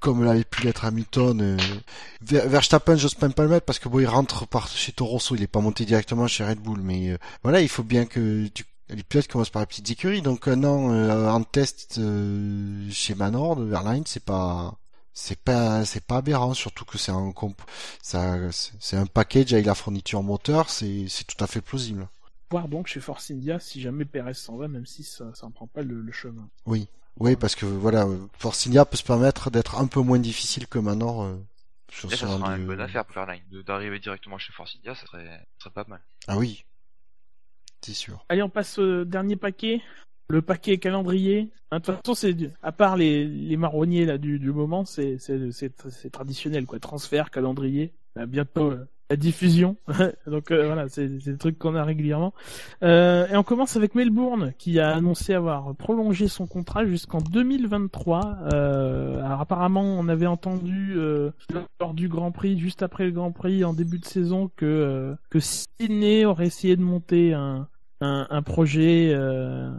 comme 0.00 0.24
l'avait 0.24 0.42
pu 0.42 0.62
l'être 0.64 0.84
Hamilton, 0.84 1.40
euh, 1.40 1.56
Ver- 2.22 2.48
Verstappen, 2.48 2.96
j'ose 2.96 3.16
même 3.20 3.34
pas 3.34 3.44
le 3.44 3.50
mettre 3.50 3.66
parce 3.66 3.78
que 3.78 3.88
bon, 3.88 4.00
il 4.00 4.06
rentre 4.06 4.48
par 4.48 4.66
chez 4.66 4.90
Toro 4.90 5.12
Rosso, 5.12 5.36
il 5.36 5.42
est 5.42 5.46
pas 5.46 5.60
monté 5.60 5.84
directement 5.84 6.26
chez 6.26 6.44
Red 6.44 6.58
Bull, 6.58 6.80
mais 6.82 7.10
euh, 7.10 7.18
voilà, 7.44 7.60
il 7.60 7.68
faut 7.68 7.84
bien 7.84 8.04
que 8.06 8.48
tu 8.48 8.64
les 8.90 9.02
pilotes 9.02 9.28
commencent 9.28 9.50
par 9.50 9.62
les 9.62 9.66
petites 9.66 9.90
écuries, 9.90 10.22
donc 10.22 10.48
un 10.48 10.64
an 10.64 10.92
euh, 10.92 11.28
en 11.28 11.42
test 11.42 11.96
euh, 11.98 12.88
chez 12.90 13.14
Manor 13.14 13.56
de 13.56 13.64
Verline, 13.64 14.04
c'est 14.06 14.24
pas 14.24 14.74
c'est 15.12 15.38
pas 15.38 15.84
c'est 15.84 16.04
pas 16.04 16.18
aberrant, 16.18 16.54
surtout 16.54 16.84
que 16.84 16.98
c'est 16.98 17.12
un 17.12 17.32
comp 17.32 17.60
ça 18.02 18.36
c'est 18.52 18.96
un 18.96 19.06
package 19.06 19.52
avec 19.52 19.66
la 19.66 19.74
fourniture 19.74 20.22
moteur, 20.22 20.70
c'est 20.70 21.06
c'est 21.08 21.24
tout 21.24 21.42
à 21.42 21.46
fait 21.46 21.60
plausible. 21.60 22.08
Voir 22.50 22.68
donc 22.68 22.86
chez 22.88 23.00
Force 23.00 23.30
India 23.30 23.60
si 23.60 23.80
jamais 23.80 24.04
Perez 24.04 24.34
s'en 24.34 24.56
va, 24.56 24.66
même 24.68 24.86
si 24.86 25.04
ça, 25.04 25.32
ça 25.34 25.46
en 25.46 25.50
prend 25.52 25.66
pas 25.68 25.82
le, 25.82 26.00
le 26.00 26.12
chemin. 26.12 26.48
Oui, 26.66 26.88
oui, 27.18 27.36
parce 27.36 27.54
que 27.54 27.66
voilà, 27.66 28.04
euh, 28.06 28.18
Force 28.38 28.66
India 28.66 28.84
peut 28.84 28.96
se 28.96 29.04
permettre 29.04 29.50
d'être 29.50 29.78
un 29.78 29.86
peu 29.86 30.00
moins 30.00 30.18
difficile 30.18 30.66
que 30.66 30.78
Manor. 30.78 31.22
euh, 31.22 31.36
sur 31.92 32.10
ça 32.10 32.16
son 32.16 32.26
sera 32.26 32.38
rendu, 32.38 32.60
une 32.62 32.66
bonne 32.68 32.80
euh, 32.80 32.84
affaire 32.84 33.04
pour 33.04 33.14
Verline. 33.16 33.42
De- 33.50 33.62
D'arriver 33.62 33.98
directement 34.00 34.38
chez 34.38 34.52
Force 34.52 34.76
India, 34.76 34.94
ça 34.94 35.06
serait, 35.06 35.26
ça 35.26 35.64
serait 35.64 35.70
pas 35.74 35.84
mal. 35.88 36.00
Ah 36.28 36.36
oui, 36.38 36.64
Allez, 38.28 38.42
on 38.42 38.48
passe 38.48 38.78
au 38.78 39.04
dernier 39.04 39.36
paquet. 39.36 39.82
Le 40.28 40.42
paquet 40.42 40.78
calendrier. 40.78 41.50
Hein, 41.70 41.78
De 41.78 41.84
toute 41.84 41.96
façon, 41.96 42.14
c'est 42.14 42.36
à 42.62 42.72
part 42.72 42.96
les, 42.96 43.56
marronniers 43.56 44.06
là 44.06 44.18
du, 44.18 44.38
moment, 44.52 44.84
c'est 44.84 45.18
traditionnel 46.12 46.66
quoi. 46.66 46.78
Transfert, 46.78 47.30
calendrier. 47.30 47.92
Euh, 48.18 48.26
bientôt 48.26 48.70
euh, 48.70 48.88
la 49.10 49.16
diffusion. 49.16 49.76
Donc 50.26 50.50
euh, 50.50 50.66
voilà, 50.66 50.88
c'est 50.88 51.08
des 51.08 51.36
trucs 51.36 51.58
qu'on 51.58 51.74
a 51.74 51.84
régulièrement. 51.84 52.32
Euh, 52.82 53.26
et 53.26 53.36
on 53.36 53.42
commence 53.42 53.76
avec 53.76 53.94
Melbourne 53.94 54.54
qui 54.56 54.78
a 54.78 54.94
annoncé 54.94 55.34
avoir 55.34 55.74
prolongé 55.74 56.28
son 56.28 56.46
contrat 56.46 56.86
jusqu'en 56.86 57.18
2023. 57.18 58.38
Euh, 58.52 59.22
alors 59.24 59.40
apparemment, 59.40 59.82
on 59.82 60.08
avait 60.08 60.28
entendu 60.28 60.94
euh, 60.96 61.32
lors 61.80 61.92
du 61.92 62.08
Grand 62.08 62.30
Prix, 62.30 62.58
juste 62.58 62.82
après 62.82 63.04
le 63.04 63.10
Grand 63.10 63.32
Prix 63.32 63.64
en 63.64 63.74
début 63.74 63.98
de 63.98 64.06
saison, 64.06 64.48
que 64.56 64.64
euh, 64.64 65.14
que 65.28 65.40
Sydney 65.40 66.24
aurait 66.24 66.46
essayé 66.46 66.76
de 66.76 66.82
monter 66.82 67.34
un 67.34 67.68
un, 68.02 68.26
un 68.30 68.42
projet 68.42 69.12
euh, 69.12 69.70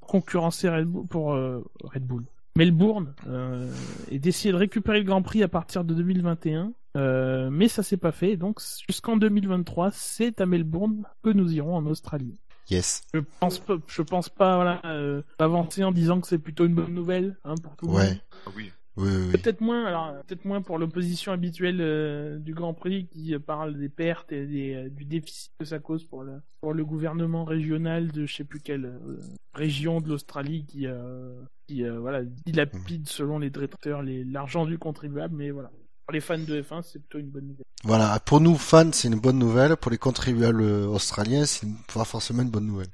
concurrencer 0.00 0.68
Red 0.68 0.86
Bull 0.86 1.06
pour 1.06 1.32
Red 1.32 2.02
Bull. 2.02 2.24
Melbourne 2.56 3.14
euh, 3.28 3.70
et 4.10 4.18
d'essayer 4.18 4.50
de 4.52 4.56
récupérer 4.56 4.98
le 4.98 5.04
Grand 5.04 5.22
Prix 5.22 5.42
à 5.42 5.48
partir 5.48 5.84
de 5.84 5.94
2021, 5.94 6.72
euh, 6.96 7.50
mais 7.50 7.68
ça 7.68 7.82
s'est 7.82 7.96
pas 7.98 8.12
fait. 8.12 8.36
Donc 8.36 8.60
jusqu'en 8.88 9.16
2023, 9.16 9.90
c'est 9.92 10.40
à 10.40 10.46
Melbourne 10.46 11.04
que 11.22 11.30
nous 11.30 11.52
irons 11.54 11.76
en 11.76 11.86
Australie. 11.86 12.40
Yes. 12.70 13.02
Je 13.14 13.20
pense 13.38 13.58
pas, 13.60 13.74
je 13.86 14.02
pense 14.02 14.28
pas 14.28 14.56
voilà 14.56 14.80
euh, 14.86 15.22
avancer 15.38 15.84
en 15.84 15.92
disant 15.92 16.20
que 16.20 16.26
c'est 16.26 16.38
plutôt 16.38 16.66
une 16.66 16.74
bonne 16.74 16.92
nouvelle 16.94 17.36
hein, 17.44 17.54
pour 17.62 17.76
tout 17.76 17.86
le 17.86 17.92
Ouais. 17.92 18.08
monde. 18.08 18.18
Ah 18.46 18.50
oui. 18.56 18.72
Oui, 18.96 19.08
oui, 19.10 19.24
oui. 19.26 19.32
Peut-être 19.32 19.60
moins, 19.60 19.84
alors 19.84 20.22
peut-être 20.24 20.44
moins 20.44 20.62
pour 20.62 20.78
l'opposition 20.78 21.32
habituelle 21.32 21.78
euh, 21.80 22.38
du 22.38 22.54
Grand 22.54 22.72
Prix 22.72 23.06
qui 23.08 23.38
parle 23.38 23.76
des 23.76 23.90
pertes 23.90 24.32
et 24.32 24.46
des, 24.46 24.74
euh, 24.74 24.88
du 24.88 25.04
déficit 25.04 25.52
que 25.58 25.66
ça 25.66 25.78
cause 25.78 26.04
pour 26.04 26.22
le 26.22 26.40
pour 26.66 26.74
le 26.74 26.84
gouvernement 26.84 27.44
régional 27.44 28.10
de 28.10 28.26
je 28.26 28.34
sais 28.34 28.44
plus 28.44 28.58
quelle 28.58 28.86
euh, 28.86 29.20
région 29.54 30.00
de 30.00 30.08
l'Australie 30.08 30.64
qui 30.66 30.86
euh, 30.86 31.40
qui 31.68 31.84
euh, 31.84 32.00
voilà 32.00 32.24
dilapide 32.24 33.08
selon 33.08 33.38
les 33.38 33.50
directeurs 33.50 34.02
les 34.02 34.24
l'argent 34.24 34.66
du 34.66 34.78
contribuable, 34.78 35.36
mais 35.36 35.50
voilà. 35.50 35.70
Pour 36.06 36.12
les 36.12 36.20
fans 36.20 36.38
de 36.38 36.62
F1, 36.62 36.82
c'est 36.82 37.00
plutôt 37.00 37.18
une 37.18 37.30
bonne 37.30 37.46
nouvelle. 37.46 37.64
Voilà, 37.84 38.20
pour 38.20 38.40
nous 38.40 38.56
fans, 38.56 38.92
c'est 38.92 39.08
une 39.08 39.20
bonne 39.20 39.38
nouvelle. 39.38 39.76
Pour 39.76 39.90
les 39.90 39.98
contribuables 39.98 40.62
australiens, 40.62 41.46
c'est 41.46 41.66
pas 41.92 42.04
forcément 42.04 42.42
une 42.42 42.50
bonne 42.50 42.66
nouvelle. 42.66 42.90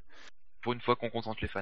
Pour 0.63 0.73
une 0.73 0.81
fois 0.81 0.97
qu'on 0.97 1.11
contente 1.11 1.41
les 1.43 1.49
fans. 1.49 1.61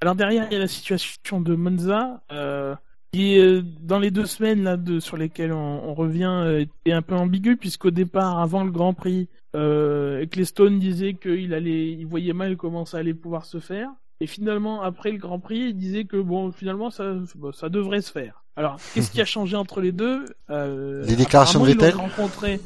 Alors 0.00 0.14
derrière, 0.14 0.46
il 0.50 0.54
y 0.54 0.56
a 0.56 0.60
la 0.60 0.68
situation 0.68 1.40
de 1.40 1.54
Monza, 1.54 2.22
euh, 2.32 2.74
qui 3.12 3.38
euh, 3.38 3.62
dans 3.80 3.98
les 3.98 4.10
deux 4.10 4.26
semaines 4.26 4.62
là 4.64 4.76
de, 4.76 5.00
sur 5.00 5.16
lesquelles 5.16 5.52
on, 5.52 5.88
on 5.88 5.94
revient 5.94 6.24
euh, 6.44 6.60
était 6.60 6.92
un 6.92 7.02
peu 7.02 7.14
ambigu 7.14 7.56
puisqu'au 7.56 7.90
départ, 7.90 8.38
avant 8.40 8.64
le 8.64 8.70
Grand 8.70 8.92
Prix, 8.92 9.28
euh, 9.54 10.24
disait 10.70 11.14
qu'il 11.14 11.54
allait, 11.54 11.92
il 11.92 12.06
voyait 12.06 12.32
mal 12.32 12.56
comment 12.56 12.84
ça 12.84 12.98
allait 12.98 13.14
pouvoir 13.14 13.44
se 13.44 13.60
faire. 13.60 13.88
Et 14.20 14.26
finalement, 14.26 14.82
après 14.82 15.10
le 15.10 15.18
Grand 15.18 15.38
Prix, 15.38 15.68
il 15.68 15.76
disait 15.76 16.04
que 16.04 16.16
bon, 16.16 16.52
finalement, 16.52 16.90
ça, 16.90 17.14
bon, 17.34 17.52
ça 17.52 17.68
devrait 17.68 18.00
se 18.00 18.10
faire. 18.10 18.44
Alors, 18.56 18.78
qu'est-ce 18.94 19.10
qui 19.10 19.20
a 19.20 19.24
changé 19.36 19.56
entre 19.56 19.80
les 19.80 19.92
deux? 19.92 20.24
Euh, 20.50 21.04
Les 21.04 21.16
déclarations 21.16 21.60
de 21.60 21.66
Vettel 21.66 21.94
rencontré. 21.94 22.60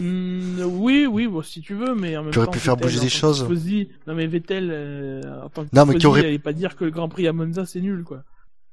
Hmm, 0.00 0.60
oui, 0.64 1.06
oui, 1.06 1.26
bon, 1.26 1.42
si 1.42 1.60
tu 1.60 1.74
veux, 1.74 1.94
mais 1.94 2.16
en 2.16 2.24
même 2.24 2.32
temps, 2.32 2.50
pu 2.50 2.58
faire 2.58 2.74
Vettel, 2.76 2.88
bouger 2.88 3.00
des 3.00 3.08
choses. 3.10 3.44
tifosi- 3.44 3.88
Non, 4.06 4.14
mais 4.14 4.26
Vettel, 4.26 4.70
euh, 4.70 5.42
en 5.42 5.48
tant 5.50 5.64
que 5.64 5.70
Non, 5.74 5.84
mais 5.86 5.94
tifosi, 5.94 6.06
aurait- 6.06 6.34
il 6.34 6.40
pas 6.40 6.52
dire 6.52 6.76
que 6.76 6.84
le 6.84 6.90
Grand 6.90 7.08
Prix 7.08 7.26
à 7.26 7.32
Monza 7.32 7.66
c'est 7.66 7.80
nul, 7.80 8.02
quoi. 8.04 8.24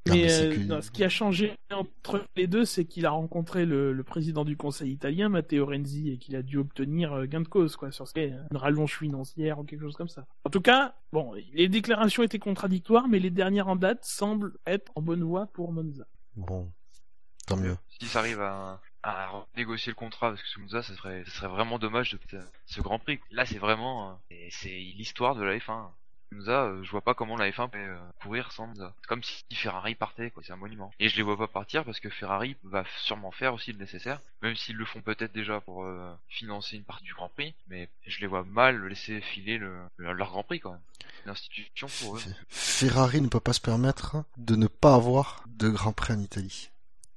Non, 0.05 0.15
mais 0.15 0.31
euh, 0.33 0.53
que- 0.55 0.59
non, 0.61 0.81
ce 0.81 0.91
qui 0.91 1.03
a 1.05 1.09
changé 1.09 1.53
entre 1.71 2.25
les 2.35 2.45
deux, 2.47 2.65
c'est 2.65 2.83
qu'il 2.83 3.05
a 3.05 3.11
rencontré 3.11 3.65
le, 3.65 3.93
le 3.93 4.03
président 4.03 4.43
du 4.43 4.57
conseil 4.57 4.91
italien, 4.91 5.29
Matteo 5.29 5.65
Renzi, 5.65 6.09
et 6.11 6.17
qu'il 6.17 6.35
a 6.35 6.41
dû 6.41 6.57
obtenir 6.57 7.13
euh, 7.13 7.25
gain 7.25 7.39
de 7.39 7.47
cause, 7.47 7.77
quoi, 7.77 7.89
sur 7.93 8.05
ce 8.05 8.13
qui 8.13 8.19
est 8.19 8.33
une 8.51 8.57
rallonge 8.57 8.97
financière 8.97 9.59
ou 9.59 9.63
quelque 9.63 9.81
chose 9.81 9.95
comme 9.95 10.09
ça. 10.09 10.25
En 10.43 10.49
tout 10.49 10.59
cas, 10.59 10.95
bon, 11.13 11.33
les 11.53 11.69
déclarations 11.69 12.21
étaient 12.21 12.37
contradictoires, 12.39 13.07
mais 13.07 13.19
les 13.19 13.29
dernières 13.29 13.69
en 13.69 13.77
date 13.77 14.03
semblent 14.03 14.53
être 14.67 14.91
en 14.95 15.01
bonne 15.01 15.23
voie 15.23 15.47
pour 15.53 15.71
Monza. 15.71 16.03
Bon, 16.35 16.69
tant 17.47 17.55
mieux. 17.55 17.77
Si 17.87 18.05
ça 18.07 18.19
arrive 18.19 18.41
à, 18.41 18.81
à 19.03 19.45
négocier 19.57 19.91
le 19.91 19.95
contrat, 19.95 20.29
parce 20.31 20.41
que 20.41 20.59
Monza, 20.59 20.81
ça 20.83 20.95
serait, 20.95 21.23
ça 21.25 21.31
serait 21.31 21.47
vraiment 21.47 21.77
dommage 21.79 22.11
de 22.13 22.19
ce 22.65 22.81
Grand 22.81 22.99
Prix. 22.99 23.19
Là, 23.31 23.45
c'est 23.45 23.57
vraiment, 23.59 24.19
euh, 24.31 24.35
c'est 24.49 24.69
l'histoire 24.69 25.35
de 25.35 25.43
la 25.43 25.57
F1. 25.57 25.89
Monza, 26.31 26.63
euh, 26.63 26.83
je 26.83 26.89
vois 26.89 27.01
pas 27.01 27.13
comment 27.13 27.37
la 27.37 27.51
F1 27.51 27.69
peut 27.69 27.77
euh, 27.77 27.95
courir 28.23 28.51
sans 28.51 28.65
Monza. 28.65 28.93
C'est 29.01 29.07
comme 29.07 29.21
si 29.21 29.43
Ferrari 29.53 29.93
partait, 29.93 30.31
quoi. 30.31 30.41
C'est 30.43 30.53
un 30.53 30.55
monument. 30.57 30.91
Et 30.99 31.07
je 31.09 31.15
les 31.15 31.21
vois 31.21 31.37
pas 31.37 31.47
partir 31.47 31.83
parce 31.85 31.99
que 31.99 32.09
Ferrari 32.09 32.55
va 32.63 32.85
sûrement 32.97 33.29
faire 33.31 33.53
aussi 33.53 33.71
le 33.71 33.77
nécessaire, 33.77 34.19
même 34.41 34.55
s'ils 34.55 34.75
le 34.77 34.85
font 34.85 35.01
peut-être 35.01 35.31
déjà 35.33 35.59
pour 35.61 35.83
euh, 35.83 36.11
financer 36.29 36.77
une 36.77 36.83
partie 36.85 37.03
du 37.03 37.13
Grand 37.13 37.29
Prix. 37.29 37.53
Mais 37.67 37.87
je 38.07 38.19
les 38.21 38.25
vois 38.27 38.43
mal 38.45 38.83
laisser 38.87 39.21
filer 39.21 39.59
le, 39.59 39.75
le- 39.97 40.13
leur 40.13 40.29
Grand 40.31 40.43
Prix, 40.43 40.59
quand 40.59 40.71
même. 40.71 40.81
Une 41.25 41.31
institution 41.31 41.87
pour 42.01 42.17
eux. 42.17 42.21
Ferrari 42.49 43.21
ne 43.21 43.27
peut 43.27 43.39
pas 43.39 43.53
se 43.53 43.61
permettre 43.61 44.23
de 44.37 44.55
ne 44.55 44.67
pas 44.67 44.95
avoir 44.95 45.43
de 45.47 45.69
Grand 45.69 45.93
Prix 45.93 46.13
en 46.13 46.19
Italie. 46.19 46.69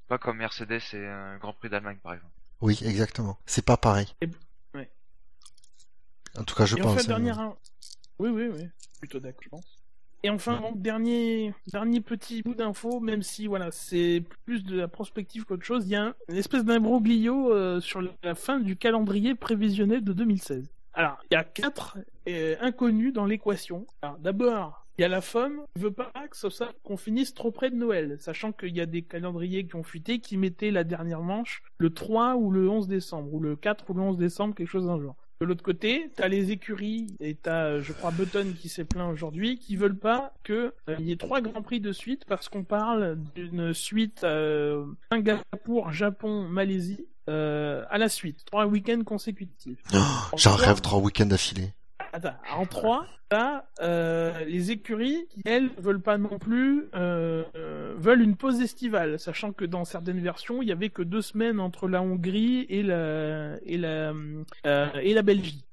Pas 0.09 0.19
comme 0.19 0.39
Mercedes 0.39 0.81
et 0.93 1.07
un 1.07 1.37
Grand 1.39 1.53
Prix 1.53 1.69
d'Allemagne, 1.69 1.99
par 2.03 2.15
exemple. 2.15 2.33
Oui, 2.61 2.79
exactement. 2.85 3.39
C'est 3.47 3.65
pas 3.65 3.77
pareil. 3.77 4.07
Et- 4.21 4.29
ouais. 4.75 4.91
En 6.39 6.45
tout 6.45 6.55
cas, 6.55 6.65
je 6.67 6.77
Et 6.77 6.81
pense. 6.81 6.93
enfin, 6.93 7.03
hein. 7.03 7.07
dernière... 7.07 7.53
Oui, 8.19 8.31
oui, 8.31 8.49
oui. 8.55 8.69
Plutôt 8.99 9.21
d'accord, 9.21 9.43
je 9.43 9.49
pense. 9.49 9.83
Et 10.23 10.31
enfin, 10.31 10.61
donc, 10.61 10.81
dernier, 10.81 11.55
dernier 11.69 12.01
petit 12.01 12.43
bout 12.43 12.55
d'info, 12.55 12.99
même 13.01 13.23
si 13.23 13.47
voilà, 13.47 13.71
c'est 13.71 14.25
plus 14.45 14.65
de 14.65 14.77
la 14.79 14.89
prospective 14.89 15.45
qu'autre 15.45 15.65
chose, 15.65 15.85
il 15.87 15.91
y 15.91 15.97
a 15.97 16.05
un- 16.07 16.15
une 16.29 16.37
espèce 16.37 16.65
d'imbroglio 16.65 17.53
euh, 17.53 17.81
sur 17.81 18.03
la 18.23 18.35
fin 18.35 18.59
du 18.59 18.77
calendrier 18.77 19.35
prévisionnel 19.35 20.03
de 20.03 20.13
2016. 20.13 20.69
Alors, 20.95 21.19
il 21.31 21.35
y 21.35 21.37
a 21.37 21.45
quatre 21.45 21.99
euh, 22.27 22.57
inconnus 22.61 23.13
dans 23.13 23.27
l'équation. 23.27 23.87
Alors, 24.03 24.19
d'abord, 24.19 24.86
il 24.99 25.03
y 25.03 25.05
a 25.05 25.09
la 25.09 25.21
FOM 25.21 25.63
qui 25.75 25.83
veut 25.83 25.91
pas 25.91 26.13
que 26.31 26.37
soit 26.37 26.73
qu'on 26.83 26.97
finisse 26.97 27.35
trop 27.35 27.51
près 27.51 27.71
de 27.71 27.77
Noël, 27.77 28.17
sachant 28.19 28.53
qu'il 28.53 28.75
y 28.75 28.81
a 28.81 28.87
des 28.87 29.03
calendriers 29.03 29.67
qui 29.67 29.77
ont 29.77 29.83
fuité 29.83 30.19
qui 30.21 30.37
mettaient 30.37 30.71
la 30.71 30.85
dernière 30.85 31.23
manche 31.23 31.63
le 31.79 31.91
3 31.91 32.37
ou 32.37 32.51
le 32.51 32.69
11 32.69 32.89
décembre, 32.89 33.33
ou 33.33 33.41
le 33.41 33.57
4 33.57 33.91
ou 33.91 33.95
le 33.95 34.03
11 34.03 34.17
décembre, 34.17 34.55
quelque 34.55 34.69
chose 34.69 34.87
d'un 34.87 35.01
genre. 35.01 35.17
De 35.41 35.45
l'autre 35.45 35.63
côté, 35.63 36.11
t'as 36.17 36.29
les 36.29 36.51
écuries 36.51 37.09
et 37.21 37.35
t'as, 37.35 37.67
euh, 37.67 37.83
je 37.83 37.93
crois, 37.93 38.11
Button 38.11 38.55
qui 38.59 38.71
s'est 38.71 38.87
plaint 38.87 39.13
aujourd'hui, 39.13 39.59
qui 39.59 39.77
veulent 39.77 39.99
pas 39.99 40.33
que 40.45 40.73
euh, 40.89 40.97
il 40.99 41.07
y 41.07 41.13
ait 41.13 41.17
trois 41.17 41.43
grands 41.43 41.61
prix 41.61 41.79
de 41.79 41.93
suite 41.93 42.25
parce 42.25 42.49
qu'on 42.49 42.65
parle 42.65 43.19
d'une 43.35 43.75
suite 43.75 44.25
euh, 44.25 44.87
Singapour, 45.13 45.93
Japon, 45.93 46.49
Malaisie 46.49 47.07
euh, 47.29 47.85
à 47.91 47.99
la 47.99 48.09
suite, 48.09 48.45
trois 48.45 48.67
week-ends 48.67 49.03
consécutifs. 49.05 49.81
Oh, 49.93 49.99
J'en 50.37 50.53
En 50.53 50.57
rêve 50.57 50.81
trois 50.81 51.01
week-ends 51.01 51.27
d'affilée. 51.27 51.73
En 52.55 52.67
3, 52.67 53.07
t'as 53.29 53.65
euh, 53.81 54.45
les 54.45 54.71
écuries 54.71 55.27
elles, 55.45 55.71
veulent 55.79 56.01
pas 56.01 56.19
non 56.19 56.39
plus, 56.39 56.89
euh, 56.95 57.45
euh, 57.57 57.95
veulent 57.97 58.23
une 58.23 58.37
pause 58.37 58.61
estivale, 58.61 59.19
sachant 59.19 59.53
que 59.53 59.65
dans 59.65 59.85
certaines 59.85 60.21
versions, 60.21 60.63
il 60.63 60.69
y 60.69 60.73
avait 60.73 60.91
que 60.91 61.03
deux 61.03 61.23
semaines 61.23 61.61
entre 61.61 61.89
la 61.89 62.03
Hongrie 62.03 62.67
et 62.69 62.83
la 62.83 63.59
Belgique. 65.23 65.65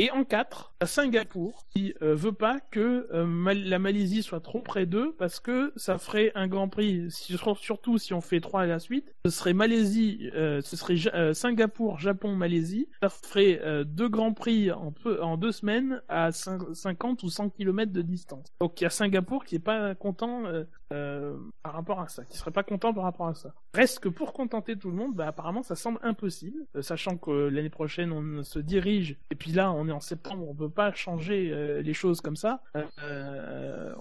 Et 0.00 0.12
en 0.12 0.22
4, 0.24 0.74
à 0.78 0.86
Singapour, 0.86 1.66
qui 1.70 1.92
euh, 2.02 2.14
veut 2.14 2.30
pas 2.32 2.60
que 2.60 3.08
euh, 3.12 3.24
Mal- 3.26 3.64
la 3.64 3.80
Malaisie 3.80 4.22
soit 4.22 4.40
trop 4.40 4.60
près 4.60 4.86
d'eux, 4.86 5.16
parce 5.18 5.40
que 5.40 5.72
ça 5.74 5.98
ferait 5.98 6.30
un 6.36 6.46
Grand 6.46 6.68
Prix, 6.68 7.06
si- 7.10 7.36
surtout 7.56 7.98
si 7.98 8.14
on 8.14 8.20
fait 8.20 8.40
trois 8.40 8.62
à 8.62 8.66
la 8.66 8.78
suite, 8.78 9.12
ce 9.24 9.32
serait 9.32 9.54
Malaisie, 9.54 10.30
euh, 10.34 10.60
ce 10.62 10.76
serait 10.76 10.94
Ja- 10.96 11.10
euh, 11.16 11.34
Singapour, 11.34 11.98
Japon, 11.98 12.36
Malaisie, 12.36 12.88
ça 13.02 13.08
ferait 13.08 13.60
euh, 13.64 13.82
deux 13.82 14.08
Grands 14.08 14.34
Prix 14.34 14.70
en, 14.70 14.92
peu, 14.92 15.20
en 15.20 15.36
deux 15.36 15.50
semaines 15.50 16.00
à 16.08 16.30
cin- 16.30 16.72
50 16.74 17.24
ou 17.24 17.28
100 17.28 17.50
km 17.50 17.90
de 17.92 18.02
distance. 18.02 18.46
Donc 18.60 18.80
il 18.80 18.84
y 18.84 18.86
a 18.86 18.90
Singapour 18.90 19.44
qui 19.44 19.56
est 19.56 19.58
pas 19.58 19.96
content 19.96 20.44
euh, 20.92 21.18
euh, 21.18 21.36
par 21.62 21.72
rapport 21.74 22.00
à 22.00 22.08
ça, 22.08 22.24
qui 22.24 22.36
serait 22.38 22.50
pas 22.50 22.62
content 22.62 22.94
par 22.94 23.04
rapport 23.04 23.28
à 23.28 23.34
ça. 23.34 23.52
Reste 23.74 24.00
que 24.00 24.08
pour 24.08 24.32
contenter 24.32 24.76
tout 24.76 24.90
le 24.90 24.96
monde, 24.96 25.14
bah, 25.14 25.26
apparemment 25.26 25.62
ça 25.62 25.74
semble 25.74 25.98
impossible, 26.02 26.58
euh, 26.76 26.82
sachant 26.82 27.16
que 27.16 27.30
l'année 27.30 27.70
prochaine 27.70 28.12
on 28.12 28.42
se 28.42 28.58
dirige, 28.58 29.16
et 29.30 29.34
puis 29.34 29.52
là 29.52 29.72
on 29.72 29.88
est 29.88 29.92
en 29.92 30.00
septembre, 30.00 30.48
on 30.48 30.54
peut 30.54 30.70
pas 30.70 30.92
changer 30.92 31.50
euh, 31.52 31.82
les 31.82 31.94
choses 31.94 32.20
comme 32.20 32.36
ça. 32.36 32.62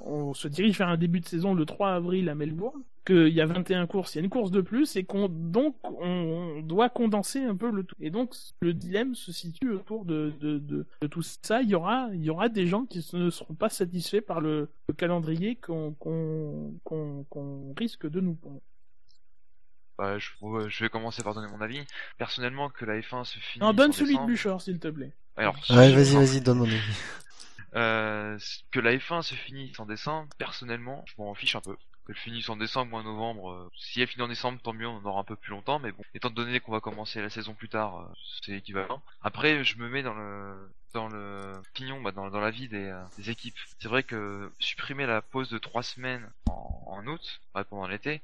On 0.06 0.34
se 0.34 0.48
dirige 0.48 0.78
vers 0.78 0.90
un 0.90 0.98
début 0.98 1.20
de 1.20 1.26
saison 1.26 1.54
le 1.54 1.66
3 1.66 1.92
avril 1.92 2.30
à 2.30 2.36
Melbourne, 2.36 2.82
qu'il 3.08 3.30
y 3.30 3.42
a 3.42 3.46
21 3.46 3.88
courses, 3.88 4.14
il 4.14 4.18
y 4.18 4.22
a 4.22 4.24
une 4.24 4.30
course 4.30 4.52
de 4.52 4.62
plus, 4.62 4.96
et 4.98 5.06
qu'on 5.06 5.30
donc 5.30 5.76
on 5.84 6.62
doit 6.62 6.90
condenser 6.90 7.44
un 7.44 7.56
peu 7.56 7.72
le 7.72 7.84
tout. 7.84 7.96
Et 8.00 8.10
donc 8.10 8.36
le 8.62 8.74
dilemme 8.74 9.16
se 9.16 9.32
situe 9.32 9.72
autour 9.72 10.06
de, 10.06 10.34
de, 10.40 10.58
de, 10.60 10.86
de 11.02 11.08
tout 11.08 11.24
ça. 11.24 11.62
Il 11.62 11.70
y 11.70 11.76
aura 11.76 12.10
il 12.14 12.24
y 12.24 12.30
aura 12.30 12.50
des 12.50 12.68
gens 12.68 12.86
qui 12.86 13.04
ne 13.14 13.30
seront 13.30 13.56
pas 13.56 13.70
satisfaits 13.70 14.22
par 14.22 14.42
le, 14.42 14.70
le 14.90 14.94
calendrier 14.94 15.56
qu'on 15.56 15.94
qu'on 15.94 16.74
qu'on 16.84 17.26
qu'on 17.30 17.74
risque 17.78 18.08
de 18.08 18.20
nous 18.20 18.36
pondre. 18.36 18.62
Bah, 19.98 20.18
je, 20.20 20.84
vais 20.84 20.90
commencer 20.90 21.24
par 21.24 21.34
donner 21.34 21.48
mon 21.48 21.60
avis. 21.60 21.82
Personnellement, 22.20 22.70
que 22.70 22.86
la 22.86 23.00
F1 23.00 23.24
se 23.24 23.40
finisse 23.40 23.62
Non, 23.62 23.74
donne 23.74 23.90
en 23.90 23.94
celui 23.94 24.16
de 24.16 24.26
Buchor, 24.26 24.62
s'il 24.62 24.78
te 24.80 24.90
plaît. 24.90 25.12
Alors, 25.36 25.56
Ouais, 25.72 25.92
vas-y, 25.92 26.14
vas-y, 26.14 26.42
donne 26.42 26.60
mon 26.60 26.66
avis. 26.66 26.78
Euh, 27.76 28.38
que 28.72 28.80
la 28.80 28.96
F1 28.96 29.24
se 29.24 29.34
finisse 29.34 29.80
en 29.80 29.86
décembre, 29.86 30.30
personnellement, 30.38 31.04
je 31.08 31.14
m'en 31.18 31.34
fiche 31.34 31.56
un 31.56 31.62
peu. 31.62 31.76
Qu'elle 32.08 32.16
finisse 32.16 32.48
en 32.48 32.56
décembre 32.56 32.94
ou 32.94 32.98
en 32.98 33.04
novembre, 33.04 33.52
euh, 33.52 33.70
si 33.76 34.02
elle 34.02 34.08
finit 34.08 34.24
en 34.24 34.30
décembre, 34.30 34.62
tant 34.62 34.72
mieux, 34.72 34.88
on 34.88 34.96
en 34.96 35.06
aura 35.06 35.20
un 35.20 35.26
peu 35.26 35.36
plus 35.36 35.52
longtemps, 35.52 35.78
mais 35.78 35.92
bon, 35.92 36.04
étant 36.14 36.30
donné 36.30 36.62
qu'on 36.62 36.72
va 36.72 36.80
commencer 36.80 37.22
la 37.22 37.30
saison 37.30 37.54
plus 37.54 37.68
tard, 37.68 38.00
euh, 38.00 38.14
c'est 38.42 38.54
équivalent. 38.54 39.04
Après, 39.22 39.66
je 39.66 39.78
me 39.78 39.90
mets 39.90 40.04
dans 40.04 40.14
le 40.14 40.72
dans 40.94 41.08
le 41.10 41.62
pignon, 41.74 42.02
bah, 42.02 42.12
dans, 42.12 42.30
dans 42.30 42.40
la 42.40 42.52
vie 42.52 42.68
des, 42.68 42.86
euh, 42.86 43.04
des 43.18 43.30
équipes. 43.30 43.56
C'est 43.80 43.88
vrai 43.88 44.04
que 44.04 44.52
supprimer 44.60 45.06
la 45.06 45.22
pause 45.22 45.50
de 45.50 45.58
trois 45.58 45.84
semaines 45.84 46.30
en, 46.48 46.84
en 46.88 47.08
août, 47.08 47.42
ouais, 47.56 47.64
pendant 47.66 47.88
l'été, 47.88 48.22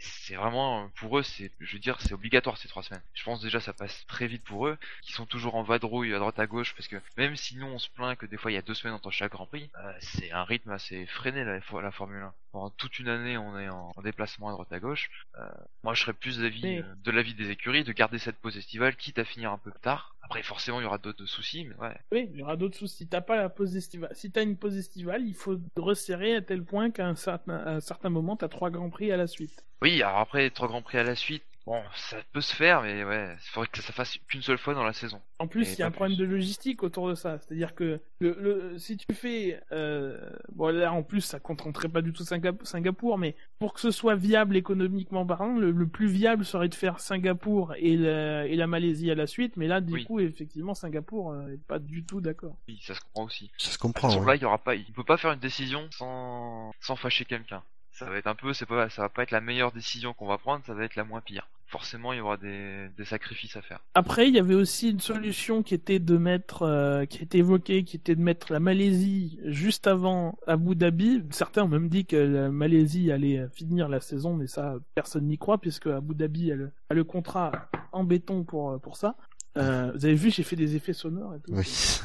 c'est 0.00 0.34
vraiment 0.34 0.88
pour 0.96 1.18
eux, 1.18 1.22
c'est 1.22 1.50
je 1.60 1.72
veux 1.74 1.78
dire, 1.80 2.00
c'est 2.00 2.12
obligatoire 2.12 2.56
ces 2.58 2.68
trois 2.68 2.82
semaines. 2.82 3.02
Je 3.14 3.24
pense 3.24 3.40
déjà 3.40 3.60
ça 3.60 3.72
passe 3.72 4.06
très 4.06 4.26
vite 4.26 4.44
pour 4.44 4.66
eux, 4.66 4.78
qui 5.02 5.12
sont 5.12 5.26
toujours 5.26 5.54
en 5.56 5.62
vadrouille 5.62 6.14
à 6.14 6.18
droite 6.18 6.38
à 6.38 6.46
gauche, 6.46 6.74
parce 6.74 6.88
que 6.88 6.96
même 7.16 7.36
si 7.36 7.56
nous 7.56 7.66
on 7.66 7.78
se 7.78 7.88
plaint 7.90 8.16
que 8.18 8.26
des 8.26 8.36
fois 8.36 8.50
il 8.50 8.54
y 8.54 8.58
a 8.58 8.62
deux 8.62 8.74
semaines 8.74 8.94
entre 8.94 9.10
chaque 9.10 9.32
Grand 9.32 9.46
Prix, 9.46 9.70
euh, 9.78 9.92
c'est 10.00 10.30
un 10.32 10.44
rythme 10.44 10.70
assez 10.70 11.06
freiné 11.06 11.44
la, 11.44 11.58
la 11.82 11.90
Formule 11.90 12.22
1. 12.22 12.34
Pendant 12.52 12.70
toute 12.70 12.98
une 12.98 13.08
année 13.08 13.36
on 13.36 13.58
est 13.58 13.68
en, 13.68 13.92
en 13.96 14.02
déplacement 14.02 14.48
à 14.48 14.52
droite 14.52 14.72
à 14.72 14.78
gauche. 14.78 15.10
Euh, 15.38 15.48
moi 15.82 15.94
je 15.94 16.02
serais 16.02 16.12
plus 16.12 16.38
d'avis 16.38 16.82
de 16.96 17.10
l'avis 17.10 17.34
des 17.34 17.50
écuries 17.50 17.84
de 17.84 17.92
garder 17.92 18.18
cette 18.18 18.36
pause 18.38 18.56
estivale, 18.56 18.96
quitte 18.96 19.18
à 19.18 19.24
finir 19.24 19.50
un 19.52 19.58
peu 19.58 19.72
tard. 19.82 20.14
Après 20.24 20.42
forcément 20.42 20.80
il 20.80 20.84
y 20.84 20.86
aura 20.86 20.98
d'autres 20.98 21.26
soucis, 21.26 21.66
mais 21.66 21.76
ouais. 21.76 21.96
Oui, 22.10 22.30
il 22.32 22.40
y 22.40 22.42
aura 22.42 22.56
d'autres 22.56 22.78
soucis. 22.78 22.96
Si 22.96 23.08
t'as 23.08 23.20
pas 23.20 23.36
la 23.36 23.48
pause 23.48 23.76
estivale, 23.76 24.10
si 24.14 24.30
t'as 24.30 24.42
une 24.42 24.56
pause 24.56 24.76
estivale, 24.76 25.22
il 25.22 25.34
faut 25.34 25.58
resserrer 25.76 26.34
à 26.36 26.42
tel 26.42 26.64
point 26.64 26.90
qu'à 26.90 27.06
un 27.06 27.14
certain, 27.14 27.56
à 27.56 27.74
un 27.74 27.80
certain 27.80 28.08
moment, 28.08 28.36
t'as 28.36 28.48
trois 28.48 28.70
grands 28.70 28.90
prix 28.90 29.12
à 29.12 29.16
la 29.16 29.26
suite. 29.26 29.64
Oui, 29.82 30.02
alors 30.02 30.18
après 30.18 30.48
trois 30.50 30.66
grands 30.66 30.82
prix 30.82 30.98
à 30.98 31.02
la 31.02 31.14
suite, 31.14 31.44
bon 31.66 31.82
ça 31.94 32.18
peut 32.32 32.40
se 32.40 32.54
faire, 32.54 32.82
mais 32.82 33.04
ouais, 33.04 33.34
il 33.34 33.48
faudrait 33.50 33.68
que 33.68 33.78
ça 33.78 33.82
se 33.86 33.92
fasse 33.92 34.18
qu'une 34.28 34.42
seule 34.42 34.58
fois 34.58 34.74
dans 34.74 34.84
la 34.84 34.92
saison. 34.92 35.20
En 35.38 35.46
plus, 35.48 35.72
il 35.74 35.78
y 35.78 35.82
a 35.82 35.86
un 35.86 35.90
problème 35.90 36.16
de 36.16 36.24
logistique 36.24 36.82
autour 36.82 37.08
de 37.08 37.14
ça. 37.14 37.38
C'est-à-dire 37.38 37.74
que 37.74 38.00
le, 38.20 38.36
le- 38.40 38.78
si 38.78 38.96
tu 38.96 39.14
fais, 39.14 39.60
euh, 39.72 40.18
bon 40.52 40.68
là 40.74 40.92
en 40.92 41.02
plus, 41.02 41.20
ça 41.22 41.40
contenterait 41.40 41.88
pas 41.88 42.02
du 42.02 42.12
tout 42.12 42.22
Singa- 42.22 42.62
Singapour, 42.64 43.18
mais 43.18 43.34
pour 43.58 43.72
que 43.74 43.80
ce 43.80 43.90
soit 43.90 44.14
viable 44.14 44.56
économiquement 44.56 45.26
parlant, 45.26 45.56
le, 45.58 45.70
le 45.70 45.86
plus 45.88 46.06
viable 46.08 46.44
serait 46.44 46.68
de 46.68 46.74
faire 46.74 47.00
Singapour 47.00 47.74
et 47.76 47.96
la, 47.96 48.46
et 48.46 48.56
la 48.56 48.66
Malaisie 48.66 49.10
à 49.10 49.14
la 49.14 49.26
suite. 49.26 49.56
Mais 49.56 49.66
là, 49.66 49.80
du 49.80 49.94
Oui. 49.94 50.04
coup, 50.04 50.20
effectivement, 50.20 50.74
Singapour 50.74 51.32
euh, 51.32 51.48
est 51.54 51.66
pas 51.66 51.78
du 51.78 52.04
tout 52.04 52.20
d'accord. 52.20 52.56
Oui, 52.68 52.78
ça 52.82 52.94
se 52.94 53.00
comprend 53.00 53.24
aussi. 53.24 53.50
Ça 53.58 53.70
se 53.70 53.78
comprend, 53.78 54.08
ouais. 54.18 54.26
là 54.26 54.36
il 54.36 54.42
y 54.42 54.44
aura 54.44 54.58
pas, 54.58 54.74
il 54.74 54.92
peut 54.92 55.04
pas 55.04 55.16
faire 55.16 55.32
une 55.32 55.40
décision 55.40 55.88
sans 55.90 56.70
sans 56.80 56.96
fâcher 56.96 57.24
quelqu'un. 57.24 57.62
Ça 57.98 58.06
va 58.06 58.16
être 58.16 58.26
un 58.26 58.34
peu, 58.34 58.52
c'est 58.52 58.66
pas, 58.66 58.90
ça 58.90 59.02
va 59.02 59.08
pas 59.08 59.22
être 59.22 59.30
la 59.30 59.40
meilleure 59.40 59.70
décision 59.70 60.14
qu'on 60.14 60.26
va 60.26 60.36
prendre, 60.36 60.64
ça 60.66 60.74
va 60.74 60.84
être 60.84 60.96
la 60.96 61.04
moins 61.04 61.20
pire. 61.20 61.48
Forcément, 61.68 62.12
il 62.12 62.18
y 62.18 62.20
aura 62.20 62.36
des, 62.36 62.88
des 62.96 63.04
sacrifices 63.04 63.56
à 63.56 63.62
faire. 63.62 63.80
Après, 63.94 64.28
il 64.28 64.34
y 64.34 64.38
avait 64.38 64.54
aussi 64.54 64.90
une 64.90 65.00
solution 65.00 65.62
qui 65.62 65.74
était 65.74 66.00
de 66.00 66.16
mettre, 66.16 66.62
euh, 66.62 67.04
qui 67.04 67.22
été 67.22 67.38
évoquée, 67.38 67.84
qui 67.84 67.96
était 67.96 68.14
de 68.16 68.20
mettre 68.20 68.52
la 68.52 68.60
Malaisie 68.60 69.38
juste 69.44 69.86
avant 69.86 70.38
Abu 70.46 70.74
Dhabi. 70.74 71.22
Certains 71.30 71.62
ont 71.62 71.68
même 71.68 71.88
dit 71.88 72.04
que 72.04 72.16
la 72.16 72.50
Malaisie 72.50 73.12
allait 73.12 73.46
finir 73.54 73.88
la 73.88 74.00
saison, 74.00 74.34
mais 74.34 74.48
ça, 74.48 74.74
personne 74.94 75.26
n'y 75.26 75.38
croit 75.38 75.58
puisque 75.58 75.86
Abu 75.86 76.14
Dhabi 76.14 76.52
a 76.52 76.56
le, 76.56 76.72
a 76.90 76.94
le 76.94 77.04
contrat 77.04 77.52
en 77.92 78.04
béton 78.04 78.42
pour 78.44 78.80
pour 78.80 78.96
ça. 78.96 79.16
Euh, 79.56 79.92
vous 79.94 80.04
avez 80.04 80.14
vu, 80.14 80.30
j'ai 80.30 80.42
fait 80.42 80.56
des 80.56 80.74
effets 80.74 80.92
sonores 80.92 81.34
et 81.34 81.38
tout. 81.38 81.52
Oui. 81.52 82.00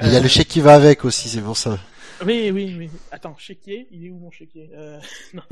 Il 0.02 0.12
y 0.12 0.16
a 0.16 0.20
le 0.20 0.28
chèque 0.28 0.48
qui 0.48 0.60
va 0.60 0.74
avec 0.74 1.04
aussi, 1.04 1.28
c'est 1.28 1.40
pour 1.40 1.56
ça. 1.56 1.78
Oui, 2.26 2.50
oui, 2.52 2.74
oui. 2.78 2.90
Attends, 3.10 3.36
chéquier, 3.38 3.88
il 3.90 4.04
est 4.04 4.10
où 4.10 4.18
mon 4.18 4.30
chéquier? 4.30 4.70
Euh, 4.74 5.00
Non. 5.34 5.42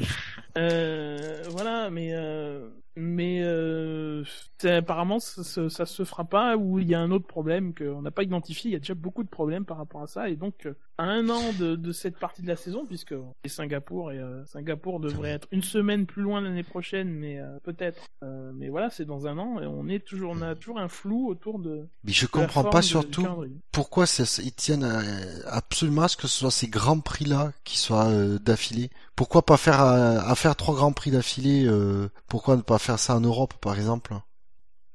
Euh, 0.59 1.43
voilà, 1.49 1.89
mais 1.91 2.13
euh, 2.13 2.69
mais 2.99 3.41
euh, 3.43 4.25
apparemment 4.65 5.21
ça, 5.21 5.71
ça 5.71 5.87
se 5.87 6.05
fera 6.05 6.25
pas 6.25 6.57
ou 6.57 6.81
il 6.81 6.89
y 6.89 6.95
a 6.95 7.01
un 7.01 7.11
autre 7.13 7.27
problème 7.27 7.73
qu'on 7.75 8.03
n'a 8.03 8.11
pas 8.11 8.25
identifié. 8.25 8.71
Il 8.71 8.73
y 8.73 8.77
a 8.77 8.81
déjà 8.81 8.95
beaucoup 8.95 9.23
de 9.23 9.29
problèmes 9.29 9.65
par 9.65 9.77
rapport 9.77 10.03
à 10.03 10.07
ça 10.07 10.29
et 10.29 10.37
donc 10.37 10.67
euh, 10.67 10.75
à 10.99 11.05
un 11.05 11.29
an 11.29 11.53
de, 11.59 11.77
de 11.77 11.93
cette 11.93 12.19
partie 12.19 12.43
de 12.43 12.49
la 12.49 12.57
saison 12.57 12.85
puisque 12.85 13.15
Singapour 13.47 14.13
et 14.13 14.19
euh, 14.19 14.45
Singapour 14.47 14.99
devrait 15.01 15.31
être 15.31 15.47
une 15.53 15.63
semaine 15.63 16.07
plus 16.07 16.23
loin 16.23 16.41
l'année 16.41 16.65
prochaine, 16.65 17.09
mais 17.09 17.39
euh, 17.39 17.59
peut-être. 17.63 18.03
Euh, 18.23 18.51
mais 18.55 18.69
voilà, 18.69 18.91
c'est 18.91 19.05
dans 19.05 19.27
un 19.27 19.39
an 19.39 19.61
et 19.61 19.67
on 19.67 19.89
est 19.89 20.05
toujours 20.05 20.33
on 20.37 20.43
a 20.43 20.55
toujours 20.55 20.79
un 20.79 20.89
flou 20.89 21.29
autour 21.29 21.61
de. 21.61 21.87
Mais 22.05 22.13
je 22.13 22.27
de 22.27 22.31
comprends 22.31 22.65
pas 22.65 22.83
surtout 22.83 23.27
pourquoi 23.73 24.07
ils 24.43 24.53
tiennent 24.53 24.85
euh, 24.85 25.41
absolument 25.47 26.03
à 26.03 26.09
ce 26.09 26.17
que 26.17 26.27
ce 26.27 26.41
soit 26.41 26.51
ces 26.51 26.69
grands 26.69 27.01
prix 27.01 27.25
là 27.25 27.53
qui 27.65 27.79
soient 27.79 28.09
euh, 28.09 28.39
d'affilée. 28.39 28.91
Pourquoi 29.19 29.43
pas 29.45 29.57
faire 29.57 29.83
euh, 29.83 30.21
à 30.21 30.35
faire 30.37 30.55
trois 30.55 30.77
grands 30.77 30.93
prix 30.93 31.11
d'affilée 31.11 31.65
euh, 31.67 32.09
Pourquoi 32.29 32.57
ne 32.57 32.63
pas 32.63 32.79
faire 32.79 32.88
ça 32.97 33.17
en 33.17 33.21
Europe 33.21 33.55
par 33.61 33.77
exemple 33.77 34.15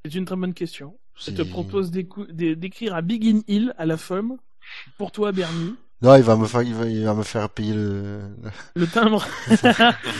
C'est 0.05 0.15
une 0.15 0.25
très 0.25 0.35
bonne 0.35 0.53
question. 0.53 0.97
Je 1.15 1.31
te 1.31 1.41
propose 1.43 1.91
d'écrire 1.91 2.95
à 2.95 3.01
Big 3.01 3.25
In 3.27 3.41
Hill 3.47 3.73
à 3.77 3.85
la 3.85 3.97
FOM. 3.97 4.37
Pour 4.97 5.11
toi, 5.11 5.31
Bernie. 5.31 5.75
Non, 6.01 6.15
il 6.15 6.23
va 6.23 6.35
me 6.35 6.47
faire, 6.47 6.63
il 6.63 6.73
va, 6.73 6.85
il 6.87 7.03
va 7.05 7.13
me 7.13 7.23
faire 7.23 7.49
payer 7.49 7.73
le 7.73 8.21
Le 8.75 8.87
timbre. 8.87 9.25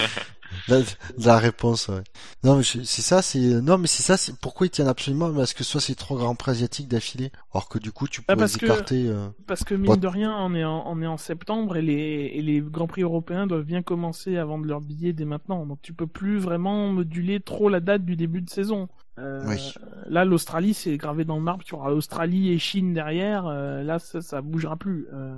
la, 0.68 0.80
la 1.18 1.38
réponse. 1.38 1.88
Ouais. 1.90 2.04
Non, 2.44 2.58
mais 2.58 2.64
c'est 2.64 2.84
ça, 3.02 3.22
c'est 3.22 3.40
non, 3.40 3.78
mais 3.78 3.88
c'est 3.88 4.04
ça, 4.04 4.18
c'est 4.18 4.36
pourquoi 4.38 4.68
ils 4.68 4.70
tiennent 4.70 4.88
absolument 4.88 5.28
à 5.38 5.46
ce 5.46 5.54
que 5.54 5.64
ce 5.64 5.72
soit 5.72 5.82
ces 5.82 5.96
trois 5.96 6.18
grands 6.18 6.36
prix 6.36 6.52
asiatiques 6.52 6.88
d'affilée, 6.88 7.32
alors 7.54 7.70
que 7.70 7.80
du 7.80 7.92
coup 7.92 8.08
tu 8.08 8.22
Ah, 8.28 8.34
pourrais 8.34 8.44
parce 8.44 8.54
les 8.54 8.60
que- 8.60 8.66
écarter. 8.66 9.08
euh. 9.08 9.28
Parce 9.48 9.64
que 9.64 9.76
mine 9.76 9.96
de 9.96 10.08
rien, 10.08 10.36
on 10.40 10.54
est 10.56 10.64
en, 10.64 10.84
on 10.88 11.02
est 11.02 11.08
en 11.08 11.18
septembre 11.18 11.78
et 11.78 11.82
les, 11.82 12.32
et 12.34 12.42
les 12.42 12.62
grands 12.62 12.88
prix 12.88 13.02
européens 13.04 13.48
doivent 13.48 13.64
bien 13.66 13.82
commencer 13.82 14.38
à 14.38 14.46
vendre 14.46 14.66
leurs 14.66 14.82
billets 14.82 15.14
dès 15.14 15.26
maintenant. 15.26 15.66
Donc 15.66 15.80
tu 15.82 15.94
peux 15.94 16.08
plus 16.08 16.38
vraiment 16.40 16.88
moduler 16.90 17.40
trop 17.40 17.70
la 17.70 17.80
date 17.80 18.06
du 18.06 18.16
début 18.16 18.42
de 18.42 18.50
saison. 18.50 18.88
Euh, 19.20 19.44
Oui. 19.48 19.74
Là, 20.08 20.26
l'Australie, 20.26 20.74
c'est 20.74 20.98
gravé 20.98 21.24
dans 21.24 21.36
le 21.36 21.44
marbre. 21.44 21.64
Tu 21.64 21.76
auras 21.76 21.92
Australie 21.92 22.50
et 22.52 22.58
Chine 22.58 22.94
derrière. 22.94 23.46
euh, 23.46 23.84
là, 23.84 24.00
ça, 24.00 24.22
ça 24.22 24.42
bougera 24.42 24.76
plus. 24.76 25.06
Euh, 25.14 25.36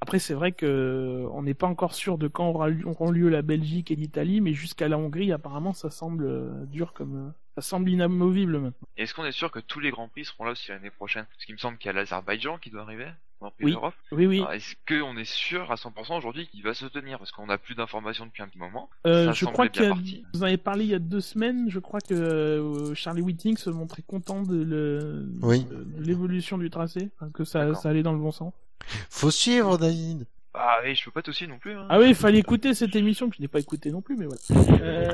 Après, 0.00 0.18
c'est 0.18 0.34
vrai 0.34 0.52
que 0.52 1.26
on 1.32 1.42
n'est 1.42 1.54
pas 1.54 1.66
encore 1.66 1.94
sûr 1.94 2.18
de 2.18 2.28
quand 2.28 2.48
aura 2.48 2.68
lieu, 2.68 2.86
auront 2.86 3.10
lieu 3.10 3.28
la 3.28 3.42
Belgique 3.42 3.90
et 3.90 3.96
l'Italie, 3.96 4.40
mais 4.40 4.52
jusqu'à 4.52 4.88
la 4.88 4.98
Hongrie, 4.98 5.32
apparemment, 5.32 5.72
ça 5.72 5.90
semble 5.90 6.24
euh, 6.26 6.64
dur 6.66 6.92
comme 6.92 7.16
euh, 7.28 7.30
ça 7.56 7.62
semble 7.62 7.88
inamovible 7.90 8.58
maintenant. 8.58 8.86
Est-ce 8.98 9.14
qu'on 9.14 9.24
est 9.24 9.32
sûr 9.32 9.50
que 9.50 9.58
tous 9.60 9.80
les 9.80 9.90
grands 9.90 10.08
prix 10.08 10.24
seront 10.26 10.44
là 10.44 10.50
aussi 10.52 10.68
l'année 10.70 10.90
prochaine? 10.90 11.24
Parce 11.32 11.44
qu'il 11.46 11.54
me 11.54 11.58
semble 11.58 11.78
qu'il 11.78 11.86
y 11.86 11.90
a 11.90 11.92
l'Azerbaïdjan 11.94 12.58
qui 12.58 12.68
doit 12.68 12.82
arriver, 12.82 13.06
Grand 13.40 13.50
Prix 13.52 13.64
Oui. 13.64 13.72
d'Europe. 13.72 13.94
Oui, 14.12 14.26
oui. 14.26 14.44
Est-ce 14.52 14.74
qu'on 14.86 15.16
est 15.16 15.24
sûr 15.24 15.72
à 15.72 15.76
100% 15.76 16.18
aujourd'hui 16.18 16.46
qu'il 16.46 16.62
va 16.62 16.74
se 16.74 16.84
tenir? 16.86 17.18
Parce 17.18 17.32
qu'on 17.32 17.46
n'a 17.46 17.56
plus 17.56 17.74
d'informations 17.74 18.26
depuis 18.26 18.42
un 18.42 18.48
petit 18.48 18.58
moment. 18.58 18.90
Euh, 19.06 19.26
ça 19.26 19.32
je 19.32 19.46
crois 19.46 19.66
parti. 19.68 20.24
vous 20.34 20.42
en 20.42 20.46
avez 20.46 20.56
parlé 20.58 20.84
il 20.84 20.90
y 20.90 20.94
a 20.94 20.98
deux 20.98 21.20
semaines. 21.22 21.70
Je 21.70 21.78
crois 21.78 22.00
que 22.00 22.12
euh, 22.14 22.94
Charlie 22.94 23.22
Whiting 23.22 23.56
se 23.56 23.70
montrait 23.70 24.02
content 24.06 24.42
de 24.42 24.62
le- 24.62 25.26
Oui. 25.42 25.66
l'évolution 25.98 26.58
du 26.58 26.68
tracé, 26.68 27.08
que 27.32 27.44
ça 27.44 27.72
allait 27.84 28.02
dans 28.02 28.12
le 28.12 28.18
bon 28.18 28.30
sens. 28.30 28.52
Faut 29.10 29.30
suivre, 29.30 29.78
David. 29.78 30.26
Ah 30.54 30.78
oui, 30.84 30.94
je 30.94 31.04
peux 31.04 31.10
pas 31.10 31.22
t'aussi 31.22 31.46
non 31.46 31.58
plus. 31.58 31.72
Hein. 31.74 31.86
Ah 31.90 31.98
oui, 31.98 32.08
il 32.10 32.14
fallait 32.14 32.38
écouter 32.38 32.72
cette 32.74 32.96
émission 32.96 33.28
que 33.28 33.36
je 33.36 33.42
n'ai 33.42 33.48
pas 33.48 33.60
écoutée 33.60 33.90
non 33.90 34.00
plus, 34.00 34.16
mais 34.16 34.26
voilà. 34.26 34.80
Euh, 34.82 35.12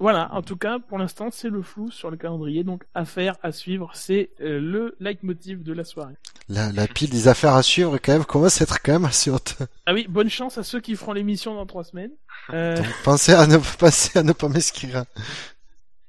Voilà, 0.00 0.32
en 0.32 0.42
tout 0.42 0.56
cas, 0.56 0.78
pour 0.78 0.96
l'instant, 0.96 1.28
c'est 1.32 1.48
le 1.48 1.60
flou 1.60 1.90
sur 1.90 2.08
le 2.10 2.16
calendrier, 2.16 2.62
donc 2.62 2.84
affaire 2.94 3.36
à 3.42 3.50
suivre, 3.50 3.90
c'est 3.94 4.30
euh, 4.40 4.60
le 4.60 4.94
leitmotiv 5.00 5.64
de 5.64 5.72
la 5.72 5.82
soirée. 5.82 6.14
La, 6.48 6.70
la 6.70 6.86
pile 6.86 7.10
des 7.10 7.26
affaires 7.26 7.54
à 7.54 7.64
suivre, 7.64 7.98
quand 7.98 8.12
même, 8.12 8.24
commence 8.24 8.60
à 8.60 8.64
être 8.64 8.80
quand 8.80 8.92
même 8.92 9.04
assez 9.04 9.28
haute. 9.28 9.56
Ah 9.86 9.94
oui, 9.94 10.06
bonne 10.08 10.30
chance 10.30 10.56
à 10.56 10.62
ceux 10.62 10.80
qui 10.80 10.94
feront 10.94 11.12
l'émission 11.14 11.56
dans 11.56 11.66
trois 11.66 11.82
semaines. 11.82 12.12
Euh, 12.50 12.76
Donc, 12.76 12.86
pensez 13.02 13.32
à 13.32 13.48
ne, 13.48 13.56
pensez 13.78 14.16
à 14.16 14.22
ne 14.22 14.32
pas 14.32 14.48
m'inscrire. 14.48 15.04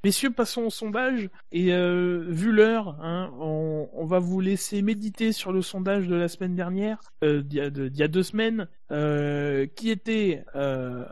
Messieurs, 0.05 0.31
passons 0.31 0.61
au 0.61 0.69
sondage. 0.69 1.30
Et 1.51 1.73
euh, 1.73 2.23
vu 2.30 2.53
l'heure, 2.53 2.97
hein, 3.01 3.34
on, 3.38 4.05
va 4.05 4.19
vous 4.19 4.39
laisser 4.39 4.81
méditer 4.81 5.34
sur 5.34 5.51
le 5.51 5.61
sondage 5.61 6.07
de 6.07 6.15
la 6.15 6.30
semaine 6.30 6.55
dernière, 6.55 6.99
euh, 7.23 7.41
d'il 7.41 7.59
y, 7.93 8.03
a 8.03 8.07
deux 8.07 8.23
semaines, 8.23 8.67
euh, 8.91 9.67
qui 9.76 9.91
était 9.91 10.45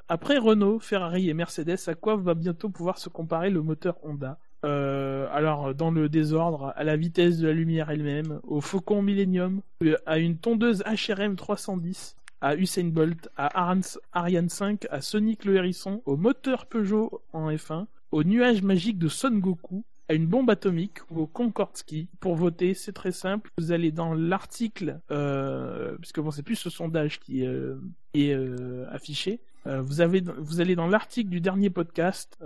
après 0.08 0.38
Renault, 0.38 0.80
Ferrari 0.80 1.30
et 1.30 1.34
Mercedes, 1.34 1.78
à 1.88 1.96
quoi 1.96 2.16
va 2.16 2.34
bientôt 2.34 2.70
pouvoir 2.70 2.98
se 2.98 3.10
comparer 3.10 3.50
le 3.50 3.62
moteur 3.62 3.98
Honda? 4.04 4.40
Alors, 4.64 5.76
dans 5.76 5.92
le 5.92 6.10
désordre, 6.10 6.74
à 6.76 6.84
la 6.84 6.98
vitesse 6.98 7.38
de 7.38 7.48
la 7.48 7.54
lumière 7.54 7.90
elle-même, 7.90 8.40
au 8.44 8.62
Faucon 8.62 9.02
Millennium, 9.02 9.62
à 10.06 10.18
une 10.18 10.38
tondeuse 10.38 10.84
HRM 10.84 11.36
310, 11.36 12.16
à 12.42 12.56
Usain 12.56 12.86
Bolt, 12.86 13.30
à 13.36 13.74
Ariane 14.14 14.50
5, 14.50 14.88
à 14.90 15.02
Sonic 15.02 15.46
le 15.46 15.56
Hérisson, 15.56 16.02
au 16.06 16.18
moteur 16.18 16.66
Peugeot 16.66 17.22
en 17.34 17.52
F1, 17.52 17.86
au 18.18 18.24
nuage 18.24 18.64
magique 18.64 18.98
de 18.98 19.10
Son 19.10 19.30
Goku, 19.30 19.86
à 20.10 20.16
une 20.16 20.26
bombe 20.26 20.50
atomique 20.50 21.02
ou 21.12 21.20
au 21.22 21.28
Concorde 21.28 21.78
Ski. 21.78 22.10
Pour 22.20 22.36
voter, 22.36 22.74
c'est 22.74 22.92
très 22.92 23.12
simple. 23.12 23.52
Vous 23.60 23.72
allez 23.72 23.92
dans 23.92 24.16
l'article, 24.16 25.00
euh, 25.12 25.96
puisque 26.00 26.20
bon, 26.20 26.32
c'est 26.32 26.42
plus 26.42 26.56
ce 26.56 26.72
sondage 26.72 27.20
qui 27.20 27.46
euh, 27.46 27.76
est 28.16 28.34
euh, 28.34 28.88
affiché. 28.90 29.40
Euh, 29.68 29.84
vous 29.84 30.02
avez, 30.02 30.24
vous 30.40 30.62
allez 30.62 30.76
dans 30.76 30.88
l'article 30.88 31.30
du 31.30 31.42
dernier 31.42 31.70
podcast 31.70 32.40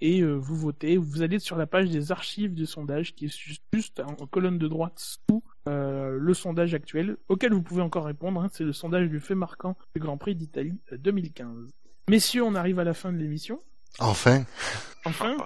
et 0.00 0.22
vous 0.22 0.56
votez. 0.56 0.96
Vous 0.96 1.22
allez 1.22 1.40
sur 1.40 1.56
la 1.56 1.66
page 1.66 1.90
des 1.90 2.12
archives 2.12 2.54
du 2.54 2.66
sondage 2.66 3.16
qui 3.16 3.24
est 3.24 3.36
juste, 3.72 3.98
en 3.98 4.26
colonne 4.26 4.58
de 4.58 4.68
droite 4.68 4.94
sous 4.96 5.42
le 5.66 6.34
sondage 6.34 6.72
actuel 6.72 7.16
auquel 7.28 7.52
vous 7.52 7.62
pouvez 7.62 7.82
encore 7.82 8.04
répondre. 8.04 8.40
hein. 8.40 8.48
c'est 8.52 8.62
le 8.62 8.72
sondage 8.72 9.08
du 9.08 9.18
fait 9.18 9.34
marquant 9.34 9.76
du 9.96 10.00
Grand 10.00 10.18
Prix 10.18 10.36
d'Italie 10.36 10.78
euh, 10.92 10.98
2015. 10.98 11.72
Messieurs, 12.08 12.44
on 12.44 12.54
arrive 12.54 12.78
à 12.78 12.84
la 12.84 12.94
fin 12.94 13.12
de 13.12 13.18
l'émission. 13.18 13.60
Enfin. 13.98 14.44
Enfin, 15.04 15.36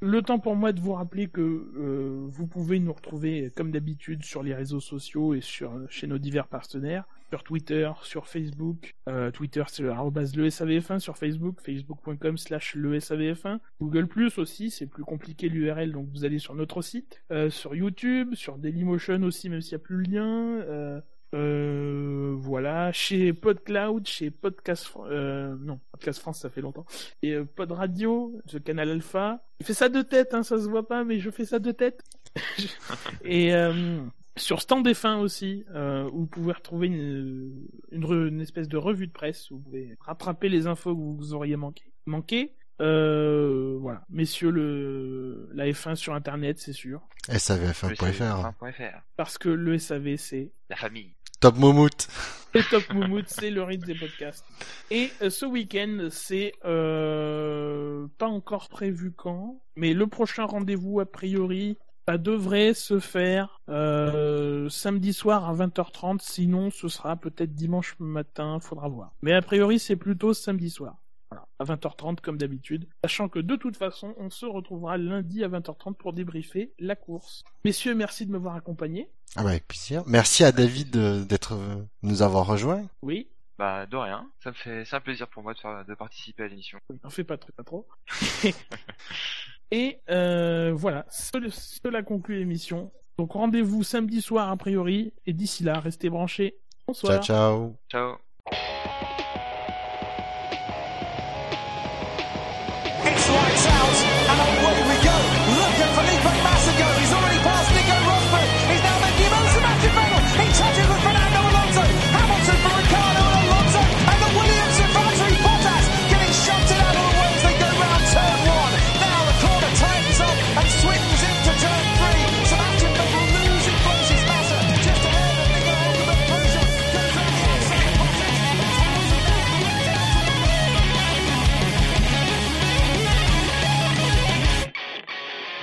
le 0.00 0.22
temps 0.22 0.38
pour 0.38 0.56
moi 0.56 0.72
de 0.72 0.80
vous 0.80 0.92
rappeler 0.92 1.28
que 1.28 1.40
euh, 1.40 2.26
vous 2.28 2.46
pouvez 2.46 2.78
nous 2.78 2.92
retrouver 2.92 3.50
comme 3.56 3.70
d'habitude 3.70 4.22
sur 4.22 4.42
les 4.42 4.54
réseaux 4.54 4.80
sociaux 4.80 5.34
et 5.34 5.40
sur 5.40 5.72
chez 5.88 6.06
nos 6.06 6.18
divers 6.18 6.46
partenaires, 6.46 7.04
sur 7.30 7.42
Twitter, 7.42 7.90
sur 8.02 8.28
Facebook. 8.28 8.94
Euh, 9.08 9.30
Twitter 9.30 9.64
c'est 9.68 9.82
le 9.82 9.90
arrobase 9.90 10.36
le 10.36 10.48
SAVF1 10.48 10.98
sur 10.98 11.16
Facebook, 11.16 11.60
facebook.com 11.60 12.36
slash 12.36 12.74
le 12.74 12.98
SAVF1. 12.98 13.58
Google 13.80 14.06
Plus 14.06 14.38
aussi, 14.38 14.70
c'est 14.70 14.86
plus 14.86 15.04
compliqué 15.04 15.48
l'URL 15.48 15.92
donc 15.92 16.08
vous 16.12 16.24
allez 16.24 16.38
sur 16.38 16.54
notre 16.54 16.82
site. 16.82 17.22
Euh, 17.30 17.48
sur 17.50 17.74
YouTube, 17.74 18.34
sur 18.34 18.58
Dailymotion 18.58 19.22
aussi 19.22 19.48
même 19.48 19.62
s'il 19.62 19.76
n'y 19.76 19.82
a 19.82 19.84
plus 19.84 19.96
le 19.96 20.02
lien. 20.02 21.02
Euh, 21.34 22.32
euh, 22.34 22.34
voilà, 22.36 22.92
chez 22.92 23.32
PodCloud, 23.32 24.06
chez 24.06 24.30
Podcast, 24.30 24.90
euh, 25.06 25.56
non, 25.60 25.78
Podcast 25.92 26.20
France, 26.20 26.40
ça 26.40 26.50
fait 26.50 26.60
longtemps. 26.60 26.86
Et 27.22 27.32
euh, 27.32 27.44
Pod 27.44 27.70
Radio, 27.72 28.34
ce 28.46 28.58
canal 28.58 28.90
Alpha. 28.90 29.42
Je 29.60 29.66
fais 29.66 29.74
ça 29.74 29.88
de 29.88 30.02
tête, 30.02 30.34
hein, 30.34 30.42
ça 30.42 30.58
se 30.58 30.68
voit 30.68 30.86
pas, 30.86 31.04
mais 31.04 31.18
je 31.20 31.30
fais 31.30 31.44
ça 31.44 31.58
de 31.58 31.70
tête. 31.72 32.02
et 33.24 33.54
euh, 33.54 34.00
sur 34.36 34.60
Stand 34.60 34.86
F1 34.86 35.18
aussi, 35.18 35.64
euh, 35.74 36.08
où 36.12 36.20
vous 36.20 36.26
pouvez 36.26 36.52
retrouver 36.52 36.88
une, 36.88 37.66
une, 37.92 38.04
re- 38.04 38.28
une 38.28 38.40
espèce 38.40 38.68
de 38.68 38.76
revue 38.76 39.06
de 39.06 39.12
presse 39.12 39.50
où 39.50 39.56
vous 39.56 39.62
pouvez 39.62 39.96
rattraper 40.00 40.48
les 40.48 40.66
infos 40.66 40.94
que 40.94 41.00
vous 41.00 41.34
auriez 41.34 41.56
manqué. 41.56 41.84
manqué. 42.06 42.52
Euh, 42.80 43.76
voilà, 43.80 44.04
messieurs, 44.10 44.50
le 44.50 45.48
la 45.54 45.66
F1 45.68 45.94
sur 45.94 46.12
Internet, 46.14 46.58
c'est 46.58 46.72
sûr, 46.72 47.00
SAVF1.fr. 47.28 48.52
.fr. 48.72 48.98
parce 49.16 49.38
que 49.38 49.48
le 49.48 49.78
SAV 49.78 50.16
c'est 50.16 50.50
La 50.70 50.74
famille. 50.76 51.14
Top 51.40 51.56
Moumout. 51.56 52.08
Le 52.54 52.62
Top 52.70 52.92
Moumout, 52.92 53.24
c'est 53.26 53.50
le 53.50 53.62
rythme 53.62 53.86
des 53.86 53.94
podcasts. 53.94 54.44
Et 54.90 55.10
euh, 55.22 55.30
ce 55.30 55.44
week-end, 55.44 56.08
c'est 56.10 56.52
euh, 56.64 58.06
pas 58.18 58.28
encore 58.28 58.68
prévu 58.68 59.10
quand, 59.10 59.60
mais 59.76 59.92
le 59.92 60.06
prochain 60.06 60.44
rendez-vous, 60.44 61.00
a 61.00 61.06
priori, 61.06 61.76
ça 62.06 62.18
devrait 62.18 62.74
se 62.74 63.00
faire 63.00 63.60
euh, 63.68 64.68
samedi 64.68 65.12
soir 65.12 65.48
à 65.48 65.54
20h30, 65.54 66.20
sinon 66.20 66.70
ce 66.70 66.88
sera 66.88 67.16
peut-être 67.16 67.54
dimanche 67.54 67.96
matin, 67.98 68.58
faudra 68.60 68.88
voir. 68.88 69.12
Mais 69.22 69.32
a 69.32 69.42
priori, 69.42 69.78
c'est 69.78 69.96
plutôt 69.96 70.34
samedi 70.34 70.70
soir. 70.70 70.96
Voilà, 71.34 71.48
à 71.58 71.64
20h30 71.64 72.20
comme 72.20 72.38
d'habitude, 72.38 72.86
sachant 73.04 73.28
que 73.28 73.38
de 73.40 73.56
toute 73.56 73.76
façon, 73.76 74.14
on 74.18 74.30
se 74.30 74.46
retrouvera 74.46 74.96
lundi 74.98 75.42
à 75.44 75.48
20h30 75.48 75.94
pour 75.94 76.12
débriefer 76.12 76.72
la 76.78 76.94
course. 76.96 77.42
Messieurs, 77.64 77.94
merci 77.94 78.24
de 78.26 78.30
m'avoir 78.32 78.54
accompagné. 78.54 79.10
Ah 79.36 79.42
bah, 79.42 79.50
avec 79.50 79.66
plaisir. 79.66 80.02
Merci 80.06 80.44
à 80.44 80.52
David 80.52 80.90
de- 80.90 81.24
d'être, 81.24 81.54
euh, 81.54 81.82
nous 82.02 82.22
avoir 82.22 82.46
rejoints. 82.46 82.84
Oui, 83.02 83.28
Bah 83.58 83.86
de 83.86 83.96
rien. 83.96 84.28
Ça 84.42 84.50
me 84.50 84.54
fait, 84.54 84.84
c'est 84.84 84.96
un 84.96 85.00
plaisir 85.00 85.28
pour 85.28 85.42
moi 85.44 85.54
de, 85.54 85.58
faire, 85.60 85.84
de 85.84 85.94
participer 85.94 86.42
à 86.44 86.48
l'émission. 86.48 86.78
n'en 87.04 87.10
fais 87.10 87.22
pas 87.24 87.36
trop, 87.38 87.52
pas 87.52 87.62
trop. 87.62 87.86
Et 89.70 90.00
euh, 90.10 90.72
voilà, 90.74 91.06
ce- 91.10 91.30
cela 91.50 92.02
conclut 92.02 92.38
l'émission. 92.38 92.92
Donc 93.18 93.32
rendez-vous 93.32 93.82
samedi 93.84 94.20
soir 94.20 94.50
a 94.50 94.56
priori, 94.56 95.12
et 95.26 95.32
d'ici 95.32 95.62
là, 95.64 95.78
restez 95.80 96.10
branchés. 96.10 96.56
Bonsoir. 96.86 97.22
Ciao, 97.24 97.76
ciao. 97.90 98.16
Ciao. 98.50 99.13